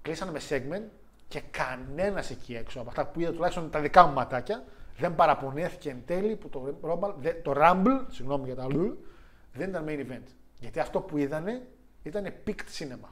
Κλείσανε 0.02 0.30
με 0.30 0.40
segment 0.48 0.88
και 1.28 1.40
κανένας 1.50 2.30
εκεί 2.30 2.54
έξω 2.54 2.80
από 2.80 2.88
αυτά 2.88 3.06
που 3.06 3.20
είδα 3.20 3.32
τουλάχιστον 3.32 3.70
τα 3.70 3.80
δικά 3.80 4.06
μου 4.06 4.12
ματάκια 4.12 4.64
δεν 4.98 5.14
παραπονέθηκε 5.14 5.90
εν 5.90 6.02
τέλει 6.06 6.36
που 6.36 6.48
το, 6.48 6.78
Rumble, 6.82 7.14
δεν- 7.18 7.42
το 7.42 7.52
Rumble, 7.56 8.04
συγγνώμη 8.08 8.44
για 8.44 8.54
τα 8.54 8.62
αλλού, 8.62 9.04
δεν 9.52 9.68
ήταν 9.68 9.84
main 9.88 10.00
event. 10.12 10.26
Γιατί 10.58 10.80
αυτό 10.80 11.00
που 11.00 11.16
είδανε 11.16 11.66
ήταν 12.02 12.32
picked 12.46 12.78
cinema. 12.78 13.08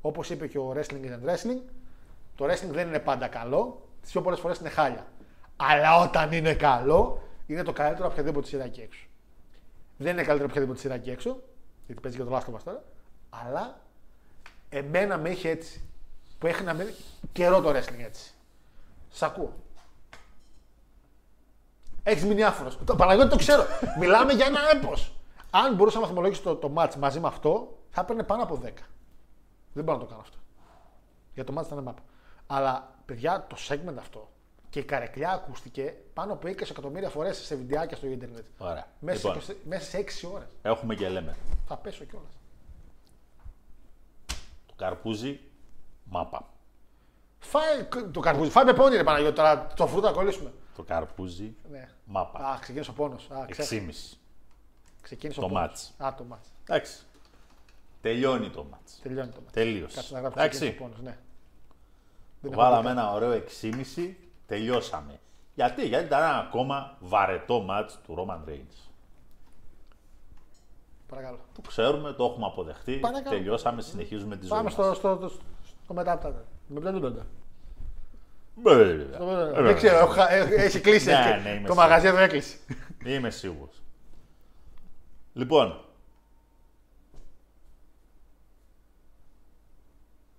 Όπως 0.00 0.30
είπε 0.30 0.46
και 0.46 0.58
ο 0.58 0.74
Wrestling 0.76 1.04
isn't 1.04 1.28
Wrestling, 1.28 1.60
το 2.36 2.44
wrestling 2.44 2.70
δεν 2.70 2.88
είναι 2.88 2.98
πάντα 2.98 3.28
καλό, 3.28 3.88
τις 4.02 4.10
πιο 4.10 4.20
πολλές 4.22 4.40
φορές 4.40 4.58
είναι 4.58 4.68
χάλια. 4.68 5.06
Αλλά 5.56 6.00
όταν 6.00 6.32
είναι 6.32 6.54
καλό, 6.54 7.22
είναι 7.52 7.62
το 7.62 7.72
καλύτερο 7.72 8.04
από 8.04 8.12
οποιαδήποτε 8.12 8.46
σειρά 8.46 8.64
εκεί 8.64 8.80
έξω. 8.80 9.06
Δεν 9.96 10.12
είναι 10.12 10.22
καλύτερο 10.22 10.44
από 10.44 10.52
οποιαδήποτε 10.52 10.80
σειρά 10.80 10.94
εκεί 10.94 11.10
έξω, 11.10 11.42
γιατί 11.86 12.00
παίζει 12.00 12.16
και 12.16 12.24
το 12.24 12.30
λάστο 12.30 12.50
μα 12.50 12.58
τώρα, 12.58 12.82
αλλά 13.30 13.80
εμένα 14.68 15.18
με 15.18 15.30
είχε 15.30 15.48
έτσι. 15.48 15.84
Που 16.38 16.46
έχει 16.46 16.62
να 16.62 16.74
μένει 16.74 16.94
καιρό 17.32 17.60
το 17.60 17.70
wrestling 17.70 18.04
έτσι. 18.04 18.34
Σ' 19.10 19.22
ακούω. 19.22 19.52
Έχεις 22.02 22.24
μείνει 22.24 22.42
άφωνος. 22.42 22.78
Το 22.84 22.96
Παναγιώτη 22.96 23.30
το 23.30 23.36
ξέρω. 23.36 23.62
Μιλάμε 24.00 24.32
για 24.32 24.46
ένα 24.46 24.60
έπος. 24.74 25.14
Αν 25.50 25.74
μπορούσα 25.74 25.98
να 25.98 26.06
βαθμολογήσω 26.06 26.42
το, 26.42 26.56
το 26.56 26.72
match 26.76 26.94
μαζί 26.98 27.20
με 27.20 27.26
αυτό, 27.26 27.78
θα 27.90 28.00
έπαιρνε 28.00 28.22
πάνω 28.22 28.42
από 28.42 28.60
10. 28.64 28.68
Δεν 29.72 29.84
μπορώ 29.84 29.98
να 29.98 30.04
το 30.04 30.10
κάνω 30.10 30.20
αυτό. 30.20 30.36
Για 31.34 31.44
το 31.44 31.54
match 31.56 31.66
ήταν 31.66 31.88
map. 31.88 32.02
Αλλά 32.46 32.94
παιδιά, 33.04 33.46
το 33.48 33.56
segment 33.68 33.96
αυτό 33.98 34.30
και 34.70 34.78
η 34.78 34.84
καρεκλιά 34.84 35.30
ακούστηκε 35.30 35.94
πάνω 36.14 36.32
από 36.32 36.48
20 36.48 36.60
εκατομμύρια 36.70 37.08
φορές 37.08 37.36
σε 37.36 37.54
βιντεάκια 37.54 37.96
στο 37.96 38.06
Ιντερνετ. 38.06 38.44
Ωραία. 38.58 38.86
Μέσα, 39.00 39.28
Λοιπόν. 39.28 39.42
σε, 39.42 39.52
20 39.52 39.56
μέσα 39.64 39.84
σε 39.90 39.98
6 39.98 40.28
ώρες. 40.32 40.48
Έχουμε 40.62 40.94
και 40.94 41.08
λέμε. 41.08 41.36
Θα 41.66 41.76
πέσω 41.76 42.04
κιόλας. 42.04 42.32
Το 44.66 44.74
καρπούζι, 44.76 45.40
μάπα. 46.04 46.48
Φάει 47.38 47.84
το 48.12 48.20
καρπούζι. 48.20 48.50
Φάει 48.50 48.64
με 48.64 48.72
πόνι, 48.72 48.96
ρε 48.96 49.04
Παναγιώτη. 49.04 49.34
Τώρα 49.34 49.66
το 49.66 49.86
φρούτο 49.86 50.06
να 50.06 50.12
κολλήσουμε. 50.12 50.52
Το 50.76 50.82
καρπούζι, 50.82 51.54
Ναι. 51.70 51.88
μάπα. 52.04 52.38
Α, 52.38 52.58
ξεκίνησε 52.60 52.90
ο 52.90 52.92
πόνος. 52.94 53.28
6,5. 53.48 54.18
Ξεκίνησε 55.02 55.40
Το 55.40 55.46
ο 55.46 55.48
πόνος. 55.48 55.62
μάτς. 55.62 55.92
Α, 55.98 56.14
το 56.14 56.24
μάτς. 56.24 56.48
Εντάξει. 56.66 57.02
Τελειώνει 58.00 58.50
το 58.50 58.64
μάτς. 58.64 58.98
Τελειώνει 59.02 59.30
το 59.30 59.40
μάτς. 59.40 59.52
Τελείωσε. 59.52 59.94
Κάτσε 59.96 60.14
να 60.14 60.20
γράψω 60.20 60.38
Εντάξει. 60.40 60.58
ξεκίνησε 60.58 60.82
ο 60.82 60.86
πόνος, 60.86 61.00
ναι. 61.02 61.18
Δεν 62.40 62.52
έχω 62.52 62.60
Βάλαμε 62.60 62.82
πει 62.84 62.90
ένα 62.90 63.12
ωραίο 63.12 63.32
6,5. 63.32 64.14
Τελειώσαμε. 64.50 65.20
Γιατί, 65.54 65.86
γιατί 65.88 66.04
ήταν 66.04 66.22
ένα 66.22 66.38
ακόμα 66.38 66.96
βαρετό 67.00 67.60
μάτς 67.60 67.98
του 68.04 68.14
Roman 68.18 68.48
Reigns. 68.50 68.88
Παρακαλώ. 71.08 71.38
Το 71.54 71.60
ξέρουμε, 71.68 72.12
το 72.12 72.24
έχουμε 72.24 72.46
αποδεχτεί. 72.46 72.96
Παρακαλώ. 72.96 73.36
Τελειώσαμε, 73.36 73.82
συνεχίζουμε 73.82 74.34
τη 74.36 74.40
ζωή 74.46 74.50
Πάμε 74.50 74.62
μας. 74.62 74.72
στο, 74.72 74.94
στο, 74.94 75.16
στο, 75.28 75.40
στο 75.84 75.94
μετά 75.94 76.12
από 76.12 76.22
τα. 76.22 76.44
Με 76.66 76.80
μπλε, 76.80 76.90
μπλε, 76.90 77.10
μπλε. 77.10 77.22
Ε, 79.56 79.62
Δεν 79.62 79.76
ξέρω, 79.76 79.96
έχω 79.98 80.12
χα- 80.12 80.30
ε, 80.32 80.40
έχει 80.40 80.80
κλείσει. 80.80 81.06
Ναι, 81.06 81.12
έχει- 81.12 81.28
ναι, 81.28 81.34
είμαι 81.36 81.42
το 81.42 81.50
σίγουρος. 81.54 81.76
μαγαζί 81.76 82.06
εδώ 82.06 82.18
έκλεισε. 82.18 82.56
Είμαι 83.04 83.30
σίγουρος. 83.30 83.82
Λοιπόν, 85.32 85.84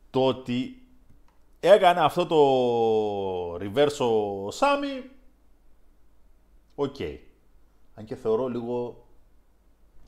το 0.10 0.26
ότι 0.26 0.81
έκανε 1.64 2.00
αυτό 2.00 2.26
το 2.26 3.56
reverse 3.56 3.98
ο 4.46 4.52
Σάμι, 4.52 5.10
οκ. 6.76 6.96
Αν 7.96 8.06
και 8.06 8.16
θεωρώ 8.16 8.48
λίγο, 8.48 9.06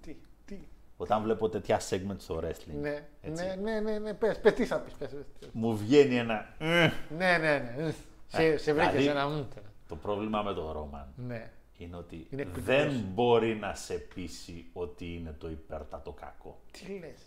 Τι, 0.01 0.15
τι. 0.45 0.57
όταν 0.97 1.21
βλέπω 1.23 1.49
τέτοια 1.49 1.79
segment 1.89 2.15
στο 2.17 2.37
wrestling, 2.43 2.73
Ναι, 2.81 3.07
έτσι, 3.21 3.43
ναι, 3.45 3.55
ναι, 3.55 3.79
ναι, 3.79 3.99
ναι, 3.99 4.13
πες, 4.13 4.39
πες, 4.39 4.53
τι 4.53 4.65
θα 4.65 4.79
πεις, 4.79 4.93
πες, 4.93 5.09
πες. 5.11 5.49
μου 5.51 5.77
βγαίνει 5.77 6.15
ένα... 6.17 6.55
«Ε». 6.59 6.91
Ναι, 7.17 7.37
ναι, 7.37 7.73
ναι. 7.77 7.93
Σε, 8.27 8.57
σε 8.57 8.73
βρήκες 8.73 8.91
δηλαδή- 8.91 9.07
ένα 9.07 9.27
μ. 9.27 9.43
Το 9.87 9.95
πρόβλημα 9.95 10.41
με 10.41 10.53
τον 10.53 10.71
Ρόμαν 10.71 11.07
Ναι. 11.27 11.51
είναι 11.77 11.95
ότι 11.95 12.27
Είναι 12.29 12.41
εκπληκτικός. 12.41 12.63
δεν 12.93 13.03
μπορεί 13.13 13.55
να 13.55 13.73
σε 13.73 13.93
πείσει 13.93 14.65
ότι 14.73 15.13
είναι 15.13 15.35
το 15.39 15.49
υπέρτατο 15.49 16.11
κακό. 16.11 16.59
Τι 16.71 16.99
λες. 16.99 17.19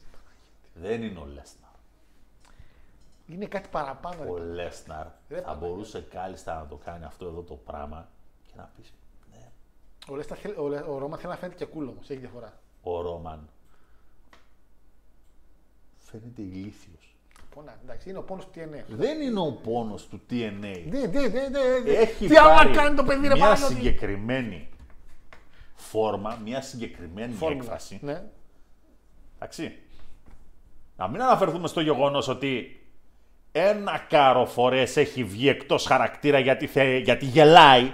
Δεν 0.75 1.03
είναι 1.03 1.19
ο 1.19 1.25
Lesnar. 1.25 1.66
Είναι 3.27 3.47
κάτι 3.47 3.69
παραπάνω. 3.69 4.23
ρε 4.25 4.31
Ο 4.31 4.35
παιδί. 4.35 4.55
Lesnar 4.55 5.07
Ρε 5.29 5.37
θα 5.37 5.43
Παναγία. 5.43 5.69
μπορούσε 5.69 6.01
κάλλιστα 6.11 6.55
να 6.59 6.67
το 6.67 6.77
κάνει 6.77 7.05
αυτό 7.05 7.27
εδώ 7.27 7.41
το 7.43 7.55
πράγμα 7.55 8.09
και 8.47 8.53
να 8.57 8.71
πεις 8.77 8.93
ναι, 9.33 9.49
Ο, 10.09 10.17
Λέστα 10.17 10.35
θέλει- 10.35 10.59
ο, 10.59 10.69
Λε- 10.69 10.89
ο 10.89 10.99
Ρώμα 10.99 11.17
θέλει 11.17 11.29
να 11.33 11.37
φαίνεται 11.39 11.65
και 11.65 11.71
cool 11.75 11.87
όμως, 11.89 12.11
έχει 12.11 12.21
διαφορά. 12.21 12.61
ο 12.83 13.01
Ρόμαν 13.01 13.49
φαίνεται 15.99 16.43
ηλίθιος. 16.43 17.15
Πόνα, 17.55 17.79
εντάξει, 17.85 18.09
είναι 18.11 18.19
ο 18.19 18.23
πόνος 18.23 18.45
του 18.47 18.51
TNA. 18.55 18.83
Δεν 18.89 19.21
είναι 19.21 19.41
ο 19.41 19.53
πόνος 19.53 20.07
του 20.07 20.21
TNA. 20.31 20.51
Ναι, 20.61 21.07
ναι, 21.07 21.29
ναι, 21.29 21.49
ναι. 21.49 21.91
Έχει 21.91 22.27
Τι 22.27 22.37
άλλο 22.37 22.49
πάρει 22.55 22.69
να 22.69 22.75
κάνει 22.83 22.97
το 22.97 23.05
παιδί, 23.05 23.29
ρε 23.29 23.35
μια 23.35 23.43
Παναγιώτη. 23.45 23.75
συγκεκριμένη 23.75 24.69
φόρμα, 25.75 26.39
μια 26.45 26.61
συγκεκριμένη 26.63 27.33
Φόρμουλα. 27.33 27.63
έκφραση. 27.63 27.99
Ναι. 28.03 28.23
Εντάξει. 29.37 29.79
Να 30.97 31.09
μην 31.09 31.23
αναφερθούμε 31.23 31.69
στο 31.69 31.81
γεγονός 31.81 32.29
ότι 32.29 32.81
ένα 33.59 34.01
κάρο 34.09 34.47
φορές 34.47 34.97
έχει 34.97 35.25
βγει 35.25 35.49
εκτός 35.49 35.87
χαρακτήρα 35.87 36.39
γιατί, 36.39 36.67
θε- 36.67 37.03
γιατί 37.05 37.25
γελάει. 37.25 37.93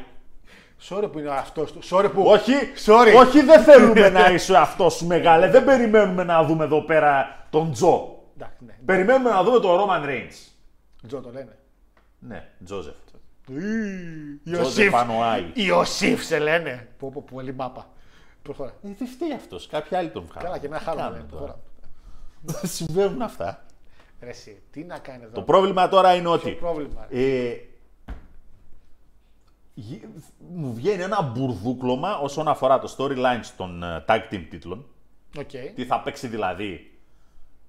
Sorry 0.89 1.09
που 1.13 1.19
είναι 1.19 1.31
αυτός 1.31 1.73
του. 1.73 1.81
Sorry 1.91 2.11
που. 2.13 2.23
Όχι, 2.27 2.53
Sorry. 2.87 3.13
όχι 3.17 3.41
δεν 3.43 3.63
θέλουμε 3.63 4.09
να 4.09 4.31
είσαι 4.31 4.57
αυτός 4.57 4.95
σου 4.95 5.07
μεγάλε. 5.07 5.49
Δεν 5.51 5.65
περιμένουμε 5.65 6.25
να 6.25 6.45
δούμε 6.45 6.65
εδώ 6.65 6.83
πέρα 6.83 7.45
τον 7.51 7.73
Τζο. 7.73 8.23
Εντάξει, 8.37 8.65
ναι. 8.65 8.73
Περιμένουμε 8.85 9.31
να 9.31 9.43
δούμε 9.43 9.61
τον 9.61 9.77
Ρόμαν 9.77 10.05
Reigns. 10.07 10.51
Τζο 11.07 11.21
το 11.21 11.31
λένε. 11.33 11.59
Ναι, 12.19 12.49
Τζόζεφ. 12.65 12.95
Ιωσήφ. 14.45 14.61
Τζόζεφ 14.63 14.95
Ανοάη. 14.95 15.51
Ιωσήφ 15.55 16.25
σε 16.25 16.39
λένε. 16.39 16.89
Πω, 16.99 17.11
πω, 17.11 17.25
πολύ 17.33 17.55
μάπα. 17.55 17.87
Προχώρα. 18.43 18.71
Ε, 18.85 18.89
δεν 18.99 19.09
φταίει 19.09 19.33
αυτός. 19.33 19.67
Κάποιοι 19.67 19.97
άλλοι 19.97 20.09
τον 20.09 20.23
βγάλουν. 20.25 20.43
Καλά 20.43 20.59
και 20.59 20.67
ένα 20.67 20.79
Τι 20.79 20.85
χάλο. 20.85 20.97
κάνουμε 20.99 21.17
λένε. 21.17 21.29
τώρα; 21.31 21.59
Προχώρα. 22.45 22.67
Συμβαίνουν 22.77 23.23
αυτά. 23.23 23.65
Ρε 24.23 24.31
εσύ, 24.31 24.63
τι 24.71 24.85
να 24.85 24.99
κάνεις 24.99 25.23
εδώ; 25.23 25.33
Το 25.35 25.43
πρόβλημα 25.43 25.89
τώρα 25.89 26.13
είναι 26.15 26.23
Ποιο 26.23 26.33
ότι 26.33 26.51
πρόβλημα. 26.51 27.07
ρε; 27.11 27.49
Ε, 27.49 27.61
γε- 29.75 30.05
μου 30.39 30.75
βγαίνει 30.75 31.03
ένα 31.03 31.23
μπουρδούκλωμα 31.23 32.19
όσον 32.19 32.49
αφορά 32.49 32.79
το 32.79 32.95
storyline 32.99 33.41
των 33.57 33.83
ε, 33.83 34.05
tag 34.09 34.21
team 34.31 34.47
τίτλων. 34.51 34.87
Οκ. 35.39 35.51
Τι 35.75 35.85
θα 35.85 36.01
παίξει 36.01 36.27
δηλαδή 36.27 36.99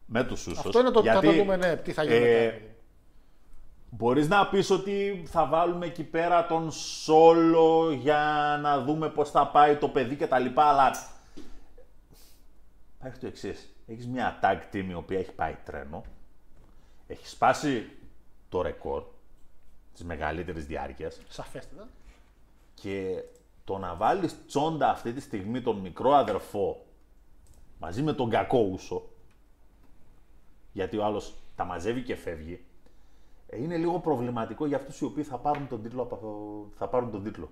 με 0.05 0.23
τους 0.23 0.47
Usos. 0.49 0.53
Αυτό 0.57 0.79
είναι 0.79 0.91
το 0.91 0.99
γιατί, 1.01 1.25
θα 1.27 1.31
το 1.33 1.37
δούμε, 1.37 1.55
ναι, 1.55 1.75
τι 1.75 1.91
θα 1.91 2.03
γίνει 2.03 2.15
ε, 2.15 2.45
μετά. 2.45 2.57
Μπορείς 3.89 4.27
να 4.27 4.47
πεις 4.47 4.69
ότι 4.69 5.23
θα 5.27 5.45
βάλουμε 5.45 5.85
εκεί 5.85 6.03
πέρα 6.03 6.45
τον 6.45 6.71
Solo 6.71 7.91
για 7.91 8.23
να 8.61 8.81
δούμε 8.81 9.09
πώς 9.09 9.31
θα 9.31 9.47
πάει 9.47 9.75
το 9.75 9.87
παιδί 9.89 10.15
και 10.15 10.27
τα 10.27 10.39
λοιπά, 10.39 10.63
αλλά 10.63 10.91
υπάρχει 12.99 13.19
το 13.19 13.27
εξής. 13.27 13.75
Έχεις 13.87 14.07
μια 14.07 14.39
tag 14.43 14.75
team 14.75 14.85
η 14.89 14.93
οποία 14.93 15.19
έχει 15.19 15.31
πάει 15.31 15.55
τρένο, 15.65 16.03
έχει 17.07 17.27
σπάσει 17.27 17.89
το 18.49 18.61
ρεκόρ 18.61 19.03
της 19.93 20.03
μεγαλύτερης 20.03 20.65
διάρκειας 20.65 21.19
Σαφέστατα. 21.27 21.87
και 22.73 23.23
το 23.63 23.77
να 23.77 23.95
βάλεις 23.95 24.45
τσόντα 24.47 24.89
αυτή 24.89 25.13
τη 25.13 25.19
στιγμή 25.21 25.61
τον 25.61 25.77
μικρό 25.77 26.11
αδερφό 26.13 26.85
μαζί 27.79 28.01
με 28.01 28.13
τον 28.13 28.29
κακό 28.29 28.59
ούσο 28.59 29.09
γιατί 30.71 30.97
ο 30.97 31.05
άλλος 31.05 31.33
τα 31.55 31.63
μαζεύει 31.63 32.01
και 32.03 32.15
φεύγει 32.15 32.65
ε, 33.47 33.61
είναι 33.61 33.77
λίγο 33.77 33.99
προβληματικό 33.99 34.65
για 34.65 34.77
αυτούς 34.77 34.99
οι 34.99 35.05
οποίοι 35.05 35.23
θα 35.23 35.37
πάρουν 35.37 35.67
τον 35.67 35.81
τίτλο, 35.83 36.01
από 36.01 36.15
το- 36.17 36.77
θα 36.77 36.87
πάρουν 36.87 37.11
τον 37.11 37.23
τίτλο. 37.23 37.49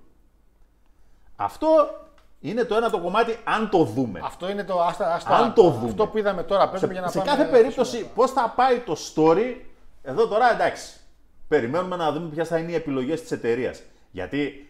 Αυτό 1.35 1.67
είναι 2.41 2.63
το 2.63 2.75
ένα 2.75 2.89
το 2.89 2.99
κομμάτι 2.99 3.39
αν 3.43 3.69
το 3.69 3.83
δούμε. 3.83 4.19
Αυτό 4.23 4.49
είναι 4.49 4.63
το. 4.63 4.81
Άστα, 4.81 5.13
άστα, 5.13 5.35
Αν 5.35 5.53
το 5.53 5.69
δούμε. 5.69 5.89
Αυτό 5.89 6.07
που 6.07 6.17
είδαμε 6.17 6.43
τώρα. 6.43 6.69
Παίζουμε 6.69 6.87
σε 6.87 6.93
για 6.93 7.01
να 7.01 7.07
σε 7.07 7.17
πάμε. 7.17 7.29
κάθε 7.29 7.43
περίπτωση 7.43 8.09
πώς 8.15 8.31
θα 8.31 8.53
πάει 8.55 8.79
το 8.79 8.95
story, 9.15 9.55
εδώ 10.03 10.27
τώρα 10.27 10.51
εντάξει. 10.51 10.93
Περιμένουμε 11.47 11.95
να 11.95 12.11
δούμε 12.11 12.27
ποιες 12.29 12.47
θα 12.47 12.57
είναι 12.57 12.71
οι 12.71 12.75
επιλογές 12.75 13.21
της 13.21 13.31
εταιρείας. 13.31 13.81
Γιατί 14.11 14.69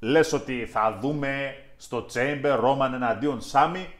λες 0.00 0.32
ότι 0.32 0.66
θα 0.72 0.98
δούμε 1.00 1.54
στο 1.76 2.06
Chamber 2.14 2.60
Roman 2.64 2.90
εναντίον 2.94 3.40
Σάμι. 3.40 3.94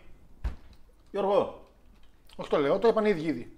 Γιώργο, 1.10 1.66
Όχι 2.36 2.51
το 2.51 2.59
λέω, 2.59 2.78
το 2.78 2.88
είπαν 2.88 3.05
οι 3.05 3.10
ίδιοι 3.10 3.26
ήδη. 3.28 3.56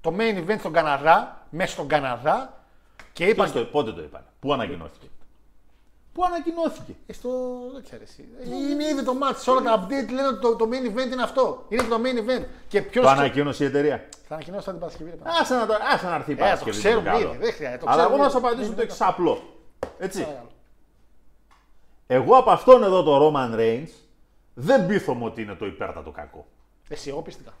Το 0.00 0.14
main 0.18 0.44
event 0.50 0.58
στον 0.58 0.72
Καναδά, 0.72 1.46
μέσα 1.50 1.72
στον 1.72 1.88
Καναδά 1.88 2.64
και 3.12 3.24
είπαν. 3.24 3.50
ποιος 3.50 3.64
το, 3.64 3.70
πότε 3.70 3.92
το 3.92 4.02
είπαν, 4.02 4.24
πού 4.40 4.52
ανακοινώθηκε. 4.52 5.06
Πού 6.14 6.24
ανακοινώθηκε. 6.24 6.94
Ε, 7.06 7.12
Στο. 7.12 7.28
Δεν 7.72 7.82
ξέρω 7.82 8.02
εσύ. 8.02 8.28
Είναι 8.44 8.84
ήδη 8.88 9.04
το 9.04 9.12
match. 9.22 9.36
Σε 9.36 9.50
όλα 9.50 9.60
τα 9.62 9.84
update 9.86 10.10
λένε 10.12 10.26
ότι 10.28 10.40
το, 10.40 10.56
το 10.56 10.68
main 10.70 10.86
event 10.98 11.12
είναι 11.12 11.22
αυτό. 11.22 11.64
Είναι 11.68 11.82
το 11.82 11.96
main 12.04 12.18
event. 12.18 12.44
Και 12.68 12.82
ποιος. 12.82 13.04
Το 13.04 13.10
ανακοίνωσε 13.10 13.64
η 13.64 13.66
εταιρεία. 13.66 14.08
Θα 14.28 14.34
ανακοινώσω 14.34 14.70
την 14.70 14.80
Παρασκευή. 14.80 15.10
ρε, 15.10 15.16
πάνω. 15.16 15.36
Άσε 15.40 15.54
να, 15.54 15.66
το, 15.66 15.74
άσε 15.94 16.06
να 16.08 16.14
έρθει 16.14 16.30
η 16.30 16.32
Ε, 16.32 16.36
το 16.36 16.42
Παρασκευή. 16.42 16.78
ξέρουμε 16.78 17.02
τι 17.02 17.08
άλλο. 17.08 17.28
ήδη, 17.28 17.36
δεν 17.36 17.52
χρειάζεται, 17.52 17.84
το 17.84 17.90
Αλλά 17.90 18.02
εγώ 18.02 18.10
ξέρουμε 18.18 18.24
να 18.24 18.30
σου 18.30 18.38
ήδη. 18.38 18.46
απαντήσω 18.46 18.68
Ναι, 18.68 18.74
το 18.74 18.80
ναι, 18.82 18.88
εξή 18.88 19.02
απλό. 19.04 19.42
Έτσι. 19.98 20.20
Παρακαλώ. 20.22 20.48
Εγώ 22.06 22.36
από 22.36 22.50
αυτόν 22.50 22.82
εδώ 22.82 23.02
το 23.02 23.26
Roman 23.32 23.58
Reigns 23.58 23.88
δεν 24.54 24.86
πείθομαι 24.86 25.24
ότι 25.24 25.42
είναι 25.42 25.54
το 25.54 25.66
υπέρτατο 25.66 26.10
κακό. 26.10 26.46
Εσύ, 26.88 27.08
εγώ 27.08 27.22
πίστηκα. 27.22 27.52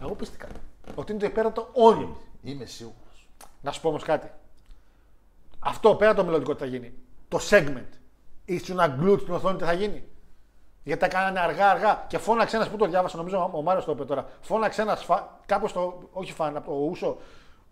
Εγώ 0.00 0.14
πίστηκα. 0.14 0.46
Ότι 0.94 1.12
είναι 1.12 1.20
το 1.20 1.26
υπέρατο 1.26 1.68
όνειρο. 1.72 2.16
Είμαι 2.42 2.64
σίγουρος. 2.64 3.28
Να 3.60 3.72
σου 3.72 3.80
πω 3.80 3.88
όμως 3.88 4.02
κάτι. 4.02 4.30
Αυτό 5.66 5.94
πέρα 5.94 6.14
το 6.14 6.24
μελλοντικό 6.24 6.54
τι 6.54 6.58
θα 6.60 6.66
γίνει. 6.66 6.92
Το 7.28 7.38
segment. 7.50 7.88
Ήσουν 8.44 8.76
να 8.76 8.86
γκλουτ 8.86 9.20
στην 9.20 9.34
οθόνη 9.34 9.58
τι 9.58 9.64
θα 9.64 9.72
γίνει. 9.72 10.04
Γιατί 10.82 11.00
τα 11.00 11.08
κάνανε 11.08 11.40
αργά-αργά 11.40 12.04
και 12.08 12.18
φώναξε 12.18 12.56
ένας 12.56 12.68
που 12.68 12.76
το 12.76 12.86
διάβασα, 12.86 13.16
νομίζω 13.16 13.50
ο 13.52 13.62
Μάριος 13.62 13.84
το 13.84 13.92
είπε 13.92 14.04
τώρα. 14.04 14.26
Φώναξε 14.40 14.82
ένας, 14.82 15.04
φα... 15.04 15.28
κάπως 15.46 15.72
το. 15.72 16.08
Όχι 16.12 16.32
φαν, 16.32 16.56
από 16.56 16.70
το 16.70 16.88
Ούσο. 16.90 17.16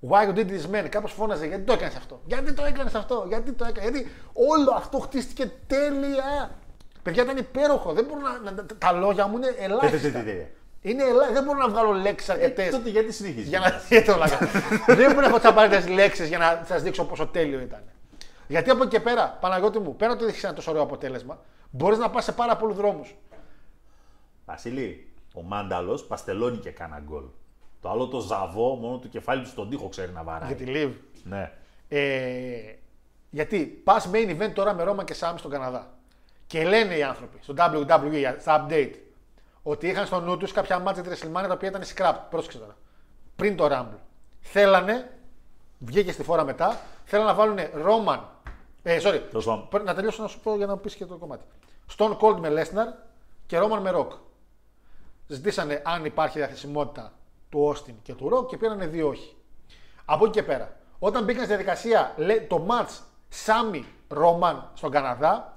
Why 0.09 0.29
you 0.29 0.35
did 0.35 0.47
this 0.47 0.75
man; 0.75 0.89
Κάπως 0.89 1.13
φώναζε 1.13 1.47
γιατί 1.47 1.63
το 1.63 1.73
έκανες 1.73 1.97
αυτό; 1.97 2.21
Γιατί 2.25 2.53
το 2.53 2.65
έκανες 2.65 2.95
αυτό; 2.95 3.25
Γιατί 3.29 3.53
το 3.53 3.65
έκανες; 3.65 3.91
Γιατί 3.91 4.11
όλο 4.33 4.71
αυτό 4.77 4.99
χτίστηκε 4.99 5.53
τέλεια. 5.67 6.51
Παιδιά 7.03 7.23
ήταν 7.23 7.37
υπέροχο. 7.37 7.93
Δεν 7.93 8.05
μπορώ 8.05 8.21
να. 8.21 8.51
να- 8.51 8.67
τα 8.79 8.93
λόγια 8.93 9.27
μου 9.27 9.37
είναι 9.37 9.55
ελάχιστα. 9.59 10.25
Είναι 10.85 11.03
ελάχιστα. 11.03 11.33
Δεν 11.33 11.45
μπορώ 11.45 11.59
να 11.59 11.69
βγάλω 11.69 11.93
λέξεις 11.93 12.29
αρκετές. 12.29 12.67
Ε, 12.67 12.71
τότε 12.71 12.89
γιατί 12.91 13.13
συνεχίζεις; 13.13 13.49
Για 13.49 13.59
να 13.59 13.71
δείτε 13.89 14.13
όλα. 14.13 14.27
Δεν 14.87 15.07
μπορεί 15.13 15.21
να 15.21 15.27
έχω 15.27 15.39
τι 15.39 15.49
απαραίτητες 15.49 15.89
λέξεις 15.89 16.29
για 16.29 16.39
να 16.39 16.63
σας 16.67 16.83
δείξω 16.83 17.05
πόσο 17.05 17.27
τέλειο 17.27 17.61
ήταν. 17.61 17.83
Γιατί 18.49 18.71
από 18.71 18.83
εκεί 18.83 18.91
και 18.91 19.01
πέρα, 19.01 19.39
Παναγιώτη 19.41 19.79
μου, 19.79 19.97
πέρα 19.97 20.13
ότι 20.13 20.25
έχεις 20.25 20.45
ένα 20.45 20.53
τόσο 20.53 20.71
ωραίο 20.71 20.83
αποτέλεσμα, 20.83 21.39
μπορείς 21.71 21.99
να 21.99 22.11
πας 22.11 22.25
σε 22.25 22.33
πάρα 22.33 22.57
πολλούς 22.57 22.77
δρόμους. 22.77 23.15
Βασίλη, 24.45 25.13
ο 25.35 25.43
Μάνταλος 25.43 26.05
παστελώνει 26.05 26.57
και 26.57 26.71
κάνα 26.71 27.03
γκολ. 27.07 27.25
Το 27.81 27.91
άλλο 27.91 28.07
το 28.07 28.21
ζαβό, 28.21 28.75
μόνο 28.75 28.99
του 28.99 29.09
κεφάλι 29.09 29.43
του 29.43 29.49
στον 29.49 29.71
τοίχο 29.71 29.89
ξέρει 29.89 30.13
να 30.13 30.23
βαράει. 30.23 30.55
Για 30.55 30.67
τη 30.67 30.73
Liv. 30.75 30.93
Ναι. 31.25 31.53
Ε, 31.89 32.75
γιατί 33.31 33.59
πας 33.85 34.11
main 34.13 34.41
event 34.41 34.53
τώρα 34.55 34.75
με 34.75 34.83
Ρώμα 34.83 35.05
και 35.05 35.15
Σάμι 35.15 35.39
στον 35.39 35.51
Καναδά. 35.51 35.93
Και 36.47 36.65
λένε 36.65 36.95
οι 36.97 37.03
άνθρωποι 37.03 37.39
στο 37.43 37.55
WWE, 37.59 38.35
στα 38.41 38.67
update, 38.67 38.93
ότι 39.67 39.89
είχαν 39.89 40.07
στο 40.07 40.21
νου 40.21 40.37
τους 40.37 40.53
κάποια 40.53 40.79
μάτια 40.79 41.03
της 41.03 41.23
WrestleMania 41.25 41.45
τα 41.47 41.53
οποία 41.53 41.69
ήταν 41.69 41.83
scrap. 41.83 42.15
Πρόσεξε 42.31 42.59
τώρα. 42.59 42.77
Πριν 43.37 43.57
το 43.57 43.69
Rumble. 43.71 43.99
Θέλανε, 44.41 45.11
βγήκε 45.79 46.13
στη 46.13 46.23
φόρα 46.23 46.45
μετά, 46.45 46.81
θέλανε 47.05 47.29
να 47.29 47.35
βάλουν 47.35 47.59
Roman. 47.59 48.19
Ε, 48.83 48.99
sorry. 49.03 49.21
Τέλος 49.31 49.45
πάντων. 49.45 49.69
Πρέπει 49.69 49.85
Να 49.85 49.95
τελειώσω 49.95 50.23
να 50.23 50.29
σου 50.29 50.41
πω 50.41 50.57
για 50.57 50.67
να 50.67 50.77
πεις 50.77 50.95
και 50.95 51.05
το 51.07 51.17
κομμάτι. 51.17 51.45
Stone 51.97 52.17
Cold 52.19 52.37
με 52.39 52.49
Lesnar 52.51 52.95
και 53.47 53.59
Roman 53.61 53.79
με 53.81 53.91
Rock. 53.95 54.09
Ζητήσανε 55.27 55.83
αν 55.85 56.05
υπάρχει 56.05 56.39
διαθεσιμότητα 56.39 57.13
του 57.49 57.73
Austin 57.75 57.95
και 58.03 58.15
του 58.15 58.31
Rock 58.35 58.47
και 58.49 58.57
πήρανε 58.57 58.87
δύο 58.87 59.09
όχι. 59.09 59.37
Από 60.05 60.25
εκεί 60.25 60.33
και 60.33 60.43
πέρα, 60.43 60.77
όταν 60.99 61.25
μπήκαν 61.25 61.45
στη 61.45 61.49
διαδικασία 61.55 62.13
λέ- 62.17 62.49
το 62.49 62.67
match 62.71 62.99
Σάμι 63.29 63.85
Ρόμαν 64.09 64.71
στον 64.75 64.91
Καναδά, 64.91 65.53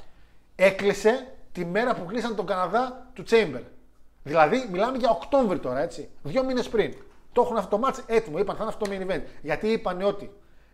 έκλεισε 0.55 1.33
τη 1.51 1.65
μέρα 1.65 1.95
που 1.95 2.05
κλείσαν 2.05 2.35
τον 2.35 2.45
Καναδά 2.45 3.07
του 3.13 3.23
Chamber. 3.29 3.61
Δηλαδή, 4.27 4.67
μιλάμε 4.71 4.97
για 4.97 5.09
Οκτώβρη 5.09 5.59
τώρα, 5.59 5.79
έτσι. 5.79 6.09
Δύο 6.23 6.43
μήνες 6.43 6.69
πριν. 6.69 6.93
Το 7.31 7.41
έχουν 7.41 7.57
αυτό 7.57 7.69
το 7.69 7.77
μάτς 7.77 8.03
έτοιμο. 8.07 8.37
Είπαν 8.37 8.55
θα 8.55 8.63
είναι 8.63 8.71
αυτό 8.71 8.85
το 8.85 8.91
main 8.91 9.11
event. 9.11 9.23
Γιατί 9.41 9.67
είπαν 9.67 10.01
ότι 10.01 10.31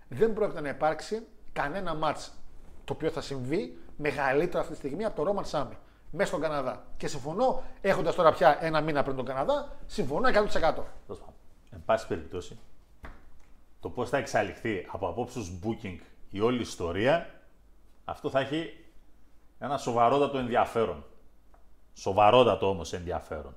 δεν 0.08 0.34
πρόκειται 0.34 0.62
να 0.62 0.70
υπάρξει 0.70 1.28
κανένα 1.54 1.96
μάτς 1.96 2.32
το 2.84 2.94
οποίο 2.94 3.10
θα 3.10 3.22
συμβεί 3.22 3.78
μεγαλύτερο 3.98 4.60
αυτή 4.60 4.72
τη 4.72 4.78
στιγμή 4.78 5.06
από 5.06 5.24
το 5.24 5.32
Roman 5.32 5.46
Σάμι 5.46 5.78
μέσα 6.12 6.28
στον 6.28 6.42
Καναδά. 6.42 6.86
Και 6.98 7.08
συμφωνώ, 7.08 7.64
έχοντας 7.82 8.16
τώρα 8.16 8.32
πια 8.32 8.58
ένα 8.62 8.82
μήνα 8.82 9.04
πριν 9.04 9.16
τον 9.16 9.26
Καναδά, 9.26 9.76
συμφωνώ 9.86 10.28
100%. 10.28 10.32
Τέλος 10.32 10.86
πάντων. 11.08 11.34
Εν 11.72 11.82
πάση 11.86 12.08
περιπτώσει, 12.08 12.60
το 13.80 13.90
πώς 13.90 14.10
θα 14.10 14.18
εξαλειχθεί 14.18 14.88
από 14.92 15.08
απόψεως 15.08 15.60
booking 15.64 15.98
η 16.30 16.40
όλη 16.40 16.62
ιστορία, 16.62 17.30
αυτό 18.06 18.30
θα 18.30 18.40
έχει 18.40 18.86
ένα 19.60 19.78
σοβαρότατο 19.78 20.38
ενδιαφέρον. 20.38 21.06
Σοβαρότατο 21.94 22.70
όμως 22.70 22.94
ενδιαφέρον. 22.94 23.56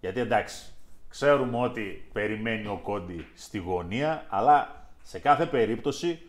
Γιατί 0.00 0.20
εντάξει, 0.20 0.72
ξέρουμε 1.08 1.58
ότι 1.58 2.08
περιμένει 2.12 2.66
ο 2.66 2.80
Κόντι 2.82 3.26
στη 3.34 3.58
γωνία, 3.58 4.26
αλλά 4.28 4.88
σε 5.02 5.18
κάθε 5.18 5.46
περίπτωση 5.46 6.22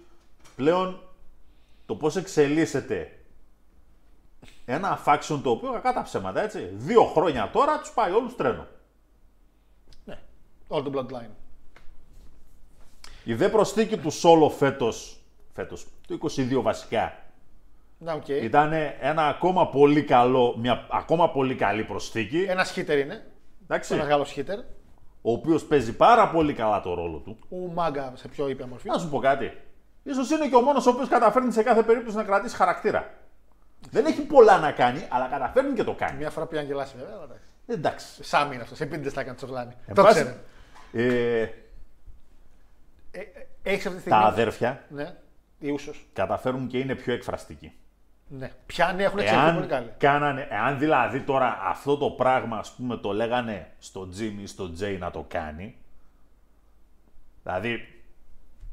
πλέον 0.56 1.02
το 1.86 1.96
πώς 1.96 2.16
εξελίσσεται 2.16 3.20
ένα 4.66 5.04
faction 5.06 5.40
το 5.44 5.50
οποίο 5.50 5.72
κακά 5.72 5.94
τα 5.94 6.02
ψέματα, 6.02 6.42
έτσι. 6.42 6.70
Δύο 6.74 7.04
χρόνια 7.04 7.50
τώρα 7.54 7.80
τους 7.80 7.92
πάει 7.92 8.12
όλους 8.12 8.36
τρένο. 8.36 8.68
Ναι. 10.06 10.20
All 10.68 10.84
the 10.84 10.92
bloodline. 10.92 11.30
Η 13.24 13.34
δε 13.34 13.50
προσθήκη 13.50 13.98
του 13.98 14.14
Solo 14.14 14.52
φέτος, 14.58 15.20
φέτος, 15.54 15.88
το 16.08 16.18
22 16.22 16.62
βασικά, 16.62 17.18
Να, 18.00 18.14
οκ. 18.14 18.28
ήταν 18.28 18.74
ένα 19.00 19.28
ακόμα 19.28 19.70
πολύ 19.70 20.04
καλό, 20.04 20.56
μια 20.58 20.88
ακόμα 20.92 21.30
πολύ 21.32 21.56
καλή 21.56 21.84
προσθήκη. 21.84 22.46
Ένα 22.50 22.64
hitter 22.64 22.98
είναι. 22.98 23.26
Εντάξει, 23.64 23.94
Ένας 23.94 24.06
μεγάλο 24.06 24.24
hitter. 24.26 24.58
ο 25.22 25.32
οποίος 25.32 25.66
παίζει 25.66 25.96
πάρα 25.96 26.30
πολύ 26.30 26.54
καλά 26.54 26.82
το 26.82 26.94
ρόλο 26.94 27.18
του. 27.18 27.38
Ο 27.50 27.56
Μάγκα 27.74 28.12
σε 28.16 28.28
πιο 28.28 28.48
ήπια 28.50 28.68
μορφή. 28.68 28.88
Να 28.88 28.98
σου 28.98 29.10
πω 29.10 29.20
κάτι. 29.20 29.52
Ίσως 30.04 30.30
είναι 30.32 30.48
και 30.48 30.56
ο 30.56 30.62
μόνος 30.62 30.86
ο 30.86 30.90
οποίος 30.90 31.08
καταφέρνει 31.08 31.52
σε 31.52 31.64
κάθε 31.64 31.84
περίπτωση 31.84 32.16
να 32.16 32.24
κρατήσει 32.24 32.56
χαρακτήρα. 32.56 33.14
Δεν 33.90 34.06
έχει 34.06 34.22
πολλά 34.22 34.58
να 34.60 34.72
κάνει, 34.72 35.06
αλλά 35.10 35.28
καταφέρνει 35.28 35.74
και 35.74 35.84
το 35.84 35.94
κάνει. 35.94 36.18
Μια 36.18 36.30
φορά 36.30 36.46
πήγαν 36.46 36.66
γελάσει 36.66 36.96
βέβαια. 36.98 37.14
αλλά 37.16 37.24
εντάξει. 37.24 37.48
Εντάξει. 37.66 38.24
Sami 38.24 38.54
είναι 38.54 38.64
αυτός. 38.64 38.78
Σε 38.78 38.86
πίντε 38.86 39.12
τα 39.12 39.22
έκανε 39.22 39.36
τσογλάνι. 39.36 39.74
Εν 39.88 39.96
Το 39.96 40.04
πάση- 40.04 40.22
ξέρω. 40.24 40.36
Ε, 40.92 41.48
Έχεις 43.64 43.86
αυτή 43.86 44.02
τη 44.02 44.10
τα 44.10 44.16
στιγμή. 44.16 44.24
αδέρφια 44.26 44.82
Ναι. 44.90 45.16
Η 45.60 45.70
ούσο. 45.72 45.92
καταφέρουν 46.14 46.68
και 46.68 46.78
είναι 46.78 46.96
πιο 46.96 47.14
εκφραστικοί. 47.14 47.72
Ναι. 48.30 48.52
Πιάνει, 48.66 49.04
έχουν 49.04 49.20
εξελιχθεί 49.20 49.54
πολύ 49.54 49.68
καλή. 49.68 49.86
Εάν, 49.86 49.96
κάνανε, 49.98 50.48
εάν 50.50 50.80
δηλαδή 50.80 51.22
τώρα 51.22 51.60
αυτό 51.62 51.98
το 51.98 52.10
πράγμα 52.10 52.58
ας 52.58 52.72
πούμε 52.72 52.98
το 52.98 53.12
λέγανε 53.14 53.72
στο 53.80 54.10
Jim 54.18 54.34
ή 54.42 54.46
στο 54.48 54.72
Jay 54.80 54.98
να 55.00 55.12
το 55.12 55.26
κάνει, 55.28 55.76
δηλαδή 57.44 57.80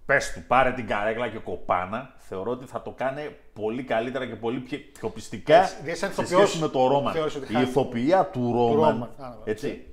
πες 0.06 0.32
του 0.32 0.42
πάρε 0.46 0.72
την 0.72 0.86
καρέκλα 0.86 1.28
και 1.28 1.38
κοπάνα, 1.38 2.14
θεωρώ 2.18 2.50
ότι 2.50 2.66
θα 2.66 2.82
το 2.82 2.90
κάνει 2.90 3.36
πολύ 3.52 3.84
καλύτερα 3.84 4.26
και 4.26 4.36
πολύ 4.36 4.60
πιο, 4.60 4.78
πιο 4.92 5.08
πιστικά 5.10 5.56
Έτσι, 5.56 5.74
δηλαδή 5.80 5.98
σαν 5.98 6.12
σε 6.12 6.20
ηθοποιός 6.22 6.48
σχέση 6.48 6.62
με 6.62 6.68
το 6.68 6.86
Ρόμαν. 6.86 7.12
θεώρησε 7.12 7.38
ότι 7.38 7.50
Η 7.52 7.54
χάνει. 7.54 7.68
ηθοποιία 7.68 8.24
του 8.26 8.52
Ρόμαν, 8.52 8.74
Ρόμαν, 8.74 9.10
α, 9.18 9.28
ναι, 9.28 9.34
έτσι, 9.44 9.86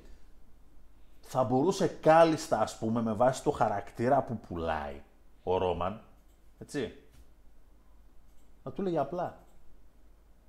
θα 1.20 1.44
μπορούσε 1.44 1.96
κάλλιστα 2.00 2.60
ας 2.60 2.78
πούμε 2.78 3.02
με 3.02 3.12
βάση 3.12 3.42
το 3.42 3.50
χαρακτήρα 3.50 4.22
που 4.22 4.38
πουλάει 4.38 5.02
ο 5.42 5.58
Ρόμαν, 5.58 6.00
έτσι, 6.58 6.94
να 8.62 8.70
του 8.72 8.82
λέγει 8.82 8.98
απλά 8.98 9.40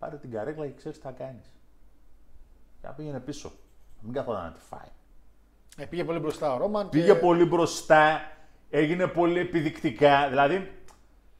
πάρε 0.03 0.15
την 0.15 0.31
καρέκλα 0.31 0.65
και 0.65 0.73
ξέρεις 0.77 0.97
τι 0.97 1.03
θα 1.03 1.11
κάνεις. 1.11 1.45
Και 2.81 2.87
να 2.87 2.93
πήγαινε 2.93 3.19
πίσω. 3.19 3.51
Να 3.97 4.01
μην 4.03 4.13
καθόταν 4.13 4.43
να 4.43 4.51
τη 4.51 4.59
φάει. 4.69 4.89
Ε, 5.77 5.85
πήγε 5.85 6.03
πολύ 6.03 6.19
μπροστά 6.19 6.53
ο 6.53 6.57
Ρόμαν. 6.57 6.89
Πήγε 6.89 7.05
και... 7.05 7.15
πολύ 7.15 7.45
μπροστά, 7.45 8.21
έγινε 8.69 9.07
πολύ 9.07 9.39
επιδεικτικά. 9.39 10.27
Δηλαδή, 10.29 10.71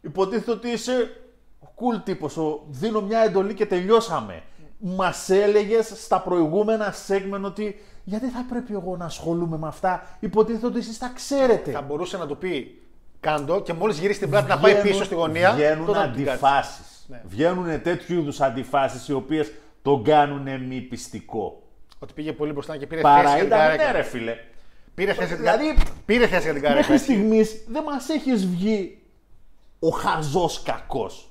υποτίθεται 0.02 0.52
ότι 0.52 0.70
είσαι 0.70 1.22
ο 1.60 1.68
cool 1.76 2.02
τύπος, 2.04 2.38
ο 2.38 2.64
δίνω 2.70 3.02
μια 3.02 3.20
εντολή 3.20 3.54
και 3.54 3.66
τελειώσαμε. 3.66 4.44
Μας 4.78 5.30
έλεγες 5.30 5.92
στα 5.96 6.22
προηγούμενα 6.22 6.94
segment 7.08 7.42
ότι 7.44 7.80
γιατί 8.04 8.28
θα 8.30 8.46
πρέπει 8.50 8.74
εγώ 8.74 8.98
να 8.98 9.06
ασχολούμαι 9.06 9.58
με 9.58 9.68
αυτά, 9.68 10.18
υποτίθεται 10.20 10.66
ότι 10.66 10.78
εσείς 10.78 10.98
τα 10.98 11.12
ξέρετε. 11.16 11.72
Θα 11.72 11.82
μπορούσε 11.82 12.18
να 12.18 12.28
του 12.28 12.38
πει 12.38 12.82
κάντο 13.20 13.62
και 13.62 13.74
μόλις 13.74 14.00
γυρίσει 14.00 14.20
την 14.20 14.30
πλάτη 14.30 14.50
να 14.50 14.60
πάει 14.60 14.72
Βγαίνουν- 14.72 14.92
πίσω 14.92 15.04
στη 15.04 15.16
γωνία. 15.16 15.52
Βγαίνουν 15.54 15.86
τότε 15.86 16.00
να 16.00 16.06
του 16.10 16.16
την 16.16 16.26
κάτσεις. 16.26 16.44
αντιφάσει. 16.44 16.82
Ναι. 17.08 17.22
Βγαίνουν 17.26 17.82
τέτοιου 17.82 18.20
είδους 18.20 18.42
αντιφάσεις 18.42 19.08
οι 19.08 19.14
οποίες 19.14 19.52
τον 19.82 20.04
κάνουν 20.04 20.66
μη 20.66 20.82
πιστικό. 20.82 21.62
Ότι 22.00 22.14
πήγε 22.14 22.34
πολύ 22.34 22.52
μπροστά 22.52 22.78
και 22.78 22.88
πήρε 22.88 23.02
θέση 23.02 23.14
Παρά 23.14 23.30
για 23.30 23.38
την 23.38 23.46
ήταν, 23.48 23.60
καρέκλα. 23.60 23.86
ναι, 23.86 23.92
ρε 23.92 24.04
φίλε. 24.04 24.36
Πήρε 24.96 25.14
θέση 25.14 25.28
για 25.28 25.36
την 25.36 25.46
Δηλαδή, 25.46 25.66
καρέκλα. 25.66 25.94
Πήρε 26.06 26.28
θέση 26.28 26.44
για 26.44 26.54
την 26.54 26.62
καρέκλα. 26.62 26.80
Μέχρι 26.80 26.94
έτσι. 26.94 27.06
στιγμής 27.06 27.64
δεν 27.68 27.84
μας 27.84 28.10
έχεις 28.10 28.48
βγει 28.48 29.02
ο 29.80 29.90
χαζός 29.90 30.62
κακός. 30.64 31.30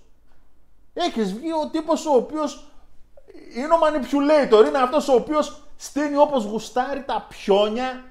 Έχεις 0.94 1.34
βγει 1.34 1.52
ο 1.52 1.68
τύπος 1.70 2.06
ο 2.06 2.14
οποίος 2.14 2.72
είναι 3.56 3.74
ο 3.74 3.78
manipulator. 3.82 4.66
Είναι 4.68 4.78
αυτός 4.78 5.08
ο 5.08 5.14
οποίος 5.14 5.62
στείνει 5.76 6.16
όπως 6.16 6.44
γουστάρει 6.44 7.02
τα 7.04 7.26
πιόνια. 7.28 8.04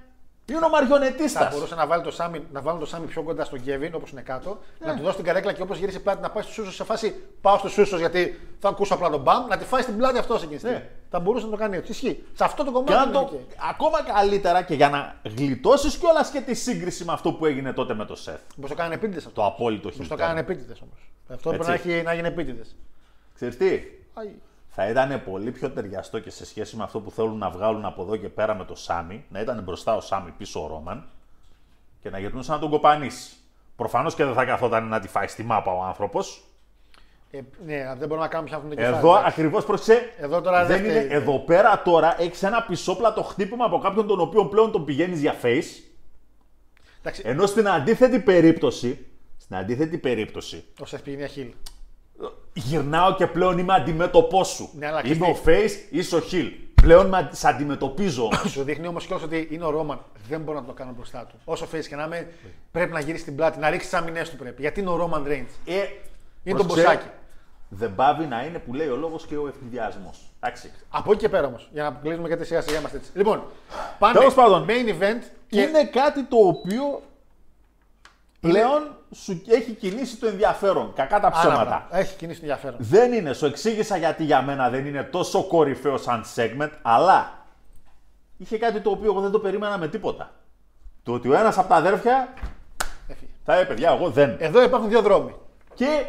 Είναι 0.49 0.59
ο 0.59 0.61
Θα 0.61 0.69
μαριονετίστα. 0.69 1.49
μπορούσε 1.53 1.75
να, 1.75 1.87
βάλει 1.87 2.03
το 2.03 2.11
Σάμι, 2.11 2.45
να 2.51 2.61
βάλουν 2.61 2.79
το 2.79 2.85
Σάμι 2.85 3.05
πιο 3.05 3.23
κοντά 3.23 3.43
στον 3.45 3.61
Κέβιν, 3.61 3.95
όπως 3.95 4.11
είναι 4.11 4.21
κάτω, 4.21 4.59
Ναι. 4.79 4.87
να 4.87 4.95
του 4.97 5.03
δώσει 5.03 5.15
την 5.15 5.25
καρέκλα 5.25 5.53
και 5.53 5.61
όπως 5.61 5.77
γύρισε 5.77 5.99
πλάτη 5.99 6.21
να 6.21 6.29
πάει 6.29 6.43
στους 6.43 6.55
Σούσο 6.55 6.71
σε 6.71 6.83
φάση 6.83 7.15
πάω 7.41 7.57
στους 7.57 7.71
Σούσο 7.73 7.97
γιατί 7.97 8.39
θα 8.59 8.69
ακούσω 8.69 8.93
απλά 8.93 9.09
τον 9.09 9.21
μπαμ, 9.21 9.47
να 9.47 9.57
τη 9.57 9.65
φάει 9.65 9.81
στην 9.81 9.97
πλάτη 9.97 10.17
αυτό 10.17 10.33
εκείνη 10.33 10.51
τη 10.51 10.57
στιγμή. 10.57 10.75
Ναι. 10.77 10.89
Θα 11.09 11.19
μπορούσε 11.19 11.45
να 11.45 11.51
το 11.51 11.57
κάνει 11.57 11.77
έτσι. 11.77 11.91
Ισχύει. 11.91 12.23
Σε 12.33 12.43
αυτό 12.43 12.63
το 12.63 12.71
κομμάτι. 12.71 12.91
Και 12.91 12.97
να 12.97 13.03
είναι 13.03 13.11
το 13.11 13.19
οκ. 13.19 13.29
ακόμα 13.69 14.03
καλύτερα 14.03 14.61
και 14.61 14.73
για 14.73 14.89
να 14.89 15.15
γλιτώσεις 15.37 15.97
κιόλας 15.97 16.29
και 16.29 16.39
τη 16.41 16.53
σύγκριση 16.53 17.05
με 17.05 17.11
αυτό 17.13 17.33
που 17.33 17.45
έγινε 17.45 17.73
τότε 17.73 17.93
με 17.93 18.05
το 18.05 18.15
Σεφ. 18.15 18.39
Μήπως 18.55 18.69
το 18.69 18.75
κάνανε 18.75 18.95
επίτηδες 18.95 19.25
αυτό. 19.25 19.41
Το 19.41 19.47
απόλυτο 19.47 19.87
Μήπως 19.87 19.93
χιλιό. 19.93 20.09
το 20.09 20.15
κάνανε 20.21 20.39
επίτηδες 20.39 20.81
όμως. 20.81 21.11
Αυτό 21.29 21.49
πρέπει 21.49 21.65
να, 21.65 21.73
Έτσι. 21.73 21.89
έχει, 21.91 22.03
να 22.03 22.13
γίνει 22.13 22.27
επίτηδες. 22.27 22.75
Ξέρεις 23.35 23.57
τι, 23.57 23.79
θα 24.73 24.89
ήταν 24.89 25.23
πολύ 25.23 25.51
πιο 25.51 25.71
ταιριαστό 25.71 26.19
και 26.19 26.29
σε 26.29 26.45
σχέση 26.45 26.75
με 26.75 26.83
αυτό 26.83 26.99
που 26.99 27.11
θέλουν 27.11 27.37
να 27.37 27.49
βγάλουν 27.49 27.85
από 27.85 28.01
εδώ 28.01 28.15
και 28.15 28.29
πέρα 28.29 28.55
με 28.55 28.65
το 28.65 28.75
Σάμι, 28.75 29.25
να 29.29 29.39
ήταν 29.39 29.63
μπροστά 29.63 29.95
ο 29.95 30.01
Σάμι 30.01 30.31
πίσω 30.31 30.63
ο 30.63 30.67
Ρόμαν 30.67 31.05
και 32.01 32.09
να 32.09 32.19
γυρνούσε 32.19 32.51
να 32.51 32.59
τον 32.59 32.69
κοπανίσει. 32.69 33.35
Προφανώς 33.75 34.15
και 34.15 34.23
δεν 34.25 34.33
θα 34.33 34.45
καθόταν 34.45 34.87
να 34.87 34.99
τη 34.99 35.07
φάει 35.07 35.27
στη 35.27 35.43
μάπα 35.43 35.71
ο 35.71 35.83
άνθρωπος. 35.83 36.43
Ε, 37.31 37.39
ναι, 37.65 37.77
δεν 37.77 38.07
μπορούμε 38.07 38.17
να 38.17 38.27
κάνουμε 38.27 38.49
πια 38.49 38.57
αυτό 38.57 38.69
το 38.69 38.75
κεφάλι. 38.75 38.95
Εδώ 38.95 39.09
εντάξει. 39.11 39.27
ακριβώς 39.27 39.65
προσέ. 39.65 40.13
Εδώ 40.17 40.41
τώρα 40.41 40.65
δεν 40.65 40.81
δεν 40.81 40.89
είναι. 40.91 40.99
φταίει. 40.99 41.17
Εδώ 41.17 41.39
πέρα 41.39 41.81
τώρα 41.81 42.21
έχεις 42.21 42.43
ένα 42.43 42.63
πισόπλατο 42.63 43.23
χτύπημα 43.23 43.65
από 43.65 43.77
κάποιον 43.77 44.07
τον 44.07 44.19
οποίο 44.19 44.45
πλέον 44.45 44.71
τον 44.71 44.85
πηγαίνεις 44.85 45.19
για 45.19 45.35
face. 45.41 45.83
Εντάξει, 46.99 47.21
Ενώ 47.25 47.45
στην 47.45 47.67
αντίθετη 47.67 48.19
περίπτωση. 48.19 49.05
Στην 49.37 49.55
αντίθετη 49.55 49.97
περίπτωση. 49.97 50.63
ο 50.81 50.85
Σεφ 50.85 51.01
πήγαινε 51.01 51.27
χιλ. 51.27 51.53
Γυρνάω 52.53 53.15
και 53.15 53.27
πλέον 53.27 53.57
είμαι 53.57 53.73
αντιμέτωπό 53.73 54.43
σου. 54.43 54.69
Ναι, 54.77 54.87
αλλά 54.87 55.01
είμαι 55.05 55.33
ξέρεις 55.33 55.39
ο 55.39 55.41
face, 55.45 55.93
είσαι 55.95 56.15
ο 56.15 56.21
heel. 56.31 56.51
Πλέον 56.81 57.07
με, 57.07 57.29
σε 57.31 57.47
αντιμετωπίζω. 57.47 58.29
Σου 58.53 58.63
δείχνει 58.63 58.87
όμως 58.87 59.05
κιόλας 59.05 59.25
ότι 59.25 59.47
είναι 59.51 59.65
ο 59.65 59.69
Ρόμαν. 59.69 59.99
Δεν 60.27 60.41
μπορεί 60.41 60.57
να 60.57 60.63
το 60.63 60.71
κάνω 60.71 60.93
μπροστά 60.95 61.25
του. 61.25 61.35
Όσο 61.45 61.67
face 61.73 61.85
και 61.89 61.95
να 61.95 62.03
είμαι, 62.03 62.27
πρέπει 62.71 62.93
να 62.93 62.99
γυρίσει 62.99 63.23
την 63.23 63.35
πλάτη, 63.35 63.59
να 63.59 63.69
ρίξει 63.69 63.89
τις 63.89 63.97
αμυνές 63.97 64.29
του 64.29 64.35
πρέπει. 64.35 64.61
Γιατί 64.61 64.79
είναι 64.79 64.89
ο 64.89 64.95
Ρόμαν 64.95 65.25
Reigns; 65.27 65.55
ε, 65.65 65.73
Είναι 66.43 66.57
το 66.57 66.63
προσέ, 66.63 66.81
μποσάκι. 66.81 67.07
Δεν 67.69 67.95
πάβει 67.95 68.25
να 68.25 68.45
είναι 68.45 68.59
που 68.59 68.73
λέει 68.73 68.87
ο 68.87 68.95
λόγος 68.95 69.25
και 69.25 69.37
ο 69.37 69.47
ευνηδιασμό. 69.47 70.13
Εντάξει. 70.39 70.71
Από 70.89 71.11
εκεί 71.11 71.21
και 71.21 71.29
πέρα 71.29 71.47
όμως. 71.47 71.69
Για 71.73 71.83
να 71.83 71.99
κλείσουμε 72.01 72.27
γιατί 72.27 72.45
σιγά 72.45 72.61
σιγά 72.61 72.79
είμαστε 72.79 72.97
έτσι. 72.97 73.11
Λοιπόν, 73.13 73.43
πάμε 73.99 74.19
Τέλος 74.19 74.33
πάντων. 74.33 74.65
main 74.67 74.89
event 74.89 75.23
και 75.49 75.61
Είναι 75.61 75.83
κάτι 75.83 76.23
το 76.23 76.37
οποίο 76.37 77.01
πλέον 78.41 78.95
σου 79.11 79.41
έχει 79.47 79.71
κινήσει 79.71 80.17
το 80.17 80.27
ενδιαφέρον. 80.27 80.93
Κακά 80.95 81.19
τα 81.19 81.27
Άλλα 81.27 81.39
ψέματα. 81.39 81.65
πράγματα. 81.65 81.97
Έχει 81.97 82.15
κινήσει 82.15 82.39
το 82.39 82.45
ενδιαφέρον. 82.45 82.77
Δεν 82.79 83.13
είναι, 83.13 83.33
σου 83.33 83.45
εξήγησα 83.45 83.97
γιατί 83.97 84.23
για 84.23 84.41
μένα 84.41 84.69
δεν 84.69 84.85
είναι 84.85 85.03
τόσο 85.03 85.43
κορυφαίο 85.43 85.97
σαν 85.97 86.23
segment, 86.35 86.69
αλλά 86.81 87.45
είχε 88.37 88.57
κάτι 88.57 88.79
το 88.81 88.89
οποίο 88.89 89.11
εγώ 89.11 89.21
δεν 89.21 89.31
το 89.31 89.39
περίμενα 89.39 89.77
με 89.77 89.87
τίποτα. 89.87 90.31
Το 91.03 91.13
ότι 91.13 91.29
ο 91.29 91.33
ένας 91.33 91.57
από 91.57 91.67
τα 91.69 91.75
αδέρφια 91.75 92.33
Έφυγε. 93.07 93.31
θα 93.45 93.55
είπε, 93.59 93.65
παιδιά, 93.65 93.91
εγώ 93.91 94.09
δεν. 94.09 94.35
Εδώ 94.39 94.63
υπάρχουν 94.63 94.89
δύο 94.89 95.01
δρόμοι. 95.01 95.35
Και 95.73 96.05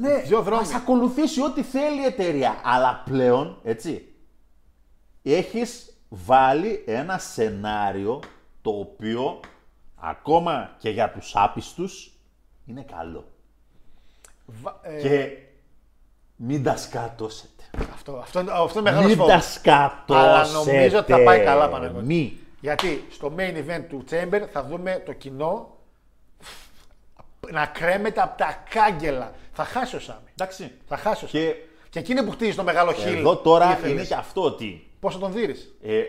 ναι, 0.00 0.16
Δύο 0.16 0.42
δρόμοι. 0.42 0.62
ας 0.62 0.74
ακολουθήσει 0.74 1.42
ό,τι 1.42 1.62
θέλει 1.62 2.00
η 2.00 2.04
εταιρεία. 2.04 2.54
Αλλά 2.64 3.02
πλέον, 3.04 3.58
έτσι, 3.64 4.14
έχεις 5.22 5.96
βάλει 6.08 6.82
ένα 6.86 7.18
σενάριο 7.18 8.20
το 8.62 8.70
οποίο 8.70 9.40
ακόμα 10.08 10.70
και 10.78 10.90
για 10.90 11.10
τους 11.10 11.32
άπιστους 11.36 12.12
είναι 12.66 12.84
καλό. 12.96 13.24
Βα- 14.46 14.80
ε, 14.82 15.00
Και 15.00 15.38
μην 16.36 16.62
τα 16.62 16.76
σκατώσετε. 16.76 17.62
αυτό, 17.94 18.16
αυτό, 18.16 18.40
είναι- 18.40 18.52
αυτό 18.52 18.78
είναι 18.78 18.90
μεγάλος 18.90 19.08
Μην 19.16 19.18
τα 19.18 19.24
φόβος. 19.24 19.52
σκατώσετε. 19.52 20.28
Αλλά 20.28 20.46
νομίζω 20.46 20.98
ότι 20.98 21.12
θα 21.12 21.22
πάει 21.22 21.44
καλά 21.44 21.68
Παναγιώτη. 21.68 22.04
Μη. 22.06 22.38
Γιατί 22.60 23.06
στο 23.10 23.32
main 23.38 23.54
event 23.56 23.84
του 23.88 24.04
Chamber 24.10 24.42
θα 24.52 24.64
δούμε 24.64 25.02
το 25.06 25.12
κοινό 25.12 25.76
να 27.50 27.66
κρέμεται 27.66 28.20
από 28.20 28.38
τα 28.38 28.64
κάγκελα. 28.70 29.32
Θα 29.52 29.64
χάσει 29.64 29.96
ο 29.96 30.00
Σάμι. 30.00 30.28
Εντάξει. 30.38 30.72
Θα 30.88 30.96
χάσει 30.96 31.24
ο 31.24 31.28
Σάμι. 31.28 31.42
Και 31.44 31.54
Και 31.90 31.98
εκείνη 31.98 32.22
που 32.24 32.30
χτίζει 32.30 32.56
το 32.56 32.62
μεγάλο 32.62 32.92
heel. 32.92 33.14
Εδώ 33.18 33.36
τώρα 33.36 33.78
είναι 33.88 34.04
και 34.04 34.14
αυτό 34.14 34.42
ότι. 34.42 34.90
Πώς 35.00 35.14
θα 35.14 35.20
τον 35.20 35.32
δεις; 35.32 35.74
Ε, 35.82 36.02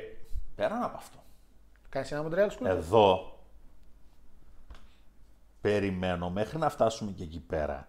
πέραν 0.55 0.83
από 0.83 0.97
αυτό. 0.97 1.17
Κάνεις 1.89 2.11
ένα 2.11 2.21
Montreal 2.21 2.51
Screwjob. 2.51 2.67
Εδώ 2.67 3.34
περιμένω 5.65 6.29
μέχρι 6.29 6.57
να 6.57 6.69
φτάσουμε 6.69 7.11
και 7.11 7.23
εκεί 7.23 7.39
πέρα 7.39 7.87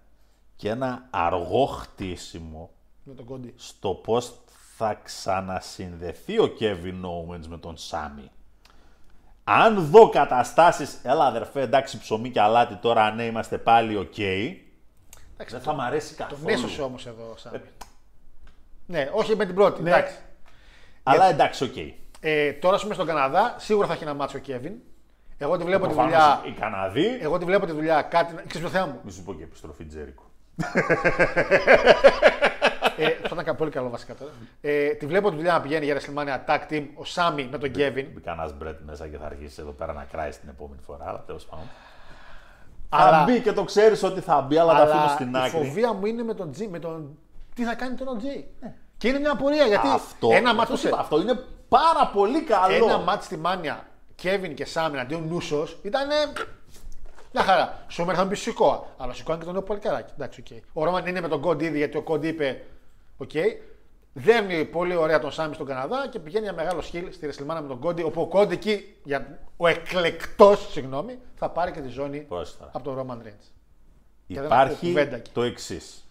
και 0.57 0.69
ένα 0.69 1.07
αργό 1.11 1.67
χτίσιμο 1.67 2.71
Με 3.03 3.15
τον 3.15 3.25
Cody. 3.25 3.55
στο 3.57 3.95
πώς 3.95 4.41
θα 4.77 4.95
ξανασυνδεθεί 5.03 6.39
ο 6.39 6.53
Kevin 6.61 7.01
Owens 7.05 7.47
με 7.49 7.59
τον 7.59 7.77
Sami. 7.77 8.31
Αν 9.45 9.87
δω 9.91 10.09
καταστάσεις, 10.09 10.99
έλα 11.03 11.27
αδερφέ, 11.27 11.61
εντάξει 11.61 11.99
ψωμί 11.99 12.31
και 12.31 12.41
αλάτι 12.41 12.75
τώρα, 12.77 13.11
ναι, 13.11 13.25
είμαστε 13.25 13.59
πάλι 13.59 13.97
οκ. 13.97 14.15
δεν 15.49 15.61
θα 15.61 15.73
μ' 15.73 15.81
αρέσει 15.81 16.17
Τον 16.17 16.27
καθόλου. 16.27 16.49
έσωσε 16.49 16.83
όμως 16.83 17.07
εδώ, 17.07 17.35
Σάμι. 17.37 17.61
Ναι, 18.87 19.11
όχι 19.13 19.37
με 19.37 19.47
την 19.47 19.55
πρώτη. 19.55 19.81
Εντάξει. 19.81 20.19
Αλλά 21.03 21.25
εντάξει, 21.25 21.65
οκ. 21.65 21.77
Ε, 22.21 22.53
τώρα, 22.53 22.75
ας 22.75 22.83
πούμε, 22.83 22.95
στον 22.95 23.07
Καναδά, 23.07 23.55
σίγουρα 23.59 23.87
θα 23.87 23.93
έχει 23.93 24.03
ένα 24.03 24.15
μάτσο 24.15 24.39
ο 24.39 24.41
Κέβιν. 24.41 24.75
Εγώ 25.39 25.57
τη 25.57 25.65
βλέπω 25.65 25.87
τη 25.87 25.95
Προφανώς 25.95 26.13
δουλειά. 26.13 26.41
οι 26.45 26.61
Καναδοί, 26.61 27.19
Εγώ 27.21 27.39
τη 27.39 27.45
βλέπω 27.45 27.67
τη 27.67 27.73
δουλειά 27.73 28.03
κάτι. 28.03 28.35
Ξέρεις 28.35 28.69
ποιο 28.69 28.69
θέμα 28.69 28.87
μου. 28.87 29.01
μη 29.03 29.11
σου 29.13 29.23
πω 29.23 29.35
και 29.35 29.43
επιστροφή 29.43 29.85
Τζέρικο. 29.85 30.23
ε, 32.97 33.09
θα 33.11 33.29
ήταν 33.33 33.45
κα- 33.45 33.55
πολύ 33.55 33.71
καλό 33.71 33.89
βασικά 33.91 34.15
τώρα. 34.15 34.31
Ε, 34.61 34.89
τη 34.89 35.07
βλέπω 35.07 35.31
τη 35.31 35.37
δουλειά 35.37 35.53
να 35.53 35.61
πηγαίνει 35.61 35.85
για 35.85 35.97
WrestleMania 36.01 36.51
Tag 36.51 36.73
Team 36.73 36.85
ο 36.95 37.05
Σάμι 37.05 37.49
με 37.51 37.59
τον 37.59 37.71
Κέβιν. 37.71 38.07
Μπει 38.15 38.21
κανένα 38.21 38.51
μπρετ 38.59 38.79
μέσα 38.85 39.09
και 39.09 39.17
θα 39.17 39.27
αρχίσεις 39.27 39.59
εδώ 39.59 39.71
πέρα 39.71 39.93
να 39.93 40.05
κράεις 40.13 40.41
την 40.41 40.49
επόμενη 40.49 40.81
φορά, 40.87 41.05
αλλά 41.09 41.23
τέλος 41.27 41.45
πάντων. 41.45 41.65
Αλλά- 42.89 43.19
Θα 43.19 43.25
μπει 43.25 43.41
και 43.41 43.53
το 43.53 43.65
ξέρεις 43.65 44.03
ότι 44.03 44.21
θα 44.21 44.41
μπει, 44.41 44.59
αλλά, 44.59 44.75
τα 44.75 44.83
αφήνω 44.83 45.09
στην 45.09 45.35
η 45.35 45.39
άκρη. 45.39 45.51
φοβία 45.51 45.93
μου 45.93 46.07
είναι 46.07 46.23
με 46.23 46.35
τον 46.35 46.51
Τζι, 46.53 46.69
με 46.69 46.79
τον... 46.79 47.19
τι 47.55 47.65
θα 47.65 47.75
κάνει 47.75 47.95
τώρα 47.97 48.11
ο 48.11 48.17
Τζέι. 48.17 48.49
Και 48.97 49.09
είναι 49.09 49.19
μια 49.19 49.31
απορία 49.33 49.65
γιατί 49.65 49.89
Αυτό, 49.95 50.29
ένα 50.31 50.39
αυτό, 50.51 50.55
μάτσο 50.55 50.77
σου 50.77 50.87
είπα, 50.89 50.99
αυτό 50.99 51.21
είναι 51.21 51.35
πάρα 51.69 52.11
πολύ 52.15 52.43
καλό. 52.43 52.85
ένα 52.85 52.99
μάτι 52.99 53.25
στη 53.25 53.37
Μάνια 53.37 53.87
Κέβιν 54.17 54.55
και 54.55 54.65
Σάμι 54.65 54.99
αντίον 54.99 55.29
Νούσο 55.29 55.69
ήταν. 55.83 56.09
Μια 57.33 57.43
χαρά. 57.45 57.85
Σούμερ 57.89 58.15
θα 58.17 58.23
μου 58.23 58.29
πεις 58.29 58.41
Σικόα. 58.41 58.87
Αλλά 58.97 59.13
Σικόα 59.13 59.37
και 59.39 59.45
τον 59.45 59.53
Νέο 59.53 59.63
Πολυκαράκι. 59.63 60.13
Εντάξει, 60.15 60.41
οκ. 60.41 60.63
Ο 60.73 60.85
Ρόμαν 60.85 61.07
είναι 61.07 61.21
με 61.21 61.29
τον 61.29 61.41
Κόντι 61.41 61.65
ήδη 61.65 61.79
γιατί 61.79 61.97
ο 61.97 62.03
Κόντι 62.03 62.29
είπε: 62.29 62.65
Οκ. 63.17 63.31
Δέρνει 64.19 64.65
πολύ 64.65 64.95
ωραία 64.95 65.19
τον 65.19 65.33
Σάμι 65.33 65.55
στον 65.55 65.67
Καναδά 65.67 66.09
και 66.09 66.19
πηγαίνει 66.19 66.47
ένα 66.47 66.55
μεγάλο 66.57 66.81
σκύλ 66.81 67.13
στη 67.13 67.27
Ρεσλιμάνα 67.27 67.61
με 67.63 67.69
τον 67.69 67.79
Κόντι. 67.79 68.03
Όπου 68.03 68.21
ο 68.21 68.27
Κόντι 68.27 68.55
εκεί, 68.55 68.95
για... 69.05 69.39
ο 69.57 69.67
εκλεκτός, 69.67 70.71
συγγνώμη, 70.73 71.19
θα 71.35 71.51
πάρει 71.51 71.73
και 71.73 71.81
τη 71.81 71.89
ζώνη 71.89 72.19
Πρόσεχε 72.21 72.59
τώρα. 72.59 72.71
από 72.75 72.85
τον 72.85 72.95
Ρόμαν 72.95 73.21
Ρέντ. 73.23 73.35
δεν 74.27 74.39
ακούω 74.39 74.47
Υπάρχει 74.47 74.87
κουβέντα 74.87 75.17
εκεί. 75.17 75.31
το 75.33 75.43
εξής. 75.43 76.05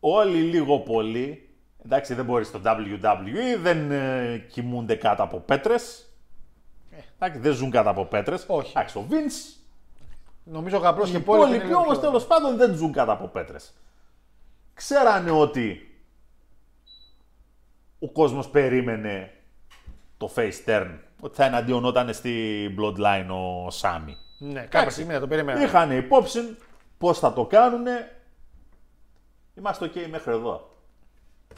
Όλοι 0.00 0.36
λίγο 0.42 0.78
πολύ, 0.80 1.43
εντάξει 1.84 2.14
δεν 2.14 2.24
μπορείς 2.24 2.46
στο 2.48 2.60
WWE, 2.64 3.58
δεν 3.62 3.90
ε, 3.90 4.38
κοιμούνται 4.50 4.94
κάτω 4.94 5.22
από 5.22 5.38
πέτρες. 5.40 6.08
Εντάξει, 7.18 7.38
δεν 7.40 7.52
ζουν 7.52 7.70
κάτω 7.70 7.90
από 7.90 8.04
πέτρες. 8.04 8.42
Ε. 8.42 8.46
Όχι. 8.48 8.72
Εντάξει, 8.76 8.98
ο 8.98 9.06
Vince, 9.10 9.58
Νομίζω 10.44 10.78
γαμπρό 10.78 11.06
οι 11.06 11.10
και 11.10 11.18
πόλη. 11.20 11.54
υπόλοιποι 11.54 11.74
όμως 11.74 12.00
τέλος 12.00 12.26
πάντων 12.26 12.56
δεν 12.56 12.74
ζουν 12.74 12.92
κάτω 12.92 13.12
από 13.12 13.26
πέτρες. 13.26 13.72
Ξέρανε 14.74 15.30
ότι 15.30 15.94
ο 17.98 18.08
κόσμος 18.10 18.48
περίμενε 18.48 19.32
το 20.16 20.30
face 20.36 20.64
turn, 20.66 20.90
ότι 21.20 21.36
θα 21.36 21.44
εναντιονόταν 21.44 22.14
στη 22.14 22.66
Bloodline 22.78 23.26
ο 23.28 23.70
Σάμι. 23.70 24.16
Ναι, 24.38 24.52
κάποια 24.60 24.78
Εντάξει. 24.78 24.94
στιγμή 24.94 25.12
θα 25.12 25.20
το 25.20 25.26
περίμενα. 25.26 25.62
Είχαν 25.62 25.90
υπόψη 25.90 26.56
πώς 26.98 27.18
θα 27.18 27.32
το 27.32 27.44
κάνουν. 27.46 27.84
Είμαστε 29.54 29.86
OK 29.94 30.06
μέχρι 30.10 30.32
εδώ. 30.32 30.73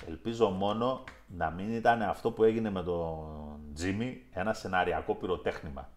Ελπίζω 0.08 0.48
μόνο 0.48 1.04
να 1.36 1.50
μην 1.50 1.74
ήταν 1.74 2.02
αυτό 2.02 2.30
που 2.30 2.44
έγινε 2.44 2.70
με 2.70 2.82
τον 2.82 3.58
Τζίμι 3.74 4.22
ένα 4.32 4.52
σεναριακό 4.52 5.14
πυροτέχνημα. 5.14 5.88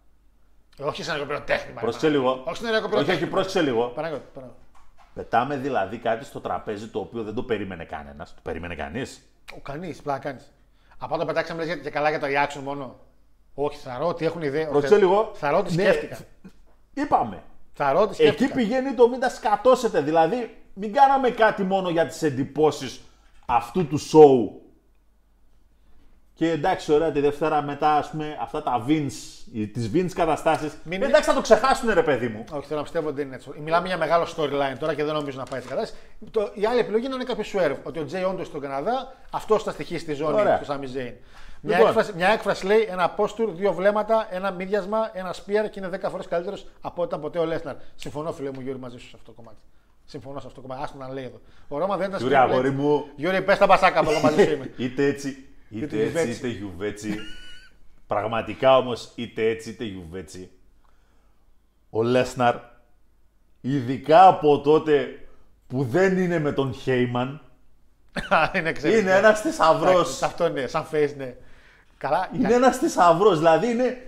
Όχι 0.82 1.04
σαν 1.04 1.28
πυροτέχνημα. 1.28 1.82
Πρόσεξε 1.82 2.10
λίγο. 2.10 2.44
Όχι 2.46 2.58
σεναριακό 2.58 2.86
Όχι, 2.86 2.94
όχι, 2.96 3.04
πυροτέχνημα. 3.04 3.32
πρόσεξε 3.32 3.62
λίγο. 3.62 3.88
Παναγιώτη, 3.88 4.24
Παναγιώτη. 4.34 4.60
Πετάμε 5.14 5.58
δηλαδή 5.58 5.98
κάτι 5.98 6.26
στο 6.26 6.40
τραπέζι 6.40 6.88
το 6.88 7.00
οποίο 7.00 7.24
δεν 7.24 7.34
το 7.34 7.44
περίμενε 7.44 7.84
κανένας. 7.86 8.34
Το 8.36 8.40
περίμενε 8.44 8.76
κανείς; 8.76 9.22
Ο 9.56 9.60
κανείς, 9.64 10.02
πλάκα 10.02 10.20
κάνεις. 10.20 10.52
Από 10.98 11.18
το 11.18 11.26
πετάξαμε 11.26 11.66
λες, 11.66 11.80
και 11.82 11.90
καλά 11.90 12.10
για 12.10 12.20
το 12.20 12.26
reaction 12.30 12.62
μόνο. 12.64 12.96
Όχι, 13.54 13.78
θα 13.78 13.98
ρω 13.98 14.08
ότι 14.08 14.26
έχουν 14.26 14.42
ιδέα. 14.42 14.68
Πρόσεξε 14.68 14.98
λίγο. 14.98 15.32
Θα 15.34 15.50
ρω 15.52 15.58
ότι 15.58 15.76
Ναι, 15.76 15.84
σκέφτηκαν. 15.84 16.20
Είπαμε. 16.94 17.44
Θα 17.74 17.92
ρω 17.92 18.02
ότι 18.02 18.12
Εκεί 18.12 18.22
σκέφτηκαν. 18.22 18.58
πηγαίνει 18.58 18.94
το 18.94 19.08
μην 19.10 19.20
τα 19.20 19.30
σκατώσετε. 19.30 20.02
Δηλαδή, 20.02 20.58
μην 20.74 20.94
κάναμε 20.94 21.30
κάτι 21.30 21.64
μόνο 21.64 21.90
για 21.90 22.08
τις 22.08 22.22
εντυπώσεις 22.24 23.02
αυτού 23.50 23.88
του 23.88 24.00
show. 24.00 24.58
Και 26.34 26.52
εντάξει, 26.52 26.94
ωραία, 26.94 27.12
τη 27.12 27.20
Δευτέρα 27.20 27.62
μετά, 27.62 27.92
ας 27.96 28.10
πούμε, 28.10 28.38
αυτά 28.42 28.64
τα 28.64 28.86
Vince, 28.88 29.48
οι- 29.54 29.68
τις 29.68 29.90
Vince 29.94 30.12
καταστάσεις. 30.14 30.78
Μην- 30.84 31.04
Εντάξει, 31.04 31.30
θα 31.30 31.36
το 31.36 31.42
ξεχάσουν, 31.42 31.94
ρε 31.94 32.04
παιδί 32.04 32.28
μου. 32.28 32.44
Όχι, 32.52 32.66
θέλω 32.66 32.78
να 32.78 32.84
πιστεύω 32.84 33.08
ότι 33.08 33.16
δεν 33.16 33.26
είναι 33.26 33.36
έτσι. 33.36 33.50
Μιλάμε 33.64 33.88
για 33.88 33.98
μεγάλο 33.98 34.26
storyline 34.36 34.78
τώρα 34.80 34.94
και 34.94 35.04
δεν 35.04 35.14
νομίζω 35.14 35.38
να 35.38 35.44
πάει 35.44 35.60
έτσι 35.60 35.72
κατάσταση. 35.74 36.02
Το, 36.32 36.52
η 36.54 36.66
άλλη 36.66 36.80
επιλογή 36.80 37.06
είναι 37.06 37.16
να 37.16 37.22
είναι 37.22 37.34
κάποιος 37.34 37.54
swerve. 37.56 37.78
Ότι 37.84 38.00
ο 38.00 38.06
Jey 38.06 38.24
όντως 38.24 38.44
στον 38.44 38.62
Καναδά 38.62 39.16
αυτός 39.32 39.64
θα 39.64 39.72
στοιχήσει 39.72 40.00
στη 40.04 40.14
ζώνη 40.14 40.40
Ωραία. 40.40 40.60
του 40.60 40.66
Sami 40.66 40.86
Zayn. 40.86 41.14
Μια, 41.62 41.78
Λοιπόν. 41.78 41.88
έκφραση, 41.88 42.14
μια 42.16 42.28
έκφραση 42.30 42.66
λέει 42.66 42.88
ένα 42.90 43.16
posture, 43.18 43.50
δύο 43.54 43.74
βλέμματα, 43.74 44.28
ένα 44.30 44.52
μύδιασμα, 44.52 45.10
ένα 45.14 45.34
spear 45.34 45.70
και 45.72 45.80
είναι 45.80 45.88
10 45.88 46.10
φορές 46.10 46.28
καλύτερος 46.28 46.66
από 46.82 47.02
ό,τι 47.02 47.08
ήταν 47.10 47.22
ποτέ 47.22 47.40
ο 47.40 47.46
Lesnar. 47.46 47.76
Συμφωνώ, 47.96 48.32
φίλε 48.32 48.52
μου, 48.52 48.60
Γιώργη, 48.62 48.82
μαζί 48.82 48.98
σου 48.98 49.08
σε 49.08 49.12
αυτό 49.16 49.32
το 49.32 49.36
κομμάτι. 49.38 49.58
Συμφωνώ 50.10 50.40
σε 50.40 50.48
αυτό 50.48 50.62
το 50.62 50.68
κομμάτι. 50.68 50.84
Άστο 50.86 50.98
να 50.98 51.14
λέει 51.14 51.24
εδώ. 51.24 51.42
Ο 51.68 51.78
Ρώμα 51.78 51.98
δεν 51.98 52.08
ήταν 52.08 52.20
Γιούρι, 52.20 52.34
spear, 52.36 52.38
αγόρι 52.38 52.68
λέει. 52.68 52.78
μου. 52.78 53.06
Γιώργη, 53.16 53.42
πες 53.42 53.58
τα 53.58 53.66
μπασάκα 53.66 54.04
μου, 54.04 54.10
εγώ 54.12 54.20
μαζί 54.20 54.44
σου 54.44 54.52
είμαι. 54.52 54.72
Είτε 54.86 55.06
έτσι, 55.06 55.48
Είτε 55.70 55.86
είτε 55.86 55.98
έτσι, 56.02 56.08
γιουβέτσι. 56.12 56.38
είτε 56.38 56.48
γιουβέτσι. 56.48 57.18
Πραγματικά 58.08 58.78
όμως, 58.78 59.12
είτε 59.16 59.50
έτσι, 59.50 59.70
είτε 59.70 59.84
γιουβέτσι. 59.84 60.52
Ο 61.90 62.04
Λέσναρ, 62.04 62.56
ειδικά 63.62 64.28
από 64.28 64.62
τότε 64.62 65.28
που 65.68 65.84
δεν 65.84 66.18
είναι 66.18 66.40
με 66.40 66.52
τον 66.52 66.74
Χέιμαν, 66.74 67.42
είναι 68.56 68.70
εξαιρετικό. 68.70 69.02
είναι 69.08 69.18
ένας 69.18 69.42
θησαυρός. 69.42 69.92
Εντάξει, 69.94 70.26
Αυτό 70.26 70.48
είναι, 70.48 70.68
σαν 70.68 70.86
face, 70.92 71.14
ναι. 71.18 71.36
Καλά, 71.98 72.30
Είναι 72.36 72.54
ένας 72.54 72.78
θησαυρός. 72.78 73.38
Δηλαδή 73.38 73.68
είναι. 73.72 74.04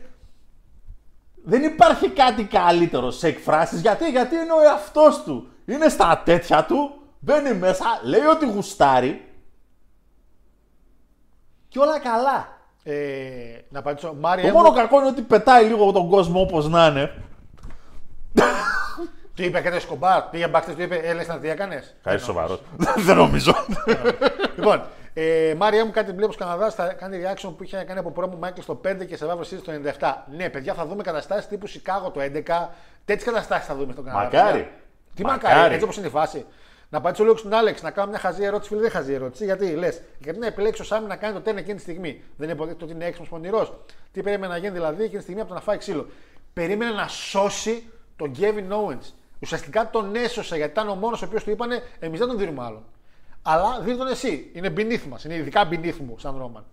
Δεν 1.44 1.64
υπάρχει 1.64 2.10
κάτι 2.10 2.44
καλύτερο 2.44 3.12
σε 3.12 3.28
εκφράσεις. 3.28 3.82
Γιατί, 3.82 4.10
γιατί 4.10 4.36
είναι 4.36 4.52
ο 4.52 4.62
εαυτό 4.62 5.10
του. 5.26 5.51
Είναι 5.66 5.90
στα 5.90 6.22
τέτοια 6.26 6.66
του, 6.66 7.02
μπαίνει 7.20 7.54
μέσα, 7.54 7.86
λέει 8.04 8.26
ότι 8.26 8.46
γουστάρει. 8.46 9.26
Και 11.68 11.80
όλα 11.80 12.00
καλά. 12.00 12.60
Ε, 12.84 12.94
να 13.70 13.80
απαντήσω. 13.80 14.14
Μάρια, 14.20 14.46
Το 14.46 14.58
μου, 14.58 14.64
μόνο 14.64 14.76
κακό 14.76 15.00
είναι 15.00 15.08
ότι 15.08 15.22
πετάει 15.22 15.66
λίγο 15.66 15.92
τον 15.92 16.10
κόσμο 16.10 16.42
όπως 16.42 16.70
να 16.70 16.86
είναι. 16.88 17.14
του 19.36 19.44
είπε 19.44 19.60
κάτι 19.60 19.80
σκομπάρ, 19.80 20.22
πήγε 20.22 20.48
backstage, 20.54 20.74
του 20.76 20.82
είπε, 20.82 20.96
έλε 20.96 21.24
να 21.24 21.40
τι 21.40 21.50
έκανες; 21.50 21.96
Κάτι 22.04 22.22
σοβαρό. 22.22 22.60
Δεν 22.98 23.16
νομίζω. 23.16 23.54
λοιπόν, 24.58 24.84
ε, 25.14 25.54
Μάρια 25.58 25.86
μου 25.86 25.92
κάτι 25.92 26.12
βλέπω 26.12 26.32
στο 26.32 26.44
Καναδάς 26.44 26.76
θα 26.76 26.94
κάνει 26.94 27.22
reaction 27.24 27.54
που 27.58 27.64
είχε 27.64 27.84
κάνει 27.88 28.00
από 28.00 28.12
πρόμο 28.12 28.38
Μάικλ 28.38 28.62
στο 28.62 28.82
5 28.88 29.06
και 29.08 29.18
σε 29.18 29.26
Survivor 29.26 29.42
Series 29.42 29.62
το 29.64 29.72
97. 30.00 30.14
Ναι, 30.36 30.50
παιδιά, 30.50 30.74
θα 30.74 30.86
δούμε 30.86 31.04
καταστάσεις 31.04 31.48
τύπου 31.48 31.68
Σικάγο 31.68 32.10
το 32.10 32.22
11. 32.22 32.70
Τέτοιες 33.06 33.24
καταστάσεις 33.26 33.66
θα 33.66 33.76
δούμε 33.76 33.92
στον 33.92 34.06
Καναδά. 34.06 34.24
Μακάρι. 34.24 34.72
Παιδιά. 35.16 35.16
Τι 35.16 35.24
Μακάρι. 35.24 35.54
μακάρι, 35.56 35.74
έτσι 35.74 35.84
όπως 35.84 35.98
είναι 35.98 36.08
η 36.08 36.10
φάση. 36.10 36.46
Να 36.90 36.98
απαντήσω 36.98 37.24
λίγο 37.24 37.38
στον 37.38 37.54
Άλεξ, 37.54 37.82
να 37.82 37.92
κάνω 37.92 38.10
μια 38.10 38.20
χαζή 38.20 38.44
ερώτηση. 38.44 38.70
Φίλε, 38.70 38.82
δεν 38.82 38.92
χαζή 38.92 39.14
ερώτηση. 39.14 39.46
Γιατί 39.46 39.72
λες, 39.72 40.02
γιατί 40.20 40.40
να 40.40 40.46
επιλέξει 40.46 40.82
ο 40.82 40.84
Σάμι 40.86 41.08
να 41.08 41.16
κάνει 41.16 41.34
το 41.34 41.42
τέρν 41.42 41.58
εκείνη 41.58 41.76
τη 41.76 41.82
στιγμή. 41.82 42.24
Δεν 42.38 42.48
είναι 42.48 42.52
υποτίθεται 42.52 42.84
ότι 42.84 42.94
είναι 42.94 43.06
έξυπνος 43.06 43.30
πονηρός. 43.30 43.74
Τι 44.12 44.22
περίμενε 44.22 44.54
να 44.54 44.60
γίνει 44.60 44.74
δηλαδή 44.74 45.04
εκείνη 45.04 45.18
τη 45.18 45.24
στιγμή 45.24 45.42
από 45.42 45.50
το 45.50 45.56
να 45.56 45.62
φάει 45.62 45.78
ξύλο. 45.78 46.08
Περίμενε 46.54 46.92
να 46.92 47.08
σώσει 47.08 47.90
τον 48.16 48.32
Kevin 48.40 48.70
Owens. 48.72 49.12
Ουσιαστικά 49.40 49.90
τον 49.90 50.16
έσωσε 50.16 50.56
γιατί 50.56 50.72
ήταν 50.72 50.90
ο 50.90 50.96
μόνος 50.96 51.22
ο 51.22 51.26
οποίος 51.26 51.44
του 51.44 51.50
είπανε 51.50 51.84
Εμείς 52.00 52.20
δεν 52.20 52.28
τον 52.28 52.38
δίνουμε 52.38 52.64
άλλον. 52.64 52.84
Αλλά 53.42 53.80
δίνει 53.82 53.98
τον 53.98 54.08
εσύ. 54.08 54.52
Είναι 54.54 54.74
beneath 54.78 55.04
μας. 55.10 55.24
Είναι 55.24 55.36
ειδικά 55.36 55.68
beneath 55.72 55.98
μου, 55.98 56.18
σαν 56.20 56.38
Ρόμαν. 56.38 56.66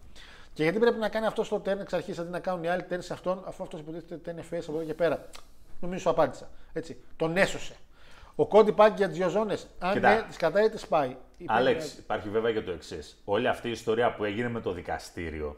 Και 0.53 0.63
γιατί 0.63 0.79
πρέπει 0.79 0.99
να 0.99 1.09
κάνει 1.09 1.27
αυτό 1.27 1.43
στο 1.45 1.63
turn 1.65 1.79
εξ 1.81 1.93
αρχής 1.93 2.19
αντί 2.19 2.31
να 2.31 2.39
κάνουν 2.39 2.65
οι 2.65 2.69
άλλοι 2.69 2.85
turn 2.91 2.99
σε 2.99 3.13
αυτόν, 3.13 3.43
αφού 3.47 3.63
αυτός 3.63 3.81
υποτίθεται 3.81 4.35
turn 4.37 4.55
face 4.55 4.63
από 4.69 4.79
εδώ 4.79 4.85
και 4.85 4.95
πέρα. 4.95 5.27
Νομίζω 5.81 6.01
σου 6.01 6.11
απάντησα. 6.11 6.51
Έτσι. 6.73 6.97
Τον 7.17 7.37
έσωσε. 7.37 7.75
Ο 8.41 8.47
Κόντι 8.47 8.73
πάει 8.73 8.93
για 8.97 9.09
τις 9.09 9.17
δύο 9.17 9.29
ζώνες. 9.29 9.67
Αν 9.79 9.93
Κοίτα. 9.93 10.15
ναι, 10.15 10.23
τις 10.23 10.37
κατάει, 10.37 10.69
τις 10.69 10.87
πάει. 10.87 11.17
Είπε, 11.37 11.53
Άλεξ, 11.53 11.95
υπάρχει 11.95 12.29
βέβαια 12.29 12.53
και 12.53 12.61
το 12.61 12.71
εξής. 12.71 13.23
Όλη 13.25 13.49
αυτή 13.49 13.69
η 13.69 13.71
ιστορία 13.71 14.15
που 14.15 14.25
έγινε 14.25 14.49
με 14.49 14.61
το 14.61 14.73
δικαστήριο. 14.73 15.57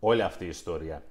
Όλη 0.00 0.22
αυτή 0.22 0.44
η 0.44 0.48
ιστορία 0.48 1.02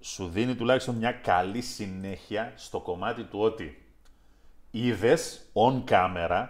σου 0.00 0.28
δίνει 0.28 0.54
τουλάχιστον 0.54 0.94
μια 0.94 1.12
καλή 1.12 1.60
συνέχεια 1.60 2.52
στο 2.56 2.80
κομμάτι 2.80 3.22
του 3.22 3.40
ότι 3.40 3.86
είδες 4.70 5.50
on 5.52 5.84
camera 5.88 6.46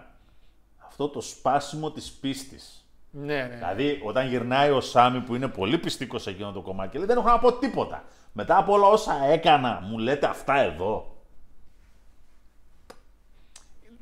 αυτό 0.86 1.08
το 1.08 1.20
σπάσιμο 1.20 1.90
της 1.90 2.10
πίστης. 2.10 2.84
Ναι, 3.10 3.42
ναι. 3.42 3.54
Δηλαδή, 3.54 4.00
όταν 4.04 4.28
γυρνάει 4.28 4.70
ο 4.70 4.80
Σάμι 4.80 5.20
που 5.20 5.34
είναι 5.34 5.48
πολύ 5.48 5.78
πιστικός 5.78 6.22
σε 6.22 6.30
εκείνο 6.30 6.52
το 6.52 6.60
κομμάτι 6.60 6.90
και 6.90 6.98
λέει: 6.98 7.06
Δεν 7.06 7.16
έχω 7.16 7.28
να 7.28 7.38
πω 7.38 7.52
τίποτα. 7.52 8.04
Μετά 8.32 8.56
από 8.56 8.72
όλα 8.72 8.86
όσα 8.86 9.24
έκανα, 9.24 9.80
μου 9.80 9.98
λέτε 9.98 10.26
αυτά 10.26 10.56
εδώ. 10.56 11.14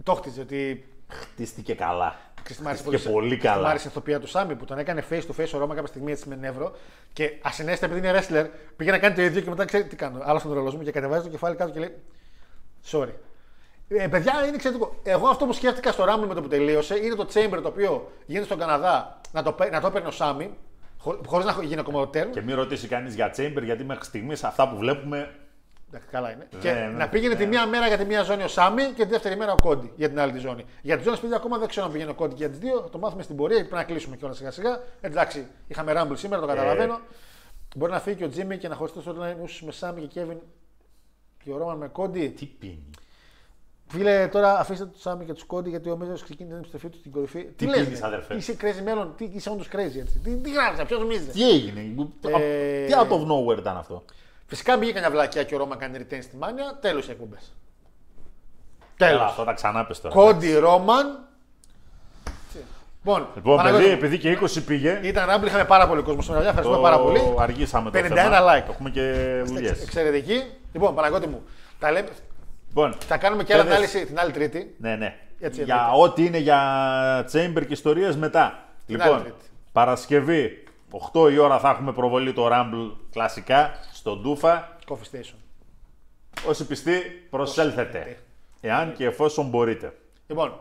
Το 0.02 0.14
χτίζε 0.14 0.40
ότι. 0.40 0.84
Χτίστηκε 1.10 1.74
καλά. 1.74 2.16
Ξέρεις 2.42 2.56
τι 2.56 2.62
μ' 2.62 2.66
άρεσε 2.68 2.82
Χτίστηκε 2.82 3.12
πολύ 3.12 3.36
Μ' 3.36 3.38
καλά. 3.38 3.68
άρεσε 3.68 3.86
η 3.86 3.90
ηθοποιία 3.90 4.20
του 4.20 4.26
Σάμι 4.26 4.54
που 4.56 4.64
τον 4.64 4.78
έκανε 4.78 5.04
face 5.10 5.20
to 5.22 5.40
face 5.40 5.50
ο 5.54 5.58
Ρώμα 5.58 5.74
κάποια 5.74 5.88
στιγμή 5.88 6.12
έτσι 6.12 6.28
με 6.28 6.36
νεύρο 6.36 6.72
και 7.12 7.32
ασυνέστητα 7.42 7.86
επειδή 7.92 8.08
είναι 8.08 8.18
wrestler 8.18 8.46
πήγε 8.76 8.90
να 8.90 8.98
κάνει 8.98 9.14
το 9.14 9.22
ίδιο 9.22 9.40
και 9.40 9.48
μετά 9.48 9.64
ξέρει 9.64 9.84
τι 9.84 9.96
κάνω. 9.96 10.20
Άλλο 10.22 10.40
τον 10.40 10.52
ρολόι 10.52 10.74
μου 10.76 10.82
και 10.82 10.90
κατεβάζει 10.90 11.22
το 11.22 11.28
κεφάλι 11.28 11.56
κάτω 11.56 11.70
και 11.72 11.78
λέει 11.78 11.94
Sorry. 12.90 13.08
Ε, 13.88 14.06
παιδιά, 14.08 14.32
είναι 14.46 14.54
εξαιρετικό. 14.54 15.00
Εγώ 15.02 15.28
αυτό 15.28 15.46
που 15.46 15.52
σκέφτηκα 15.52 15.92
στο 15.92 16.04
Rumble 16.04 16.26
με 16.28 16.34
το 16.34 16.42
που 16.42 16.48
τελείωσε 16.48 16.96
είναι 16.96 17.14
το 17.14 17.26
Chamber 17.34 17.58
το 17.62 17.68
οποίο 17.68 18.10
γίνεται 18.26 18.46
στον 18.46 18.58
Καναδά 18.58 19.20
να 19.32 19.42
το, 19.42 19.52
παί- 19.52 19.72
να 19.72 19.80
το 19.80 19.86
έπαιρνε 19.86 20.08
ο 20.08 20.10
Σάμι 20.10 20.50
χωρίς 21.26 21.46
να 21.46 21.62
γίνει 21.62 21.80
ακόμα 21.80 22.00
ο 22.00 22.06
τέρμ. 22.06 22.30
Και 22.30 22.40
μην 22.40 22.54
ρωτήσει 22.56 22.88
κανείς 22.88 23.14
για 23.14 23.34
Chamber, 23.36 23.62
γιατί 23.62 23.84
μέχρι 23.84 24.04
στιγμής 24.04 24.44
αυτά 24.44 24.68
που 24.68 24.76
βλέπουμε. 24.76 25.34
Εντάξει, 25.88 26.08
καλά 26.10 26.30
είναι. 26.32 26.48
Ναι, 26.52 26.60
και 26.60 26.72
ναι, 26.72 26.86
να 26.86 27.08
πήγαινε 27.08 27.34
τη 27.34 27.46
μία 27.46 27.66
μέρα 27.66 27.86
για 27.86 27.98
τη 27.98 28.04
μία 28.04 28.22
ζώνη 28.22 28.42
ο 28.42 28.48
Σάμι 28.48 28.82
και 28.82 29.04
τη 29.04 29.10
δεύτερη 29.10 29.36
μέρα 29.36 29.52
ο 29.52 29.56
Κόντι 29.62 29.92
για 29.96 30.08
την 30.08 30.20
άλλη 30.20 30.32
τη 30.32 30.38
ζώνη. 30.38 30.64
Για 30.82 30.96
τι 30.96 31.02
ζώνε, 31.02 31.16
παιδιά, 31.16 31.36
ακόμα 31.36 31.58
δεν 31.58 31.68
ξέρω 31.68 31.86
αν 31.86 31.92
πηγαίνει 31.92 32.10
ο 32.10 32.14
Κόντι 32.14 32.34
και 32.34 32.40
για 32.40 32.48
τις 32.48 32.58
δύο. 32.58 32.80
Θα 32.80 32.90
το 32.90 32.98
μάθουμε 32.98 33.22
στην 33.22 33.36
πορεία, 33.36 33.54
γιατί 33.56 33.70
πρέπει 33.70 33.86
να 33.86 33.92
κλείσουμε 33.92 34.16
κιόλας 34.16 34.36
σιγά 34.36 34.50
σιγά. 34.50 34.80
Εντάξει, 35.00 35.46
είχαμε 35.66 35.92
Rumble 35.96 36.16
σήμερα, 36.16 36.40
το 36.40 36.46
καταλαβαίνω. 36.46 37.00
Μπορεί 37.76 37.92
να 37.92 38.00
φύγει 38.00 38.16
και 38.16 38.24
ο 38.24 38.28
Τζίμι 38.28 38.58
και 38.58 38.68
να 38.68 38.74
χωριστεί 38.74 39.00
στο 39.00 39.14
storyline 39.16 39.44
ίσως 39.44 39.62
με 39.62 39.72
Σάμι 39.72 40.00
και 40.00 40.06
Κέβιν 40.06 40.38
και 41.44 41.52
ο 41.52 41.56
Ρόμαν 41.56 41.76
με 41.76 41.88
Κόντι. 41.88 42.28
Τι 42.28 42.46
πίνει. 42.46 42.90
Φίλε, 43.90 44.28
τώρα 44.28 44.58
αφήστε 44.58 44.86
τους 44.86 45.00
Σάμι 45.00 45.24
και 45.24 45.32
τους 45.32 45.44
Κόντι 45.44 45.70
γιατί 45.70 45.90
ο 45.90 45.96
Μίζο 45.96 46.12
ξεκίνησε 46.12 46.46
την 46.46 46.56
επιστροφή 46.56 46.88
του 46.88 46.98
στην 46.98 47.12
κορυφή. 47.12 47.44
Τι, 47.44 47.66
λες, 47.66 47.84
πίνεις, 47.84 48.00
ρε; 48.00 48.06
αδερφέ; 48.06 48.34
Είσαι 48.34 48.56
crazy 48.60 48.82
μέλλον, 48.84 49.14
τι, 49.16 49.24
είσαι 49.24 49.50
όντως 49.50 49.68
crazy 49.72 49.98
έτσι. 49.98 50.18
Τι, 50.24 50.36
τι 50.36 50.50
γράφεις, 50.50 50.84
ποιος 50.84 51.00
νομίζεις. 51.00 51.32
Τι 51.32 51.50
έγινε. 51.50 51.80
Ε, 52.40 52.86
Τι 52.86 52.92
out 52.96 53.12
of 53.12 53.26
nowhere 53.26 53.58
ήταν 53.58 53.76
αυτό; 53.76 54.04
Φυσικά 54.48 54.76
μπήκε 54.76 54.92
κανένα 54.92 55.12
βλακιά 55.12 55.42
και 55.44 55.54
ο 55.54 55.58
Ρώμα 55.58 55.76
κάνει 55.76 55.98
retain 56.00 56.18
στη 56.22 56.36
μάνια, 56.36 56.78
τέλος 56.80 57.08
οι 57.08 57.10
εκπομπές. 57.10 57.52
Έλα, 58.96 59.10
Τέλο. 59.10 59.22
αυτό 59.22 59.44
τα 59.44 59.52
ξανά 59.52 59.84
πες 59.86 60.00
τώρα. 60.00 60.14
Κόντι 60.14 60.54
Ρόμαν. 60.54 61.22
Λοιπόν, 63.04 63.26
Λοιπόν, 63.34 63.56
Παναγιώτη 63.56 63.84
παιδί, 63.84 63.94
μου, 63.96 64.04
επειδή 64.04 64.18
και 64.18 64.38
20 64.60 64.62
πήγε. 64.66 65.00
ήταν 65.02 65.28
Rumble, 65.30 65.46
είχαμε 65.46 65.64
πάρα 65.64 65.88
πολύ 65.88 66.02
κόσμο 66.02 66.22
σήμερα. 66.22 66.40
Ευχαριστούμε 66.40 66.76
το 66.76 66.82
πάρα 66.82 66.98
πολύ. 66.98 67.20
Αργήσαμε 67.38 67.90
το 67.90 67.98
51 67.98 68.02
θέμα. 68.14 68.38
like. 68.40 68.68
Έχουμε 68.70 68.90
και 68.90 69.02
δουλειές. 69.44 69.70
Εξ- 69.70 69.82
Εξαιρετική. 69.82 70.42
Λοιπόν, 70.72 70.94
Παναγιώτη 70.94 71.26
μου, 71.26 71.42
τα 71.78 71.90
λέμε, 71.92 72.08
Λοιπόν, 72.68 72.94
θα 73.06 73.16
κάνουμε 73.16 73.44
και 73.44 73.52
άλλη 73.52 73.62
Παιδες. 73.62 73.76
ανάλυση 73.76 74.06
την 74.06 74.18
άλλη 74.18 74.30
Τρίτη. 74.32 74.74
ναι, 74.78 74.96
ναι. 74.96 75.14
Έτσι, 75.40 75.62
για 75.62 75.74
εννοείται. 75.90 76.02
ό,τι 76.12 76.24
είναι 76.24 76.38
για 76.38 76.60
Chamber 77.32 77.60
και 77.66 77.72
ιστορίες 77.72 78.16
μετά. 78.16 78.42
άλλη 78.42 78.58
Λοιπόν, 78.86 79.20
Τρίτη. 79.22 79.36
Παρασκευή, 79.72 80.64
8 81.12 81.30
η 81.32 81.38
ώρα 81.38 81.58
θα 81.58 81.70
έχουμε 81.70 81.92
προβολή 81.92 82.32
το 82.32 82.48
Rumble 82.52 82.96
κλασικά 83.12 83.70
στον 83.98 84.20
Ντούφα. 84.22 84.76
Coffee 84.88 85.16
Station. 85.16 85.34
Όσοι 86.48 86.66
πιστοί, 86.66 86.98
προσέλθετε. 87.30 88.18
Εάν 88.60 88.94
και 88.94 89.04
εφόσον 89.04 89.48
μπορείτε. 89.48 89.94
Λοιπόν, 90.26 90.60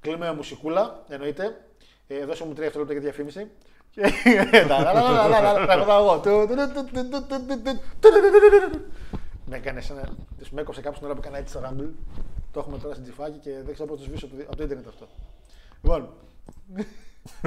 κλείνουμε 0.00 0.26
με 0.26 0.32
μουσικούλα, 0.34 1.02
εννοείται. 1.08 1.64
Ε, 2.06 2.24
δώσε 2.24 2.44
μου 2.44 2.52
τρία 2.52 2.70
δευτερόλεπτα 2.70 2.92
για 2.92 3.02
διαφήμιση. 3.02 3.50
Τραγουδάω 5.66 6.02
εγώ. 6.04 6.20
Με 9.46 9.56
έκανε 9.56 9.82
ένα. 9.90 10.02
Του 10.38 10.46
με 10.50 10.60
έκοψε 10.60 10.80
κάποιο 10.80 10.98
την 10.98 11.06
ώρα 11.06 11.14
που 11.14 11.20
έκανα 11.24 11.38
έτσι 11.38 11.54
στο 11.56 11.60
Rumble. 11.68 11.90
Το 12.52 12.60
έχουμε 12.60 12.78
τώρα 12.78 12.94
στην 12.94 13.06
τσιφάκι 13.06 13.38
και 13.38 13.50
δεν 13.64 13.74
ξέρω 13.74 13.88
πώ 13.88 13.96
το 13.96 14.02
σβήσω 14.02 14.26
από 14.26 14.36
το- 14.36 14.42
από 14.46 14.56
το 14.56 14.62
Ιντερνετ 14.62 14.86
αυτό. 14.88 15.08
Λοιπόν. 15.82 16.08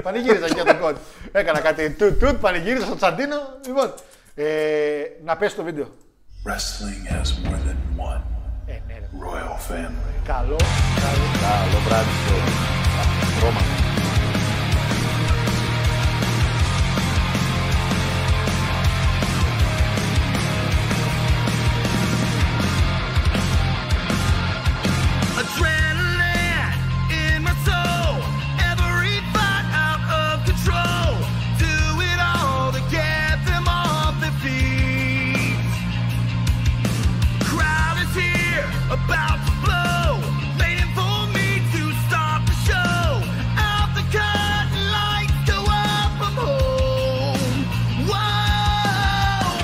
Πανηγύριζα 0.04 0.48
και 0.48 0.54
για 0.54 0.66
τον 0.66 0.80
κόντ. 0.80 0.98
Έκανα 1.32 1.60
κάτι 1.60 1.92
τουτ 1.92 2.20
τουτ, 2.20 2.40
πανηγύριζα 2.42 2.86
στο 2.86 2.96
τσαντίνο. 2.96 3.36
Λοιπόν. 3.68 3.94
Ε, 4.40 5.02
Να 5.24 5.38
πέσει 5.38 5.56
το 5.56 5.64
βίντεο. 5.64 5.86
Wrestling 6.46 7.12
has 7.14 7.28
more 7.46 7.60
than 7.68 7.80
one 8.12 8.22
Ε, 8.66 8.72
ναι, 8.88 8.94
ρε. 9.00 9.10
royal 9.26 9.72
family. 9.72 10.14
Καλό. 10.26 10.56
καλό. 11.06 11.28
Καλό 11.42 11.80
βράδυ 11.88 12.10
στο 12.26 13.46
Ρώμα. 13.46 13.60